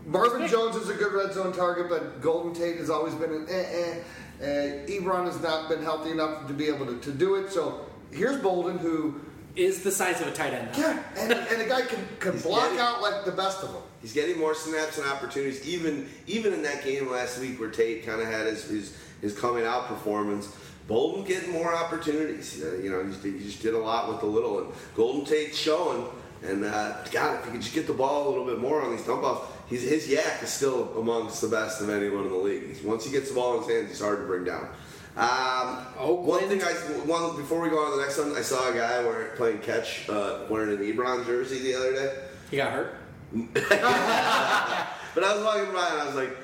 Marvin 0.06 0.48
Jones 0.48 0.74
is 0.74 0.88
a 0.88 0.94
good 0.94 1.12
red 1.12 1.32
zone 1.32 1.52
target, 1.52 1.88
but 1.88 2.20
Golden 2.20 2.52
Tate 2.52 2.78
has 2.78 2.90
always 2.90 3.14
been 3.14 3.30
an 3.32 3.46
eh 3.48 3.64
eh. 3.70 4.00
Uh, 4.42 4.86
Ebron 4.88 5.26
has 5.26 5.40
not 5.40 5.68
been 5.68 5.84
healthy 5.84 6.10
enough 6.10 6.48
to 6.48 6.52
be 6.52 6.66
able 6.66 6.84
to, 6.86 6.98
to 6.98 7.12
do 7.12 7.36
it. 7.36 7.52
So 7.52 7.86
here's 8.10 8.42
Boldin, 8.42 8.80
who, 8.80 9.20
is 9.54 9.84
the 9.84 9.92
size 9.92 10.20
of 10.20 10.26
a 10.26 10.32
tight 10.32 10.52
end. 10.52 10.68
now. 10.72 10.78
yeah, 10.78 11.02
and, 11.16 11.32
and 11.32 11.60
the 11.60 11.66
guy 11.66 11.82
can, 11.82 12.00
can 12.18 12.36
block 12.40 12.64
getting- 12.64 12.80
out 12.80 13.00
like 13.02 13.24
the 13.24 13.30
best 13.30 13.62
of 13.62 13.72
them. 13.72 13.82
He's 14.00 14.12
getting 14.12 14.36
more 14.36 14.52
snaps 14.56 14.98
and 14.98 15.06
opportunities. 15.06 15.64
Even 15.64 16.08
even 16.26 16.52
in 16.52 16.62
that 16.64 16.82
game 16.82 17.08
last 17.08 17.38
week 17.38 17.60
where 17.60 17.70
Tate 17.70 18.04
kind 18.04 18.20
of 18.20 18.26
had 18.26 18.46
his, 18.48 18.64
his 18.64 18.96
his 19.20 19.38
coming 19.38 19.64
out 19.64 19.86
performance, 19.86 20.48
Boldin 20.88 21.26
getting 21.26 21.52
more 21.52 21.74
opportunities. 21.74 22.62
Uh, 22.62 22.76
you 22.82 22.90
know, 22.90 23.04
he, 23.04 23.30
he 23.32 23.44
just 23.44 23.62
did 23.62 23.74
a 23.74 23.78
lot 23.78 24.08
with 24.08 24.20
the 24.20 24.26
little. 24.26 24.58
And 24.58 24.72
Golden 24.94 25.24
Tate 25.24 25.54
showing 25.54 26.06
And 26.42 26.64
uh, 26.64 27.04
God, 27.12 27.38
if 27.38 27.44
he 27.44 27.50
could 27.52 27.62
just 27.62 27.74
get 27.74 27.86
the 27.86 27.92
ball 27.92 28.26
a 28.26 28.30
little 28.30 28.44
bit 28.44 28.58
more 28.58 28.82
on 28.82 28.96
these 28.96 29.06
dump 29.06 29.22
offs, 29.22 29.48
he's, 29.68 29.82
his 29.82 30.08
yak 30.08 30.42
is 30.42 30.50
still 30.50 30.98
amongst 30.98 31.40
the 31.40 31.48
best 31.48 31.80
of 31.80 31.88
anyone 31.88 32.24
in 32.24 32.30
the 32.30 32.36
league. 32.36 32.76
Once 32.84 33.04
he 33.04 33.12
gets 33.12 33.28
the 33.28 33.34
ball 33.34 33.54
in 33.54 33.62
his 33.62 33.70
hands, 33.70 33.88
he's 33.90 34.00
hard 34.00 34.18
to 34.18 34.26
bring 34.26 34.44
down. 34.44 34.68
Um, 35.16 35.86
Oakland. 35.98 36.26
one 36.26 36.48
thing 36.48 36.62
I 36.62 36.72
one 37.06 37.36
before 37.36 37.60
we 37.60 37.68
go 37.68 37.78
on 37.78 37.90
to 37.90 37.96
the 37.98 38.02
next 38.02 38.18
one, 38.18 38.34
I 38.34 38.40
saw 38.40 38.70
a 38.70 38.74
guy 38.74 39.04
wearing, 39.04 39.36
playing 39.36 39.58
catch 39.58 40.08
uh, 40.08 40.46
wearing 40.48 40.78
an 40.78 40.82
Ebron 40.82 41.26
jersey 41.26 41.58
the 41.58 41.74
other 41.74 41.92
day. 41.92 42.14
He 42.50 42.56
got 42.56 42.72
hurt. 42.72 42.96
But 45.14 45.24
I 45.24 45.34
was 45.34 45.44
walking 45.44 45.72
by 45.74 45.88
and 45.90 46.00
I 46.00 46.06
was 46.06 46.14
like, 46.14 46.34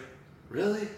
really? 0.51 0.89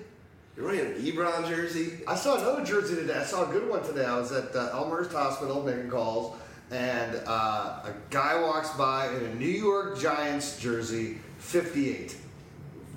You're 0.61 0.68
wearing 0.68 0.94
an 0.94 1.00
Ebron 1.00 1.48
jersey? 1.48 2.00
I 2.06 2.14
saw 2.14 2.36
another 2.38 2.62
jersey 2.62 2.94
today. 2.94 3.14
I 3.14 3.24
saw 3.24 3.48
a 3.48 3.52
good 3.52 3.66
one 3.66 3.82
today. 3.82 4.04
I 4.04 4.18
was 4.18 4.30
at 4.30 4.54
uh, 4.54 4.68
Elmhurst 4.74 5.11
Hospital 5.12 5.62
making 5.62 5.88
calls, 5.88 6.36
and 6.70 7.18
uh, 7.26 7.80
a 7.86 7.94
guy 8.11 8.38
walks 8.42 8.68
by 8.72 9.08
in 9.08 9.24
a 9.24 9.34
New 9.36 9.46
York 9.46 9.98
Giants 9.98 10.61
jersey, 10.61 11.16
58. 11.38 12.14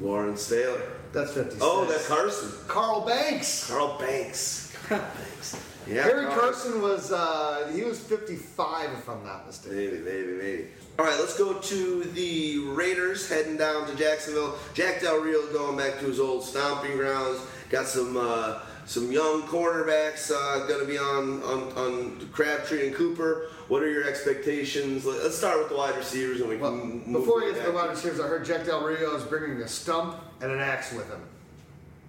Lawrence 0.02 0.50
Taylor. 0.50 0.82
That's 1.14 1.32
56. 1.32 1.62
Oh, 1.64 1.86
that's 1.86 2.06
Carson. 2.06 2.50
Carl 2.68 3.06
Banks. 3.06 3.70
Carl 3.70 3.98
Banks. 3.98 4.76
Carl 4.90 5.00
Banks. 5.18 5.64
Yeah, 5.88 6.04
Harry 6.04 6.26
Carl. 6.26 6.40
Carson 6.40 6.82
was 6.82 7.14
uh, 7.14 7.72
he 7.74 7.84
was 7.84 7.98
55 7.98 8.92
if 8.92 9.10
I'm 9.10 9.24
not 9.24 9.48
mistaken. 9.48 9.78
Maybe, 9.78 10.00
maybe, 10.00 10.32
maybe. 10.34 10.68
All 11.00 11.06
right, 11.06 11.20
let's 11.20 11.38
go 11.38 11.54
to 11.54 12.04
the 12.04 12.60
Raiders 12.68 13.28
heading 13.28 13.58
down 13.58 13.88
to 13.88 13.96
Jacksonville. 13.96 14.56
Jack 14.76 15.02
Del 15.02 15.20
Rio 15.22 15.52
going 15.52 15.76
back 15.76 16.00
to 16.00 16.06
his 16.06 16.20
old 16.20 16.44
stomping 16.44 16.96
grounds. 16.98 17.40
Got 17.72 17.88
some 17.88 18.16
uh, 18.16 18.60
some 18.86 19.12
young 19.12 19.42
cornerbacks 19.44 20.30
uh, 20.32 20.68
going 20.68 20.82
to 20.82 20.86
be 20.86 21.00
on, 21.00 21.42
on 21.44 21.72
on 21.76 22.30
Crabtree 22.32 22.88
and 22.88 22.96
Cooper. 22.96 23.48
What 23.70 23.82
are 23.82 23.90
your 23.90 24.04
expectations? 24.08 25.04
Let- 25.06 25.24
Let's 25.24 25.38
start 25.38 25.58
with 25.58 25.70
the 25.70 25.76
wide 25.78 25.96
receivers, 25.96 26.42
and 26.42 26.50
we 26.50 26.58
Well, 26.58 26.78
can 26.78 27.04
move 27.08 27.24
before 27.24 27.40
we 27.42 27.52
get 27.54 27.64
to 27.64 27.72
the 27.72 27.76
wide 27.76 27.90
receivers, 27.90 28.20
I 28.20 28.28
heard 28.28 28.46
Jack 28.46 28.66
Del 28.66 28.86
Rio 28.86 29.16
is 29.16 29.24
bringing 29.24 29.62
a 29.64 29.68
stump 29.68 30.18
and 30.42 30.52
an 30.52 30.60
axe 30.60 30.94
with 30.94 31.10
him. 31.10 31.22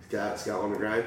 He's 0.02 0.10
got, 0.12 0.32
he's 0.32 0.42
Scott 0.42 0.60
on 0.60 0.72
the 0.72 0.78
grind. 0.78 1.04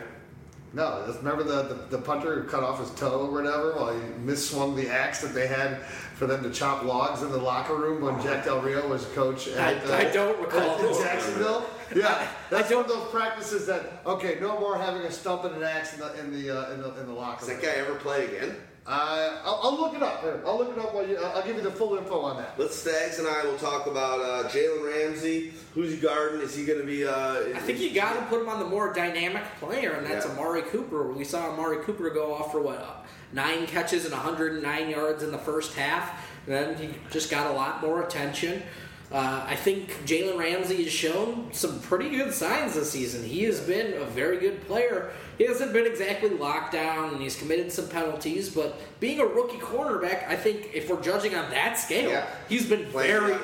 No, 0.73 1.05
remember 1.17 1.43
the, 1.43 1.63
the, 1.73 1.97
the 1.97 1.97
punter 1.97 2.41
who 2.41 2.47
cut 2.47 2.63
off 2.63 2.79
his 2.79 2.91
toe 2.91 3.21
or 3.21 3.31
whatever 3.31 3.73
while 3.73 3.93
he 3.93 3.99
misswung 4.25 4.75
the 4.75 4.89
axe 4.89 5.21
that 5.21 5.33
they 5.33 5.47
had 5.47 5.81
for 6.15 6.27
them 6.27 6.43
to 6.43 6.49
chop 6.51 6.83
logs 6.83 7.21
in 7.21 7.31
the 7.31 7.37
locker 7.37 7.75
room 7.75 8.01
when 8.01 8.21
Jack 8.21 8.45
Del 8.45 8.59
Rio 8.61 8.87
was 8.87 9.05
coach 9.07 9.47
I, 9.49 9.73
at, 9.73 9.89
uh, 9.89 9.93
I 9.95 10.03
don't 10.11 10.39
recall. 10.39 10.77
in 10.85 10.93
Jacksonville. 11.01 11.65
Yeah, 11.95 12.27
that's 12.49 12.69
I 12.69 12.75
one 12.75 12.83
of 12.83 12.89
those 12.89 13.09
practices 13.11 13.65
that 13.67 14.01
okay, 14.05 14.39
no 14.41 14.59
more 14.59 14.77
having 14.77 15.03
a 15.03 15.11
stump 15.11 15.45
and 15.45 15.55
an 15.55 15.63
axe 15.63 15.93
in 15.93 16.01
the 16.01 16.19
in 16.19 16.33
the 16.33 16.49
uh, 16.51 16.73
in 16.73 16.81
the, 16.81 16.99
in 16.99 17.07
the 17.07 17.13
locker 17.13 17.39
Does 17.39 17.47
room. 17.47 17.61
Does 17.61 17.65
that 17.65 17.75
guy 17.75 17.81
ever 17.81 17.95
play 17.95 18.25
again? 18.25 18.57
Uh, 18.87 19.41
I'll, 19.43 19.59
I'll 19.63 19.75
look 19.77 19.95
it 19.95 20.01
up. 20.01 20.23
I'll 20.45 20.57
look 20.57 20.71
it 20.71 20.79
up 20.79 20.93
while 20.93 21.05
you. 21.05 21.17
I'll 21.17 21.37
I'll 21.37 21.45
give 21.45 21.57
you 21.57 21.61
the 21.61 21.71
full 21.71 21.97
info 21.97 22.21
on 22.21 22.37
that. 22.37 22.53
Let's 22.57 22.73
Stags 22.75 23.19
and 23.19 23.27
I 23.27 23.43
will 23.43 23.57
talk 23.57 23.85
about 23.85 24.21
uh, 24.21 24.47
Jalen 24.47 24.85
Ramsey. 24.85 25.51
Who's 25.73 25.91
he 25.91 25.97
guarding? 25.97 26.39
Is 26.39 26.55
he 26.55 26.63
going 26.65 26.79
to 26.79 26.85
be? 26.85 27.05
Uh, 27.05 27.49
I 27.53 27.59
think 27.59 27.79
you 27.79 27.93
got 27.93 28.13
to 28.13 28.21
put 28.27 28.41
him 28.41 28.47
on 28.47 28.59
the 28.59 28.65
more 28.65 28.93
dynamic 28.93 29.43
player, 29.59 29.91
and 29.91 30.07
that's 30.07 30.25
Yeah. 30.25 30.31
Amari 30.31 30.61
Cooper. 30.61 31.11
We 31.11 31.25
saw 31.25 31.51
Amari 31.51 31.83
Cooper 31.83 32.09
go 32.11 32.33
off 32.33 32.53
for 32.53 32.61
what 32.61 32.79
uh, 32.79 33.05
nine 33.33 33.67
catches 33.67 34.05
and 34.05 34.13
109 34.13 34.89
yards 34.89 35.21
in 35.21 35.31
the 35.31 35.37
first 35.37 35.73
half. 35.75 36.25
And 36.45 36.55
then 36.55 36.75
he 36.77 36.97
just 37.11 37.29
got 37.29 37.51
a 37.51 37.53
lot 37.53 37.81
more 37.81 38.03
attention. 38.03 38.63
Uh, 39.09 39.45
I 39.47 39.55
think 39.55 39.89
Jalen 40.05 40.37
Ramsey 40.37 40.83
has 40.83 40.91
shown 40.91 41.49
some 41.53 41.79
pretty 41.79 42.09
good 42.09 42.33
signs 42.33 42.73
this 42.73 42.91
season. 42.91 43.23
He 43.23 43.43
has 43.43 43.61
been 43.61 43.93
a 44.01 44.05
very 44.05 44.37
good 44.37 44.67
player. 44.67 45.11
He 45.37 45.45
hasn't 45.45 45.71
been 45.71 45.85
exactly 45.85 46.29
locked 46.29 46.73
down, 46.73 47.13
and 47.13 47.21
he's 47.21 47.37
committed 47.37 47.71
some 47.71 47.87
penalties. 47.87 48.49
But 48.49 48.77
being 48.99 49.21
a 49.21 49.25
rookie 49.25 49.59
cornerback, 49.59 50.27
I 50.27 50.35
think 50.35 50.71
if 50.73 50.89
we're 50.89 51.01
judging 51.01 51.35
on 51.35 51.49
that 51.51 51.79
scale, 51.79 52.09
Yeah. 52.09 52.25
he's 52.49 52.67
been 52.67 52.85
very 52.87 53.37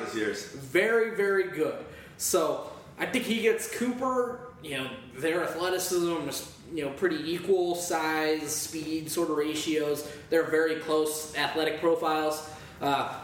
very, 0.70 1.14
very 1.16 1.44
good. 1.48 1.76
So 2.18 2.70
I 2.98 3.06
think 3.06 3.24
he 3.24 3.40
gets 3.40 3.66
Cooper. 3.74 4.40
You 4.62 4.78
know, 4.78 4.90
their 5.16 5.44
athleticism 5.44 6.28
is 6.28 6.50
you 6.74 6.84
know 6.84 6.90
pretty 6.90 7.32
equal 7.32 7.74
size, 7.74 8.54
speed 8.54 9.10
sort 9.10 9.30
of 9.30 9.36
ratios. 9.38 10.06
They're 10.28 10.50
very 10.50 10.76
close 10.76 11.34
athletic 11.36 11.80
profiles. 11.80 12.46
Uh, 12.82 13.14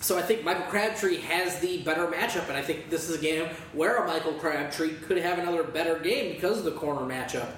so 0.00 0.18
I 0.18 0.22
think 0.22 0.44
Michael 0.44 0.64
Crabtree 0.64 1.18
has 1.22 1.58
the 1.60 1.82
better 1.82 2.06
matchup, 2.06 2.48
and 2.48 2.56
I 2.56 2.62
think 2.62 2.90
this 2.90 3.08
is 3.08 3.16
a 3.16 3.20
game 3.20 3.48
where 3.72 3.96
a 3.96 4.06
Michael 4.06 4.34
Crabtree 4.34 4.94
could 5.06 5.18
have 5.18 5.38
another 5.38 5.62
better 5.64 5.98
game 5.98 6.32
because 6.34 6.58
of 6.58 6.64
the 6.64 6.72
corner 6.72 7.00
matchup. 7.02 7.50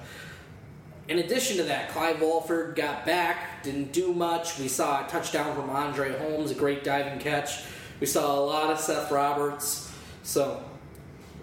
In 1.07 1.19
addition 1.19 1.57
to 1.57 1.63
that, 1.63 1.89
Clive 1.89 2.21
Walford 2.21 2.75
got 2.75 3.05
back, 3.05 3.63
didn't 3.63 3.91
do 3.91 4.13
much. 4.13 4.59
We 4.59 4.67
saw 4.67 5.05
a 5.05 5.09
touchdown 5.09 5.55
from 5.55 5.69
Andre 5.69 6.17
Holmes, 6.17 6.51
a 6.51 6.55
great 6.55 6.83
diving 6.83 7.19
catch. 7.19 7.63
We 7.99 8.05
saw 8.05 8.37
a 8.37 8.39
lot 8.39 8.71
of 8.71 8.79
Seth 8.79 9.11
Roberts. 9.11 9.91
So, 10.21 10.63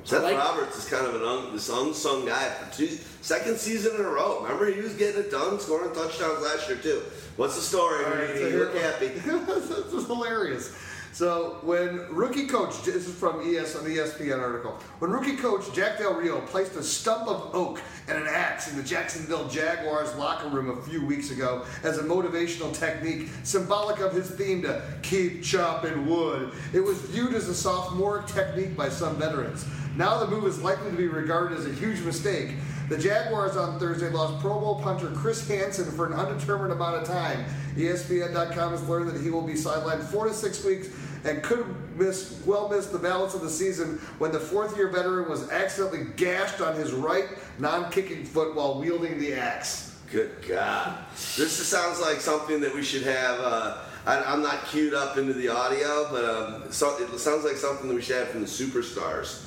Seth 0.04 0.22
like- 0.22 0.38
Roberts 0.38 0.78
is 0.78 0.88
kind 0.88 1.04
of 1.04 1.16
an 1.16 1.22
un, 1.22 1.52
this 1.52 1.68
unsung 1.68 2.26
guy 2.26 2.48
for 2.50 2.72
two 2.76 2.86
second 3.22 3.56
season 3.58 3.96
in 3.96 4.02
a 4.02 4.08
row. 4.08 4.40
Remember, 4.44 4.72
he 4.72 4.80
was 4.80 4.94
getting 4.94 5.20
it 5.22 5.30
done, 5.32 5.58
scoring 5.58 5.92
touchdowns 5.92 6.42
last 6.44 6.68
year 6.68 6.78
too. 6.78 7.02
What's 7.36 7.56
the 7.56 7.60
story? 7.62 8.04
All 8.04 8.12
right, 8.12 8.20
Reedy? 8.20 8.34
so 8.34 8.40
you 8.46 8.48
here- 8.50 8.58
look 8.66 8.76
happy. 8.76 9.08
this 9.08 9.70
is 9.92 10.06
hilarious. 10.06 10.72
So 11.16 11.60
when 11.62 12.14
rookie 12.14 12.46
coach, 12.46 12.82
this 12.82 13.08
is 13.08 13.14
from 13.14 13.40
ES 13.40 13.74
ESPN 13.74 14.38
article. 14.38 14.72
When 14.98 15.10
rookie 15.10 15.38
coach 15.38 15.72
Jack 15.74 15.96
Del 15.96 16.12
Rio 16.12 16.42
placed 16.42 16.76
a 16.76 16.82
stump 16.82 17.26
of 17.26 17.54
oak 17.54 17.80
and 18.06 18.18
an 18.18 18.26
axe 18.28 18.70
in 18.70 18.76
the 18.76 18.82
Jacksonville 18.82 19.48
Jaguars 19.48 20.14
locker 20.16 20.50
room 20.50 20.68
a 20.68 20.82
few 20.82 21.06
weeks 21.06 21.30
ago 21.30 21.64
as 21.84 21.96
a 21.96 22.02
motivational 22.02 22.70
technique, 22.78 23.30
symbolic 23.44 24.00
of 24.00 24.12
his 24.12 24.28
theme 24.32 24.60
to 24.60 24.82
keep 25.00 25.42
chopping 25.42 26.04
wood, 26.04 26.52
it 26.74 26.80
was 26.80 26.98
viewed 27.00 27.32
as 27.32 27.48
a 27.48 27.54
sophomore 27.54 28.20
technique 28.24 28.76
by 28.76 28.90
some 28.90 29.16
veterans. 29.16 29.64
Now 29.96 30.22
the 30.22 30.30
move 30.30 30.44
is 30.44 30.60
likely 30.60 30.90
to 30.90 30.96
be 30.98 31.08
regarded 31.08 31.56
as 31.56 31.64
a 31.64 31.72
huge 31.72 32.00
mistake. 32.00 32.56
The 32.90 32.98
Jaguars 32.98 33.56
on 33.56 33.80
Thursday 33.80 34.10
lost 34.10 34.42
Pro 34.42 34.60
Bowl 34.60 34.80
punter 34.82 35.08
Chris 35.08 35.48
Hanson 35.48 35.90
for 35.92 36.06
an 36.06 36.12
undetermined 36.12 36.72
amount 36.72 36.96
of 36.96 37.08
time. 37.08 37.46
ESPN.com 37.74 38.70
has 38.72 38.86
learned 38.86 39.08
that 39.10 39.20
he 39.22 39.30
will 39.30 39.42
be 39.42 39.54
sidelined 39.54 40.04
four 40.04 40.26
to 40.26 40.34
six 40.34 40.62
weeks 40.62 40.88
and 41.26 41.42
could 41.42 41.66
miss 41.96 42.40
well 42.46 42.68
miss 42.68 42.86
the 42.86 42.98
balance 42.98 43.34
of 43.34 43.40
the 43.40 43.50
season 43.50 43.98
when 44.18 44.32
the 44.32 44.40
fourth 44.40 44.76
year 44.76 44.88
veteran 44.88 45.28
was 45.28 45.50
accidentally 45.50 46.06
gashed 46.16 46.60
on 46.60 46.74
his 46.76 46.92
right 46.92 47.28
non-kicking 47.58 48.24
foot 48.24 48.54
while 48.54 48.80
wielding 48.80 49.18
the 49.18 49.34
axe. 49.34 49.98
Good 50.10 50.30
God, 50.46 51.04
this 51.36 51.66
sounds 51.66 52.00
like 52.00 52.20
something 52.20 52.60
that 52.60 52.74
we 52.74 52.82
should 52.82 53.02
have. 53.02 53.40
Uh, 53.40 53.78
I, 54.06 54.22
I'm 54.22 54.40
not 54.40 54.64
queued 54.66 54.94
up 54.94 55.18
into 55.18 55.32
the 55.32 55.48
audio, 55.48 56.08
but 56.12 56.24
um, 56.24 56.72
so, 56.72 56.96
it 56.96 57.18
sounds 57.18 57.44
like 57.44 57.56
something 57.56 57.88
that 57.88 57.94
we 57.94 58.02
should 58.02 58.16
have 58.16 58.28
from 58.28 58.42
the 58.42 58.46
superstars. 58.46 59.45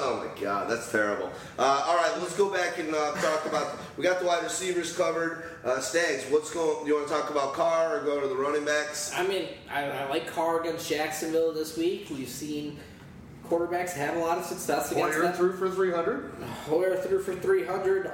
Oh 0.00 0.24
my 0.24 0.40
God, 0.40 0.70
that's 0.70 0.90
terrible. 0.92 1.32
Uh, 1.58 1.84
all 1.86 1.96
right, 1.96 2.12
let's 2.20 2.36
go 2.36 2.48
back 2.48 2.78
and 2.78 2.94
uh, 2.94 3.12
talk 3.14 3.44
about. 3.46 3.76
We 3.96 4.04
got 4.04 4.20
the 4.20 4.26
wide 4.26 4.44
receivers 4.44 4.96
covered. 4.96 5.50
Uh, 5.64 5.80
Stags, 5.80 6.24
what's 6.30 6.52
going? 6.52 6.86
You 6.86 6.94
want 6.94 7.08
to 7.08 7.14
talk 7.14 7.30
about 7.30 7.54
Carr 7.54 7.98
or 7.98 8.04
go 8.04 8.20
to 8.20 8.28
the 8.28 8.36
running 8.36 8.64
backs? 8.64 9.12
I 9.14 9.26
mean, 9.26 9.48
I, 9.70 9.84
I 9.84 10.08
like 10.08 10.26
Carr 10.28 10.60
against 10.60 10.88
Jacksonville 10.88 11.52
this 11.52 11.76
week. 11.76 12.08
We've 12.10 12.28
seen 12.28 12.78
quarterbacks 13.48 13.92
have 13.92 14.16
a 14.16 14.20
lot 14.20 14.38
of 14.38 14.44
success 14.44 14.90
against 14.92 15.14
Hoyer 15.14 15.22
them. 15.22 15.32
threw 15.34 15.52
for 15.52 15.70
300. 15.70 16.32
Hoyer 16.66 16.96
threw 16.96 17.20
for 17.20 17.34
300. 17.34 18.10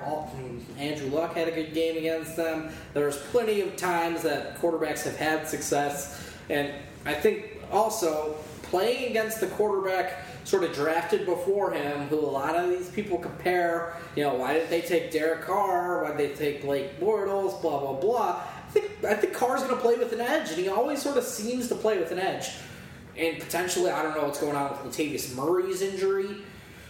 Andrew 0.79 1.09
Luck 1.11 1.35
had 1.35 1.49
a 1.49 1.53
good 1.53 1.73
game 1.75 1.97
against 1.99 2.37
them. 2.37 2.71
There's 2.95 3.17
plenty 3.17 3.61
of 3.61 3.77
times 3.77 4.23
that 4.23 4.59
quarterbacks 4.61 5.03
have 5.05 5.17
had 5.17 5.47
success 5.47 6.30
and 6.51 6.73
I 7.07 7.15
think 7.15 7.59
also 7.71 8.37
playing 8.63 9.11
against 9.11 9.41
the 9.41 9.47
quarterback 9.49 10.25
sort 10.45 10.65
of 10.65 10.73
drafted 10.73 11.27
before 11.27 11.73
him, 11.73 12.09
who 12.09 12.19
a 12.19 12.27
lot 12.27 12.57
of 12.57 12.71
these 12.71 12.89
people 12.89 13.19
compare, 13.19 13.97
you 14.17 14.25
know, 14.25 14.35
why 14.35 14.55
did 14.55 14.69
they 14.69 14.81
take 14.81 15.11
Derek 15.11 15.43
Carr? 15.43 16.03
Why 16.03 16.17
did 16.17 16.19
they 16.19 16.35
take 16.35 16.63
Blake 16.63 16.99
Bortles? 17.01 17.61
Blah, 17.63 17.81
blah, 17.81 17.93
blah. 17.95 18.43
I 18.67 18.71
think, 18.73 19.05
I 19.05 19.15
think 19.15 19.35
Carr's 19.35 19.63
going 19.63 19.75
to 19.75 19.81
play 19.81 19.97
with 19.97 20.13
an 20.13 20.21
edge, 20.21 20.51
and 20.51 20.59
he 20.59 20.69
always 20.69 21.03
sort 21.03 21.17
of 21.17 21.25
seems 21.25 21.69
to 21.69 21.75
play 21.75 21.99
with 21.99 22.13
an 22.13 22.19
edge. 22.19 22.51
And 23.17 23.39
potentially, 23.39 23.91
I 23.91 24.03
don't 24.03 24.17
know 24.17 24.25
what's 24.25 24.41
going 24.41 24.57
on 24.57 24.71
with 24.71 24.97
Latavius 24.97 25.35
Murray's 25.35 25.83
injury. 25.83 26.37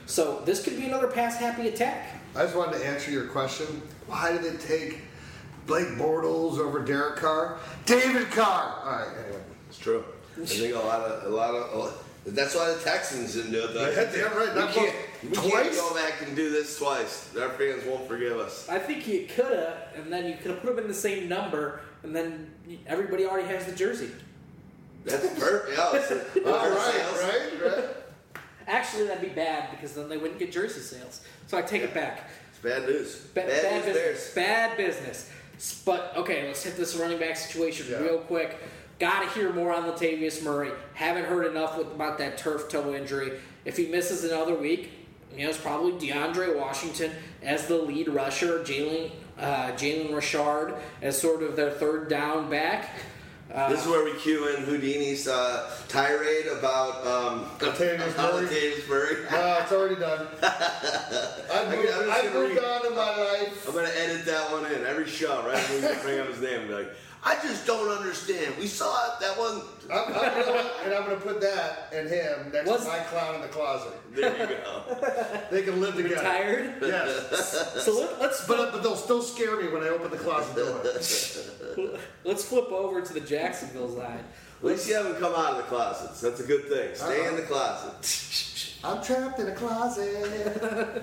So 0.06 0.42
this 0.44 0.62
could 0.62 0.76
be 0.76 0.86
another 0.86 1.06
pass 1.06 1.36
happy 1.36 1.68
attack. 1.68 2.20
I 2.36 2.44
just 2.44 2.56
wanted 2.56 2.78
to 2.78 2.86
answer 2.86 3.10
your 3.10 3.26
question. 3.26 3.66
Why 4.06 4.32
did 4.32 4.44
it 4.44 4.60
take 4.60 4.98
Blake 5.66 5.88
Bortles 5.88 6.58
over 6.58 6.80
Derek 6.80 7.16
Carr? 7.16 7.58
David 7.86 8.30
Carr. 8.30 8.82
All 8.84 8.92
right. 8.92 9.24
Anyway. 9.24 9.42
It's 9.80 9.84
true. 9.84 10.04
I 10.40 10.44
think 10.44 10.74
a 10.74 10.78
lot 10.78 11.00
of 11.00 11.32
a 11.32 11.34
lot 11.34 11.54
of. 11.54 11.72
a 11.72 11.78
lot- 11.78 11.92
that's 12.26 12.54
why 12.54 12.70
the 12.70 12.78
Texans 12.80 13.32
didn't 13.34 13.52
do 13.52 13.64
it. 13.64 13.72
Though. 13.72 13.88
Yeah, 13.90 14.04
damn 14.12 14.36
right. 14.36 14.54
We, 14.54 14.72
can't, 14.74 14.94
was 15.30 15.30
we 15.42 15.50
can't 15.50 15.64
twice? 15.64 15.76
go 15.80 15.94
back 15.94 16.12
and 16.22 16.36
do 16.36 16.50
this 16.50 16.78
twice. 16.78 17.34
Our 17.34 17.48
fans 17.50 17.82
won't 17.86 18.06
forgive 18.06 18.36
us. 18.36 18.68
I 18.68 18.78
think 18.78 19.08
you 19.08 19.26
could 19.26 19.46
have, 19.58 19.78
and 19.96 20.12
then 20.12 20.26
you 20.26 20.34
could 20.36 20.50
have 20.50 20.60
put 20.60 20.76
them 20.76 20.84
in 20.84 20.88
the 20.88 20.94
same 20.94 21.30
number, 21.30 21.80
and 22.02 22.14
then 22.14 22.50
everybody 22.86 23.24
already 23.24 23.48
has 23.48 23.64
the 23.64 23.72
jersey. 23.72 24.10
That's 25.04 25.26
perfect. 25.40 25.78
Yeah, 25.78 25.90
it's 25.94 26.10
a- 26.10 26.46
All 26.46 26.54
our 26.58 26.70
right, 26.70 26.92
sales. 26.92 27.22
right, 27.22 27.76
right. 27.76 27.84
Actually, 28.66 29.06
that'd 29.06 29.22
be 29.22 29.34
bad 29.34 29.70
because 29.70 29.94
then 29.94 30.10
they 30.10 30.18
wouldn't 30.18 30.38
get 30.38 30.52
jersey 30.52 30.80
sales. 30.80 31.22
So 31.46 31.56
I 31.56 31.62
take 31.62 31.82
it 31.82 31.94
back. 31.94 32.28
It's 32.50 32.58
bad 32.58 32.82
news. 32.86 33.16
Ba- 33.34 33.46
bad, 33.46 33.48
news 33.48 33.84
business. 33.86 33.94
bears. 33.96 34.34
Bad 34.34 34.76
business. 34.76 35.30
But 35.86 36.12
okay, 36.16 36.46
let's 36.46 36.62
hit 36.62 36.76
this 36.76 36.96
running 36.96 37.18
back 37.18 37.36
situation 37.36 37.86
Yeah. 37.90 38.00
real 38.00 38.18
quick. 38.18 38.58
Got 39.00 39.22
to 39.22 39.28
hear 39.38 39.52
more 39.52 39.74
on 39.74 39.84
Latavius 39.90 40.42
Murray. 40.44 40.70
Haven't 40.94 41.24
heard 41.24 41.46
enough 41.46 41.76
with, 41.78 41.86
about 41.88 42.18
that 42.18 42.36
turf 42.38 42.68
toe 42.68 42.94
injury. 42.94 43.32
If 43.64 43.76
he 43.78 43.86
misses 43.86 44.24
another 44.24 44.54
week, 44.54 44.90
you 45.34 45.44
know, 45.44 45.48
it's 45.48 45.58
probably 45.58 45.92
DeAndre 45.92 46.56
Washington 46.58 47.10
as 47.42 47.66
the 47.66 47.76
lead 47.76 48.08
rusher, 48.08 48.58
Jalen 48.62 49.10
uh, 49.38 49.72
Jalen 49.72 50.14
Richard 50.14 50.74
as 51.00 51.18
sort 51.18 51.42
of 51.42 51.56
their 51.56 51.70
third 51.70 52.08
down 52.10 52.50
back. 52.50 52.90
Uh, 53.52 53.68
This 53.70 53.80
is 53.82 53.86
where 53.88 54.04
we 54.04 54.12
cue 54.18 54.54
in 54.54 54.64
Houdini's 54.64 55.26
uh, 55.26 55.70
tirade 55.88 56.46
about 56.46 57.04
um, 57.06 57.46
Latavius 57.58 58.16
Murray. 58.16 58.46
Latavius 58.46 58.88
Murray. 58.88 59.16
No, 59.30 59.58
it's 59.62 59.72
already 59.72 59.96
done. 59.96 60.26
I've 60.42 61.68
moved, 61.74 61.88
I'm 61.90 62.10
I've 62.10 62.34
moved 62.34 62.54
read- 62.56 62.64
on 62.64 62.86
in 62.86 62.94
my 62.94 63.16
life. 63.16 63.66
I'm 63.66 63.74
gonna 63.74 63.88
edit 63.88 64.26
that 64.26 64.52
one 64.52 64.66
in 64.66 64.84
every 64.84 65.06
show, 65.08 65.42
right? 65.46 65.62
When 65.70 65.82
we 65.96 66.02
bring 66.02 66.20
up 66.20 66.28
his 66.28 66.40
name, 66.40 66.68
be 66.68 66.74
like, 66.74 66.90
I 67.22 67.34
just 67.34 67.66
don't 67.66 67.90
understand. 67.90 68.54
We 68.58 68.66
saw 68.66 69.12
it 69.12 69.20
that 69.20 69.38
one. 69.38 69.60
I'm, 69.92 70.06
I'm 70.06 70.44
gonna, 70.44 70.70
and 70.84 70.94
I'm 70.94 71.04
going 71.04 71.18
to 71.18 71.22
put 71.22 71.40
that 71.42 71.92
and 71.92 72.08
him 72.08 72.50
next 72.52 72.70
Was- 72.70 72.84
to 72.84 72.88
my 72.88 72.98
clown 73.00 73.34
in 73.34 73.40
the 73.42 73.48
closet. 73.48 73.92
There 74.14 74.50
you 74.50 74.56
go. 74.56 75.40
They 75.50 75.62
can 75.62 75.80
live 75.80 75.96
together. 75.96 76.14
Retired. 76.14 76.74
Yes. 76.80 77.80
So 77.84 77.98
let, 78.00 78.20
let's 78.20 78.46
But, 78.46 78.72
but 78.72 78.82
they'll 78.82 78.96
still 78.96 79.22
scare 79.22 79.60
me 79.60 79.68
when 79.68 79.82
I 79.82 79.88
open 79.88 80.10
the 80.10 80.16
closet 80.16 80.56
door. 80.56 81.98
let's 82.24 82.44
flip 82.44 82.70
over 82.70 83.02
to 83.02 83.12
the 83.12 83.20
Jacksonville 83.20 83.94
side. 83.94 84.24
At 84.60 84.64
least 84.64 84.88
you 84.88 84.94
haven't 84.94 85.18
come 85.18 85.34
out 85.34 85.52
of 85.52 85.56
the 85.58 85.62
closets. 85.64 86.20
That's 86.20 86.40
a 86.40 86.46
good 86.46 86.68
thing. 86.68 86.94
Stay 86.94 87.20
in 87.20 87.26
uh-huh. 87.28 87.36
the 87.36 87.42
closet. 87.42 88.76
I'm 88.82 89.02
trapped 89.02 89.38
in 89.40 89.48
a 89.48 89.54
closet. 89.54 91.02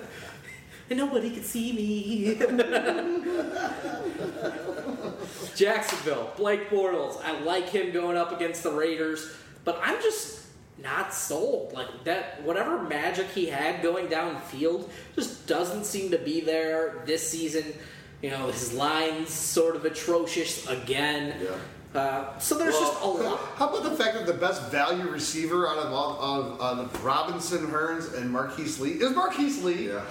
And 0.90 0.98
nobody 0.98 1.30
could 1.32 1.46
see 1.46 1.74
me. 1.74 2.36
Jacksonville, 5.56 6.32
Blake 6.38 6.70
Bortles. 6.70 7.22
I 7.24 7.40
like 7.42 7.70
him 7.70 7.92
going 7.92 8.16
up 8.16 8.32
against 8.32 8.64
the 8.64 8.72
Raiders, 8.72 9.36
but 9.66 9.80
I'm 9.84 10.02
just 10.02 10.46
not 10.82 11.14
sold. 11.14 11.74
Like 11.74 12.04
that, 12.06 12.42
whatever 12.44 12.82
magic 12.82 13.28
he 13.30 13.48
had 13.48 13.82
going 13.82 14.08
downfield 14.08 14.90
just 15.16 15.48
doesn't 15.48 15.86
seem 15.86 16.12
to 16.12 16.18
be 16.18 16.42
there 16.42 17.02
this 17.06 17.28
season. 17.28 17.74
You 18.22 18.32
know, 18.32 18.48
his 18.48 18.74
line's 18.74 19.30
sort 19.30 19.76
of 19.76 19.86
atrocious 19.86 20.68
again. 20.68 21.36
Yeah. 21.42 22.00
Uh, 22.00 22.38
so 22.38 22.58
there's 22.58 22.78
just 22.78 23.02
a 23.02 23.08
lot. 23.08 23.40
How 23.56 23.70
about 23.70 23.84
the 23.84 23.96
fact 23.96 24.16
that 24.16 24.28
the 24.28 24.34
best 24.34 24.62
value 24.70 25.08
receiver 25.10 25.68
out 25.68 25.78
of 25.78 25.92
all 25.92 26.22
of, 26.22 26.60
of 26.60 27.04
Robinson, 27.04 27.66
Hurns, 27.68 28.16
and 28.16 28.32
Marquise 28.32 28.80
Lee 28.80 28.92
is 28.92 29.16
Marquise 29.16 29.64
Lee? 29.64 29.90
Yeah. 29.90 30.04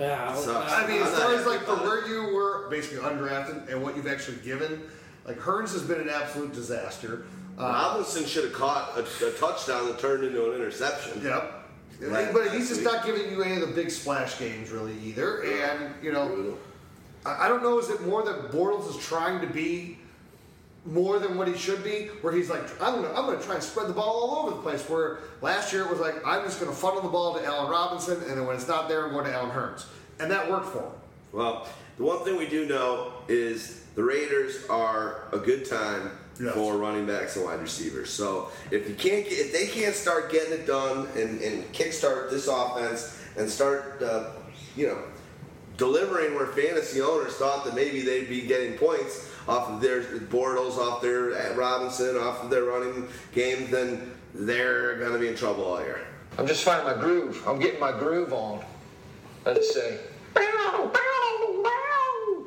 Yeah, 0.00 0.34
So- 0.34 0.56
I 0.58 0.86
mean, 0.86 1.02
as 1.02 1.18
far 1.18 1.34
as 1.34 1.46
like 1.46 1.60
for 1.60 1.76
where 1.76 2.06
you 2.08 2.34
were 2.34 2.68
basically 2.70 2.98
undrafted 3.06 3.70
and 3.70 3.82
what 3.82 3.96
you've 3.96 4.06
actually 4.06 4.38
given, 4.38 4.82
like 5.26 5.38
Hurns 5.38 5.72
has 5.74 5.82
been 5.82 6.00
an 6.00 6.08
absolute 6.08 6.54
disaster. 6.54 7.24
Uh, 7.58 7.64
Robinson 7.64 8.24
should 8.24 8.44
have 8.44 8.54
caught 8.54 8.96
a, 8.96 9.00
a 9.26 9.32
touchdown 9.32 9.86
that 9.88 9.98
turned 9.98 10.24
into 10.24 10.50
an 10.50 10.56
interception. 10.56 11.20
Yep. 11.22 11.56
Right. 12.00 12.32
But 12.32 12.52
he's 12.52 12.70
just 12.70 12.82
not 12.82 13.04
giving 13.04 13.30
you 13.30 13.42
any 13.42 13.60
of 13.60 13.68
the 13.68 13.74
big 13.74 13.90
splash 13.90 14.38
games 14.38 14.70
really 14.70 14.96
either. 15.04 15.42
And, 15.42 15.94
you 16.02 16.12
know, 16.12 16.56
I 17.26 17.44
I 17.44 17.48
don't 17.48 17.62
know, 17.62 17.78
is 17.78 17.90
it 17.90 18.00
more 18.06 18.22
that 18.24 18.50
Bortles 18.50 18.88
is 18.88 18.96
trying 19.04 19.42
to 19.42 19.46
be 19.46 19.98
more 20.84 21.18
than 21.18 21.36
what 21.36 21.46
he 21.48 21.56
should 21.56 21.84
be? 21.84 22.06
Where 22.22 22.32
he's 22.32 22.48
like, 22.48 22.62
I'm 22.82 23.02
gonna 23.02 23.08
I'm 23.08 23.26
gonna 23.26 23.40
try 23.42 23.54
and 23.54 23.62
spread 23.62 23.88
the 23.88 23.92
ball 23.92 24.04
all 24.30 24.46
over 24.46 24.56
the 24.56 24.62
place. 24.62 24.88
Where 24.88 25.18
last 25.42 25.72
year 25.72 25.84
it 25.84 25.90
was 25.90 26.00
like, 26.00 26.14
I'm 26.26 26.44
just 26.44 26.58
gonna 26.60 26.72
funnel 26.72 27.02
the 27.02 27.08
ball 27.08 27.34
to 27.38 27.44
Allen 27.44 27.70
Robinson, 27.70 28.20
and 28.22 28.38
then 28.38 28.46
when 28.46 28.56
it's 28.56 28.68
not 28.68 28.88
there, 28.88 29.06
I'm 29.06 29.12
going 29.12 29.26
to 29.26 29.32
Allen 29.34 29.50
Hurns. 29.50 29.84
And 30.18 30.30
that 30.30 30.50
worked 30.50 30.66
for 30.66 30.78
him. 30.80 30.92
Well, 31.32 31.66
the 31.96 32.04
one 32.04 32.24
thing 32.24 32.36
we 32.36 32.46
do 32.48 32.66
know 32.66 33.12
is 33.28 33.84
the 33.94 34.02
Raiders 34.02 34.66
are 34.68 35.28
a 35.32 35.38
good 35.38 35.64
time 35.68 36.12
Yes. 36.42 36.54
for 36.54 36.78
running 36.78 37.04
backs 37.04 37.36
and 37.36 37.44
wide 37.44 37.60
receivers. 37.60 38.08
So 38.08 38.48
if 38.70 38.88
you 38.88 38.94
can't 38.94 39.28
get, 39.28 39.32
if 39.34 39.52
they 39.52 39.66
can't 39.66 39.94
start 39.94 40.32
getting 40.32 40.54
it 40.54 40.66
done 40.66 41.06
and, 41.14 41.38
and 41.42 41.70
kickstart 41.74 42.30
this 42.30 42.48
offense 42.48 43.20
and 43.36 43.46
start, 43.48 44.02
uh, 44.02 44.30
you 44.74 44.86
know, 44.86 44.98
delivering 45.76 46.34
where 46.34 46.46
fantasy 46.46 47.02
owners 47.02 47.34
thought 47.34 47.66
that 47.66 47.74
maybe 47.74 48.00
they'd 48.00 48.28
be 48.28 48.40
getting 48.42 48.78
points 48.78 49.29
off 49.50 49.68
of 49.68 49.80
their 49.80 50.02
Bortles, 50.02 50.78
off 50.78 51.02
their 51.02 51.34
uh, 51.34 51.54
Robinson, 51.54 52.16
off 52.16 52.44
of 52.44 52.50
their 52.50 52.64
running 52.64 53.08
game, 53.32 53.68
then 53.68 54.12
they're 54.32 54.96
going 54.98 55.12
to 55.12 55.18
be 55.18 55.26
in 55.26 55.34
trouble 55.34 55.64
all 55.64 55.80
year. 55.80 56.06
I'm 56.38 56.46
just 56.46 56.62
finding 56.62 56.86
my 56.86 56.94
groove. 56.94 57.42
I'm 57.46 57.58
getting 57.58 57.80
my 57.80 57.90
groove 57.90 58.32
on. 58.32 58.64
Let's 59.44 59.74
say. 59.74 59.98
Bow, 60.34 60.90
bow, 60.94 61.62
bow. 61.64 62.46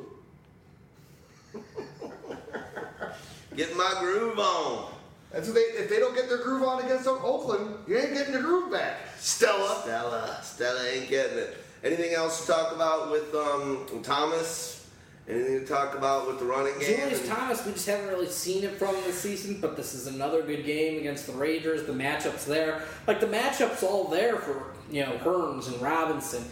Getting 3.58 3.78
my 3.78 3.94
groove 4.00 4.40
on. 4.40 4.94
And 5.34 5.44
so 5.44 5.52
they, 5.52 5.60
if 5.60 5.90
they 5.90 6.00
don't 6.00 6.16
get 6.16 6.30
their 6.30 6.38
groove 6.38 6.64
on 6.64 6.86
against 6.86 7.06
Oakland, 7.08 7.76
you 7.86 7.98
ain't 7.98 8.14
getting 8.14 8.34
your 8.34 8.44
groove 8.44 8.72
back. 8.72 9.00
Stella. 9.18 9.82
Stella. 9.82 10.40
Stella 10.42 10.88
ain't 10.88 11.10
getting 11.10 11.38
it. 11.38 11.58
Anything 11.84 12.14
else 12.14 12.46
to 12.46 12.52
talk 12.52 12.74
about 12.74 13.12
with 13.12 13.36
um, 13.36 13.86
Thomas? 14.04 14.83
Anything 15.28 15.62
to 15.62 15.66
talk 15.66 15.96
about 15.96 16.28
with 16.28 16.40
the 16.40 16.46
running 16.46 16.78
game? 16.80 16.98
Julius 16.98 17.28
Thomas, 17.28 17.66
we 17.66 17.72
just 17.72 17.88
haven't 17.88 18.10
really 18.10 18.28
seen 18.28 18.64
it 18.66 18.78
from 18.78 18.94
this 19.06 19.22
season, 19.22 19.62
but 19.62 19.78
this 19.78 19.94
is 19.94 20.08
another 20.08 20.42
good 20.42 20.66
game 20.66 21.00
against 21.00 21.28
the 21.28 21.34
Raiders. 21.34 21.84
The 21.84 21.94
matchup's 21.94 22.44
there. 22.44 22.82
Like, 23.08 23.22
the 23.22 23.28
matchup's 23.28 23.84
all 23.84 24.10
there 24.10 24.36
for, 24.36 24.74
you 24.92 25.02
know, 25.02 25.18
Hurns 25.20 25.68
and 25.68 25.82
Robinson. 25.82 26.44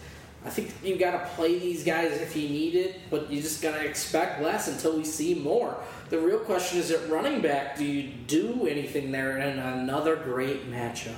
I 0.45 0.49
think 0.49 0.71
you 0.83 0.95
got 0.97 1.11
to 1.11 1.29
play 1.35 1.59
these 1.59 1.83
guys 1.83 2.13
if 2.13 2.35
you 2.35 2.47
need 2.47 2.75
it, 2.75 3.01
but 3.09 3.29
you 3.29 3.41
just 3.41 3.61
got 3.61 3.75
to 3.75 3.85
expect 3.85 4.41
less 4.41 4.69
until 4.69 4.95
we 4.95 5.03
see 5.03 5.35
more. 5.35 5.77
The 6.09 6.17
real 6.17 6.39
question 6.39 6.79
is 6.79 6.91
at 6.91 7.09
running 7.09 7.41
back, 7.41 7.75
do 7.75 7.85
you 7.85 8.11
do 8.25 8.67
anything 8.67 9.11
there 9.11 9.37
in 9.37 9.59
another 9.59 10.15
great 10.15 10.71
matchup? 10.71 11.15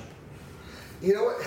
You 1.00 1.14
know 1.14 1.24
what? 1.24 1.46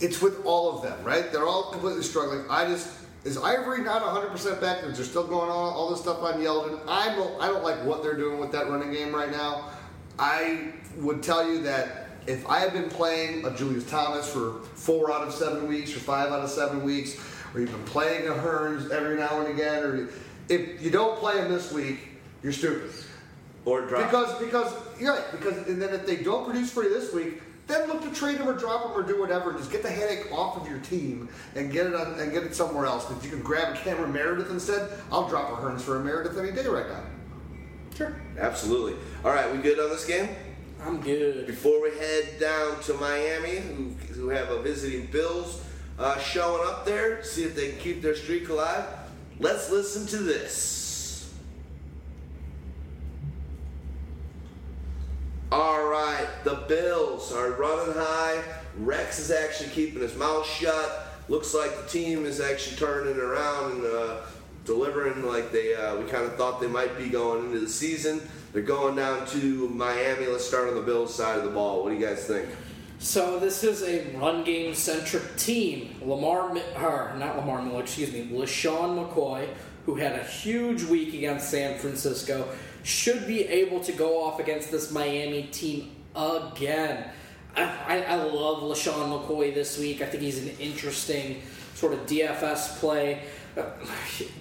It's 0.00 0.20
with 0.20 0.44
all 0.44 0.76
of 0.76 0.82
them, 0.82 1.02
right? 1.04 1.30
They're 1.30 1.46
all 1.46 1.70
completely 1.70 2.02
struggling. 2.02 2.44
I 2.50 2.66
just 2.66 2.88
is 3.24 3.38
Ivory 3.38 3.82
not 3.82 4.02
100% 4.02 4.60
back? 4.60 4.82
They're 4.82 4.94
still 4.94 5.26
going 5.26 5.50
on 5.50 5.72
all 5.72 5.90
this 5.90 6.00
stuff 6.00 6.22
on 6.22 6.34
Yeldon. 6.40 6.80
I 6.88 7.14
don't, 7.14 7.40
I 7.40 7.46
don't 7.46 7.62
like 7.62 7.82
what 7.84 8.02
they're 8.02 8.16
doing 8.16 8.38
with 8.38 8.52
that 8.52 8.68
running 8.68 8.92
game 8.92 9.14
right 9.14 9.30
now. 9.30 9.70
I 10.18 10.72
would 10.96 11.22
tell 11.22 11.48
you 11.48 11.62
that 11.62 12.08
if 12.26 12.46
I 12.48 12.58
had 12.58 12.72
been 12.72 12.88
playing 12.88 13.46
a 13.46 13.50
Julius 13.56 13.88
Thomas 13.88 14.30
for 14.30 14.60
four 14.74 15.12
out 15.12 15.26
of 15.26 15.32
seven 15.32 15.66
weeks 15.68 15.94
or 15.96 16.00
five 16.00 16.30
out 16.30 16.40
of 16.40 16.50
seven 16.50 16.82
weeks, 16.84 17.16
or 17.54 17.60
you've 17.60 17.70
been 17.70 17.84
playing 17.84 18.28
a 18.28 18.32
Hurns 18.32 18.90
every 18.90 19.16
now 19.16 19.40
and 19.40 19.48
again, 19.48 19.82
or 19.82 20.08
if 20.48 20.82
you 20.82 20.90
don't 20.90 21.18
play 21.18 21.38
him 21.38 21.50
this 21.50 21.72
week, 21.72 21.98
you're 22.42 22.52
stupid. 22.52 22.90
or 23.64 23.82
drop. 23.86 24.10
Because 24.10 24.38
because 24.40 24.72
yeah, 25.00 25.20
because 25.30 25.66
and 25.68 25.80
then 25.80 25.94
if 25.94 26.06
they 26.06 26.16
don't 26.16 26.44
produce 26.44 26.70
for 26.72 26.82
you 26.82 26.90
this 26.90 27.12
week, 27.12 27.40
then 27.66 27.88
look 27.88 28.02
to 28.02 28.12
trade 28.12 28.38
him 28.38 28.48
or 28.48 28.54
drop 28.54 28.84
him 28.84 28.92
or 28.92 29.02
do 29.02 29.20
whatever. 29.20 29.50
and 29.50 29.58
Just 29.58 29.70
get 29.70 29.82
the 29.82 29.90
headache 29.90 30.30
off 30.32 30.60
of 30.60 30.68
your 30.68 30.78
team 30.80 31.28
and 31.54 31.72
get 31.72 31.86
it 31.86 31.94
on, 31.94 32.18
and 32.18 32.32
get 32.32 32.42
it 32.42 32.54
somewhere 32.54 32.86
else. 32.86 33.10
If 33.10 33.24
you 33.24 33.30
can 33.30 33.42
grab 33.42 33.74
a 33.74 33.78
Cameron 33.78 34.12
Meredith 34.12 34.50
instead, 34.50 34.90
I'll 35.10 35.28
drop 35.28 35.50
a 35.50 35.62
Hurns 35.62 35.80
for 35.80 36.00
a 36.00 36.04
Meredith 36.04 36.36
any 36.36 36.52
day 36.52 36.66
right 36.66 36.88
now. 36.88 37.02
Sure. 37.94 38.14
Absolutely. 38.38 38.94
All 39.24 39.32
right, 39.32 39.50
we 39.52 39.58
good 39.58 39.78
on 39.78 39.90
this 39.90 40.04
game? 40.04 40.28
I'm 40.84 41.00
good. 41.00 41.46
Before 41.46 41.80
we 41.80 41.90
head 41.96 42.40
down 42.40 42.80
to 42.82 42.94
Miami, 42.94 43.56
who, 43.56 43.90
who 44.14 44.28
have 44.30 44.50
a 44.50 44.60
visiting 44.62 45.06
Bills 45.06 45.62
uh, 45.98 46.18
showing 46.18 46.66
up 46.66 46.84
there, 46.84 47.22
see 47.22 47.44
if 47.44 47.54
they 47.54 47.70
can 47.70 47.78
keep 47.78 48.02
their 48.02 48.16
streak 48.16 48.48
alive, 48.48 48.86
let's 49.38 49.70
listen 49.70 50.06
to 50.08 50.18
this. 50.18 50.81
All 55.52 55.84
right, 55.84 56.26
the 56.44 56.64
Bills 56.66 57.30
are 57.30 57.50
running 57.50 57.92
high. 57.92 58.42
Rex 58.78 59.18
is 59.18 59.30
actually 59.30 59.68
keeping 59.68 60.00
his 60.00 60.16
mouth 60.16 60.46
shut. 60.46 61.08
Looks 61.28 61.52
like 61.52 61.76
the 61.76 61.86
team 61.86 62.24
is 62.24 62.40
actually 62.40 62.78
turning 62.78 63.18
around 63.18 63.72
and 63.72 63.84
uh, 63.84 64.16
delivering 64.64 65.26
like 65.26 65.52
they 65.52 65.74
uh, 65.74 65.96
we 65.96 66.08
kind 66.08 66.24
of 66.24 66.36
thought 66.36 66.58
they 66.58 66.68
might 66.68 66.96
be 66.96 67.10
going 67.10 67.44
into 67.44 67.58
the 67.58 67.68
season. 67.68 68.22
They're 68.54 68.62
going 68.62 68.96
down 68.96 69.26
to 69.26 69.68
Miami. 69.68 70.24
Let's 70.24 70.48
start 70.48 70.70
on 70.70 70.74
the 70.74 70.80
Bills 70.80 71.14
side 71.14 71.36
of 71.36 71.44
the 71.44 71.50
ball. 71.50 71.84
What 71.84 71.90
do 71.90 71.96
you 71.96 72.06
guys 72.06 72.24
think? 72.24 72.48
So 72.98 73.38
this 73.38 73.62
is 73.62 73.82
a 73.82 74.16
run 74.16 74.44
game 74.44 74.74
centric 74.74 75.36
team. 75.36 75.96
Lamar, 76.00 76.56
or 76.76 77.14
not 77.18 77.36
Lamar 77.36 77.60
Miller, 77.60 77.82
excuse 77.82 78.10
me, 78.10 78.26
LeSean 78.32 79.06
McCoy, 79.06 79.48
who 79.84 79.96
had 79.96 80.12
a 80.12 80.24
huge 80.24 80.82
week 80.84 81.12
against 81.12 81.50
San 81.50 81.78
Francisco, 81.78 82.48
should 82.82 83.26
be 83.26 83.46
able 83.46 83.80
to 83.80 83.92
go 83.92 84.22
off 84.22 84.40
against 84.40 84.70
this 84.70 84.90
Miami 84.90 85.44
team 85.44 85.90
again. 86.14 87.10
I, 87.54 87.62
I, 87.62 88.02
I 88.02 88.14
love 88.16 88.62
LeSean 88.62 89.26
McCoy 89.26 89.54
this 89.54 89.78
week. 89.78 90.00
I 90.00 90.06
think 90.06 90.22
he's 90.22 90.42
an 90.42 90.50
interesting 90.58 91.42
sort 91.74 91.92
of 91.92 92.00
DFS 92.06 92.78
play. 92.78 93.22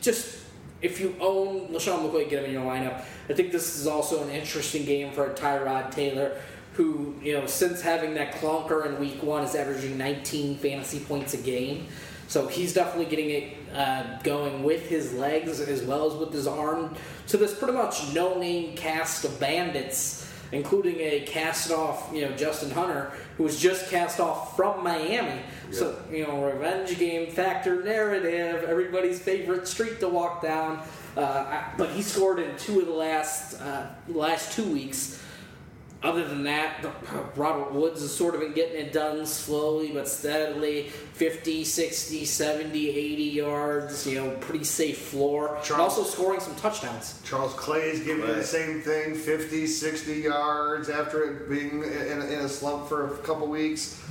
Just 0.02 0.42
if 0.82 1.00
you 1.00 1.16
own 1.20 1.68
LeSean 1.68 2.00
McCoy, 2.00 2.30
get 2.30 2.44
him 2.44 2.46
in 2.46 2.52
your 2.54 2.64
lineup. 2.64 3.04
I 3.30 3.34
think 3.34 3.52
this 3.52 3.78
is 3.78 3.88
also 3.88 4.24
an 4.24 4.30
interesting 4.30 4.86
game 4.86 5.12
for 5.12 5.30
Tyrod 5.34 5.92
Taylor, 5.92 6.38
who, 6.74 7.16
you 7.22 7.34
know, 7.34 7.46
since 7.46 7.82
having 7.82 8.14
that 8.16 8.34
clunker 8.36 8.86
in 8.86 9.00
week 9.00 9.22
one 9.22 9.44
is 9.44 9.56
averaging 9.56 9.98
19 9.98 10.58
fantasy 10.58 11.00
points 11.00 11.34
a 11.34 11.38
game. 11.38 11.88
So 12.32 12.48
he's 12.48 12.74
definitely 12.74 13.14
getting 13.14 13.30
it 13.30 13.58
uh, 13.76 14.18
going 14.24 14.64
with 14.64 14.88
his 14.88 15.12
legs 15.12 15.60
as 15.60 15.84
well 15.84 16.10
as 16.10 16.14
with 16.14 16.32
his 16.32 16.48
arm 16.48 16.96
So 17.26 17.38
this 17.38 17.54
pretty 17.54 17.74
much 17.74 18.14
no-name 18.14 18.78
cast 18.78 19.26
of 19.26 19.38
bandits, 19.38 20.26
including 20.54 20.96
a 21.02 21.26
cast-off, 21.28 22.10
you 22.14 22.22
know, 22.22 22.32
Justin 22.38 22.72
Hunter, 22.72 23.12
who 23.36 23.44
was 23.44 23.60
just 23.60 23.90
cast 23.90 24.22
off 24.22 24.56
from 24.56 24.82
Miami. 24.82 25.42
So 25.72 26.02
you 26.10 26.26
know, 26.26 26.42
revenge 26.42 26.98
game 26.98 27.30
factor 27.30 27.84
narrative, 27.84 28.64
everybody's 28.64 29.20
favorite 29.20 29.68
street 29.68 30.00
to 30.00 30.08
walk 30.08 30.42
down. 30.42 30.82
Uh, 31.18 31.64
but 31.78 31.90
he 31.90 32.02
scored 32.02 32.40
in 32.40 32.56
two 32.56 32.80
of 32.80 32.88
the 32.88 32.94
last 32.94 33.60
uh, 33.60 33.88
last 34.08 34.54
two 34.54 34.72
weeks. 34.72 35.21
Other 36.04 36.28
than 36.28 36.44
that, 36.44 36.82
the- 36.82 36.92
Robert 37.40 37.72
Woods 37.74 38.02
has 38.02 38.12
sort 38.14 38.34
of 38.34 38.42
been 38.42 38.54
getting 38.54 38.76
it 38.88 38.92
done 38.92 39.24
slowly 39.26 39.92
but 39.92 40.08
steadily 40.08 40.90
50, 41.14 41.64
60, 41.64 42.26
70, 42.26 42.90
80 42.90 43.24
yards, 43.24 44.08
you 44.08 44.16
know, 44.16 44.32
pretty 44.38 44.64
safe 44.66 44.98
floor. 44.98 45.56
And 45.58 45.64
Charles- 45.64 45.98
also 45.98 46.10
scoring 46.10 46.40
some 46.40 46.56
touchdowns. 46.56 47.20
Charles 47.24 47.54
Clay 47.54 47.92
is 47.92 48.00
giving 48.00 48.26
you 48.28 48.34
the 48.34 48.44
same 48.44 48.82
thing 48.82 49.14
50, 49.14 49.68
60 49.68 50.14
yards 50.22 50.90
after 50.90 51.24
it 51.24 51.50
being 51.50 51.84
in 51.84 52.22
a, 52.22 52.26
in 52.26 52.40
a 52.46 52.50
slump 52.50 52.90
for 52.90 53.14
a 53.14 53.18
couple 53.20 53.48
weeks. 53.48 54.02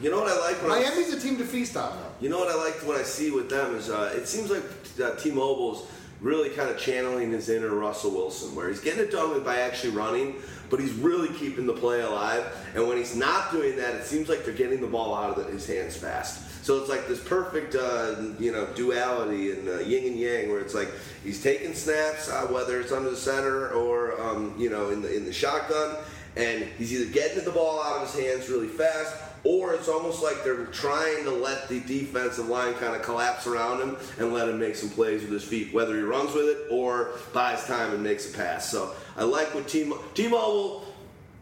You 0.00 0.10
know 0.10 0.20
what 0.20 0.28
I 0.32 0.38
like? 0.38 0.62
When 0.62 0.70
I- 0.70 0.80
Miami's 0.80 1.12
a 1.12 1.18
team 1.20 1.36
to 1.38 1.44
feast 1.44 1.76
on, 1.76 1.90
though. 1.96 2.06
You 2.24 2.28
know 2.30 2.38
what 2.38 2.48
I 2.48 2.54
liked 2.54 2.84
what 2.84 2.96
I 2.96 3.02
see 3.02 3.32
with 3.32 3.50
them 3.50 3.74
is 3.74 3.90
uh, 3.90 4.12
it 4.14 4.28
seems 4.28 4.50
like 4.50 4.62
uh, 5.02 5.16
T-Mobile's 5.16 5.86
really 6.20 6.50
kind 6.50 6.68
of 6.70 6.78
channeling 6.78 7.32
his 7.32 7.48
inner 7.48 7.70
Russell 7.74 8.10
Wilson, 8.12 8.54
where 8.54 8.68
he's 8.68 8.78
getting 8.80 9.00
it 9.00 9.10
done 9.10 9.42
by 9.42 9.58
actually 9.60 9.90
running, 9.90 10.36
but 10.70 10.80
he's 10.80 10.92
really 10.92 11.28
keeping 11.34 11.66
the 11.66 11.72
play 11.72 12.00
alive. 12.00 12.44
And 12.74 12.88
when 12.88 12.96
he's 12.96 13.16
not 13.16 13.50
doing 13.50 13.76
that, 13.76 13.94
it 13.94 14.04
seems 14.04 14.28
like 14.28 14.44
they're 14.44 14.54
getting 14.54 14.80
the 14.80 14.86
ball 14.86 15.14
out 15.14 15.36
of 15.36 15.44
the, 15.44 15.52
his 15.52 15.66
hands 15.66 15.96
fast. 15.96 16.64
So 16.64 16.78
it's 16.78 16.88
like 16.88 17.08
this 17.08 17.22
perfect, 17.22 17.74
uh, 17.74 18.16
you 18.38 18.52
know, 18.52 18.66
duality 18.74 19.52
and 19.52 19.68
uh, 19.68 19.78
yin 19.80 20.06
and 20.06 20.16
yang, 20.16 20.50
where 20.50 20.60
it's 20.60 20.74
like 20.74 20.90
he's 21.24 21.42
taking 21.42 21.74
snaps, 21.74 22.30
uh, 22.30 22.46
whether 22.46 22.80
it's 22.80 22.92
under 22.92 23.10
the 23.10 23.16
center 23.16 23.70
or 23.70 24.20
um, 24.20 24.54
you 24.58 24.70
know 24.70 24.90
in 24.90 25.02
the 25.02 25.14
in 25.14 25.24
the 25.24 25.32
shotgun, 25.32 25.96
and 26.36 26.64
he's 26.78 26.92
either 26.92 27.10
getting 27.10 27.44
the 27.44 27.50
ball 27.50 27.82
out 27.82 28.02
of 28.02 28.12
his 28.14 28.24
hands 28.24 28.48
really 28.48 28.68
fast 28.68 29.16
or 29.44 29.74
it's 29.74 29.88
almost 29.88 30.22
like 30.22 30.44
they're 30.44 30.66
trying 30.66 31.24
to 31.24 31.30
let 31.30 31.68
the 31.68 31.80
defensive 31.80 32.48
line 32.48 32.74
kind 32.74 32.94
of 32.94 33.02
collapse 33.02 33.46
around 33.46 33.80
him 33.80 33.96
and 34.18 34.32
let 34.32 34.48
him 34.48 34.58
make 34.58 34.76
some 34.76 34.90
plays 34.90 35.22
with 35.22 35.32
his 35.32 35.44
feet, 35.44 35.72
whether 35.72 35.96
he 35.96 36.02
runs 36.02 36.34
with 36.34 36.46
it 36.46 36.66
or 36.70 37.12
buys 37.32 37.64
time 37.66 37.92
and 37.92 38.02
makes 38.02 38.32
a 38.32 38.36
pass. 38.36 38.70
So 38.70 38.94
I 39.20 39.24
like 39.24 39.54
what 39.54 39.68
T 39.68 39.92
T-Mobile. 40.14 40.86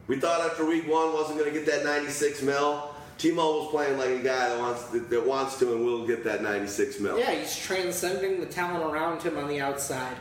We 0.08 0.18
thought 0.18 0.40
after 0.40 0.66
week 0.66 0.88
one 0.88 1.12
wasn't 1.12 1.38
going 1.38 1.52
to 1.52 1.56
get 1.56 1.64
that 1.66 1.84
96 1.84 2.42
mil. 2.42 2.90
T-Mobile's 3.18 3.70
playing 3.70 3.98
like 3.98 4.08
a 4.08 4.18
guy 4.18 4.48
that 4.48 4.58
wants 4.58 4.90
to, 4.90 4.98
that 4.98 5.24
wants 5.24 5.58
to 5.60 5.74
and 5.74 5.84
will 5.84 6.04
get 6.04 6.24
that 6.24 6.42
96 6.42 6.98
mil. 6.98 7.18
Yeah, 7.18 7.32
he's 7.32 7.56
transcending 7.56 8.40
the 8.40 8.46
talent 8.46 8.84
around 8.84 9.22
him 9.22 9.38
on 9.38 9.46
the 9.48 9.60
outside. 9.60 10.16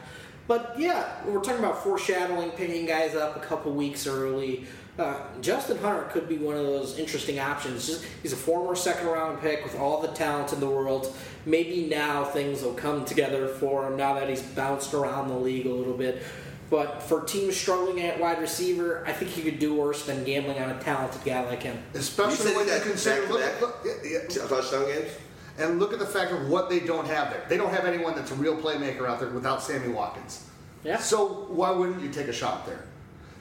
But 0.48 0.76
yeah, 0.78 1.10
we're 1.26 1.42
talking 1.42 1.60
about 1.60 1.84
foreshadowing, 1.84 2.52
picking 2.52 2.86
guys 2.86 3.16
up 3.16 3.36
a 3.36 3.40
couple 3.40 3.72
weeks 3.74 4.06
early. 4.06 4.66
Uh, 5.00 5.16
Justin 5.42 5.78
Hunter 5.78 6.04
could 6.12 6.30
be 6.30 6.38
one 6.38 6.56
of 6.56 6.66
those 6.66 7.00
interesting 7.00 7.40
options. 7.40 7.88
Just, 7.88 8.06
he's 8.22 8.34
a 8.34 8.38
former 8.38 8.76
second 8.76 9.08
round 9.08 9.42
pick 9.42 9.64
with 9.64 9.76
all 9.80 10.02
the 10.02 10.10
talent 10.10 10.54
in 10.54 10.60
the 10.60 10.70
world. 10.70 11.16
Maybe 11.46 11.88
now 11.88 12.24
things 12.24 12.62
will 12.62 12.74
come 12.74 13.04
together 13.04 13.48
for 13.48 13.88
him 13.88 13.98
now 13.98 14.14
that 14.14 14.30
he's 14.30 14.42
bounced 14.42 14.94
around 14.94 15.30
the 15.30 15.38
league 15.38 15.66
a 15.66 15.74
little 15.74 15.98
bit. 15.98 16.22
But 16.70 17.02
for 17.02 17.22
teams 17.22 17.56
struggling 17.56 18.02
at 18.02 18.20
wide 18.20 18.40
receiver, 18.40 19.04
I 19.08 19.14
think 19.14 19.32
he 19.32 19.42
could 19.42 19.58
do 19.60 19.74
worse 19.74 20.06
than 20.06 20.26
gambling 20.26 20.60
on 20.60 20.70
a 20.70 20.80
talented 20.82 21.24
guy 21.24 21.46
like 21.46 21.64
him. 21.64 21.82
Especially 21.94 22.52
when 22.56 22.66
you 22.66 22.72
that 22.72 22.82
consider 22.84 23.26
look, 23.28 23.40
back-to-back? 23.40 23.62
look, 23.62 23.86
yeah, 24.04 24.20
yeah. 24.30 24.48
Touchdown 24.48 24.86
games. 24.86 25.12
and 25.58 25.80
look 25.80 25.94
at 25.94 26.00
the 26.00 26.06
fact 26.06 26.34
of 26.34 26.50
what 26.50 26.70
they 26.70 26.82
don't 26.82 27.08
have 27.08 27.30
there. 27.32 27.46
They 27.48 27.56
don't 27.56 27.74
have 27.74 27.86
anyone 27.86 28.16
that's 28.16 28.32
a 28.32 28.36
real 28.36 28.58
playmaker 28.58 29.08
out 29.08 29.20
there 29.20 29.30
without 29.30 29.64
Sammy 29.64 29.88
Watkins. 29.88 30.46
Yeah. 30.84 30.98
So 30.98 31.48
why 31.50 31.72
wouldn't 31.72 32.02
you 32.02 32.10
take 32.10 32.28
a 32.28 32.34
shot 32.34 32.66
there? 32.66 32.84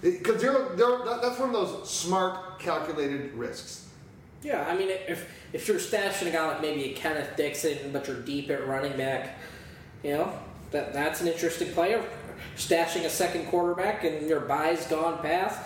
Because 0.03 0.41
they're, 0.41 0.69
they're, 0.77 0.99
that's 1.21 1.39
one 1.39 1.49
of 1.49 1.53
those 1.53 1.91
smart, 1.91 2.61
calculated 2.61 3.33
risks. 3.35 3.87
Yeah, 4.43 4.65
I 4.69 4.77
mean, 4.77 4.89
if 4.91 5.29
if 5.53 5.67
you're 5.67 5.79
stashing 5.79 6.29
a 6.29 6.31
guy 6.31 6.47
like 6.47 6.61
maybe 6.61 6.85
a 6.85 6.93
Kenneth 6.95 7.37
Dixon, 7.37 7.91
but 7.93 8.07
you're 8.07 8.21
deep 8.21 8.51
at 8.51 8.69
running 8.69 8.97
back, 8.97 9.39
you 10.05 10.13
know 10.13 10.33
that 10.71 10.93
that's 10.93 11.21
an 11.21 11.27
interesting 11.27 11.73
player. 11.73 12.05
Stashing 12.57 13.05
a 13.05 13.11
second 13.11 13.47
quarterback 13.47 14.05
and 14.05 14.29
your 14.29 14.41
buy's 14.41 14.87
gone 14.87 15.23
past, 15.23 15.61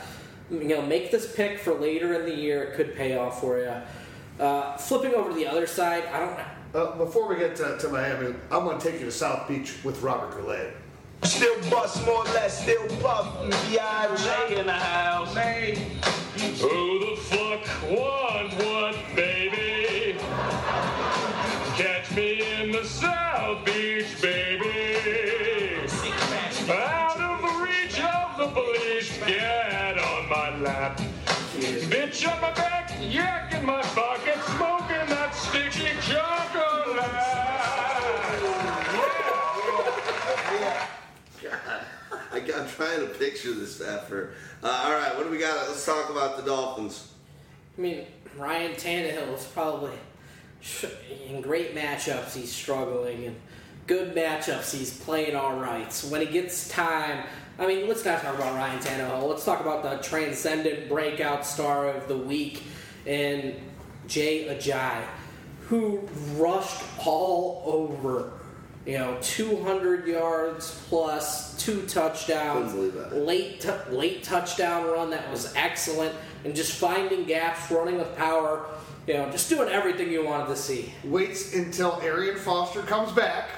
you 0.50 0.64
know, 0.64 0.82
make 0.82 1.10
this 1.10 1.34
pick 1.34 1.58
for 1.58 1.74
later 1.74 2.14
in 2.14 2.26
the 2.26 2.34
year. 2.34 2.62
It 2.64 2.74
could 2.74 2.94
pay 2.96 3.16
off 3.16 3.40
for 3.40 3.58
you. 3.58 3.74
Uh, 4.44 4.76
flipping 4.76 5.14
over 5.14 5.28
to 5.30 5.34
the 5.34 5.46
other 5.46 5.66
side, 5.66 6.04
I 6.06 6.20
don't. 6.20 6.40
Uh, 6.72 6.96
before 6.96 7.28
we 7.28 7.36
get 7.36 7.56
to, 7.56 7.76
to 7.78 7.88
Miami, 7.88 8.34
I'm 8.50 8.64
going 8.64 8.78
to 8.78 8.90
take 8.90 9.00
you 9.00 9.06
to 9.06 9.12
South 9.12 9.48
Beach 9.48 9.74
with 9.84 10.00
Robert 10.02 10.36
Goulet. 10.36 10.76
Still 11.24 11.60
bust 11.68 12.04
more 12.06 12.22
or 12.22 12.24
less, 12.24 12.62
still 12.62 12.86
buff. 13.02 13.42
B.I.J. 13.68 14.58
in 14.58 14.66
the 14.66 14.72
house. 14.72 15.34
Who 16.60 16.98
the 17.00 17.16
fuck 17.16 17.90
want 17.90 18.54
what, 18.54 18.96
baby? 19.14 20.18
Catch 21.76 22.10
me 22.16 22.62
in 22.62 22.72
the 22.72 22.84
South 22.84 23.64
Beach, 23.66 24.20
baby. 24.22 24.69
Police, 28.52 29.18
get 29.26 29.98
on 29.98 30.28
my 30.28 30.56
lap. 30.58 31.00
Bitch 31.60 32.30
on 32.30 32.40
my 32.40 32.52
back, 32.52 32.92
yak 33.00 33.52
in 33.54 33.66
my 33.66 33.82
pocket, 33.82 34.38
smoking 34.56 35.08
that 35.08 35.34
sticky 35.34 35.88
chocolate. 36.00 37.00
I, 42.32 42.38
I'm 42.38 42.68
trying 42.68 43.00
to 43.00 43.06
picture 43.18 43.52
this 43.52 43.80
effort. 43.80 44.34
Uh, 44.62 44.82
all 44.84 44.92
right, 44.92 45.16
what 45.16 45.24
do 45.24 45.30
we 45.30 45.38
got? 45.38 45.68
Let's 45.68 45.84
talk 45.84 46.10
about 46.10 46.36
the 46.36 46.42
Dolphins. 46.42 47.12
I 47.76 47.80
mean, 47.80 48.06
Ryan 48.36 48.72
Tannehill 48.72 49.36
is 49.36 49.44
probably 49.46 49.92
in 51.28 51.40
great 51.40 51.74
matchups. 51.74 52.34
He's 52.34 52.52
struggling, 52.52 53.26
and 53.26 53.36
good 53.86 54.14
matchups. 54.14 54.76
He's 54.76 54.96
playing 54.98 55.34
all 55.34 55.56
right. 55.56 55.92
So 55.92 56.08
when 56.08 56.20
he 56.20 56.32
gets 56.32 56.68
time, 56.68 57.24
I 57.60 57.66
mean, 57.66 57.86
let's 57.86 58.02
not 58.06 58.22
talk 58.22 58.36
about 58.36 58.54
Ryan 58.54 58.78
Tannehill. 58.78 59.28
Let's 59.28 59.44
talk 59.44 59.60
about 59.60 59.82
the 59.82 59.96
transcendent 59.98 60.88
breakout 60.88 61.44
star 61.44 61.90
of 61.90 62.08
the 62.08 62.16
week, 62.16 62.62
and 63.06 63.54
Jay 64.08 64.46
Ajayi, 64.46 65.04
who 65.68 66.08
rushed 66.36 66.82
all 67.04 67.62
over. 67.66 68.32
You 68.86 68.98
know, 68.98 69.18
200 69.20 70.06
yards 70.06 70.82
plus 70.88 71.54
two 71.62 71.82
touchdowns 71.82 72.72
believe 72.72 72.94
that. 72.94 73.14
late 73.14 73.60
t- 73.60 73.70
late 73.90 74.22
touchdown 74.22 74.86
run 74.86 75.10
that 75.10 75.30
was 75.30 75.54
excellent, 75.54 76.14
and 76.46 76.56
just 76.56 76.72
finding 76.72 77.24
gaps, 77.24 77.70
running 77.70 77.98
with 77.98 78.16
power, 78.16 78.64
you 79.06 79.12
know, 79.12 79.30
just 79.30 79.50
doing 79.50 79.68
everything 79.68 80.10
you 80.10 80.24
wanted 80.24 80.46
to 80.46 80.56
see. 80.56 80.94
Waits 81.04 81.54
until 81.54 82.00
Arian 82.00 82.38
Foster 82.38 82.80
comes 82.80 83.12
back 83.12 83.50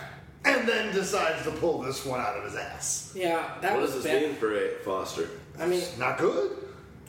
and 0.44 0.68
then 0.68 0.92
decides 0.94 1.44
to 1.44 1.50
pull 1.52 1.78
this 1.82 2.04
one 2.04 2.20
out 2.20 2.36
of 2.36 2.44
his 2.44 2.54
ass. 2.56 3.12
Yeah, 3.14 3.54
that 3.60 3.72
What 3.72 3.82
was 3.82 3.92
does 3.92 4.02
this 4.04 4.12
bad. 4.12 4.22
mean 4.22 4.34
for 4.36 4.54
A- 4.54 4.78
Foster? 4.84 5.28
I 5.60 5.66
mean, 5.66 5.82
Not 5.98 6.18
good. 6.18 6.50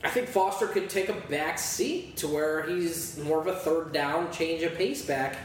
I 0.03 0.09
think 0.09 0.27
Foster 0.27 0.67
could 0.67 0.89
take 0.89 1.07
a 1.09 1.13
back 1.13 1.57
seat 1.57 2.17
to 2.17 2.27
where 2.27 2.63
he's 2.63 3.17
more 3.19 3.39
of 3.39 3.47
a 3.47 3.55
third 3.55 3.93
down, 3.93 4.31
change 4.33 4.61
of 4.63 4.75
pace 4.75 5.01
back. 5.05 5.37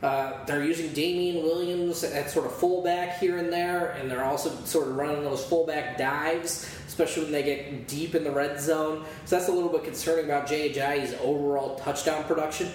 Uh, 0.00 0.44
they're 0.44 0.62
using 0.62 0.92
Damien 0.92 1.42
Williams 1.42 2.04
at 2.04 2.30
sort 2.30 2.46
of 2.46 2.52
fullback 2.54 3.18
here 3.18 3.38
and 3.38 3.52
there, 3.52 3.90
and 4.00 4.08
they're 4.08 4.22
also 4.24 4.50
sort 4.64 4.86
of 4.86 4.94
running 4.96 5.24
those 5.24 5.44
fullback 5.44 5.98
dives, 5.98 6.70
especially 6.86 7.24
when 7.24 7.32
they 7.32 7.42
get 7.42 7.88
deep 7.88 8.14
in 8.14 8.22
the 8.22 8.30
red 8.30 8.60
zone. 8.60 9.04
So 9.24 9.34
that's 9.34 9.48
a 9.48 9.52
little 9.52 9.68
bit 9.70 9.82
concerning 9.82 10.26
about 10.26 10.46
Jay 10.46 10.72
Ajayi's 10.72 11.14
overall 11.20 11.74
touchdown 11.80 12.22
production. 12.22 12.68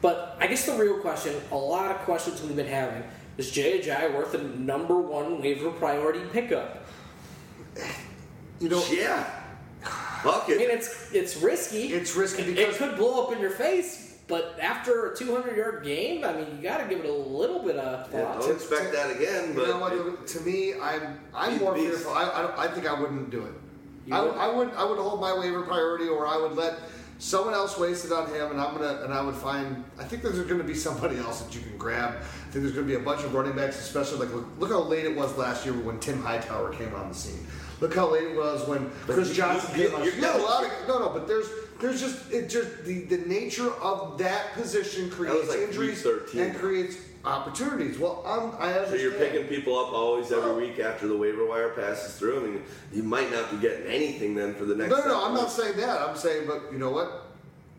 But 0.00 0.38
I 0.40 0.46
guess 0.46 0.64
the 0.64 0.72
real 0.72 0.98
question, 1.00 1.34
a 1.52 1.56
lot 1.56 1.90
of 1.90 1.98
questions 1.98 2.40
we've 2.40 2.56
been 2.56 2.66
having, 2.66 3.02
is 3.38 3.50
Jay 3.50 3.80
Ajayi 3.80 4.14
worth 4.14 4.34
a 4.34 4.42
number 4.42 4.98
one 5.00 5.40
waiver 5.40 5.70
priority 5.70 6.20
pickup? 6.32 6.84
You 8.60 8.68
know, 8.68 8.82
Yeah. 8.90 9.24
Fuck 10.22 10.44
I 10.48 10.54
mean, 10.54 10.70
it's 10.70 11.12
it's 11.12 11.36
risky. 11.38 11.92
It's 11.92 12.14
risky 12.14 12.44
because- 12.44 12.76
it 12.76 12.78
could 12.78 12.96
blow 12.96 13.24
up 13.26 13.32
in 13.32 13.40
your 13.40 13.50
face. 13.50 14.08
But 14.28 14.56
after 14.62 15.10
a 15.10 15.16
200 15.16 15.56
yard 15.56 15.82
game, 15.84 16.24
I 16.24 16.32
mean, 16.32 16.46
you 16.56 16.62
got 16.62 16.78
to 16.78 16.84
give 16.88 17.04
it 17.04 17.10
a 17.10 17.12
little 17.12 17.58
bit 17.58 17.76
of 17.76 18.10
Yeah, 18.12 18.38
don't 18.38 18.52
expect 18.52 18.92
that 18.92 19.10
again, 19.10 19.48
you 19.48 19.54
but 19.54 19.66
know 19.68 19.78
what? 19.78 20.26
To 20.28 20.40
me, 20.42 20.74
I'm 20.80 21.18
I'm 21.34 21.58
more 21.58 21.72
a 21.72 21.74
beast. 21.74 21.88
fearful. 22.04 22.12
I, 22.14 22.22
I, 22.22 22.64
I 22.64 22.68
think 22.68 22.86
I 22.88 22.98
wouldn't 22.98 23.30
do 23.30 23.44
it. 23.44 23.52
I? 24.12 24.18
I 24.20 24.48
would 24.54 24.70
I 24.74 24.84
would 24.84 24.98
hold 24.98 25.20
my 25.20 25.36
waiver 25.36 25.62
priority, 25.62 26.06
or 26.08 26.26
I 26.26 26.36
would 26.36 26.52
let 26.52 26.74
Someone 27.22 27.54
else 27.54 27.78
wasted 27.78 28.10
on 28.10 28.26
him, 28.34 28.50
and 28.50 28.60
I'm 28.60 28.74
gonna 28.76 29.04
and 29.04 29.14
I 29.14 29.22
would 29.22 29.36
find. 29.36 29.84
I 29.96 30.02
think 30.02 30.24
there's 30.24 30.40
going 30.40 30.58
to 30.58 30.64
be 30.66 30.74
somebody 30.74 31.18
else 31.18 31.40
that 31.40 31.54
you 31.54 31.60
can 31.60 31.78
grab. 31.78 32.16
I 32.16 32.20
think 32.50 32.64
there's 32.64 32.72
going 32.72 32.84
to 32.84 32.96
be 32.96 33.00
a 33.00 33.04
bunch 33.04 33.22
of 33.22 33.32
running 33.32 33.54
backs, 33.54 33.78
especially 33.78 34.26
like 34.26 34.34
look, 34.34 34.48
look 34.58 34.70
how 34.70 34.80
late 34.80 35.04
it 35.04 35.14
was 35.14 35.38
last 35.38 35.64
year 35.64 35.72
when 35.72 36.00
Tim 36.00 36.20
Hightower 36.20 36.72
came 36.72 36.92
on 36.96 37.08
the 37.10 37.14
scene. 37.14 37.46
Look 37.80 37.94
how 37.94 38.10
late 38.10 38.24
it 38.24 38.36
was 38.36 38.66
when 38.66 38.90
Chris 39.06 39.28
you- 39.28 39.34
Johnson 39.36 39.78
you- 39.78 39.86
came 39.86 39.94
on. 39.94 40.04
you're 40.04 40.14
Yeah, 40.16 40.36
a 40.36 40.42
lot 40.42 40.64
of 40.64 40.70
no, 40.88 40.98
no, 40.98 41.08
but 41.10 41.28
there's 41.28 41.46
there's 41.80 42.00
just 42.00 42.28
it 42.32 42.48
just 42.48 42.82
the 42.84 43.04
the 43.04 43.18
nature 43.18 43.70
of 43.80 44.18
that 44.18 44.54
position 44.54 45.08
creates 45.08 45.48
like 45.48 45.60
injuries 45.60 46.04
and 46.34 46.56
creates 46.58 46.96
opportunities. 47.24 47.98
Well, 47.98 48.22
I'm, 48.26 48.52
I 48.60 48.84
So 48.86 48.94
you're 48.94 49.12
picking 49.12 49.46
people 49.46 49.78
up 49.78 49.92
always 49.92 50.32
every 50.32 50.54
week 50.54 50.80
after 50.80 51.06
the 51.06 51.16
waiver 51.16 51.46
wire 51.46 51.70
passes 51.70 52.16
through. 52.16 52.40
I 52.40 52.48
mean, 52.48 52.62
you 52.92 53.02
might 53.02 53.30
not 53.30 53.50
be 53.50 53.58
getting 53.58 53.86
anything 53.86 54.34
then 54.34 54.54
for 54.54 54.64
the 54.64 54.74
next. 54.74 54.90
No, 54.90 54.98
no, 54.98 55.08
no. 55.08 55.24
I'm 55.24 55.34
not 55.34 55.50
saying 55.50 55.76
that. 55.78 56.00
I'm 56.00 56.16
saying, 56.16 56.46
but 56.46 56.72
you 56.72 56.78
know 56.78 56.90
what? 56.90 57.26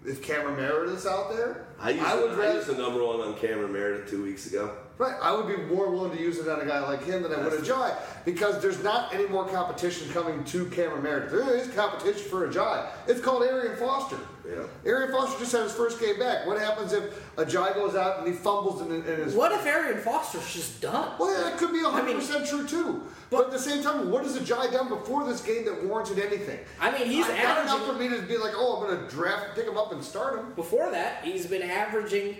If 0.06 0.22
Cameron 0.22 0.57
Meredith's 0.57 1.06
out 1.06 1.34
there, 1.34 1.65
I 1.80 1.91
used, 1.91 2.03
I 2.03 2.15
would 2.15 2.32
I 2.32 2.36
rather. 2.36 2.53
used 2.56 2.68
the 2.68 2.76
number 2.76 3.06
one 3.06 3.22
on 3.22 3.36
Cameron 3.36 3.72
Meredith 3.72 4.10
two 4.10 4.22
weeks 4.22 4.48
ago. 4.48 4.76
Right, 4.98 5.15
I 5.22 5.34
would 5.34 5.48
be 5.48 5.61
more 5.74 5.90
willing 5.90 6.15
to 6.15 6.22
use 6.22 6.38
it 6.38 6.48
on 6.48 6.61
a 6.61 6.65
guy 6.65 6.80
like 6.82 7.03
him 7.03 7.24
than 7.24 7.34
I 7.34 7.41
would 7.41 7.53
a 7.53 7.61
Jai 7.64 7.98
because 8.26 8.61
there's 8.61 8.84
not 8.84 9.14
any 9.14 9.26
more 9.28 9.48
competition 9.48 10.10
coming 10.10 10.44
to 10.45 10.65
Cameron 10.68 11.03
Meredith. 11.03 11.32
There 11.32 11.56
is 11.56 11.68
competition 11.70 12.30
for 12.30 12.48
a 12.48 12.53
Jai. 12.53 12.91
It's 13.07 13.20
called 13.20 13.44
Arian 13.44 13.76
Foster. 13.78 14.20
Yeah. 14.48 14.65
Arian 14.86 15.11
Foster 15.11 15.40
just 15.40 15.52
had 15.53 15.61
his 15.64 15.72
first 15.74 15.99
game 16.02 16.20
back. 16.20 16.45
What 16.45 16.60
happens 16.60 16.91
if 16.91 17.03
a 17.38 17.45
Jai 17.45 17.72
goes 17.74 17.95
out 17.95 18.20
and 18.20 18.28
he 18.28 18.34
fumbles 18.34 18.82
in, 18.82 18.91
in 18.91 19.03
his 19.03 19.34
What 19.34 19.52
if 19.53 19.65
Arian 19.65 20.02
Foster's 20.02 20.53
just 20.53 20.82
done? 20.82 21.14
Well, 21.18 21.32
yeah, 21.34 21.49
that 21.49 21.57
could 21.57 21.72
be 21.72 21.80
100% 21.80 21.91
I 21.94 22.03
mean- 22.40 22.48
true 22.48 22.68
too. 22.68 23.03
But, 23.30 23.45
at 23.45 23.52
the 23.52 23.57
same 23.60 23.82
time, 23.82 24.11
what 24.11 24.24
has 24.26 24.36
a 24.36 24.44
Jai 24.44 24.70
done 24.70 24.90
before 24.90 25.26
this 25.26 25.41
game 25.41 25.65
that 25.65 25.84
warranted 25.86 26.20
anything? 26.20 26.60
I 26.80 26.91
mean, 26.91 27.07
he's 27.07 27.26
I- 27.26 27.41
not 27.41 27.64
enough 27.64 27.86
for 27.88 27.94
me 27.94 28.07
to 28.10 28.22
be 28.22 28.38
like, 28.38 28.52
oh, 28.56 28.78
I'm 28.82 28.88
going 28.88 29.03
to 29.03 29.10
draft, 29.15 29.56
pick 29.56 29.65
him 29.65 29.76
up 29.78 29.91
and 29.91 30.03
start 30.03 30.38
him. 30.38 30.53
Before 30.56 30.91
that, 30.91 31.24
he's 31.24 31.48
been 31.48 31.64
averaging, 31.64 32.36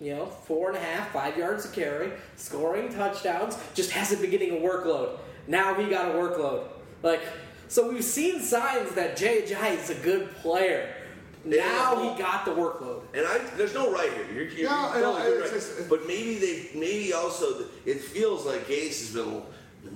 you 0.00 0.14
know, 0.14 0.26
four 0.26 0.68
and 0.68 0.78
a 0.78 0.80
half, 0.80 1.12
five 1.12 1.36
yards 1.36 1.66
a 1.66 1.68
carry, 1.68 2.12
scoring 2.36 2.90
touchdowns, 2.94 3.58
just 3.74 3.90
hasn't 3.90 4.22
been 4.22 4.30
getting 4.30 4.52
a 4.52 4.60
workload. 4.60 5.18
Now 5.48 5.74
he 5.74 5.90
got 5.90 6.08
a 6.10 6.14
workload. 6.14 6.68
Like, 7.02 7.20
so 7.68 7.90
we've 7.90 8.02
seen 8.04 8.40
signs 8.40 8.92
that 8.94 9.18
Jay 9.18 9.42
Ajayi 9.42 9.76
is 9.76 9.90
a 9.90 9.94
good 9.96 10.34
player. 10.36 10.94
Now 11.48 12.02
Yeah. 12.02 12.12
he 12.14 12.18
got 12.22 12.44
the 12.44 12.50
workload. 12.52 13.02
And 13.14 13.26
I, 13.26 13.38
there's 13.56 13.74
no 13.74 13.92
right 13.92 14.12
here. 14.12 14.26
You're, 14.32 14.44
you're, 14.48 14.68
No, 14.70 14.76
you're 14.94 14.96
I 14.96 15.00
totally 15.00 15.32
it's 15.38 15.42
right. 15.52 15.52
just- 15.78 15.88
but 15.88 16.06
maybe 16.06 16.34
they, 16.38 16.68
maybe 16.78 17.12
also, 17.12 17.64
it 17.86 18.00
feels 18.00 18.44
like 18.46 18.66
Gase 18.66 19.00
has 19.00 19.14
been 19.14 19.42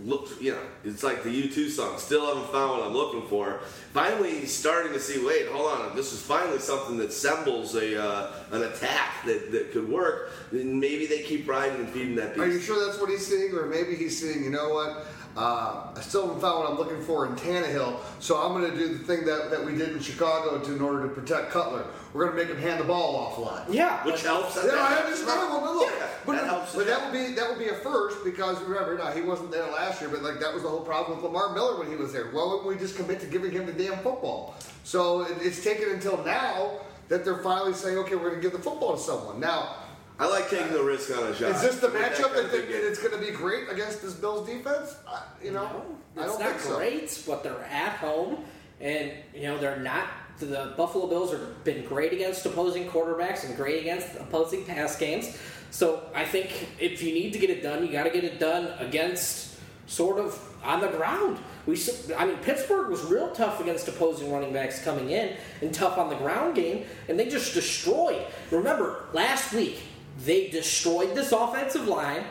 looked. 0.04 0.40
You 0.40 0.52
know, 0.52 0.62
it's 0.84 1.02
like 1.02 1.22
the 1.22 1.28
U2 1.30 1.68
song. 1.68 1.98
Still 1.98 2.26
haven't 2.26 2.50
found 2.52 2.70
what 2.78 2.82
I'm 2.86 2.94
looking 2.94 3.26
for. 3.28 3.60
Finally, 3.92 4.40
he's 4.40 4.54
starting 4.56 4.92
to 4.92 5.00
see. 5.00 5.24
Wait, 5.24 5.48
hold 5.48 5.70
on. 5.70 5.94
This 5.96 6.12
is 6.12 6.22
finally 6.22 6.58
something 6.58 6.96
that 6.98 7.12
sembles 7.12 7.74
a 7.74 8.02
uh, 8.02 8.32
an 8.52 8.62
attack 8.62 9.24
that, 9.26 9.50
that 9.52 9.72
could 9.72 9.88
work. 9.88 10.30
Then 10.50 10.78
maybe 10.80 11.06
they 11.06 11.22
keep 11.22 11.46
riding 11.48 11.76
and 11.80 11.88
feeding 11.90 12.14
that 12.16 12.38
Are 12.38 12.46
you 12.46 12.60
sure 12.60 12.86
that's 12.86 12.98
what 13.00 13.10
he's 13.10 13.26
seeing? 13.26 13.52
Or 13.54 13.66
maybe 13.66 13.94
he's 13.96 14.18
seeing, 14.18 14.42
you 14.44 14.50
know 14.50 14.70
what? 14.70 15.04
Uh, 15.36 15.92
I 15.96 16.00
still 16.02 16.26
haven't 16.26 16.40
found 16.40 16.58
what 16.60 16.70
I'm 16.70 16.76
looking 16.76 17.02
for 17.02 17.26
in 17.26 17.32
Tannehill, 17.36 17.98
so 18.20 18.36
I'm 18.36 18.52
going 18.60 18.70
to 18.70 18.76
do 18.76 18.92
the 18.92 18.98
thing 18.98 19.24
that, 19.24 19.50
that 19.50 19.64
we 19.64 19.74
did 19.74 19.90
in 19.90 20.00
Chicago 20.00 20.58
to, 20.58 20.72
in 20.74 20.82
order 20.82 21.02
to 21.02 21.08
protect 21.08 21.50
Cutler. 21.50 21.86
We're 22.12 22.26
going 22.26 22.36
to 22.36 22.44
make 22.44 22.54
him 22.54 22.60
hand 22.62 22.80
the 22.80 22.84
ball 22.84 23.16
off 23.16 23.38
a 23.38 23.40
lot. 23.40 23.72
Yeah. 23.72 24.04
Which 24.04 24.22
helps. 24.22 24.56
Yeah, 24.56 24.72
I 24.76 24.96
understand. 24.96 25.26
Well, 25.28 25.64
no, 25.64 25.72
look, 25.72 25.90
Yeah, 25.90 26.06
but, 26.26 26.32
that 26.36 26.44
helps. 26.44 26.74
but 26.74 26.86
that 26.86 27.02
would 27.02 27.12
be 27.12 27.34
that 27.34 27.48
would 27.48 27.58
be 27.58 27.68
a 27.68 27.74
first 27.74 28.22
because 28.24 28.60
remember, 28.62 28.98
now 28.98 29.10
he 29.10 29.22
wasn't 29.22 29.50
there 29.50 29.64
last 29.72 30.02
year, 30.02 30.10
but 30.10 30.22
like 30.22 30.38
that 30.40 30.52
was 30.52 30.64
the 30.64 30.68
whole 30.68 30.80
problem 30.84 31.16
with 31.16 31.24
Lamar 31.24 31.54
Miller 31.54 31.78
when 31.78 31.88
he 31.88 31.96
was 31.96 32.12
there. 32.12 32.30
Well, 32.30 32.50
wouldn't 32.50 32.66
we 32.68 32.76
just 32.76 32.96
commit 32.96 33.20
to 33.20 33.26
giving 33.26 33.52
him 33.52 33.64
the 33.64 33.72
damn 33.72 33.98
football? 34.00 34.54
So 34.84 35.22
it, 35.22 35.38
it's 35.40 35.64
taken 35.64 35.88
until 35.90 36.22
now 36.24 36.72
that 37.08 37.24
they're 37.24 37.38
finally 37.38 37.72
saying, 37.72 37.96
okay, 37.98 38.14
we're 38.16 38.30
going 38.30 38.36
to 38.36 38.40
give 38.42 38.52
the 38.52 38.58
football 38.58 38.96
to 38.96 39.00
someone. 39.02 39.40
Now, 39.40 39.76
I 40.22 40.26
like 40.28 40.48
taking 40.50 40.72
the 40.72 40.82
risk 40.82 41.10
on 41.16 41.24
a 41.24 41.34
shot. 41.34 41.50
is 41.56 41.62
this 41.62 41.80
the 41.80 41.88
Make 41.88 42.02
matchup 42.02 42.22
kind 42.32 42.34
that 42.36 42.44
of 42.46 42.50
think 42.50 42.66
that 42.68 42.86
it's 42.88 42.98
going 43.02 43.12
to 43.12 43.18
be 43.24 43.32
great 43.32 43.68
against 43.70 44.02
this 44.02 44.14
Bills 44.14 44.48
defense? 44.48 44.94
I, 45.08 45.22
you 45.42 45.50
know, 45.52 45.84
I 46.16 46.22
it's 46.22 46.32
don't 46.32 46.40
not 46.40 46.48
think 46.50 46.60
so. 46.60 46.76
great, 46.76 47.22
but 47.26 47.42
they're 47.42 47.64
at 47.64 47.96
home, 47.96 48.44
and 48.80 49.10
you 49.34 49.42
know 49.42 49.58
they're 49.58 49.80
not. 49.80 50.06
The 50.38 50.74
Buffalo 50.76 51.06
Bills 51.06 51.30
have 51.32 51.64
been 51.64 51.84
great 51.84 52.12
against 52.12 52.44
opposing 52.46 52.88
quarterbacks 52.88 53.44
and 53.44 53.56
great 53.56 53.80
against 53.80 54.14
opposing 54.16 54.64
pass 54.64 54.96
games. 54.96 55.36
So 55.70 56.02
I 56.14 56.24
think 56.24 56.68
if 56.78 57.02
you 57.02 57.12
need 57.14 57.32
to 57.32 57.38
get 57.38 57.50
it 57.50 57.62
done, 57.62 57.84
you 57.86 57.92
got 57.92 58.04
to 58.04 58.10
get 58.10 58.24
it 58.24 58.38
done 58.38 58.66
against 58.78 59.58
sort 59.86 60.18
of 60.18 60.38
on 60.64 60.80
the 60.80 60.88
ground. 60.88 61.38
We, 61.66 61.74
s- 61.74 62.10
I 62.16 62.26
mean, 62.26 62.36
Pittsburgh 62.38 62.90
was 62.90 63.02
real 63.04 63.30
tough 63.32 63.60
against 63.60 63.86
opposing 63.88 64.32
running 64.32 64.52
backs 64.52 64.82
coming 64.84 65.10
in, 65.10 65.36
and 65.60 65.72
tough 65.72 65.96
on 65.98 66.08
the 66.08 66.16
ground 66.16 66.54
game, 66.56 66.84
and 67.08 67.18
they 67.18 67.28
just 67.28 67.54
destroyed. 67.54 68.22
Remember 68.50 69.04
last 69.12 69.52
week 69.52 69.80
they 70.24 70.48
destroyed 70.48 71.14
this 71.14 71.32
offensive 71.32 71.86
line 71.88 72.24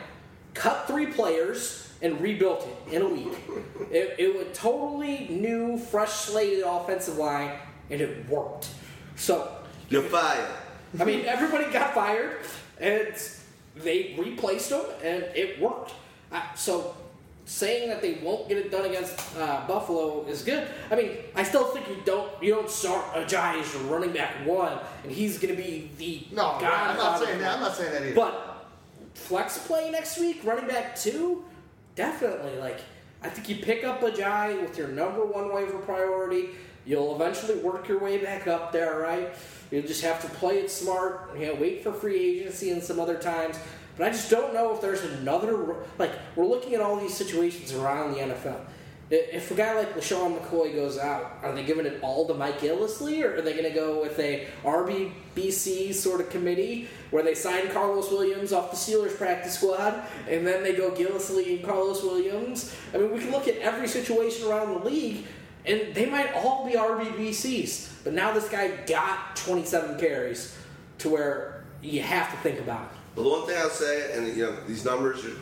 cut 0.54 0.86
three 0.86 1.06
players 1.06 1.90
and 2.02 2.20
rebuilt 2.20 2.66
it 2.88 2.94
in 2.94 3.02
a 3.02 3.08
week. 3.08 3.32
It, 3.90 4.16
it 4.18 4.34
was 4.34 4.46
totally 4.56 5.28
new, 5.28 5.78
fresh 5.78 6.10
slated 6.10 6.64
offensive 6.66 7.16
line, 7.16 7.52
and 7.90 8.00
it 8.00 8.28
worked. 8.28 8.68
So, 9.16 9.56
You're 9.88 10.02
fired. 10.02 10.50
I 10.98 11.04
mean, 11.04 11.24
everybody 11.24 11.72
got 11.72 11.94
fired, 11.94 12.38
and 12.80 13.14
they 13.76 14.14
replaced 14.18 14.70
them, 14.70 14.84
and 15.02 15.24
it 15.34 15.60
worked. 15.60 15.94
So, 16.56 16.94
saying 17.52 17.90
that 17.90 18.00
they 18.00 18.14
won't 18.14 18.48
get 18.48 18.56
it 18.56 18.70
done 18.70 18.86
against 18.86 19.14
uh, 19.36 19.66
Buffalo 19.68 20.24
is 20.24 20.42
good. 20.42 20.66
I 20.90 20.96
mean, 20.96 21.10
I 21.34 21.42
still 21.42 21.66
think 21.66 21.86
you 21.86 21.98
don't 22.04 22.30
you 22.42 22.54
don't 22.54 22.70
start 22.70 23.04
Ajayi 23.14 23.60
as 23.60 23.74
your 23.74 23.82
running 23.84 24.12
back 24.12 24.46
one, 24.46 24.78
and 25.02 25.12
he's 25.12 25.38
going 25.38 25.54
to 25.54 25.62
be 25.62 25.90
the 25.98 26.34
No, 26.34 26.52
I'm 26.52 26.96
not 26.96 27.20
saying 27.20 27.38
that. 27.40 27.56
I'm 27.56 27.60
not 27.60 27.76
saying 27.76 27.92
that 27.92 28.02
either. 28.02 28.14
But 28.14 28.66
flex 29.12 29.58
play 29.66 29.90
next 29.90 30.18
week, 30.18 30.40
running 30.44 30.66
back 30.66 30.96
two, 30.96 31.44
definitely. 31.94 32.58
Like 32.58 32.80
I 33.22 33.28
think 33.28 33.50
you 33.50 33.62
pick 33.62 33.84
up 33.84 34.00
Ajay 34.00 34.60
with 34.62 34.78
your 34.78 34.88
number 34.88 35.24
one 35.24 35.52
waiver 35.52 35.78
priority. 35.78 36.48
You'll 36.86 37.14
eventually 37.14 37.56
work 37.56 37.86
your 37.86 38.00
way 38.00 38.16
back 38.16 38.46
up 38.46 38.72
there, 38.72 38.98
right? 38.98 39.34
You'll 39.70 39.86
just 39.86 40.02
have 40.02 40.22
to 40.22 40.28
play 40.38 40.58
it 40.58 40.70
smart. 40.70 41.38
You 41.38 41.48
know, 41.48 41.54
wait 41.54 41.82
for 41.84 41.92
free 41.92 42.38
agency 42.40 42.70
and 42.70 42.82
some 42.82 42.98
other 42.98 43.16
times. 43.18 43.58
But 44.02 44.08
I 44.08 44.12
just 44.14 44.30
don't 44.30 44.52
know 44.52 44.74
if 44.74 44.80
there's 44.80 45.04
another 45.04 45.76
like 45.96 46.10
we're 46.34 46.44
looking 46.44 46.74
at 46.74 46.80
all 46.80 46.96
these 46.96 47.16
situations 47.16 47.72
around 47.72 48.14
the 48.14 48.18
NFL. 48.18 48.58
If 49.10 49.52
a 49.52 49.54
guy 49.54 49.76
like 49.76 49.94
LeSean 49.94 50.36
McCoy 50.36 50.74
goes 50.74 50.98
out, 50.98 51.38
are 51.40 51.54
they 51.54 51.62
giving 51.62 51.86
it 51.86 52.00
all 52.02 52.26
to 52.26 52.34
Mike 52.34 52.58
Gillislee, 52.58 53.22
or 53.22 53.36
are 53.36 53.42
they 53.42 53.52
going 53.52 53.62
to 53.62 53.70
go 53.70 54.02
with 54.02 54.18
a 54.18 54.48
RBBC 54.64 55.94
sort 55.94 56.20
of 56.20 56.30
committee 56.30 56.88
where 57.12 57.22
they 57.22 57.36
sign 57.36 57.70
Carlos 57.70 58.10
Williams 58.10 58.52
off 58.52 58.72
the 58.72 58.76
Steelers 58.76 59.16
practice 59.16 59.54
squad, 59.54 60.02
and 60.28 60.44
then 60.44 60.64
they 60.64 60.74
go 60.74 60.90
Gillislee 60.90 61.58
and 61.58 61.64
Carlos 61.64 62.02
Williams? 62.02 62.74
I 62.92 62.98
mean, 62.98 63.12
we 63.12 63.20
can 63.20 63.30
look 63.30 63.46
at 63.46 63.58
every 63.58 63.86
situation 63.86 64.48
around 64.48 64.70
the 64.70 64.84
league, 64.84 65.26
and 65.64 65.94
they 65.94 66.06
might 66.06 66.34
all 66.34 66.66
be 66.66 66.72
RBBCs. 66.72 68.02
But 68.02 68.14
now 68.14 68.32
this 68.32 68.48
guy 68.48 68.78
got 68.84 69.36
27 69.36 70.00
carries 70.00 70.58
to 70.98 71.08
where 71.08 71.62
you 71.80 72.02
have 72.02 72.32
to 72.32 72.36
think 72.38 72.58
about 72.58 72.90
it. 72.90 73.01
Well, 73.14 73.24
the 73.24 73.30
one 73.30 73.46
thing 73.46 73.56
I'll 73.58 73.70
say, 73.70 74.16
and 74.16 74.36
you 74.36 74.46
know, 74.46 74.56
these 74.66 74.84
numbers, 74.84 75.24
are, 75.24 75.36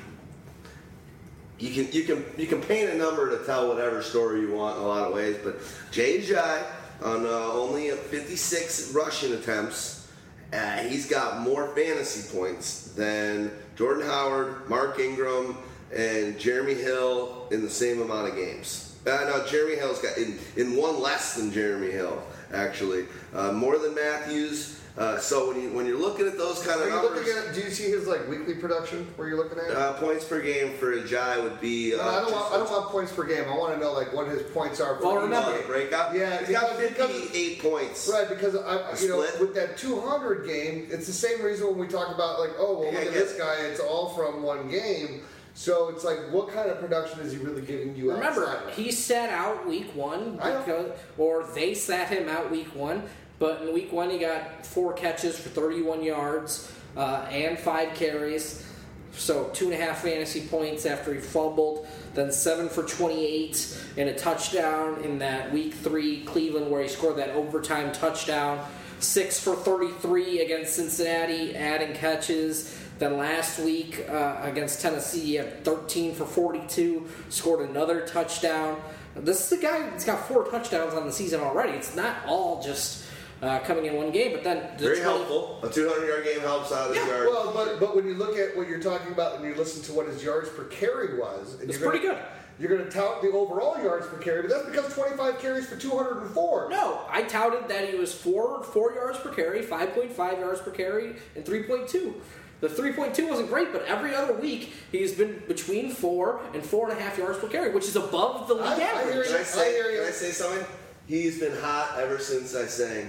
you 1.59 1.71
can 1.71 1.93
you 1.93 2.05
can 2.05 2.25
you 2.37 2.47
can 2.47 2.61
paint 2.63 2.91
a 2.91 2.97
number 2.97 3.37
to 3.37 3.45
tell 3.45 3.69
whatever 3.69 4.03
story 4.03 4.41
you 4.41 4.53
want 4.53 4.79
in 4.79 4.83
a 4.83 4.87
lot 4.87 5.07
of 5.07 5.15
ways. 5.15 5.37
But 5.45 5.61
JJ 5.93 6.65
on 7.03 7.27
uh, 7.27 7.53
only 7.53 7.91
56 7.91 8.93
rushing 8.93 9.35
attempts, 9.35 10.11
uh, 10.53 10.79
he's 10.79 11.09
got 11.09 11.41
more 11.41 11.69
fantasy 11.75 12.37
points 12.37 12.93
than 12.93 13.51
Jordan 13.77 14.07
Howard, 14.07 14.69
Mark 14.69 14.99
Ingram, 14.99 15.57
and 15.95 16.39
Jeremy 16.39 16.75
Hill 16.75 17.47
in 17.51 17.63
the 17.63 17.71
same 17.71 18.03
amount 18.03 18.29
of 18.29 18.37
games. 18.37 18.99
Uh, 19.07 19.25
no, 19.25 19.47
Jeremy 19.47 19.77
Hill's 19.77 20.01
got 20.01 20.19
in, 20.19 20.39
in 20.57 20.77
one 20.77 21.01
less 21.01 21.35
than 21.35 21.53
Jeremy 21.53 21.91
Hill 21.91 22.23
actually, 22.53 23.07
uh, 23.35 23.53
more 23.53 23.79
than 23.79 23.95
Matthews. 23.95 24.80
Uh, 24.99 25.19
so 25.19 25.49
when 25.49 25.63
you 25.63 25.71
when 25.73 25.87
you're 25.87 25.99
looking 25.99 26.27
at 26.27 26.37
those 26.37 26.65
kind 26.67 26.81
Are 26.81 26.85
of 26.85 26.89
you 26.89 26.95
numbers, 27.03 27.27
looking 27.27 27.49
at? 27.49 27.55
Do 27.55 27.61
you 27.61 27.71
see 27.71 27.85
his 27.91 28.07
like 28.07 28.29
weekly 28.29 28.55
production? 28.55 29.07
Where 29.17 29.29
you're 29.29 29.37
looking 29.37 29.59
at? 29.59 29.71
uh, 29.71 29.93
points 29.95 30.25
per 30.25 30.41
game 30.41 30.75
for 30.75 30.93
Ajay 30.95 31.43
would 31.43 31.61
be. 31.61 31.95
Uh, 31.95 31.99
No, 31.99 32.03
I 32.11 32.21
don't 32.21 32.33
want. 32.33 32.53
I 32.53 32.57
don't 32.59 32.71
want 32.71 32.87
points 32.91 33.13
per 33.13 33.25
game. 33.25 33.45
I 33.49 33.57
want 33.57 33.73
to 33.75 33.81
know 33.81 33.93
like 33.93 34.13
what 34.13 34.27
his 34.29 34.43
points 34.53 34.81
are. 34.81 34.97
For 34.97 35.03
Well, 35.07 35.17
each 35.17 35.23
remember- 35.23 35.59
game. 35.59 35.67
breakout. 35.69 36.15
Yeah, 36.15 36.39
he's 36.45 36.51
got 36.51 36.77
because- 36.79 37.11
58 37.11 37.63
points. 37.63 38.09
Right, 38.13 38.29
because 38.29 38.57
I, 38.57 38.95
you 39.01 39.09
know, 39.09 39.19
with 39.41 39.55
that 39.55 39.77
200 39.79 40.47
game, 40.47 40.89
it's 40.91 41.07
the 41.07 41.13
same 41.13 41.41
reason 41.41 41.69
when 41.69 41.79
we 41.79 41.87
talk 41.87 42.13
about 42.15 42.41
like, 42.41 42.51
oh, 42.59 42.81
well, 42.81 42.93
Yeah, 42.93 42.99
look 42.99 43.09
at 43.09 43.15
this 43.15 43.33
guy. 43.39 43.55
It's 43.71 43.81
all 43.81 44.09
from 44.11 44.43
one 44.43 44.69
game. 44.69 45.23
So 45.55 45.89
it's 45.89 46.05
like, 46.05 46.19
what 46.31 46.49
kind 46.53 46.71
of 46.71 46.79
production 46.81 47.21
is 47.21 47.33
he 47.33 47.39
really 47.39 47.63
giving 47.63 47.95
you? 47.97 48.13
Remember, 48.13 48.47
outside 48.49 48.73
he 48.75 48.91
sat 48.93 49.31
out 49.31 49.67
week 49.69 49.95
one, 49.95 50.37
because, 50.37 50.93
or 51.19 51.45
they 51.55 51.75
sat 51.75 52.09
him 52.09 52.29
out 52.29 52.51
week 52.51 52.69
one. 52.75 53.03
But 53.41 53.63
in 53.63 53.73
week 53.73 53.91
one, 53.91 54.11
he 54.11 54.19
got 54.19 54.65
four 54.65 54.93
catches 54.93 55.37
for 55.37 55.49
31 55.49 56.05
yards 56.05 56.71
uh, 56.97 57.27
and 57.31 57.59
five 57.59 57.95
carries. 57.95 58.65
So 59.13 59.51
two 59.53 59.73
and 59.73 59.75
a 59.75 59.77
half 59.77 60.03
fantasy 60.03 60.43
points 60.47 60.87
after 60.87 61.13
he 61.13 61.21
fumbled. 61.21 61.89
Then 62.15 62.31
seven 62.31 62.69
for 62.69 62.85
28 62.85 63.83
and 63.97 64.09
a 64.11 64.15
touchdown 64.15 65.03
in 65.03 65.19
that 65.19 65.53
week 65.53 65.75
three 65.75 66.23
Cleveland 66.25 66.71
where 66.71 66.83
he 66.83 66.89
scored 66.89 67.17
that 67.17 67.31
overtime 67.31 67.93
touchdown. 67.93 68.65
six 69.01 69.41
for 69.41 69.57
33 69.57 70.43
against 70.43 70.75
Cincinnati, 70.75 71.57
adding 71.57 71.95
catches. 71.95 72.79
Then 72.99 73.17
last 73.17 73.59
week 73.59 74.07
uh, 74.11 74.37
against 74.43 74.83
Tennessee, 74.83 75.21
he 75.21 75.35
had 75.37 75.65
13 75.65 76.15
for 76.15 76.27
42, 76.27 77.09
scored 77.31 77.71
another 77.71 78.07
touchdown. 78.07 78.79
This 79.17 79.51
is 79.51 79.59
a 79.59 79.63
guy 79.63 79.81
that's 79.89 80.05
got 80.05 80.29
four 80.29 80.45
touchdowns 80.51 80.93
on 80.93 81.07
the 81.07 81.13
season 81.13 81.41
already. 81.41 81.73
It's 81.73 81.97
not 81.97 82.17
all 82.27 82.63
just 82.63 83.00
uh, 83.43 83.59
coming 83.61 83.87
in 83.87 83.95
one 83.97 84.11
game, 84.11 84.33
but 84.33 84.45
then 84.45 84.59
Very 84.79 84.97
Detroit- 84.97 85.17
helpful. 85.17 85.61
A 85.63 85.69
200 85.73 86.07
yard 86.07 86.25
game 86.25 86.41
helps 86.41 86.73
out 86.73 86.95
his 86.95 87.05
yard. 87.07 87.29
Well, 87.29 87.53
but 87.55 87.81
but 87.81 87.97
when 87.97 88.07
you 88.07 88.15
look 88.15 88.37
at 88.39 88.57
what 88.57 88.69
you're 88.69 88.81
talking 88.81 89.13
about 89.13 89.37
and 89.37 89.45
you 89.45 89.55
listen 89.55 89.83
to 89.85 89.93
what 89.93 90.07
his 90.07 90.23
yards 90.23 90.49
per 90.51 90.65
carry 90.65 91.19
was, 91.19 91.55
and 91.61 91.71
It's 91.71 91.79
you're 91.81 91.91
pretty 91.91 92.05
gonna, 92.07 92.19
good. 92.19 92.27
You're 92.59 92.77
going 92.77 92.85
to 92.85 92.91
tout 92.91 93.23
the 93.23 93.29
overall 93.31 93.83
yards 93.83 94.07
per 94.09 94.19
carry, 94.19 94.43
but 94.43 94.51
that's 94.51 94.67
because 94.67 94.93
25 94.95 95.39
carries 95.39 95.67
for 95.67 95.77
204. 95.77 96.69
No, 96.69 97.01
I 97.09 97.23
touted 97.23 97.69
that 97.71 97.89
he 97.89 97.97
was 97.97 98.13
four 98.13 98.63
four 98.63 98.93
yards 98.93 99.19
per 99.19 99.31
carry, 99.31 99.63
five 99.63 99.95
point 99.95 100.13
five 100.13 100.39
yards 100.39 100.61
per 100.61 100.71
carry, 100.71 101.17
and 101.35 101.45
three 101.47 101.63
point 101.63 101.89
two. 101.89 102.21
The 102.61 102.69
three 102.69 102.93
point 102.93 103.15
two 103.15 103.27
wasn't 103.29 103.49
great, 103.49 103.73
but 103.73 103.87
every 103.87 104.15
other 104.15 104.35
week 104.35 104.75
he's 104.93 105.15
been 105.15 105.43
between 105.49 105.91
four 105.91 106.43
and 106.53 106.63
four 106.63 106.91
and 106.91 106.99
a 106.99 107.03
half 107.03 107.17
yards 107.17 107.39
per 107.39 107.49
carry, 107.49 107.73
which 107.73 107.87
is 107.87 107.97
above 107.97 108.47
the 108.49 108.53
league 108.55 108.65
I- 108.65 108.77
I 108.77 108.83
average. 108.83 109.15
hear 109.15 109.25
Can 109.25 109.59
I 109.59 109.63
I 109.63 109.71
hear 109.71 109.91
you. 109.93 109.99
can 110.01 110.09
I 110.09 110.11
say 110.11 110.31
something? 110.31 110.67
He's 111.07 111.41
been 111.41 111.57
hot 111.57 111.97
ever 111.99 112.19
since 112.19 112.55
I 112.55 112.67
sang 112.67 113.09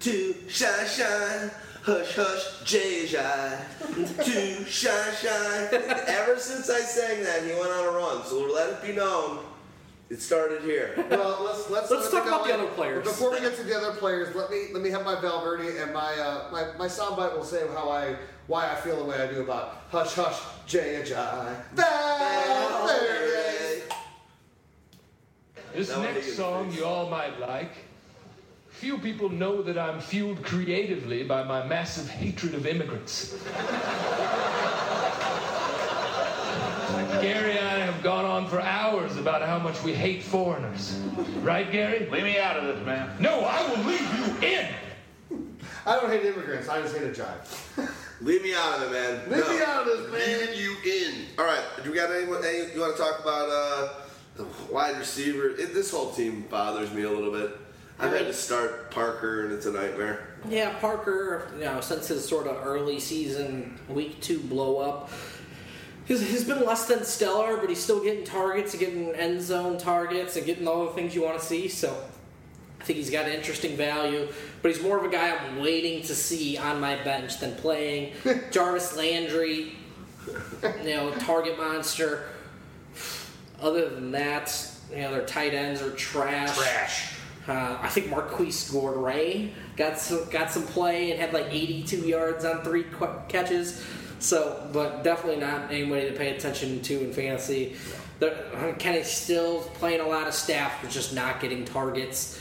Two 0.00 0.34
shine 0.48 0.86
shine, 0.88 1.50
hush 1.82 2.16
hush, 2.16 2.64
Jay 2.64 3.06
Jai. 3.06 3.62
to 4.24 4.64
shine 4.64 5.14
shine. 5.20 5.68
ever 6.06 6.38
since 6.38 6.70
I 6.70 6.80
sang 6.80 7.22
that, 7.22 7.42
he 7.42 7.50
went 7.50 7.70
on 7.70 7.84
a 7.86 7.90
run. 7.90 8.24
So 8.24 8.40
let 8.50 8.70
it 8.70 8.82
be 8.82 8.92
known, 8.92 9.40
it 10.08 10.22
started 10.22 10.62
here. 10.62 10.94
Well, 11.10 11.42
let's 11.44 11.68
let's, 11.68 11.90
Let's 11.90 12.10
talk 12.10 12.26
about 12.26 12.46
the 12.46 12.54
other 12.54 12.68
players. 12.68 13.04
But 13.04 13.10
before 13.10 13.30
we 13.30 13.40
get 13.40 13.54
to 13.56 13.62
the 13.62 13.76
other 13.76 13.92
players, 13.98 14.34
let 14.34 14.50
me 14.50 14.68
let 14.72 14.82
me 14.82 14.88
have 14.88 15.04
my 15.04 15.20
Valverde 15.20 15.76
and 15.76 15.92
my 15.92 16.14
uh, 16.14 16.48
my 16.50 16.64
my 16.78 16.86
soundbite 16.86 17.36
will 17.36 17.44
say 17.44 17.68
how 17.74 17.90
I 17.90 18.16
why 18.46 18.72
I 18.72 18.76
feel 18.76 18.96
the 18.96 19.04
way 19.04 19.20
I 19.20 19.26
do 19.30 19.42
about 19.42 19.82
hush 19.90 20.14
hush 20.14 20.40
Jay 20.66 20.96
and 20.96 21.06
Jai. 21.06 21.56
Valverde. 21.74 23.20
This 25.74 25.90
next 25.94 26.36
song 26.36 26.72
you 26.72 26.86
all 26.86 27.10
might 27.10 27.38
like. 27.38 27.89
Few 28.80 28.96
people 28.96 29.28
know 29.28 29.60
that 29.60 29.76
I'm 29.76 30.00
fueled 30.00 30.42
creatively 30.42 31.22
by 31.22 31.42
my 31.44 31.66
massive 31.66 32.08
hatred 32.08 32.54
of 32.54 32.66
immigrants. 32.66 33.34
Gary 37.20 37.58
and 37.58 37.68
I 37.68 37.78
have 37.80 38.02
gone 38.02 38.24
on 38.24 38.48
for 38.48 38.58
hours 38.58 39.18
about 39.18 39.42
how 39.42 39.58
much 39.58 39.82
we 39.82 39.92
hate 39.92 40.22
foreigners. 40.22 40.98
Right, 41.42 41.70
Gary? 41.70 42.08
Leave 42.08 42.22
me 42.24 42.38
out 42.38 42.56
of 42.56 42.74
this, 42.74 42.86
man. 42.86 43.14
No, 43.20 43.40
I 43.40 43.68
will 43.68 43.84
leave 43.84 44.18
you 44.18 44.48
in. 44.48 44.66
I 45.84 45.96
don't 46.00 46.08
hate 46.08 46.24
immigrants. 46.24 46.70
I 46.70 46.80
just 46.80 46.96
hate 46.96 47.06
a 47.06 47.10
jive. 47.10 47.92
Leave 48.22 48.42
me 48.42 48.54
out 48.54 48.78
of 48.78 48.84
it, 48.84 48.92
man. 48.92 49.30
Leave 49.30 49.46
me 49.46 49.62
out 49.62 49.86
of 49.86 49.88
this, 49.88 50.10
man. 50.10 50.40
Leave 50.40 50.58
you 50.58 50.76
in. 50.90 51.26
All 51.38 51.44
right. 51.44 51.62
Do 51.84 51.90
we 51.90 51.96
got 51.96 52.10
anyone? 52.10 52.42
Any, 52.42 52.72
you 52.72 52.80
want 52.80 52.96
to 52.96 53.02
talk 53.02 53.20
about 53.20 53.50
uh, 53.50 53.88
the 54.36 54.46
wide 54.72 54.96
receiver? 54.96 55.50
It, 55.50 55.74
this 55.74 55.90
whole 55.90 56.12
team 56.12 56.46
bothers 56.48 56.90
me 56.92 57.02
a 57.02 57.10
little 57.10 57.30
bit. 57.30 57.58
I've 58.00 58.12
had 58.12 58.26
to 58.26 58.32
start 58.32 58.90
Parker, 58.90 59.44
and 59.44 59.52
it's 59.52 59.66
a 59.66 59.72
nightmare. 59.72 60.26
Yeah, 60.48 60.72
Parker, 60.78 61.50
you 61.54 61.66
know, 61.66 61.82
since 61.82 62.08
his 62.08 62.26
sort 62.26 62.46
of 62.46 62.66
early 62.66 62.98
season 62.98 63.78
week 63.88 64.20
two 64.22 64.38
blow 64.38 64.78
up, 64.78 65.10
he's, 66.06 66.20
he's 66.20 66.44
been 66.44 66.64
less 66.64 66.86
than 66.86 67.04
stellar, 67.04 67.58
but 67.58 67.68
he's 67.68 67.82
still 67.82 68.02
getting 68.02 68.24
targets, 68.24 68.72
and 68.72 68.80
getting 68.80 69.14
end 69.14 69.42
zone 69.42 69.76
targets, 69.76 70.36
and 70.36 70.46
getting 70.46 70.66
all 70.66 70.86
the 70.86 70.92
things 70.92 71.14
you 71.14 71.22
want 71.22 71.38
to 71.38 71.44
see. 71.44 71.68
So 71.68 71.94
I 72.80 72.84
think 72.84 72.96
he's 72.96 73.10
got 73.10 73.26
an 73.26 73.32
interesting 73.32 73.76
value, 73.76 74.28
but 74.62 74.70
he's 74.70 74.82
more 74.82 74.96
of 74.96 75.04
a 75.04 75.10
guy 75.10 75.36
I'm 75.36 75.60
waiting 75.60 76.00
to 76.04 76.14
see 76.14 76.56
on 76.56 76.80
my 76.80 76.96
bench 77.02 77.38
than 77.38 77.54
playing. 77.56 78.14
Jarvis 78.50 78.96
Landry, 78.96 79.74
you 80.82 80.90
know, 80.94 81.12
target 81.18 81.58
monster. 81.58 82.30
Other 83.60 83.90
than 83.90 84.12
that, 84.12 84.50
you 84.90 85.02
know, 85.02 85.12
their 85.12 85.26
tight 85.26 85.52
ends 85.52 85.82
are 85.82 85.90
trash. 85.90 86.56
Trash. 86.56 87.19
Uh, 87.48 87.78
I 87.80 87.88
think 87.88 88.10
Marquise 88.10 88.70
Gordray 88.70 89.50
got 89.76 89.98
some 89.98 90.28
got 90.30 90.50
some 90.50 90.62
play 90.64 91.10
and 91.10 91.20
had 91.20 91.32
like 91.32 91.46
82 91.50 91.96
yards 92.06 92.44
on 92.44 92.62
three 92.62 92.84
qu- 92.84 93.08
catches. 93.28 93.84
So, 94.18 94.68
but 94.72 95.02
definitely 95.02 95.40
not 95.40 95.70
anybody 95.70 96.10
to 96.10 96.16
pay 96.16 96.36
attention 96.36 96.82
to 96.82 97.00
in 97.04 97.12
fantasy. 97.12 97.76
The, 98.18 98.74
Kenny 98.78 99.02
Stills 99.02 99.66
playing 99.78 100.00
a 100.02 100.06
lot 100.06 100.28
of 100.28 100.34
staff, 100.34 100.74
but 100.82 100.90
just 100.90 101.14
not 101.14 101.40
getting 101.40 101.64
targets. 101.64 102.38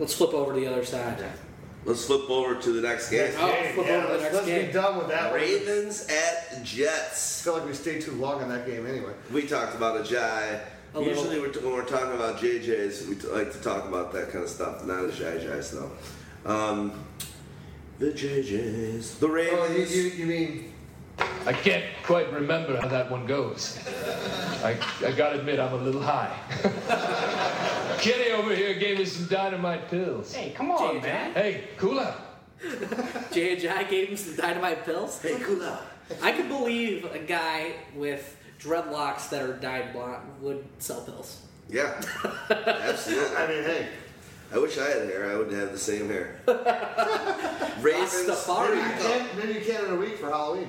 Let's 0.00 0.12
flip 0.12 0.34
over 0.34 0.52
to 0.54 0.58
the 0.60 0.66
other 0.66 0.84
side. 0.84 1.24
Let's 1.84 2.04
flip 2.04 2.28
over 2.28 2.56
to 2.56 2.72
the 2.72 2.80
next 2.86 3.08
game. 3.10 3.32
Oh, 3.38 3.46
flip 3.74 3.86
Yeah, 3.86 3.92
over 3.94 4.02
to 4.02 4.06
the 4.06 4.08
let's, 4.08 4.22
next 4.22 4.34
let's 4.34 4.46
game. 4.48 4.66
be 4.66 4.72
done 4.72 4.98
with 4.98 5.08
that 5.08 5.30
one. 5.30 5.40
Ravens 5.40 6.06
at 6.08 6.58
I 6.58 6.62
Jets. 6.64 7.42
feel 7.44 7.52
like 7.54 7.66
we 7.66 7.72
stayed 7.74 8.02
too 8.02 8.12
long 8.12 8.42
on 8.42 8.48
that 8.48 8.66
game 8.66 8.84
anyway. 8.84 9.12
We 9.32 9.46
talked 9.46 9.76
about 9.76 10.00
a 10.00 10.02
Jai. 10.02 10.60
A 10.98 11.00
little. 11.00 11.32
Usually, 11.32 11.40
we're, 11.40 11.52
when 11.62 11.72
we're 11.74 11.84
talking 11.84 12.14
about 12.14 12.38
JJs, 12.38 13.08
we 13.08 13.14
t- 13.14 13.28
like 13.28 13.52
to 13.52 13.60
talk 13.60 13.86
about 13.86 14.12
that 14.12 14.30
kind 14.30 14.44
of 14.44 14.50
stuff, 14.50 14.84
not 14.84 15.02
the 15.06 15.12
Jai 15.12 15.38
Jais 15.38 15.70
though. 15.72 16.50
Um, 16.50 17.04
the 17.98 18.06
JJs, 18.06 19.18
the 19.18 19.26
Oh, 19.26 19.72
you, 19.72 19.84
you, 19.84 20.02
you 20.10 20.26
mean 20.26 20.72
I 21.46 21.52
can't 21.52 21.84
quite 22.04 22.32
remember 22.32 22.76
how 22.76 22.88
that 22.88 23.10
one 23.10 23.26
goes. 23.26 23.78
I, 24.62 24.76
I 25.04 25.12
gotta 25.12 25.38
admit, 25.38 25.58
I'm 25.58 25.72
a 25.72 25.76
little 25.76 26.02
high. 26.02 26.36
Kenny 28.00 28.30
over 28.32 28.54
here 28.54 28.74
gave 28.74 28.98
me 28.98 29.04
some 29.04 29.26
dynamite 29.26 29.88
pills. 29.88 30.32
Hey, 30.32 30.50
come 30.50 30.70
on, 30.70 31.00
man. 31.00 31.32
Hey, 31.32 31.64
cool 31.76 31.98
out. 31.98 32.20
J.J. 33.32 33.86
gave 33.88 34.08
him 34.08 34.16
some 34.16 34.34
dynamite 34.34 34.84
pills. 34.84 35.20
hey, 35.22 35.38
cool 35.40 35.62
out. 35.62 35.82
I 36.22 36.32
could 36.32 36.48
believe 36.48 37.04
a 37.04 37.18
guy 37.18 37.74
with 37.94 38.36
dreadlocks 38.60 39.28
that 39.30 39.42
are 39.42 39.54
dyed 39.54 39.92
blonde 39.92 40.22
would 40.40 40.64
sell 40.78 41.00
pills. 41.02 41.42
Yeah, 41.70 42.00
absolutely. 42.50 43.36
I 43.36 43.46
mean, 43.46 43.62
hey, 43.64 43.88
I 44.52 44.58
wish 44.58 44.78
I 44.78 44.84
had 44.88 45.02
hair. 45.08 45.30
I 45.30 45.36
would 45.36 45.52
have 45.52 45.72
the 45.72 45.78
same 45.78 46.08
hair. 46.08 46.40
Ravens. 47.80 48.12
Rastafari. 48.12 48.74
maybe 48.76 48.88
you 48.88 48.96
can, 49.02 49.36
maybe 49.36 49.52
you 49.54 49.60
can 49.64 49.84
in 49.86 49.90
a 49.92 49.96
week 49.96 50.16
for 50.16 50.26
Halloween. 50.30 50.68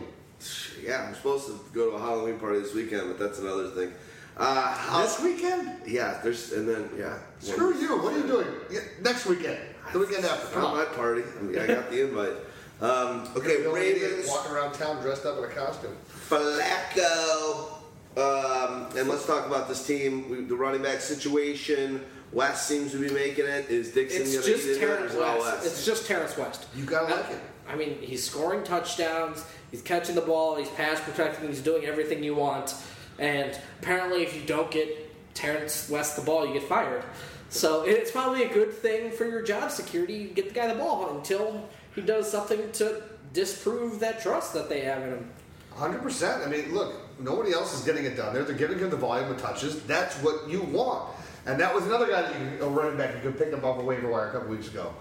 Yeah, 0.83 1.05
I'm 1.07 1.15
supposed 1.15 1.47
to 1.47 1.59
go 1.73 1.89
to 1.91 1.95
a 1.95 1.99
Halloween 1.99 2.39
party 2.39 2.59
this 2.59 2.73
weekend, 2.73 3.07
but 3.07 3.19
that's 3.19 3.39
another 3.39 3.69
thing. 3.69 3.93
Uh, 4.37 5.01
This 5.01 5.21
weekend? 5.21 5.69
Yeah, 5.85 6.19
there's 6.23 6.53
and 6.53 6.67
then 6.67 6.89
yeah. 6.97 7.17
Screw 7.39 7.73
you. 7.77 7.97
What 8.01 8.13
are 8.13 8.17
you 8.17 8.27
doing? 8.27 8.47
Yeah, 8.71 8.79
next 9.01 9.25
weekend. 9.25 9.57
The 9.91 9.99
weekend 9.99 10.23
after. 10.23 10.47
Come 10.53 10.61
Not 10.61 10.71
on. 10.71 10.77
my 10.77 10.85
party. 10.85 11.23
I, 11.37 11.41
mean, 11.41 11.59
I 11.59 11.67
got 11.67 11.89
the 11.89 12.01
invite. 12.07 12.33
Um, 12.81 13.27
okay, 13.35 13.53
You're 13.53 13.63
the 13.63 13.69
only 13.69 13.81
idiot 13.87 14.09
Ravens. 14.11 14.27
walking 14.29 14.51
around 14.53 14.73
town 14.73 15.01
dressed 15.01 15.25
up 15.25 15.37
in 15.39 15.43
a 15.43 15.47
costume. 15.47 15.95
Flacco. 16.29 17.78
Um, 18.17 18.87
and 18.97 19.07
let's 19.07 19.25
talk 19.25 19.45
about 19.45 19.67
this 19.67 19.85
team. 19.85 20.29
We, 20.29 20.41
the 20.41 20.55
running 20.55 20.81
back 20.81 20.99
situation. 21.01 22.03
West 22.31 22.67
seems 22.67 22.91
to 22.91 22.99
be 22.99 23.09
making 23.13 23.45
it. 23.45 23.69
Is 23.69 23.91
Dixon 23.91 24.21
It's 24.21 24.33
going 24.33 24.43
to 24.45 24.51
just 24.51 24.65
get 24.67 24.75
in 24.75 24.81
there? 24.81 25.01
or 25.01 25.05
is 25.05 25.15
it 25.15 25.21
all 25.21 25.39
West. 25.39 25.65
It's 25.65 25.85
just 25.85 26.05
Terrence 26.05 26.37
West. 26.37 26.67
You 26.75 26.85
gotta 26.85 27.13
I- 27.13 27.21
like 27.21 27.31
it. 27.31 27.39
I 27.67 27.75
mean, 27.75 27.99
he's 28.01 28.23
scoring 28.23 28.63
touchdowns, 28.63 29.45
he's 29.69 29.83
catching 29.83 30.15
the 30.15 30.21
ball, 30.21 30.55
he's 30.55 30.69
pass 30.69 30.99
protecting, 31.01 31.49
he's 31.49 31.61
doing 31.61 31.85
everything 31.85 32.23
you 32.23 32.33
want. 32.33 32.73
And 33.19 33.55
apparently, 33.79 34.23
if 34.23 34.35
you 34.35 34.41
don't 34.41 34.71
get 34.71 34.89
Terrence 35.35 35.87
West 35.87 36.15
the 36.15 36.23
ball, 36.23 36.47
you 36.47 36.53
get 36.53 36.63
fired. 36.63 37.03
So 37.49 37.83
it's 37.83 38.09
probably 38.09 38.41
a 38.41 38.51
good 38.51 38.73
thing 38.73 39.11
for 39.11 39.25
your 39.25 39.43
job 39.43 39.69
security. 39.69 40.13
You 40.15 40.27
get 40.29 40.47
the 40.47 40.53
guy 40.55 40.65
the 40.67 40.79
ball 40.79 41.15
until 41.15 41.69
he 41.93 42.01
does 42.01 42.29
something 42.31 42.71
to 42.73 43.03
disprove 43.33 43.99
that 43.99 44.19
trust 44.19 44.53
that 44.55 44.67
they 44.67 44.81
have 44.81 45.03
in 45.03 45.09
him. 45.09 45.29
Hundred 45.75 46.01
percent. 46.01 46.41
I 46.43 46.49
mean, 46.49 46.73
look, 46.73 46.95
nobody 47.19 47.53
else 47.53 47.77
is 47.77 47.85
getting 47.85 48.05
it 48.05 48.15
done 48.15 48.33
there. 48.33 48.43
They're 48.43 48.55
giving 48.55 48.79
him 48.79 48.89
the 48.89 48.97
volume 48.97 49.31
of 49.31 49.41
touches. 49.41 49.83
That's 49.83 50.15
what 50.17 50.49
you 50.49 50.61
want. 50.61 51.15
And 51.45 51.59
that 51.59 51.73
was 51.73 51.85
another 51.85 52.07
guy 52.07 52.23
that 52.23 52.33
you, 52.39 52.65
a 52.65 52.69
running 52.69 52.97
back 52.97 53.15
you 53.15 53.21
could 53.21 53.37
pick 53.37 53.53
up 53.53 53.63
off 53.63 53.79
a 53.79 53.83
waiver 53.83 54.09
wire 54.09 54.29
a 54.29 54.31
couple 54.31 54.49
weeks 54.49 54.67
ago. 54.67 54.93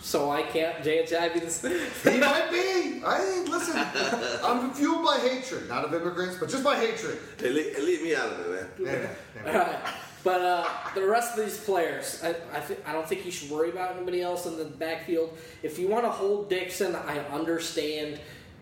So 0.00 0.30
I 0.30 0.42
can't 0.42 0.82
JHI 0.82 1.34
be 1.34 1.40
this. 1.40 1.62
He 1.62 2.18
might 2.20 2.50
be. 2.50 3.02
I. 3.04 3.44
Listen, 3.48 3.76
I'm 4.42 4.72
fueled 4.72 5.04
by 5.04 5.18
hatred, 5.18 5.68
not 5.68 5.84
of 5.84 5.92
immigrants, 5.92 6.38
but 6.38 6.48
just 6.48 6.64
by 6.64 6.76
hatred. 6.76 7.18
Hey, 7.38 7.50
leave, 7.50 7.78
leave 7.78 8.02
me 8.02 8.14
out 8.14 8.32
of 8.32 8.40
it, 8.40 8.80
man. 8.80 9.08
Yeah. 9.44 9.46
Alright. 9.46 9.78
But 10.22 10.40
uh, 10.42 10.68
the 10.94 11.06
rest 11.06 11.38
of 11.38 11.44
these 11.44 11.58
players, 11.58 12.22
I, 12.22 12.30
I, 12.54 12.60
th- 12.60 12.78
I 12.86 12.92
don't 12.92 13.08
think 13.08 13.24
you 13.24 13.30
should 13.30 13.50
worry 13.50 13.70
about 13.70 13.96
anybody 13.96 14.20
else 14.20 14.46
in 14.46 14.58
the 14.58 14.66
backfield. 14.66 15.36
If 15.62 15.78
you 15.78 15.88
want 15.88 16.04
to 16.04 16.10
hold 16.10 16.50
Dixon, 16.50 16.94
I 16.94 17.18
understand 17.28 18.20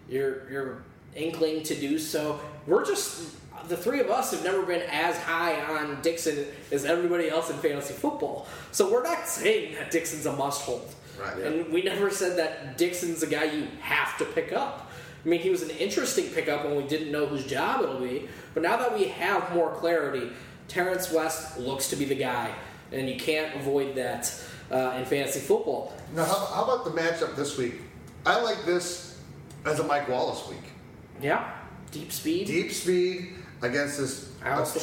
your 0.09 0.51
your 0.51 0.85
inkling 1.19 1.63
to 1.65 1.75
do 1.75 1.99
so. 1.99 2.41
We're 2.67 2.85
just 2.85 3.35
the 3.69 3.77
three 3.77 4.01
of 4.01 4.11
us 4.11 4.31
have 4.31 4.45
never 4.45 4.63
been 4.63 4.83
as 4.91 5.19
high 5.19 5.61
on 5.63 6.01
Dixon 6.01 6.47
as 6.73 6.85
everybody 6.85 7.29
else 7.29 7.51
in 7.51 7.57
fantasy 7.57 7.93
football. 7.93 8.47
So 8.73 8.91
we're 8.91 9.03
not 9.03 9.27
saying 9.27 9.75
that 9.75 9.91
Dixon's 9.91 10.27
a 10.27 10.33
must 10.33 10.63
hold. 10.63 10.95
Right. 11.21 11.37
And 11.39 11.73
we 11.73 11.83
never 11.83 12.11
said 12.11 12.39
that 12.39 12.79
Dixon's 12.79 13.23
a 13.23 13.27
guy 13.27 13.45
you 13.45 13.67
have 13.81 14.17
to 14.19 14.25
pick 14.25 14.53
up. 14.53 14.91
I 15.25 15.29
mean, 15.29 15.41
he 15.41 15.51
was 15.51 15.63
an 15.63 15.71
interesting 15.71 16.27
pickup 16.27 16.65
when 16.65 16.77
we 16.77 16.85
didn't 16.85 17.11
know 17.11 17.27
whose 17.27 17.45
job 17.45 17.83
it'll 17.83 18.01
be. 18.01 18.29
But 18.55 18.63
now 18.63 18.77
that 18.77 18.97
we 18.97 19.09
have 19.09 19.53
more 19.53 19.75
clarity, 19.75 20.31
Terrence 20.69 21.11
West 21.13 21.59
looks 21.59 21.91
to 21.91 21.97
be 21.97 22.05
the 22.05 22.15
guy, 22.15 22.55
and 22.93 23.09
you 23.09 23.17
can't 23.17 23.55
avoid 23.57 23.97
that. 23.97 24.33
uh, 24.71 24.97
in 24.99 25.05
fantasy 25.05 25.41
football. 25.41 25.93
Now, 26.15 26.25
how, 26.25 26.47
how 26.47 26.65
about 26.65 26.85
the 26.85 26.91
matchup 26.91 27.37
this 27.37 27.57
week? 27.57 27.81
I 28.27 28.41
like 28.41 28.65
this 28.65 29.19
as 29.65 29.81
a 29.81 29.85
Mike 29.85 30.09
Wallace 30.09 30.47
week. 30.49 30.68
Yeah, 31.21 31.51
deep 31.91 32.13
speed. 32.13 32.47
Deep 32.47 32.73
speed 32.73 33.35
against 33.63 33.99
this 33.99 34.33
also- 34.45 34.81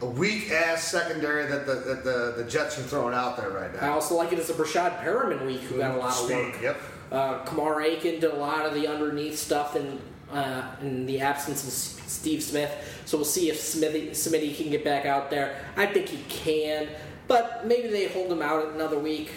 a, 0.00 0.06
weak 0.06 0.50
ass 0.50 0.84
secondary 0.84 1.46
that 1.46 1.66
the, 1.66 1.74
that 1.74 2.04
the 2.04 2.34
the 2.36 2.44
Jets 2.48 2.78
are 2.78 2.82
throwing 2.82 3.14
out 3.14 3.36
there 3.36 3.50
right 3.50 3.72
now. 3.74 3.80
I 3.80 3.88
also 3.88 4.14
like 4.14 4.32
it 4.32 4.38
as 4.38 4.50
a 4.50 4.54
Breshad 4.54 5.02
Perriman 5.02 5.44
week 5.44 5.60
who 5.62 5.78
got 5.78 5.94
a 5.94 5.98
lot 5.98 6.18
of 6.18 6.30
work. 6.30 6.62
Yep. 6.62 6.76
Uh, 7.10 7.38
Kamar 7.44 7.80
Aiken 7.80 8.20
did 8.20 8.32
a 8.32 8.36
lot 8.36 8.66
of 8.66 8.74
the 8.74 8.86
underneath 8.86 9.38
stuff 9.38 9.76
in 9.76 10.00
uh, 10.30 10.76
in 10.82 11.06
the 11.06 11.20
absence 11.20 11.66
of 11.66 11.72
Steve 11.72 12.42
Smith. 12.42 13.02
So 13.06 13.16
we'll 13.16 13.24
see 13.24 13.48
if 13.48 13.58
Smithy, 13.58 14.10
Smitty 14.10 14.56
can 14.56 14.70
get 14.70 14.84
back 14.84 15.06
out 15.06 15.30
there. 15.30 15.64
I 15.76 15.86
think 15.86 16.08
he 16.08 16.22
can, 16.28 16.88
but 17.26 17.66
maybe 17.66 17.88
they 17.88 18.08
hold 18.08 18.30
him 18.30 18.42
out 18.42 18.74
another 18.74 18.98
week. 18.98 19.30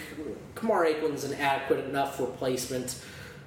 Kamar 0.56 0.86
Aiken's 0.86 1.24
an 1.24 1.34
adequate 1.36 1.86
enough 1.86 2.20
replacement. 2.20 3.02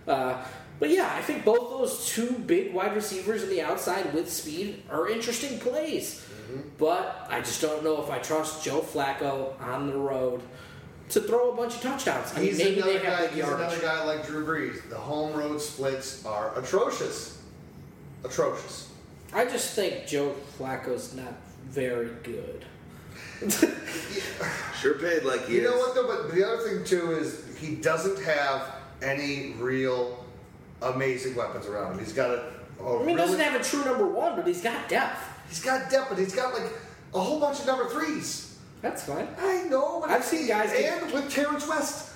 Uh, 0.08 0.42
but 0.84 0.90
yeah, 0.90 1.10
I 1.16 1.22
think 1.22 1.46
both 1.46 1.70
those 1.70 2.06
two 2.06 2.32
big 2.32 2.74
wide 2.74 2.94
receivers 2.94 3.42
on 3.42 3.48
the 3.48 3.62
outside 3.62 4.12
with 4.12 4.30
speed 4.30 4.82
are 4.90 5.08
interesting 5.08 5.58
plays. 5.58 6.20
Mm-hmm. 6.20 6.60
But 6.76 7.26
I 7.30 7.38
just 7.40 7.62
don't 7.62 7.82
know 7.82 8.02
if 8.02 8.10
I 8.10 8.18
trust 8.18 8.62
Joe 8.62 8.82
Flacco 8.82 9.58
on 9.62 9.86
the 9.86 9.96
road 9.96 10.42
to 11.08 11.22
throw 11.22 11.52
a 11.52 11.56
bunch 11.56 11.76
of 11.76 11.80
touchdowns. 11.80 12.32
I 12.34 12.40
mean, 12.40 12.48
He's 12.50 12.58
maybe 12.58 12.80
another 12.80 12.92
they 12.92 12.98
have 12.98 13.18
guy. 13.18 13.20
big 13.22 13.30
He's 13.30 13.38
yardage. 13.38 13.60
another 13.60 13.80
guy 13.80 14.04
like 14.04 14.26
Drew 14.26 14.44
Brees. 14.46 14.86
The 14.90 14.96
home 14.98 15.32
road 15.32 15.58
splits 15.58 16.26
are 16.26 16.54
atrocious. 16.58 17.40
Atrocious. 18.22 18.90
I 19.32 19.46
just 19.46 19.74
think 19.74 20.06
Joe 20.06 20.34
Flacco's 20.58 21.14
not 21.14 21.32
very 21.70 22.10
good. 22.22 22.66
Sure 24.80 24.98
paid 24.98 25.22
like 25.22 25.46
he 25.46 25.54
You 25.54 25.60
is. 25.62 25.70
know 25.70 25.78
what 25.78 25.94
though? 25.94 26.06
But 26.06 26.34
the 26.34 26.46
other 26.46 26.62
thing 26.62 26.84
too 26.84 27.12
is 27.12 27.42
he 27.58 27.76
doesn't 27.76 28.22
have 28.22 28.70
any 29.00 29.54
real 29.58 30.23
amazing 30.84 31.34
weapons 31.34 31.66
around 31.66 31.92
him. 31.92 31.98
He's 31.98 32.12
got 32.12 32.30
a. 32.30 32.52
a 32.80 32.96
I 32.96 32.98
mean, 32.98 33.00
he 33.00 33.04
really, 33.06 33.16
doesn't 33.16 33.40
have 33.40 33.60
a 33.60 33.64
true 33.64 33.84
number 33.84 34.06
one, 34.06 34.36
but 34.36 34.46
he's 34.46 34.62
got 34.62 34.88
depth. 34.88 35.20
He's 35.48 35.60
got 35.60 35.90
depth, 35.90 36.08
but 36.10 36.18
he's 36.18 36.34
got 36.34 36.54
like 36.54 36.70
a 37.14 37.20
whole 37.20 37.40
bunch 37.40 37.60
of 37.60 37.66
number 37.66 37.88
threes. 37.88 38.58
That's 38.82 39.04
fine. 39.04 39.28
I 39.38 39.62
know, 39.64 40.00
but 40.00 40.10
I've 40.10 40.24
seen 40.24 40.46
guys 40.46 40.70
get- 40.72 41.02
and 41.02 41.12
with 41.12 41.30
Terrence 41.30 41.66
West. 41.66 42.10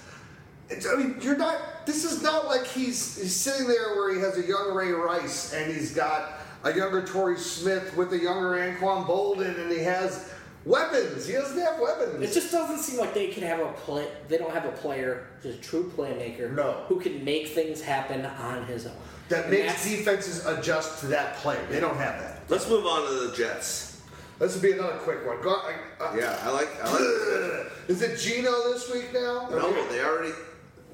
It's, 0.70 0.86
I 0.86 0.97
mean, 0.97 1.16
you're 1.23 1.36
not. 1.36 1.86
This 1.86 2.05
is 2.05 2.23
not 2.23 2.47
like 2.47 2.66
he's 2.66 3.16
he's 3.16 3.35
sitting 3.35 3.66
there 3.66 3.95
where 3.95 4.15
he 4.15 4.20
has 4.20 4.36
a 4.36 4.47
young 4.47 4.74
Ray 4.74 4.93
Rice 4.93 5.55
and 5.55 5.73
he's 5.73 5.95
got 5.95 6.32
a 6.65 6.74
younger 6.77 7.07
Torrey 7.07 7.39
Smith 7.39 7.97
with 7.97 8.12
a 8.12 8.19
younger 8.19 8.51
Anquan 8.51 9.07
Boldin 9.07 9.59
and 9.59 9.73
he 9.73 9.78
has 9.78 10.31
weapons. 10.69 11.27
He 11.27 11.32
doesn't 11.32 11.59
have 11.59 11.81
weapons. 11.81 12.23
It 12.23 12.32
just 12.32 12.53
doesn't 12.53 12.78
seem 12.78 13.01
like 13.01 13.15
they 13.15 13.28
can 13.28 13.43
have 13.43 13.61
a 13.61 13.73
play. 13.73 14.07
They 14.28 14.39
don't 14.39 14.53
have 14.53 14.65
a 14.66 14.73
player, 14.73 15.27
just 15.43 15.59
a 15.59 15.62
true 15.62 15.90
playmaker, 15.97 16.53
No. 16.55 16.85
who 16.89 17.01
can 17.01 17.24
make 17.24 17.49
things 17.49 17.81
happen 17.81 18.24
on 18.27 18.66
his 18.66 18.86
own. 18.86 18.93
that 19.31 19.45
And 19.45 19.53
makes 19.53 19.85
defenses 19.85 20.45
adjust 20.47 21.01
to 21.01 21.07
that 21.09 21.36
play. 21.36 21.59
They 21.70 21.81
don't 21.81 21.97
have 21.97 22.20
that. 22.20 22.40
Let's 22.49 22.69
move 22.69 22.86
on 22.86 23.07
to 23.09 23.28
the 23.28 23.36
Jets. 23.36 24.01
This 24.39 24.55
would 24.55 24.62
be 24.62 24.73
another 24.73 24.99
quick 24.99 25.27
one. 25.27 25.40
Go, 25.43 25.51
I, 25.51 25.74
I, 26.01 26.16
Yeah, 26.16 26.39
I 26.43 26.51
like. 26.51 26.69
I 26.85 26.93
like. 26.93 27.73
Is 27.89 28.03
it 28.03 28.19
Geno 28.19 28.73
this 28.73 28.90
week 28.93 29.12
now? 29.12 29.49
no, 29.51 29.89
they 29.89 30.03
already. 30.05 30.32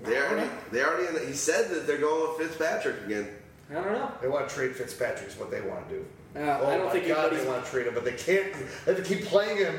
They 0.03 0.17
already. 0.19 0.51
They 0.73 0.83
already. 0.83 1.27
He 1.27 1.35
said 1.35 1.69
that 1.71 1.87
they're 1.87 1.99
going 1.99 2.37
with 2.39 2.49
Fitzpatrick 2.49 3.05
again. 3.05 3.29
I 3.77 3.83
don't 3.83 3.93
know. 3.93 4.11
They 4.21 4.29
want 4.29 4.49
to 4.49 4.55
trade 4.55 4.75
Fitzpatrick. 4.77 5.29
Is 5.29 5.37
what 5.37 5.51
they 5.51 5.61
want 5.61 5.89
to 5.89 5.95
do. 5.97 6.05
Uh, 6.37 6.59
oh 6.63 6.67
I 6.69 6.77
don't 6.77 6.87
my 6.87 6.93
think 6.93 7.09
God, 7.09 7.33
they 7.33 7.47
want 7.47 7.65
to 7.65 7.71
trade 7.71 7.87
him, 7.87 7.95
but 7.95 8.05
they 8.05 8.13
can't. 8.13 8.53
They 8.85 8.95
have 8.95 8.97
to 8.97 9.15
keep 9.15 9.25
playing 9.27 9.59
him, 9.59 9.79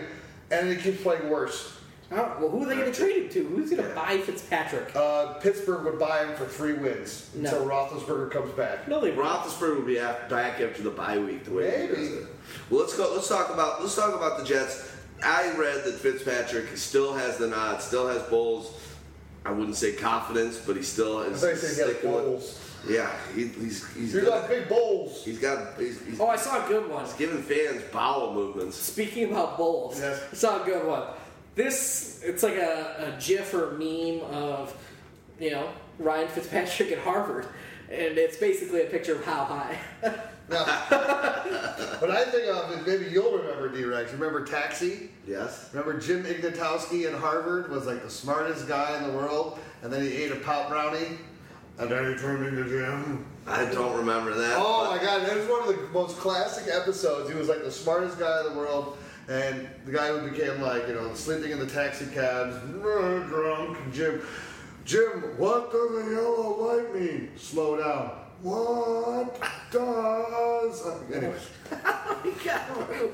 and 0.51 0.69
he 0.69 0.75
keeps 0.77 1.01
playing 1.01 1.29
worse. 1.29 1.73
I 2.11 2.17
don't- 2.17 2.39
well, 2.39 2.49
who 2.49 2.63
are 2.63 2.65
they 2.67 2.75
going 2.75 2.91
to 2.91 2.97
trade 2.97 3.23
him 3.23 3.29
to? 3.29 3.43
Who's 3.47 3.69
going 3.71 3.81
to 3.81 3.89
Yeah. 3.89 3.95
buy 3.95 4.17
Fitzpatrick? 4.19 4.95
Uh, 4.95 5.33
Pittsburgh 5.35 5.83
would 5.85 5.97
buy 5.99 6.23
him 6.23 6.35
for 6.35 6.45
three 6.45 6.73
wins 6.73 7.29
No. 7.33 7.49
until 7.49 7.65
Roethlisberger 7.65 8.29
comes 8.31 8.51
back. 8.53 8.87
No, 8.87 9.01
they 9.01 9.11
won't. 9.11 9.27
Roethlisberger 9.27 9.75
will 9.77 9.81
be 9.85 9.97
af- 9.97 10.29
back 10.29 10.61
after 10.61 10.83
the 10.83 10.91
bye 10.91 11.17
week. 11.17 11.45
The 11.45 11.51
way 11.51 11.71
he 11.71 11.77
Maybe. 11.87 11.95
does 11.95 12.11
it. 12.13 12.23
Well, 12.69 12.81
let's 12.81 12.95
go. 12.95 13.11
Let's 13.13 13.27
talk 13.27 13.49
about. 13.51 13.81
Let's 13.81 13.95
talk 13.95 14.13
about 14.13 14.37
the 14.37 14.45
Jets. 14.45 14.91
I 15.23 15.51
read 15.57 15.83
that 15.83 15.95
Fitzpatrick 15.95 16.77
still 16.77 17.13
has 17.13 17.37
the 17.37 17.47
nod, 17.47 17.81
still 17.81 18.07
has 18.07 18.21
bowls. 18.23 18.71
I 19.43 19.51
wouldn't 19.51 19.75
say 19.75 19.93
confidence, 19.93 20.57
but 20.57 20.75
he 20.75 20.83
still 20.83 21.19
I 21.19 21.23
is 21.27 21.41
thought 21.41 21.49
you 21.51 21.55
said 21.55 21.69
he 21.75 21.81
had 21.81 21.89
sticking 21.89 22.13
with- 22.13 22.23
bowls. 22.25 22.59
Yeah, 22.87 23.09
he, 23.35 23.47
he's 23.47 23.87
he's 23.93 24.13
You 24.13 24.21
good. 24.21 24.29
got 24.29 24.47
big 24.49 24.67
bowls. 24.69 25.23
He's 25.25 25.39
got 25.39 25.79
he's, 25.79 25.99
he's 26.05 26.19
Oh, 26.19 26.27
I 26.27 26.35
saw 26.35 26.63
a 26.65 26.67
good 26.67 26.89
one. 26.89 27.05
giving 27.17 27.41
fans 27.41 27.81
bowel 27.91 28.33
movements. 28.33 28.77
Speaking 28.77 29.31
about 29.31 29.57
bowls, 29.57 29.99
Yes. 29.99 30.21
I 30.31 30.35
saw 30.35 30.61
a 30.61 30.65
good 30.65 30.85
one. 30.85 31.03
This 31.55 32.21
it's 32.23 32.43
like 32.43 32.55
a, 32.55 33.15
a 33.17 33.21
GIF 33.21 33.53
or 33.53 33.71
meme 33.71 34.21
of 34.31 34.75
you 35.39 35.51
know 35.51 35.69
Ryan 35.99 36.27
Fitzpatrick 36.27 36.91
at 36.91 36.99
Harvard, 36.99 37.47
and 37.89 38.17
it's 38.17 38.37
basically 38.37 38.81
a 38.83 38.85
picture 38.85 39.15
of 39.15 39.23
how 39.25 39.45
high. 39.45 39.77
Now, 40.47 40.63
what 41.99 42.11
I 42.11 42.23
think 42.25 42.47
of 42.49 42.71
is 42.71 42.85
maybe 42.85 43.11
you'll 43.11 43.35
remember 43.35 43.67
D-Rex. 43.67 44.11
Remember 44.11 44.45
Taxi? 44.45 45.09
Yes. 45.27 45.71
Remember 45.73 45.99
Jim 45.99 46.23
Ignatowski 46.23 47.07
at 47.11 47.19
Harvard 47.19 47.71
was 47.71 47.87
like 47.87 48.03
the 48.03 48.11
smartest 48.11 48.67
guy 48.67 48.95
in 48.97 49.03
the 49.11 49.17
world, 49.17 49.57
and 49.81 49.91
then 49.91 50.03
he 50.03 50.13
ate 50.13 50.31
a 50.31 50.35
pop 50.35 50.69
brownie, 50.69 51.17
and 51.77 51.89
then 51.89 52.13
he 52.13 52.19
turned 52.19 52.45
into 52.45 52.69
Jim. 52.69 53.25
I 53.47 53.65
don't 53.65 53.95
remember 53.97 54.33
that. 54.33 54.53
Oh 54.57 54.87
but- 54.89 54.97
my 54.97 55.03
god, 55.03 55.27
that 55.27 55.35
was 55.37 55.47
one 55.47 55.61
of 55.61 55.67
the 55.67 55.87
most 55.89 56.17
classic 56.17 56.73
episodes. 56.73 57.29
He 57.29 57.35
was 57.37 57.47
like 57.49 57.63
the 57.63 57.71
smartest 57.71 58.17
guy 58.19 58.41
in 58.45 58.53
the 58.53 58.57
world, 58.57 58.97
and 59.27 59.67
the 59.85 59.91
guy 59.91 60.07
who 60.07 60.29
became 60.29 60.61
like, 60.61 60.87
you 60.87 60.95
know, 60.95 61.13
sleeping 61.13 61.51
in 61.51 61.59
the 61.59 61.67
taxi 61.67 62.05
cabs, 62.07 62.55
"Uh, 62.55 63.23
drunk 63.27 63.77
Jim. 63.93 64.21
Jim, 64.85 65.23
what 65.37 65.71
does 65.71 66.07
a 66.07 66.11
yellow 66.11 66.67
light 66.67 66.93
mean? 66.93 67.31
Slow 67.37 67.77
down. 67.77 68.11
What 68.41 69.41
does? 69.71 71.49
Anyway, 71.71 73.09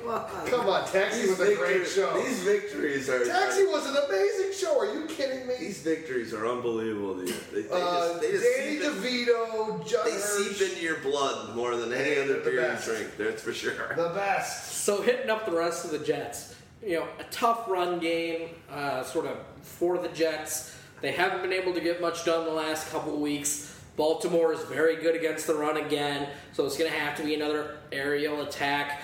come 0.49 0.67
on, 0.67 0.87
Taxi 0.87 1.27
was 1.29 1.39
a 1.39 1.55
great 1.55 1.57
victories- 1.57 1.93
show. 1.93 2.21
These 2.23 2.39
victories 2.43 3.09
are. 3.09 3.25
Taxi 3.25 3.65
was 3.65 3.85
an 3.87 3.95
amazing 4.07 4.51
show. 4.53 4.77
Are 4.79 4.93
you 4.93 5.05
kidding 5.07 5.47
me? 5.47 5.55
These 5.59 5.79
victories 5.81 6.33
are 6.33 6.47
unbelievable. 6.47 7.15
Dude. 7.15 7.29
They, 7.53 7.61
they 7.63 7.69
Uh, 7.69 8.09
just, 8.09 8.21
they 8.21 8.31
just 8.31 8.43
Danny 8.57 8.79
seep 8.79 8.83
in- 8.83 8.93
DeVito, 8.93 9.87
Judd 9.87 10.05
They 10.05 10.11
Hirsch, 10.11 10.21
seep 10.57 10.69
into 10.69 10.81
your 10.83 10.97
blood 10.99 11.55
more 11.55 11.75
than 11.75 11.93
any 11.93 12.15
They're 12.15 12.23
other 12.23 12.39
the 12.41 12.49
beer 12.51 12.77
you 12.79 12.93
drink. 12.93 13.17
That's 13.17 13.41
for 13.41 13.53
sure. 13.53 13.93
the 13.95 14.09
best. 14.09 14.83
So 14.83 15.01
hitting 15.01 15.29
up 15.29 15.45
the 15.45 15.51
rest 15.53 15.85
of 15.85 15.91
the 15.91 15.99
Jets, 15.99 16.55
you 16.85 16.95
know, 16.99 17.07
a 17.19 17.23
tough 17.31 17.67
run 17.69 17.99
game, 17.99 18.49
uh, 18.71 19.03
sort 19.03 19.25
of 19.27 19.37
for 19.61 19.97
the 19.97 20.09
Jets. 20.09 20.75
They 21.01 21.11
haven't 21.11 21.41
been 21.41 21.53
able 21.53 21.73
to 21.73 21.81
get 21.81 22.01
much 22.01 22.25
done 22.25 22.45
the 22.45 22.51
last 22.51 22.89
couple 22.91 23.13
of 23.13 23.19
weeks. 23.19 23.73
Baltimore 23.97 24.53
is 24.53 24.61
very 24.61 24.95
good 24.97 25.15
against 25.15 25.47
the 25.47 25.53
run 25.55 25.77
again, 25.77 26.29
so 26.53 26.65
it's 26.65 26.77
going 26.77 26.91
to 26.91 26.97
have 26.97 27.15
to 27.17 27.23
be 27.23 27.35
another 27.35 27.77
aerial 27.91 28.41
attack. 28.41 29.01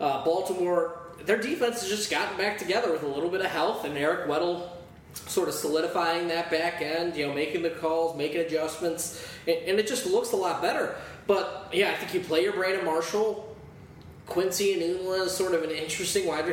Uh, 0.00 0.24
Baltimore, 0.24 1.00
their 1.24 1.38
defense 1.38 1.80
has 1.80 1.88
just 1.90 2.10
gotten 2.10 2.36
back 2.36 2.58
together 2.58 2.92
with 2.92 3.02
a 3.02 3.08
little 3.08 3.30
bit 3.30 3.40
of 3.40 3.50
health, 3.50 3.84
and 3.84 3.96
Eric 3.96 4.28
Weddle 4.28 4.68
sort 5.26 5.48
of 5.48 5.54
solidifying 5.54 6.28
that 6.28 6.50
back 6.50 6.80
end, 6.80 7.16
you 7.16 7.26
know, 7.26 7.34
making 7.34 7.62
the 7.62 7.70
calls, 7.70 8.16
making 8.16 8.40
adjustments, 8.40 9.26
and, 9.46 9.56
and 9.66 9.78
it 9.78 9.88
just 9.88 10.06
looks 10.06 10.32
a 10.32 10.36
lot 10.36 10.62
better. 10.62 10.94
But 11.26 11.68
yeah, 11.72 11.90
I 11.90 11.94
think 11.94 12.14
you 12.14 12.20
play 12.20 12.42
your 12.42 12.52
Brandon 12.52 12.84
Marshall, 12.84 13.56
Quincy 14.28 14.76
Enunwa 14.76 15.26
is 15.26 15.32
sort 15.32 15.54
of 15.54 15.62
an 15.62 15.70
interesting 15.70 16.26
wide, 16.26 16.44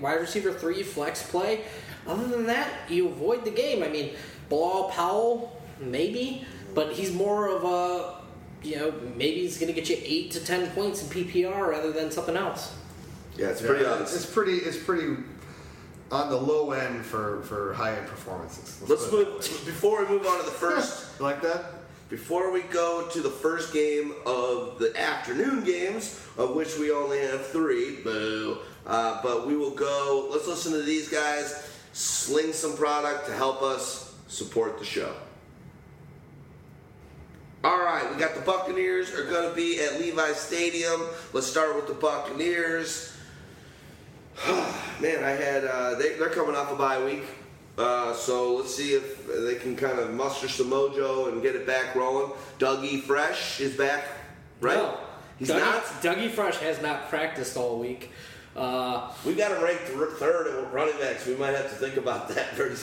wide 0.00 0.20
receiver 0.20 0.52
three 0.52 0.82
flex 0.82 1.22
play. 1.28 1.62
Other 2.06 2.26
than 2.26 2.46
that, 2.46 2.68
you 2.90 3.08
avoid 3.08 3.44
the 3.44 3.50
game. 3.50 3.82
I 3.82 3.88
mean, 3.88 4.14
Bilal 4.48 4.90
Powell, 4.90 5.60
maybe, 5.80 6.44
but 6.74 6.92
he's 6.92 7.12
more 7.12 7.48
of 7.48 7.64
a, 7.64 8.21
you 8.62 8.76
know, 8.76 8.92
maybe 9.16 9.40
he's 9.40 9.58
going 9.58 9.72
to 9.72 9.78
get 9.78 9.88
you 9.90 9.96
eight 10.02 10.30
to 10.32 10.44
ten 10.44 10.70
points 10.70 11.02
in 11.02 11.08
PPR 11.08 11.68
rather 11.68 11.92
than 11.92 12.10
something 12.10 12.36
else. 12.36 12.74
Yeah, 13.36 13.48
it's 13.48 13.62
pretty 13.62 13.84
Yeah, 13.84 13.92
honest. 13.92 14.14
It's 14.14 14.26
pretty. 14.26 14.58
It's 14.58 14.76
pretty 14.76 15.16
on 16.10 16.28
the 16.28 16.36
low 16.36 16.72
end 16.72 17.04
for 17.04 17.42
for 17.42 17.72
high 17.74 17.96
end 17.96 18.06
performances. 18.06 18.82
Let's 18.88 19.08
put 19.08 19.20
it 19.20 19.28
move 19.28 19.42
that 19.42 19.64
before 19.66 20.04
we 20.04 20.10
move 20.10 20.26
on 20.26 20.38
to 20.38 20.44
the 20.44 20.50
first. 20.50 21.08
You 21.18 21.24
like 21.24 21.42
that? 21.42 21.64
Before 22.08 22.50
we 22.52 22.60
go 22.62 23.08
to 23.08 23.20
the 23.20 23.30
first 23.30 23.72
game 23.72 24.12
of 24.26 24.78
the 24.78 24.92
afternoon 25.00 25.64
games, 25.64 26.20
of 26.36 26.54
which 26.54 26.76
we 26.78 26.90
only 26.90 27.18
have 27.20 27.46
three, 27.46 27.96
boo. 28.02 28.58
Uh, 28.86 29.20
but 29.22 29.46
we 29.46 29.56
will 29.56 29.70
go. 29.70 30.28
Let's 30.30 30.46
listen 30.46 30.72
to 30.72 30.82
these 30.82 31.08
guys 31.08 31.70
sling 31.92 32.52
some 32.52 32.76
product 32.76 33.26
to 33.26 33.32
help 33.32 33.62
us 33.62 34.14
support 34.28 34.78
the 34.78 34.84
show. 34.84 35.14
All 37.64 37.78
right, 37.78 38.10
we 38.10 38.18
got 38.18 38.34
the 38.34 38.40
Buccaneers 38.40 39.14
are 39.14 39.24
going 39.24 39.48
to 39.48 39.54
be 39.54 39.78
at 39.80 40.00
Levi 40.00 40.32
Stadium. 40.32 41.00
Let's 41.32 41.46
start 41.46 41.76
with 41.76 41.86
the 41.86 41.94
Buccaneers. 41.94 43.16
Man, 45.00 45.22
I 45.22 45.30
had 45.30 45.64
uh, 45.64 45.94
they, 45.94 46.14
they're 46.14 46.30
coming 46.30 46.56
off 46.56 46.72
a 46.72 46.74
bye 46.74 47.02
week, 47.04 47.22
uh, 47.78 48.14
so 48.14 48.56
let's 48.56 48.74
see 48.74 48.94
if 48.94 49.26
they 49.44 49.54
can 49.56 49.76
kind 49.76 49.98
of 50.00 50.12
muster 50.12 50.48
some 50.48 50.70
mojo 50.70 51.30
and 51.30 51.40
get 51.40 51.54
it 51.54 51.64
back 51.66 51.94
rolling. 51.94 52.32
Dougie 52.58 53.00
Fresh 53.00 53.60
is 53.60 53.76
back, 53.76 54.04
right? 54.60 54.76
No. 54.76 54.98
He's 55.38 55.48
Dougie, 55.50 55.60
not. 55.60 55.82
Dougie 56.02 56.30
Fresh 56.30 56.56
has 56.58 56.82
not 56.82 57.08
practiced 57.10 57.56
all 57.56 57.78
week. 57.78 58.10
Uh, 58.56 59.10
We 59.24 59.34
got 59.34 59.52
him 59.52 59.62
ranked 59.62 59.86
th- 59.86 59.98
third 60.18 60.48
at 60.48 60.72
running 60.72 60.98
backs. 60.98 61.26
We 61.26 61.36
might 61.36 61.54
have 61.54 61.68
to 61.70 61.76
think 61.76 61.96
about 61.96 62.28
that 62.30 62.48
pretty, 62.56 62.74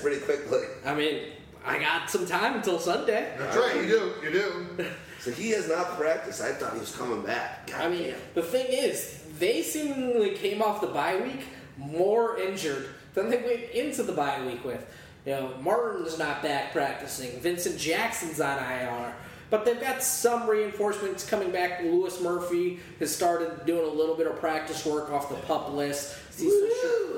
pretty 0.00 0.20
quickly. 0.20 0.60
I 0.86 0.94
mean, 0.94 1.24
I 1.64 1.78
got 1.78 2.10
some 2.10 2.26
time 2.26 2.56
until 2.56 2.78
Sunday. 2.78 3.34
That's 3.38 3.56
right, 3.56 3.76
you 3.76 3.86
do, 3.86 4.12
you 4.22 4.30
do. 4.30 4.86
So 5.20 5.30
he 5.30 5.50
has 5.50 5.68
not 5.68 5.96
practiced. 5.96 6.42
I 6.42 6.52
thought 6.52 6.74
he 6.74 6.80
was 6.80 6.94
coming 6.96 7.22
back. 7.22 7.68
God 7.68 7.80
I 7.80 7.88
mean, 7.88 8.02
damn. 8.08 8.18
the 8.34 8.42
thing 8.42 8.66
is, 8.68 9.22
they 9.38 9.62
seemingly 9.62 10.30
came 10.34 10.60
off 10.60 10.80
the 10.80 10.88
bye 10.88 11.16
week 11.16 11.46
more 11.76 12.38
injured 12.38 12.88
than 13.14 13.30
they 13.30 13.36
went 13.36 13.70
into 13.70 14.02
the 14.02 14.12
bye 14.12 14.44
week 14.44 14.64
with. 14.64 14.84
You 15.24 15.32
know, 15.32 15.54
Martin's 15.60 16.18
not 16.18 16.42
back 16.42 16.72
practicing. 16.72 17.38
Vincent 17.38 17.78
Jackson's 17.78 18.40
on 18.40 18.58
IR. 18.58 19.14
But 19.50 19.64
they've 19.64 19.80
got 19.80 20.02
some 20.02 20.48
reinforcements 20.48 21.28
coming 21.28 21.52
back. 21.52 21.82
Louis 21.82 22.20
Murphy 22.20 22.80
has 22.98 23.14
started 23.14 23.64
doing 23.66 23.86
a 23.86 23.92
little 23.92 24.16
bit 24.16 24.26
of 24.26 24.40
practice 24.40 24.84
work 24.84 25.12
off 25.12 25.28
the 25.28 25.36
pup 25.36 25.72
list. 25.72 26.16
Woo, 26.40 26.48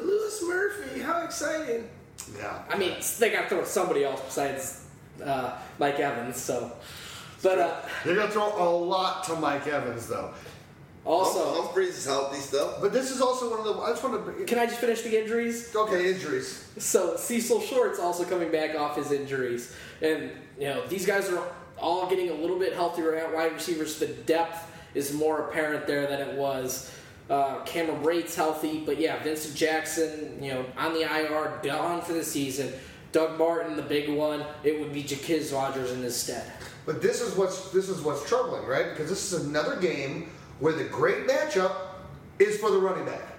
Louis 0.02 0.44
Murphy, 0.46 1.00
how 1.00 1.22
exciting! 1.24 1.88
Yeah. 2.36 2.62
I 2.68 2.76
mean, 2.76 2.96
they 3.18 3.30
got 3.30 3.42
to 3.42 3.48
throw 3.48 3.64
somebody 3.64 4.04
else 4.04 4.20
besides 4.22 4.84
uh, 5.24 5.56
Mike 5.78 6.00
Evans. 6.00 6.36
So, 6.36 6.72
but 7.42 7.58
uh, 7.58 7.80
They're 8.04 8.14
going 8.14 8.26
to 8.26 8.32
throw 8.32 8.48
a 8.56 8.70
lot 8.70 9.24
to 9.24 9.36
Mike 9.36 9.66
Evans, 9.66 10.08
though. 10.08 10.32
also, 11.04 11.62
Humphries 11.62 11.96
is 11.98 12.06
healthy 12.06 12.40
still. 12.40 12.76
But 12.80 12.92
this 12.92 13.10
is 13.10 13.20
also 13.20 13.50
one 13.50 13.60
of 13.60 13.64
the. 13.66 13.74
I 13.82 13.90
just 13.90 14.02
want 14.02 14.38
to. 14.38 14.44
can 14.44 14.58
I 14.58 14.66
just 14.66 14.78
finish 14.80 15.02
the 15.02 15.20
injuries? 15.20 15.74
Okay, 15.74 16.10
injuries. 16.12 16.68
So 16.78 17.16
Cecil 17.16 17.60
Short's 17.60 17.98
also 17.98 18.24
coming 18.24 18.50
back 18.50 18.74
off 18.74 18.96
his 18.96 19.12
injuries, 19.12 19.74
and 20.02 20.30
you 20.58 20.66
know 20.68 20.86
these 20.86 21.04
guys 21.06 21.28
are 21.30 21.46
all 21.78 22.08
getting 22.08 22.30
a 22.30 22.34
little 22.34 22.58
bit 22.58 22.72
healthier 22.72 23.14
at 23.16 23.34
wide 23.34 23.52
receivers. 23.52 23.98
The 23.98 24.06
depth 24.06 24.70
is 24.94 25.12
more 25.12 25.48
apparent 25.48 25.86
there 25.86 26.06
than 26.06 26.20
it 26.20 26.36
was. 26.36 26.90
Uh, 27.30 27.62
Cameron 27.64 28.02
Brate's 28.02 28.34
healthy, 28.34 28.82
but 28.84 29.00
yeah, 29.00 29.22
Vincent 29.22 29.56
Jackson, 29.56 30.38
you 30.42 30.52
know, 30.52 30.66
on 30.76 30.92
the 30.92 31.02
IR, 31.02 31.58
gone 31.62 32.02
for 32.02 32.12
the 32.12 32.24
season. 32.24 32.72
Doug 33.12 33.38
Martin, 33.38 33.76
the 33.76 33.82
big 33.82 34.10
one, 34.10 34.44
it 34.62 34.78
would 34.78 34.92
be 34.92 35.02
Jacquizz 35.02 35.54
Rodgers 35.54 35.92
in 35.92 36.02
his 36.02 36.16
stead. 36.16 36.50
But 36.84 37.00
this 37.00 37.22
is 37.22 37.34
what's 37.36 37.70
this 37.70 37.88
is 37.88 38.02
what's 38.02 38.28
troubling, 38.28 38.66
right? 38.66 38.90
Because 38.90 39.08
this 39.08 39.32
is 39.32 39.46
another 39.46 39.76
game 39.76 40.30
where 40.60 40.74
the 40.74 40.84
great 40.84 41.26
matchup 41.26 41.74
is 42.38 42.58
for 42.58 42.70
the 42.70 42.78
running 42.78 43.06
back, 43.06 43.38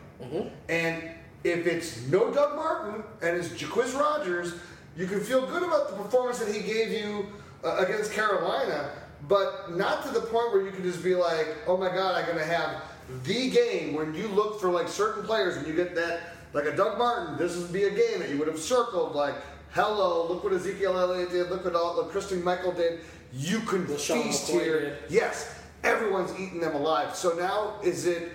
and 0.69 1.03
if 1.43 1.67
it's 1.67 2.07
no 2.07 2.33
Doug 2.33 2.55
Martin 2.55 3.03
and 3.21 3.37
it's 3.37 3.49
Jacquizz 3.49 3.97
Rodgers, 3.99 4.55
you 4.97 5.05
can 5.05 5.19
feel 5.19 5.45
good 5.45 5.61
about 5.61 5.89
the 5.89 5.95
performance 5.95 6.39
that 6.39 6.53
he 6.53 6.61
gave 6.61 6.91
you 6.91 7.27
uh, 7.63 7.77
against 7.77 8.13
Carolina, 8.13 8.89
but 9.27 9.75
not 9.75 10.03
to 10.05 10.11
the 10.11 10.21
point 10.21 10.53
where 10.53 10.65
you 10.65 10.71
can 10.71 10.83
just 10.83 11.03
be 11.03 11.13
like, 11.15 11.47
oh 11.67 11.77
my 11.77 11.89
God, 11.89 12.15
I'm 12.15 12.25
going 12.25 12.37
to 12.37 12.45
have 12.45 12.81
the 13.23 13.49
game 13.49 13.93
when 13.95 14.13
you 14.13 14.27
look 14.27 14.59
for 14.59 14.69
like 14.69 14.87
certain 14.87 15.23
players 15.23 15.57
and 15.57 15.67
you 15.67 15.75
get 15.75 15.95
that 15.95 16.21
like 16.53 16.65
a 16.65 16.75
Doug 16.75 16.97
Martin. 16.97 17.37
This 17.37 17.57
would 17.57 17.71
be 17.71 17.83
a 17.83 17.89
game 17.89 18.19
that 18.19 18.29
you 18.29 18.37
would 18.37 18.47
have 18.47 18.59
circled 18.59 19.15
like. 19.15 19.35
Hello, 19.71 20.25
look 20.29 20.41
what 20.41 20.53
Ezekiel 20.53 20.97
Elliott 20.97 21.31
did. 21.31 21.49
Look 21.49 21.65
what 21.65 21.75
all, 21.75 21.97
look 21.97 22.09
Christine 22.11 22.41
Michael 22.41 22.71
did. 22.71 23.01
You 23.33 23.59
can 23.59 23.85
LeSean 23.87 24.23
feast 24.23 24.47
McCoy 24.47 24.63
here. 24.63 24.79
did. 24.79 24.97
Yes, 25.09 25.53
everyone's 25.83 26.31
eating 26.39 26.61
them 26.61 26.75
alive. 26.75 27.13
So 27.13 27.35
now 27.35 27.73
is 27.83 28.05
it? 28.05 28.31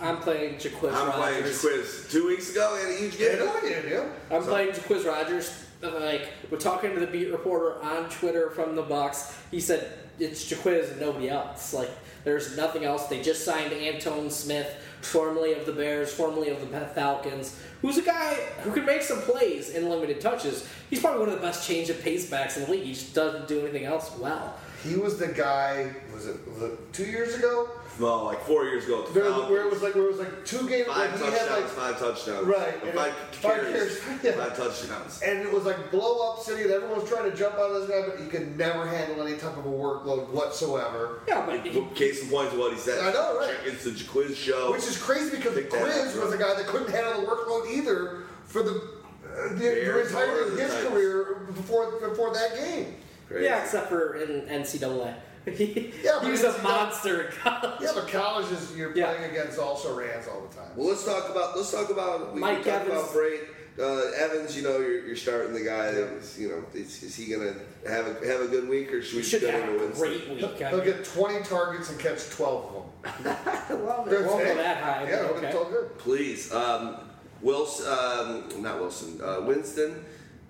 I'm 0.00 0.16
playing 0.16 0.54
Jacquizz 0.54 0.94
I'm 0.94 1.12
playing 1.12 1.42
Rodgers. 1.42 2.06
Two 2.10 2.26
weeks 2.26 2.50
ago, 2.50 2.78
and 2.82 2.94
a 2.94 2.98
huge 2.98 3.18
game. 3.18 3.38
yeah. 3.86 4.06
I'm 4.30 4.42
playing 4.42 4.70
Jacquizz 4.72 5.04
Rodgers. 5.06 5.66
Like 5.82 6.28
we're 6.50 6.58
talking 6.58 6.94
to 6.94 7.00
the 7.00 7.06
beat 7.06 7.30
reporter 7.30 7.82
on 7.82 8.08
Twitter 8.08 8.50
from 8.50 8.74
the 8.74 8.82
Bucks. 8.82 9.36
He 9.50 9.60
said 9.60 9.92
it's 10.18 10.50
Jacquizz 10.50 10.92
and 10.92 11.00
nobody 11.00 11.28
else. 11.28 11.74
Like 11.74 11.90
there's 12.24 12.56
nothing 12.56 12.84
else. 12.84 13.06
They 13.06 13.22
just 13.22 13.44
signed 13.44 13.72
Antone 13.72 14.30
Smith, 14.30 14.74
formerly 15.00 15.54
of 15.54 15.66
the 15.66 15.72
Bears, 15.72 16.12
formerly 16.12 16.50
of 16.50 16.60
the 16.60 16.80
Falcons, 16.86 17.58
who's 17.80 17.98
a 17.98 18.02
guy 18.02 18.34
who 18.62 18.72
can 18.72 18.84
make 18.84 19.02
some 19.02 19.20
plays 19.20 19.70
in 19.70 19.88
limited 19.88 20.20
touches. 20.20 20.68
He's 20.90 21.00
probably 21.00 21.20
one 21.20 21.28
of 21.30 21.34
the 21.34 21.40
best 21.40 21.66
change 21.66 21.88
of 21.90 22.00
pace 22.02 22.28
backs 22.28 22.56
in 22.56 22.64
the 22.64 22.70
league. 22.70 22.84
He 22.84 22.92
just 22.92 23.14
doesn't 23.14 23.48
do 23.48 23.60
anything 23.60 23.84
else 23.84 24.16
well. 24.18 24.54
He 24.82 24.96
was 24.96 25.18
the 25.18 25.28
guy. 25.28 25.92
Was 26.14 26.26
it, 26.26 26.36
was 26.48 26.62
it 26.62 26.92
two 26.92 27.04
years 27.04 27.34
ago? 27.34 27.68
No, 27.98 28.24
like 28.24 28.40
four 28.44 28.64
years 28.64 28.84
ago. 28.86 29.02
with 29.02 29.12
the 29.12 29.20
Where, 29.20 29.30
where 29.50 29.66
it 29.66 29.70
was 29.70 29.82
like 29.82 29.94
where 29.94 30.04
it 30.04 30.10
was 30.10 30.18
like 30.20 30.46
two 30.46 30.66
games. 30.68 30.86
Five 30.86 30.96
like 30.96 31.12
he 31.12 31.18
touchdowns, 31.38 31.48
had 31.50 31.50
like 31.60 31.68
five 31.68 31.98
touchdowns. 31.98 32.46
Right, 32.46 32.82
Or 32.82 32.86
and 32.88 32.94
Five, 32.98 33.08
it- 33.08 33.34
five 33.34 33.60
carries, 33.60 34.00
carries, 34.00 34.22
yeah. 34.24 34.32
five 34.32 34.56
touchdowns. 34.56 35.20
and 35.22 35.38
it 35.40 35.52
was 35.52 35.64
like 35.66 35.90
blow 35.90 36.30
up 36.32 36.40
city 36.42 36.62
and 36.62 36.70
everyone 36.70 37.00
was 37.00 37.08
trying 37.10 37.30
to 37.30 37.36
jump 37.36 37.58
on 37.58 37.74
this 37.74 37.90
guy, 37.90 38.08
but 38.08 38.18
he 38.18 38.26
could 38.26 38.56
never 38.56 38.86
handle 38.86 39.26
any 39.26 39.36
type 39.36 39.54
of 39.58 39.66
a 39.66 39.68
workload 39.68 40.28
whatsoever. 40.30 41.20
Yeah, 41.28 41.44
but 41.44 41.60
he, 41.66 41.84
Case 41.94 42.22
in 42.22 42.30
point 42.30 42.50
to 42.52 42.58
what 42.58 42.72
he 42.72 42.78
said. 42.78 43.00
I 43.04 43.12
know, 43.12 43.38
right? 43.38 43.54
It's 43.66 43.84
the 43.84 43.92
quiz 44.08 44.34
show. 44.36 44.72
Which 44.72 44.84
is 44.86 44.96
crazy 44.96 45.36
because 45.36 45.54
Pick 45.54 45.70
that 45.70 45.80
Quiz 45.82 46.16
was 46.16 46.32
a 46.32 46.38
guy 46.38 46.54
that 46.54 46.66
couldn't 46.68 46.90
handle 46.90 47.20
the 47.20 47.26
workload 47.26 47.70
either 47.70 48.22
for 48.46 48.62
the, 48.62 48.70
uh, 48.70 49.48
the, 49.50 49.54
the 49.56 49.60
Bears 49.60 50.10
entirety 50.10 50.52
of 50.52 50.58
his 50.58 50.70
Titans. 50.72 50.88
career 50.88 51.40
before 51.54 52.00
before 52.00 52.32
that 52.32 52.56
game. 52.56 52.94
Crazy. 53.30 53.44
yeah, 53.44 53.62
except 53.62 53.88
for 53.88 54.16
in 54.16 54.42
NCAA. 54.42 55.14
he, 55.46 55.92
Yeah, 56.02 56.22
he 56.22 56.30
was 56.32 56.42
a 56.42 56.60
monster 56.62 57.22
in 57.22 57.32
college. 57.32 57.80
Yeah, 57.80 57.92
but 57.94 58.08
college 58.08 58.50
is 58.50 58.76
you're 58.76 58.94
Yeah. 58.96 59.14
playing 59.14 59.30
against 59.30 59.58
also 59.58 59.96
Rams 59.96 60.26
all 60.26 60.40
the 60.46 60.54
time. 60.54 60.70
Well, 60.76 60.88
let's 60.88 61.04
talk 61.04 61.30
about 61.30 61.56
let's 61.56 61.70
talk 61.70 61.90
about 61.90 62.34
we, 62.34 62.40
Mike 62.40 62.58
we 62.58 62.64
talked 62.64 62.86
Evans. 62.86 63.00
about 63.02 63.14
Brate. 63.14 63.46
Uh, 63.78 64.10
Evans, 64.16 64.54
you 64.56 64.62
know, 64.64 64.78
you're, 64.78 65.06
you're 65.06 65.16
starting 65.16 65.54
the 65.54 65.60
guy 65.62 65.92
that 65.92 66.12
is, 66.14 66.38
you 66.38 66.48
know, 66.48 66.64
is, 66.74 67.02
is 67.04 67.14
he 67.14 67.32
gonna 67.32 67.54
have 67.88 68.06
a 68.08 68.26
have 68.26 68.40
a 68.42 68.48
good 68.48 68.68
week 68.68 68.92
or 68.92 69.00
should 69.00 69.16
we 69.18 69.22
Should 69.22 69.42
go 69.42 69.50
have 69.52 69.62
into 69.70 69.84
a 69.86 69.88
great 69.90 70.28
week. 70.28 70.44
I 70.60 70.70
He'll 70.70 70.84
get 70.84 71.04
20 71.04 71.44
targets 71.44 71.88
and 71.88 71.98
catch 71.98 72.28
12 72.30 72.64
of 72.64 73.24
them. 73.24 73.36
I 73.70 73.72
love 73.74 74.12
it. 74.12 74.26
Won't 74.26 74.44
go 74.44 74.54
that 74.56 74.82
high. 74.82 75.08
Yeah, 75.08 75.16
okay. 75.20 75.46
it's 75.46 75.56
all 75.56 75.70
good. 75.70 75.96
Please, 75.98 76.52
um, 76.52 76.96
Wilson, 77.40 77.86
um, 77.86 78.44
not 78.60 78.80
Wilson, 78.80 79.18
uh, 79.22 79.40
Winston. 79.42 80.04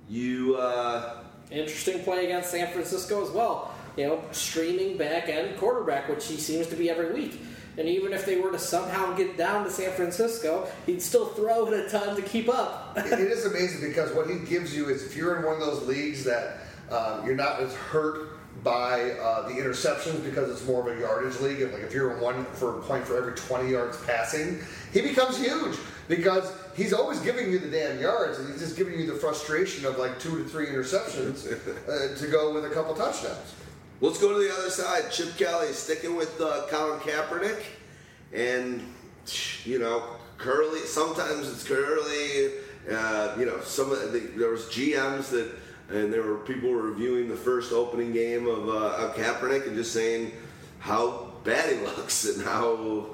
You 0.08 0.56
uh, 0.56 1.19
Interesting 1.50 2.02
play 2.04 2.26
against 2.26 2.50
San 2.50 2.68
Francisco 2.72 3.24
as 3.24 3.30
well. 3.30 3.74
You 3.96 4.06
know, 4.06 4.24
streaming 4.30 4.96
back 4.96 5.28
end 5.28 5.58
quarterback, 5.58 6.08
which 6.08 6.26
he 6.26 6.36
seems 6.36 6.68
to 6.68 6.76
be 6.76 6.88
every 6.88 7.12
week. 7.12 7.40
And 7.76 7.88
even 7.88 8.12
if 8.12 8.26
they 8.26 8.36
were 8.36 8.52
to 8.52 8.58
somehow 8.58 9.14
get 9.14 9.36
down 9.36 9.64
to 9.64 9.70
San 9.70 9.90
Francisco, 9.92 10.68
he'd 10.86 11.02
still 11.02 11.26
throw 11.26 11.66
it 11.66 11.86
a 11.86 11.88
ton 11.88 12.14
to 12.16 12.22
keep 12.22 12.48
up. 12.48 12.92
it 12.96 13.20
is 13.20 13.46
amazing 13.46 13.88
because 13.88 14.12
what 14.12 14.28
he 14.28 14.38
gives 14.40 14.74
you 14.74 14.88
is 14.88 15.04
if 15.04 15.16
you're 15.16 15.38
in 15.38 15.44
one 15.44 15.54
of 15.54 15.60
those 15.60 15.86
leagues 15.86 16.24
that 16.24 16.58
um, 16.90 17.24
you're 17.24 17.36
not 17.36 17.60
as 17.60 17.74
hurt 17.74 18.38
by 18.62 19.12
uh, 19.12 19.48
the 19.48 19.54
interceptions 19.54 20.22
because 20.24 20.50
it's 20.50 20.66
more 20.66 20.88
of 20.88 20.96
a 20.96 21.00
yardage 21.00 21.40
league, 21.40 21.62
and 21.62 21.72
like 21.72 21.82
if 21.82 21.94
you're 21.94 22.18
one 22.20 22.44
for 22.46 22.78
a 22.78 22.82
point 22.82 23.06
for 23.06 23.16
every 23.16 23.34
20 23.34 23.70
yards 23.70 23.96
passing, 24.04 24.60
he 24.92 25.00
becomes 25.00 25.38
huge 25.38 25.76
because 26.10 26.52
he's 26.74 26.92
always 26.92 27.20
giving 27.20 27.52
you 27.52 27.60
the 27.60 27.70
damn 27.70 28.00
yards 28.00 28.40
and 28.40 28.50
he's 28.50 28.60
just 28.60 28.76
giving 28.76 28.98
you 28.98 29.06
the 29.06 29.14
frustration 29.14 29.86
of 29.86 29.96
like 29.96 30.18
two 30.18 30.42
to 30.42 30.44
three 30.44 30.66
interceptions 30.66 31.46
uh, 31.88 32.18
to 32.18 32.26
go 32.26 32.52
with 32.52 32.64
a 32.64 32.68
couple 32.68 32.92
touchdowns. 32.94 33.54
let's 34.00 34.20
go 34.20 34.32
to 34.32 34.44
the 34.46 34.52
other 34.52 34.70
side. 34.70 35.10
Chip 35.12 35.36
Kelly 35.38 35.68
sticking 35.68 36.16
with 36.16 36.38
uh, 36.40 36.66
Colin 36.68 36.98
Kaepernick, 36.98 37.62
and 38.32 38.82
you 39.64 39.78
know, 39.78 40.02
Kerley. 40.36 40.84
Sometimes 40.84 41.48
it's 41.48 41.62
Kerley. 41.66 42.54
Uh, 42.90 43.38
you 43.38 43.46
know, 43.46 43.60
some 43.60 43.92
of 43.92 44.12
the, 44.12 44.18
there 44.36 44.50
was 44.50 44.64
GMs 44.64 45.30
that, 45.30 45.48
and 45.90 46.12
there 46.12 46.22
were 46.22 46.38
people 46.38 46.74
reviewing 46.74 47.28
the 47.28 47.36
first 47.36 47.72
opening 47.72 48.12
game 48.12 48.48
of, 48.48 48.68
uh, 48.68 48.96
of 48.96 49.14
Kaepernick 49.14 49.68
and 49.68 49.76
just 49.76 49.92
saying 49.92 50.32
how 50.80 51.30
bad 51.44 51.72
he 51.72 51.78
looks 51.84 52.24
and 52.24 52.44
how 52.44 53.06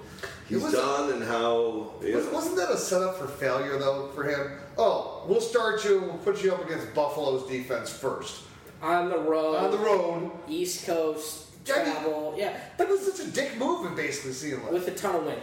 he's 0.49 0.63
was- 0.63 0.73
done 0.73 1.13
and 1.13 1.23
how 1.25 1.93
you 2.03 2.17
Was, 2.17 2.27
wasn't 2.29 2.57
that 2.57 2.71
a 2.71 2.77
setup 2.79 3.19
for 3.19 3.27
failure 3.27 3.79
though 3.79 4.11
for 4.15 4.25
him? 4.25 4.53
Oh, 4.79 5.25
we'll 5.27 5.41
start 5.41 5.85
you. 5.85 6.01
We'll 6.01 6.19
put 6.19 6.43
you 6.43 6.53
up 6.53 6.65
against 6.65 6.95
Buffalo's 6.95 7.49
defense 7.49 7.91
first 7.91 8.43
On 8.83 9.09
the 9.09 9.19
road, 9.19 9.57
on 9.57 9.71
the 9.71 9.79
road. 9.79 10.31
East 10.49 10.87
Coast, 10.87 11.47
Yeah, 11.67 11.79
you- 11.79 11.83
travel, 11.93 12.35
yeah, 12.37 12.57
That 12.77 12.89
was 12.89 13.01
such 13.13 13.27
a 13.27 13.31
dick 13.31 13.57
move. 13.59 13.87
It 13.87 13.97
basically 13.97 14.33
seemed 14.33 14.63
like. 14.63 14.73
with 14.73 14.89
a 14.89 14.93
ton 14.93 15.15
of 15.17 15.25
wind. 15.25 15.43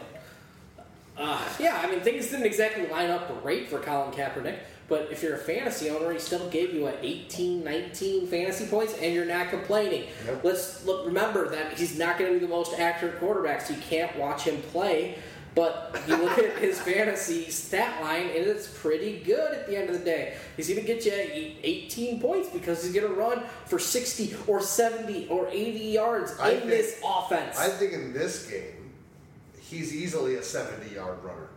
Uh, 1.17 1.39
yeah, 1.59 1.79
I 1.83 1.89
mean, 1.91 2.01
things 2.01 2.27
didn't 2.29 2.45
exactly 2.47 2.87
line 2.87 3.09
up 3.11 3.43
great 3.43 3.69
for 3.69 3.77
Colin 3.79 4.11
Kaepernick, 4.11 4.57
but 4.89 5.09
if 5.11 5.23
you're 5.23 5.35
a 5.35 5.39
fantasy 5.39 5.89
owner, 5.89 6.11
he 6.11 6.19
still 6.19 6.49
gave 6.49 6.73
you 6.73 6.87
a 6.87 6.93
18, 7.01 7.63
19 7.63 8.27
fantasy 8.27 8.65
points, 8.65 8.93
and 9.01 9.13
you're 9.13 9.25
not 9.25 9.49
complaining. 9.49 10.07
Yep. 10.25 10.43
Let's 10.43 10.85
look, 10.85 11.05
remember 11.05 11.49
that 11.49 11.77
he's 11.77 11.97
not 11.97 12.17
going 12.17 12.33
to 12.33 12.39
be 12.39 12.45
the 12.45 12.51
most 12.51 12.77
accurate 12.79 13.19
quarterback, 13.19 13.61
so 13.61 13.73
you 13.73 13.81
can't 13.81 14.15
watch 14.17 14.43
him 14.43 14.61
play. 14.61 15.17
But 15.55 16.01
you 16.07 16.17
look 16.17 16.37
at 16.39 16.57
his 16.57 16.79
fantasy 16.79 17.49
stat 17.51 18.01
line, 18.01 18.23
and 18.23 18.37
it's 18.37 18.67
pretty 18.67 19.19
good 19.19 19.53
at 19.53 19.67
the 19.67 19.77
end 19.77 19.89
of 19.89 19.99
the 19.99 20.03
day. 20.03 20.35
He's 20.57 20.67
going 20.67 20.81
to 20.81 20.85
get 20.85 21.05
you 21.05 21.11
18 21.61 22.19
points 22.19 22.49
because 22.49 22.83
he's 22.83 22.91
going 22.91 23.07
to 23.07 23.13
run 23.13 23.43
for 23.65 23.77
60 23.77 24.35
or 24.47 24.61
70 24.61 25.27
or 25.27 25.47
80 25.49 25.79
yards 25.79 26.31
in 26.31 26.37
think- 26.37 26.65
this 26.65 26.99
offense. 27.05 27.59
I 27.59 27.69
think 27.69 27.93
in 27.93 28.13
this 28.13 28.47
game, 28.49 28.91
he's 29.61 29.95
easily 29.95 30.35
a 30.35 30.41
70-yard 30.41 31.23
runner, 31.23 31.49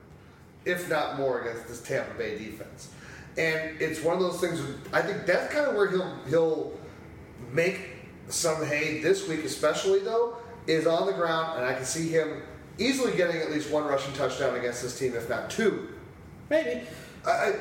if 0.66 0.90
not 0.90 1.16
more, 1.16 1.40
against 1.40 1.66
this 1.66 1.80
Tampa 1.80 2.14
Bay 2.18 2.36
defense. 2.36 2.90
And 3.38 3.80
it's 3.80 4.02
one 4.02 4.16
of 4.16 4.22
those 4.22 4.40
things. 4.40 4.60
I 4.92 5.02
think 5.02 5.26
that's 5.26 5.52
kind 5.52 5.66
of 5.66 5.74
where 5.74 5.90
he'll 5.90 6.16
he'll 6.28 6.72
make 7.52 7.80
some 8.28 8.64
hay 8.64 9.00
this 9.00 9.28
week, 9.28 9.44
especially 9.44 10.00
though, 10.00 10.36
is 10.66 10.86
on 10.86 11.06
the 11.06 11.12
ground, 11.12 11.58
and 11.58 11.66
I 11.66 11.74
can 11.74 11.84
see 11.84 12.08
him 12.08 12.42
easily 12.78 13.16
getting 13.16 13.40
at 13.40 13.50
least 13.50 13.70
one 13.70 13.84
rushing 13.84 14.14
touchdown 14.14 14.56
against 14.56 14.82
this 14.82 14.98
team, 14.98 15.14
if 15.14 15.28
not 15.28 15.50
two. 15.50 15.88
Maybe. 16.48 16.82
I, 17.26 17.54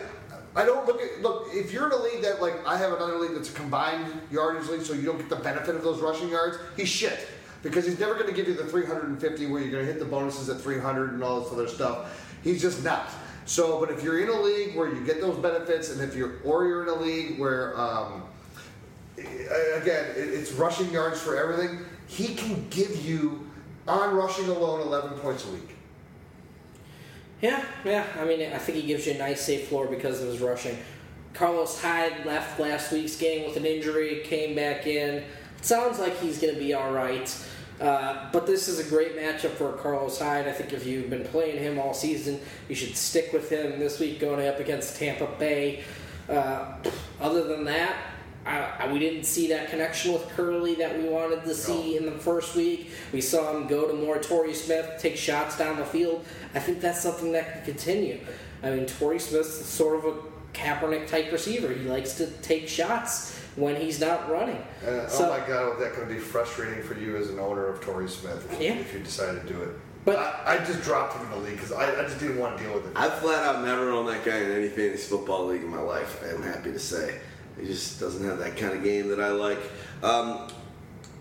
I 0.55 0.65
don't 0.65 0.85
look 0.85 1.01
at 1.01 1.21
look 1.21 1.47
if 1.51 1.73
you're 1.73 1.87
in 1.87 1.91
a 1.91 2.01
league 2.01 2.21
that 2.21 2.41
like 2.41 2.65
I 2.65 2.77
have 2.77 2.93
another 2.93 3.17
league 3.17 3.33
that's 3.33 3.49
a 3.49 3.53
combined 3.53 4.21
yardage 4.31 4.69
league, 4.69 4.83
so 4.83 4.93
you 4.93 5.03
don't 5.03 5.17
get 5.17 5.29
the 5.29 5.35
benefit 5.35 5.75
of 5.75 5.83
those 5.83 5.99
rushing 5.99 6.29
yards. 6.29 6.57
He's 6.77 6.89
shit 6.89 7.27
because 7.61 7.85
he's 7.85 7.99
never 7.99 8.13
going 8.13 8.27
to 8.27 8.33
give 8.33 8.47
you 8.47 8.53
the 8.53 8.63
350 8.63 9.47
where 9.47 9.61
you're 9.61 9.71
going 9.71 9.85
to 9.85 9.91
hit 9.91 9.99
the 9.99 10.05
bonuses 10.05 10.47
at 10.49 10.61
300 10.61 11.13
and 11.13 11.23
all 11.23 11.41
this 11.41 11.51
other 11.51 11.67
stuff. 11.67 12.23
He's 12.43 12.61
just 12.61 12.83
not. 12.83 13.09
So, 13.45 13.79
but 13.79 13.91
if 13.91 14.03
you're 14.03 14.21
in 14.21 14.29
a 14.29 14.41
league 14.41 14.75
where 14.75 14.93
you 14.93 15.05
get 15.05 15.21
those 15.21 15.37
benefits, 15.37 15.91
and 15.91 16.01
if 16.01 16.15
you're 16.15 16.41
or 16.43 16.65
you're 16.65 16.83
in 16.83 16.89
a 16.89 17.01
league 17.01 17.39
where 17.39 17.79
um, 17.79 18.23
again 19.17 20.05
it's 20.15 20.51
rushing 20.53 20.91
yards 20.91 21.21
for 21.21 21.37
everything, 21.37 21.79
he 22.07 22.33
can 22.33 22.67
give 22.69 23.05
you 23.05 23.49
on 23.87 24.15
rushing 24.15 24.49
alone 24.49 24.81
11 24.81 25.19
points 25.19 25.45
a 25.45 25.51
week. 25.51 25.75
Yeah, 27.41 27.63
yeah. 27.83 28.05
I 28.19 28.25
mean, 28.25 28.41
I 28.51 28.57
think 28.57 28.77
he 28.77 28.87
gives 28.87 29.05
you 29.05 29.13
a 29.13 29.17
nice 29.17 29.41
safe 29.41 29.67
floor 29.67 29.87
because 29.87 30.21
of 30.21 30.29
his 30.29 30.39
rushing. 30.39 30.77
Carlos 31.33 31.79
Hyde 31.81 32.25
left 32.25 32.59
last 32.59 32.91
week's 32.91 33.17
game 33.17 33.45
with 33.45 33.57
an 33.57 33.65
injury, 33.65 34.21
came 34.23 34.55
back 34.55 34.87
in. 34.87 35.15
It 35.15 35.25
sounds 35.61 35.99
like 35.99 36.17
he's 36.19 36.39
going 36.39 36.53
to 36.53 36.59
be 36.59 36.73
all 36.73 36.91
right. 36.91 37.27
Uh, 37.79 38.29
but 38.31 38.47
this 38.47 38.67
is 38.67 38.79
a 38.79 38.89
great 38.89 39.17
matchup 39.17 39.51
for 39.51 39.73
Carlos 39.73 40.17
Hyde. 40.19 40.47
I 40.47 40.51
think 40.53 40.71
if 40.71 40.85
you've 40.85 41.09
been 41.09 41.25
playing 41.25 41.57
him 41.57 41.77
all 41.77 41.93
season, 41.93 42.39
you 42.69 42.75
should 42.75 42.95
stick 42.95 43.33
with 43.33 43.49
him 43.49 43.79
this 43.79 43.99
week 43.99 44.19
going 44.19 44.47
up 44.47 44.59
against 44.59 44.97
Tampa 44.97 45.27
Bay. 45.37 45.83
Uh, 46.29 46.75
other 47.19 47.43
than 47.43 47.65
that, 47.65 47.95
I, 48.45 48.71
I, 48.79 48.93
we 48.93 48.99
didn't 48.99 49.23
see 49.23 49.47
that 49.49 49.69
connection 49.69 50.13
with 50.13 50.23
Kerley 50.29 50.77
that 50.77 50.97
we 50.97 51.09
wanted 51.09 51.43
to 51.43 51.53
see 51.53 51.97
in 51.97 52.05
the 52.05 52.11
first 52.11 52.55
week. 52.55 52.91
We 53.11 53.19
saw 53.19 53.55
him 53.55 53.67
go 53.67 53.87
to 53.87 53.93
more 53.93 54.19
Torrey 54.19 54.53
Smith, 54.53 54.97
take 54.99 55.17
shots 55.17 55.57
down 55.57 55.77
the 55.77 55.85
field. 55.85 56.23
I 56.53 56.59
think 56.59 56.79
that's 56.79 57.01
something 57.01 57.31
that 57.33 57.53
can 57.53 57.65
continue. 57.73 58.19
I 58.63 58.71
mean, 58.71 58.85
Torrey 58.85 59.19
Smith's 59.19 59.65
sort 59.65 59.97
of 59.97 60.05
a 60.05 60.17
Kaepernick 60.53 61.07
type 61.07 61.31
receiver. 61.31 61.73
He 61.73 61.85
likes 61.85 62.13
to 62.13 62.27
take 62.27 62.67
shots 62.67 63.39
when 63.55 63.75
he's 63.75 63.99
not 63.99 64.29
running. 64.29 64.61
Uh, 64.85 65.07
So- 65.07 65.25
oh 65.25 65.37
my 65.39 65.45
god, 65.47 65.79
that 65.79 65.93
could 65.93 66.09
be 66.09 66.17
frustrating 66.19 66.83
for 66.83 66.93
you 66.95 67.15
as 67.17 67.29
an 67.29 67.39
owner 67.39 67.67
of 67.67 67.81
Torrey 67.81 68.09
Smith 68.09 68.47
if, 68.51 68.61
Yeah. 68.61 68.73
if 68.73 68.93
you 68.93 68.99
decide 68.99 69.41
to 69.45 69.53
do 69.53 69.61
it. 69.61 69.69
But- 70.03 70.17
I, 70.17 70.55
I 70.55 70.57
just 70.65 70.81
dropped 70.83 71.13
him 71.17 71.25
in 71.25 71.31
the 71.31 71.37
league 71.47 71.55
because 71.55 71.71
I, 71.71 71.99
I 71.99 72.03
just 72.03 72.19
didn't 72.19 72.37
want 72.37 72.57
to 72.57 72.63
deal 72.63 72.73
with 72.73 72.85
it. 72.87 72.91
I've 72.95 73.13
flat 73.19 73.43
out 73.43 73.63
never 73.65 73.89
owned 73.91 74.09
that 74.09 74.23
guy 74.25 74.37
in 74.37 74.51
any 74.51 74.67
fantasy 74.67 75.07
football 75.07 75.47
league 75.47 75.63
in 75.63 75.69
my 75.69 75.81
life. 75.81 76.21
I'm 76.23 76.43
happy 76.43 76.71
to 76.71 76.79
say. 76.79 77.19
He 77.59 77.65
just 77.65 77.99
doesn't 77.99 78.23
have 78.25 78.37
that 78.39 78.57
kind 78.57 78.73
of 78.73 78.83
game 78.83 79.07
that 79.07 79.19
I 79.21 79.29
like. 79.29 79.59
Um, 80.03 80.47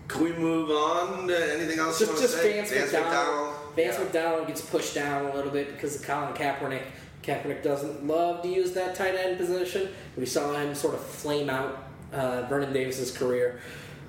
can 0.07 0.23
we 0.23 0.33
move 0.33 0.69
on 0.69 1.27
to 1.29 1.53
anything 1.55 1.79
else 1.79 1.97
Just, 1.97 2.11
want 2.11 2.21
just 2.21 2.35
to 2.35 2.41
say? 2.41 2.53
Vance, 2.61 2.91
McDonald. 2.93 3.55
Vance 3.75 3.95
Yeah. 3.97 4.03
McDonald 4.03 4.47
gets 4.47 4.61
pushed 4.61 4.93
down 4.93 5.25
a 5.25 5.33
little 5.33 5.49
bit 5.51 5.71
because 5.73 5.95
of 5.95 6.03
Colin 6.03 6.33
Kaepernick. 6.33 6.81
Kaepernick 7.23 7.63
doesn't 7.63 8.05
love 8.05 8.43
to 8.43 8.47
use 8.49 8.73
that 8.73 8.93
tight 8.93 9.15
end 9.15 9.37
position. 9.37 9.89
We 10.15 10.27
saw 10.27 10.53
him 10.53 10.75
sort 10.75 10.93
of 10.93 11.01
flame 11.03 11.49
out 11.49 11.84
uh, 12.15 12.45
Vernon 12.47 12.73
Davis's 12.73 13.15
career. 13.15 13.59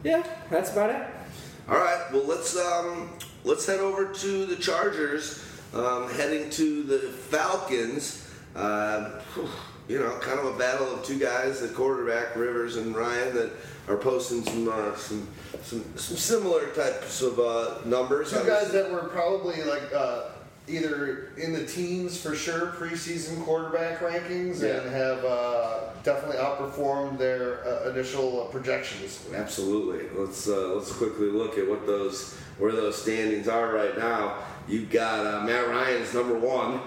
Yeah, 0.04 0.26
that's 0.50 0.72
about 0.72 0.90
it. 0.90 1.06
All 1.68 1.78
right. 1.78 2.04
Well, 2.12 2.24
let's 2.26 2.56
um, 2.56 3.10
let's 3.44 3.66
head 3.66 3.80
over 3.80 4.12
to 4.12 4.46
the 4.46 4.56
Chargers, 4.56 5.44
um, 5.74 6.08
heading 6.10 6.48
to 6.50 6.82
the 6.84 6.98
Falcons. 6.98 8.30
Um, 8.54 9.04
whew, 9.34 9.48
you 9.88 9.98
know, 9.98 10.16
kind 10.18 10.38
of 10.38 10.46
a 10.46 10.58
battle 10.58 10.92
of 10.92 11.04
two 11.04 11.18
guys, 11.18 11.60
the 11.60 11.68
quarterback 11.68 12.36
Rivers 12.36 12.76
and 12.76 12.94
Ryan, 12.94 13.34
that 13.34 13.52
are 13.88 13.96
posting 13.96 14.44
some 14.44 14.68
uh, 14.68 14.94
some, 14.96 15.28
some 15.62 15.84
some 15.96 16.16
similar 16.16 16.66
types 16.68 17.22
of 17.22 17.38
uh, 17.40 17.78
numbers. 17.84 18.30
Two 18.30 18.46
guys 18.46 18.70
that 18.72 18.90
were 18.90 19.08
probably 19.08 19.62
like 19.64 19.92
uh, 19.94 20.22
either 20.68 21.30
in 21.36 21.52
the 21.52 21.64
teens 21.64 22.20
for 22.20 22.34
sure 22.34 22.68
preseason 22.68 23.42
quarterback 23.44 24.00
rankings 24.00 24.62
Yeah. 24.62 24.80
and 24.80 24.90
have 24.90 25.24
uh, 25.24 25.80
definitely 26.02 26.36
outperformed 26.38 27.18
their 27.18 27.64
uh, 27.66 27.90
initial 27.90 28.42
uh, 28.42 28.50
projections. 28.50 29.24
Absolutely. 29.34 30.06
Let's 30.20 30.48
uh, 30.48 30.74
let's 30.74 30.92
quickly 30.92 31.28
look 31.28 31.58
at 31.58 31.68
what 31.68 31.86
those 31.86 32.34
where 32.58 32.72
those 32.72 33.00
standings 33.00 33.48
are 33.48 33.72
right 33.72 33.96
now. 33.96 34.38
You've 34.68 34.90
got 34.90 35.24
uh, 35.26 35.44
Matt 35.44 35.68
Ryan's 35.68 36.12
number 36.14 36.38
one 36.38 36.80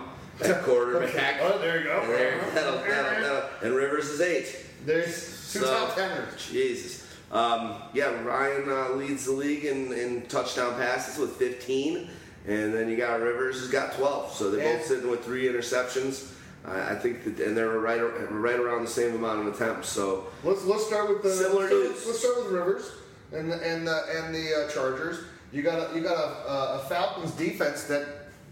at 0.43 0.61
quarterback. 0.63 1.39
Oh, 1.41 1.57
there 1.59 1.79
you 1.79 1.85
go. 1.85 2.01
And, 2.01 2.09
there- 2.11 2.39
that'll- 2.53 2.79
that'll- 2.79 3.21
that'll- 3.21 3.49
and 3.63 3.75
Rivers 3.75 4.09
is 4.09 4.19
eight. 4.21 4.55
There's 4.85 5.13
two 5.53 5.59
So- 5.59 5.65
top 5.65 5.95
teners. 5.95 6.49
Jesus. 6.51 7.05
Um, 7.31 7.75
yeah, 7.93 8.23
Ryan 8.23 8.65
uh, 8.71 8.89
leads 8.95 9.25
the 9.25 9.33
league 9.33 9.63
in, 9.65 9.93
in 9.93 10.23
touchdown 10.23 10.73
passes 10.73 11.19
with 11.19 11.33
15, 11.35 12.09
and 12.47 12.73
then 12.73 12.89
you 12.89 12.97
got 12.97 13.19
Rivers 13.21 13.59
has 13.59 13.69
got 13.69 13.93
12. 13.93 14.33
So 14.33 14.49
they're 14.51 14.65
And- 14.67 14.79
both 14.79 14.87
sitting 14.87 15.09
with 15.09 15.23
three 15.23 15.47
interceptions. 15.47 16.31
I 16.65 16.91
I 16.91 16.95
think 16.95 17.23
that, 17.23 17.39
and 17.45 17.55
they're 17.55 17.79
right 17.79 18.01
right 18.31 18.59
around 18.59 18.83
the 18.83 18.91
same 18.91 19.15
amount 19.15 19.47
of 19.47 19.53
attempts. 19.53 19.89
So 19.89 20.27
Let's 20.43 20.63
let's 20.65 20.85
start 20.87 21.09
with 21.09 21.23
the 21.23 21.31
Similar 21.31 21.69
let's, 21.69 22.01
start, 22.01 22.07
let's 22.07 22.19
start 22.19 22.43
with 22.43 22.51
Rivers 22.53 22.91
and 23.31 23.51
the, 23.51 23.55
and 23.55 23.87
the, 23.87 24.03
and 24.17 24.33
the 24.35 24.65
uh, 24.65 24.69
Chargers. 24.69 25.23
You 25.51 25.61
got 25.63 25.91
a, 25.91 25.95
you 25.95 26.01
got 26.03 26.17
a, 26.17 26.75
a 26.75 26.79
Falcons 26.89 27.31
defense 27.31 27.83
that 27.85 28.05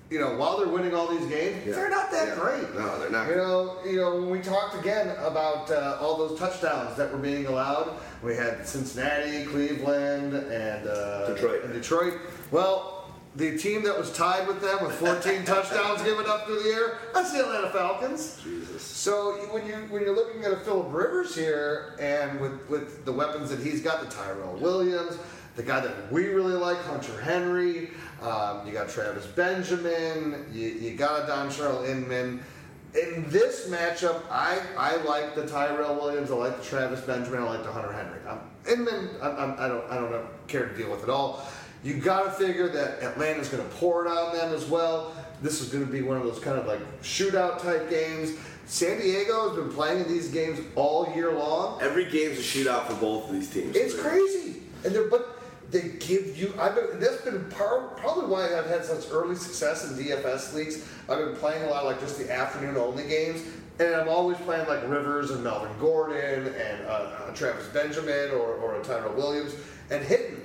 you 0.10 0.20
know 0.22 0.38
while 0.38 0.58
they're 0.58 0.70
winning 0.70 0.94
all 0.96 1.08
these 1.08 1.26
games, 1.28 1.66
Yeah. 1.66 1.74
they're 1.74 1.90
not 1.90 2.10
that 2.12 2.30
Yeah. 2.30 2.36
great. 2.36 2.74
No, 2.76 2.98
they're 3.00 3.10
not. 3.10 3.28
You 3.30 3.36
know, 3.36 3.78
you 3.86 3.96
know 3.98 4.16
when 4.16 4.30
we 4.30 4.40
talked 4.40 4.80
again 4.80 5.10
about 5.20 5.70
uh, 5.70 5.98
all 6.00 6.16
those 6.18 6.40
touchdowns 6.40 6.96
that 6.96 7.12
were 7.12 7.18
being 7.20 7.46
allowed, 7.48 7.92
we 8.24 8.36
had 8.36 8.66
Cincinnati, 8.66 9.44
Cleveland, 9.46 10.34
and 10.34 10.88
uh, 10.88 11.34
Detroit. 11.34 11.64
And 11.66 11.74
Detroit. 11.74 12.14
Well. 12.52 12.94
The 13.38 13.56
team 13.56 13.84
that 13.84 13.96
was 13.96 14.12
tied 14.12 14.48
with 14.48 14.62
them 14.62 14.84
with 14.84 14.96
14 14.96 15.46
touchdowns 15.46 16.02
given 16.02 16.26
up 16.26 16.48
through 16.48 16.64
the 16.64 16.70
air, 16.70 16.98
that's 17.14 17.32
the 17.32 17.42
Atlanta 17.42 17.70
Falcons. 17.70 18.42
Jesus. 18.44 18.82
So 18.82 19.34
when 19.52 19.68
you 19.68 19.76
when 19.90 20.02
you're 20.02 20.16
looking 20.16 20.44
at 20.44 20.52
a 20.52 20.58
Philip 20.58 20.88
Rivers 20.92 21.36
here, 21.36 21.96
and 22.00 22.40
with 22.42 22.68
with 22.68 23.06
the 23.06 23.14
weapons 23.14 23.52
that 23.52 23.60
he's 23.60 23.82
got, 23.82 24.02
the 24.02 24.08
Tyrell 24.08 24.56
Williams, 24.56 25.20
the 25.56 25.62
guy 25.62 25.80
that 25.82 26.12
we 26.12 26.30
really 26.30 26.56
like, 26.56 26.80
Hunter 26.80 27.22
Henry, 27.22 27.92
um, 28.24 28.66
you 28.66 28.74
got 28.74 28.90
Travis 28.90 29.28
Benjamin, 29.28 30.48
you, 30.52 30.70
you 30.70 30.96
got 30.96 31.30
a 31.30 31.32
Dontrelle 31.32 31.88
Inman. 31.88 32.44
In 32.96 33.30
this 33.30 33.68
matchup, 33.68 34.24
I, 34.32 34.60
I 34.76 34.96
like 35.04 35.36
the 35.36 35.46
Tyrell 35.46 35.94
Williams, 35.96 36.32
I 36.32 36.36
like 36.36 36.58
the 36.58 36.64
Travis 36.64 37.02
Benjamin, 37.02 37.42
I 37.42 37.44
like 37.44 37.64
the 37.64 37.72
Hunter 37.72 37.92
Henry. 37.92 38.20
Um, 38.28 38.40
Inman, 38.68 39.10
I, 39.22 39.28
I, 39.28 39.66
I 39.66 39.68
don't 39.68 39.92
I 39.92 39.96
don't 39.96 40.48
care 40.48 40.68
to 40.68 40.76
deal 40.76 40.90
with 40.90 41.04
at 41.04 41.10
all. 41.10 41.46
You 41.84 41.96
got 41.96 42.24
to 42.24 42.32
figure 42.32 42.70
that 42.70 43.02
Atlanta's 43.02 43.50
going 43.50 43.64
to 43.64 43.76
pour 43.76 44.06
it 44.06 44.10
on 44.10 44.36
them 44.36 44.54
as 44.54 44.66
well. 44.66 45.14
This 45.42 45.62
is 45.62 45.70
going 45.70 45.86
to 45.86 45.92
be 45.92 46.02
one 46.02 46.18
of 46.18 46.24
those 46.24 46.40
kind 46.40 46.58
of 46.58 46.66
like 46.66 46.80
shootout 47.02 47.62
type 47.62 47.90
games. 47.90 48.38
San 48.66 49.00
Diego 49.00 49.50
has 49.50 49.58
been 49.58 49.72
playing 49.72 50.02
in 50.02 50.08
these 50.08 50.30
games 50.30 50.60
all 50.76 51.14
year 51.16 51.34
long. 51.34 51.82
Every 51.82 52.06
game's 52.06 52.40
a 52.40 52.42
shootout 52.42 52.88
for 52.88 52.96
both 52.96 53.30
of 53.30 53.34
these 53.34 53.50
teams. 53.50 53.76
It's 53.76 53.98
crazy, 53.98 54.64
and 54.84 54.94
they're 54.94 55.08
but 55.08 55.38
they 55.72 55.90
give 56.00 56.38
you. 56.38 56.54
I've 56.60 56.76
been. 56.76 57.00
That's 57.00 57.22
been 57.22 57.50
par, 57.50 57.90
probably 57.98 58.28
why 58.28 58.58
I've 58.58 58.68
had 58.68 58.84
such 58.84 59.06
early 59.12 59.36
success 59.36 59.90
in 59.90 59.98
DFS 59.98 60.54
leagues. 60.54 60.88
I've 61.08 61.20
been 61.20 61.36
playing 61.36 61.64
a 61.64 61.70
lot 61.70 61.86
like 61.86 62.00
just 62.00 62.18
the 62.18 62.32
afternoon 62.32 62.78
only 62.78 63.08
games, 63.08 63.44
and 63.80 63.96
I'm 63.96 64.10
always 64.10 64.38
playing 64.38 64.68
like 64.68 64.82
Rivers 64.88 65.32
and 65.32 65.44
Melvin 65.44 65.72
Gordon 65.80 66.48
and 66.48 66.86
uh, 66.86 66.90
uh, 66.90 67.34
Travis 67.34 67.68
Benjamin 67.68 68.32
or, 68.32 68.56
or 68.56 68.80
a 68.80 68.84
Tyrell 68.84 69.14
Williams 69.14 69.54
and 69.90 70.04
hitting. 70.04 70.37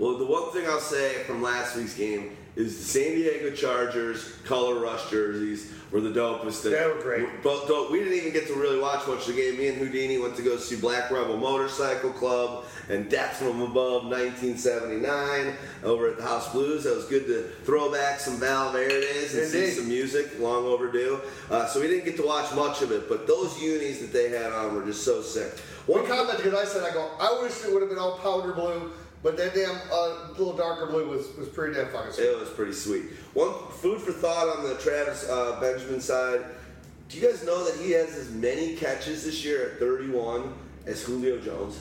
Well, 0.00 0.16
the 0.16 0.24
one 0.24 0.50
thing 0.50 0.66
I'll 0.66 0.80
say 0.80 1.22
from 1.24 1.42
last 1.42 1.76
week's 1.76 1.92
game 1.92 2.34
is 2.56 2.78
the 2.78 2.84
San 2.84 3.16
Diego 3.16 3.54
Chargers 3.54 4.32
color 4.46 4.80
rush 4.80 5.10
jerseys 5.10 5.70
were 5.92 6.00
the 6.00 6.08
dopest. 6.08 6.62
They 6.62 6.70
were 6.70 7.02
great. 7.02 7.28
But 7.42 7.92
we 7.92 7.98
didn't 7.98 8.14
even 8.14 8.32
get 8.32 8.46
to 8.46 8.54
really 8.54 8.80
watch 8.80 9.06
much 9.06 9.28
of 9.28 9.34
the 9.34 9.42
game. 9.42 9.58
Me 9.58 9.68
and 9.68 9.76
Houdini 9.76 10.16
went 10.16 10.36
to 10.36 10.42
go 10.42 10.56
see 10.56 10.76
Black 10.76 11.10
Rebel 11.10 11.36
Motorcycle 11.36 12.12
Club 12.12 12.64
and 12.88 13.10
Death 13.10 13.36
from 13.36 13.60
Above 13.60 14.04
1979 14.04 15.54
over 15.84 16.08
at 16.08 16.16
the 16.16 16.22
House 16.22 16.50
Blues. 16.50 16.86
It 16.86 16.96
was 16.96 17.04
good 17.04 17.26
to 17.26 17.42
throw 17.64 17.92
back 17.92 18.20
some 18.20 18.40
Val 18.40 18.72
Verdes 18.72 19.34
and 19.34 19.46
see 19.46 19.68
some 19.68 19.86
music, 19.86 20.40
long 20.40 20.64
overdue. 20.64 21.20
Uh, 21.50 21.66
so 21.66 21.78
we 21.78 21.88
didn't 21.88 22.06
get 22.06 22.16
to 22.16 22.26
watch 22.26 22.54
much 22.54 22.80
of 22.80 22.90
it, 22.90 23.06
but 23.06 23.26
those 23.26 23.60
unis 23.60 24.00
that 24.00 24.14
they 24.14 24.30
had 24.30 24.50
on 24.50 24.74
were 24.74 24.86
just 24.86 25.04
so 25.04 25.20
sick. 25.20 25.58
One 25.86 26.06
comment 26.06 26.42
that 26.42 26.54
I 26.54 26.64
said 26.64 26.84
I 26.84 26.92
go. 26.92 27.10
I 27.20 27.42
wish 27.42 27.64
it 27.64 27.72
would 27.72 27.82
have 27.82 27.90
been 27.90 27.98
all 27.98 28.18
powder 28.18 28.52
blue, 28.52 28.92
but 29.22 29.36
that 29.36 29.54
damn 29.54 29.76
uh, 29.92 30.28
little 30.30 30.56
darker 30.56 30.86
blue 30.86 31.08
was, 31.08 31.34
was 31.36 31.48
pretty 31.48 31.74
damn 31.74 31.88
fucking 31.88 32.12
sweet. 32.12 32.24
It 32.24 32.38
was 32.38 32.48
pretty 32.50 32.72
sweet. 32.72 33.04
One 33.34 33.52
food 33.70 34.00
for 34.00 34.12
thought 34.12 34.56
on 34.56 34.64
the 34.64 34.76
Travis 34.76 35.28
uh, 35.28 35.58
Benjamin 35.60 36.00
side. 36.00 36.44
Do 37.08 37.18
you 37.18 37.28
guys 37.28 37.44
know 37.44 37.64
that 37.64 37.78
he 37.82 37.90
has 37.92 38.16
as 38.16 38.30
many 38.30 38.76
catches 38.76 39.24
this 39.24 39.44
year 39.44 39.70
at 39.70 39.78
31 39.78 40.54
as 40.86 41.02
Julio 41.02 41.38
Jones? 41.38 41.80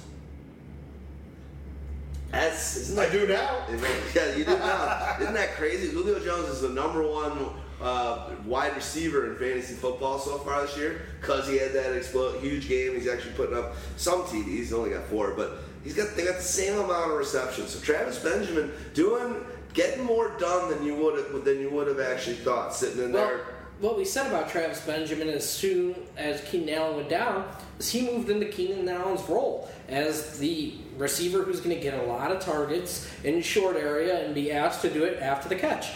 That's 2.32 2.76
isn't 2.76 2.96
that, 2.96 3.10
I 3.10 3.12
do 3.12 3.28
now. 3.28 3.66
Yeah, 4.16 4.36
you 4.36 4.46
do 4.46 4.58
now. 4.58 5.18
isn't 5.20 5.34
that 5.34 5.56
crazy? 5.56 5.90
Julio 5.90 6.20
Jones 6.20 6.50
is 6.50 6.62
the 6.62 6.70
number 6.70 7.08
one 7.08 7.50
uh, 7.82 8.32
wide 8.46 8.76
receiver 8.76 9.32
in 9.32 9.38
fantasy 9.38 9.74
football 9.74 10.20
so 10.20 10.38
far 10.40 10.62
this 10.64 10.78
year 10.78 11.02
because 11.22 11.48
he 11.48 11.58
had 11.58 11.74
that 11.74 11.96
explode 11.96 12.40
huge 12.42 12.68
game. 12.68 12.94
He's 12.94 13.08
actually 13.08 13.34
putting 13.34 13.58
up 13.58 13.76
some 13.98 14.24
TDs. 14.24 14.46
He's 14.46 14.74
only 14.74 14.92
got 14.92 15.06
four, 15.06 15.34
but 15.36 15.60
he's 15.90 15.98
got 15.98 16.16
they 16.16 16.24
got 16.26 16.38
the 16.38 16.44
same 16.44 16.78
amount 16.78 17.12
of 17.12 17.18
receptions. 17.18 17.72
So 17.72 17.80
Travis 17.80 18.20
Benjamin 18.20 18.72
doing 18.94 19.36
getting 19.74 20.04
more 20.04 20.38
done 20.40 20.70
than 20.70 20.86
you 20.86 20.96
would 20.96 21.18
have 21.18 21.44
than 21.44 21.60
you 21.60 21.70
would 21.72 21.88
have 21.88 22.00
actually 22.00 22.36
thought 22.38 22.76
sitting 22.76 23.04
in 23.04 23.12
Well, 23.12 23.28
there. 23.28 23.40
what 23.80 23.98
we 23.98 24.06
said 24.06 24.28
about 24.28 24.50
Travis 24.50 24.82
Benjamin 24.82 25.30
as 25.30 25.50
soon 25.50 25.96
as 26.18 26.42
Keenan 26.42 26.76
Allen 26.76 26.96
went 26.98 27.10
down 27.10 27.48
is 27.80 27.90
he 27.90 28.02
moved 28.02 28.30
into 28.30 28.46
Keenan 28.48 28.88
Allen's 28.88 29.28
role 29.28 29.70
as 29.88 30.38
the 30.38 30.76
receiver 30.98 31.44
who's 31.44 31.60
going 31.62 31.76
to 31.76 31.82
get 31.82 31.94
a 31.96 32.04
lot 32.04 32.32
of 32.32 32.40
targets 32.40 33.10
in 33.24 33.42
short 33.42 33.76
area 33.76 34.24
and 34.26 34.36
be 34.36 34.52
asked 34.52 34.82
to 34.84 34.90
do 34.90 35.04
it 35.06 35.20
after 35.22 35.50
the 35.50 35.56
catch. 35.56 35.88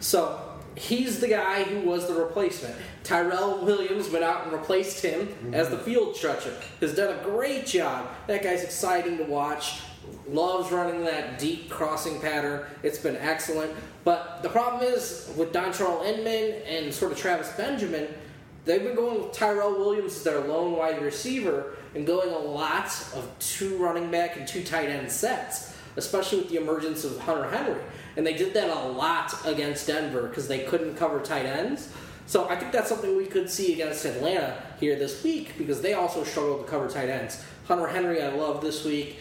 So 0.00 0.40
he's 0.76 1.20
the 1.20 1.28
guy 1.28 1.64
who 1.64 1.88
was 1.88 2.06
the 2.06 2.14
replacement. 2.14 2.74
Tyrell 3.04 3.64
Williams 3.64 4.08
went 4.10 4.24
out 4.24 4.44
and 4.44 4.52
replaced 4.52 5.02
him 5.02 5.28
as 5.52 5.68
the 5.68 5.76
mm-hmm. 5.76 5.84
field 5.84 6.16
stretcher. 6.16 6.54
Has 6.80 6.94
done 6.94 7.18
a 7.18 7.22
great 7.22 7.66
job. 7.66 8.08
That 8.26 8.42
guy's 8.42 8.62
exciting 8.62 9.18
to 9.18 9.24
watch. 9.24 9.80
Loves 10.28 10.72
running 10.72 11.04
that 11.04 11.38
deep 11.38 11.70
crossing 11.70 12.20
pattern. 12.20 12.64
It's 12.82 12.98
been 12.98 13.16
excellent. 13.16 13.72
But 14.04 14.42
the 14.42 14.48
problem 14.48 14.82
is 14.82 15.32
with 15.36 15.52
Dontrelle 15.52 16.04
Inman 16.04 16.62
and 16.66 16.92
sort 16.92 17.12
of 17.12 17.18
Travis 17.18 17.50
Benjamin, 17.52 18.08
they've 18.64 18.82
been 18.82 18.96
going 18.96 19.22
with 19.22 19.32
Tyrell 19.32 19.78
Williams 19.78 20.16
as 20.16 20.22
their 20.24 20.40
lone 20.40 20.72
wide 20.72 21.00
receiver 21.02 21.76
and 21.94 22.06
going 22.06 22.30
a 22.30 22.38
lot 22.38 22.86
of 23.14 23.30
two 23.38 23.76
running 23.76 24.10
back 24.10 24.36
and 24.36 24.46
two 24.46 24.64
tight 24.64 24.88
end 24.88 25.10
sets, 25.10 25.76
especially 25.96 26.38
with 26.38 26.48
the 26.48 26.56
emergence 26.56 27.04
of 27.04 27.18
Hunter 27.20 27.48
Henry. 27.50 27.80
And 28.16 28.26
they 28.26 28.34
did 28.34 28.52
that 28.54 28.68
a 28.68 28.88
lot 28.88 29.34
against 29.46 29.86
Denver 29.86 30.28
because 30.28 30.48
they 30.48 30.60
couldn't 30.60 30.96
cover 30.96 31.20
tight 31.20 31.46
ends. 31.46 31.88
So 32.26 32.48
I 32.48 32.56
think 32.56 32.72
that's 32.72 32.88
something 32.88 33.16
we 33.16 33.26
could 33.26 33.50
see 33.50 33.72
against 33.72 34.04
Atlanta 34.04 34.62
here 34.78 34.96
this 34.96 35.22
week 35.24 35.56
because 35.58 35.80
they 35.82 35.94
also 35.94 36.24
struggled 36.24 36.64
to 36.64 36.70
cover 36.70 36.88
tight 36.88 37.08
ends. 37.08 37.42
Hunter 37.66 37.86
Henry, 37.86 38.22
I 38.22 38.28
love 38.28 38.60
this 38.60 38.84
week. 38.84 39.18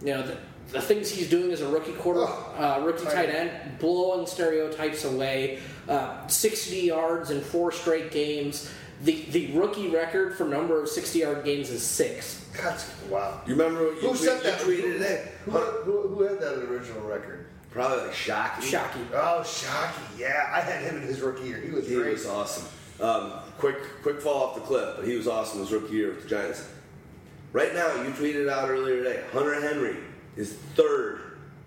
You 0.00 0.08
know, 0.14 0.22
the, 0.22 0.36
the 0.72 0.80
things 0.80 1.10
he's 1.10 1.30
doing 1.30 1.50
as 1.52 1.60
a 1.60 1.68
rookie 1.68 1.92
quarter, 1.92 2.24
uh, 2.24 2.80
rookie 2.84 3.04
tight 3.06 3.28
end, 3.30 3.78
blowing 3.78 4.26
stereotypes 4.26 5.04
away. 5.04 5.60
Uh, 5.88 6.26
60 6.26 6.76
yards 6.78 7.30
in 7.30 7.40
four 7.40 7.72
straight 7.72 8.10
games. 8.12 8.70
The 9.02 9.24
the 9.32 9.52
rookie 9.52 9.88
record 9.88 10.36
for 10.36 10.44
number 10.44 10.80
of 10.80 10.88
60 10.88 11.18
yard 11.18 11.44
games 11.44 11.70
is 11.70 11.82
six. 11.82 12.44
That's 12.60 12.88
wow. 13.10 13.40
You 13.46 13.54
remember 13.56 13.86
what 13.86 13.94
you, 13.96 14.00
Who 14.02 14.08
tweet- 14.10 14.20
said 14.20 14.36
you 14.38 14.42
that? 14.44 14.60
tweeted 14.60 15.00
it? 15.00 15.28
Who, 15.46 15.50
who, 15.50 16.08
who 16.08 16.22
had 16.22 16.38
that 16.40 16.58
original 16.70 17.00
record? 17.00 17.41
Probably 17.72 17.98
like 18.06 18.12
Shockey. 18.12 18.60
Shockey. 18.70 19.06
Oh, 19.12 19.40
Shockey. 19.44 20.18
Yeah, 20.18 20.50
I 20.52 20.60
had 20.60 20.82
him 20.82 20.96
in 20.96 21.02
his 21.02 21.20
rookie 21.20 21.46
year. 21.48 21.58
He 21.58 21.70
was 21.70 21.88
He 21.88 21.94
great. 21.94 22.12
was 22.12 22.26
awesome. 22.26 22.66
Um, 23.00 23.32
quick, 23.58 23.76
quick 24.02 24.20
fall 24.20 24.42
off 24.44 24.54
the 24.54 24.60
cliff, 24.60 24.96
but 24.96 25.06
he 25.06 25.16
was 25.16 25.26
awesome 25.26 25.60
his 25.60 25.72
rookie 25.72 25.94
year 25.94 26.10
with 26.10 26.22
the 26.24 26.28
Giants. 26.28 26.68
Right 27.52 27.74
now, 27.74 27.94
you 28.02 28.10
tweeted 28.10 28.48
out 28.50 28.68
earlier 28.68 29.02
today. 29.02 29.22
Hunter 29.32 29.60
Henry 29.60 29.96
is 30.36 30.54
third, 30.74 31.20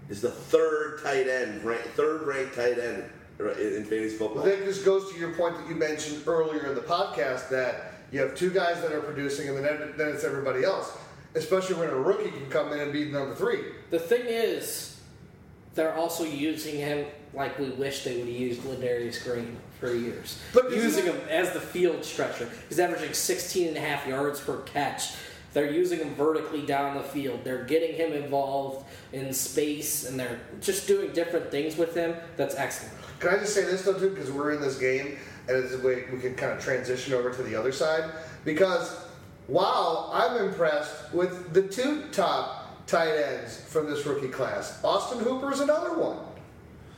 is 0.10 0.22
the 0.22 0.32
third 0.32 1.02
tight 1.04 1.28
end, 1.28 1.64
rank, 1.64 1.82
third 1.96 2.24
ranked 2.28 2.56
tight 2.56 2.78
end 2.80 3.04
in 3.40 3.48
in 3.48 3.84
fantasy 3.86 4.16
football. 4.16 4.44
Well, 4.44 4.46
that 4.46 4.64
just 4.64 4.86
goes 4.86 5.12
to 5.12 5.20
your 5.20 5.34
point 5.34 5.58
that 5.58 5.68
you 5.68 5.76
mentioned 5.76 6.24
earlier 6.28 6.68
in 6.68 6.76
the 6.76 6.82
podcast 6.82 7.50
that 7.50 7.94
you 8.12 8.20
have 8.22 8.34
two 8.36 8.50
guys 8.50 8.82
that 8.82 8.92
are 8.94 9.02
producing, 9.02 9.50
and 9.50 9.58
then 9.64 9.94
then 9.98 10.10
it's 10.10 10.24
everybody 10.24 10.64
else. 10.64 10.96
Especially 11.36 11.76
when 11.76 11.90
a 11.90 11.96
rookie 11.96 12.32
can 12.32 12.50
come 12.50 12.72
in 12.72 12.80
and 12.80 12.94
be 12.94 13.06
number 13.12 13.36
three. 13.36 13.60
The 13.90 14.00
thing 14.00 14.22
is, 14.26 14.95
they're 15.76 15.94
also 15.94 16.24
using 16.24 16.78
him 16.78 17.06
like 17.34 17.60
we 17.60 17.70
wish 17.72 18.04
they 18.04 18.18
would 18.18 18.28
have 18.28 18.36
used 18.36 18.62
Ladarius 18.62 19.22
Green 19.24 19.58
for 19.80 19.94
years. 19.94 20.42
But 20.54 20.72
using 20.72 21.06
him 21.06 21.20
as 21.30 21.52
the 21.52 21.60
field 21.60 22.04
stretcher. 22.04 22.50
He's 22.70 22.80
averaging 22.80 23.14
16 23.14 23.68
and 23.68 23.78
a 23.78 23.82
half 23.82 24.08
yards 24.08 24.40
per 24.40 24.62
catch. 24.62 25.14
They're 25.54 25.72
using 25.72 26.00
him 26.00 26.16
vertically 26.16 26.66
down 26.66 26.98
the 26.98 27.04
field. 27.04 27.44
They're 27.44 27.64
getting 27.66 27.96
him 27.96 28.12
involved 28.14 28.86
in 29.14 29.32
space, 29.34 30.06
and 30.06 30.20
they're 30.20 30.40
just 30.60 30.88
doing 30.88 31.12
different 31.14 31.52
things 31.52 31.78
with 31.78 31.96
him. 31.96 32.16
That's 32.36 32.56
excellent. 32.56 32.94
Can 33.20 33.30
I 33.30 33.38
just 33.40 33.54
say 33.54 33.64
this 33.64 33.84
though, 33.84 33.98
too, 33.98 34.10
because 34.10 34.32
we're 34.32 34.54
in 34.54 34.62
this 34.62 34.78
game, 34.78 35.18
and 35.48 35.58
it's 35.58 35.74
a 35.74 35.80
way 35.80 36.06
we 36.12 36.20
can 36.20 36.36
kind 36.36 36.52
of 36.52 36.62
transition 36.62 37.14
over 37.14 37.34
to 37.34 37.44
the 37.44 37.56
other 37.56 37.72
side. 37.72 38.12
Because 38.44 38.98
while 39.48 40.10
I'm 40.14 40.46
impressed 40.46 41.14
with 41.14 41.54
the 41.54 41.64
two 41.64 42.04
top 42.12 42.65
tight 42.88 43.16
ends 43.16 43.60
from 43.60 43.88
this 43.88 44.06
rookie 44.06 44.28
class, 44.28 44.80
Austin 44.84 45.20
Hooper 45.20 45.52
is 45.52 45.60
another 45.60 45.98
one. 45.98 46.18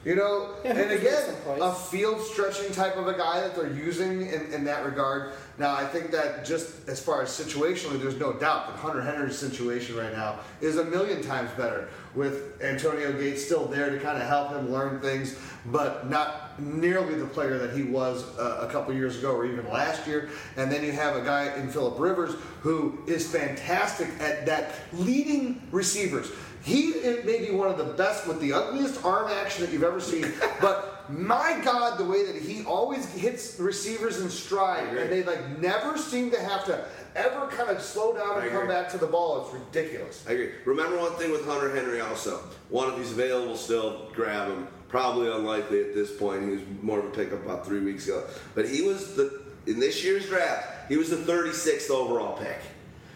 You 0.08 0.16
know, 0.16 0.52
Yeah, 0.64 0.72
and 0.72 0.92
again, 0.92 1.36
a 1.60 1.74
field 1.74 2.22
stretching 2.22 2.72
type 2.72 2.96
of 2.96 3.10
a 3.10 3.18
guy 3.18 3.42
that 3.42 3.58
they're 3.58 3.74
using 3.74 4.22
in, 4.22 4.54
in 4.54 4.64
that 4.64 4.86
regard. 4.86 5.34
Now, 5.58 5.76
I 5.76 5.84
think 5.84 6.12
that 6.12 6.46
just 6.46 6.88
as 6.88 7.02
far 7.02 7.24
as 7.24 7.30
situationally, 7.30 8.02
there's 8.02 8.18
no 8.18 8.32
doubt 8.32 8.68
that 8.68 8.80
Hunter 8.80 9.02
Henry's 9.02 9.38
situation 9.38 9.98
right 9.98 10.14
now 10.14 10.40
is 10.62 10.78
a 10.78 10.86
million 10.86 11.22
times 11.22 11.50
better 11.58 11.90
with 12.16 12.62
Antonio 12.64 13.12
Gates 13.12 13.44
still 13.44 13.66
there 13.66 13.90
to 13.90 14.00
kind 14.00 14.18
of 14.18 14.26
help 14.26 14.52
him 14.52 14.72
learn 14.72 15.02
things, 15.02 15.38
but 15.66 16.10
not 16.10 16.58
nearly 16.58 17.16
the 17.16 17.26
player 17.26 17.58
that 17.58 17.76
he 17.76 17.84
was 17.84 18.24
uh, 18.40 18.66
a 18.68 18.72
couple 18.72 18.94
years 18.94 19.18
ago 19.18 19.36
or 19.36 19.46
even 19.46 19.68
last 19.70 20.08
year. 20.08 20.30
And 20.56 20.72
then 20.72 20.86
you 20.86 20.94
have 20.94 21.18
a 21.18 21.22
guy 21.22 21.54
in 21.58 21.70
Philip 21.70 22.00
Rivers 22.00 22.36
who 22.62 23.00
is 23.08 23.30
fantastic 23.30 24.08
at 24.22 24.46
that 24.46 24.74
leading 24.94 25.62
receivers. 25.72 26.32
He 26.68 26.92
may 27.24 27.40
be 27.40 27.52
one 27.52 27.70
of 27.70 27.78
the 27.78 27.86
best 27.94 28.28
with 28.28 28.42
the 28.42 28.52
ugliest 28.52 29.06
arm 29.06 29.32
action 29.32 29.64
that 29.64 29.72
you've 29.72 29.86
ever 29.86 30.02
seen, 30.02 30.34
but 30.62 31.10
my 31.10 31.62
God, 31.64 31.98
the 31.98 32.04
way 32.04 32.26
that 32.26 32.36
he 32.36 32.66
always 32.66 33.06
hits 33.14 33.58
receivers 33.58 34.20
in 34.20 34.30
stride, 34.30 34.90
and 34.90 35.10
they 35.10 35.24
like 35.24 35.60
never 35.60 35.98
seem 35.98 36.30
to 36.32 36.40
have 36.42 36.66
to 36.66 36.86
ever 37.16 37.48
kind 37.48 37.70
of 37.70 37.82
slow 37.82 38.14
down 38.14 38.42
and 38.42 38.52
come 38.52 38.68
back 38.68 38.90
to 38.90 38.98
the 38.98 39.08
ball. 39.08 39.46
It's 39.46 39.54
ridiculous. 39.54 40.26
I 40.28 40.34
agree. 40.34 40.50
Remember 40.66 40.98
one 40.98 41.14
thing 41.14 41.32
with 41.32 41.46
Hunter 41.46 41.74
Henry 41.74 42.02
also. 42.02 42.40
One, 42.68 42.92
if 42.92 42.98
he's 42.98 43.14
available 43.14 43.56
still, 43.56 44.12
grab 44.14 44.50
him. 44.50 44.68
Probably 44.90 45.32
unlikely 45.32 45.80
at 45.80 45.94
this 45.94 46.14
point. 46.14 46.44
He 46.44 46.50
was 46.50 46.62
more 46.82 47.00
of 47.00 47.06
a 47.06 47.12
pickup 47.12 47.46
about 47.46 47.66
three 47.66 47.80
weeks 47.80 48.08
ago. 48.08 48.26
But 48.56 48.68
he 48.68 48.82
was 48.82 49.16
the 49.16 49.42
in 49.68 49.80
this 49.80 50.04
year's 50.04 50.28
draft, 50.28 50.90
he 50.90 50.98
was 50.98 51.10
the 51.12 51.18
36th 51.18 51.90
overall 51.90 52.38
pick. 52.38 52.60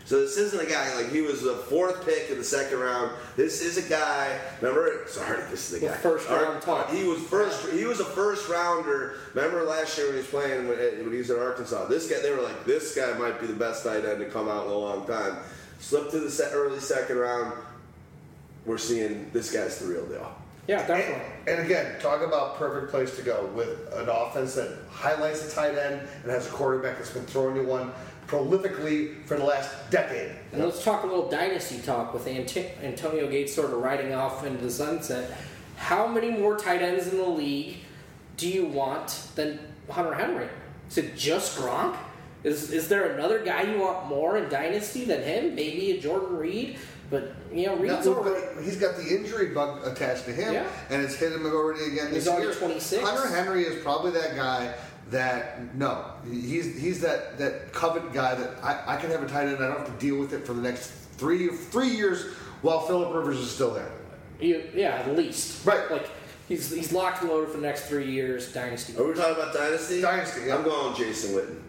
So 0.05 0.19
this 0.19 0.35
isn't 0.37 0.59
a 0.59 0.69
guy 0.69 0.93
like 0.95 1.09
he 1.11 1.21
was 1.21 1.41
the 1.41 1.53
fourth 1.55 2.03
pick 2.05 2.29
in 2.29 2.37
the 2.37 2.43
second 2.43 2.79
round. 2.79 3.11
This 3.37 3.61
is 3.61 3.77
a 3.77 3.87
guy. 3.89 4.37
Remember? 4.59 5.03
Sorry, 5.07 5.41
this 5.49 5.71
is 5.71 5.79
the 5.79 5.85
Well, 5.85 5.95
guy. 5.95 6.01
first 6.01 6.29
All 6.29 6.35
round 6.37 6.61
talk. 6.61 6.89
He 6.89 7.03
was 7.03 7.21
first. 7.21 7.69
He 7.69 7.85
was 7.85 7.99
a 8.01 8.05
first 8.05 8.49
rounder. 8.49 9.15
Remember 9.33 9.63
last 9.63 9.97
year 9.97 10.07
when 10.07 10.15
he 10.15 10.21
was 10.21 10.27
playing 10.29 10.67
when, 10.67 10.77
when 10.77 11.11
he 11.11 11.17
was 11.19 11.29
at 11.31 11.39
Arkansas. 11.39 11.85
This 11.85 12.09
guy, 12.09 12.19
they 12.21 12.31
were 12.31 12.41
like, 12.41 12.65
this 12.65 12.93
guy 12.95 13.17
might 13.17 13.39
be 13.39 13.47
the 13.47 13.53
best 13.53 13.83
tight 13.85 14.03
end 14.03 14.19
to 14.19 14.25
come 14.25 14.49
out 14.49 14.65
in 14.65 14.71
a 14.71 14.75
long 14.77 15.07
time. 15.07 15.37
Slipped 15.79 16.11
to 16.11 16.19
the 16.19 16.29
se- 16.29 16.49
early 16.51 16.79
second 16.79 17.17
round. 17.17 17.53
We're 18.65 18.77
seeing 18.77 19.29
this 19.33 19.51
guy's 19.51 19.79
the 19.79 19.87
real 19.87 20.05
deal. 20.05 20.35
Yeah, 20.67 20.85
definitely. 20.85 21.25
And, 21.47 21.59
and 21.59 21.65
again, 21.65 21.99
talk 21.99 22.21
about 22.21 22.55
perfect 22.57 22.91
place 22.91 23.15
to 23.17 23.23
go 23.23 23.47
with 23.55 23.91
an 23.93 24.07
offense 24.09 24.53
that 24.55 24.77
highlights 24.91 25.43
the 25.43 25.51
tight 25.51 25.75
end 25.77 26.07
and 26.23 26.31
has 26.31 26.47
a 26.47 26.51
quarterback 26.51 26.97
that's 26.97 27.09
been 27.09 27.25
throwing 27.25 27.55
you 27.55 27.63
one 27.65 27.91
prolifically 28.41 29.23
for 29.25 29.37
the 29.37 29.43
last 29.43 29.69
decade. 29.91 30.31
And 30.53 30.63
let's 30.63 30.83
talk 30.83 31.03
a 31.03 31.05
little 31.05 31.29
dynasty 31.29 31.79
talk 31.79 32.13
with 32.13 32.25
Ant- 32.27 32.55
Antonio 32.81 33.27
Gates 33.29 33.53
sort 33.53 33.71
of 33.71 33.77
riding 33.81 34.13
off 34.13 34.45
into 34.45 34.63
the 34.63 34.71
sunset. 34.71 35.29
How 35.75 36.07
many 36.07 36.31
more 36.31 36.57
tight 36.57 36.81
ends 36.81 37.07
in 37.07 37.17
the 37.17 37.25
league 37.27 37.77
do 38.37 38.47
you 38.47 38.65
want 38.65 39.27
than 39.35 39.59
Hunter 39.89 40.13
Henry? 40.13 40.47
Is 40.89 40.97
it 40.97 41.17
just 41.17 41.57
Gronk? 41.57 41.95
Is 42.43 42.71
is 42.71 42.87
there 42.87 43.11
another 43.13 43.43
guy 43.43 43.63
you 43.63 43.79
want 43.79 44.07
more 44.07 44.37
in 44.37 44.49
dynasty 44.49 45.05
than 45.05 45.21
him? 45.21 45.53
Maybe 45.53 45.91
a 45.91 46.01
Jordan 46.01 46.37
Reed, 46.37 46.77
but 47.11 47.33
you 47.53 47.67
know 47.67 47.75
Reed's 47.75 48.05
No, 48.07 48.17
over. 48.17 48.61
he's 48.63 48.77
got 48.77 48.95
the 48.97 49.07
injury 49.15 49.47
bug 49.53 49.85
attached 49.85 50.25
to 50.25 50.31
him, 50.31 50.53
Yeah. 50.53 50.65
and 50.89 51.03
it's 51.03 51.15
hit 51.15 51.33
him 51.33 51.45
already 51.45 51.83
again 51.85 52.07
He's 52.07 52.25
this 52.25 52.27
already 52.27 52.47
year. 52.47 52.55
26. 52.55 53.03
Hunter 53.07 53.27
Henry 53.35 53.63
is 53.65 53.81
probably 53.83 54.11
that 54.11 54.35
guy 54.35 54.73
that 55.11 55.75
no, 55.75 56.05
he's 56.29 56.79
he's 56.79 57.01
that 57.01 57.37
that 57.37 57.73
covet 57.73 58.11
guy 58.13 58.35
that 58.35 58.63
I, 58.63 58.95
I 58.95 58.97
can 58.97 59.11
have 59.11 59.21
a 59.21 59.27
tight 59.27 59.47
end. 59.47 59.57
I 59.57 59.67
don't 59.67 59.79
have 59.79 59.87
to 59.87 60.05
deal 60.05 60.17
with 60.17 60.33
it 60.33 60.45
for 60.45 60.53
the 60.53 60.61
next 60.61 60.87
three 61.17 61.49
three 61.49 61.89
years 61.89 62.33
while 62.61 62.81
Philip 62.81 63.13
Rivers 63.13 63.37
is 63.39 63.51
still 63.51 63.73
there. 63.73 63.91
You, 64.39 64.63
yeah, 64.73 64.95
at 64.95 65.15
least 65.15 65.65
Right. 65.65 65.89
Like 65.91 66.09
he's 66.47 66.73
he's 66.73 66.91
locked 66.91 67.21
and 67.21 67.29
loaded 67.29 67.51
for 67.51 67.57
the 67.57 67.63
next 67.67 67.85
three 67.87 68.09
years. 68.09 68.51
Dynasty. 68.51 68.97
Are 68.97 69.05
we 69.05 69.13
talking 69.13 69.33
about 69.33 69.53
dynasty? 69.53 70.01
Dynasty, 70.01 70.41
yeah. 70.47 70.55
I'm 70.55 70.63
going 70.63 70.95
Jason 70.95 71.35
Witten. 71.35 71.61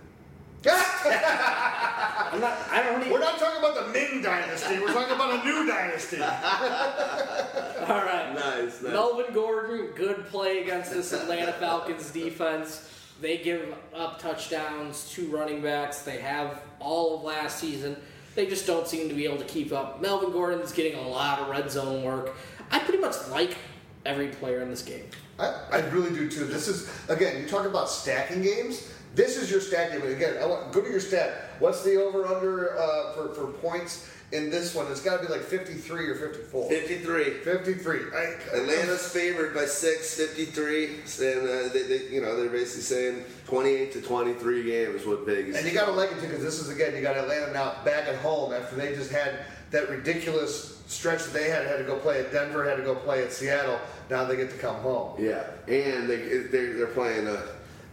I'm 0.64 2.40
not. 2.40 2.56
I 2.70 2.82
don't 2.85 3.01
even. 3.01 3.12
We're 3.12 3.19
not 3.19 3.39
talking 3.39 3.59
about 3.59 3.74
the 3.74 3.93
Ming 3.93 4.23
dynasty. 4.23 4.78
We're 4.78 4.93
talking 4.93 5.14
about 5.14 5.40
a 5.40 5.44
new 5.44 5.66
dynasty. 5.66 6.16
All 6.23 8.05
right. 8.05 8.32
Nice, 8.32 8.81
nice. 8.81 8.93
Melvin 8.93 9.35
Gordon, 9.35 9.86
good 9.97 10.24
play 10.27 10.62
against 10.62 10.93
this 10.93 11.12
Atlanta 11.12 11.52
Falcons 11.55 12.10
defense. 12.10 12.89
They 13.23 13.39
give 13.39 13.73
up 13.94 14.20
touchdowns 14.20 15.09
to 15.12 15.28
running 15.28 15.62
backs. 15.62 16.03
They 16.03 16.19
have 16.19 16.61
all 16.81 17.15
of 17.16 17.23
last 17.23 17.61
season. 17.61 17.97
They 18.35 18.47
just 18.47 18.66
don't 18.66 18.89
seem 18.89 19.09
to 19.09 19.15
be 19.15 19.24
able 19.27 19.39
to 19.39 19.44
keep 19.44 19.73
up. 19.73 20.03
Melvin 20.03 20.32
Gordon's 20.32 20.73
getting 20.73 20.99
a 20.99 21.09
lot 21.09 21.39
of 21.39 21.49
red 21.49 21.70
zone 21.70 22.03
work. 22.03 22.35
I 22.73 22.81
pretty 22.81 22.99
much 22.99 23.15
like 23.31 23.57
every 24.05 24.27
player 24.27 24.61
in 24.61 24.70
this 24.70 24.82
game. 24.82 25.05
I, 25.39 25.55
I 25.70 25.78
really 25.90 26.11
do 26.11 26.28
too. 26.28 26.47
This 26.47 26.66
is 26.66 26.90
again, 27.09 27.40
you 27.40 27.49
talk 27.49 27.65
about 27.65 27.89
stacking 27.89 28.43
games. 28.43 28.93
This 29.15 29.36
is 29.36 29.49
your 29.49 29.61
stack 29.61 29.93
game. 29.93 30.03
Again, 30.03 30.43
I 30.43 30.47
want 30.47 30.73
go 30.73 30.81
to 30.81 30.90
your 30.90 30.99
stat. 30.99 31.51
What's 31.61 31.85
the 31.85 32.03
over 32.03 32.27
under 32.27 32.77
uh, 32.77 33.12
for 33.12 33.28
for 33.35 33.47
points 33.53 34.11
in 34.32 34.50
this 34.50 34.74
one. 34.74 34.90
It's 34.90 35.02
got 35.02 35.20
to 35.20 35.26
be 35.26 35.32
like 35.32 35.42
53 35.42 36.09
or 36.09 36.14
54. 36.14 36.68
53. 36.70 37.30
53. 37.40 37.98
I, 38.14 38.36
Atlanta's 38.54 39.06
favored 39.09 39.54
by 39.54 39.66
six, 39.66 40.14
53, 40.14 40.86
and 40.86 40.96
uh, 40.98 41.68
they, 41.72 41.82
they, 41.82 42.09
you 42.09 42.20
know 42.20 42.36
they're 42.36 42.50
basically 42.50 42.82
saying 42.82 43.24
28 43.46 43.92
to 43.92 44.02
23 44.02 44.64
game 44.64 44.96
is 44.96 45.06
what 45.06 45.26
Vegas. 45.26 45.56
And 45.56 45.66
you 45.66 45.72
got 45.72 45.86
to 45.86 45.92
like 45.92 46.10
it 46.10 46.20
too, 46.20 46.28
because 46.28 46.42
this 46.42 46.59
is 46.59 46.70
again, 46.70 46.96
you 46.96 47.02
got 47.02 47.16
Atlanta 47.16 47.52
now 47.52 47.76
back 47.84 48.09
at 48.09 48.16
home 48.16 48.52
after 48.52 48.76
they 48.76 48.94
just 48.94 49.12
had 49.12 49.40
that 49.70 49.88
ridiculous 49.88 50.82
stretch 50.86 51.24
that 51.24 51.32
they 51.32 51.48
had 51.48 51.66
had 51.66 51.78
to 51.78 51.84
go 51.84 51.96
play 51.98 52.20
at 52.20 52.32
Denver, 52.32 52.68
had 52.68 52.76
to 52.76 52.82
go 52.82 52.94
play 52.94 53.22
at 53.22 53.32
Seattle. 53.32 53.78
Now 54.10 54.24
they 54.24 54.36
get 54.36 54.50
to 54.50 54.59
come 54.59 54.76
home. 54.76 55.22
Yeah, 55.22 55.44
and 55.68 56.09
they 56.09 56.16
they're, 56.50 56.74
they're 56.74 56.86
playing 56.88 57.28
uh, 57.28 57.46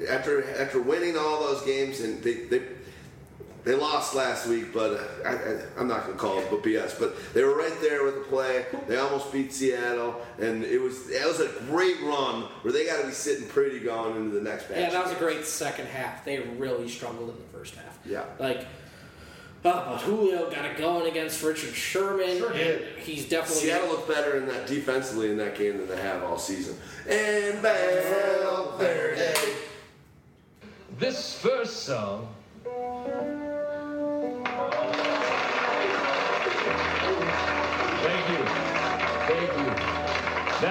after 0.09 0.49
after 0.59 0.81
winning 0.81 1.17
all 1.17 1.41
those 1.41 1.63
games, 1.63 1.99
and 2.01 2.21
they 2.23 2.45
they, 2.45 2.61
they 3.63 3.75
lost 3.75 4.15
last 4.15 4.47
week, 4.47 4.73
but 4.73 4.93
uh, 4.93 5.27
I, 5.27 5.33
I, 5.33 5.59
I'm 5.77 5.87
not 5.87 6.05
going 6.05 6.13
to 6.13 6.19
call 6.19 6.39
it 6.39 6.49
but 6.49 6.63
BS. 6.63 6.97
But 6.97 7.15
they 7.33 7.43
were 7.43 7.55
right 7.55 7.75
there 7.81 8.05
with 8.05 8.15
the 8.15 8.21
play. 8.21 8.65
They 8.87 8.97
almost 8.97 9.33
beat 9.33 9.51
Seattle, 9.53 10.21
and 10.39 10.63
it 10.63 10.79
was 10.81 11.09
it 11.09 11.25
was 11.25 11.41
a 11.41 11.49
great 11.67 12.01
run 12.01 12.43
where 12.61 12.71
they 12.71 12.85
got 12.85 13.01
to 13.01 13.07
be 13.07 13.13
sitting 13.13 13.47
pretty 13.47 13.79
going 13.79 14.15
into 14.15 14.35
the 14.35 14.41
next 14.41 14.69
match. 14.69 14.79
Yeah, 14.79 14.89
that 14.91 15.03
was 15.03 15.11
a 15.13 15.19
great 15.19 15.45
second 15.45 15.87
half. 15.87 16.23
They 16.23 16.39
really 16.39 16.87
struggled 16.87 17.29
in 17.29 17.35
the 17.35 17.57
first 17.57 17.75
half. 17.75 17.99
Yeah. 18.05 18.23
Like, 18.39 18.65
oh, 19.65 19.83
but 19.85 19.97
Julio 20.01 20.49
got 20.49 20.63
it 20.65 20.77
going 20.77 21.09
against 21.11 21.43
Richard 21.43 21.75
Sherman. 21.75 22.37
Sure 22.37 22.53
did. 22.53 22.97
He's 22.99 23.27
definitely. 23.27 23.63
Seattle 23.63 23.89
looked 23.89 24.07
better 24.07 24.37
in 24.37 24.47
that 24.47 24.67
defensively 24.67 25.31
in 25.31 25.37
that 25.37 25.57
game 25.57 25.77
than 25.77 25.89
they 25.89 26.01
have 26.01 26.23
all 26.23 26.37
season. 26.37 26.77
And 27.09 27.59
Valverde. 27.59 29.33
This 30.97 31.33
first 31.39 31.83
song. 31.83 32.27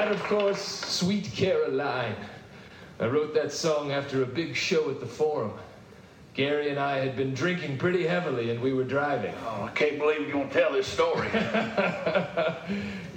That, 0.09 0.15
of 0.15 0.25
course, 0.25 0.63
Sweet 0.63 1.31
Caroline. 1.35 2.17
I 2.99 3.05
wrote 3.09 3.35
that 3.35 3.53
song 3.53 3.93
after 3.93 4.23
a 4.23 4.27
big 4.27 4.57
show 4.57 4.89
at 4.89 5.01
the 5.01 5.07
Forum. 5.07 5.53
Gary 6.33 6.71
and 6.71 6.81
I 6.81 6.97
had 6.97 7.15
been 7.15 7.35
drinking 7.35 7.77
pretty 7.77 8.07
heavily 8.07 8.51
and 8.51 8.59
we 8.59 8.73
were 8.73 8.85
driving. 8.85 9.35
Oh, 9.45 9.65
I 9.65 9.71
can't 9.73 9.99
believe 9.99 10.23
you're 10.23 10.31
going 10.31 10.49
to 10.49 10.55
tell 10.55 10.73
this 10.73 10.87
story. 10.87 11.29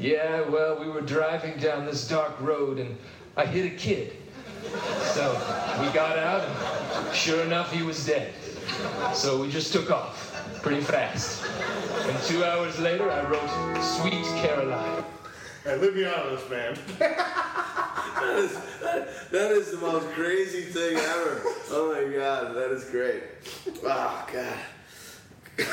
Yeah, 0.01 0.41
well, 0.49 0.81
we 0.81 0.89
were 0.89 0.99
driving 0.99 1.57
down 1.59 1.85
this 1.85 2.05
dark 2.05 2.37
road 2.41 2.77
and 2.77 2.97
I 3.37 3.45
hit 3.45 3.71
a 3.71 3.75
kid. 3.77 4.17
So 5.13 5.31
we 5.79 5.87
got 5.93 6.17
out 6.17 6.43
and 6.43 7.15
sure 7.15 7.41
enough, 7.43 7.71
he 7.71 7.83
was 7.83 8.05
dead. 8.05 8.33
So 9.13 9.41
we 9.41 9.49
just 9.49 9.71
took 9.71 9.91
off 9.91 10.33
pretty 10.61 10.81
fast. 10.81 11.45
And 12.01 12.21
two 12.23 12.43
hours 12.43 12.79
later, 12.79 13.09
I 13.09 13.23
wrote 13.29 13.81
Sweet 13.81 14.25
Caroline. 14.41 15.05
Hey, 15.63 15.77
leave 15.77 15.95
me 15.95 16.05
out 16.05 16.25
of 16.25 16.39
this, 16.39 16.49
man. 16.49 16.77
That 18.21 18.37
is, 18.37 18.53
that, 18.81 19.31
that 19.31 19.51
is 19.51 19.71
the 19.71 19.77
most 19.77 20.07
crazy 20.09 20.61
thing 20.61 20.95
ever. 20.95 21.41
Oh 21.71 21.91
my 21.91 22.15
god, 22.15 22.55
that 22.55 22.69
is 22.69 22.85
great. 22.85 23.23
Oh 23.83 24.27
god. 24.31 24.57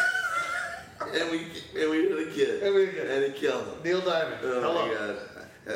and 1.14 1.30
we 1.30 1.46
and 1.78 1.90
we 1.90 2.08
hit 2.08 2.28
a 2.28 2.30
kid. 2.32 2.62
And 2.62 2.74
we 2.74 2.86
hit 2.86 2.94
a 2.94 2.96
kid. 2.96 3.10
And 3.10 3.34
he 3.34 3.38
killed 3.38 3.66
him. 3.66 3.74
Neil 3.84 4.00
Diamond. 4.00 4.38
Oh 4.42 4.60
Hello. 4.62 4.86
my 4.86 4.94
god. 4.94 5.18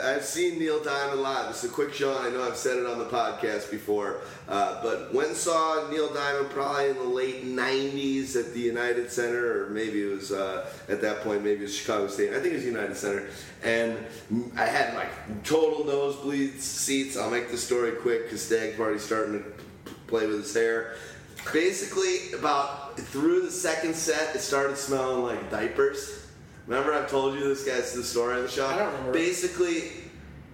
I've 0.00 0.24
seen 0.24 0.58
Neil 0.58 0.82
Diamond 0.82 1.20
live. 1.20 1.48
This 1.48 1.64
is 1.64 1.70
a 1.70 1.74
quick 1.74 1.92
show. 1.92 2.16
and 2.16 2.26
I 2.26 2.30
know 2.30 2.46
I've 2.46 2.56
said 2.56 2.78
it 2.78 2.86
on 2.86 2.98
the 2.98 3.04
podcast 3.04 3.70
before, 3.70 4.20
uh, 4.48 4.82
but 4.82 5.12
and 5.12 5.36
saw 5.36 5.86
Neil 5.90 6.12
Diamond 6.14 6.48
probably 6.50 6.88
in 6.88 6.96
the 6.96 7.02
late 7.02 7.44
'90s 7.44 8.34
at 8.36 8.54
the 8.54 8.60
United 8.60 9.10
Center, 9.10 9.64
or 9.64 9.70
maybe 9.70 10.02
it 10.02 10.14
was 10.14 10.32
uh, 10.32 10.70
at 10.88 11.02
that 11.02 11.20
point, 11.20 11.44
maybe 11.44 11.60
it 11.60 11.64
was 11.64 11.76
Chicago 11.76 12.06
State. 12.08 12.30
I 12.30 12.40
think 12.40 12.54
it 12.54 12.56
was 12.56 12.64
United 12.64 12.96
Center, 12.96 13.28
and 13.62 13.98
I 14.56 14.64
had 14.64 14.94
like 14.94 15.44
total 15.44 15.84
nosebleed 15.84 16.58
seats. 16.58 17.18
I'll 17.18 17.30
make 17.30 17.50
the 17.50 17.58
story 17.58 17.92
quick 17.92 18.24
because 18.24 18.42
Stag's 18.42 18.80
already 18.80 18.98
starting 18.98 19.42
to 19.42 19.92
play 20.06 20.26
with 20.26 20.38
his 20.38 20.54
hair. 20.54 20.94
Basically, 21.52 22.32
about 22.32 22.98
through 22.98 23.42
the 23.42 23.50
second 23.50 23.94
set, 23.94 24.34
it 24.34 24.40
started 24.40 24.78
smelling 24.78 25.22
like 25.22 25.50
diapers. 25.50 26.21
Remember, 26.66 26.92
I've 26.94 27.10
told 27.10 27.34
you 27.34 27.40
this 27.40 27.64
guy's 27.64 27.92
the 27.92 28.04
story 28.04 28.36
of 28.36 28.42
the 28.42 28.48
show. 28.48 28.66
I 28.66 28.78
don't 28.78 28.92
remember. 28.92 29.12
Basically, 29.12 29.90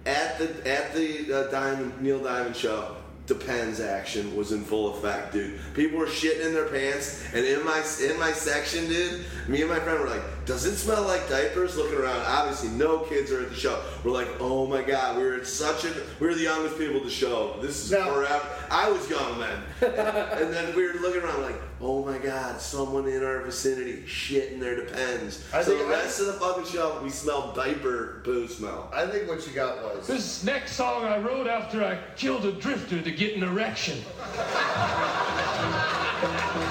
at 0.05 0.37
the 0.37 0.67
at 0.69 0.93
the 0.93 1.33
uh, 1.33 1.51
Diamond 1.51 2.01
Neil 2.01 2.19
Diamond 2.19 2.55
show, 2.55 2.95
Depends 3.29 3.79
action 3.79 4.35
was 4.35 4.53
in 4.53 4.63
full 4.63 4.95
effect, 4.97 5.33
dude. 5.33 5.59
People 5.75 5.99
were 5.99 6.07
shitting 6.07 6.47
in 6.47 6.51
their 6.51 6.65
pants, 6.65 7.23
and 7.31 7.45
in 7.45 7.63
my 7.63 7.77
in 8.03 8.17
my 8.17 8.31
section, 8.31 8.87
dude, 8.87 9.23
me 9.47 9.61
and 9.61 9.69
my 9.69 9.79
friend 9.79 9.99
were 9.99 10.09
like, 10.09 10.45
"Does 10.45 10.65
it 10.65 10.77
smell 10.77 11.03
like 11.03 11.29
diapers?" 11.29 11.77
Looking 11.77 11.99
around, 11.99 12.21
obviously 12.25 12.69
no 12.69 13.01
kids 13.01 13.31
are 13.31 13.43
at 13.43 13.49
the 13.49 13.55
show. 13.55 13.83
We're 14.03 14.13
like, 14.13 14.29
"Oh 14.39 14.65
my 14.65 14.81
god, 14.81 15.15
we 15.17 15.21
were 15.21 15.35
at 15.35 15.45
such 15.45 15.85
a 15.85 15.93
we 16.19 16.25
were 16.25 16.33
the 16.33 16.41
youngest 16.41 16.79
people 16.79 16.97
at 16.97 17.03
the 17.03 17.11
show. 17.11 17.55
This 17.61 17.85
is 17.85 17.91
Now- 17.91 18.11
forever." 18.11 18.49
I 18.71 18.89
was 18.89 19.07
young 19.07 19.39
then, 19.39 19.61
and 20.41 20.51
then 20.51 20.75
we 20.75 20.87
were 20.87 20.93
looking 20.99 21.21
around 21.21 21.43
like, 21.43 21.61
"Oh 21.81 22.03
my 22.05 22.17
god, 22.17 22.59
someone 22.59 23.07
in 23.07 23.23
our 23.23 23.39
vicinity 23.41 24.03
shitting 24.05 24.59
their 24.59 24.75
Depends." 24.75 25.43
I 25.53 25.61
so 25.63 25.71
think- 25.71 25.81
the 25.81 25.87
rest 25.87 26.19
of 26.19 26.25
the 26.27 26.33
fucking 26.33 26.65
show, 26.65 26.99
we 27.01 27.09
smell 27.09 27.53
diaper 27.53 28.21
poo 28.23 28.47
smell. 28.47 28.91
I 28.93 29.05
think 29.07 29.27
what 29.27 29.45
you 29.47 29.53
got 29.53 29.81
was. 29.83 30.07
This 30.07 30.43
next 30.43 30.73
song 30.73 31.05
I 31.05 31.17
wrote 31.19 31.47
after 31.47 31.83
I 31.83 31.97
killed 32.15 32.45
a 32.45 32.51
drifter 32.51 33.01
to 33.01 33.11
get 33.11 33.35
an 33.35 33.43
erection. 33.43 34.03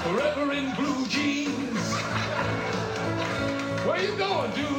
Forever 0.03 0.51
in 0.53 0.71
blue 0.75 1.07
jeans. 1.07 1.93
Where 3.85 4.01
you 4.01 4.15
going? 4.17 4.51
Do 4.51 4.61
the 4.61 4.63
best 4.63 4.78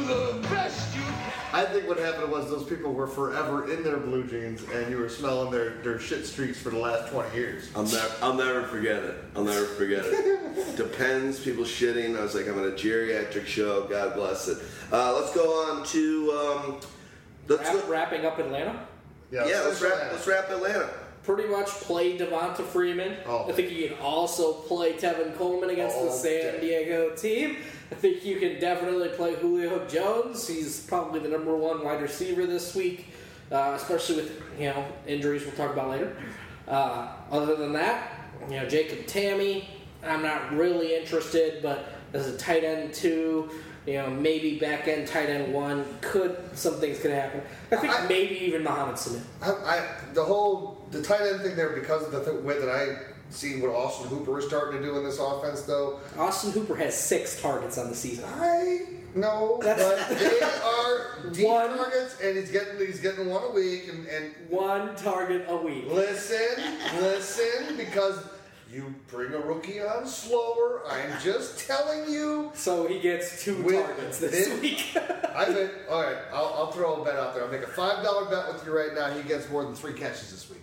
I 1.53 1.65
think 1.65 1.87
what 1.87 1.97
happened 1.97 2.31
was 2.31 2.49
those 2.49 2.63
people 2.63 2.93
were 2.93 3.07
forever 3.07 3.69
in 3.71 3.83
their 3.83 3.97
blue 3.97 4.23
jeans, 4.25 4.63
and 4.73 4.89
you 4.89 4.97
were 4.97 5.09
smelling 5.09 5.51
their, 5.51 5.71
their 5.81 5.99
shit 5.99 6.25
streaks 6.25 6.57
for 6.59 6.69
the 6.69 6.77
last 6.77 7.11
20 7.11 7.35
years. 7.35 7.69
I'll 7.75 7.83
never, 7.83 8.13
I'll 8.21 8.33
never 8.33 8.63
forget 8.63 9.03
it. 9.03 9.15
I'll 9.35 9.43
never 9.43 9.65
forget 9.65 10.03
it. 10.05 10.75
Depends. 10.77 11.39
People 11.39 11.63
shitting. 11.65 12.17
I 12.17 12.21
was 12.21 12.35
like, 12.35 12.47
I'm 12.47 12.57
at 12.59 12.65
a 12.65 12.71
geriatric 12.71 13.45
show. 13.45 13.83
God 13.87 14.13
bless 14.15 14.47
it. 14.47 14.59
Uh, 14.91 15.13
let's 15.13 15.33
go 15.35 15.43
on 15.71 15.85
to. 15.87 16.31
Um, 16.31 16.79
let's 17.47 17.63
Wrap, 17.63 17.73
go, 17.73 17.87
wrapping 17.89 18.25
up 18.25 18.39
Atlanta. 18.39 18.87
yeah, 19.31 19.43
let's 19.43 19.81
wrap. 19.81 20.11
Let's 20.11 20.27
wrap 20.27 20.49
Atlanta. 20.49 20.89
Pretty 21.23 21.47
much 21.47 21.67
play 21.67 22.17
Devonta 22.17 22.63
Freeman. 22.63 23.15
Oh. 23.27 23.47
I 23.47 23.51
think 23.51 23.71
you 23.71 23.89
can 23.89 23.97
also 23.99 24.53
play 24.53 24.93
Tevin 24.93 25.37
Coleman 25.37 25.69
against 25.69 25.95
the 25.99 26.07
Oh, 26.09 26.11
San 26.11 26.55
okay. 26.55 26.59
Diego 26.61 27.15
team. 27.15 27.57
I 27.91 27.95
think 27.95 28.25
you 28.25 28.39
can 28.39 28.59
definitely 28.59 29.09
play 29.09 29.35
Julio 29.35 29.85
Jones. 29.87 30.47
He's 30.47 30.79
probably 30.81 31.19
the 31.19 31.29
number 31.29 31.55
one 31.55 31.83
wide 31.83 32.01
receiver 32.01 32.47
this 32.47 32.73
week, 32.73 33.07
uh, 33.51 33.73
especially 33.75 34.15
with 34.15 34.41
you 34.57 34.69
know 34.69 34.83
injuries 35.05 35.43
we'll 35.45 35.51
talk 35.55 35.73
about 35.73 35.89
later. 35.89 36.15
Uh, 36.67 37.09
other 37.29 37.55
than 37.55 37.73
that, 37.73 38.11
you 38.49 38.55
know 38.55 38.67
Jacob 38.67 38.99
Tamme, 39.05 39.63
I'm 40.03 40.23
not 40.23 40.53
really 40.55 40.95
interested, 40.95 41.61
but 41.61 41.85
as 42.13 42.27
a 42.27 42.37
tight 42.37 42.63
end 42.63 42.93
two, 42.93 43.49
you 43.85 43.93
know 43.95 44.09
maybe 44.09 44.57
back 44.57 44.87
end 44.87 45.05
tight 45.07 45.29
end 45.29 45.53
one, 45.53 45.85
could 46.01 46.35
some 46.55 46.75
things 46.75 46.99
could 46.99 47.11
happen. 47.11 47.41
I 47.71 47.75
think 47.75 47.93
I- 47.93 48.07
maybe 48.07 48.35
even 48.45 48.63
Mohamed 48.63 48.95
Sanu. 48.95 49.19
I, 49.43 49.49
I, 49.51 49.87
the 50.13 50.23
whole 50.23 50.80
the 50.91 51.01
tight 51.01 51.21
end 51.21 51.41
thing 51.41 51.55
there 51.55 51.69
because 51.69 52.03
of 52.03 52.11
the 52.11 52.23
th- 52.23 52.43
way 52.43 52.59
that 52.59 52.69
I 52.69 52.97
see 53.29 53.59
what 53.61 53.71
Austin 53.71 54.07
Hooper 54.09 54.39
is 54.39 54.45
starting 54.45 54.81
to 54.81 54.85
do 54.85 54.97
in 54.97 55.03
this 55.03 55.19
offense, 55.19 55.61
though. 55.63 55.99
Austin 56.17 56.51
Hooper 56.51 56.75
has 56.75 56.97
six 56.97 57.41
targets 57.41 57.77
on 57.77 57.89
the 57.89 57.95
season. 57.95 58.25
I 58.27 58.79
know, 59.15 59.59
but 59.61 59.77
they 59.77 60.39
are 60.65 61.29
deep 61.31 61.47
One- 61.47 61.77
targets, 61.77 62.17
and 62.21 62.37
he's 62.37 62.51
getting 62.51 62.77
he's 62.85 62.99
getting 62.99 63.29
one 63.29 63.43
a 63.43 63.51
week. 63.51 63.87
And, 63.89 64.05
and 64.07 64.33
One 64.49 64.95
target 64.95 65.45
a 65.47 65.55
week. 65.55 65.85
listen, 65.87 66.61
listen, 66.99 67.77
because 67.77 68.19
you 68.71 68.93
bring 69.09 69.33
a 69.33 69.39
rookie 69.39 69.81
on 69.81 70.05
slower. 70.07 70.81
I'm 70.89 71.11
just 71.21 71.67
telling 71.67 72.09
you. 72.11 72.51
So 72.53 72.87
he 72.87 72.99
gets 72.99 73.43
two 73.43 73.61
targets 73.63 74.19
this 74.19 74.31
this- 74.47 74.61
week. 74.61 74.91
I 75.33 75.45
bet. 75.45 75.71
All 75.89 76.01
right, 76.03 76.17
I'll, 76.33 76.53
I'll 76.57 76.71
throw 76.73 77.01
a 77.01 77.05
bet 77.05 77.15
out 77.15 77.33
there. 77.33 77.45
I'll 77.45 77.51
make 77.51 77.63
a 77.63 77.67
five 77.67 78.03
dollar 78.03 78.25
bet 78.29 78.53
with 78.53 78.65
you 78.65 78.77
right 78.77 78.93
now. 78.93 79.09
He 79.11 79.23
gets 79.27 79.49
more 79.49 79.63
than 79.63 79.73
three 79.73 79.93
catches 79.93 80.31
this 80.31 80.49
week. 80.49 80.59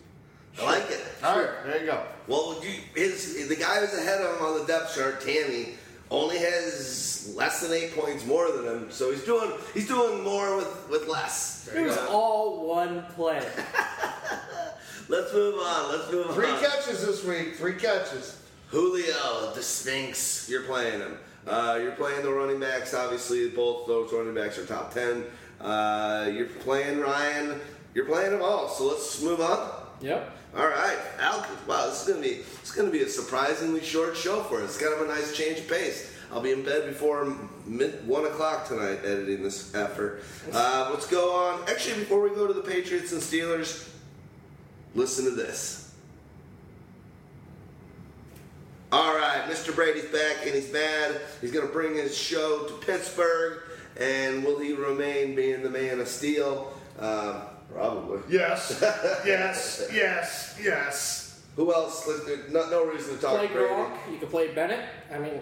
I 0.61 0.65
like 0.65 0.91
it. 0.91 1.05
All 1.23 1.39
right, 1.39 1.51
there 1.65 1.81
you 1.81 1.87
go. 1.87 2.03
Well, 2.27 2.61
you, 2.63 2.71
his, 2.95 3.49
the 3.49 3.57
guy 3.57 3.81
who's 3.81 3.97
ahead 3.97 4.21
of 4.21 4.37
him 4.37 4.45
on 4.45 4.59
the 4.61 4.67
depth 4.67 4.95
chart, 4.97 5.21
Tamme, 5.21 5.71
only 6.11 6.39
has 6.39 7.33
less 7.37 7.61
than 7.61 7.73
eight 7.73 7.95
points 7.97 8.25
more 8.27 8.51
than 8.51 8.65
him. 8.65 8.91
So 8.91 9.11
he's 9.11 9.25
doing 9.25 9.53
he's 9.75 9.87
doing 9.89 10.25
more 10.25 10.57
with, 10.57 10.89
with 10.91 11.09
less. 11.09 11.69
it 11.75 11.83
was 11.83 11.97
all 12.11 12.67
one 12.67 13.03
play. 13.15 13.41
Let's 15.09 15.33
move 15.33 15.55
on. 15.55 15.93
Let's 15.93 16.13
move 16.13 16.35
Three 16.35 16.51
on. 16.51 16.61
catches 16.61 17.05
this 17.07 17.25
week. 17.25 17.57
Three 17.57 17.75
catches. 17.75 18.41
Julio, 18.69 19.53
the 19.55 19.63
Sphinx. 19.63 20.49
You're 20.51 20.65
playing 20.65 21.01
him. 21.01 21.19
Uh, 21.47 21.79
you're 21.81 21.93
playing 21.93 22.23
the 22.23 22.31
running 22.33 22.61
backs. 22.61 22.93
Obviously, 22.93 23.49
both 23.49 23.87
those 23.87 24.13
running 24.13 24.35
backs 24.35 24.59
are 24.59 24.67
top 24.67 24.93
ten. 24.93 25.25
Uh, 25.61 26.31
you're 26.33 26.47
playing 26.47 27.01
Ryan. 27.01 27.59
You're 27.95 28.05
playing 28.05 28.33
them 28.33 28.43
all. 28.43 28.69
So 28.69 28.85
let's 28.89 29.23
move 29.23 29.41
on. 29.41 29.71
Yep. 30.01 30.31
All 30.59 30.67
right, 30.67 30.99
Al. 31.21 31.47
Wow, 31.69 31.87
this 31.87 32.03
is 32.03 32.09
gonna 32.09 32.21
be 32.21 32.41
it's 32.61 32.73
gonna 32.73 32.91
be 32.91 33.03
a 33.03 33.09
surprisingly 33.09 33.81
short 33.81 34.17
show 34.17 34.43
for 34.43 34.61
us. 34.61 34.75
It's 34.75 34.79
kind 34.79 34.93
of 34.93 35.03
a 35.03 35.07
nice 35.07 35.37
change 35.37 35.61
of 35.61 35.69
pace. 35.69 36.13
I'll 36.33 36.41
be 36.41 36.51
in 36.51 36.65
bed 36.65 36.87
before 36.87 37.33
mid 37.65 38.05
one 38.09 38.25
o'clock 38.25 38.67
tonight 38.67 38.99
editing 39.05 39.45
this 39.45 39.73
effort. 39.77 40.25
Uh, 40.53 40.89
let's 40.91 41.07
go 41.07 41.33
on. 41.33 41.61
Actually, 41.69 42.01
before 42.01 42.21
we 42.21 42.31
go 42.31 42.49
to 42.49 42.53
the 42.53 42.61
Patriots 42.61 43.13
and 43.13 43.23
Steelers, 43.23 43.89
listen 44.97 45.27
to 45.27 45.31
this. 45.31 45.95
All 48.91 49.15
right, 49.15 49.45
Mr. 49.49 49.73
Brady's 49.73 50.07
back 50.07 50.45
and 50.45 50.57
he's 50.57 50.73
mad. 50.73 51.21
He's 51.41 51.53
to 51.53 51.67
bring 51.67 51.95
his 51.95 52.19
show 52.19 52.65
to 52.65 52.75
Pittsburgh, 52.85 53.61
and 53.97 54.45
will 54.45 54.59
he 54.59 54.73
remain 54.73 55.37
being 55.37 55.63
the 55.63 55.71
man 55.71 56.01
of 56.01 56.09
steel? 56.09 56.73
Uh, 56.99 57.43
probably. 57.73 58.21
Yes, 58.29 58.79
yes, 59.27 59.89
yes, 59.93 60.59
yes. 60.63 61.43
Who 61.57 61.73
else? 61.75 62.07
Let's- 62.07 62.51
No, 62.51 62.69
no 62.71 62.85
reason 62.87 63.17
to 63.17 63.21
talk 63.21 63.39
play 63.39 63.49
Gronk. 63.49 63.91
You 64.13 64.19
could 64.19 64.31
play 64.31 64.55
Bennett. 64.55 64.85
I 65.13 65.19
mean, 65.19 65.41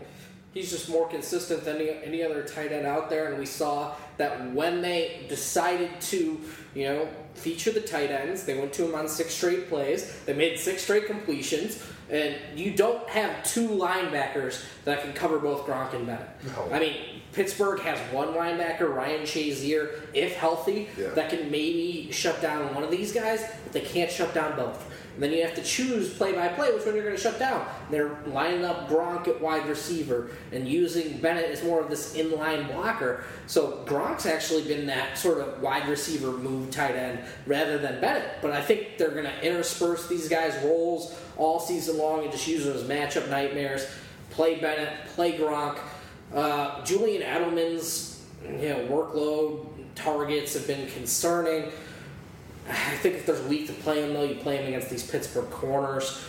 he's 0.54 0.70
just 0.70 0.88
more 0.88 1.08
consistent 1.08 1.64
than 1.64 1.76
any, 1.76 1.90
any 1.90 2.22
other 2.22 2.42
tight 2.42 2.72
end 2.72 2.86
out 2.86 3.10
there. 3.10 3.28
And 3.28 3.38
we 3.38 3.46
saw 3.46 3.94
that 4.16 4.52
when 4.52 4.80
they 4.80 5.26
decided 5.28 6.00
to, 6.00 6.40
you 6.74 6.84
know, 6.84 7.08
feature 7.34 7.70
the 7.70 7.82
tight 7.82 8.10
ends, 8.10 8.44
they 8.44 8.58
went 8.58 8.72
to 8.74 8.84
him 8.86 8.94
on 8.94 9.08
six 9.08 9.34
straight 9.34 9.68
plays. 9.68 10.20
They 10.24 10.32
made 10.32 10.58
six 10.58 10.82
straight 10.84 11.06
completions. 11.06 11.82
And 12.10 12.36
you 12.54 12.70
don't 12.72 13.08
have 13.08 13.42
two 13.44 13.68
linebackers 13.68 14.62
that 14.84 15.02
can 15.02 15.12
cover 15.12 15.38
both 15.38 15.66
Gronk 15.66 15.92
and 15.94 16.06
Bennett. 16.06 16.28
No. 16.44 16.68
I 16.72 16.78
mean, 16.78 16.94
Pittsburgh 17.32 17.80
has 17.80 17.98
one 18.12 18.28
linebacker, 18.28 18.94
Ryan 18.94 19.22
Shazier, 19.22 20.02
if 20.14 20.36
healthy, 20.36 20.88
Yeah. 20.96 21.08
that 21.10 21.30
can 21.30 21.50
maybe 21.50 22.08
shut 22.12 22.40
down 22.40 22.72
one 22.74 22.84
of 22.84 22.90
these 22.90 23.12
guys, 23.12 23.44
but 23.64 23.72
they 23.72 23.80
can't 23.80 24.10
shut 24.10 24.32
down 24.34 24.54
both. 24.56 24.84
And 25.16 25.22
then 25.22 25.32
you 25.32 25.42
have 25.42 25.54
to 25.54 25.62
choose 25.62 26.12
play 26.12 26.34
by 26.34 26.48
play 26.48 26.74
which 26.74 26.84
one 26.84 26.94
you're 26.94 27.02
going 27.02 27.16
to 27.16 27.22
shut 27.22 27.38
down. 27.38 27.66
They're 27.90 28.18
lining 28.26 28.66
up 28.66 28.86
Gronk 28.86 29.26
at 29.28 29.40
wide 29.40 29.66
receiver 29.66 30.28
and 30.52 30.68
using 30.68 31.18
Bennett 31.22 31.50
as 31.50 31.64
more 31.64 31.80
of 31.80 31.88
this 31.88 32.14
inline 32.14 32.70
blocker. 32.70 33.24
So 33.46 33.82
Gronk's 33.86 34.26
actually 34.26 34.64
been 34.64 34.84
that 34.88 35.16
sort 35.16 35.38
of 35.38 35.62
wide 35.62 35.88
receiver 35.88 36.32
move 36.32 36.70
tight 36.70 36.96
end 36.96 37.20
rather 37.46 37.78
than 37.78 37.98
Bennett. 37.98 38.28
But 38.42 38.50
I 38.50 38.60
think 38.60 38.98
they're 38.98 39.10
going 39.10 39.24
to 39.24 39.42
intersperse 39.42 40.06
these 40.06 40.28
guys' 40.28 40.54
roles 40.62 41.18
all 41.38 41.60
season 41.60 41.96
long 41.96 42.24
and 42.24 42.30
just 42.30 42.46
use 42.46 42.66
them 42.66 42.76
as 42.76 42.82
matchup 42.82 43.30
nightmares. 43.30 43.88
Play 44.30 44.60
Bennett, 44.60 44.92
play 45.14 45.38
Gronk. 45.38 45.78
Uh, 46.34 46.84
Julian 46.84 47.22
Edelman's 47.22 48.22
you 48.44 48.68
know 48.68 48.86
workload 48.90 49.66
targets 49.94 50.52
have 50.52 50.66
been 50.66 50.86
concerning. 50.90 51.72
I 52.68 52.96
think 52.96 53.16
if 53.16 53.26
there's 53.26 53.40
a 53.40 53.48
week 53.48 53.66
to 53.68 53.72
play 53.72 54.02
him, 54.02 54.14
though, 54.14 54.24
you 54.24 54.36
play 54.36 54.56
him 54.56 54.66
against 54.66 54.90
these 54.90 55.08
Pittsburgh 55.08 55.50
corners. 55.50 56.24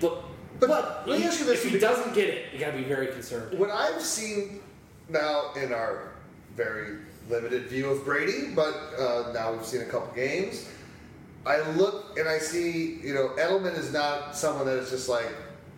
But, 0.00 0.24
But 0.58 0.68
but, 0.68 1.08
let 1.08 1.20
me 1.20 1.26
ask 1.26 1.38
you 1.38 1.46
this, 1.46 1.64
if 1.64 1.72
he 1.72 1.78
doesn't 1.78 2.14
get 2.14 2.28
it, 2.28 2.52
you 2.52 2.58
got 2.58 2.72
to 2.72 2.78
be 2.78 2.84
very 2.84 3.08
concerned. 3.08 3.58
What 3.58 3.70
I've 3.70 4.02
seen 4.02 4.60
now 5.08 5.52
in 5.54 5.72
our 5.72 6.12
very 6.56 6.98
limited 7.28 7.66
view 7.66 7.90
of 7.90 8.04
Brady, 8.04 8.48
but 8.54 8.74
uh, 8.98 9.32
now 9.32 9.52
we've 9.52 9.66
seen 9.66 9.82
a 9.82 9.84
couple 9.84 10.12
games. 10.14 10.68
I 11.44 11.60
look 11.72 12.18
and 12.18 12.28
I 12.28 12.38
see, 12.38 12.98
you 13.02 13.14
know, 13.14 13.28
Edelman 13.38 13.78
is 13.78 13.92
not 13.92 14.36
someone 14.36 14.66
that 14.66 14.78
is 14.78 14.90
just 14.90 15.08
like 15.08 15.28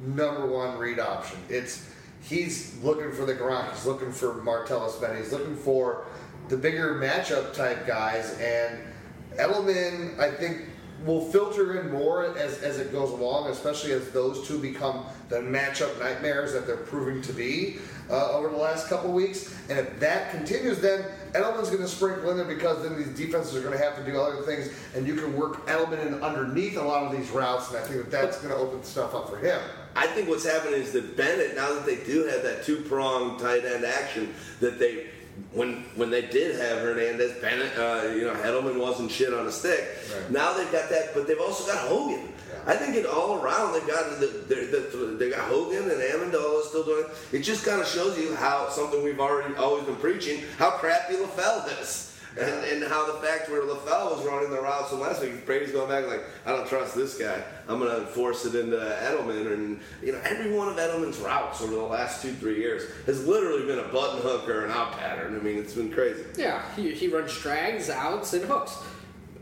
number 0.01 0.47
one 0.47 0.79
read 0.79 0.99
option. 0.99 1.39
It's 1.49 1.91
he's 2.23 2.77
looking 2.83 3.13
for 3.13 3.27
the 3.27 3.35
Gronk, 3.35 3.71
he's 3.73 3.85
looking 3.85 4.13
for 4.13 4.35
Martellus 4.35 4.99
Bennett, 5.01 5.19
he's 5.19 5.33
looking 5.33 5.57
for 5.57 6.07
the 6.49 6.57
bigger 6.57 6.95
matchup 6.95 7.53
type 7.53 7.87
guys, 7.87 8.39
and 8.41 8.79
Edelman, 9.39 10.19
I 10.19 10.31
think, 10.31 10.63
will 11.05 11.25
filter 11.31 11.81
in 11.81 11.93
more 11.93 12.37
as, 12.37 12.59
as 12.63 12.79
it 12.79 12.91
goes 12.91 13.11
along, 13.11 13.49
especially 13.51 13.93
as 13.93 14.11
those 14.11 14.47
two 14.47 14.59
become 14.59 15.05
the 15.29 15.37
matchup 15.37 15.99
nightmares 16.01 16.53
that 16.53 16.67
they're 16.67 16.77
proving 16.77 17.23
to 17.23 17.33
be 17.33 17.79
uh, 18.11 18.33
over 18.33 18.49
the 18.49 18.57
last 18.57 18.89
couple 18.89 19.13
weeks. 19.13 19.55
And 19.69 19.79
if 19.79 20.01
that 20.01 20.33
continues, 20.33 20.81
then 20.81 21.05
Edelman's 21.33 21.71
going 21.71 21.83
to 21.83 21.89
sprinkle 21.89 22.31
in 22.31 22.37
there 22.37 22.47
because 22.47 22.83
then 22.83 22.97
these 22.97 23.17
defenses 23.17 23.55
are 23.55 23.61
going 23.61 23.79
to 23.79 23.83
have 23.83 23.97
to 23.97 24.05
do 24.05 24.21
other 24.21 24.43
things, 24.43 24.73
and 24.97 25.07
you 25.07 25.15
can 25.15 25.37
work 25.37 25.67
Edelman 25.69 26.05
in 26.05 26.23
underneath 26.23 26.77
a 26.77 26.83
lot 26.83 27.05
of 27.05 27.17
these 27.17 27.31
routes, 27.31 27.69
and 27.69 27.79
I 27.79 27.83
think 27.83 27.97
that 28.03 28.11
that's 28.11 28.39
going 28.39 28.53
to 28.53 28.59
open 28.59 28.83
stuff 28.83 29.15
up 29.15 29.29
for 29.31 29.37
him. 29.39 29.61
I 29.95 30.07
think 30.07 30.29
what's 30.29 30.47
happening 30.47 30.81
is 30.81 30.93
that 30.93 31.17
Bennett, 31.17 31.55
now 31.55 31.73
that 31.75 31.87
they 31.87 31.97
do 32.05 32.25
have 32.27 32.43
that 32.43 32.65
two 32.65 32.81
pronged 32.83 33.41
tight 33.41 33.65
end 33.65 33.85
action, 33.85 34.35
that 34.61 34.79
they 34.79 35.07
when 35.53 35.85
when 35.97 36.11
they 36.11 36.23
did 36.23 36.57
have 36.57 36.79
Hernandez, 36.79 37.33
Bennett, 37.41 37.77
uh, 37.79 38.09
you 38.15 38.25
know, 38.25 38.35
Hedelman 38.35 38.79
wasn't 38.79 39.11
shit 39.11 39.33
on 39.33 39.47
a 39.47 39.53
stick. 39.53 39.87
Right. 40.15 40.31
Now 40.31 40.53
they've 40.53 40.71
got 40.71 40.89
that, 40.91 41.15
but 41.15 41.27
they've 41.27 41.41
also 41.41 41.67
got 41.73 41.89
Hogan. 41.89 42.29
I 42.67 42.77
think 42.77 42.97
it 42.97 43.07
all 43.07 43.43
around 43.43 43.73
they've 43.73 43.87
got 43.87 44.21
the, 44.21 44.27
the, 44.27 44.97
the, 44.97 45.17
they 45.19 45.31
got 45.31 45.41
Hogan 45.49 45.91
and 45.91 46.01
Amendola 46.01 46.63
still 46.65 46.85
doing. 46.85 47.07
It 47.33 47.41
just 47.41 47.65
kind 47.65 47.81
of 47.81 47.87
shows 47.87 48.19
you 48.19 48.35
how 48.35 48.69
something 48.69 49.03
we've 49.03 49.21
already 49.21 49.55
always 49.55 49.85
been 49.85 49.97
preaching 49.97 50.43
how 50.59 50.73
crappy 50.73 51.15
LaFell 51.15 51.81
is. 51.81 52.08
And, 52.37 52.65
and 52.65 52.85
how 52.85 53.07
the 53.07 53.27
fact 53.27 53.51
where 53.51 53.63
LaFell 53.63 54.17
was 54.17 54.27
running 54.27 54.51
the 54.51 54.61
routes 54.61 54.91
from 54.91 55.01
last 55.01 55.23
week, 55.23 55.47
Brady's 55.47 55.73
going 55.73 55.89
back 55.89 56.07
like, 56.07 56.23
I 56.45 56.53
don't 56.53 56.69
trust 56.69 56.95
this 56.95 57.17
guy. 57.19 57.43
I'm 57.69 57.79
going 57.79 58.01
to 58.01 58.07
force 58.07 58.45
it 58.45 58.55
into 58.55 58.77
Edelman. 58.77 59.53
And, 59.53 59.81
you 60.03 60.13
know, 60.13 60.21
every 60.25 60.53
one 60.53 60.69
of 60.69 60.77
Edelman's 60.77 61.19
routes 61.19 61.63
over 61.63 61.75
the 61.75 61.83
last 61.83 62.23
two, 62.23 62.33
three 62.35 62.59
years 62.59 62.83
has 63.07 63.27
literally 63.27 63.67
been 63.67 63.79
a 63.79 63.89
button 63.89 64.21
hook 64.23 64.49
or 64.49 64.65
an 64.65 64.71
out 64.71 64.93
pattern. 64.93 65.35
I 65.35 65.43
mean, 65.43 65.59
it's 65.59 65.75
been 65.75 65.93
crazy. 65.93 66.25
Yeah, 66.37 66.63
he, 66.77 66.93
he 66.93 67.09
runs 67.09 67.37
drags, 67.39 67.91
outs, 67.91 68.35
and 68.35 68.45
hooks. 68.45 68.77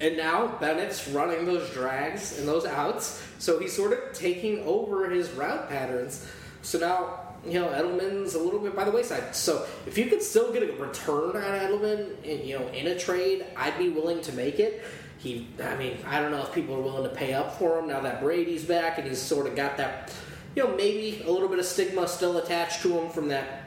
And 0.01 0.17
now 0.17 0.49
Bennett's 0.61 1.09
running 1.09 1.47
those 1.47 1.71
drags 1.71 2.39
and 2.39 2.47
those 2.47 2.67
outs, 2.67 3.23
so 3.39 3.59
he's 3.59 3.73
sort 3.73 3.93
of 3.95 4.13
taking 4.13 4.63
over 4.65 5.09
his 5.09 5.31
route 5.31 5.71
patterns. 5.71 6.27
So 6.61 6.79
now, 6.79 7.21
you 7.47 7.61
know, 7.61 7.69
Edelman's 7.69 8.35
a 8.35 8.39
little 8.39 8.61
bit 8.61 8.75
by 8.75 8.85
the 8.85 8.91
wayside. 8.91 9.35
So 9.35 9.67
if 9.87 9.97
you 9.97 10.07
could 10.07 10.23
still 10.23 10.53
get 10.53 10.63
a 10.63 10.73
return 10.73 11.31
on 11.37 11.43
Edelman, 11.43 12.23
in, 12.25 12.47
you 12.47 12.59
know, 12.59 12.69
in 12.69 12.87
a 12.89 12.99
trade, 12.99 13.47
I'd 13.57 13.79
be 13.79 13.89
willing 13.89 14.21
to 14.23 14.33
make 14.33 14.59
it. 14.59 14.85
He, 15.19 15.49
I 15.63 15.77
mean, 15.77 15.99
I 16.07 16.21
don't 16.21 16.31
know 16.31 16.43
if 16.43 16.53
people 16.53 16.75
are 16.77 16.81
willing 16.81 17.09
to 17.09 17.15
pay 17.15 17.33
up 17.33 17.59
for 17.59 17.79
him 17.79 17.89
now 17.89 18.01
that 18.01 18.21
Brady's 18.21 18.65
back 18.65 18.99
and 18.99 19.07
he's 19.07 19.21
sort 19.21 19.47
of 19.47 19.57
got 19.57 19.77
that, 19.79 20.13
you 20.55 20.63
know, 20.65 20.77
maybe 20.77 21.23
a 21.27 21.31
little 21.31 21.49
bit 21.49 21.59
of 21.59 21.65
stigma 21.65 22.07
still 22.07 22.39
attached 22.39 22.83
to 22.83 22.99
him 22.99 23.11
from 23.11 23.29
that 23.29 23.63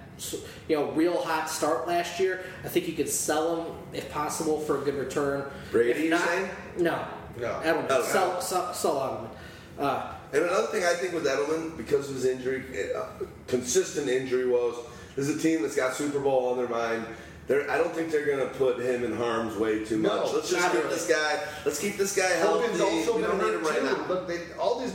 you 0.68 0.76
know, 0.76 0.92
real 0.92 1.18
hot 1.22 1.50
start 1.50 1.88
last 1.88 2.20
year. 2.20 2.44
I 2.64 2.68
think 2.68 2.88
you 2.88 2.94
could 2.94 3.10
sell 3.10 3.64
him 3.64 3.76
if 3.94 4.12
possible 4.12 4.60
for 4.60 4.82
a 4.82 4.82
good 4.82 4.96
return. 4.96 5.50
Brady, 5.72 5.92
If 5.92 6.00
you're 6.00 6.18
saying? 6.18 6.50
No, 6.78 7.06
No. 7.38 7.60
Edelman. 7.64 7.88
Oh, 7.90 8.04
sell, 8.04 8.34
no. 8.34 8.40
sell, 8.42 8.74
sell 8.74 9.30
Edelman. 9.78 9.84
Uh, 9.84 10.14
And 10.32 10.44
another 10.44 10.68
thing 10.68 10.84
I 10.84 10.94
think 10.94 11.14
with 11.14 11.26
Edelman, 11.26 11.76
because 11.76 12.08
of 12.10 12.16
his 12.16 12.26
injury, 12.26 12.64
uh, 12.96 13.06
consistent 13.48 14.08
injury 14.10 14.48
woes, 14.48 14.76
is 15.18 15.30
a 15.30 15.40
team 15.40 15.62
that's 15.64 15.76
got 15.76 15.94
Super 15.96 16.20
Bowl 16.20 16.50
on 16.50 16.58
their 16.58 16.68
mind. 16.68 17.06
They're, 17.48 17.70
I 17.70 17.78
don't 17.80 17.92
think 17.92 18.12
they're 18.12 18.28
going 18.28 18.48
to 18.48 18.54
put 18.56 18.80
him 18.80 19.04
in 19.04 19.16
harm's 19.16 19.58
way 19.58 19.84
too 19.84 19.98
No, 20.00 20.18
much. 20.24 20.34
Let's 20.34 20.52
just 20.52 20.64
keep 20.72 20.74
really. 20.84 20.90
this 20.94 21.08
guy. 21.10 21.40
Let's 21.66 21.80
keep 21.80 21.98
this 21.98 22.16
guy 22.16 22.28
healthy. 22.38 22.68
Hogan's 22.68 22.82
also 22.82 23.16
we 23.16 23.22
been 23.24 23.32
don't 23.32 23.44
need 23.44 23.54
him 23.56 23.64
right 23.64 23.80
too. 23.80 23.86
now. 23.86 24.06
Look, 24.08 24.28
they, 24.28 24.40
all 24.60 24.80
these, 24.80 24.94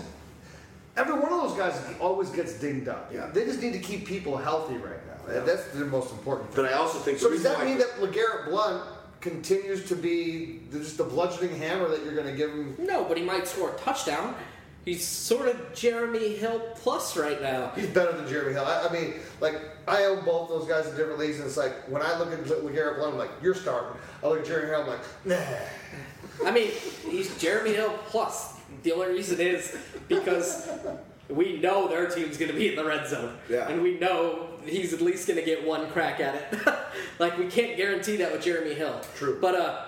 every 0.97 1.15
one 1.15 1.33
of 1.33 1.41
those 1.49 1.59
guys 1.59 1.81
always 2.01 2.31
gets 2.31 2.53
dinged 2.61 2.87
up. 2.87 3.11
Yeah. 3.13 3.27
They 3.27 3.45
just 3.45 3.61
need 3.61 3.73
to 3.73 3.81
keep 3.81 4.07
people 4.07 4.37
healthy 4.37 4.77
right 4.77 5.01
now. 5.09 5.35
And 5.35 5.49
That's 5.49 5.67
the 5.73 5.85
most 5.87 6.13
important 6.13 6.53
thing. 6.53 6.65
But 6.65 6.73
I 6.73 6.77
also 6.77 7.01
think. 7.01 7.19
So 7.19 7.29
does 7.31 7.43
that 7.43 7.65
mean 7.65 7.79
that 7.79 7.89
LeGarrette 7.99 8.45
Blunt 8.51 8.85
continues 9.21 9.89
to 9.89 9.97
be 9.97 10.61
just 10.71 10.97
the 10.99 11.05
bludgeoning 11.05 11.57
hammer 11.59 11.89
that 11.89 12.05
you're 12.05 12.15
going 12.15 12.27
to 12.29 12.37
give 12.37 12.51
him? 12.51 12.77
no, 12.79 13.05
but 13.05 13.17
he 13.17 13.25
might 13.25 13.49
score 13.49 13.75
a 13.75 13.79
touchdown. 13.79 14.37
He's 14.85 15.07
sort 15.07 15.49
of 15.49 15.75
Jeremy 15.75 16.35
Hill 16.37 16.61
plus 16.77 17.17
right 17.17 17.41
now. 17.41 17.73
He's 17.75 17.87
better 17.87 18.13
than 18.13 18.29
Jeremy 18.29 18.53
Hill. 18.53 18.65
I, 18.65 18.87
I 18.87 18.93
mean, 18.93 19.15
like 19.41 19.61
I 19.89 20.05
own 20.05 20.25
both 20.25 20.49
those 20.51 20.67
guys 20.69 20.87
in 20.87 20.97
different 20.97 21.19
leagues, 21.19 21.39
and 21.39 21.47
it's 21.47 21.57
like 21.57 21.73
when 21.89 22.03
I 22.03 22.19
look 22.19 22.33
at 22.33 22.45
LeGarrette 22.45 22.97
Blunt, 22.97 23.13
I'm 23.13 23.19
like, 23.19 23.31
you're 23.43 23.55
starting. 23.55 23.99
I 24.23 24.29
look 24.29 24.41
at 24.41 24.47
Jeremy 24.47 24.69
Hill, 24.69 24.83
I'm 24.83 24.87
like, 24.89 25.01
nah. 25.25 26.47
I 26.47 26.51
mean, 26.51 26.71
he's 27.09 27.37
Jeremy 27.39 27.75
Hill 27.75 27.99
plus. 28.07 28.55
The 28.83 28.93
only 28.93 29.09
reason 29.09 29.41
is 29.41 29.77
because 30.09 30.69
we 31.29 31.59
know 31.59 31.89
their 31.89 32.09
team's 32.09 32.37
going 32.37 32.51
to 32.51 32.57
be 32.57 32.71
in 32.71 32.77
the 32.77 32.85
red 32.85 33.07
zone. 33.07 33.37
Yeah. 33.49 33.69
And 33.69 33.83
we 33.83 33.99
know 33.99 34.49
he's 34.65 34.93
at 34.93 35.01
least 35.01 35.27
going 35.27 35.39
to 35.39 35.45
get 35.45 35.67
one 35.67 35.89
crack 35.91 36.21
at 36.21 36.35
it. 36.35 36.59
like, 37.19 37.39
we 37.39 37.47
can't 37.47 37.77
guarantee 37.77 38.17
that 38.17 38.33
with 38.33 38.43
Jeremy 38.43 38.75
Hill. 38.75 39.01
True. 39.17 39.39
But, 39.41 39.55
uh, 39.55 39.85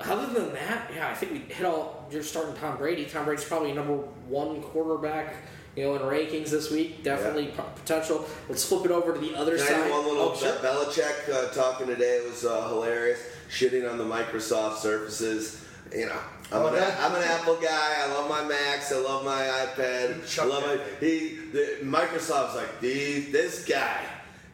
other 0.00 0.32
than 0.32 0.52
that, 0.54 0.90
yeah, 0.94 1.08
I 1.08 1.14
think 1.14 1.32
we 1.32 1.38
hit 1.38 1.66
all. 1.66 1.97
You're 2.10 2.22
starting 2.22 2.54
Tom 2.56 2.76
Brady. 2.78 3.04
Tom 3.04 3.24
Brady's 3.24 3.44
probably 3.44 3.72
number 3.72 3.94
one 4.28 4.62
quarterback, 4.62 5.34
you 5.76 5.84
know, 5.84 5.94
in 5.96 6.02
rankings 6.02 6.50
this 6.50 6.70
week. 6.70 7.02
Definitely 7.02 7.46
p- 7.46 7.62
potential. 7.76 8.24
Let's 8.48 8.64
flip 8.64 8.84
it 8.86 8.90
over 8.90 9.12
to 9.12 9.18
the 9.18 9.34
other 9.36 9.56
Can 9.56 9.66
side. 9.66 9.76
have 9.76 9.90
one 9.90 10.04
little 10.06 10.30
Oh, 10.30 10.36
sure. 10.36 10.52
Belichick 10.56 11.32
uh, 11.32 11.52
talking 11.52 11.86
today 11.86 12.22
was 12.26 12.44
uh, 12.44 12.68
hilarious, 12.68 13.20
shitting 13.50 13.90
on 13.90 13.98
the 13.98 14.04
Microsoft 14.04 14.76
surfaces. 14.78 15.64
You 15.94 16.06
know, 16.06 16.18
I'm, 16.52 16.62
Oh, 16.62 16.66
an, 16.68 16.74
that- 16.74 16.98
I'm 17.00 17.14
an 17.14 17.22
Apple 17.22 17.56
guy. 17.56 17.94
I 17.98 18.06
love 18.12 18.28
my 18.28 18.44
Macs. 18.44 18.92
I 18.92 18.96
love 18.96 19.24
my 19.24 19.40
iPad. 19.42 20.38
I 20.38 20.44
love 20.44 20.62
my, 20.66 20.78
he. 21.00 21.38
The, 21.52 21.78
Microsoft's 21.82 22.56
like, 22.56 22.80
"These- 22.80 23.32
this 23.32 23.64
guy. 23.64 24.00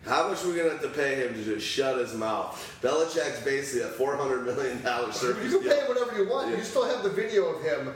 How 0.07 0.29
much 0.29 0.45
are 0.45 0.49
we 0.49 0.57
gonna 0.57 0.71
have 0.71 0.83
to 0.83 0.89
pay 0.89 1.17
him 1.17 1.35
to 1.35 1.43
just 1.45 1.67
shut 1.67 1.99
his 1.99 2.15
mouth? 2.15 2.79
Belichick's 2.83 3.43
basically 3.43 3.83
a 3.89 3.93
four 3.93 4.17
hundred 4.17 4.45
million 4.45 4.83
dollar 4.83 5.09
You 5.09 5.13
can 5.35 5.51
deal. 5.51 5.61
pay 5.63 5.89
whatever 5.89 6.17
you 6.23 6.29
want. 6.29 6.51
Yeah. 6.51 6.59
You 6.59 6.63
still 6.65 6.85
have 6.87 7.03
the 7.03 7.11
video 7.11 7.47
of 7.47 7.63
him 7.63 7.95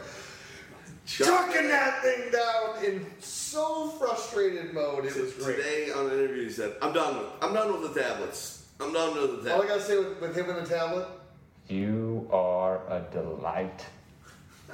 chucking 1.07 1.69
that 1.69 2.03
thing 2.03 2.31
down 2.33 2.85
in 2.85 3.07
so 3.21 3.89
frustrated 3.99 4.73
mode. 4.73 5.05
It 5.05 5.17
was 5.17 5.33
great. 5.35 5.57
Today 5.57 5.91
on 5.91 6.09
the 6.09 6.15
interview, 6.25 6.45
he 6.45 6.51
said, 6.51 6.77
"I'm 6.81 6.93
done 6.93 7.19
with. 7.19 7.27
I'm 7.43 7.53
done 7.53 7.79
with 7.81 7.93
the 7.95 8.01
tablets. 8.01 8.67
I'm 8.81 8.93
done 8.93 9.15
with 9.15 9.43
the 9.45 9.51
tablets. 9.51 9.51
All 9.55 9.63
I 9.63 9.67
gotta 9.67 9.83
say 9.83 9.99
with, 9.99 10.21
with 10.21 10.37
him 10.37 10.49
and 10.51 10.65
the 10.67 10.69
tablet, 10.69 11.07
You 11.69 12.29
are 12.33 12.77
a 12.89 13.05
delight. 13.13 13.85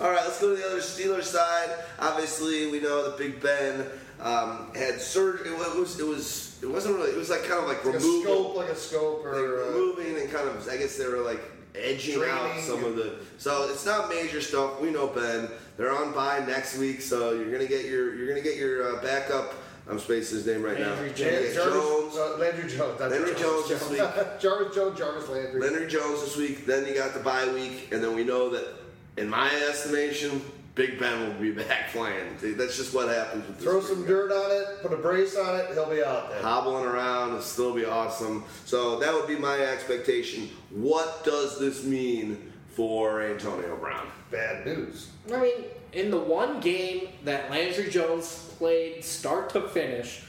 All 0.00 0.10
right, 0.10 0.20
let's 0.24 0.40
go 0.40 0.50
to 0.50 0.56
the 0.56 0.66
other 0.66 0.80
Steelers 0.80 1.24
side. 1.24 1.70
Obviously, 1.98 2.70
we 2.70 2.80
know 2.80 3.04
that 3.08 3.18
Big 3.18 3.40
Ben 3.40 3.86
um, 4.22 4.70
had 4.74 5.00
surgery. 5.00 5.50
It 5.50 5.56
was. 5.58 5.98
It 5.98 6.06
was. 6.06 6.58
It 6.62 6.68
wasn't 6.68 6.96
really. 6.96 7.10
It 7.12 7.16
was 7.16 7.30
like 7.30 7.40
kind 7.44 7.60
of 7.62 7.66
like 7.66 7.84
like 7.84 7.94
a 7.94 7.98
removing, 7.98 8.22
scope, 8.22 8.56
like 8.56 8.68
a 8.68 8.76
scope, 8.76 9.24
like 9.24 9.34
or 9.34 9.62
uh, 9.62 9.66
removing, 9.68 10.16
and 10.20 10.30
kind 10.30 10.48
of. 10.48 10.68
I 10.68 10.76
guess 10.76 10.96
they 10.96 11.06
were 11.06 11.18
like 11.18 11.40
edging 11.74 12.22
out 12.24 12.58
some 12.60 12.84
of 12.84 12.96
the. 12.96 13.14
So 13.38 13.68
it's 13.70 13.86
not 13.86 14.08
major 14.08 14.40
stuff. 14.40 14.80
We 14.80 14.90
know 14.90 15.06
Ben. 15.06 15.48
They're 15.76 15.92
on 15.92 16.12
bye 16.12 16.44
next 16.46 16.76
week, 16.76 17.00
so 17.00 17.32
you're 17.32 17.50
gonna 17.50 17.66
get 17.66 17.86
your. 17.86 18.14
You're 18.14 18.28
gonna 18.28 18.42
get 18.42 18.56
your 18.56 18.96
uh, 18.96 19.02
backup. 19.02 19.54
I'm 19.88 19.98
spacing 19.98 20.36
his 20.38 20.46
name 20.46 20.62
right 20.62 20.78
Landry 20.78 21.08
now. 21.08 21.14
Jones. 21.14 21.18
You're 21.20 21.30
gonna 21.30 21.42
get 21.42 21.54
Jarvis, 21.54 22.14
Jones. 22.14 22.16
uh, 22.16 22.36
Landry 22.38 22.70
Jones. 22.70 23.00
Landry 23.00 23.34
Jones 23.34 23.68
Jarvis 23.68 23.88
this 23.88 24.42
Jarvis 24.42 24.74
Jones, 24.74 24.98
Jarvis 24.98 25.28
Landry. 25.28 25.60
Leonard 25.60 25.90
Jones 25.90 26.20
this 26.22 26.36
week. 26.36 26.66
Then 26.66 26.86
you 26.86 26.94
got 26.94 27.14
the 27.14 27.20
bye 27.20 27.48
week, 27.52 27.88
and 27.90 28.04
then 28.04 28.14
we 28.14 28.22
know 28.22 28.50
that, 28.50 28.68
in 29.16 29.28
my 29.28 29.50
estimation, 29.68 30.42
Big 30.80 30.98
Ben 30.98 31.20
will 31.20 31.34
be 31.34 31.50
back 31.64 31.90
playing. 31.90 32.38
That's 32.40 32.74
just 32.78 32.94
what 32.94 33.08
happens 33.08 33.46
with 33.46 33.60
Throw 33.60 33.80
Big 33.80 33.88
some 33.88 33.98
Ben. 33.98 34.06
dirt 34.06 34.32
on 34.32 34.50
it, 34.50 34.80
put 34.80 34.94
a 34.94 34.96
brace 34.96 35.36
on 35.36 35.60
it, 35.60 35.66
he'll 35.74 35.90
be 35.90 36.02
out 36.02 36.30
there. 36.30 36.40
hobbling 36.40 36.86
around 36.86 37.34
and 37.34 37.42
still 37.42 37.74
be 37.74 37.84
awesome. 37.84 38.44
So 38.64 38.98
that 38.98 39.12
would 39.12 39.26
be 39.26 39.36
my 39.36 39.58
expectation. 39.60 40.48
What 40.70 41.22
does 41.22 41.58
this 41.60 41.84
mean 41.84 42.50
for 42.70 43.20
Antonio 43.20 43.76
Brown? 43.76 44.06
Bad 44.30 44.64
news. 44.64 45.10
I 45.30 45.38
mean, 45.38 45.64
in 45.92 46.10
the 46.10 46.18
one 46.18 46.60
game 46.60 47.08
that 47.24 47.50
Landry 47.50 47.90
Jones 47.90 48.50
played 48.56 49.04
start 49.04 49.50
to 49.50 49.68
finish, 49.68 50.22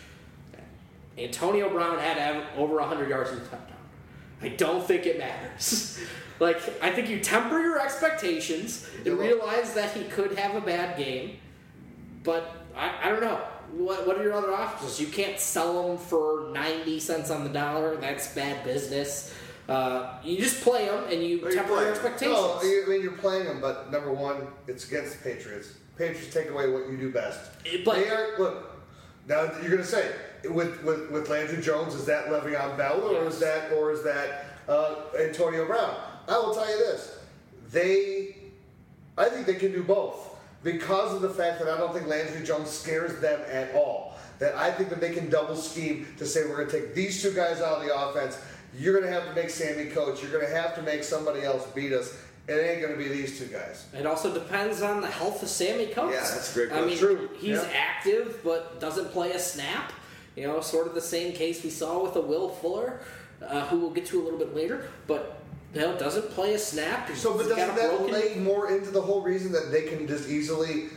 Antonio 1.18 1.69
Brown 1.69 1.98
had 1.98 2.15
to 2.15 2.22
have 2.22 2.44
over 2.57 2.76
100 2.76 3.07
yards 3.07 3.30
and 3.30 3.41
a 3.41 3.45
touchdown. 3.45 3.68
I 4.41 4.49
don't 4.49 4.86
think 4.86 5.06
it 5.06 5.18
matters. 5.18 5.98
like, 6.41 6.57
I 6.81 6.89
think 6.89 7.07
you 7.07 7.19
temper 7.19 7.59
your 7.61 7.80
expectations 7.80 8.89
and 9.05 9.18
realize 9.19 9.76
that 9.76 9.91
he 9.95 10.05
could 10.05 10.39
have 10.39 10.55
a 10.55 10.61
bad 10.61 10.97
game, 10.97 11.38
but 12.23 12.65
I, 12.76 12.93
I 13.03 13.09
don't 13.09 13.22
know. 13.22 13.39
What, 13.73 14.07
what 14.07 14.18
are 14.18 14.23
your 14.23 14.34
other 14.34 14.51
options? 14.51 14.99
You 14.99 15.05
can't 15.05 15.39
sell 15.39 15.88
them 15.88 15.97
for 15.99 16.49
90 16.51 16.99
cents 16.99 17.30
on 17.30 17.43
the 17.43 17.49
dollar. 17.51 17.95
That's 17.95 18.34
bad 18.34 18.65
business. 18.65 19.34
Uh, 19.69 20.18
you 20.23 20.39
just 20.39 20.61
play 20.61 20.88
them 20.88 21.03
and 21.11 21.23
you 21.23 21.45
Or 21.45 21.49
you 21.51 21.55
temper 21.55 21.73
your 21.73 21.91
expectations. 21.91 22.35
No, 22.35 22.59
I 22.59 22.85
mean 22.88 23.03
you're 23.03 23.11
playing 23.11 23.45
them, 23.45 23.61
but 23.61 23.91
number 23.91 24.11
one, 24.11 24.47
it's 24.68 24.88
against 24.88 25.19
the 25.19 25.30
Patriots. 25.30 25.76
Patriots 25.95 26.34
take 26.34 26.49
away 26.49 26.72
what 26.72 26.89
you 26.89 26.97
do 26.97 27.11
best. 27.11 27.51
Eh, 27.68 27.84
but- 27.85 27.95
they 27.95 28.09
are 28.09 28.39
look. 28.39 28.81
Now 29.27 29.43
you're 29.61 29.69
gonna 29.69 29.84
say 29.84 30.11
with 30.49 30.84
with 30.84 31.11
with 31.11 31.30
Landry 31.30 31.61
Jones, 31.61 31.93
is 31.93 32.05
that 32.07 32.26
Le'Veon 32.30 32.76
Bell 32.76 32.99
or 33.01 33.27
is 33.27 33.39
that 33.39 33.72
or 33.73 33.91
is 33.91 34.03
that 34.03 34.45
uh, 34.68 34.95
Antonio 35.18 35.68
Brown? 35.68 35.95
I 36.32 36.38
will 36.38 36.53
tell 36.53 36.70
you 36.70 36.78
this: 36.78 37.20
they, 37.72 38.36
I 39.18 39.28
think 39.28 39.45
they 39.45 39.56
can 39.56 39.74
do 39.74 39.84
both 39.84 40.38
because 40.64 41.14
of 41.14 41.22
the 41.22 41.30
fact 41.30 41.60
that 41.60 41.68
I 41.68 41.78
don't 41.78 41.94
think 41.94 42.08
Landry 42.08 42.45
Jones 42.45 42.70
scares 42.70 43.20
them 43.20 43.41
at 43.52 43.76
all. 43.76 44.18
That 44.40 44.56
I 44.56 44.72
think 44.72 44.90
that 44.90 45.02
they 45.02 45.14
can 45.14 45.30
double 45.30 45.56
scheme 45.56 46.08
to 46.18 46.26
say 46.26 46.45
we're 46.45 46.58
gonna 46.58 46.72
take 46.72 46.95
these 46.95 47.22
two 47.22 47.34
guys 47.34 47.62
out 47.62 47.82
of 47.82 47.86
the 47.86 47.95
offense. 47.95 48.40
You're 48.78 48.98
gonna 48.99 49.12
have 49.12 49.28
to 49.28 49.34
make 49.34 49.49
Sammie 49.49 49.91
Coates. 49.91 50.24
You're 50.24 50.32
gonna 50.32 50.53
have 50.53 50.74
to 50.76 50.82
make 50.82 51.03
somebody 51.03 51.44
else 51.44 51.68
beat 51.76 51.91
us. 51.91 52.18
It 52.48 52.53
ain't 52.53 52.82
gonna 52.82 52.98
be 52.98 53.10
these 53.10 53.38
two 53.38 53.45
guys. 53.48 53.86
It 53.94 54.06
also 54.06 54.34
depends 54.34 54.82
on 54.82 55.02
the 55.02 55.08
health 55.08 55.44
of 55.44 55.49
Sammie 55.49 55.88
Coates. 55.88 56.16
Yeah, 56.16 56.22
that's 56.22 56.56
a 56.56 56.68
great 56.68 56.72
I 56.72 56.86
mean, 56.86 56.98
True, 56.98 57.30
he's 57.40 57.58
yeah. 57.58 57.70
active 57.76 58.40
but 58.44 58.80
doesn't 58.80 59.12
play 59.12 59.32
a 59.32 59.40
snap. 59.40 59.91
You 60.38 60.48
know, 60.48 60.62
sort 60.62 60.88
of 60.88 60.95
the 60.95 61.02
same 61.02 61.34
case 61.34 61.62
we 61.62 61.70
saw 61.70 62.02
with 62.02 62.16
a 62.16 62.22
Will 62.22 62.48
Fuller, 62.48 63.02
uh, 63.45 63.68
who 63.68 63.80
we'll 63.80 63.90
get 63.90 64.06
to 64.08 64.22
a 64.22 64.24
little 64.24 64.40
bit 64.40 64.56
later, 64.56 64.88
but 65.06 65.40
know, 65.73 65.98
doesn't 65.98 66.30
play 66.31 66.53
a 66.53 66.60
snap. 66.60 67.07
He's 67.10 67.19
So, 67.19 67.34
but 67.38 67.48
doesn't 67.49 67.76
that 67.76 67.98
broken- 67.98 68.11
lay 68.14 68.35
more 68.35 68.69
into 68.72 68.91
the 68.91 69.02
whole 69.02 69.22
reason 69.22 69.52
that 69.53 69.72
they 69.72 69.84
can 69.84 70.07
just 70.07 70.30
easily? 70.30 70.89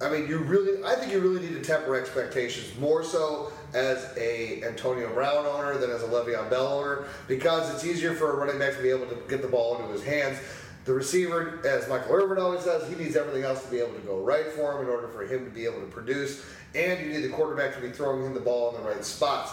I 0.00 0.08
mean, 0.08 0.28
you 0.28 0.38
really, 0.38 0.84
I 0.84 0.94
think 0.94 1.12
you 1.12 1.18
really 1.20 1.40
need 1.40 1.54
to 1.54 1.60
temper 1.62 1.96
expectations 1.96 2.78
more 2.78 3.02
so 3.02 3.50
as 3.74 4.12
a 4.16 4.62
Antonio 4.62 5.12
Brown 5.12 5.44
owner 5.44 5.76
than 5.76 5.90
as 5.90 6.02
a 6.02 6.06
Le'Veon 6.06 6.48
Bell 6.48 6.66
owner 6.68 7.04
because 7.26 7.72
it's 7.74 7.84
easier 7.84 8.14
for 8.14 8.32
a 8.32 8.36
running 8.36 8.58
back 8.58 8.76
to 8.76 8.82
be 8.82 8.90
able 8.90 9.06
to 9.06 9.16
get 9.28 9.42
the 9.42 9.48
ball 9.48 9.76
into 9.76 9.92
his 9.92 10.04
hands. 10.04 10.38
The 10.84 10.94
receiver, 10.94 11.60
as 11.66 11.88
Michael 11.88 12.14
Irvin 12.14 12.38
always 12.38 12.60
says, 12.62 12.88
he 12.88 12.94
needs 12.94 13.16
everything 13.16 13.42
else 13.42 13.64
to 13.64 13.70
be 13.70 13.78
able 13.78 13.92
to 13.94 14.00
go 14.00 14.20
right 14.20 14.46
for 14.46 14.72
him 14.76 14.86
in 14.86 14.88
order 14.88 15.08
for 15.08 15.22
him 15.22 15.44
to 15.44 15.50
be 15.50 15.64
able 15.64 15.80
to 15.80 15.86
produce, 15.86 16.44
and 16.74 16.98
you 17.00 17.12
need 17.12 17.22
the 17.22 17.28
quarterback 17.28 17.74
to 17.74 17.80
be 17.80 17.90
throwing 17.90 18.24
him 18.24 18.32
the 18.34 18.40
ball 18.40 18.74
in 18.74 18.82
the 18.82 18.88
right 18.88 19.04
spots. 19.04 19.50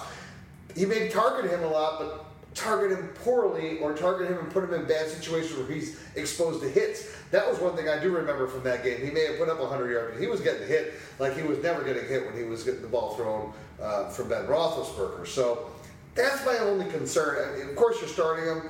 He 0.76 0.86
may 0.86 1.10
target 1.10 1.50
him 1.52 1.64
a 1.64 1.68
lot, 1.68 2.00
but 2.00 2.26
target 2.56 2.98
him 2.98 3.10
poorly 3.24 3.80
or 3.80 3.94
target 3.94 4.30
him 4.32 4.40
and 4.40 4.50
put 4.50 4.64
him 4.64 4.74
in 4.74 4.86
bad 4.86 5.10
situations 5.10 5.58
where 5.58 5.68
he's 5.68 6.00
exposed 6.16 6.62
to 6.62 6.70
hits. 6.70 7.14
That 7.32 7.48
was 7.48 7.60
one 7.60 7.76
thing 7.76 7.90
I 7.90 8.00
do 8.00 8.12
remember 8.12 8.48
from 8.48 8.64
that 8.64 8.84
game. 8.84 9.06
He 9.06 9.12
may 9.12 9.26
have 9.26 9.38
put 9.38 9.50
up 9.50 9.60
100 9.60 9.92
yards, 9.92 10.14
but 10.14 10.22
he 10.22 10.28
was 10.28 10.40
getting 10.40 10.66
hit 10.68 10.94
like 11.20 11.36
he 11.36 11.44
was 11.44 11.62
never 11.62 11.84
getting 11.84 12.08
hit 12.08 12.26
when 12.26 12.36
he 12.36 12.44
was 12.44 12.64
getting 12.64 12.82
the 12.82 12.88
ball 12.88 13.16
thrown 13.16 13.54
uh, 13.82 14.10
from 14.10 14.30
Ben 14.30 14.48
Roethlisberger. 14.48 15.28
So 15.28 15.70
that's 16.16 16.46
my 16.46 16.58
only 16.60 16.90
concern. 16.92 17.54
I 17.54 17.58
mean, 17.58 17.70
of 17.70 17.76
course, 17.76 18.00
you're 18.00 18.10
starting 18.10 18.46
him. 18.46 18.70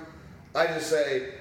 I 0.56 0.66
just 0.68 0.90
say 0.90 1.34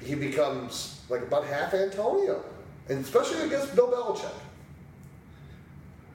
he 0.00 0.14
becomes 0.14 1.00
like 1.08 1.22
about 1.22 1.46
half 1.46 1.74
Antonio, 1.74 2.44
and 2.88 3.04
especially 3.04 3.42
against 3.42 3.74
Bill 3.74 3.88
Belichick. 3.88 4.32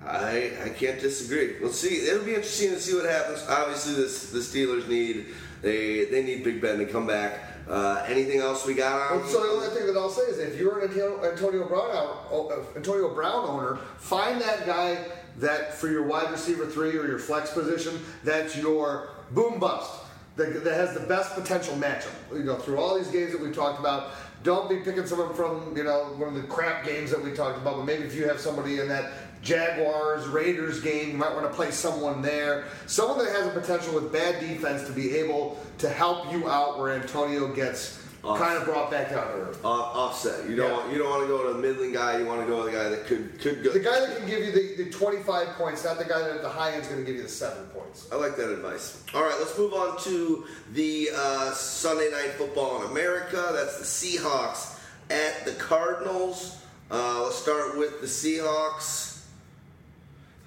I 0.06 0.52
I 0.64 0.70
can't 0.70 1.00
disagree. 1.00 1.58
We'll 1.62 1.72
see. 1.72 2.08
It'll 2.08 2.26
be 2.26 2.34
interesting 2.34 2.72
to 2.72 2.80
see 2.80 2.96
what 2.96 3.06
happens. 3.06 3.46
Obviously, 3.48 3.96
this 3.96 4.32
the 4.32 4.40
Steelers 4.40 4.88
need 4.88 5.28
they 5.62 6.06
they 6.06 6.24
need 6.24 6.44
Big 6.44 6.62
Ben 6.62 6.80
to 6.80 6.86
come 6.86 7.06
back. 7.06 7.40
Uh, 7.70 8.04
anything 8.08 8.40
else 8.40 8.66
we 8.66 8.74
got 8.74 9.12
on? 9.12 9.28
So 9.28 9.42
the 9.44 9.50
only 9.50 9.68
thing 9.70 9.86
that 9.86 9.98
I'll 9.98 10.10
say 10.10 10.24
is, 10.24 10.40
if 10.40 10.60
you're 10.60 10.80
an 10.80 10.90
Antonio, 11.24 11.68
Brown 11.68 12.18
uh, 12.32 12.76
Antonio 12.76 13.14
Brown 13.14 13.48
owner, 13.48 13.78
find 13.98 14.42
that 14.42 14.66
guy 14.66 15.06
that 15.38 15.74
for 15.76 15.88
your 15.88 16.04
wide 16.04 16.32
receiver 16.32 16.66
three 16.66 16.98
or 16.98 17.08
your 17.08 17.20
flex 17.20 17.52
position, 17.52 18.00
that's 18.24 18.58
your 18.58 19.10
boom 19.32 19.60
bust. 19.60 20.00
That, 20.38 20.64
that 20.64 20.74
has 20.74 20.94
the 20.94 21.02
best 21.02 21.36
potential 21.36 21.76
matchup. 21.76 22.14
You 22.34 22.44
know, 22.44 22.56
through 22.56 22.78
all 22.78 22.98
these 22.98 23.10
games 23.10 23.34
that 23.34 23.42
we've 23.42 23.56
talked 23.56 23.80
about, 23.80 24.12
don't 24.44 24.70
be 24.70 24.78
picking 24.78 25.06
someone 25.06 25.34
from 25.36 25.78
you 25.78 25.84
know 25.84 26.16
one 26.18 26.30
of 26.30 26.36
the 26.36 26.48
crap 26.48 26.86
games 26.86 27.12
that 27.12 27.24
we 27.24 27.32
talked 27.32 27.58
about. 27.60 27.78
But 27.78 27.86
maybe 27.86 28.04
if 28.04 28.16
you 28.16 28.28
have 28.28 28.40
somebody 28.40 28.80
in 28.80 28.88
that 28.88 29.12
Jaguars 29.42 30.28
Raiders 30.28 30.82
game, 30.82 31.10
you 31.12 31.18
might 31.18 31.34
want 31.34 31.46
to 31.50 31.54
play 31.54 31.72
someone 31.72 32.22
there, 32.22 32.66
someone 32.86 33.18
that 33.20 33.36
has 33.36 33.48
a 33.48 33.52
potential 33.60 33.94
with 33.96 34.12
bad 34.14 34.40
defense 34.40 34.86
to 34.88 34.94
be 34.94 35.16
able 35.18 35.60
to 35.80 35.90
help 35.90 36.32
you 36.32 36.48
out 36.50 36.78
where 36.80 36.94
Antonio 36.94 37.48
gets 37.54 38.00
Off. 38.24 38.38
kind 38.38 38.56
of 38.56 38.66
brought 38.66 38.92
back 38.92 39.10
down 39.10 39.26
to 39.28 39.34
earth. 39.34 39.66
Off, 39.66 39.96
offset. 39.96 40.48
You 40.48 40.56
don't 40.56 40.70
Yeah. 40.70 40.78
want, 40.78 40.92
you 40.92 40.98
don't 41.00 41.10
want 41.10 41.22
to 41.24 41.28
go 41.28 41.48
to 41.48 41.54
the 41.54 41.60
middling 41.60 41.92
guy. 41.92 42.20
You 42.20 42.26
want 42.26 42.42
to 42.42 42.48
go 42.48 42.60
to 42.64 42.66
the 42.72 42.78
guy 42.78 42.88
that 42.90 43.08
could 43.08 43.40
could 43.42 43.64
go. 43.64 43.72
The 43.72 43.80
guy 43.80 44.00
that 44.00 44.16
can 44.18 44.28
give 44.28 44.40
you 44.46 44.52
the, 44.52 44.84
the 44.84 44.90
25 44.92 45.48
points, 45.58 45.84
not 45.84 45.98
the 45.98 46.06
guy 46.06 46.20
that 46.20 46.30
at 46.36 46.42
the 46.44 46.50
high 46.50 46.72
end 46.74 46.84
is 46.84 46.88
going 46.88 47.00
to 47.00 47.06
give 47.06 47.16
you 47.16 47.24
the 47.24 47.30
seven 47.30 47.66
points. 47.74 48.08
I 48.12 48.18
like 48.18 48.36
that 48.36 48.52
advice. 48.52 49.04
All 49.16 49.24
right, 49.24 49.36
let's 49.40 49.58
move 49.58 49.74
on 49.74 49.98
to 50.04 50.46
the 50.74 51.10
uh, 51.16 51.52
Sunday 51.54 52.12
Night 52.12 52.34
Football 52.38 52.84
in 52.84 52.92
America. 52.92 53.50
That's 53.54 53.80
the 53.80 53.86
Seahawks 53.86 54.78
at 55.10 55.44
the 55.46 55.54
Cardinals. 55.54 56.58
Uh, 56.92 57.24
let's 57.24 57.38
start 57.38 57.76
with 57.78 58.02
the 58.02 58.08
Seahawks. 58.08 59.11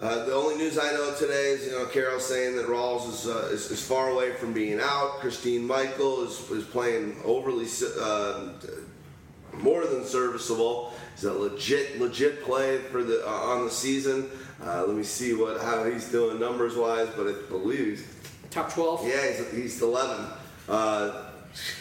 Uh, 0.01 0.25
the 0.25 0.35
only 0.35 0.57
news 0.57 0.77
I 0.77 0.91
know 0.93 1.15
today 1.15 1.51
is, 1.51 1.67
you 1.67 1.73
know, 1.73 1.87
Carroll 1.87 2.19
saying 2.19 2.57
that 2.57 2.67
Rawls 2.67 3.09
is, 3.09 3.27
uh, 3.29 3.49
is, 3.53 3.71
is 3.71 3.87
far 3.87 4.11
away 4.11 4.33
from 4.33 4.53
being 4.53 4.81
out. 4.81 5.21
Christine 5.21 5.67
Michael 5.67 6.25
is, 6.25 6.51
is 6.51 6.65
playing 6.65 7.17
overly 7.25 7.67
uh, 8.01 8.49
more 9.55 9.87
than 9.87 10.05
serviceable. 10.05 10.93
He's 11.15 11.25
a 11.25 11.33
legit 11.33 12.01
legit 12.01 12.43
play 12.43 12.79
for 12.79 13.05
the 13.05 13.25
uh, 13.25 13.31
on 13.31 13.65
the 13.65 13.71
season. 13.71 14.29
Uh, 14.61 14.85
let 14.85 14.97
me 14.97 15.05
see 15.05 15.33
what 15.33 15.61
how 15.61 15.85
he's 15.85 16.11
doing 16.11 16.41
numbers 16.41 16.75
wise, 16.75 17.09
but 17.17 17.29
I 17.29 17.35
believe 17.49 17.87
he's 17.87 18.07
top 18.51 18.73
12. 18.73 19.07
yeah, 19.07 19.29
he's, 19.29 19.51
he's 19.53 19.83
11. 19.83 20.27
Uh, 20.69 21.23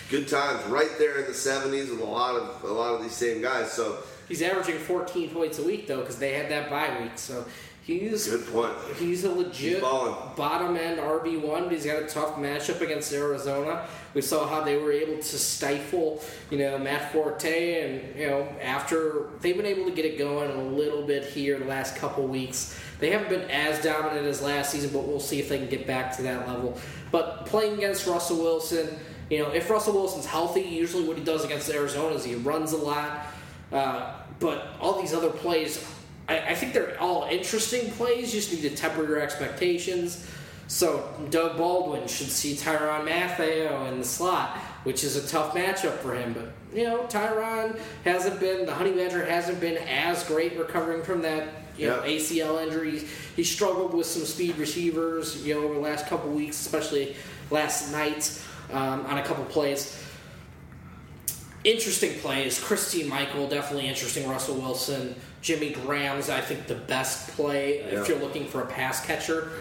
good 0.09 0.27
times, 0.27 0.63
right 0.67 0.91
there 0.99 1.17
in 1.17 1.25
the 1.25 1.31
70s 1.31 1.89
with 1.89 1.99
a 1.99 2.05
lot 2.05 2.35
of 2.35 2.63
a 2.63 2.73
lot 2.73 2.93
of 2.93 3.01
these 3.01 3.13
same 3.13 3.41
guys. 3.41 3.71
So 3.71 3.97
He's 4.27 4.41
averaging 4.41 4.77
14 4.77 5.29
points 5.29 5.59
a 5.59 5.63
week 5.63 5.87
though, 5.87 5.99
because 5.99 6.17
they 6.17 6.33
had 6.33 6.49
that 6.49 6.69
bye 6.69 7.01
week. 7.01 7.17
So 7.17 7.45
he's 7.83 8.27
good 8.27 8.45
point. 8.47 8.73
He's 8.97 9.23
a 9.23 9.31
legit 9.31 9.73
He's 9.73 9.81
bottom 9.81 10.77
end 10.77 10.99
RB 10.99 11.41
one, 11.41 11.63
but 11.63 11.73
he's 11.73 11.85
got 11.85 12.01
a 12.01 12.07
tough 12.07 12.35
matchup 12.35 12.81
against 12.81 13.11
Arizona. 13.13 13.87
We 14.13 14.21
saw 14.21 14.47
how 14.47 14.61
they 14.61 14.77
were 14.77 14.91
able 14.91 15.17
to 15.17 15.23
stifle, 15.23 16.21
you 16.49 16.57
know, 16.57 16.77
Matt 16.77 17.11
Forte, 17.11 17.83
and 17.83 18.19
you 18.19 18.27
know, 18.27 18.47
after 18.61 19.27
they've 19.41 19.57
been 19.57 19.65
able 19.65 19.85
to 19.85 19.91
get 19.91 20.05
it 20.05 20.17
going 20.17 20.51
a 20.51 20.63
little 20.63 21.03
bit 21.05 21.25
here 21.25 21.59
the 21.59 21.65
last 21.65 21.95
couple 21.97 22.25
weeks. 22.27 22.79
They 22.99 23.09
haven't 23.09 23.29
been 23.29 23.49
as 23.49 23.83
dominant 23.83 24.25
as 24.27 24.41
last 24.41 24.71
season, 24.71 24.91
but 24.93 25.05
we'll 25.05 25.19
see 25.19 25.39
if 25.39 25.49
they 25.49 25.57
can 25.57 25.67
get 25.67 25.85
back 25.85 26.15
to 26.15 26.21
that 26.23 26.47
level. 26.47 26.77
But 27.11 27.45
playing 27.47 27.73
against 27.73 28.07
Russell 28.07 28.37
Wilson, 28.37 28.97
you 29.29 29.39
know, 29.39 29.51
if 29.51 29.69
Russell 29.69 29.93
Wilson's 29.93 30.25
healthy, 30.25 30.61
usually 30.61 31.05
what 31.05 31.17
he 31.17 31.23
does 31.23 31.43
against 31.43 31.69
Arizona 31.69 32.15
is 32.15 32.23
he 32.23 32.35
runs 32.35 32.71
a 32.71 32.77
lot. 32.77 33.25
Uh, 33.73 34.13
but 34.39 34.67
all 34.79 35.01
these 35.01 35.13
other 35.13 35.29
plays, 35.29 35.83
I, 36.27 36.39
I 36.39 36.55
think 36.55 36.73
they're 36.73 36.99
all 36.99 37.27
interesting 37.29 37.91
plays. 37.91 38.33
You 38.33 38.41
just 38.41 38.53
need 38.53 38.61
to 38.69 38.75
temper 38.75 39.03
your 39.03 39.19
expectations. 39.19 40.27
So 40.67 41.09
Doug 41.29 41.57
Baldwin 41.57 42.07
should 42.07 42.29
see 42.29 42.55
Tyrann 42.55 43.05
Mathieu 43.05 43.69
in 43.87 43.99
the 43.99 44.05
slot, 44.05 44.57
which 44.83 45.03
is 45.03 45.15
a 45.15 45.27
tough 45.27 45.53
matchup 45.53 45.97
for 45.99 46.15
him. 46.15 46.33
But 46.33 46.53
you 46.75 46.85
know, 46.85 47.03
Tyrann 47.03 47.79
hasn't 48.05 48.39
been 48.39 48.65
the 48.65 48.73
Honey 48.73 48.91
Badger 48.91 49.25
hasn't 49.25 49.59
been 49.59 49.77
as 49.77 50.23
great 50.23 50.57
recovering 50.57 51.03
from 51.03 51.21
that 51.23 51.49
you 51.77 51.87
know 51.87 52.01
ACL 52.01 52.65
injury. 52.65 53.03
He 53.35 53.43
struggled 53.43 53.93
with 53.93 54.07
some 54.07 54.23
speed 54.23 54.57
receivers, 54.57 55.45
you 55.45 55.53
know, 55.53 55.63
over 55.63 55.73
the 55.73 55.79
last 55.79 56.07
couple 56.07 56.29
weeks, 56.31 56.59
especially 56.59 57.15
last 57.51 57.91
night 57.91 58.41
um, 58.71 59.05
on 59.05 59.17
a 59.17 59.23
couple 59.23 59.43
plays. 59.45 59.99
Interesting 61.63 62.19
plays. 62.19 62.61
Christine 62.61 63.07
Michael, 63.07 63.47
definitely 63.47 63.87
interesting. 63.87 64.27
Russell 64.27 64.55
Wilson. 64.55 65.15
Jimmy 65.43 65.71
Graham's, 65.71 66.29
I 66.29 66.41
think, 66.41 66.65
the 66.67 66.75
best 66.75 67.29
play 67.35 67.79
Yeah. 67.79 68.01
if 68.01 68.07
you're 68.07 68.17
looking 68.17 68.47
for 68.47 68.61
a 68.61 68.65
pass 68.65 69.05
catcher. 69.05 69.51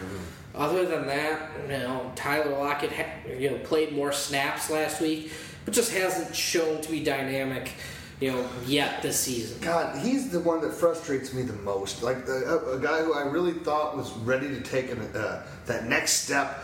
Other 0.55 0.87
than 0.87 1.07
that, 1.07 1.51
you 1.67 1.79
know, 1.79 2.13
Tyler 2.15 2.51
Lockett, 2.57 2.93
ha- 2.93 3.29
you 3.39 3.51
know, 3.51 3.59
played 3.59 3.93
more 3.93 4.13
snaps 4.13 4.71
last 4.71 5.01
week, 5.01 5.33
but 5.65 5.75
just 5.75 5.91
hasn't 5.93 6.37
shown 6.37 6.81
to 6.83 6.91
be 6.91 7.03
dynamic, 7.03 7.73
you 8.21 8.31
know, 8.33 8.47
yet 8.67 9.03
this 9.03 9.19
season. 9.19 9.59
God, 9.63 9.99
he's 9.99 10.29
the 10.31 10.41
one 10.41 10.61
that 10.61 10.73
frustrates 10.75 11.33
me 11.33 11.43
the 11.43 11.55
most. 11.55 12.03
Like 12.03 12.27
the, 12.27 12.33
a, 12.45 12.77
a 12.77 12.79
guy 12.79 13.03
who 13.03 13.15
I 13.15 13.23
really 13.23 13.55
thought 13.55 13.97
was 13.97 14.13
ready 14.19 14.49
to 14.49 14.61
take 14.61 14.91
an, 14.93 15.01
uh, 15.17 15.43
that 15.67 15.87
next 15.87 16.13
step, 16.25 16.63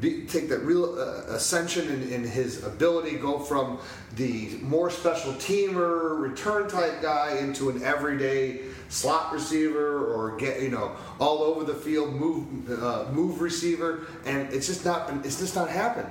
be, 0.00 0.26
take 0.26 0.48
that 0.48 0.60
real 0.60 0.98
uh, 0.98 1.34
ascension 1.34 1.88
in, 1.90 2.12
in 2.12 2.24
his 2.24 2.64
ability, 2.64 3.16
go 3.16 3.38
from 3.38 3.78
the 4.16 4.58
more 4.62 4.90
special 4.90 5.32
teamer, 5.34 6.18
return 6.20 6.68
type 6.68 7.00
guy 7.00 7.38
into 7.38 7.70
an 7.70 7.82
everyday 7.82 8.62
slot 8.88 9.32
receiver 9.32 10.12
or 10.12 10.36
get 10.36 10.62
you 10.62 10.70
know 10.70 10.92
all 11.18 11.42
over 11.42 11.64
the 11.64 11.74
field 11.74 12.14
move 12.14 12.70
uh, 12.82 13.06
move 13.12 13.40
receiver, 13.40 14.06
and 14.24 14.52
it's 14.52 14.66
just 14.66 14.84
not 14.84 15.06
been, 15.06 15.18
it's 15.18 15.38
just 15.38 15.54
not 15.54 15.68
happened. 15.68 16.08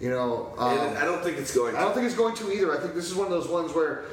You 0.00 0.10
know, 0.10 0.52
um, 0.58 0.78
I 0.96 1.04
don't 1.04 1.22
think 1.22 1.38
it's 1.38 1.54
going. 1.54 1.72
To. 1.74 1.80
I 1.80 1.82
don't 1.82 1.94
think 1.94 2.06
it's 2.06 2.16
going 2.16 2.34
to 2.36 2.52
either. 2.52 2.76
I 2.76 2.80
think 2.80 2.94
this 2.94 3.06
is 3.06 3.14
one 3.14 3.26
of 3.26 3.32
those 3.32 3.48
ones 3.48 3.72
where 3.72 4.04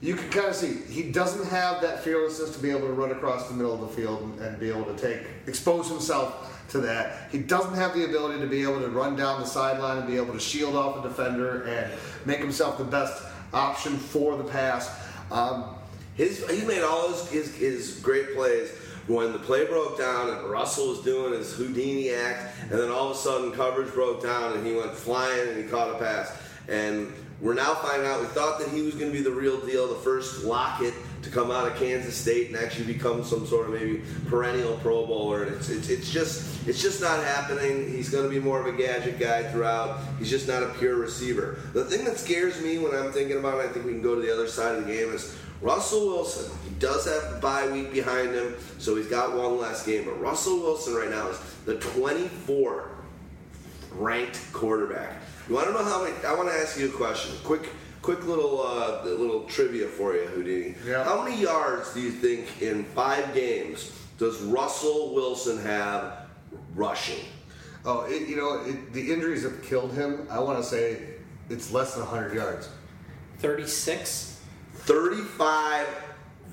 you 0.00 0.14
can 0.14 0.28
kind 0.30 0.46
of 0.46 0.54
see 0.54 0.76
he 0.92 1.10
doesn't 1.10 1.48
have 1.48 1.80
that 1.80 2.04
fearlessness 2.04 2.54
to 2.54 2.62
be 2.62 2.70
able 2.70 2.86
to 2.86 2.92
run 2.92 3.10
across 3.10 3.48
the 3.48 3.54
middle 3.54 3.74
of 3.74 3.80
the 3.80 3.88
field 3.88 4.22
and, 4.22 4.40
and 4.40 4.60
be 4.60 4.68
able 4.68 4.84
to 4.84 4.96
take 4.96 5.26
expose 5.46 5.88
himself 5.88 6.53
to 6.70 6.78
that. 6.80 7.28
He 7.30 7.38
doesn't 7.38 7.74
have 7.74 7.94
the 7.94 8.04
ability 8.04 8.40
to 8.40 8.46
be 8.46 8.62
able 8.62 8.80
to 8.80 8.88
run 8.88 9.16
down 9.16 9.40
the 9.40 9.46
sideline 9.46 9.98
and 9.98 10.06
be 10.06 10.16
able 10.16 10.32
to 10.32 10.40
shield 10.40 10.74
off 10.76 11.04
a 11.04 11.08
defender 11.08 11.62
and 11.64 11.92
make 12.24 12.38
himself 12.38 12.78
the 12.78 12.84
best 12.84 13.22
option 13.52 13.96
for 13.96 14.36
the 14.36 14.44
pass. 14.44 14.90
Um, 15.30 15.76
His 16.16 16.48
he 16.48 16.64
made 16.64 16.82
all 16.82 17.08
his, 17.08 17.28
his 17.28 17.54
his 17.54 18.00
great 18.00 18.34
plays 18.34 18.70
when 19.06 19.32
the 19.32 19.38
play 19.38 19.66
broke 19.66 19.98
down 19.98 20.30
and 20.30 20.50
Russell 20.50 20.88
was 20.88 21.00
doing 21.00 21.32
his 21.32 21.52
Houdini 21.52 22.10
act, 22.10 22.56
and 22.62 22.70
then 22.70 22.90
all 22.90 23.10
of 23.10 23.16
a 23.16 23.18
sudden 23.18 23.52
coverage 23.52 23.92
broke 23.92 24.22
down 24.22 24.54
and 24.54 24.66
he 24.66 24.74
went 24.74 24.92
flying 24.92 25.48
and 25.48 25.56
he 25.62 25.64
caught 25.64 25.90
a 25.90 25.98
pass. 25.98 26.36
And 26.68 27.12
we're 27.40 27.54
now 27.54 27.74
finding 27.74 28.08
out 28.08 28.20
we 28.20 28.26
thought 28.28 28.58
that 28.60 28.68
he 28.68 28.82
was 28.82 28.94
going 28.94 29.12
to 29.12 29.16
be 29.16 29.22
the 29.22 29.30
real 29.30 29.58
deal, 29.60 29.88
the 29.88 30.00
first 30.00 30.44
Lockett 30.44 30.94
to 31.24 31.30
come 31.30 31.50
out 31.50 31.66
of 31.66 31.76
Kansas 31.76 32.14
State 32.14 32.48
and 32.48 32.56
actually 32.56 32.92
become 32.92 33.24
some 33.24 33.46
sort 33.46 33.66
of 33.66 33.74
maybe 33.74 34.02
perennial 34.28 34.76
Pro 34.78 35.06
Bowler. 35.06 35.44
And 35.44 35.56
it's 35.56 35.68
it's, 35.68 35.88
it's 35.88 36.10
just 36.10 36.66
it's 36.68 36.80
just 36.80 37.00
not 37.00 37.22
happening. 37.24 37.90
He's 37.90 38.08
going 38.08 38.24
to 38.24 38.30
be 38.30 38.38
more 38.38 38.60
of 38.60 38.72
a 38.72 38.76
gadget 38.76 39.18
guy 39.18 39.44
throughout. 39.44 40.00
He's 40.18 40.30
just 40.30 40.46
not 40.46 40.62
a 40.62 40.68
pure 40.78 40.96
receiver. 40.96 41.58
The 41.72 41.84
thing 41.84 42.04
that 42.04 42.18
scares 42.18 42.60
me 42.60 42.78
when 42.78 42.94
I'm 42.94 43.12
thinking 43.12 43.38
about 43.38 43.58
it, 43.58 43.70
I 43.70 43.72
think 43.72 43.86
we 43.86 43.92
can 43.92 44.02
go 44.02 44.14
to 44.14 44.20
the 44.20 44.32
other 44.32 44.46
side 44.46 44.76
of 44.76 44.86
the 44.86 44.92
game 44.92 45.12
is 45.12 45.36
Russell 45.64 46.08
Wilson, 46.08 46.52
he 46.62 46.74
does 46.74 47.06
have 47.06 47.38
a 47.38 47.40
bye 47.40 47.66
week 47.68 47.90
behind 47.90 48.34
him, 48.34 48.54
so 48.78 48.96
he's 48.96 49.06
got 49.06 49.34
one 49.34 49.58
last 49.58 49.86
game. 49.86 50.04
But 50.04 50.20
Russell 50.20 50.58
Wilson 50.58 50.94
right 50.94 51.08
now 51.08 51.28
is 51.28 51.38
the 51.64 51.76
24th 51.76 52.88
ranked 53.92 54.40
quarterback. 54.52 55.12
You 55.48 55.54
want 55.54 55.68
to 55.68 55.72
know 55.72 55.84
how 55.84 56.04
many? 56.04 56.14
I 56.26 56.34
want 56.34 56.50
to 56.50 56.54
ask 56.54 56.78
you 56.78 56.88
a 56.88 56.92
question. 56.92 57.34
Quick, 57.44 57.70
quick 58.04 58.26
little 58.26 58.60
uh, 58.62 59.02
little 59.04 59.44
trivia 59.44 59.88
for 59.88 60.14
you, 60.14 60.26
Houdini. 60.26 60.74
Yeah. 60.86 61.04
How 61.04 61.24
many 61.24 61.40
yards 61.40 61.94
do 61.94 62.00
you 62.02 62.10
think 62.10 62.60
in 62.60 62.84
five 62.84 63.32
games 63.32 63.90
does 64.18 64.42
Russell 64.42 65.14
Wilson 65.14 65.58
have 65.62 66.28
rushing? 66.74 67.24
oh, 67.86 68.02
it, 68.02 68.28
you 68.28 68.36
know, 68.36 68.62
it, 68.64 68.92
the 68.92 69.12
injuries 69.12 69.42
have 69.42 69.62
killed 69.62 69.92
him. 69.92 70.26
I 70.30 70.38
want 70.40 70.58
to 70.58 70.64
say 70.64 71.14
it's 71.48 71.72
less 71.72 71.94
than 71.94 72.04
100 72.04 72.34
yards. 72.34 72.68
36? 73.38 74.40
35 74.74 75.86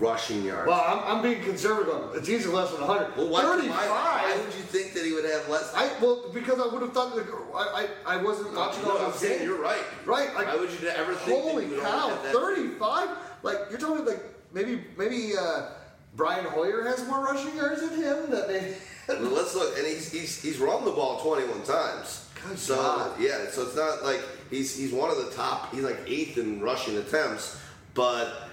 rushing 0.01 0.43
yards. 0.43 0.67
Well, 0.67 0.81
I'm, 0.81 1.17
I'm 1.17 1.23
being 1.23 1.41
conservative. 1.43 1.93
on 1.93 2.09
it. 2.09 2.17
It's 2.17 2.29
easily 2.29 2.55
less 2.55 2.71
than 2.71 2.81
100. 2.81 3.15
Well, 3.15 3.29
why, 3.29 3.41
35. 3.43 3.69
why, 3.69 3.85
why 3.87 4.37
would 4.37 4.53
you 4.55 4.63
think 4.63 4.93
that 4.93 5.05
he 5.05 5.13
would 5.13 5.25
have 5.25 5.47
less? 5.47 5.71
I 5.75 5.89
well 6.01 6.29
because 6.33 6.59
I 6.59 6.67
would 6.67 6.81
have 6.81 6.93
thought 6.93 7.15
that 7.15 7.27
I 7.55 7.87
I, 8.05 8.15
I 8.15 8.21
wasn't 8.21 8.53
watching 8.55 8.83
no, 8.83 8.97
all 8.97 9.05
I'm 9.05 9.13
saying 9.13 9.43
you're 9.43 9.61
right. 9.61 9.83
Right? 10.05 10.33
Like, 10.33 10.47
why 10.47 10.55
would 10.55 10.71
you 10.71 10.87
ever 10.89 11.13
think 11.13 11.41
holy 11.41 11.65
cow, 11.65 12.09
only 12.09 12.15
have 12.15 12.23
that? 12.23 12.33
35? 12.33 13.09
Like 13.43 13.57
you're 13.69 13.79
telling 13.79 14.03
me 14.03 14.11
like 14.11 14.23
maybe 14.51 14.83
maybe 14.97 15.33
uh, 15.39 15.67
Brian 16.15 16.45
Hoyer 16.45 16.83
has 16.83 17.07
more 17.07 17.23
rushing 17.23 17.55
yards 17.55 17.81
than 17.81 18.01
him. 18.01 18.29
That 18.31 18.49
maybe. 18.49 18.75
Well, 19.07 19.31
let's 19.31 19.55
look, 19.55 19.77
and 19.77 19.85
he's 19.85 20.09
he's 20.09 20.41
he's 20.41 20.57
run 20.57 20.85
the 20.85 20.91
ball 20.91 21.19
21 21.19 21.63
times. 21.63 22.29
Good 22.47 22.57
so 22.57 22.75
God. 22.75 23.19
yeah, 23.19 23.49
so 23.49 23.63
it's 23.63 23.75
not 23.75 24.03
like 24.03 24.21
he's 24.49 24.77
he's 24.77 24.93
one 24.93 25.09
of 25.09 25.17
the 25.17 25.31
top. 25.31 25.73
He's 25.73 25.83
like 25.83 25.99
eighth 26.07 26.37
in 26.37 26.61
rushing 26.61 26.95
attempts, 26.97 27.59
but 27.93 28.47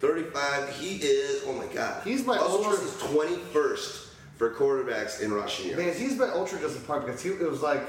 35. 0.00 0.68
He 0.76 0.96
is. 0.96 1.42
Oh 1.46 1.52
my 1.52 1.66
God. 1.72 2.02
He's 2.04 2.24
my 2.24 2.36
Russell 2.36 2.64
ultra- 2.64 2.70
Wilson's 2.70 3.40
21st 3.52 4.06
for 4.36 4.50
quarterbacks 4.54 5.20
in 5.20 5.32
rushing 5.32 5.70
yards. 5.70 5.84
Man, 5.84 5.94
he's 5.94 6.16
been 6.18 6.30
ultra 6.30 6.58
disappointed 6.60 7.06
because 7.06 7.22
he, 7.22 7.30
it 7.30 7.50
was 7.50 7.62
like 7.62 7.82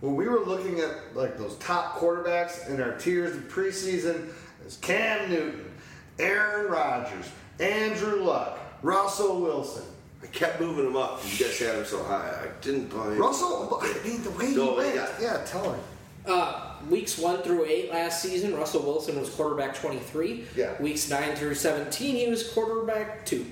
when 0.00 0.16
we 0.16 0.28
were 0.28 0.40
looking 0.40 0.80
at 0.80 0.90
like 1.14 1.38
those 1.38 1.56
top 1.58 1.96
quarterbacks 1.98 2.68
in 2.68 2.80
our 2.80 2.92
tiers 2.98 3.36
of 3.36 3.42
preseason, 3.48 4.28
it's 4.64 4.76
Cam 4.78 5.30
Newton, 5.30 5.70
Aaron 6.18 6.70
Rodgers, 6.70 7.26
Andrew 7.60 8.22
Luck, 8.24 8.58
Russell 8.82 9.40
Wilson. 9.40 9.84
I 10.22 10.26
kept 10.28 10.60
moving 10.60 10.86
him 10.86 10.96
up. 10.96 11.20
You 11.24 11.44
guys 11.44 11.58
had 11.58 11.76
him 11.76 11.84
so 11.84 12.02
high. 12.02 12.44
I 12.44 12.48
didn't 12.64 12.88
buy 12.88 13.04
him. 13.12 13.18
Russell, 13.18 13.78
I 13.80 13.94
mean 14.06 14.22
the 14.22 14.30
way 14.30 14.46
he 14.52 14.58
went. 14.58 14.94
yeah. 14.94 15.08
Yeah, 15.20 15.44
tell 15.44 15.70
him. 15.72 15.80
Uh, 16.26 16.73
weeks 16.90 17.18
1 17.18 17.42
through 17.42 17.64
8 17.64 17.90
last 17.90 18.22
season, 18.22 18.54
Russell 18.56 18.82
Wilson 18.82 19.18
was 19.18 19.30
quarterback 19.30 19.74
23. 19.74 20.44
Yeah. 20.56 20.80
Weeks 20.80 21.08
9 21.08 21.36
through 21.36 21.54
17, 21.54 22.16
he 22.16 22.28
was 22.28 22.48
quarterback 22.52 23.24
2. 23.26 23.44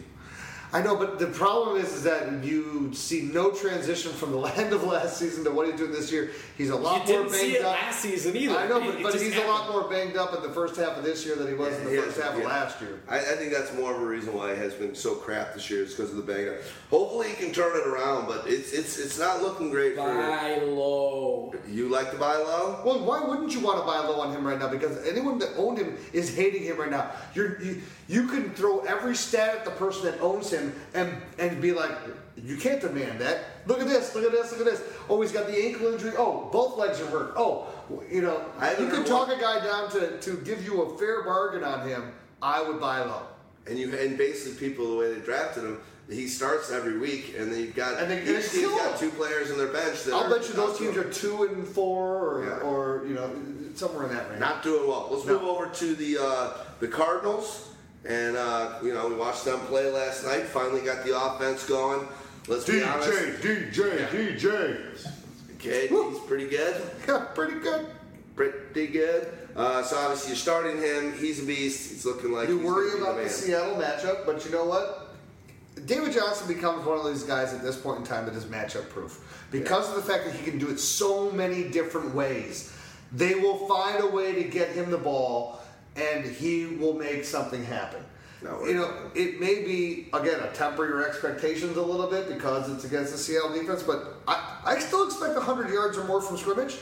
I 0.74 0.80
know, 0.80 0.96
but 0.96 1.18
the 1.18 1.26
problem 1.26 1.76
is, 1.76 1.92
is 1.92 2.02
that 2.04 2.42
you 2.42 2.94
see 2.94 3.22
no 3.30 3.50
transition 3.50 4.10
from 4.12 4.32
the 4.32 4.38
end 4.56 4.72
of 4.72 4.82
last 4.84 5.18
season 5.18 5.44
to 5.44 5.50
what 5.50 5.66
he's 5.66 5.76
doing 5.76 5.92
this 5.92 6.10
year. 6.10 6.30
He's 6.56 6.70
a 6.70 6.76
lot 6.76 7.06
You 7.06 7.14
more 7.14 7.24
didn't 7.24 7.32
banged 7.32 7.52
see 7.52 7.56
it 7.58 7.64
up. 7.64 7.72
last 7.72 8.00
season 8.00 8.34
either. 8.36 8.56
I 8.56 8.66
know, 8.68 8.80
but, 8.80 8.94
it 8.94 9.02
but 9.02 9.12
just 9.12 9.22
he's 9.24 9.36
a 9.36 9.40
lot 9.46 9.64
happened. 9.66 9.80
more 9.80 9.90
banged 9.90 10.16
up 10.16 10.34
in 10.34 10.42
the 10.42 10.48
first 10.48 10.76
half 10.76 10.96
of 10.96 11.04
this 11.04 11.26
year 11.26 11.36
than 11.36 11.48
he 11.48 11.52
was 11.54 11.76
in 11.78 11.84
the 11.84 11.94
Yeah, 11.94 12.00
first 12.02 12.18
half 12.20 12.32
of 12.34 12.40
yeah. 12.40 12.46
last 12.46 12.80
year. 12.80 13.00
I, 13.06 13.18
I 13.18 13.20
think 13.36 13.52
that's 13.52 13.74
more 13.74 13.94
of 13.94 14.00
a 14.00 14.06
reason 14.06 14.32
why 14.34 14.54
he 14.54 14.60
has 14.60 14.72
been 14.72 14.94
so 14.94 15.14
crap 15.14 15.52
this 15.52 15.68
year 15.68 15.82
is 15.82 15.92
because 15.94 16.10
of 16.10 16.16
the 16.16 16.22
bang 16.32 16.48
up. 16.48 16.54
Hopefully 16.88 17.28
he 17.28 17.34
can 17.34 17.52
turn 17.52 17.76
it 17.78 17.86
around, 17.86 18.26
but 18.26 18.44
it's 18.46 18.72
it's 18.72 18.98
it's 18.98 19.18
not 19.18 19.42
looking 19.42 19.70
great 19.70 19.94
for 19.94 20.06
Buy 20.06 20.58
low. 20.64 21.54
you. 21.68 21.88
Like 21.90 22.10
to 22.12 22.16
buy 22.16 22.36
low? 22.36 22.80
Well, 22.84 23.04
why 23.04 23.22
wouldn't 23.22 23.52
you 23.52 23.60
want 23.60 23.78
to 23.80 23.84
buy 23.84 23.98
low 23.98 24.20
on 24.22 24.34
him 24.34 24.46
right 24.46 24.58
now? 24.58 24.68
Because 24.68 25.06
anyone 25.06 25.38
that 25.40 25.50
owned 25.58 25.76
him 25.76 25.98
is 26.14 26.34
hating 26.34 26.62
him 26.62 26.78
right 26.78 26.90
now. 26.90 27.10
You're, 27.34 27.60
you 27.62 27.82
you 28.12 28.26
can 28.28 28.50
throw 28.50 28.80
every 28.80 29.16
stat 29.16 29.54
at 29.56 29.64
the 29.64 29.70
person 29.72 30.04
that 30.04 30.20
owns 30.20 30.50
him 30.50 30.74
and 30.94 31.10
and 31.38 31.60
be 31.62 31.72
like, 31.72 31.92
you 32.36 32.56
can't 32.56 32.80
demand 32.80 33.20
that. 33.20 33.38
Look 33.66 33.80
at 33.80 33.88
this. 33.88 34.14
Look 34.14 34.24
at 34.24 34.32
this. 34.32 34.50
Look 34.52 34.60
at 34.60 34.66
this. 34.66 34.82
Oh, 35.08 35.20
he's 35.22 35.32
got 35.32 35.46
the 35.46 35.56
ankle 35.56 35.86
injury. 35.92 36.12
Oh, 36.18 36.48
both 36.52 36.76
legs 36.76 37.00
are 37.00 37.06
hurt. 37.06 37.32
Oh, 37.36 37.66
you 38.10 38.20
know, 38.22 38.44
I 38.58 38.76
you 38.76 38.88
can 38.88 39.04
talk 39.04 39.28
a 39.28 39.40
guy 39.40 39.64
down 39.64 39.90
to 39.92 40.18
to 40.20 40.36
give 40.44 40.64
you 40.64 40.82
a 40.82 40.98
fair 40.98 41.22
bargain 41.22 41.64
on 41.64 41.88
him. 41.88 42.12
I 42.42 42.62
would 42.62 42.80
buy 42.80 43.00
low. 43.00 43.22
And 43.66 43.78
you 43.78 43.96
and 43.96 44.18
basically 44.18 44.58
people 44.68 44.90
the 44.90 44.96
way 44.96 45.14
they 45.14 45.20
drafted 45.20 45.62
him, 45.64 45.78
he 46.10 46.26
starts 46.26 46.70
every 46.72 46.98
week, 46.98 47.34
and 47.38 47.50
then 47.52 47.60
you've 47.60 47.76
got 47.76 48.00
And 48.02 48.10
they- 48.10 48.22
each 48.38 48.50
team's 48.50 48.72
got 48.72 48.98
two 48.98 49.10
players 49.10 49.50
in 49.50 49.56
their 49.58 49.68
bench. 49.68 50.02
That 50.04 50.14
I'll 50.14 50.28
bet 50.28 50.48
you 50.48 50.54
those 50.54 50.76
teams 50.78 50.96
are 50.96 51.08
two 51.10 51.44
and 51.44 51.66
four, 51.66 52.18
or, 52.18 52.44
Yeah. 52.44 52.68
or 52.68 53.04
you 53.06 53.14
know, 53.14 53.30
somewhere 53.76 54.08
in 54.08 54.14
that 54.16 54.28
range. 54.28 54.40
not 54.40 54.62
doing 54.64 54.88
well. 54.88 55.08
Let's 55.12 55.24
No. 55.26 55.34
move 55.34 55.44
over 55.48 55.66
to 55.68 55.94
the 55.94 56.18
uh, 56.18 56.48
the 56.80 56.88
Cardinals, 56.88 57.68
and 58.04 58.36
uh, 58.36 58.78
you 58.82 58.92
know 58.92 59.08
we 59.08 59.14
watched 59.14 59.44
them 59.44 59.60
play 59.60 59.90
last 59.90 60.24
night. 60.24 60.42
Finally 60.44 60.82
got 60.82 61.04
the 61.04 61.16
offense 61.18 61.66
going. 61.66 62.06
Let's 62.48 62.66
be 62.66 62.82
honest. 62.82 63.10
DJ, 63.40 64.08
DJ. 64.08 65.08
Okay, 65.56 65.86
Woo. 65.90 66.10
he's 66.10 66.18
pretty 66.20 66.48
good. 66.48 66.82
Yeah, 67.06 67.26
pretty 67.34 67.60
good. 67.60 67.86
Pretty 68.34 68.88
good. 68.88 69.32
Uh, 69.54 69.82
so 69.82 69.96
obviously 69.96 70.30
you're 70.30 70.36
starting 70.36 70.78
him. 70.78 71.12
He's 71.12 71.40
a 71.42 71.46
beast. 71.46 71.90
He's 71.90 72.04
looking 72.04 72.32
like 72.32 72.48
You 72.48 72.58
worry 72.58 72.98
about 72.98 73.16
the 73.16 73.22
man. 73.22 73.30
Seattle 73.30 73.76
matchup, 73.76 74.26
but 74.26 74.44
you 74.44 74.50
know 74.50 74.64
what? 74.64 75.14
David 75.86 76.12
Johnson 76.12 76.48
becomes 76.48 76.84
one 76.84 76.98
of 76.98 77.06
these 77.06 77.22
guys 77.22 77.52
at 77.54 77.62
this 77.62 77.76
point 77.76 78.00
in 78.00 78.04
time 78.04 78.26
that 78.26 78.34
is 78.34 78.44
matchup 78.44 78.88
proof 78.88 79.46
because 79.50 79.88
of 79.88 79.96
the 79.96 80.02
fact 80.02 80.24
that 80.24 80.34
he 80.34 80.42
can 80.48 80.58
do 80.58 80.68
it 80.68 80.78
so 80.78 81.30
many 81.30 81.64
different 81.68 82.14
ways. 82.14 82.72
They 83.12 83.34
will 83.34 83.66
find 83.68 84.02
a 84.02 84.06
way 84.06 84.32
to 84.32 84.44
get 84.44 84.70
him 84.70 84.90
the 84.90 84.98
ball, 84.98 85.60
and 85.96 86.24
he 86.24 86.66
will 86.66 86.94
make 86.94 87.24
something 87.24 87.64
happen. 87.64 88.02
No, 88.42 88.64
you 88.64 88.74
know, 88.74 88.92
it 89.14 89.38
may 89.38 89.62
be 89.62 90.08
again 90.12 90.40
a 90.40 90.50
temper 90.52 90.86
your 90.86 91.06
expectations 91.06 91.76
a 91.76 91.82
little 91.82 92.08
bit 92.08 92.28
because 92.28 92.68
it's 92.70 92.84
against 92.84 93.12
the 93.12 93.18
Seattle 93.18 93.52
defense, 93.52 93.84
but 93.84 94.16
I, 94.26 94.58
I 94.64 94.78
still 94.80 95.06
expect 95.06 95.36
100 95.36 95.70
yards 95.70 95.96
or 95.96 96.04
more 96.04 96.20
from 96.20 96.36
scrimmage. 96.36 96.76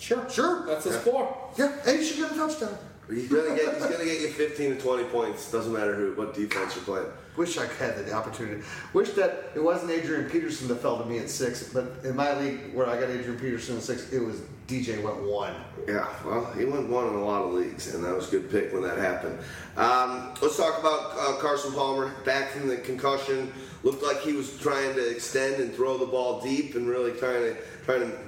Sure. 0.00 0.28
Sure. 0.30 0.66
That's 0.66 0.84
his 0.84 0.94
yeah. 0.94 1.00
score. 1.00 1.50
Yeah, 1.56 1.76
and 1.86 1.98
he 1.98 2.04
should 2.04 2.18
get 2.18 2.32
a 2.32 2.34
touchdown. 2.34 2.78
He's 3.14 3.28
gonna 3.28 3.54
get 3.54 3.74
he's 3.74 3.86
gonna 3.86 4.04
get 4.04 4.20
you 4.20 4.28
15 4.28 4.76
to 4.76 4.80
20 4.80 5.04
points. 5.04 5.50
Doesn't 5.50 5.72
matter 5.72 5.94
who 5.94 6.14
what 6.14 6.34
defense 6.34 6.74
you're 6.74 6.84
playing. 6.84 7.06
Wish 7.36 7.56
I 7.56 7.66
had 7.66 7.96
the 8.04 8.12
opportunity. 8.12 8.62
Wish 8.92 9.10
that 9.12 9.52
it 9.54 9.62
wasn't 9.62 9.90
Adrian 9.90 10.28
Peterson 10.28 10.68
that 10.68 10.76
fell 10.76 10.98
to 10.98 11.04
me 11.06 11.18
at 11.18 11.30
six, 11.30 11.72
but 11.72 12.04
in 12.04 12.14
my 12.14 12.38
league 12.38 12.74
where 12.74 12.86
I 12.86 13.00
got 13.00 13.08
Adrian 13.08 13.38
Peterson 13.38 13.76
at 13.78 13.82
six, 13.82 14.12
it 14.12 14.20
was 14.20 14.42
DJ 14.68 15.02
went 15.02 15.22
one. 15.22 15.54
Yeah, 15.88 16.08
well, 16.24 16.52
he 16.52 16.64
went 16.64 16.88
one 16.88 17.08
in 17.08 17.14
a 17.14 17.24
lot 17.24 17.42
of 17.42 17.54
leagues, 17.54 17.94
and 17.94 18.04
that 18.04 18.14
was 18.14 18.28
a 18.28 18.30
good 18.32 18.50
pick 18.50 18.72
when 18.72 18.82
that 18.82 18.98
happened. 18.98 19.38
Um, 19.76 20.34
let's 20.42 20.56
talk 20.56 20.78
about 20.78 21.12
uh, 21.18 21.40
Carson 21.40 21.72
Palmer 21.72 22.10
back 22.24 22.50
from 22.50 22.68
the 22.68 22.76
concussion. 22.76 23.52
Looked 23.82 24.02
like 24.02 24.20
he 24.20 24.32
was 24.34 24.58
trying 24.58 24.94
to 24.94 25.10
extend 25.10 25.60
and 25.60 25.74
throw 25.74 25.98
the 25.98 26.06
ball 26.06 26.40
deep, 26.40 26.74
and 26.74 26.86
really 26.86 27.12
trying 27.12 27.42
to 27.42 27.56
trying 27.84 28.00
to 28.00 28.18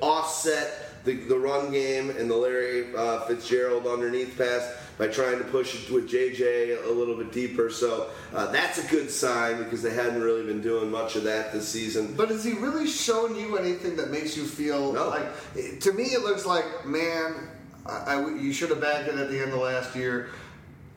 offset 0.00 0.85
the, 1.06 1.14
the 1.14 1.38
run 1.38 1.70
game 1.72 2.10
and 2.10 2.28
the 2.30 2.36
Larry 2.36 2.94
uh, 2.94 3.20
Fitzgerald 3.20 3.86
underneath 3.86 4.36
pass 4.36 4.70
by 4.98 5.06
trying 5.08 5.38
to 5.38 5.44
push 5.44 5.74
it 5.88 5.90
with 5.92 6.10
JJ 6.10 6.84
a 6.86 6.90
little 6.90 7.16
bit 7.16 7.32
deeper. 7.32 7.70
So 7.70 8.10
uh, 8.34 8.50
that's 8.50 8.78
a 8.84 8.86
good 8.90 9.10
sign 9.10 9.62
because 9.62 9.82
they 9.82 9.94
hadn't 9.94 10.20
really 10.20 10.44
been 10.44 10.60
doing 10.60 10.90
much 10.90 11.16
of 11.16 11.24
that 11.24 11.52
this 11.52 11.68
season. 11.68 12.14
But 12.16 12.28
has 12.30 12.44
he 12.44 12.52
really 12.54 12.86
shown 12.86 13.36
you 13.36 13.56
anything 13.56 13.96
that 13.96 14.10
makes 14.10 14.36
you 14.36 14.44
feel 14.44 14.92
No. 14.92 15.08
like? 15.08 15.80
To 15.80 15.92
me, 15.92 16.04
it 16.04 16.22
looks 16.22 16.44
like, 16.44 16.84
man, 16.86 17.48
I, 17.86 18.14
I- 18.16 18.34
you 18.34 18.52
should 18.52 18.70
have 18.70 18.80
bagged 18.80 19.08
it 19.08 19.14
at 19.16 19.30
the 19.30 19.40
end 19.40 19.52
of 19.52 19.60
last 19.60 19.94
year. 19.94 20.30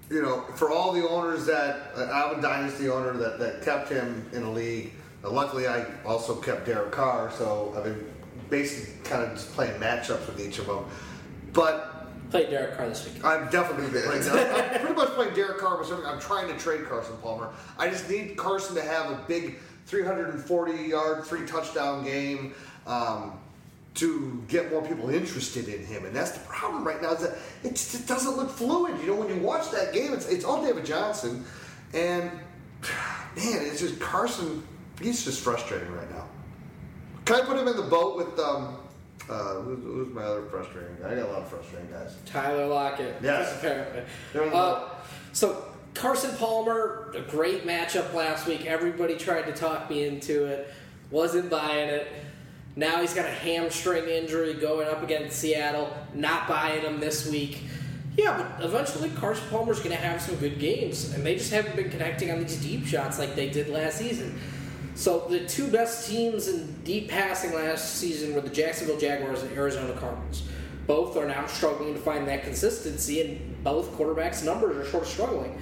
You 0.10 0.24
know, 0.24 0.42
for 0.56 0.72
all 0.72 0.92
the 0.92 1.08
owners 1.08 1.46
that 1.46 1.92
uh, 1.96 2.06
I'm 2.12 2.40
a 2.40 2.42
dynasty 2.42 2.90
owner 2.90 3.14
that, 3.14 3.38
that 3.38 3.62
kept 3.62 3.90
him 3.90 4.26
in 4.34 4.42
a 4.42 4.52
league. 4.52 4.94
Uh, 5.24 5.30
luckily, 5.30 5.68
I 5.68 5.86
also 6.04 6.36
kept 6.36 6.66
Derek 6.66 6.92
Carr, 6.92 7.32
so 7.38 7.74
I've 7.78 7.84
been 7.84 8.10
basically 8.50 8.94
kind 9.04 9.24
of 9.24 9.32
just 9.34 9.52
playing 9.54 9.80
matchups 9.80 10.28
with 10.28 10.40
each 10.40 10.60
of 10.60 10.68
them. 10.68 10.86
But 11.54 12.00
Play 12.30 12.48
Derek 12.48 12.78
Carr 12.78 12.90
this 12.90 13.06
week. 13.06 13.26
I'm 13.26 13.50
definitely 13.50 13.90
going 13.90 14.04
to 14.06 14.20
be 14.20 14.22
playing. 14.22 14.54
I'm 14.74 14.80
pretty 14.82 14.96
much 14.96 15.10
playing 15.10 15.34
Derek 15.34 15.58
Carr, 15.58 15.78
but 15.78 15.88
something- 15.88 16.06
I'm 16.06 16.20
trying 16.20 16.48
to 16.48 16.58
trade 16.60 16.86
Carson 16.88 17.16
Palmer. 17.24 17.50
I 17.78 17.90
just 17.90 18.08
need 18.08 18.38
Carson 18.38 18.76
to 18.76 18.84
have 18.84 19.10
a 19.10 19.16
big 19.28 19.58
340 19.88 20.74
yard, 20.74 21.26
three 21.26 21.46
touchdown 21.48 22.04
game 22.04 22.54
um, 22.86 23.34
to 23.96 24.44
get 24.48 24.72
more 24.72 24.84
people 24.84 25.10
interested 25.10 25.68
in 25.68 25.84
him. 25.84 26.06
And 26.06 26.16
that's 26.16 26.32
the 26.32 26.40
problem 26.42 26.84
right 26.84 27.02
now 27.02 27.14
is 27.14 27.22
that 27.22 27.38
it, 27.64 27.72
just, 27.72 27.96
it 27.96 28.08
doesn't 28.08 28.38
look 28.38 28.52
fluid. 28.52 29.00
You 29.02 29.08
know, 29.08 29.16
when 29.16 29.30
you 29.30 29.42
watch 29.42 29.72
that 29.72 29.92
game, 29.92 30.14
it's, 30.14 30.28
it's 30.28 30.46
all 30.46 30.64
David 30.64 30.86
Johnson, 30.86 31.44
and 31.96 32.26
man, 33.36 33.66
it's 33.66 33.80
just 33.80 34.00
Carson. 34.00 34.64
He's 35.02 35.26
just 35.26 35.42
frustrating 35.42 35.92
right 35.94 36.10
now. 36.12 36.26
Can 37.30 37.42
I 37.42 37.46
put 37.46 37.58
him 37.60 37.68
in 37.68 37.76
the 37.76 37.84
boat 37.84 38.18
with 38.18 38.40
um, 38.40 38.76
uh, 39.30 39.60
who's, 39.62 39.84
who's 39.84 40.12
my 40.16 40.24
other 40.24 40.42
frustrating 40.46 40.98
guy? 41.00 41.12
I 41.12 41.16
got 41.16 41.28
a 41.28 41.32
lot 41.32 41.42
of 41.44 41.48
frustrating 41.48 41.88
guys. 41.92 42.18
Tyler 42.26 42.66
Lockett. 42.66 43.18
Yes. 43.22 43.56
Apparently. 43.60 44.02
Uh, 44.52 44.86
so 45.32 45.64
Carson 45.94 46.36
Palmer, 46.38 47.14
a 47.16 47.22
great 47.22 47.68
matchup 47.68 48.16
last 48.16 48.48
week. 48.48 48.66
Everybody 48.66 49.16
tried 49.16 49.44
to 49.44 49.54
talk 49.54 49.92
me 49.92 50.08
into 50.08 50.46
it. 50.46 50.74
Wasn't 51.12 51.52
buying 51.52 51.90
it. 51.90 52.08
Now 52.76 53.00
he's 53.00 53.14
got 53.14 53.26
a 53.26 53.32
hamstring 53.32 54.10
injury 54.10 54.56
going 54.56 54.88
up 54.88 55.04
against 55.04 55.38
Seattle. 55.38 55.96
Not 56.16 56.48
buying 56.48 56.82
him 56.82 57.00
this 57.00 57.30
week. 57.30 57.62
Yeah, 58.18 58.56
but 58.58 58.66
eventually 58.66 59.12
Carson 59.12 59.48
Palmer's 59.52 59.78
going 59.78 59.96
to 59.96 60.02
have 60.02 60.20
some 60.20 60.36
good 60.38 60.58
games, 60.58 61.14
and 61.14 61.24
they 61.24 61.36
just 61.36 61.54
haven't 61.54 61.76
been 61.76 61.92
connecting 61.92 62.32
on 62.32 62.40
these 62.40 62.60
deep 62.60 62.88
shots 62.88 63.20
like 63.20 63.36
they 63.36 63.52
did 63.52 63.70
last 63.70 64.00
season. 64.00 64.40
So 65.00 65.20
the 65.30 65.46
two 65.46 65.72
best 65.72 66.10
teams 66.10 66.50
in 66.50 66.74
deep 66.84 67.08
passing 67.08 67.54
last 67.54 67.96
season 67.96 68.36
were 68.36 68.42
the 68.42 68.50
Jacksonville 68.50 69.00
Jaguars 69.00 69.42
and 69.44 69.58
Arizona 69.58 69.94
Cardinals. 69.94 70.44
Both 70.88 71.16
are 71.16 71.26
now 71.26 71.48
struggling 71.48 71.94
to 71.94 72.00
find 72.02 72.28
that 72.28 72.44
consistency, 72.44 73.22
and 73.22 73.64
both 73.64 73.94
quarterbacks' 73.94 74.44
numbers 74.44 74.76
are 74.76 74.90
sort 74.90 75.04
of 75.04 75.10
struggling. 75.10 75.58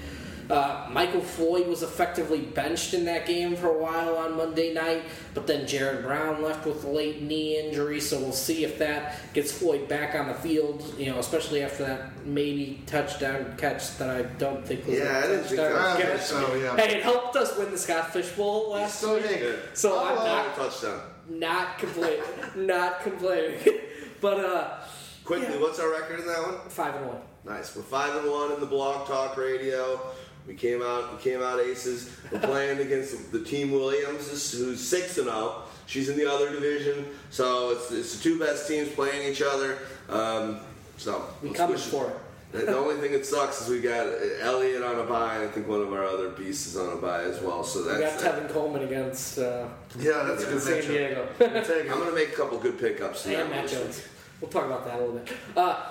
Uh, 0.49 0.87
Michael 0.91 1.19
Floyd 1.21 1.67
was 1.67 1.83
effectively 1.83 2.39
benched 2.39 2.93
in 2.93 3.03
that 3.03 3.25
game 3.25 3.55
for 3.57 3.67
a 3.67 3.77
while 3.77 4.15
on 4.15 4.37
Monday 4.37 4.73
night, 4.73 5.03
but 5.33 5.45
then 5.45 5.65
Jaron 5.65 6.01
Brown 6.03 6.41
left 6.41 6.65
with 6.65 6.85
a 6.85 6.87
late 6.87 7.21
knee 7.21 7.59
injury, 7.59 7.99
so 7.99 8.17
we'll 8.19 8.31
see 8.31 8.63
if 8.63 8.79
that 8.79 9.33
gets 9.33 9.51
Floyd 9.51 9.89
back 9.89 10.15
on 10.15 10.27
the 10.27 10.33
field. 10.35 10.81
You 10.97 11.07
know, 11.11 11.19
especially 11.19 11.63
after 11.63 11.83
that 11.85 12.25
maybe 12.25 12.81
touchdown 12.85 13.55
catch 13.57 13.97
that 13.97 14.09
I 14.09 14.21
don't 14.21 14.65
think 14.65 14.85
was 14.87 14.97
Yeah, 14.97 15.15
a 15.15 15.19
I 15.19 15.21
didn't 15.27 15.43
think 15.45 15.59
touchdown 15.59 15.99
that 15.99 16.01
catch. 16.11 16.21
so, 16.21 16.55
yeah. 16.55 16.75
Hey, 16.77 16.97
it 16.97 17.03
helped 17.03 17.35
us 17.35 17.57
win 17.57 17.69
the 17.71 17.77
Scott 17.77 18.13
Fish 18.13 18.29
Bowl 18.31 18.71
last 18.71 18.99
So 19.01 19.15
week. 19.15 19.25
So 19.73 19.99
I'm 19.99 20.17
oh, 20.17 20.25
not 20.25 20.55
touchdown. 20.55 21.01
not 21.29 21.77
complaining, 21.77 22.23
not 22.55 23.01
complaining. 23.01 23.59
but 24.21 24.39
uh, 24.39 24.79
Quickly, 25.25 25.55
Yeah. 25.55 25.59
what's 25.61 25.77
our 25.79 25.91
record 25.91 26.21
in 26.21 26.27
that 26.27 26.41
one? 26.41 26.69
five 26.69 26.95
and 26.95 27.07
one. 27.07 27.17
Nice. 27.43 27.75
We're 27.75 27.81
five 27.81 28.15
and 28.23 28.31
one 28.31 28.53
in 28.53 28.61
the 28.61 28.65
Blog 28.65 29.07
Talk 29.07 29.35
Radio. 29.35 29.99
We 30.47 30.55
came 30.55 30.81
out. 30.81 31.13
We 31.17 31.21
came 31.21 31.41
out 31.41 31.59
aces. 31.59 32.09
We're 32.31 32.39
playing 32.39 32.79
against 32.79 33.31
the 33.31 33.43
team 33.43 33.71
Williams, 33.71 34.29
who's 34.53 34.79
six 34.87 35.17
and 35.17 35.27
zero. 35.27 35.63
She's 35.87 36.09
in 36.09 36.17
the 36.17 36.29
other 36.29 36.49
division, 36.51 37.05
so 37.29 37.71
it's, 37.71 37.91
it's 37.91 38.17
the 38.17 38.23
two 38.23 38.39
best 38.39 38.67
teams 38.67 38.89
playing 38.89 39.29
each 39.31 39.41
other. 39.41 39.77
Um, 40.09 40.59
so 40.97 41.25
We 41.41 41.51
coming 41.51 41.77
for 41.77 42.09
it. 42.09 42.17
The 42.53 42.77
only 42.77 42.95
thing 42.95 43.11
that 43.11 43.25
sucks 43.25 43.61
is 43.61 43.69
we 43.69 43.81
got 43.81 44.07
Elliott 44.39 44.81
on 44.83 44.99
a 44.99 45.03
bye, 45.03 45.35
and 45.35 45.43
I 45.43 45.51
think 45.51 45.67
one 45.67 45.81
of 45.81 45.91
our 45.91 46.05
other 46.05 46.29
beasts 46.29 46.67
is 46.67 46.77
on 46.77 46.97
a 46.97 47.01
bye 47.01 47.23
as 47.23 47.41
well. 47.41 47.63
So 47.63 47.81
We 47.81 47.87
got 47.99 47.99
that's. 48.19 48.23
Tevin 48.23 48.49
Coleman 48.49 48.83
against 48.83 49.37
uh, 49.39 49.67
Yeah, 49.99 50.23
that's 50.23 50.43
a 50.43 50.47
good 50.47 50.61
San 50.61 50.81
matchup. 50.81 50.87
Diego. 50.87 51.27
We'll 51.39 51.49
take 51.63 51.69
it. 51.85 51.91
I'm 51.91 51.99
gonna 51.99 52.11
make 52.15 52.29
a 52.29 52.35
couple 52.37 52.57
good 52.57 52.79
pickups. 52.79 53.23
that 53.23 53.35
and 53.41 53.49
Matt 53.49 53.67
Jones. 53.67 54.01
We'll 54.39 54.49
talk 54.49 54.65
about 54.65 54.85
that 54.85 54.95
a 54.95 54.99
little 54.99 55.15
bit. 55.15 55.29
Uh, 55.57 55.83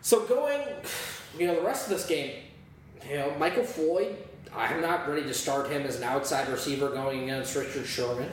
so 0.00 0.24
going, 0.26 0.60
you 1.38 1.46
know, 1.46 1.56
the 1.56 1.62
rest 1.66 1.84
of 1.90 1.90
this 1.96 2.06
game, 2.06 2.42
you 3.08 3.16
know, 3.16 3.34
Michael 3.38 3.64
Floyd, 3.64 4.16
I'm 4.54 4.80
not 4.80 5.08
ready 5.08 5.22
to 5.22 5.34
start 5.34 5.70
him 5.70 5.82
as 5.82 5.96
an 5.96 6.04
outside 6.04 6.48
receiver 6.48 6.90
going 6.90 7.24
against 7.24 7.54
Richard 7.54 7.86
Sherman. 7.86 8.30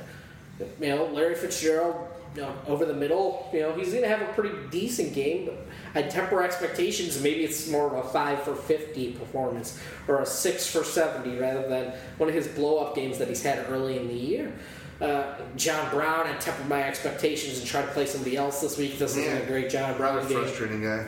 You 0.59 0.87
know, 0.87 1.05
Larry 1.07 1.35
Fitzgerald, 1.35 1.95
you 2.35 2.41
know, 2.41 2.53
over 2.67 2.85
the 2.85 2.93
middle, 2.93 3.49
you 3.53 3.59
know, 3.61 3.73
he's 3.73 3.89
going 3.89 4.03
to 4.03 4.07
have 4.07 4.21
a 4.21 4.33
pretty 4.33 4.55
decent 4.69 5.13
game, 5.13 5.45
but 5.45 5.57
I'd 5.93 6.09
temper 6.09 6.41
expectations. 6.41 7.21
Maybe 7.21 7.43
it's 7.43 7.69
more 7.69 7.87
of 7.87 8.05
a 8.05 8.09
5 8.09 8.43
for 8.43 8.55
50 8.55 9.13
performance 9.13 9.79
or 10.07 10.21
a 10.21 10.25
6 10.25 10.67
for 10.71 10.83
70 10.83 11.37
rather 11.37 11.67
than 11.67 11.93
one 12.17 12.29
of 12.29 12.35
his 12.35 12.47
blow 12.47 12.79
up 12.79 12.95
games 12.95 13.17
that 13.17 13.27
he's 13.27 13.43
had 13.43 13.65
early 13.69 13.97
in 13.97 14.07
the 14.07 14.13
year. 14.13 14.53
Uh, 15.01 15.35
John 15.57 15.89
Brown, 15.91 16.25
I 16.25 16.33
tempered 16.37 16.69
my 16.69 16.83
expectations 16.83 17.59
and 17.59 17.67
try 17.67 17.81
to 17.81 17.87
play 17.89 18.05
somebody 18.05 18.37
else 18.37 18.61
this 18.61 18.77
week. 18.77 18.97
This 18.97 19.17
isn't 19.17 19.43
a 19.43 19.45
great 19.45 19.69
John 19.69 19.97
Brown 19.97 20.25
game. 20.27 20.39
frustrating 20.39 20.81
guy. 20.83 21.05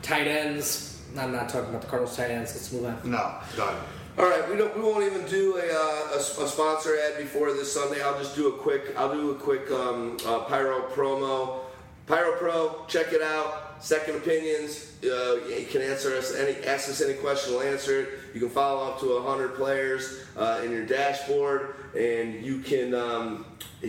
Tight 0.00 0.26
ends. 0.26 0.97
I'm 1.16 1.32
not 1.32 1.48
talking 1.48 1.70
about 1.70 1.82
the 1.82 1.88
Cardinals 1.88 2.16
tight 2.16 2.30
ends. 2.30 2.54
Let's 2.54 2.72
move 2.72 2.84
on. 2.84 3.10
No, 3.10 3.34
done. 3.56 3.76
All 4.18 4.28
right, 4.28 4.48
we 4.50 4.56
don't. 4.56 4.74
We 4.76 4.82
won't 4.82 5.04
even 5.04 5.24
do 5.26 5.56
a, 5.56 5.60
uh, 5.60 6.14
a, 6.14 6.16
a 6.16 6.48
sponsor 6.48 6.98
ad 6.98 7.18
before 7.18 7.52
this 7.52 7.72
Sunday. 7.72 8.02
I'll 8.02 8.18
just 8.18 8.34
do 8.34 8.48
a 8.48 8.52
quick. 8.52 8.94
I'll 8.96 9.12
do 9.12 9.30
a 9.30 9.34
quick 9.36 9.70
um, 9.70 10.16
uh, 10.26 10.40
Pyro 10.40 10.88
promo. 10.90 11.60
Pyro 12.06 12.32
Pro, 12.36 12.84
check 12.88 13.12
it 13.12 13.22
out. 13.22 13.76
Second 13.80 14.16
opinions. 14.16 14.92
Uh, 15.04 15.36
you 15.46 15.66
can 15.70 15.82
answer 15.82 16.16
us 16.16 16.34
any. 16.34 16.64
Ask 16.64 16.88
us 16.88 17.00
any 17.00 17.14
question. 17.14 17.54
We'll 17.54 17.62
answer 17.62 18.00
it. 18.00 18.08
You 18.34 18.40
can 18.40 18.50
follow 18.50 18.90
up 18.90 18.98
to 19.00 19.20
hundred 19.22 19.54
players 19.54 20.24
uh, 20.36 20.62
in 20.64 20.72
your 20.72 20.84
dashboard, 20.84 21.76
and 21.96 22.44
you 22.44 22.58
can 22.58 22.94
um, 22.94 23.46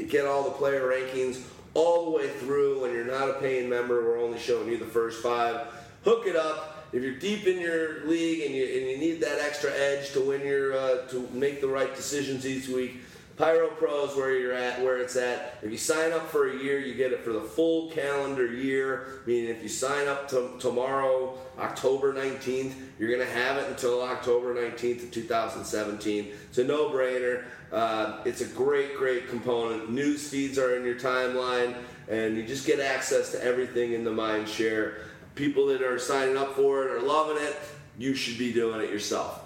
get 0.10 0.28
all 0.28 0.44
the 0.44 0.52
player 0.52 0.82
rankings 0.82 1.42
all 1.74 2.06
the 2.06 2.12
way 2.12 2.28
through. 2.28 2.82
When 2.82 2.94
you're 2.94 3.06
not 3.06 3.30
a 3.30 3.34
paying 3.34 3.68
member, 3.68 4.04
we're 4.04 4.22
only 4.22 4.38
showing 4.38 4.68
you 4.70 4.78
the 4.78 4.86
first 4.86 5.24
five. 5.24 5.66
Hook 6.04 6.28
it 6.28 6.36
up 6.36 6.69
if 6.92 7.04
you're 7.04 7.16
deep 7.16 7.46
in 7.46 7.60
your 7.60 8.06
league 8.06 8.46
and 8.46 8.56
you, 8.56 8.64
and 8.64 8.90
you 8.90 8.98
need 8.98 9.22
that 9.22 9.40
extra 9.40 9.72
edge 9.72 10.12
to 10.14 10.22
win 10.22 10.42
your 10.42 10.78
uh, 10.78 11.08
to 11.08 11.28
make 11.34 11.62
the 11.62 11.68
right 11.68 11.96
decisions 11.96 12.46
each 12.46 12.68
week, 12.68 13.02
Pyro 13.40 13.70
Pro 13.70 14.06
is 14.06 14.18
where 14.18 14.36
you're 14.36 14.54
at, 14.54 14.82
where 14.82 14.98
it's 14.98 15.16
at. 15.16 15.60
If 15.62 15.72
you 15.72 15.78
sign 15.78 16.12
up 16.12 16.28
for 16.28 16.50
a 16.50 16.58
year, 16.58 16.80
you 16.80 16.94
get 16.96 17.14
it 17.14 17.24
for 17.24 17.32
the 17.32 17.42
full 17.42 17.90
calendar 17.92 18.46
year. 18.46 19.22
Meaning, 19.26 19.50
if 19.50 19.64
you 19.64 19.70
sign 19.70 20.10
up 20.10 20.28
to 20.30 20.56
tomorrow, 20.60 21.38
October 21.58 22.14
19th, 22.14 22.74
you're 22.98 23.10
gonna 23.10 23.30
have 23.30 23.56
it 23.58 23.70
until 23.70 24.02
October 24.02 24.54
19th 24.54 25.04
of 25.04 25.12
2017. 25.12 26.28
It's 26.50 26.58
a 26.58 26.64
no-brainer. 26.66 27.46
Uh, 27.72 28.20
it's 28.26 28.42
a 28.42 28.46
great, 28.46 28.98
great 28.98 29.30
component. 29.30 29.90
News 29.90 30.28
feeds 30.28 30.58
are 30.58 30.76
in 30.76 30.84
your 30.84 31.00
timeline, 31.00 31.76
and 32.10 32.36
you 32.36 32.44
just 32.44 32.68
get 32.68 32.80
access 32.82 33.32
to 33.32 33.44
everything 33.44 33.94
in 33.94 34.04
the 34.04 34.12
mind 34.12 34.50
share 34.50 34.98
people 35.40 35.68
that 35.68 35.82
are 35.82 35.98
signing 35.98 36.36
up 36.36 36.54
for 36.54 36.86
it 36.86 36.92
are 36.92 37.02
loving 37.02 37.42
it. 37.42 37.58
You 37.98 38.14
should 38.14 38.38
be 38.38 38.52
doing 38.52 38.82
it 38.82 38.90
yourself. 38.90 39.42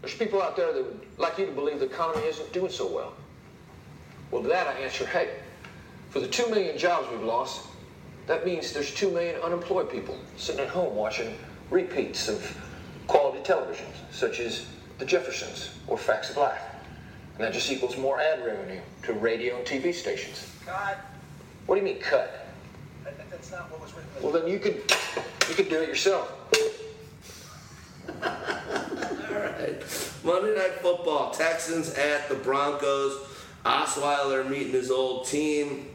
There's 0.00 0.14
people 0.14 0.42
out 0.42 0.56
there 0.56 0.72
that 0.72 0.84
would 0.84 1.06
like 1.16 1.38
you 1.38 1.46
to 1.46 1.52
believe 1.52 1.78
the 1.78 1.86
economy 1.86 2.26
isn't 2.26 2.52
doing 2.52 2.70
so 2.70 2.92
well. 2.92 3.12
Well, 4.32 4.42
to 4.42 4.48
that 4.48 4.66
I 4.66 4.72
answer, 4.80 5.06
hey, 5.06 5.30
for 6.10 6.18
the 6.18 6.26
two 6.26 6.48
million 6.50 6.76
jobs 6.76 7.08
we've 7.10 7.22
lost, 7.22 7.66
that 8.26 8.44
means 8.44 8.72
there's 8.72 8.92
two 8.92 9.10
million 9.10 9.40
unemployed 9.42 9.90
people 9.90 10.18
sitting 10.36 10.60
at 10.60 10.68
home 10.68 10.94
watching 10.96 11.34
repeats 11.70 12.28
of 12.28 12.60
quality 13.06 13.38
televisions, 13.44 13.94
such 14.10 14.40
as 14.40 14.66
The 14.98 15.06
Jeffersons 15.06 15.70
or 15.86 15.96
Facts 15.96 16.30
of 16.30 16.36
Life. 16.36 16.60
And 17.34 17.44
that 17.44 17.52
just 17.52 17.70
equals 17.70 17.96
more 17.96 18.20
ad 18.20 18.44
revenue 18.44 18.80
to 19.04 19.12
radio 19.12 19.56
and 19.56 19.64
TV 19.64 19.94
stations. 19.94 20.52
God, 20.66 20.96
What 21.66 21.76
do 21.76 21.80
you 21.80 21.84
mean 21.84 22.00
cut? 22.02 22.47
That- 23.40 23.50
that's 23.50 23.50
not 23.52 23.70
what 23.70 23.80
was 23.80 23.92
written. 23.94 24.10
Well, 24.22 24.32
then 24.32 24.48
you 24.48 24.58
could 24.58 24.76
you 25.48 25.54
could 25.54 25.68
do 25.68 25.80
it 25.80 25.88
yourself. 25.88 26.32
All 28.08 29.34
right. 29.34 29.82
Monday 30.24 30.54
Night 30.56 30.74
Football, 30.80 31.30
Texans 31.30 31.94
at 31.94 32.28
the 32.28 32.34
Broncos. 32.36 33.26
Osweiler 33.64 34.48
meeting 34.48 34.72
his 34.72 34.90
old 34.90 35.26
team. 35.26 35.86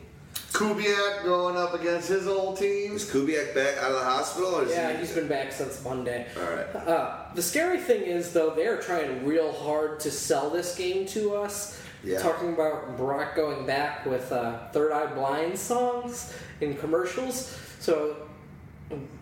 Kubiak 0.52 1.24
going 1.24 1.58
up 1.58 1.74
against 1.74 2.08
his 2.10 2.28
old 2.28 2.58
team. 2.58 2.96
Is 2.96 3.10
Kubiak 3.10 3.56
back 3.56 3.78
out 3.78 3.92
of 3.92 4.00
the 4.00 4.04
hospital? 4.06 4.56
Or 4.60 4.66
is 4.66 4.72
Yeah, 4.72 4.92
he, 4.92 4.98
he's 5.00 5.12
been 5.14 5.28
back 5.28 5.52
since 5.52 5.84
Monday. 5.84 6.28
All 6.38 6.44
right. 6.56 6.76
Uh, 6.76 7.16
the 7.34 7.42
scary 7.42 7.80
thing 7.80 8.04
is, 8.04 8.32
though, 8.34 8.52
they're 8.52 8.78
trying 8.80 9.26
real 9.26 9.52
hard 9.52 10.00
to 10.02 10.12
sell 10.12 10.52
this 10.52 10.76
game 10.76 11.08
to 11.08 11.36
us. 11.36 11.82
Yeah. 12.04 12.20
Talking 12.20 12.54
about 12.54 12.98
Brock 12.98 13.36
going 13.36 13.66
back 13.66 14.06
with 14.06 14.32
uh, 14.32 14.68
Third 14.74 14.92
Eye 14.92 15.12
Blind 15.16 15.58
songs 15.58 16.34
in 16.62 16.76
commercials. 16.76 17.58
So 17.80 18.16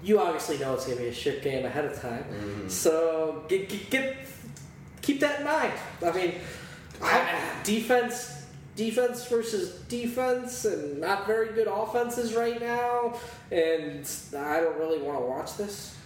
you 0.03 0.20
obviously 0.20 0.58
know 0.58 0.74
it's 0.74 0.86
going 0.86 0.98
to 0.98 1.03
be 1.03 1.10
a 1.10 1.14
shit 1.14 1.41
game 1.44 1.66
ahead 1.66 1.86
of 1.86 2.02
time. 2.02 2.24
Mm-hmm. 2.24 2.68
So 2.70 3.44
get, 3.48 3.70
get, 3.70 3.90
get 3.90 4.18
keep 5.02 5.20
that 5.22 5.40
in 5.40 5.45
mind. 5.45 5.74
I 6.06 6.12
mean, 6.12 6.34
I- 7.02 7.40
defense. 7.64 8.38
Defense 8.74 9.28
versus 9.28 9.82
defense, 9.90 10.64
and 10.64 11.02
not 11.02 11.28
very 11.28 11.53
good 11.53 11.68
offenses 11.68 12.34
right 12.34 12.60
now. 12.60 13.16
And 13.52 14.10
I 14.36 14.62
don't 14.62 14.78
really 14.78 14.99
want 14.99 15.20
to 15.20 15.26
watch 15.26 15.58
this. 15.58 15.98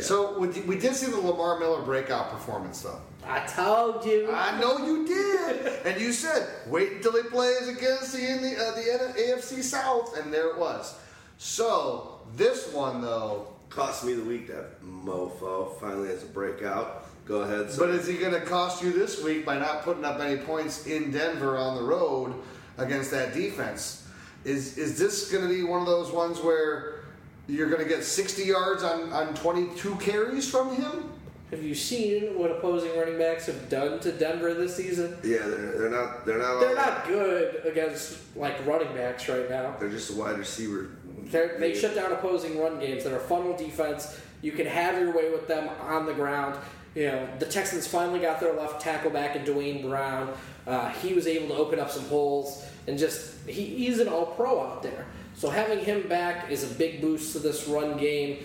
So 0.00 0.38
we, 0.38 0.48
we 0.60 0.78
did 0.78 0.94
see 0.94 1.10
the 1.10 1.18
Lamar 1.18 1.58
Miller 1.58 1.80
breakout 1.80 2.30
performance, 2.30 2.82
though. 2.82 3.00
I 3.26 3.40
told 3.46 4.04
you. 4.04 4.30
I 4.32 4.58
know 4.60 4.78
you 4.86 5.06
did, 5.06 5.86
and 5.86 6.00
you 6.00 6.12
said 6.12 6.48
wait 6.66 6.92
until 6.92 7.22
he 7.22 7.28
plays 7.28 7.68
against 7.68 8.12
the 8.12 8.30
in 8.30 8.42
the, 8.42 8.56
uh, 8.56 8.74
the 8.74 9.20
AFC 9.20 9.62
South, 9.62 10.16
and 10.18 10.32
there 10.32 10.48
it 10.50 10.58
was. 10.58 10.98
So 11.38 12.20
this 12.36 12.72
one 12.72 13.00
though, 13.00 13.48
Cost 13.70 14.04
me 14.04 14.14
the 14.14 14.24
week, 14.24 14.48
that 14.48 14.82
mofo. 14.82 15.78
Finally 15.78 16.08
has 16.08 16.24
a 16.24 16.26
breakout. 16.26 17.06
Go 17.24 17.42
ahead. 17.42 17.70
but 17.78 17.90
is 17.90 18.08
he 18.08 18.16
going 18.16 18.32
to 18.32 18.40
cost 18.40 18.82
you 18.82 18.92
this 18.92 19.22
week 19.22 19.46
by 19.46 19.56
not 19.56 19.84
putting 19.84 20.04
up 20.04 20.18
any 20.18 20.38
points 20.38 20.86
in 20.86 21.12
Denver 21.12 21.56
on 21.56 21.76
the 21.76 21.82
road 21.82 22.34
against 22.78 23.12
that 23.12 23.32
defense? 23.32 24.08
Is 24.44 24.76
is 24.76 24.98
this 24.98 25.30
going 25.30 25.46
to 25.46 25.54
be 25.54 25.62
one 25.62 25.80
of 25.80 25.86
those 25.86 26.10
ones 26.10 26.40
where 26.40 27.04
you're 27.46 27.68
going 27.68 27.82
to 27.82 27.88
get 27.88 28.02
60 28.02 28.42
yards 28.42 28.82
on, 28.82 29.12
on 29.12 29.34
22 29.34 29.94
carries 29.96 30.50
from 30.50 30.74
him? 30.74 31.12
Have 31.50 31.64
you 31.64 31.74
seen 31.74 32.38
what 32.38 32.50
opposing 32.50 32.96
running 32.96 33.18
backs 33.18 33.46
have 33.46 33.68
done 33.68 33.98
to 34.00 34.12
Denver 34.12 34.54
this 34.54 34.76
season? 34.76 35.16
yeah, 35.24 35.38
they're, 35.38 35.78
they're 35.78 35.90
not. 35.90 36.24
They're 36.24 36.38
not. 36.38 36.60
They're 36.60 36.76
not 36.76 37.06
good 37.06 37.66
against 37.66 38.18
like 38.36 38.64
running 38.64 38.94
backs 38.94 39.28
right 39.28 39.50
now. 39.50 39.74
They're 39.80 39.90
just 39.90 40.10
a 40.10 40.14
wide 40.14 40.38
receiver. 40.38 40.90
They're, 41.24 41.58
they 41.58 41.74
shut 41.74 41.94
down 41.94 42.12
opposing 42.12 42.58
run 42.58 42.78
games 42.78 43.04
They're 43.04 43.16
a 43.16 43.20
funnel 43.20 43.56
defense. 43.56 44.20
You 44.42 44.52
can 44.52 44.66
have 44.66 44.98
your 44.98 45.14
way 45.14 45.30
with 45.30 45.48
them 45.48 45.68
on 45.80 46.06
the 46.06 46.14
ground. 46.14 46.56
You 46.94 47.06
know, 47.06 47.28
the 47.38 47.46
Texans 47.46 47.86
finally 47.86 48.20
got 48.20 48.40
their 48.40 48.52
left 48.52 48.80
tackle 48.80 49.10
back 49.10 49.36
in 49.36 49.44
Duane 49.44 49.82
Brown. 49.82 50.32
Uh, 50.66 50.90
he 50.90 51.14
was 51.14 51.26
able 51.26 51.48
to 51.48 51.54
open 51.54 51.78
up 51.78 51.90
some 51.90 52.04
holes 52.04 52.64
and 52.86 52.98
just 52.98 53.34
he, 53.48 53.64
he's 53.64 53.98
an 53.98 54.08
all 54.08 54.26
pro 54.26 54.60
out 54.60 54.82
there. 54.82 55.06
So 55.34 55.50
having 55.50 55.78
him 55.84 56.08
back 56.08 56.50
is 56.50 56.70
a 56.70 56.74
big 56.74 57.00
boost 57.00 57.32
to 57.32 57.38
this 57.38 57.66
run 57.68 57.96
game. 57.96 58.44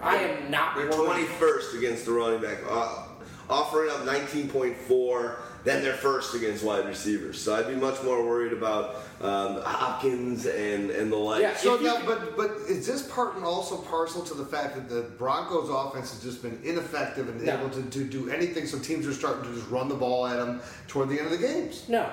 I 0.00 0.16
am 0.16 0.50
not 0.50 0.76
They're 0.76 0.88
21st 0.90 1.78
against 1.78 2.04
the 2.06 2.12
running 2.12 2.40
back, 2.40 2.58
uh, 2.68 3.04
offering 3.50 3.90
up 3.90 4.00
19.4. 4.00 5.36
Then 5.64 5.82
they're 5.82 5.94
first 5.94 6.34
against 6.34 6.64
wide 6.64 6.86
receivers. 6.86 7.40
So 7.40 7.54
I'd 7.54 7.66
be 7.66 7.74
much 7.74 8.02
more 8.04 8.24
worried 8.24 8.52
about 8.52 8.96
um, 9.20 9.60
Hopkins 9.62 10.46
and 10.46 10.90
and 10.90 11.10
the 11.10 11.16
like. 11.16 11.42
Yeah, 11.42 11.56
So 11.56 11.74
If 11.74 11.82
now, 11.82 12.00
but 12.06 12.36
but 12.36 12.52
is 12.68 12.86
this 12.86 13.02
part 13.10 13.34
and 13.34 13.44
also 13.44 13.76
parcel 13.78 14.22
to 14.22 14.34
the 14.34 14.46
fact 14.46 14.76
that 14.76 14.88
the 14.88 15.02
Broncos' 15.18 15.68
offense 15.68 16.12
has 16.12 16.22
just 16.22 16.42
been 16.42 16.58
ineffective 16.62 17.28
and 17.28 17.42
No. 17.42 17.58
able 17.58 17.70
to, 17.70 17.82
to 17.82 18.04
do 18.04 18.30
anything? 18.30 18.66
So 18.66 18.78
teams 18.78 19.06
are 19.06 19.12
starting 19.12 19.42
to 19.50 19.54
just 19.58 19.68
run 19.68 19.88
the 19.88 19.96
ball 19.96 20.26
at 20.28 20.36
them 20.36 20.60
toward 20.86 21.08
the 21.08 21.18
end 21.20 21.32
of 21.32 21.38
the 21.38 21.46
games. 21.46 21.84
No. 21.88 22.08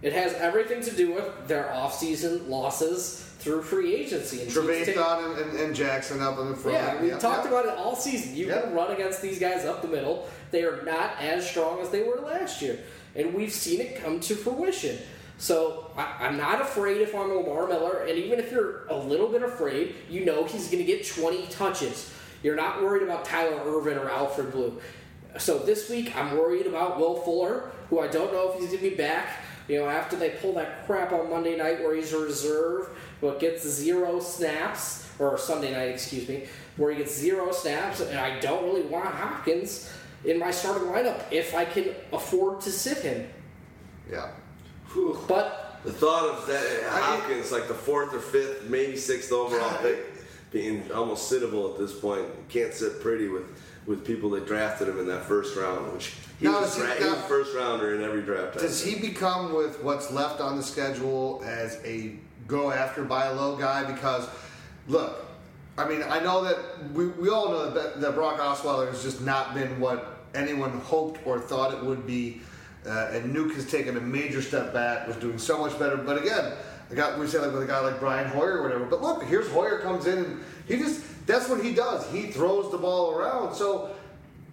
It 0.00 0.12
has 0.12 0.34
everything 0.34 0.80
to 0.82 0.92
do 0.94 1.12
with 1.14 1.48
their 1.48 1.64
offseason 1.64 2.48
losses 2.48 3.25
through 3.46 3.62
free 3.62 3.94
agency. 3.94 4.42
And 4.42 4.50
teams 4.52 4.86
take- 4.86 4.96
Trevathan 4.96 5.40
and, 5.40 5.50
and, 5.52 5.60
and 5.60 5.74
Jackson 5.74 6.20
up 6.20 6.38
in 6.40 6.50
the 6.50 6.56
front. 6.56 6.76
Yeah, 6.76 7.00
we 7.00 7.08
Yep, 7.10 7.20
talked 7.20 7.44
yep. 7.44 7.52
about 7.52 7.66
it 7.66 7.78
all 7.78 7.94
season. 7.94 8.34
You 8.34 8.46
Yep. 8.48 8.64
can 8.64 8.74
run 8.74 8.90
against 8.90 9.22
these 9.22 9.38
guys 9.38 9.64
up 9.64 9.82
the 9.82 9.88
middle. 9.88 10.28
They 10.50 10.64
are 10.64 10.82
not 10.82 11.12
as 11.20 11.48
strong 11.48 11.80
as 11.80 11.90
they 11.90 12.02
were 12.02 12.16
last 12.16 12.60
year. 12.60 12.80
And 13.14 13.32
we've 13.34 13.52
seen 13.52 13.80
it 13.80 14.02
come 14.02 14.18
to 14.20 14.34
fruition. 14.34 14.98
So 15.38 15.90
I, 15.96 16.16
I'm 16.26 16.36
not 16.36 16.60
afraid 16.60 17.00
if 17.02 17.14
I'm 17.14 17.32
Lamar 17.32 17.68
Miller, 17.68 17.98
and 18.08 18.18
even 18.18 18.40
if 18.40 18.50
you're 18.50 18.86
a 18.88 18.96
little 18.96 19.28
bit 19.28 19.42
afraid, 19.42 19.94
you 20.10 20.24
know 20.24 20.42
he's 20.44 20.66
going 20.66 20.78
to 20.78 20.84
get 20.84 21.06
20 21.06 21.46
touches. 21.46 22.12
You're 22.42 22.56
not 22.56 22.82
worried 22.82 23.02
about 23.04 23.24
Tyler 23.24 23.60
Ervin 23.64 23.96
or 23.96 24.10
Alfred 24.10 24.50
Blue. 24.50 24.80
So 25.38 25.58
this 25.58 25.88
week, 25.88 26.16
I'm 26.16 26.36
worried 26.36 26.66
about 26.66 26.98
Will 26.98 27.16
Fuller, 27.20 27.70
who 27.90 28.00
I 28.00 28.08
don't 28.08 28.32
know 28.32 28.50
if 28.52 28.58
he's 28.58 28.68
going 28.70 28.82
to 28.82 28.90
be 28.90 28.96
back. 28.96 29.28
You 29.68 29.80
know, 29.80 29.88
after 29.88 30.16
they 30.16 30.30
pull 30.30 30.52
that 30.54 30.86
crap 30.86 31.12
on 31.12 31.28
Monday 31.28 31.56
night 31.56 31.80
where 31.80 31.94
he's 31.94 32.12
a 32.12 32.18
reserve, 32.18 32.88
but 33.20 33.40
gets 33.40 33.66
zero 33.66 34.20
snaps, 34.20 35.08
or 35.18 35.38
Sunday 35.38 35.72
night, 35.72 35.88
excuse 35.90 36.28
me, 36.28 36.44
where 36.76 36.90
he 36.92 36.98
gets 36.98 37.14
zero 37.16 37.50
snaps, 37.52 38.00
and 38.00 38.18
I 38.18 38.38
don't 38.40 38.64
really 38.64 38.82
want 38.82 39.06
Hopkins 39.06 39.90
in 40.24 40.38
my 40.38 40.50
starting 40.50 40.88
lineup 40.88 41.20
if 41.30 41.54
I 41.54 41.64
can 41.64 41.94
afford 42.12 42.60
to 42.62 42.70
sit 42.70 42.98
him. 42.98 43.28
Yeah. 44.10 44.30
Whew. 44.92 45.18
But 45.28 45.80
The 45.84 45.92
thought 45.92 46.28
of 46.28 46.46
that 46.46 46.84
uh, 46.86 46.90
Hopkins, 47.00 47.50
like 47.52 47.68
the 47.68 47.74
fourth 47.74 48.12
or 48.14 48.20
fifth, 48.20 48.68
maybe 48.68 48.96
sixth 48.96 49.32
overall 49.32 49.76
pick, 49.82 49.98
being 50.50 50.90
almost 50.92 51.30
sittable 51.30 51.72
at 51.72 51.78
this 51.78 51.98
point. 51.98 52.26
Can't 52.48 52.72
sit 52.74 53.00
pretty 53.00 53.28
with, 53.28 53.44
with 53.86 54.04
people 54.04 54.30
that 54.30 54.46
drafted 54.46 54.88
him 54.88 54.98
in 54.98 55.06
that 55.08 55.24
first 55.24 55.56
round, 55.56 55.92
which 55.92 56.14
he, 56.38 56.46
Now, 56.46 56.60
was, 56.60 56.76
a 56.76 56.80
dra- 56.80 56.94
he 56.96 57.04
was 57.04 57.18
first 57.22 57.54
rounder 57.56 57.94
in 57.94 58.02
every 58.02 58.22
draft. 58.22 58.58
Does 58.58 58.82
think. 58.82 59.00
he 59.00 59.08
become 59.08 59.54
with 59.54 59.82
what's 59.82 60.10
left 60.10 60.40
on 60.40 60.56
the 60.56 60.62
schedule 60.62 61.42
as 61.44 61.80
a 61.84 62.16
go 62.46 62.70
after 62.70 63.04
buy 63.04 63.28
low 63.28 63.56
guy? 63.56 63.90
Because 63.90 64.28
look, 64.88 65.26
I 65.78 65.88
mean, 65.88 66.02
I 66.02 66.20
know 66.20 66.44
that 66.44 66.92
we, 66.92 67.08
we 67.08 67.28
all 67.28 67.50
know 67.50 67.70
that, 67.70 68.00
that 68.00 68.14
Brock 68.14 68.38
Osweiler 68.38 68.88
has 68.88 69.02
just 69.02 69.20
not 69.20 69.54
been 69.54 69.78
what 69.78 70.20
anyone 70.34 70.80
hoped 70.80 71.26
or 71.26 71.40
thought 71.40 71.74
it 71.74 71.84
would 71.84 72.06
be. 72.06 72.40
Uh, 72.86 73.10
and 73.12 73.34
Nuke 73.34 73.54
has 73.54 73.68
taken 73.68 73.96
a 73.96 74.00
major 74.00 74.40
step 74.40 74.72
back, 74.72 75.08
was 75.08 75.16
doing 75.16 75.38
so 75.38 75.58
much 75.58 75.76
better. 75.78 75.96
But 75.96 76.22
again, 76.22 76.52
I 76.90 76.94
got 76.94 77.18
we 77.18 77.26
say 77.26 77.38
like 77.38 77.52
with 77.52 77.62
a 77.62 77.66
guy 77.66 77.80
like 77.80 77.98
Brian 77.98 78.28
Hoyer 78.28 78.58
or 78.58 78.62
whatever. 78.62 78.84
But 78.84 79.02
look, 79.02 79.24
here's 79.24 79.48
Hoyer 79.50 79.80
comes 79.80 80.06
in 80.06 80.18
and 80.18 80.44
he 80.66 80.76
just 80.76 81.02
that's 81.26 81.48
what 81.48 81.62
he 81.62 81.74
does. 81.74 82.08
He 82.12 82.28
throws 82.28 82.70
the 82.70 82.78
ball 82.78 83.10
around. 83.10 83.54
So 83.54 83.90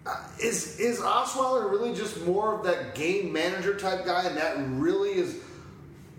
uh, 0.04 0.20
is 0.42 0.78
is 0.80 0.98
Osweiler 0.98 1.70
really 1.70 1.94
just 1.94 2.24
more 2.26 2.58
of 2.58 2.64
that 2.64 2.94
game 2.94 3.32
manager 3.32 3.76
type 3.78 4.04
guy, 4.04 4.24
and 4.24 4.36
that 4.36 4.56
really 4.70 5.12
is 5.12 5.40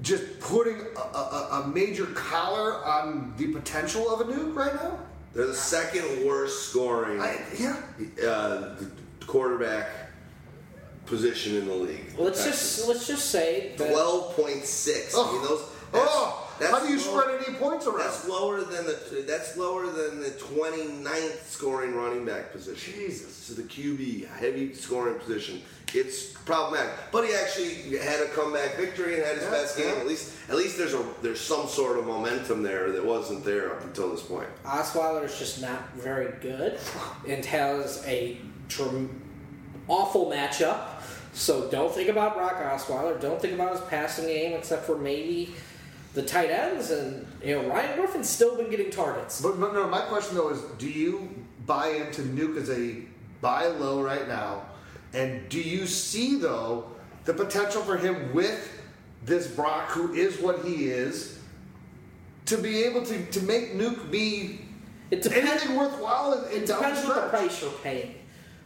just 0.05 0.39
putting 0.39 0.79
a, 0.95 1.17
a, 1.17 1.63
a 1.63 1.67
major 1.67 2.05
collar 2.05 2.85
on 2.85 3.33
the 3.37 3.47
potential 3.47 4.07
of 4.13 4.21
a 4.21 4.31
nuke 4.31 4.55
right 4.55 4.73
now? 4.75 4.99
They're 5.33 5.47
the 5.47 5.53
second 5.53 6.25
worst 6.25 6.69
scoring 6.69 7.19
I, 7.19 7.41
yeah. 7.59 7.75
uh, 8.25 8.75
quarterback 9.27 9.89
position 11.07 11.57
in 11.57 11.67
the 11.67 11.73
league. 11.73 12.13
let's 12.17 12.43
Texans. 12.43 12.77
just 12.77 12.87
let's 12.87 13.07
just 13.07 13.31
say 13.31 13.73
Twelve 13.75 14.35
point 14.35 14.63
six. 14.65 15.13
I 15.17 15.31
mean, 15.31 15.41
those. 15.41 15.61
Oh, 15.93 16.44
that's 16.59 16.71
how 16.71 16.79
do 16.79 16.87
you 16.91 16.97
low- 16.97 17.19
spread 17.21 17.41
any 17.47 17.55
points 17.57 17.85
around? 17.87 17.99
That's 17.99 18.27
lower 18.27 18.61
than 18.61 18.85
the. 18.85 19.23
That's 19.27 19.57
lower 19.57 19.85
than 19.87 20.19
the 20.21 20.29
29th 20.31 21.45
scoring 21.47 21.95
running 21.95 22.25
back 22.25 22.51
position. 22.51 22.93
Jesus. 22.93 23.33
So 23.33 23.53
the 23.53 23.63
QB 23.63 24.27
heavy 24.37 24.73
scoring 24.73 25.19
position. 25.19 25.61
It's 25.93 26.33
problematic, 26.33 26.91
but 27.11 27.25
he 27.25 27.33
actually 27.33 27.97
had 27.99 28.19
a 28.21 28.27
comeback 28.29 28.75
victory 28.75 29.15
and 29.15 29.23
had 29.23 29.35
his 29.35 29.43
Yeah, 29.45 29.49
best 29.51 29.77
game. 29.77 29.87
yeah. 29.93 30.01
At 30.01 30.07
least, 30.07 30.33
at 30.49 30.55
least 30.55 30.77
there's 30.77 30.93
a 30.93 31.05
there's 31.21 31.39
some 31.39 31.67
sort 31.67 31.97
of 31.97 32.05
momentum 32.05 32.63
there 32.63 32.91
that 32.91 33.05
wasn't 33.05 33.45
there 33.45 33.71
up 33.73 33.83
until 33.83 34.09
this 34.11 34.21
point. 34.21 34.47
Osweiler 34.65 35.23
is 35.23 35.37
just 35.39 35.61
not 35.61 35.93
very 35.93 36.33
good 36.41 36.77
and 37.27 37.45
has 37.45 38.03
a 38.05 38.37
tr- 38.67 39.05
awful 39.87 40.25
matchup. 40.29 40.79
So 41.33 41.69
don't 41.69 41.93
think 41.93 42.09
about 42.09 42.35
Brock 42.35 42.55
Osweiler. 42.61 43.19
Don't 43.21 43.41
think 43.41 43.53
about 43.53 43.73
his 43.73 43.81
passing 43.87 44.25
game, 44.27 44.53
except 44.53 44.85
for 44.85 44.97
maybe 44.97 45.53
the 46.15 46.23
tight 46.23 46.49
ends. 46.49 46.89
And 46.89 47.27
you 47.43 47.55
know 47.61 47.69
Ryan 47.69 47.99
Griffin's 47.99 48.29
still 48.29 48.57
been 48.57 48.69
getting 48.71 48.89
targets. 48.89 49.41
But, 49.41 49.59
but 49.59 49.73
no, 49.73 49.87
my 49.87 50.01
question 50.01 50.35
though 50.35 50.49
is, 50.49 50.61
do 50.79 50.89
you 50.89 51.29
buy 51.65 51.89
into 51.89 52.23
Nuke 52.23 52.57
as 52.57 52.69
a 52.69 52.97
buy 53.41 53.67
low 53.67 54.01
right 54.01 54.27
now? 54.27 54.63
And 55.13 55.47
do 55.49 55.61
you 55.61 55.85
see 55.85 56.37
though 56.39 56.87
the 57.25 57.33
potential 57.33 57.81
for 57.81 57.97
him 57.97 58.33
with 58.33 58.71
this 59.23 59.47
Brock, 59.47 59.89
who 59.89 60.13
is 60.13 60.39
what 60.39 60.63
he 60.63 60.85
is, 60.89 61.39
to 62.45 62.57
be 62.57 62.83
able 62.83 63.03
to, 63.03 63.25
to 63.31 63.41
make 63.41 63.73
Nuke 63.73 64.11
be 64.11 64.61
It 65.11 65.21
depends. 65.23 65.49
anything 65.49 65.75
worthwhile 65.75 66.33
in, 66.33 66.51
in 66.51 66.63
It 66.63 66.67
depends 66.67 67.03
what 67.05 67.15
the 67.15 67.29
price 67.29 67.61
you're 67.61 67.71
paying. 67.71 68.15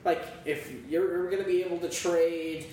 like 0.03 0.21
if 0.45 0.73
you're 0.89 1.29
going 1.29 1.41
to 1.41 1.47
be 1.47 1.63
able 1.63 1.77
to 1.79 1.89
trade, 1.89 2.65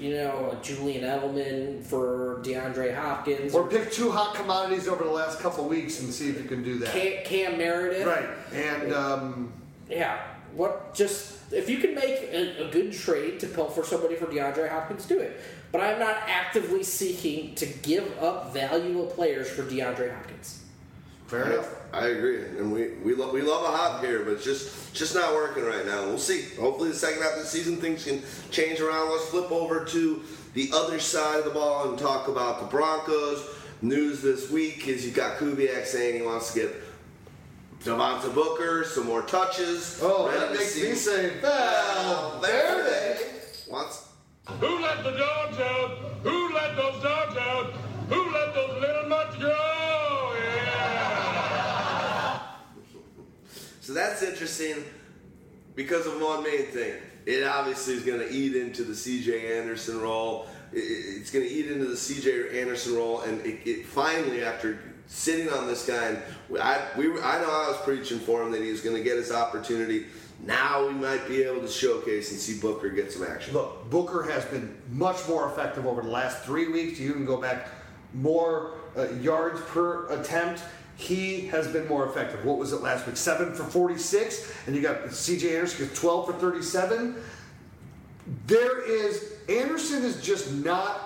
you 0.00 0.14
know, 0.14 0.56
Julian 0.62 1.04
Edelman 1.04 1.82
for 1.82 2.40
DeAndre 2.44 2.94
Hopkins 2.94 3.54
Or 3.54 3.66
pick 3.66 3.92
two 3.92 4.10
hot 4.10 4.34
commodities 4.34 4.88
over 4.88 5.04
the 5.04 5.10
last 5.10 5.40
couple 5.40 5.64
of 5.64 5.70
weeks 5.70 6.00
and 6.00 6.12
see 6.12 6.30
if 6.30 6.38
you 6.40 6.48
can 6.48 6.62
do 6.62 6.78
that. 6.78 6.90
Cam, 6.90 7.24
Cam 7.24 7.58
Meredith, 7.58 8.06
Right. 8.06 8.28
And 8.52 8.92
um, 8.92 9.52
Yeah. 9.88 10.20
What 10.54 10.94
just 10.94 11.52
if 11.52 11.68
you 11.68 11.78
can 11.78 11.94
make 11.94 12.22
a, 12.32 12.66
a 12.66 12.70
good 12.70 12.92
trade 12.92 13.40
to 13.40 13.46
pull 13.46 13.68
for 13.68 13.84
somebody 13.84 14.16
for 14.16 14.26
DeAndre 14.26 14.70
Hopkins, 14.70 15.06
do 15.06 15.18
it. 15.18 15.38
But 15.70 15.80
I'm 15.80 15.98
not 15.98 16.16
actively 16.26 16.82
seeking 16.82 17.54
to 17.56 17.66
give 17.66 18.18
up 18.22 18.54
valuable 18.54 19.06
players 19.06 19.50
for 19.50 19.62
DeAndre 19.62 20.14
Hopkins. 20.14 20.62
Fair 21.26 21.52
enough. 21.52 21.72
I 21.92 22.06
agree, 22.08 22.44
and 22.58 22.72
we 22.72 22.90
we 23.02 23.14
love 23.14 23.32
we 23.32 23.40
love 23.42 23.64
a 23.64 23.76
hop 23.76 24.04
here, 24.04 24.20
but 24.24 24.34
it's 24.34 24.44
just 24.44 24.94
just 24.94 25.14
not 25.14 25.32
working 25.34 25.64
right 25.64 25.84
now. 25.84 26.04
We'll 26.04 26.18
see. 26.18 26.44
Hopefully, 26.60 26.90
the 26.90 26.94
second 26.94 27.22
half 27.22 27.32
of 27.32 27.40
the 27.40 27.46
season 27.46 27.76
things 27.78 28.04
can 28.04 28.22
change 28.50 28.80
around. 28.80 29.10
Let's 29.10 29.24
flip 29.26 29.50
over 29.50 29.84
to 29.86 30.22
the 30.54 30.70
other 30.74 31.00
side 31.00 31.38
of 31.38 31.44
the 31.44 31.50
ball 31.50 31.88
and 31.88 31.98
talk 31.98 32.28
about 32.28 32.60
the 32.60 32.66
Broncos. 32.66 33.44
News 33.82 34.22
this 34.22 34.50
week 34.50 34.86
is 34.88 35.04
you 35.04 35.10
got 35.12 35.38
Kubiak 35.38 35.84
saying 35.84 36.16
he 36.20 36.22
wants 36.22 36.52
to 36.54 36.60
get 36.60 36.74
Devontae 37.84 38.32
Booker 38.34 38.84
some 38.84 39.06
more 39.06 39.22
touches. 39.22 39.98
Oh, 40.02 40.28
Ready 40.28 40.38
that 40.40 40.50
makes 40.52 40.72
see- 40.72 40.88
me 40.90 40.94
say, 40.94 41.32
well, 41.42 42.38
there 42.40 42.84
they. 42.84 43.18
Wants 43.70 44.08
Who 44.60 44.78
let 44.80 45.02
the 45.04 45.10
dogs 45.10 45.58
out? 45.60 45.90
Who 46.22 46.54
let 46.54 46.76
those 46.76 47.02
dogs 47.02 47.36
out? 47.36 47.72
Who 48.08 48.30
let 48.30 48.54
those 48.54 48.80
little 48.80 49.08
nuts 49.08 49.36
go? 49.36 50.32
Yeah. 50.54 52.40
So 53.86 53.92
that's 53.92 54.20
interesting 54.20 54.82
because 55.76 56.06
of 56.06 56.20
one 56.20 56.42
main 56.42 56.66
thing. 56.66 56.94
It 57.24 57.46
obviously 57.46 57.94
is 57.94 58.02
going 58.02 58.18
to 58.18 58.28
eat 58.28 58.56
into 58.56 58.82
the 58.82 58.94
CJ 58.94 59.60
Anderson 59.60 60.00
role. 60.00 60.48
It- 60.72 60.78
it- 60.78 61.20
It's 61.20 61.30
going 61.30 61.44
to 61.44 61.50
eat 61.50 61.70
into 61.70 61.84
the 61.84 61.94
CJ 61.96 62.60
Anderson 62.60 62.96
role, 62.96 63.20
and 63.20 63.46
it, 63.46 63.60
it 63.64 63.86
finally, 63.86 64.42
after 64.42 64.80
sitting 65.06 65.48
on 65.50 65.68
this 65.68 65.86
guy, 65.86 66.04
and 66.04 66.18
I, 66.60 66.80
we, 66.96 67.06
I 67.20 67.40
know 67.40 67.48
I 67.48 67.68
was 67.68 67.76
preaching 67.84 68.18
for 68.18 68.42
him 68.42 68.50
that 68.50 68.60
he 68.60 68.72
was 68.72 68.80
going 68.80 68.96
to 68.96 69.04
get 69.04 69.18
his 69.18 69.30
opportunity. 69.30 70.06
Now 70.44 70.88
we 70.88 70.92
might 70.94 71.28
be 71.28 71.44
able 71.44 71.60
to 71.60 71.68
showcase 71.68 72.32
and 72.32 72.40
see 72.40 72.58
Booker 72.58 72.88
get 72.88 73.12
some 73.12 73.22
action. 73.22 73.54
Look, 73.54 73.88
Booker 73.88 74.24
has 74.24 74.44
been 74.46 74.76
much 74.90 75.28
more 75.28 75.48
effective 75.48 75.86
over 75.86 76.02
the 76.02 76.10
last 76.10 76.42
three 76.42 76.66
weeks. 76.66 76.98
You 76.98 77.12
can 77.12 77.24
go 77.24 77.36
back 77.40 77.68
more 78.12 78.72
uh, 78.96 79.10
yards 79.20 79.60
per 79.68 80.08
attempt. 80.08 80.62
He 80.96 81.46
has 81.48 81.68
been 81.68 81.86
more 81.88 82.06
effective. 82.06 82.44
What 82.44 82.58
was 82.58 82.72
it 82.72 82.80
last 82.80 83.06
week? 83.06 83.16
Seven 83.16 83.54
for 83.54 83.64
46, 83.64 84.52
and 84.66 84.74
you 84.74 84.80
got 84.80 85.12
C.J. 85.12 85.54
Anderson 85.54 85.88
12 85.94 86.26
for 86.26 86.32
37. 86.32 87.16
There 88.46 88.80
is 88.80 89.34
Anderson 89.48 90.02
is 90.04 90.20
just 90.22 90.52
not 90.52 91.02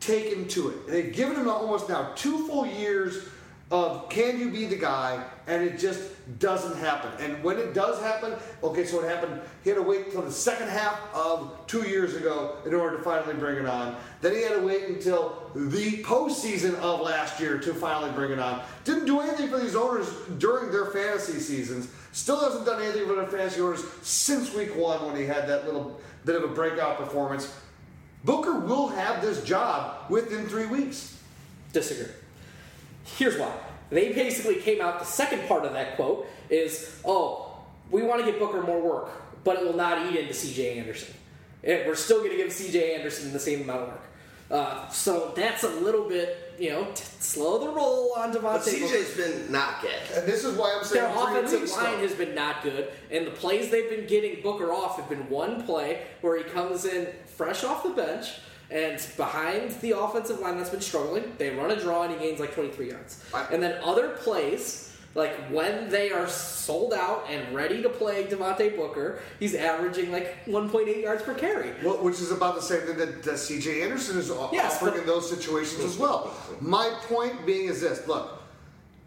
taken 0.00 0.48
to 0.48 0.70
it. 0.70 0.86
They've 0.86 1.12
given 1.12 1.36
him 1.36 1.48
almost 1.48 1.88
now 1.88 2.12
two 2.16 2.46
full 2.48 2.66
years 2.66 3.28
of 3.74 4.08
can 4.08 4.38
you 4.38 4.50
be 4.50 4.66
the 4.66 4.76
guy, 4.76 5.20
and 5.48 5.60
it 5.64 5.80
just 5.80 6.00
doesn't 6.38 6.78
happen. 6.78 7.10
And 7.18 7.42
when 7.42 7.58
it 7.58 7.74
does 7.74 8.00
happen, 8.00 8.34
okay, 8.62 8.86
so 8.86 9.02
it 9.02 9.08
happened. 9.08 9.40
He 9.64 9.70
had 9.70 9.76
to 9.76 9.82
wait 9.82 10.06
until 10.06 10.22
the 10.22 10.30
second 10.30 10.68
half 10.68 11.00
of 11.12 11.66
two 11.66 11.82
years 11.82 12.14
ago 12.14 12.56
in 12.64 12.72
order 12.72 12.96
to 12.96 13.02
finally 13.02 13.34
bring 13.34 13.56
it 13.56 13.66
on. 13.66 13.96
Then 14.20 14.32
he 14.32 14.42
had 14.42 14.52
to 14.52 14.64
wait 14.64 14.84
until 14.84 15.50
the 15.56 16.04
postseason 16.04 16.76
of 16.76 17.00
last 17.00 17.40
year 17.40 17.58
to 17.58 17.74
finally 17.74 18.12
bring 18.12 18.30
it 18.30 18.38
on. 18.38 18.62
Didn't 18.84 19.06
do 19.06 19.20
anything 19.20 19.48
for 19.48 19.58
these 19.58 19.74
owners 19.74 20.08
during 20.38 20.70
their 20.70 20.86
fantasy 20.86 21.40
seasons. 21.40 21.88
Still 22.12 22.38
hasn't 22.38 22.64
done 22.64 22.80
anything 22.80 23.08
for 23.08 23.16
their 23.16 23.26
fantasy 23.26 23.60
owners 23.60 23.84
since 24.02 24.54
week 24.54 24.76
one 24.76 25.04
when 25.04 25.16
he 25.16 25.24
had 25.24 25.48
that 25.48 25.64
little 25.64 26.00
bit 26.24 26.36
of 26.36 26.44
a 26.44 26.54
breakout 26.54 26.96
performance. 26.96 27.52
Booker 28.22 28.60
will 28.60 28.86
have 28.86 29.20
this 29.20 29.42
job 29.42 30.08
within 30.08 30.46
three 30.46 30.66
weeks. 30.66 31.18
Disagree. 31.72 32.12
Here's 33.04 33.36
why. 33.36 33.52
They 33.90 34.12
basically 34.12 34.56
came 34.56 34.80
out, 34.80 34.98
the 34.98 35.04
second 35.04 35.46
part 35.46 35.64
of 35.64 35.72
that 35.74 35.96
quote 35.96 36.26
is, 36.50 37.00
oh, 37.04 37.56
we 37.90 38.02
want 38.02 38.24
to 38.24 38.30
give 38.30 38.40
Booker 38.40 38.62
more 38.62 38.80
work, 38.80 39.10
but 39.44 39.56
it 39.58 39.64
will 39.64 39.76
not 39.76 40.10
eat 40.10 40.18
into 40.18 40.32
CJ 40.32 40.78
Anderson. 40.78 41.14
And 41.62 41.86
we're 41.86 41.94
still 41.94 42.18
going 42.18 42.30
to 42.30 42.36
give 42.36 42.48
CJ 42.48 42.98
Anderson 42.98 43.32
the 43.32 43.38
same 43.38 43.62
amount 43.62 43.82
of 43.82 43.88
work. 43.88 44.00
Uh, 44.50 44.88
so 44.90 45.32
that's 45.34 45.64
a 45.64 45.68
little 45.68 46.06
bit, 46.06 46.54
you 46.58 46.70
know, 46.70 46.84
t- 46.94 47.02
slow 47.18 47.58
the 47.58 47.68
roll 47.68 48.12
on 48.16 48.30
Devontae 48.32 48.42
But 48.42 48.62
CJ's 48.62 49.16
been 49.16 49.50
not 49.50 49.80
good. 49.80 49.90
And 50.14 50.26
this 50.26 50.44
is 50.44 50.56
why 50.56 50.76
I'm 50.78 50.84
saying 50.84 51.02
Their 51.02 51.24
offensive 51.24 51.60
weeks, 51.62 51.72
line 51.76 51.92
though. 51.92 51.98
has 51.98 52.12
been 52.14 52.34
not 52.34 52.62
good, 52.62 52.92
and 53.10 53.26
the 53.26 53.30
plays 53.30 53.70
they've 53.70 53.88
been 53.88 54.06
getting 54.06 54.42
Booker 54.42 54.70
off 54.72 54.96
have 54.98 55.08
been 55.08 55.28
one 55.30 55.64
play 55.64 56.02
where 56.20 56.36
he 56.36 56.44
comes 56.44 56.84
in 56.84 57.08
fresh 57.26 57.64
off 57.64 57.82
the 57.82 57.90
bench 57.90 58.32
and 58.70 58.98
behind 59.16 59.70
the 59.80 59.98
offensive 59.98 60.40
line 60.40 60.56
that's 60.56 60.70
been 60.70 60.80
struggling. 60.80 61.32
They 61.38 61.50
run 61.50 61.70
a 61.70 61.76
draw 61.80 62.02
and 62.04 62.12
he 62.12 62.18
gains 62.18 62.40
like 62.40 62.54
23 62.54 62.90
yards. 62.90 63.22
I- 63.32 63.46
And 63.52 63.62
then 63.62 63.78
other 63.84 64.08
plays, 64.10 64.92
like 65.14 65.32
when 65.50 65.88
they 65.90 66.10
are 66.10 66.26
sold 66.28 66.92
out 66.92 67.26
and 67.30 67.54
ready 67.54 67.82
to 67.82 67.88
play 67.88 68.24
Devontae 68.24 68.74
Booker, 68.76 69.20
he's 69.38 69.54
averaging 69.54 70.10
like 70.10 70.44
1.8 70.46 71.02
yards 71.02 71.22
per 71.22 71.34
carry. 71.34 71.72
Well, 71.84 71.98
which 72.02 72.20
is 72.20 72.32
about 72.32 72.56
the 72.56 72.62
same 72.62 72.80
thing 72.82 72.96
that, 72.96 73.22
that 73.22 73.38
C.J. 73.38 73.82
Anderson 73.82 74.18
is 74.18 74.28
Yes, 74.52 74.74
offering 74.76 74.94
but- 74.94 75.00
in 75.00 75.06
those 75.06 75.28
situations 75.30 75.84
as 75.84 75.96
well. 75.96 76.34
My 76.60 76.92
point 77.08 77.46
being 77.46 77.68
is 77.68 77.80
this: 77.80 78.06
look, 78.08 78.40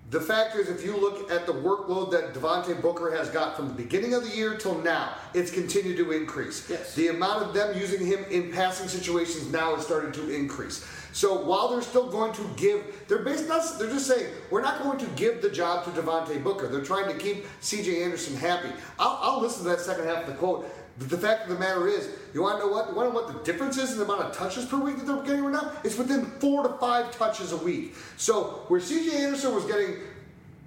the 0.09 0.21
fact 0.21 0.55
is, 0.55 0.69
if 0.69 0.85
you 0.85 0.95
look 0.95 1.29
at 1.29 1.45
the 1.45 1.51
workload 1.51 2.11
that 2.11 2.33
Devontae 2.33 2.81
Booker 2.81 3.13
has 3.13 3.29
got 3.29 3.57
from 3.57 3.67
the 3.67 3.73
beginning 3.73 4.13
of 4.13 4.23
the 4.23 4.33
year 4.33 4.55
till 4.55 4.79
now, 4.79 5.15
it's 5.33 5.51
continued 5.51 5.97
to 5.97 6.13
increase. 6.13 6.69
Yes. 6.69 6.95
The 6.95 7.09
amount 7.09 7.43
of 7.43 7.53
them 7.53 7.77
using 7.77 8.05
him 8.05 8.23
in 8.31 8.51
passing 8.53 8.87
situations 8.87 9.51
now 9.51 9.75
is 9.75 9.83
starting 9.83 10.13
to 10.13 10.33
increase. 10.33 10.87
So 11.11 11.41
while 11.41 11.69
they're 11.69 11.81
still 11.81 12.09
going 12.09 12.31
to 12.33 12.49
give, 12.55 13.05
they're 13.07 13.23
based 13.23 13.49
not, 13.49 13.63
they're 13.79 13.89
just 13.89 14.07
saying 14.07 14.31
we're 14.49 14.61
not 14.61 14.83
going 14.83 14.99
to 14.99 15.07
give 15.15 15.41
the 15.41 15.49
job 15.49 15.83
to 15.85 15.89
Devontae 15.89 16.43
Booker. 16.43 16.67
They're 16.67 16.85
trying 16.85 17.11
to 17.11 17.17
keep 17.17 17.45
C.J. 17.59 18.03
Anderson 18.03 18.37
happy. 18.37 18.69
I'll, 18.99 19.19
I'll 19.21 19.41
listen 19.41 19.63
to 19.63 19.69
that 19.69 19.79
second 19.81 20.05
half 20.05 20.19
of 20.19 20.27
the 20.27 20.35
quote. 20.35 20.69
The 20.99 21.17
fact 21.17 21.43
of 21.43 21.49
the 21.49 21.59
matter 21.59 21.87
is, 21.87 22.09
you 22.33 22.41
want 22.41 22.59
to 22.59 22.65
know 22.65 22.71
what? 22.71 22.89
You 22.89 22.95
want 22.95 23.09
to 23.09 23.13
know 23.13 23.21
what 23.23 23.31
the 23.31 23.51
difference 23.51 23.77
is 23.77 23.91
in 23.91 23.99
the 23.99 24.05
amount 24.05 24.21
of 24.21 24.35
touches 24.35 24.65
per 24.65 24.77
week 24.77 24.97
that 24.97 25.05
they're 25.05 25.21
getting 25.23 25.43
right 25.43 25.53
now? 25.53 25.71
It's 25.83 25.97
within 25.97 26.25
four 26.39 26.63
to 26.63 26.73
five 26.77 27.11
touches 27.11 27.51
a 27.51 27.57
week. 27.57 27.95
So 28.17 28.63
where 28.67 28.79
C.J. 28.79 29.15
Anderson 29.23 29.53
was 29.53 29.65
getting 29.65 29.97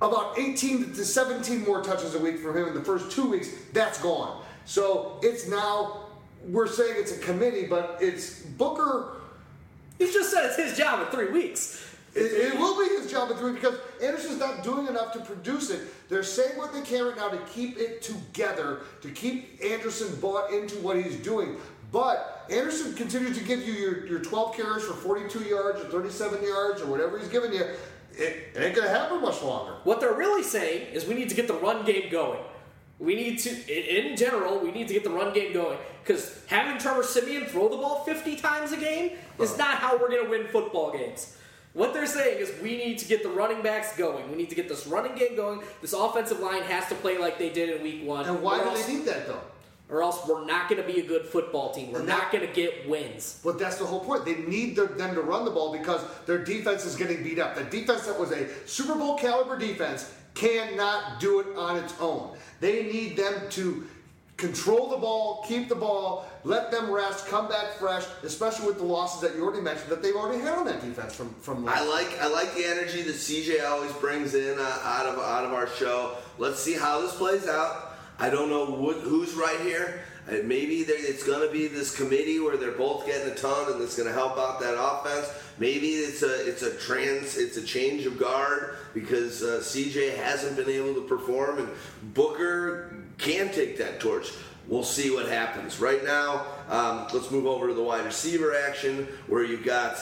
about 0.01 0.39
18 0.39 0.95
to 0.95 1.05
17 1.05 1.65
more 1.65 1.83
touches 1.83 2.15
a 2.15 2.19
week 2.19 2.39
from 2.39 2.57
him 2.57 2.69
in 2.69 2.75
the 2.75 2.85
first 2.85 3.11
two 3.11 3.29
weeks, 3.29 3.49
that's 3.73 4.01
gone. 4.01 4.43
So 4.65 5.19
it's 5.23 5.49
now 5.49 6.07
we're 6.47 6.69
saying 6.69 6.95
it's 6.97 7.13
a 7.17 7.19
committee, 7.19 7.67
but 7.67 7.99
it's 8.01 8.41
Booker. 8.41 9.17
He 9.99 10.07
just 10.07 10.31
said 10.31 10.47
it's 10.47 10.57
his 10.57 10.79
job 10.79 11.01
in 11.01 11.07
three 11.09 11.31
weeks. 11.31 11.85
It, 12.15 12.53
it 12.53 12.59
will 12.59 12.77
be 12.77 12.89
his 12.97 13.11
job 13.11 13.31
in 13.31 13.37
three 13.37 13.53
because 13.53 13.79
Anderson's 14.03 14.41
not 14.41 14.65
doing 14.65 14.89
enough 14.89 15.13
to 15.13 15.21
produce 15.21 15.71
it. 15.71 15.81
They're 16.09 16.25
saying 16.25 16.59
what 16.59 16.73
they 16.73 16.83
can 16.83 17.05
right 17.05 17.17
now 17.17 17.29
to 17.29 17.39
keep 17.53 17.79
it 17.79 18.03
together, 18.03 18.81
to 19.03 19.11
keep 19.11 19.63
Anderson 19.65 20.19
bought 20.21 20.53
into 20.53 20.77
what 20.79 21.01
he's 21.01 21.17
doing. 21.17 21.57
But 21.93 22.47
Anderson 22.51 22.95
continues 22.95 23.39
to 23.39 23.45
give 23.45 23.67
you 23.67 23.75
your, 23.75 24.07
your 24.07 24.19
12 24.21 24.57
carries 24.57 24.85
for 24.85 24.95
42 24.95 25.41
yards 25.45 25.81
or 25.81 25.85
37 25.85 26.43
yards 26.43 26.83
or 26.83 26.87
whatever 26.87 27.19
he's 27.19 27.29
giving 27.29 27.53
you. 27.53 27.63
It, 28.13 28.55
it 28.55 28.57
ain't 28.57 28.75
going 28.75 28.89
to 28.89 28.89
happen 28.89 29.21
much 29.21 29.43
longer. 29.43 29.75
What 29.85 30.01
they're 30.01 30.15
really 30.15 30.43
saying 30.43 30.93
is 30.93 31.07
we 31.07 31.15
need 31.15 31.29
to 31.29 31.35
get 31.35 31.47
the 31.47 31.55
run 31.55 31.85
game 31.85 32.11
going. 32.11 32.41
We 32.99 33.15
need 33.15 33.39
to, 33.41 33.51
in 33.51 34.11
in 34.11 34.17
general, 34.17 34.59
we 34.59 34.73
need 34.73 34.89
to 34.89 34.95
get 34.95 35.05
the 35.05 35.11
run 35.11 35.33
game 35.33 35.53
going. 35.53 35.79
Because 36.03 36.43
having 36.47 36.79
Trevor 36.79 37.03
Siemian 37.03 37.47
throw 37.47 37.69
the 37.69 37.77
ball 37.77 38.05
50 38.05 38.37
times 38.37 38.73
a 38.73 38.77
game 38.77 39.13
is 39.39 39.53
uh-huh. 39.53 39.59
not 39.59 39.79
how 39.79 39.99
we're 39.99 40.11
going 40.11 40.25
to 40.25 40.31
win 40.31 40.49
football 40.49 40.93
games. 40.93 41.37
What 41.73 41.95
they're 41.95 42.07
saying 42.07 42.41
is 42.41 42.53
we 42.61 42.77
need 42.77 42.99
to 42.99 43.07
get 43.07 43.23
the 43.23 43.29
running 43.29 43.63
backs 43.63 43.97
going. 43.97 44.29
We 44.31 44.37
need 44.37 44.51
to 44.51 44.57
get 44.57 44.69
this 44.69 44.87
running 44.87 45.15
game 45.15 45.37
going. 45.37 45.63
This 45.81 45.93
offensive 45.93 46.41
line 46.41 46.63
has 46.63 46.89
to 46.89 46.95
play 46.97 47.17
like 47.17 47.39
they 47.39 47.51
did 47.51 47.69
in 47.77 47.83
week 47.83 48.05
one. 48.05 48.27
And 48.27 48.43
why 48.43 48.59
do 48.59 48.69
else, 48.69 48.87
they 48.87 48.95
need 48.95 49.05
that 49.07 49.29
though? 49.29 49.41
Or 49.89 50.03
else 50.03 50.21
we're 50.27 50.45
not 50.45 50.69
going 50.69 50.81
to 50.83 50.87
be 50.87 51.01
a 51.01 51.07
good 51.07 51.27
football 51.27 51.73
team. 51.73 51.93
We're 51.93 52.01
And 52.01 52.09
not 52.09 52.33
going 52.33 52.47
to 52.47 52.53
get 52.53 52.89
wins. 52.89 53.41
But 53.45 53.59
that's 53.59 53.77
the 53.77 53.87
whole 53.87 54.01
point. 54.01 54.25
They 54.25 54.37
need 54.37 54.77
their, 54.77 54.87
them 54.87 55.15
to 55.15 55.21
run 55.21 55.45
the 55.45 55.51
ball 55.51 55.73
because 55.73 56.01
their 56.27 56.45
defense 56.45 56.85
is 56.85 56.97
getting 56.97 57.23
beat 57.23 57.39
up. 57.39 57.55
The 57.55 57.65
defense 57.65 58.07
that 58.07 58.19
was 58.19 58.33
a 58.33 58.49
Super 58.67 58.95
Bowl 58.95 59.17
caliber 59.17 59.59
defense 59.59 60.13
cannot 60.35 61.21
do 61.21 61.41
it 61.41 61.57
on 61.57 61.77
its 61.77 61.95
own. 62.01 62.37
They 62.61 62.85
need 62.85 63.17
them 63.17 63.35
to 63.51 63.87
control 64.41 64.89
the 64.89 64.97
ball, 64.97 65.45
keep 65.47 65.69
the 65.69 65.75
ball, 65.75 66.27
let 66.43 66.71
them 66.71 66.91
rest, 66.91 67.29
come 67.29 67.49
back 67.49 67.75
fresh, 67.75 68.05
especially 68.23 68.67
with 68.67 68.79
the 68.79 68.85
losses 68.85 69.21
that 69.21 69.37
you 69.37 69.45
already 69.45 69.61
mentioned 69.61 69.91
that 69.91 70.03
they've 70.03 70.17
already 70.17 70.41
had 70.41 70.59
on 70.59 70.65
that 70.65 70.81
defense 70.81 71.15
from 71.15 71.35
from 71.35 71.69
I 71.69 71.85
like 71.85 72.19
I 72.21 72.27
like 72.27 72.55
the 72.55 72.65
energy 72.65 73.03
that 73.03 73.15
CJ 73.15 73.65
always 73.65 73.93
brings 73.95 74.35
in 74.35 74.59
uh, 74.59 74.79
out 74.83 75.07
of 75.07 75.19
out 75.19 75.45
of 75.45 75.53
our 75.53 75.69
show. 75.69 76.17
Let's 76.39 76.61
see 76.61 76.75
how 76.75 77.03
this 77.03 77.15
plays 77.15 77.47
out. 77.47 77.93
I 78.19 78.29
don't 78.29 78.51
know 78.51 78.67
what, 78.67 78.99
who's 78.99 79.35
right 79.35 79.61
here. 79.61 80.03
Uh, 80.29 80.37
maybe 80.45 80.81
it's 80.81 81.25
going 81.25 81.47
to 81.47 81.53
be 81.53 81.67
this 81.67 81.97
committee 81.97 82.39
where 82.39 82.57
they're 82.57 82.73
both 82.73 83.07
getting 83.07 83.33
a 83.33 83.35
ton, 83.35 83.73
and 83.73 83.83
it's 83.83 83.97
going 83.97 84.09
to 84.09 84.15
help 84.15 84.37
out 84.39 84.61
that 84.61 84.77
offense. 84.79 85.33
Maybe 85.59 85.89
it's 85.89 86.23
a 86.23 86.49
it's 86.49 86.63
a 86.63 86.75
trans 86.77 87.37
it's 87.37 87.57
a 87.57 87.63
change 87.63 88.07
of 88.07 88.19
guard 88.19 88.77
because 88.95 89.43
uh, 89.43 89.61
CJ 89.63 90.17
hasn't 90.17 90.57
been 90.57 90.69
able 90.69 90.95
to 90.95 91.03
perform, 91.03 91.59
and 91.59 91.69
Booker 92.15 92.95
can 93.21 93.53
take 93.53 93.79
that 93.79 94.01
torch. 94.01 94.33
we'll 94.67 94.83
see 94.85 95.11
what 95.11 95.29
happens. 95.29 95.81
Right 95.81 96.05
now, 96.05 96.47
um, 96.69 97.07
let's 97.13 97.31
move 97.31 97.47
over 97.47 97.69
to 97.69 97.75
the 97.75 97.83
wide 97.83 98.05
receiver 98.05 98.55
action 98.55 99.09
where 99.27 99.45
you've 99.45 99.65
got. 99.65 99.99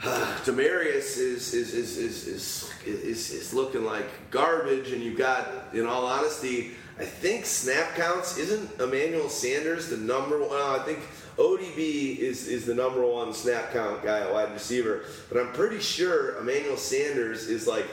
Demaryius 0.00 1.18
is 1.18 1.52
is, 1.52 1.74
is, 1.74 1.98
is, 1.98 2.26
is, 2.26 2.72
is, 2.86 3.30
is 3.30 3.54
looking 3.54 3.84
like 3.84 4.30
garbage, 4.30 4.92
and 4.92 5.02
you've 5.02 5.18
got, 5.18 5.46
in 5.74 5.86
all 5.86 6.06
honesty, 6.06 6.72
I 6.98 7.04
think 7.04 7.46
snap 7.46 7.94
counts 7.96 8.36
isn't 8.36 8.80
Emmanuel 8.80 9.28
Sanders 9.28 9.88
the 9.88 9.96
number 9.96 10.38
one. 10.38 10.50
I 10.52 10.82
think 10.84 11.00
ODB 11.38 12.18
is, 12.18 12.46
is 12.46 12.66
the 12.66 12.74
number 12.74 13.06
one 13.06 13.32
snap 13.32 13.72
count 13.72 14.02
guy 14.02 14.20
at 14.20 14.32
wide 14.32 14.52
receiver, 14.52 15.04
but 15.30 15.40
I'm 15.40 15.52
pretty 15.52 15.80
sure 15.80 16.36
Emmanuel 16.38 16.76
Sanders 16.76 17.48
is 17.48 17.66
like 17.66 17.86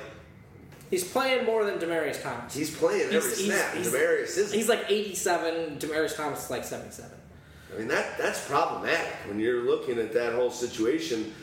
He's 0.90 1.03
playing 1.03 1.45
more 1.45 1.66
than 1.66 1.80
Demaryius 1.80 2.22
Thomas. 2.22 2.53
he's 2.53 2.75
playing 2.75 3.11
every 3.11 3.32
snap. 3.32 3.75
and 3.75 3.85
Demaryius 3.85 4.38
isn't. 4.38 4.57
He's 4.57 4.69
like 4.69 4.85
87. 4.90 5.80
Demaryius 5.80 6.16
Thomas 6.16 6.45
is 6.45 6.49
like 6.49 6.64
77. 6.64 7.11
I 7.74 7.80
mean 7.80 7.88
that 7.90 8.17
that's 8.17 8.48
problematic 8.48 9.14
when 9.27 9.40
you're 9.40 9.64
looking 9.64 9.99
at 9.99 10.14
that 10.14 10.33
whole 10.33 10.51
situation. 10.51 11.33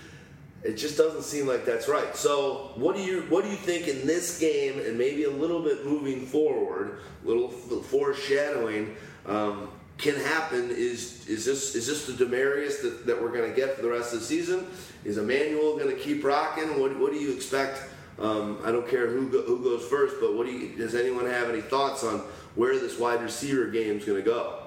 It 0.63 0.79
just 0.79 0.97
doesn't 0.97 1.25
seem 1.25 1.47
like 1.47 1.67
that's 1.67 1.89
right. 1.89 2.17
So, 2.17 2.73
what 2.77 2.97
do 2.97 3.03
you 3.03 3.23
what 3.29 3.45
do 3.45 3.51
you 3.51 3.57
think 3.57 3.87
in 3.87 4.07
this 4.07 4.39
game, 4.39 4.81
and 4.81 4.97
maybe 4.97 5.25
a 5.25 5.31
little 5.31 5.63
bit 5.63 5.85
moving 5.85 6.25
forward, 6.25 7.01
a 7.23 7.29
little 7.29 7.51
foreshadowing, 7.51 8.97
um, 9.27 9.69
can 9.99 10.15
happen? 10.17 10.71
Is 10.71 11.29
is 11.29 11.45
this 11.45 11.75
is 11.75 11.87
this 11.87 12.07
the 12.07 12.25
Demaryius 12.25 12.81
that, 12.81 13.07
that 13.07 13.21
we're 13.21 13.33
going 13.33 13.49
to 13.49 13.55
get 13.55 13.77
for 13.77 13.83
the 13.83 13.91
rest 13.91 14.15
of 14.15 14.21
the 14.21 14.25
season? 14.25 14.67
Is 15.05 15.19
Emmanuel 15.19 15.77
going 15.77 15.95
to 15.95 16.01
keep 16.01 16.25
rocking? 16.25 16.81
What 16.81 16.99
what 16.99 17.13
do 17.13 17.19
you 17.19 17.33
expect? 17.33 17.83
Um, 18.19 18.59
I 18.65 18.71
don't 18.71 18.89
care 18.89 19.09
who 19.09 19.29
go, 19.29 19.43
who 19.43 19.63
goes 19.63 19.85
first, 19.87 20.17
but 20.21 20.35
what 20.35 20.47
do 20.47 20.53
you, 20.53 20.77
does 20.77 20.95
anyone 20.95 21.27
have 21.27 21.49
any 21.49 21.61
thoughts 21.61 22.05
on 22.05 22.21
where 22.55 22.79
this 22.79 22.99
wide 22.99 23.23
receiver 23.23 23.67
game 23.67 23.99
is 23.99 24.05
going 24.05 24.19
to 24.19 24.25
go? 24.25 24.61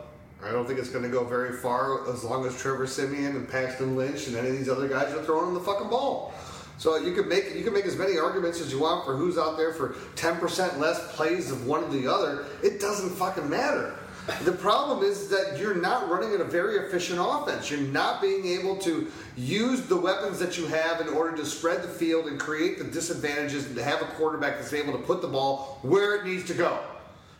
I 0.43 0.51
don't 0.51 0.67
think 0.67 0.79
it's 0.79 0.89
going 0.89 1.03
to 1.03 1.09
go 1.09 1.23
very 1.23 1.53
far 1.57 2.07
as 2.09 2.23
long 2.23 2.45
as 2.45 2.59
Trevor 2.61 2.85
Siemian 2.85 3.35
and 3.35 3.49
Paxton 3.49 3.95
Lynch 3.95 4.27
and 4.27 4.35
any 4.35 4.49
of 4.49 4.57
these 4.57 4.69
other 4.69 4.87
guys 4.87 5.13
are 5.13 5.23
throwing 5.23 5.53
the 5.53 5.59
fucking 5.59 5.89
ball. 5.89 6.33
So 6.77 6.95
you 6.97 7.13
can 7.13 7.27
make 7.27 7.55
you 7.55 7.63
can 7.63 7.73
make 7.73 7.85
as 7.85 7.97
many 7.97 8.19
arguments 8.19 8.61
as 8.61 8.71
you 8.71 8.79
want 8.79 9.03
for 9.03 9.15
who's 9.15 9.35
out 9.37 9.57
there 9.57 9.73
for 9.73 9.95
ten 10.15 10.37
percent 10.37 10.79
less 10.79 11.15
plays 11.15 11.49
of 11.49 11.65
one 11.65 11.83
or 11.83 11.89
the 11.89 12.05
other. 12.05 12.45
It 12.61 12.79
doesn't 12.79 13.09
fucking 13.09 13.49
matter. 13.49 13.95
The 14.43 14.51
problem 14.51 15.03
is 15.03 15.29
that 15.29 15.57
you're 15.57 15.75
not 15.75 16.09
running 16.09 16.39
a 16.39 16.43
very 16.43 16.77
efficient 16.85 17.17
offense. 17.21 17.71
You're 17.71 17.79
not 17.79 18.21
being 18.21 18.45
able 18.45 18.75
to 18.79 19.09
use 19.37 19.83
the 19.83 19.95
weapons 19.95 20.37
that 20.39 20.57
you 20.57 20.67
have 20.67 20.99
in 20.99 21.07
order 21.07 21.37
to 21.37 21.45
spread 21.45 21.81
the 21.81 21.87
field 21.87 22.27
and 22.27 22.37
create 22.37 22.77
the 22.77 22.83
disadvantages 22.83 23.65
and 23.67 23.75
to 23.77 23.83
have 23.83 24.01
a 24.01 24.05
quarterback 24.05 24.57
that's 24.57 24.73
able 24.73 24.91
to 24.91 24.99
put 24.99 25.21
the 25.21 25.29
ball 25.29 25.79
where 25.81 26.15
it 26.15 26.25
needs 26.25 26.43
to 26.47 26.53
go. 26.53 26.77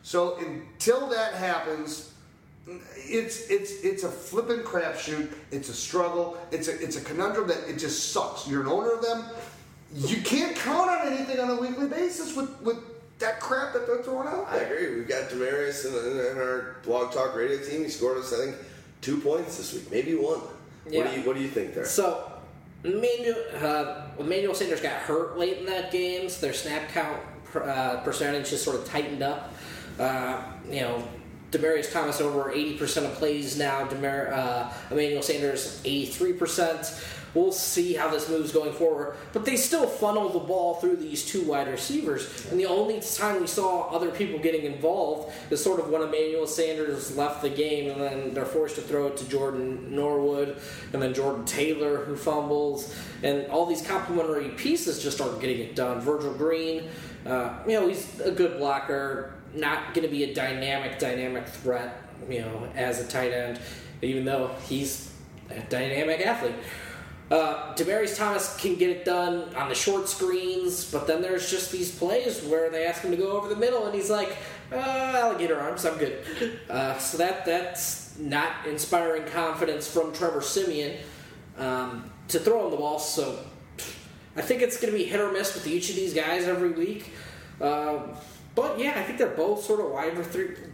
So 0.04 0.38
until 0.38 1.10
that 1.10 1.34
happens, 1.34 2.14
it's 2.96 3.50
it's 3.50 3.84
it's 3.84 4.04
a 4.04 4.10
flippin' 4.10 4.60
crapshoot. 4.60 5.34
It's 5.52 5.68
a 5.68 5.74
struggle. 5.74 6.38
It's 6.52 6.70
a 6.70 6.82
it's 6.82 6.96
a 6.96 7.02
conundrum 7.02 7.50
that 7.50 7.70
it 7.70 7.80
just 7.80 8.14
sucks. 8.14 8.48
You're 8.48 8.62
an 8.62 8.68
owner 8.68 8.92
of 8.92 9.02
them. 9.02 9.26
You 9.94 10.22
can't 10.22 10.56
count 10.56 10.90
on 10.90 11.08
anything 11.08 11.40
on 11.40 11.50
a 11.50 11.56
weekly 11.60 11.88
basis 11.88 12.36
with 12.36 12.50
with 12.62 12.78
that 13.20 13.40
crap 13.40 13.74
that 13.74 13.88
they're 13.88 14.04
throwing 14.04 14.28
out 14.28 14.52
There. 14.52 14.62
I 14.62 14.64
agree. 14.64 14.96
We've 14.96 15.08
got 15.08 15.30
Demaryius 15.30 15.86
in, 15.86 16.12
in, 16.12 16.26
in 16.32 16.38
our 16.38 16.78
blog 16.84 17.12
talk 17.12 17.36
radio 17.36 17.58
team. 17.58 17.84
He 17.84 17.90
scored 17.90 18.18
us, 18.18 18.34
I 18.34 18.46
think, 18.46 18.56
two 19.02 19.20
points 19.20 19.58
this 19.58 19.74
week, 19.74 19.92
maybe 19.92 20.16
one. 20.16 20.40
What 20.40 21.12
do 21.12 21.20
you 21.20 21.28
What 21.28 21.36
do 21.36 21.42
you 21.42 21.50
think 21.50 21.74
there? 21.74 21.86
So, 21.86 22.32
Emmanuel, 22.84 23.36
uh, 23.62 24.08
Emmanuel 24.20 24.54
Sanders 24.54 24.82
got 24.82 24.94
hurt 24.94 25.38
late 25.38 25.58
in 25.58 25.66
that 25.66 25.92
game, 25.92 26.30
so 26.30 26.42
their 26.42 26.54
snap 26.54 26.90
count 26.90 27.20
uh, 27.56 27.98
percentage 28.02 28.50
just 28.50 28.64
sort 28.64 28.78
of 28.78 28.86
tightened 28.86 29.22
up. 29.22 29.54
Uh, 30.00 30.42
you 30.70 30.82
know, 30.82 31.06
Demaryius 31.52 31.92
Thomas 31.92 32.22
over 32.22 32.52
80% 32.52 33.06
of 33.06 33.14
plays 33.16 33.58
now. 33.58 33.86
Demar- 33.86 34.32
uh, 34.34 34.74
Emmanuel 34.92 35.22
Sanders 35.22 35.82
83%. 35.84 37.17
We'll 37.38 37.52
see 37.52 37.94
how 37.94 38.10
this 38.10 38.28
moves 38.30 38.52
going 38.52 38.74
forward. 38.74 39.16
But 39.32 39.46
they 39.46 39.58
still 39.58 39.86
funnel 39.86 40.30
the 40.30 40.40
ball 40.40 40.76
through 40.76 40.96
these 40.96 41.24
two 41.24 41.44
wide 41.44 41.68
receivers. 41.68 42.48
And 42.50 42.60
the 42.60 42.66
only 42.66 43.00
time 43.00 43.40
we 43.40 43.46
saw 43.46 43.90
other 43.90 44.10
people 44.10 44.40
getting 44.40 44.64
involved 44.64 45.32
is 45.52 45.64
sort 45.64 45.80
of 45.80 45.90
when 45.90 46.02
Emmanuel 46.02 46.48
Sanders 46.48 47.16
left 47.16 47.44
the 47.44 47.50
game 47.52 47.92
and 47.92 48.02
then 48.02 48.34
they're 48.34 48.44
forced 48.44 48.74
to 48.76 48.82
throw 48.82 49.06
it 49.06 49.18
to 49.18 49.30
Jordan 49.30 49.96
Norwood 49.96 50.58
and 50.94 51.00
then 51.02 51.14
Jordan 51.14 51.46
Taylor 51.46 51.98
who 52.06 52.16
fumbles. 52.16 52.96
And 53.22 53.46
all 53.52 53.68
these 53.68 53.86
complementary 53.86 54.50
pieces 54.50 55.04
just 55.04 55.22
aren't 55.22 55.40
getting 55.40 55.60
it 55.60 55.76
done. 55.76 56.02
Virgil 56.02 56.34
Green, 56.34 56.90
uh, 57.28 57.60
you 57.68 57.80
know, 57.80 57.88
he's 57.88 58.20
a 58.22 58.32
good 58.32 58.58
blocker, 58.58 59.36
not 59.54 59.94
going 59.94 60.08
to 60.08 60.12
be 60.12 60.24
a 60.24 60.34
dynamic, 60.34 60.98
dynamic 60.98 61.48
threat, 61.48 62.02
you 62.28 62.42
know, 62.42 62.68
as 62.74 63.00
a 63.00 63.08
tight 63.08 63.32
end, 63.32 63.60
even 64.02 64.26
though 64.26 64.56
he's 64.68 65.12
a 65.52 65.60
dynamic 65.70 66.26
athlete. 66.26 66.56
Uh, 67.30 67.74
Demaryius 67.76 68.16
Thomas 68.16 68.56
can 68.58 68.76
get 68.76 68.90
it 68.90 69.04
done 69.04 69.54
on 69.56 69.68
the 69.68 69.76
short 69.76 70.08
screens, 70.08 70.90
but 70.90 71.08
then 71.08 71.22
there's 71.22 71.52
just 71.52 71.72
these 71.72 71.94
plays 71.94 72.42
where 72.44 72.70
they 72.70 72.86
ask 72.86 73.02
him 73.02 73.12
to 73.12 73.18
go 73.18 73.32
over 73.32 73.50
the 73.50 73.56
middle, 73.56 73.86
and 73.86 73.94
he's 73.94 74.10
like, 74.10 74.38
uh, 74.72 74.76
"Alligator 74.76 75.60
arms, 75.60 75.86
I'm 75.86 75.98
good." 75.98 76.24
Uh, 76.70 76.98
so 76.98 77.18
that 77.18 77.46
that's 77.46 78.18
not 78.18 78.66
inspiring 78.66 79.26
confidence 79.26 79.92
from 79.92 80.14
Trevor 80.14 80.42
Siemian 80.42 81.00
um, 81.58 82.10
to 82.30 82.40
throw 82.40 82.66
him 82.66 82.72
the 82.72 82.78
ball. 82.78 83.00
So 83.00 83.40
I 84.36 84.42
think 84.42 84.62
it's 84.62 84.80
going 84.80 84.94
to 84.94 84.98
be 84.98 85.06
hit 85.06 85.20
or 85.20 85.32
miss 85.32 85.54
with 85.54 85.68
each 85.68 85.90
of 85.90 85.96
these 85.96 86.14
guys 86.14 86.46
every 86.46 86.72
week. 86.72 87.12
Uh, 87.60 88.00
but 88.56 88.80
yeah, 88.80 88.94
I 88.96 89.04
think 89.04 89.18
they're 89.18 89.28
both 89.28 89.64
sort 89.64 89.82
of 89.82 89.92
wide, 89.92 90.16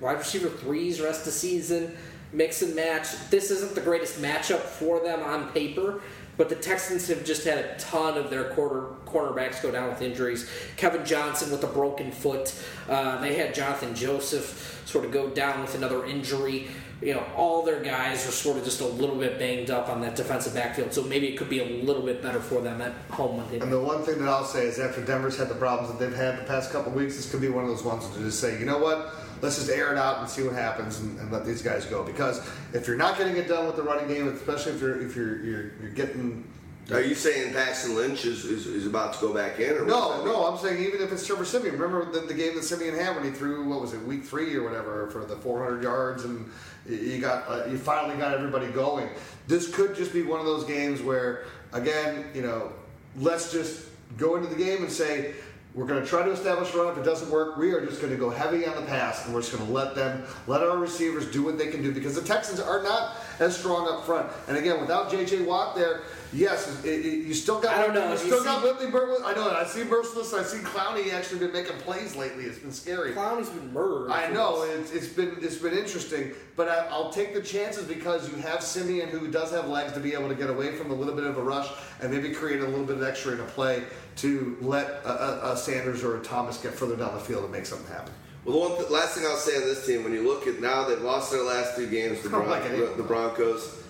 wide 0.02 0.18
receiver 0.18 0.50
threes 0.50 1.02
rest 1.02 1.22
of 1.22 1.26
the 1.26 1.32
season, 1.32 1.98
mix 2.32 2.62
and 2.62 2.76
match. 2.76 3.08
This 3.30 3.52
isn't 3.52 3.76
the 3.76 3.82
greatest 3.82 4.22
matchup 4.22 4.60
for 4.60 5.00
them 5.00 5.22
on 5.22 5.50
paper, 5.50 6.02
but 6.38 6.50
the 6.50 6.56
Texans 6.56 7.08
have 7.08 7.24
just 7.24 7.46
had 7.46 7.58
a 7.60 7.76
ton 7.78 8.18
of 8.18 8.30
their 8.30 8.46
quarter 8.46 8.88
cornerbacks 9.06 9.62
go 9.62 9.72
down 9.72 9.90
with 9.90 10.02
injuries. 10.02 10.50
Kevin 10.78 11.06
Johnson 11.06 11.52
with 11.52 11.64
a 11.64 11.68
broken 11.68 12.12
foot. 12.12 12.54
Uh, 12.90 13.22
they 13.22 13.36
had 13.36 13.54
Johnathan 13.54 13.96
Joseph 13.96 14.82
sort 14.86 15.06
of 15.06 15.12
go 15.12 15.30
down 15.30 15.62
with 15.62 15.76
another 15.76 16.06
injury. 16.06 16.68
You 17.02 17.16
know, 17.16 17.26
all 17.36 17.64
their 17.64 17.82
guys 17.84 18.26
are 18.28 18.32
sort 18.32 18.58
of 18.58 18.64
just 18.64 18.80
a 18.80 18.86
little 18.86 19.18
bit 19.18 19.38
banged 19.38 19.70
up 19.70 19.90
on 19.90 20.02
that 20.02 20.16
defensive 20.16 20.54
backfield, 20.54 20.94
so 20.94 21.04
maybe 21.04 21.28
it 21.28 21.38
could 21.38 21.50
be 21.50 21.60
a 21.60 21.84
little 21.84 22.02
bit 22.02 22.22
better 22.22 22.40
for 22.40 22.62
them 22.62 22.82
at 22.82 22.94
home 23.12 23.38
Monday 23.38 23.58
night. 23.58 23.64
And 23.64 23.74
the 23.74 23.80
one 23.80 24.04
thing 24.04 24.20
that 24.20 24.30
I'll 24.30 24.46
say 24.46 24.66
is 24.66 24.80
after 24.80 25.04
Denver's 25.04 25.38
had 25.38 25.50
the 25.50 25.56
problems 25.56 25.92
that 25.92 26.00
they've 26.00 26.16
had 26.18 26.40
the 26.40 26.46
past 26.46 26.72
couple 26.72 26.94
of 26.94 26.98
weeks, 26.98 27.18
this 27.18 27.30
could 27.30 27.42
be 27.42 27.50
one 27.50 27.66
of 27.66 27.70
those 27.70 27.84
ones 27.84 28.08
to 28.08 28.20
just 28.20 28.40
say, 28.40 28.58
you 28.58 28.66
know 28.66 28.80
what, 28.80 29.14
let's 29.44 29.58
just 29.58 29.70
air 29.70 29.92
it 29.92 29.98
out 29.98 30.20
and 30.20 30.30
see 30.30 30.42
what 30.42 30.54
happens 30.54 31.02
and, 31.02 31.20
and 31.20 31.32
let 31.32 31.46
these 31.46 31.62
guys 31.62 31.86
go. 31.86 32.02
Because 32.02 32.40
if 32.72 32.88
you're 32.88 32.96
not 32.96 33.18
getting 33.18 33.36
it 33.36 33.48
done 33.48 33.68
with 33.68 33.76
the 33.76 33.84
running 33.84 34.08
game, 34.08 34.30
especially 34.30 34.72
if 34.72 34.82
you're 34.82 35.02
if 35.06 35.16
you're 35.16 35.44
you're, 35.44 35.72
you're 35.82 35.92
getting 35.92 36.48
Are 36.92 37.02
you 37.02 37.14
saying 37.14 37.54
Paxton 37.54 37.96
Lynch 37.96 38.26
is, 38.26 38.46
is, 38.46 38.66
is 38.66 38.88
about 38.88 39.14
to 39.16 39.20
go 39.20 39.34
back 39.34 39.60
in? 39.60 39.74
Or 39.74 39.86
no, 39.86 40.24
no, 40.24 40.46
I'm 40.48 40.58
saying 40.58 40.82
even 40.82 41.02
if 41.02 41.12
it's 41.12 41.28
Trevor 41.28 41.46
Siemian. 41.46 41.78
Remember 41.78 42.10
the, 42.10 42.26
the 42.26 42.34
game 42.34 42.56
that 42.56 42.64
Siemian 42.64 42.96
had 42.96 43.16
when 43.16 43.26
he 43.26 43.32
threw 43.32 43.68
what 43.68 43.82
was 43.82 43.94
it, 43.94 44.02
week 44.04 44.24
three 44.24 44.56
or 44.56 44.64
whatever, 44.64 45.10
for 45.12 45.26
the 45.26 45.36
400 45.36 45.84
yards, 45.84 46.24
and 46.24 46.50
you 46.88 47.20
got 47.20 47.48
uh, 47.50 47.66
you 47.66 47.78
finally 47.78 48.18
got 48.18 48.34
everybody 48.34 48.68
going. 48.68 49.10
This 49.48 49.74
could 49.74 49.94
just 49.94 50.14
be 50.14 50.22
one 50.22 50.40
of 50.40 50.46
those 50.46 50.64
games 50.64 51.02
where, 51.02 51.46
again, 51.74 52.26
you 52.34 52.42
know, 52.42 52.72
let's 53.18 53.52
just 53.52 53.88
go 54.18 54.38
into 54.38 54.48
the 54.48 54.56
game 54.56 54.84
and 54.84 54.92
say. 54.92 55.34
We're 55.76 55.86
going 55.86 56.04
to 56.04 56.08
try 56.08 56.24
to 56.24 56.32
establish 56.32 56.72
run. 56.76 56.92
If 56.92 57.00
it 57.00 57.04
doesn't 57.04 57.32
work, 57.32 57.58
we 57.58 57.72
are 57.72 57.84
just 57.84 58.00
going 58.00 58.14
to 58.14 58.20
go 58.20 58.30
heavy 58.30 58.68
on 58.68 58.76
the 58.76 58.84
pass, 58.84 59.26
and 59.26 59.34
we're 59.34 59.42
just 59.42 59.54
going 59.54 59.66
to 59.66 59.72
let 59.72 59.96
them, 59.96 60.24
let 60.46 60.62
our 60.62 60.78
receivers 60.78 61.32
do 61.32 61.42
what 61.42 61.58
they 61.58 61.68
can 61.68 61.82
do 61.82 61.92
because 61.92 62.14
the 62.14 62.22
Texans 62.22 62.60
are 62.60 62.84
not 62.84 63.16
as 63.40 63.58
strong 63.58 63.88
up 63.88 64.06
front. 64.06 64.30
And 64.48 64.58
again, 64.58 64.80
without 64.80 65.10
J.J. 65.10 65.44
Watt 65.44 65.76
there, 65.76 66.02
yes, 66.32 66.84
it, 66.84 67.06
it, 67.06 67.26
you 67.26 67.34
still 67.34 67.60
got. 67.60 67.76
I 67.76 67.82
don't 67.82 67.94
know. 67.94 68.12
You 68.12 68.18
still 68.18 68.44
got 68.44 68.64
Whitney 68.64 68.88
Mercilus. 68.88 69.24
I 69.24 69.34
know. 69.34 69.50
I 69.52 69.64
see 69.66 69.82
Mercilus. 69.82 70.38
I 70.38 70.44
see 70.44 70.58
Clowney 70.60 71.14
actually 71.14 71.40
been 71.40 71.54
making 71.54 71.78
plays 71.78 72.16
lately. 72.16 72.46
It's 72.46 72.60
been 72.60 72.72
scary. 72.72 73.12
Clowney's 73.12 73.50
been 73.50 73.74
murdered. 73.74 74.12
I 74.12 74.30
know 74.32 74.64
it's, 74.64 74.92
it's 74.92 75.08
been 75.08 75.38
it's 75.42 75.58
been 75.58 75.78
interesting, 75.78 76.32
but 76.56 76.68
I, 76.68 76.88
I'll 76.90 77.12
take 77.12 77.34
the 77.34 77.42
chances 77.42 77.86
because 77.86 78.30
you 78.30 78.36
have 78.42 78.62
Siemian 78.62 79.10
who 79.10 79.30
does 79.30 79.52
have 79.52 79.68
legs 79.68 79.94
to 79.94 80.00
be 80.00 80.14
able 80.14 80.30
to 80.30 80.36
get 80.36 80.50
away 80.50 80.76
from 80.76 80.92
a 80.92 80.96
little 80.96 81.16
bit 81.16 81.26
of 81.26 81.38
a 81.38 81.42
rush 81.42 81.70
and 82.02 82.12
maybe 82.12 82.34
create 82.34 82.62
a 82.62 82.68
little 82.68 82.86
bit 82.86 82.98
of 82.98 83.04
extra 83.04 83.34
in 83.34 83.40
a 83.40 83.46
play 83.46 83.84
to 84.18 84.58
let 84.62 84.88
a, 85.06 85.10
a, 85.10 85.54
a 85.54 85.58
Sanders 85.58 86.04
or 86.04 86.18
a 86.18 86.22
Thomas 86.22 86.58
get 86.58 86.74
further 86.74 86.96
down 86.96 87.14
the 87.14 87.20
field 87.20 87.44
and 87.44 87.52
make 87.52 87.66
something 87.66 87.92
happen. 87.92 88.14
Well, 88.46 88.54
the 88.54 88.60
one 88.70 88.78
th- 88.78 88.90
last 88.90 89.16
thing 89.16 89.26
I'll 89.26 89.38
say 89.38 89.56
on 89.56 89.62
this 89.62 89.86
team, 89.86 90.04
when 90.04 90.14
you 90.14 90.28
look 90.28 90.48
at 90.48 90.60
now 90.60 90.88
they've 90.88 91.02
lost 91.02 91.32
their 91.32 91.44
last 91.44 91.76
two 91.76 91.90
games, 91.90 92.22
the, 92.22 92.30
Bron- 92.36 92.50
like 92.50 92.64
the. 92.64 93.04
Broncos, 93.04 93.82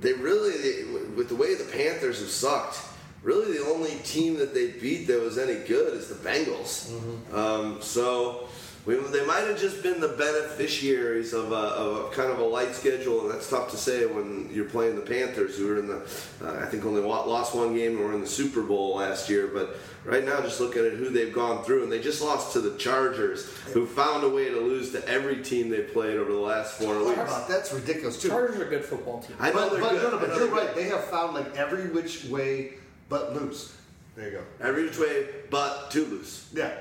they 0.00 0.14
really, 0.14 0.56
they, 0.58 0.84
with 1.16 1.28
the 1.28 1.36
way 1.36 1.54
the 1.54 1.64
Panthers 1.64 2.20
have 2.20 2.30
sucked, 2.30 2.80
really 3.22 3.58
the 3.58 3.64
only 3.66 3.96
team 4.04 4.36
that 4.38 4.54
they 4.54 4.72
beat 4.72 5.06
that 5.06 5.20
was 5.20 5.38
any 5.38 5.64
good 5.66 5.94
is 5.94 6.08
the 6.08 6.14
Bengals. 6.14 6.90
Mm-hmm. 6.90 7.36
Um, 7.36 7.82
so 7.82 8.48
We, 8.84 8.96
they 8.96 9.24
might 9.24 9.42
have 9.46 9.60
just 9.60 9.80
been 9.82 10.00
the 10.00 10.08
beneficiaries 10.08 11.32
of 11.32 11.52
a, 11.52 11.54
of 11.54 12.06
a 12.06 12.14
kind 12.14 12.32
of 12.32 12.40
a 12.40 12.44
light 12.44 12.74
schedule, 12.74 13.20
and 13.22 13.30
that's 13.30 13.48
tough 13.48 13.70
to 13.70 13.76
say 13.76 14.06
when 14.06 14.50
you're 14.52 14.64
playing 14.64 14.96
the 14.96 15.02
Panthers, 15.02 15.56
who 15.56 15.68
were 15.68 15.78
in 15.78 15.86
the, 15.86 15.98
uh, 16.42 16.58
I 16.60 16.66
think 16.66 16.84
only 16.84 17.00
lost 17.00 17.54
one 17.54 17.74
game 17.76 17.92
and 17.96 18.00
were 18.00 18.12
in 18.12 18.20
the 18.20 18.26
Super 18.26 18.60
Bowl 18.62 18.96
last 18.96 19.30
year. 19.30 19.46
But 19.46 19.76
right 20.04 20.24
now, 20.24 20.40
just 20.40 20.58
looking 20.58 20.84
at 20.84 20.94
who 20.94 21.10
they've 21.10 21.32
gone 21.32 21.62
through, 21.62 21.84
and 21.84 21.92
they 21.92 22.00
just 22.00 22.20
lost 22.22 22.54
to 22.54 22.60
the 22.60 22.76
Chargers, 22.76 23.48
who 23.72 23.86
found 23.86 24.24
a 24.24 24.28
way 24.28 24.48
to 24.48 24.56
lose 24.60 24.90
to 24.92 25.08
every 25.08 25.42
team 25.44 25.68
they 25.68 25.82
played 25.82 26.16
over 26.18 26.32
the 26.32 26.38
last 26.40 26.74
four 26.74 26.96
What 26.96 27.06
weeks. 27.06 27.20
about 27.20 27.48
that's 27.48 27.72
ridiculous 27.72 28.20
too. 28.20 28.30
Chargers 28.30 28.56
are 28.58 28.66
a 28.66 28.68
good 28.68 28.84
football 28.84 29.20
team. 29.22 29.36
I 29.38 29.50
know 29.50 29.54
But, 29.54 29.70
they're 29.72 29.80
but, 29.80 29.90
good. 29.92 30.02
no, 30.02 30.10
no, 30.10 30.18
but 30.18 30.28
you're 30.30 30.38
they're 30.38 30.48
right. 30.56 30.74
good. 30.74 30.76
They 30.84 30.88
have 30.88 31.04
found 31.04 31.34
like 31.34 31.56
every 31.56 31.86
which 31.90 32.24
way 32.24 32.72
but 33.08 33.32
lose. 33.34 33.72
There 34.16 34.26
you 34.26 34.38
go. 34.38 34.42
Every 34.60 34.84
which 34.86 34.98
way, 34.98 35.26
but 35.50 35.90
to 35.92 36.04
lose. 36.04 36.48
Yeah. 36.52 36.72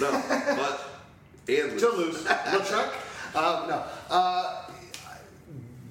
No, 0.00 0.10
but 0.56 0.91
and 1.48 1.78
to 1.78 1.88
lose. 1.88 2.26
Um, 3.34 3.66
no. 3.66 3.82
Uh, 4.10 4.66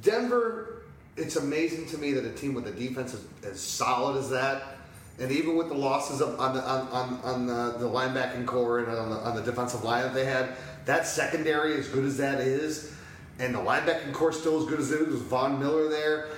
Denver, 0.03 0.83
it's 1.17 1.37
amazing 1.37 1.87
to 1.87 1.97
me 1.97 2.11
that 2.13 2.23
a 2.23 2.29
team 2.29 2.53
with 2.53 2.67
a 2.67 2.71
defense 2.71 3.15
as, 3.15 3.25
as 3.43 3.59
solid 3.59 4.17
as 4.17 4.29
that, 4.29 4.77
and 5.19 5.31
even 5.31 5.55
with 5.55 5.67
the 5.69 5.73
losses 5.73 6.21
of, 6.21 6.39
on 6.39 6.53
the 6.53 6.61
on, 6.61 6.87
on, 6.89 7.19
on 7.23 7.47
the, 7.47 7.79
the 7.79 7.89
linebacking 7.89 8.45
core 8.45 8.77
and 8.79 8.95
on 8.95 9.09
the, 9.09 9.15
on 9.17 9.35
the 9.35 9.41
defensive 9.41 9.83
line 9.83 10.03
that 10.03 10.13
they 10.13 10.25
had, 10.25 10.55
that 10.85 11.07
secondary, 11.07 11.79
as 11.79 11.87
good 11.87 12.05
as 12.05 12.17
that 12.17 12.41
is, 12.41 12.93
and 13.39 13.55
the 13.55 13.59
linebacking 13.59 14.13
core 14.13 14.31
still 14.31 14.61
as 14.61 14.65
good 14.67 14.79
as 14.79 14.91
it 14.91 15.01
is 15.01 15.07
with 15.07 15.23
Von 15.23 15.59
Miller 15.59 15.89
there. 15.89 16.29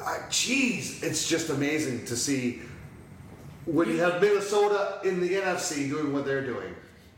Uh, 0.00 0.18
Jeez, 0.28 1.02
it's 1.02 1.28
just 1.28 1.48
amazing 1.48 2.04
to 2.06 2.16
see 2.16 2.60
when 3.66 3.88
you 3.88 3.98
have 3.98 4.20
Minnesota 4.20 5.00
in 5.04 5.20
the 5.20 5.34
NFC 5.34 5.88
doing 5.88 6.12
what 6.12 6.24
they're 6.24 6.44
doing. 6.44 6.74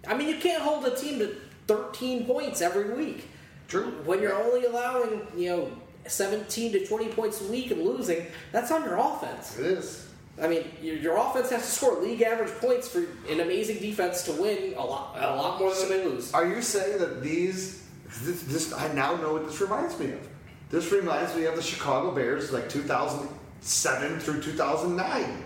I 0.06 0.14
mean, 0.14 0.28
you 0.28 0.36
can't 0.36 0.62
hold 0.62 0.84
a 0.84 0.94
team 0.94 1.18
to 1.18 1.36
13 1.66 2.26
points 2.26 2.60
every 2.60 2.94
week. 2.94 3.28
True. 3.68 3.92
When 4.04 4.20
you're 4.20 4.34
only 4.34 4.66
allowing, 4.66 5.26
you 5.36 5.48
know, 5.48 5.72
17 6.06 6.72
to 6.72 6.86
20 6.86 7.08
points 7.08 7.40
a 7.40 7.44
week 7.50 7.70
and 7.70 7.82
losing, 7.82 8.26
that's 8.52 8.70
on 8.70 8.84
your 8.84 8.98
offense. 8.98 9.58
It 9.58 9.66
is. 9.66 10.08
I 10.40 10.48
mean, 10.48 10.64
your, 10.82 10.96
your 10.96 11.16
offense 11.16 11.50
has 11.50 11.62
to 11.62 11.70
score 11.70 12.02
league 12.02 12.22
average 12.22 12.52
points 12.54 12.88
for 12.88 13.06
an 13.30 13.40
amazing 13.40 13.78
defense 13.78 14.22
to 14.24 14.32
win 14.32 14.74
a 14.76 14.84
lot, 14.84 15.16
a 15.16 15.36
lot 15.36 15.60
more 15.60 15.72
than 15.74 15.88
they 15.88 16.04
lose. 16.04 16.32
Are 16.34 16.46
you 16.46 16.60
saying 16.60 16.98
that 16.98 17.22
these? 17.22 17.82
This, 18.22 18.42
this 18.42 18.72
I 18.72 18.92
now 18.92 19.16
know 19.16 19.32
what 19.32 19.46
this 19.46 19.60
reminds 19.60 19.98
me 19.98 20.12
of. 20.12 20.28
This 20.70 20.90
reminds 20.90 21.34
me 21.36 21.44
of 21.44 21.56
the 21.56 21.62
Chicago 21.62 22.10
Bears, 22.12 22.52
like 22.52 22.68
2007 22.68 24.20
through 24.20 24.42
2009. 24.42 25.44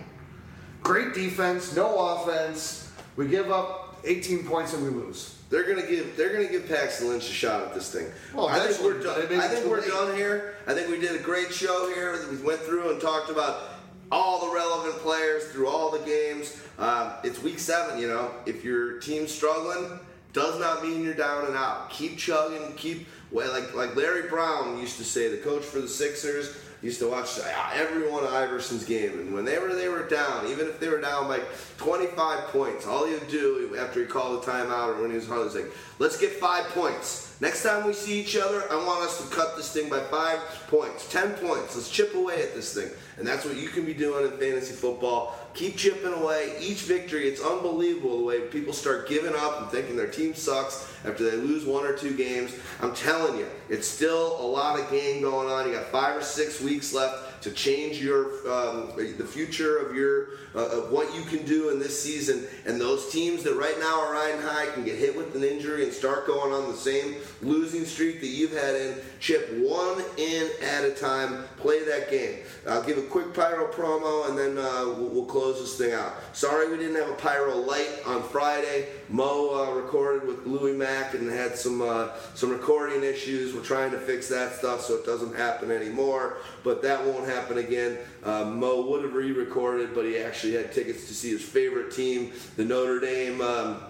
Great 0.81 1.13
defense, 1.13 1.75
no 1.75 1.97
offense. 1.97 2.91
We 3.15 3.27
give 3.27 3.51
up 3.51 3.88
18 4.03 4.45
points 4.45 4.73
and 4.73 4.83
we 4.83 4.89
lose. 4.89 5.35
They're 5.49 5.63
gonna 5.63 5.87
give 5.87 6.15
they're 6.15 6.31
gonna 6.31 6.47
give 6.47 6.67
Paxton 6.67 7.09
Lynch 7.09 7.27
a 7.27 7.33
shot 7.33 7.63
at 7.63 7.73
this 7.73 7.91
thing. 7.91 8.07
Well, 8.33 8.47
I 8.47 8.59
think 8.59 8.81
we're 8.83 9.01
done. 9.01 9.19
it 9.21 9.29
may 9.29 9.37
be 9.37 9.41
I 9.41 9.47
think 9.47 9.65
we're 9.65 9.81
late. 9.81 9.89
done 9.89 10.15
here. 10.15 10.55
I 10.67 10.73
think 10.73 10.89
we 10.89 10.99
did 10.99 11.19
a 11.19 11.23
great 11.23 11.51
show 11.51 11.91
here. 11.93 12.19
We 12.31 12.37
went 12.37 12.59
through 12.61 12.91
and 12.91 13.01
talked 13.01 13.29
about 13.31 13.69
all 14.11 14.47
the 14.47 14.53
relevant 14.55 14.95
players 14.95 15.45
through 15.45 15.67
all 15.67 15.91
the 15.91 15.99
games. 16.05 16.61
Um, 16.77 17.13
it's 17.23 17.41
week 17.41 17.59
seven. 17.59 17.99
You 17.99 18.07
know, 18.07 18.31
if 18.45 18.63
your 18.63 18.99
team's 18.99 19.31
struggling, 19.31 19.99
does 20.33 20.59
not 20.59 20.83
mean 20.83 21.03
you're 21.03 21.13
down 21.15 21.47
and 21.47 21.55
out. 21.55 21.89
Keep 21.89 22.17
chugging. 22.17 22.73
Keep 22.75 23.07
well, 23.31 23.51
like 23.51 23.73
like 23.73 23.95
Larry 23.95 24.29
Brown 24.29 24.79
used 24.79 24.97
to 24.97 25.03
say, 25.03 25.29
the 25.29 25.37
coach 25.37 25.63
for 25.63 25.81
the 25.81 25.87
Sixers 25.87 26.55
used 26.81 26.99
to 26.99 27.09
watch 27.09 27.39
ah, 27.43 27.73
every 27.75 28.09
one 28.09 28.23
of 28.23 28.29
Iverson's 28.29 28.85
game, 28.85 29.19
and 29.19 29.33
whenever 29.33 29.75
they 29.75 29.89
were 29.89 30.07
down, 30.07 30.47
even 30.47 30.67
if 30.67 30.79
they 30.79 30.87
were 30.87 31.01
down 31.01 31.27
by 31.27 31.41
25 31.77 32.39
points, 32.47 32.87
all 32.87 33.05
he 33.05 33.13
would 33.13 33.27
do 33.27 33.75
after 33.77 34.01
he 34.01 34.05
called 34.05 34.41
the 34.41 34.51
timeout 34.51 34.95
or 34.95 35.01
when 35.01 35.09
he 35.09 35.15
was 35.17 35.25
he's 35.25 35.55
like, 35.55 35.71
"Let's 35.99 36.17
get 36.17 36.31
five 36.33 36.65
points. 36.69 37.35
Next 37.41 37.63
time 37.63 37.85
we 37.85 37.93
see 37.93 38.19
each 38.19 38.35
other, 38.37 38.63
I 38.71 38.75
want 38.75 39.03
us 39.03 39.21
to 39.21 39.35
cut 39.35 39.55
this 39.55 39.71
thing 39.71 39.89
by 39.89 39.99
five 39.99 40.39
points, 40.67 41.11
ten 41.11 41.31
points. 41.33 41.75
Let's 41.75 41.89
chip 41.89 42.15
away 42.15 42.41
at 42.41 42.55
this 42.55 42.73
thing." 42.73 42.89
And 43.17 43.27
that's 43.27 43.43
what 43.45 43.57
you 43.57 43.67
can 43.67 43.85
be 43.85 43.93
doing 43.93 44.31
in 44.31 44.37
fantasy 44.37 44.73
football. 44.73 45.37
Keep 45.59 45.75
chipping 45.75 46.13
away. 46.13 46.53
Each 46.61 46.83
victory, 46.83 47.27
it's 47.27 47.41
unbelievable 47.41 48.19
the 48.19 48.23
way 48.23 48.39
people 48.39 48.71
start 48.71 49.09
giving 49.09 49.35
up 49.35 49.59
and 49.59 49.69
thinking 49.69 49.97
their 49.97 50.07
team 50.07 50.33
sucks 50.33 50.89
after 51.03 51.29
they 51.29 51.35
lose 51.35 51.65
one 51.65 51.85
or 51.85 51.91
two 51.91 52.15
games. 52.15 52.55
I'm 52.79 52.95
telling 52.95 53.37
you, 53.37 53.45
it's 53.67 53.85
still 53.85 54.39
a 54.39 54.47
lot 54.47 54.79
of 54.79 54.89
game 54.89 55.21
going 55.21 55.49
on. 55.49 55.67
You 55.67 55.73
got 55.73 55.87
five 55.87 56.15
or 56.15 56.21
six 56.21 56.61
weeks 56.61 56.93
left 56.93 57.43
to 57.43 57.51
change 57.51 58.01
your 58.01 58.27
um, 58.49 58.93
the 58.95 59.25
future 59.25 59.79
of 59.79 59.93
your 59.93 60.29
uh, 60.55 60.65
of 60.67 60.91
what 60.91 61.13
you 61.15 61.21
can 61.23 61.45
do 61.45 61.69
in 61.69 61.79
this 61.79 62.01
season. 62.01 62.45
And 62.65 62.79
those 62.79 63.11
teams 63.11 63.43
that 63.43 63.55
right 63.55 63.77
now 63.79 64.01
are 64.01 64.13
riding 64.13 64.41
high 64.41 64.67
can 64.67 64.83
get 64.83 64.97
hit 64.97 65.15
with 65.15 65.35
an 65.35 65.43
injury 65.43 65.83
and 65.83 65.93
start 65.93 66.27
going 66.27 66.53
on 66.53 66.69
the 66.69 66.77
same 66.77 67.15
losing 67.41 67.85
streak 67.85 68.19
that 68.21 68.27
you've 68.27 68.53
had 68.53 68.75
in. 68.75 68.97
Chip 69.19 69.49
one 69.59 70.03
in 70.17 70.49
at 70.63 70.85
a 70.85 70.91
time. 70.91 71.43
Play 71.57 71.83
that 71.85 72.09
game. 72.09 72.39
I'll 72.67 72.83
give 72.83 72.97
a 72.97 73.03
quick 73.03 73.33
pyro 73.33 73.71
promo 73.71 74.29
and 74.29 74.37
then 74.37 74.57
uh, 74.57 74.85
we'll, 74.85 75.09
we'll 75.09 75.25
close 75.25 75.59
this 75.59 75.77
thing 75.77 75.93
out. 75.93 76.13
Sorry 76.33 76.69
we 76.69 76.77
didn't 76.77 76.95
have 76.95 77.09
a 77.09 77.15
pyro 77.15 77.55
light 77.55 77.89
on 78.05 78.23
Friday. 78.23 78.87
Mo 79.09 79.55
uh, 79.55 79.73
recorded 79.73 80.27
with 80.27 80.45
Louis 80.45 80.73
Mack 80.73 81.13
and 81.13 81.29
had 81.29 81.57
some 81.57 81.81
uh, 81.81 82.09
some 82.35 82.51
recording 82.51 83.03
issues. 83.03 83.53
We're 83.53 83.61
trying 83.61 83.91
to 83.91 83.97
fix 83.97 84.27
that 84.29 84.53
stuff 84.53 84.81
so 84.81 84.95
it 84.95 85.05
doesn't 85.05 85.35
happen 85.35 85.71
anymore. 85.71 86.37
But 86.63 86.81
that 86.83 87.03
won't 87.03 87.27
happen 87.27 87.57
again. 87.57 87.97
Uh, 88.23 88.45
Mo 88.45 88.81
would 88.89 89.03
have 89.03 89.13
re-recorded, 89.13 89.93
but 89.93 90.05
he 90.05 90.17
actually 90.17 90.53
had 90.53 90.71
tickets 90.71 91.07
to 91.07 91.13
see 91.13 91.29
his 91.29 91.41
favorite 91.41 91.91
team, 91.91 92.31
the 92.57 92.65
Notre 92.65 92.99
Dame. 92.99 93.41
Um, 93.41 93.83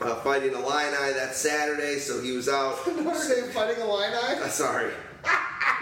uh, 0.00 0.14
fighting 0.16 0.52
Illini 0.52 1.12
that 1.14 1.34
Saturday, 1.34 1.98
so 1.98 2.22
he 2.22 2.32
was 2.32 2.48
out. 2.48 2.76
Notre 2.86 3.34
Dame 3.34 3.50
fighting 3.50 3.80
Illini? 3.80 4.14
Uh, 4.14 4.48
sorry. 4.48 4.92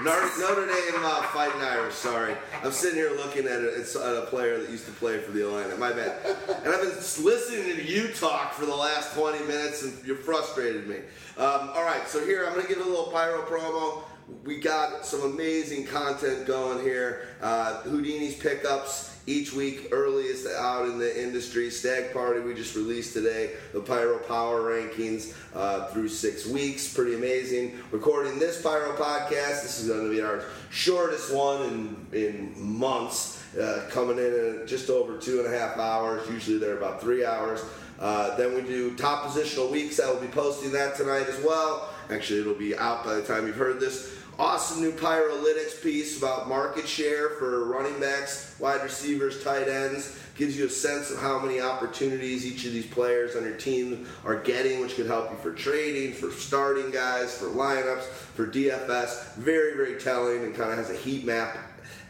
Notre, 0.03 0.31
Notre 0.39 0.67
Dame 0.67 1.03
uh, 1.05 1.23
fighting 1.29 1.61
Irish. 1.61 1.95
Sorry, 1.95 2.35
I'm 2.63 2.71
sitting 2.71 2.97
here 2.97 3.13
looking 3.13 3.47
at 3.47 3.61
a, 3.61 3.69
it's 3.81 3.95
a 3.95 4.27
player 4.29 4.59
that 4.59 4.71
used 4.71 4.85
to 4.87 4.93
play 4.93 5.19
for 5.19 5.33
the 5.33 5.47
Illini. 5.47 5.77
My 5.79 5.93
bad. 5.93 6.19
And 6.49 6.69
I've 6.69 6.83
been 6.83 7.25
listening 7.25 7.77
to 7.77 7.85
you 7.85 8.09
talk 8.09 8.53
for 8.53 8.67
the 8.67 8.75
last 8.75 9.15
20 9.15 9.45
minutes, 9.47 9.83
and 9.83 9.93
you're 10.05 10.17
frustrated 10.17 10.87
me. 10.87 10.97
Um, 11.39 11.71
all 11.75 11.85
right, 11.85 12.07
so 12.09 12.25
here 12.25 12.47
I'm 12.47 12.53
going 12.53 12.67
to 12.67 12.73
give 12.73 12.85
a 12.85 12.89
little 12.89 13.07
pyro 13.07 13.43
promo. 13.43 14.03
We 14.45 14.59
got 14.59 15.07
some 15.07 15.23
amazing 15.23 15.87
content 15.87 16.47
going 16.47 16.83
here. 16.83 17.29
Uh, 17.41 17.83
Houdini's 17.83 18.35
pickups 18.35 19.17
each 19.29 19.53
week, 19.53 19.89
earliest 19.93 20.49
out 20.49 20.87
in 20.87 20.99
the 20.99 21.23
industry. 21.23 21.71
Stag 21.71 22.13
Party 22.13 22.41
we 22.41 22.53
just 22.53 22.75
released 22.75 23.13
today. 23.13 23.53
The 23.73 23.81
Pyro 23.81 24.19
Power 24.19 24.63
Rankings 24.63 25.33
uh, 25.55 25.87
through 25.87 26.09
six 26.09 26.45
weeks, 26.45 26.93
pretty 26.93 27.15
amazing. 27.15 27.79
Recording 27.93 28.41
this 28.41 28.61
Pyro 28.61 28.97
podcast. 28.97 29.63
This 29.63 29.81
is 29.81 29.89
going 29.89 30.05
to 30.05 30.11
be 30.11 30.21
our 30.21 30.43
shortest 30.71 31.33
one 31.33 31.63
in 31.63 32.07
in 32.13 32.53
months. 32.57 33.35
Uh, 33.57 33.89
coming 33.91 34.19
in 34.19 34.61
at 34.61 34.67
just 34.67 34.91
over 34.91 35.17
two 35.17 35.39
and 35.39 35.55
a 35.55 35.57
half 35.57 35.79
hours. 35.79 36.29
Usually 36.29 36.59
they're 36.59 36.77
about 36.77 37.01
three 37.01 37.25
hours. 37.25 37.65
Uh, 37.99 38.37
then 38.37 38.55
we 38.55 38.61
do 38.61 38.95
top 38.97 39.25
positional 39.25 39.71
weeks. 39.71 39.99
I 39.99 40.11
will 40.11 40.21
be 40.21 40.27
posting 40.27 40.73
that 40.73 40.97
tonight 40.97 41.27
as 41.27 41.43
well. 41.43 41.89
Actually, 42.11 42.41
it'll 42.41 42.55
be 42.55 42.77
out 42.77 43.05
by 43.05 43.15
the 43.15 43.23
time 43.23 43.47
you've 43.47 43.57
heard 43.57 43.81
this. 43.81 44.16
Awesome 44.39 44.83
new 44.83 44.93
Pyrolytics 44.93 45.83
piece 45.83 46.19
about 46.19 46.47
market 46.47 46.87
share 46.87 47.31
for 47.31 47.65
running 47.65 47.99
backs, 47.99 48.55
wide 48.59 48.83
receivers, 48.83 49.43
tight 49.43 49.67
ends. 49.67 50.19
Gives 50.37 50.59
you 50.59 50.67
a 50.67 50.69
sense 50.69 51.11
of 51.11 51.19
how 51.19 51.39
many 51.39 51.63
opportunities 51.63 52.45
each 52.45 52.67
of 52.67 52.75
these 52.75 52.87
players 52.87 53.35
on 53.35 53.45
your 53.45 53.57
team 53.57 54.07
are 54.27 54.37
getting, 54.37 54.81
which 54.83 54.95
could 54.95 55.07
help 55.07 55.31
you 55.31 55.39
for 55.39 55.55
trading, 55.55 56.13
for 56.13 56.31
starting 56.31 56.91
guys, 56.91 57.35
for 57.35 57.47
lineups, 57.47 58.03
for 58.03 58.47
DFS. 58.47 59.37
Very, 59.37 59.75
very 59.75 59.99
telling 59.99 60.45
and 60.45 60.55
kind 60.55 60.71
of 60.71 60.77
has 60.77 60.91
a 60.91 60.97
heat 60.97 61.25
map 61.25 61.57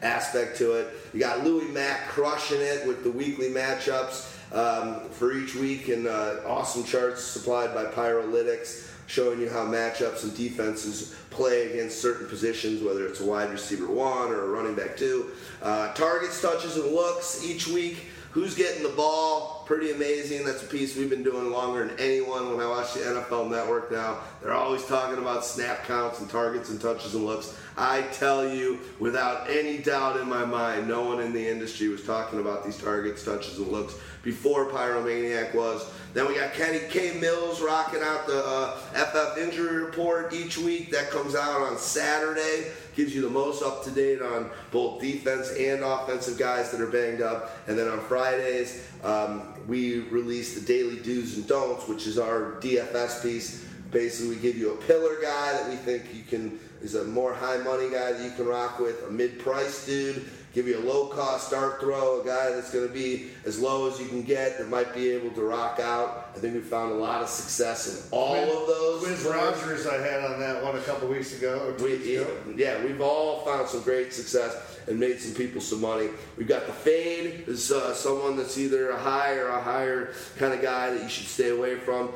aspect 0.02 0.56
to 0.58 0.72
it. 0.72 0.88
You 1.14 1.20
got 1.20 1.44
Louis 1.44 1.68
Mack 1.68 2.08
crushing 2.08 2.60
it 2.60 2.88
with 2.88 3.05
the 3.05 3.10
weekly 3.12 3.50
matchups 3.50 4.32
um, 4.52 5.08
for 5.10 5.32
each 5.32 5.55
week 5.55 5.86
and 5.86 6.08
uh, 6.08 6.38
awesome 6.44 6.82
charts 6.82 7.22
supplied 7.22 7.72
by 7.72 7.84
Pyrolytics 7.84 8.95
showing 9.07 9.41
you 9.41 9.49
how 9.49 9.65
matchups 9.65 10.25
and 10.25 10.36
defenses 10.36 11.15
play 11.31 11.73
against 11.73 12.01
certain 12.01 12.26
positions, 12.28 12.83
whether 12.83 13.07
it's 13.07 13.20
a 13.20 13.25
wide 13.25 13.51
receiver 13.51 13.86
one 13.86 14.31
or 14.31 14.44
a 14.44 14.49
running 14.49 14.75
back 14.75 14.97
two. 14.97 15.31
Uh, 15.62 15.93
targets, 15.94 16.41
touches, 16.41 16.76
and 16.76 16.93
looks 16.93 17.44
each 17.44 17.68
week. 17.68 18.07
Who's 18.36 18.55
getting 18.55 18.83
the 18.83 18.91
ball? 18.91 19.65
Pretty 19.67 19.93
amazing. 19.93 20.44
That's 20.44 20.62
a 20.62 20.67
piece 20.67 20.94
we've 20.94 21.09
been 21.09 21.23
doing 21.23 21.51
longer 21.51 21.86
than 21.86 21.99
anyone. 21.99 22.51
When 22.51 22.60
I 22.60 22.68
watch 22.68 22.93
the 22.93 23.01
NFL 23.01 23.51
Network 23.51 23.91
now, 23.91 24.18
they're 24.43 24.52
always 24.52 24.85
talking 24.85 25.17
about 25.17 25.43
snap 25.43 25.85
counts 25.85 26.20
and 26.20 26.28
targets 26.28 26.68
and 26.68 26.78
touches 26.78 27.15
and 27.15 27.25
looks. 27.25 27.59
I 27.76 28.02
tell 28.12 28.48
you, 28.48 28.80
without 28.98 29.50
any 29.50 29.78
doubt 29.78 30.18
in 30.18 30.28
my 30.28 30.46
mind, 30.46 30.88
no 30.88 31.05
one 31.05 31.20
in 31.20 31.34
the 31.34 31.46
industry 31.46 31.88
was 31.88 32.02
talking 32.02 32.40
about 32.40 32.64
these 32.64 32.78
targets, 32.78 33.22
touches, 33.22 33.58
and 33.58 33.68
looks 33.68 33.96
before 34.22 34.70
Pyromaniac 34.70 35.55
was. 35.55 35.86
Then 36.14 36.26
we 36.26 36.36
got 36.36 36.55
Kenny 36.55 36.80
K. 36.88 37.20
Mills 37.20 37.60
rocking 37.60 38.00
out 38.02 38.26
the 38.26 38.42
uh, 38.42 38.76
FF 38.94 39.36
injury 39.36 39.84
report 39.84 40.32
each 40.32 40.56
week. 40.56 40.90
That 40.90 41.10
comes 41.10 41.34
out 41.34 41.60
on 41.60 41.76
Saturday. 41.76 42.72
gives 42.94 43.14
you 43.14 43.20
the 43.20 43.28
most 43.28 43.62
up 43.62 43.84
to 43.84 43.90
date 43.90 44.22
on 44.22 44.48
both 44.70 45.02
defense 45.02 45.50
and 45.50 45.84
offensive 45.84 46.38
guys 46.38 46.70
that 46.70 46.80
are 46.80 46.86
banged 46.86 47.20
up. 47.20 47.58
And 47.68 47.78
then 47.78 47.88
on 47.88 48.00
Fridays, 48.00 48.88
um, 49.05 49.42
we 49.68 50.00
release 50.08 50.58
the 50.58 50.62
daily 50.64 50.96
do's 50.96 51.36
and 51.36 51.46
don'ts, 51.46 51.86
which 51.86 52.06
is 52.06 52.18
our 52.18 52.52
DFS 52.60 53.22
piece. 53.22 53.66
Basically, 53.90 54.34
we 54.34 54.40
give 54.40 54.56
you 54.56 54.72
a 54.72 54.76
pillar 54.76 55.16
guy 55.20 55.52
that 55.52 55.68
we 55.68 55.76
think 55.76 56.14
you 56.14 56.22
can 56.22 56.58
is 56.86 56.94
a 56.94 57.05
more 57.05 57.34
high 57.34 57.58
money 57.58 57.90
guy 57.90 58.12
that 58.12 58.23
you 58.24 58.31
can 58.31 58.47
rock 58.47 58.78
with, 58.78 59.02
a 59.08 59.10
mid 59.10 59.40
price 59.40 59.84
dude 59.84 60.24
give 60.56 60.66
you 60.66 60.78
a 60.78 60.86
low 60.90 61.08
cost 61.08 61.50
dart 61.50 61.78
throw, 61.81 62.23
a 62.23 62.24
guy 62.24 62.50
that's 62.50 62.70
going 62.73 62.89
to 62.89 62.92
be 62.92 63.26
as 63.44 63.60
low 63.60 63.90
as 63.90 64.00
you 64.00 64.06
can 64.06 64.23
get 64.23 64.56
that 64.56 64.70
might 64.70 64.94
be 64.94 65.10
able 65.10 65.28
to 65.32 65.42
rock 65.42 65.78
out. 65.78 66.31
I 66.34 66.39
think 66.39 66.55
we 66.55 66.60
found 66.60 66.92
a 66.92 66.94
lot 66.94 67.20
of 67.20 67.28
success 67.28 68.02
in 68.02 68.08
all 68.10 68.31
Quinn- 68.31 68.48
of 68.48 68.66
those. 68.66 69.05
Quiz. 69.05 69.24
Rodgers, 69.26 69.86
I 69.86 69.98
had 69.98 70.24
on 70.24 70.40
that 70.40 70.65
one 70.65 70.74
a 70.74 70.81
couple 70.81 71.08
weeks 71.08 71.36
ago. 71.36 71.74
We, 71.78 71.98
weeks 71.98 72.06
ago. 72.06 72.55
yeah, 72.56 72.82
we've 72.82 73.02
all 73.02 73.44
found 73.44 73.68
some 73.68 73.82
great 73.82 74.15
success 74.15 74.78
and 74.89 74.98
made 74.98 75.20
some 75.20 75.34
people 75.34 75.60
some 75.60 75.82
money. 75.82 76.08
We've 76.39 76.48
got 76.48 76.66
the 76.66 76.73
fade 76.73 77.44
is 77.47 77.70
uh, 77.70 77.92
someone 77.92 78.39
that's 78.39 78.56
either 78.56 78.92
a 78.92 78.98
high 78.98 79.34
or 79.34 79.48
a 79.48 79.60
higher 79.60 80.15
kind 80.39 80.55
of 80.55 80.62
guy 80.62 80.90
that 80.90 81.02
you 81.02 81.08
should 81.10 81.26
stay 81.26 81.50
away 81.50 81.74
from. 81.74 82.08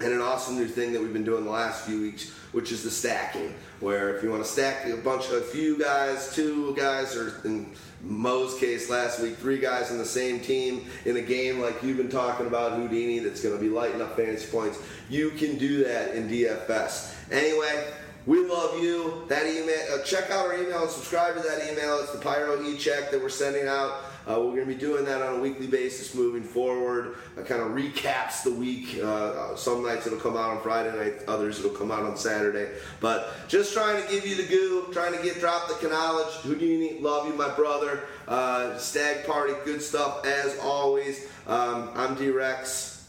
And 0.00 0.12
an 0.12 0.22
awesome 0.22 0.56
new 0.56 0.68
thing 0.68 0.94
that 0.94 1.02
we've 1.02 1.12
been 1.12 1.24
doing 1.24 1.44
the 1.44 1.50
last 1.50 1.84
few 1.84 2.00
weeks, 2.00 2.32
which 2.56 2.72
is 2.72 2.82
the 2.82 2.90
stacking, 2.90 3.54
where 3.80 4.16
if 4.16 4.22
you 4.22 4.30
want 4.30 4.42
to 4.42 4.48
stack 4.48 4.86
a 4.86 4.96
bunch 4.96 5.26
of 5.26 5.34
a 5.34 5.40
few 5.42 5.78
guys, 5.78 6.34
two 6.34 6.74
guys, 6.74 7.14
or 7.14 7.38
in 7.44 7.70
Mo's 8.00 8.58
case 8.58 8.88
last 8.88 9.20
week, 9.20 9.36
three 9.36 9.58
guys 9.58 9.90
on 9.90 9.98
the 9.98 10.06
same 10.06 10.40
team 10.40 10.86
in 11.04 11.18
a 11.18 11.20
game 11.20 11.60
like 11.60 11.82
you've 11.82 11.98
been 11.98 12.08
talking 12.08 12.46
about 12.46 12.72
Houdini, 12.72 13.18
that's 13.18 13.42
going 13.42 13.54
to 13.54 13.60
be 13.60 13.68
lighting 13.68 14.00
up 14.00 14.16
fantasy 14.16 14.50
points, 14.50 14.78
you 15.10 15.32
can 15.32 15.58
do 15.58 15.84
that 15.84 16.14
in 16.14 16.30
DFS. 16.30 17.14
Anyway, 17.30 17.92
we 18.24 18.38
love 18.46 18.82
you. 18.82 19.26
That 19.28 19.46
email, 19.46 19.76
uh, 19.92 20.02
check 20.02 20.30
out 20.30 20.46
our 20.46 20.54
email 20.54 20.80
and 20.80 20.90
subscribe 20.90 21.36
to 21.36 21.42
that 21.42 21.70
email. 21.70 21.98
It's 21.98 22.12
the 22.12 22.20
Pyro 22.20 22.62
e-check 22.62 23.10
that 23.10 23.20
we're 23.20 23.28
sending 23.28 23.68
out. 23.68 23.96
Uh, 24.28 24.40
we're 24.40 24.56
going 24.56 24.66
to 24.66 24.74
be 24.74 24.74
doing 24.74 25.04
that 25.04 25.22
on 25.22 25.36
a 25.36 25.38
weekly 25.38 25.68
basis 25.68 26.14
moving 26.14 26.42
forward. 26.42 27.16
It 27.36 27.46
kind 27.46 27.62
of 27.62 27.68
recaps 27.68 28.42
the 28.42 28.50
week. 28.50 28.98
Uh, 29.00 29.06
uh, 29.06 29.56
some 29.56 29.84
nights 29.84 30.06
it'll 30.06 30.18
come 30.18 30.36
out 30.36 30.50
on 30.50 30.60
Friday 30.62 30.96
night, 30.96 31.22
others 31.28 31.60
it'll 31.60 31.70
come 31.70 31.92
out 31.92 32.02
on 32.02 32.16
Saturday. 32.16 32.72
But 33.00 33.32
just 33.46 33.72
trying 33.72 34.02
to 34.02 34.10
give 34.10 34.26
you 34.26 34.34
the 34.34 34.48
goo, 34.48 34.88
trying 34.92 35.16
to 35.16 35.22
get 35.22 35.38
drop 35.38 35.68
the 35.68 35.88
knowledge. 35.88 36.34
Houdini, 36.42 36.98
love 37.00 37.28
you, 37.28 37.34
my 37.34 37.54
brother. 37.54 38.04
Uh, 38.26 38.76
stag 38.78 39.24
party, 39.26 39.54
good 39.64 39.80
stuff 39.80 40.26
as 40.26 40.58
always. 40.58 41.28
Um, 41.46 41.90
I'm 41.94 42.16
D-Rex. 42.16 43.08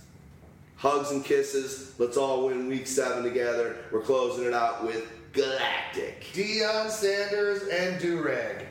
Hugs 0.76 1.10
and 1.10 1.26
kisses. 1.26 1.96
Let's 1.98 2.18
all 2.18 2.46
win 2.46 2.68
week 2.68 2.86
seven 2.86 3.24
together. 3.24 3.78
We're 3.92 4.02
closing 4.02 4.46
it 4.46 4.54
out 4.54 4.86
with 4.86 5.12
Galactic. 5.34 6.24
Deion 6.34 6.92
Sanders 6.92 7.64
and 7.64 8.00
Durag. 8.00 8.66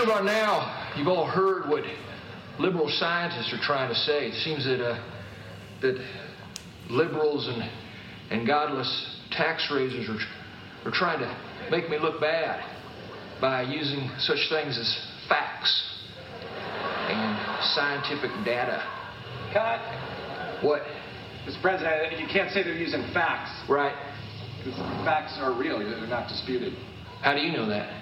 Sure 0.00 0.06
by 0.06 0.22
now 0.22 0.92
you've 0.96 1.08
all 1.08 1.26
heard 1.26 1.68
what 1.68 1.82
liberal 2.58 2.88
scientists 2.88 3.52
are 3.52 3.62
trying 3.62 3.88
to 3.88 3.94
say. 3.94 4.28
It 4.28 4.34
seems 4.42 4.64
that 4.64 4.82
uh, 4.82 5.02
that 5.82 6.02
liberals 6.88 7.48
and 7.48 7.70
and 8.30 8.46
godless 8.46 9.20
tax 9.30 9.70
raisers 9.72 10.08
are 10.08 10.88
are 10.88 10.92
trying 10.92 11.20
to 11.20 11.70
make 11.70 11.88
me 11.90 11.98
look 11.98 12.20
bad 12.20 12.64
by 13.40 13.62
using 13.62 14.10
such 14.18 14.48
things 14.48 14.78
as 14.78 15.28
facts 15.28 16.06
and 17.08 17.64
scientific 17.74 18.30
data. 18.44 18.82
Cut. 19.52 19.80
What? 20.62 20.82
Mr. 21.46 21.60
President, 21.62 22.20
you 22.20 22.26
can't 22.26 22.50
say 22.52 22.62
they're 22.62 22.74
using 22.74 23.02
facts. 23.12 23.50
Right. 23.68 23.94
Because 24.58 24.78
facts 25.04 25.38
are 25.40 25.58
real. 25.58 25.78
They're 25.78 26.06
not 26.06 26.28
disputed. 26.28 26.74
How 27.22 27.34
do 27.34 27.40
you 27.40 27.52
know 27.52 27.66
that? 27.68 27.99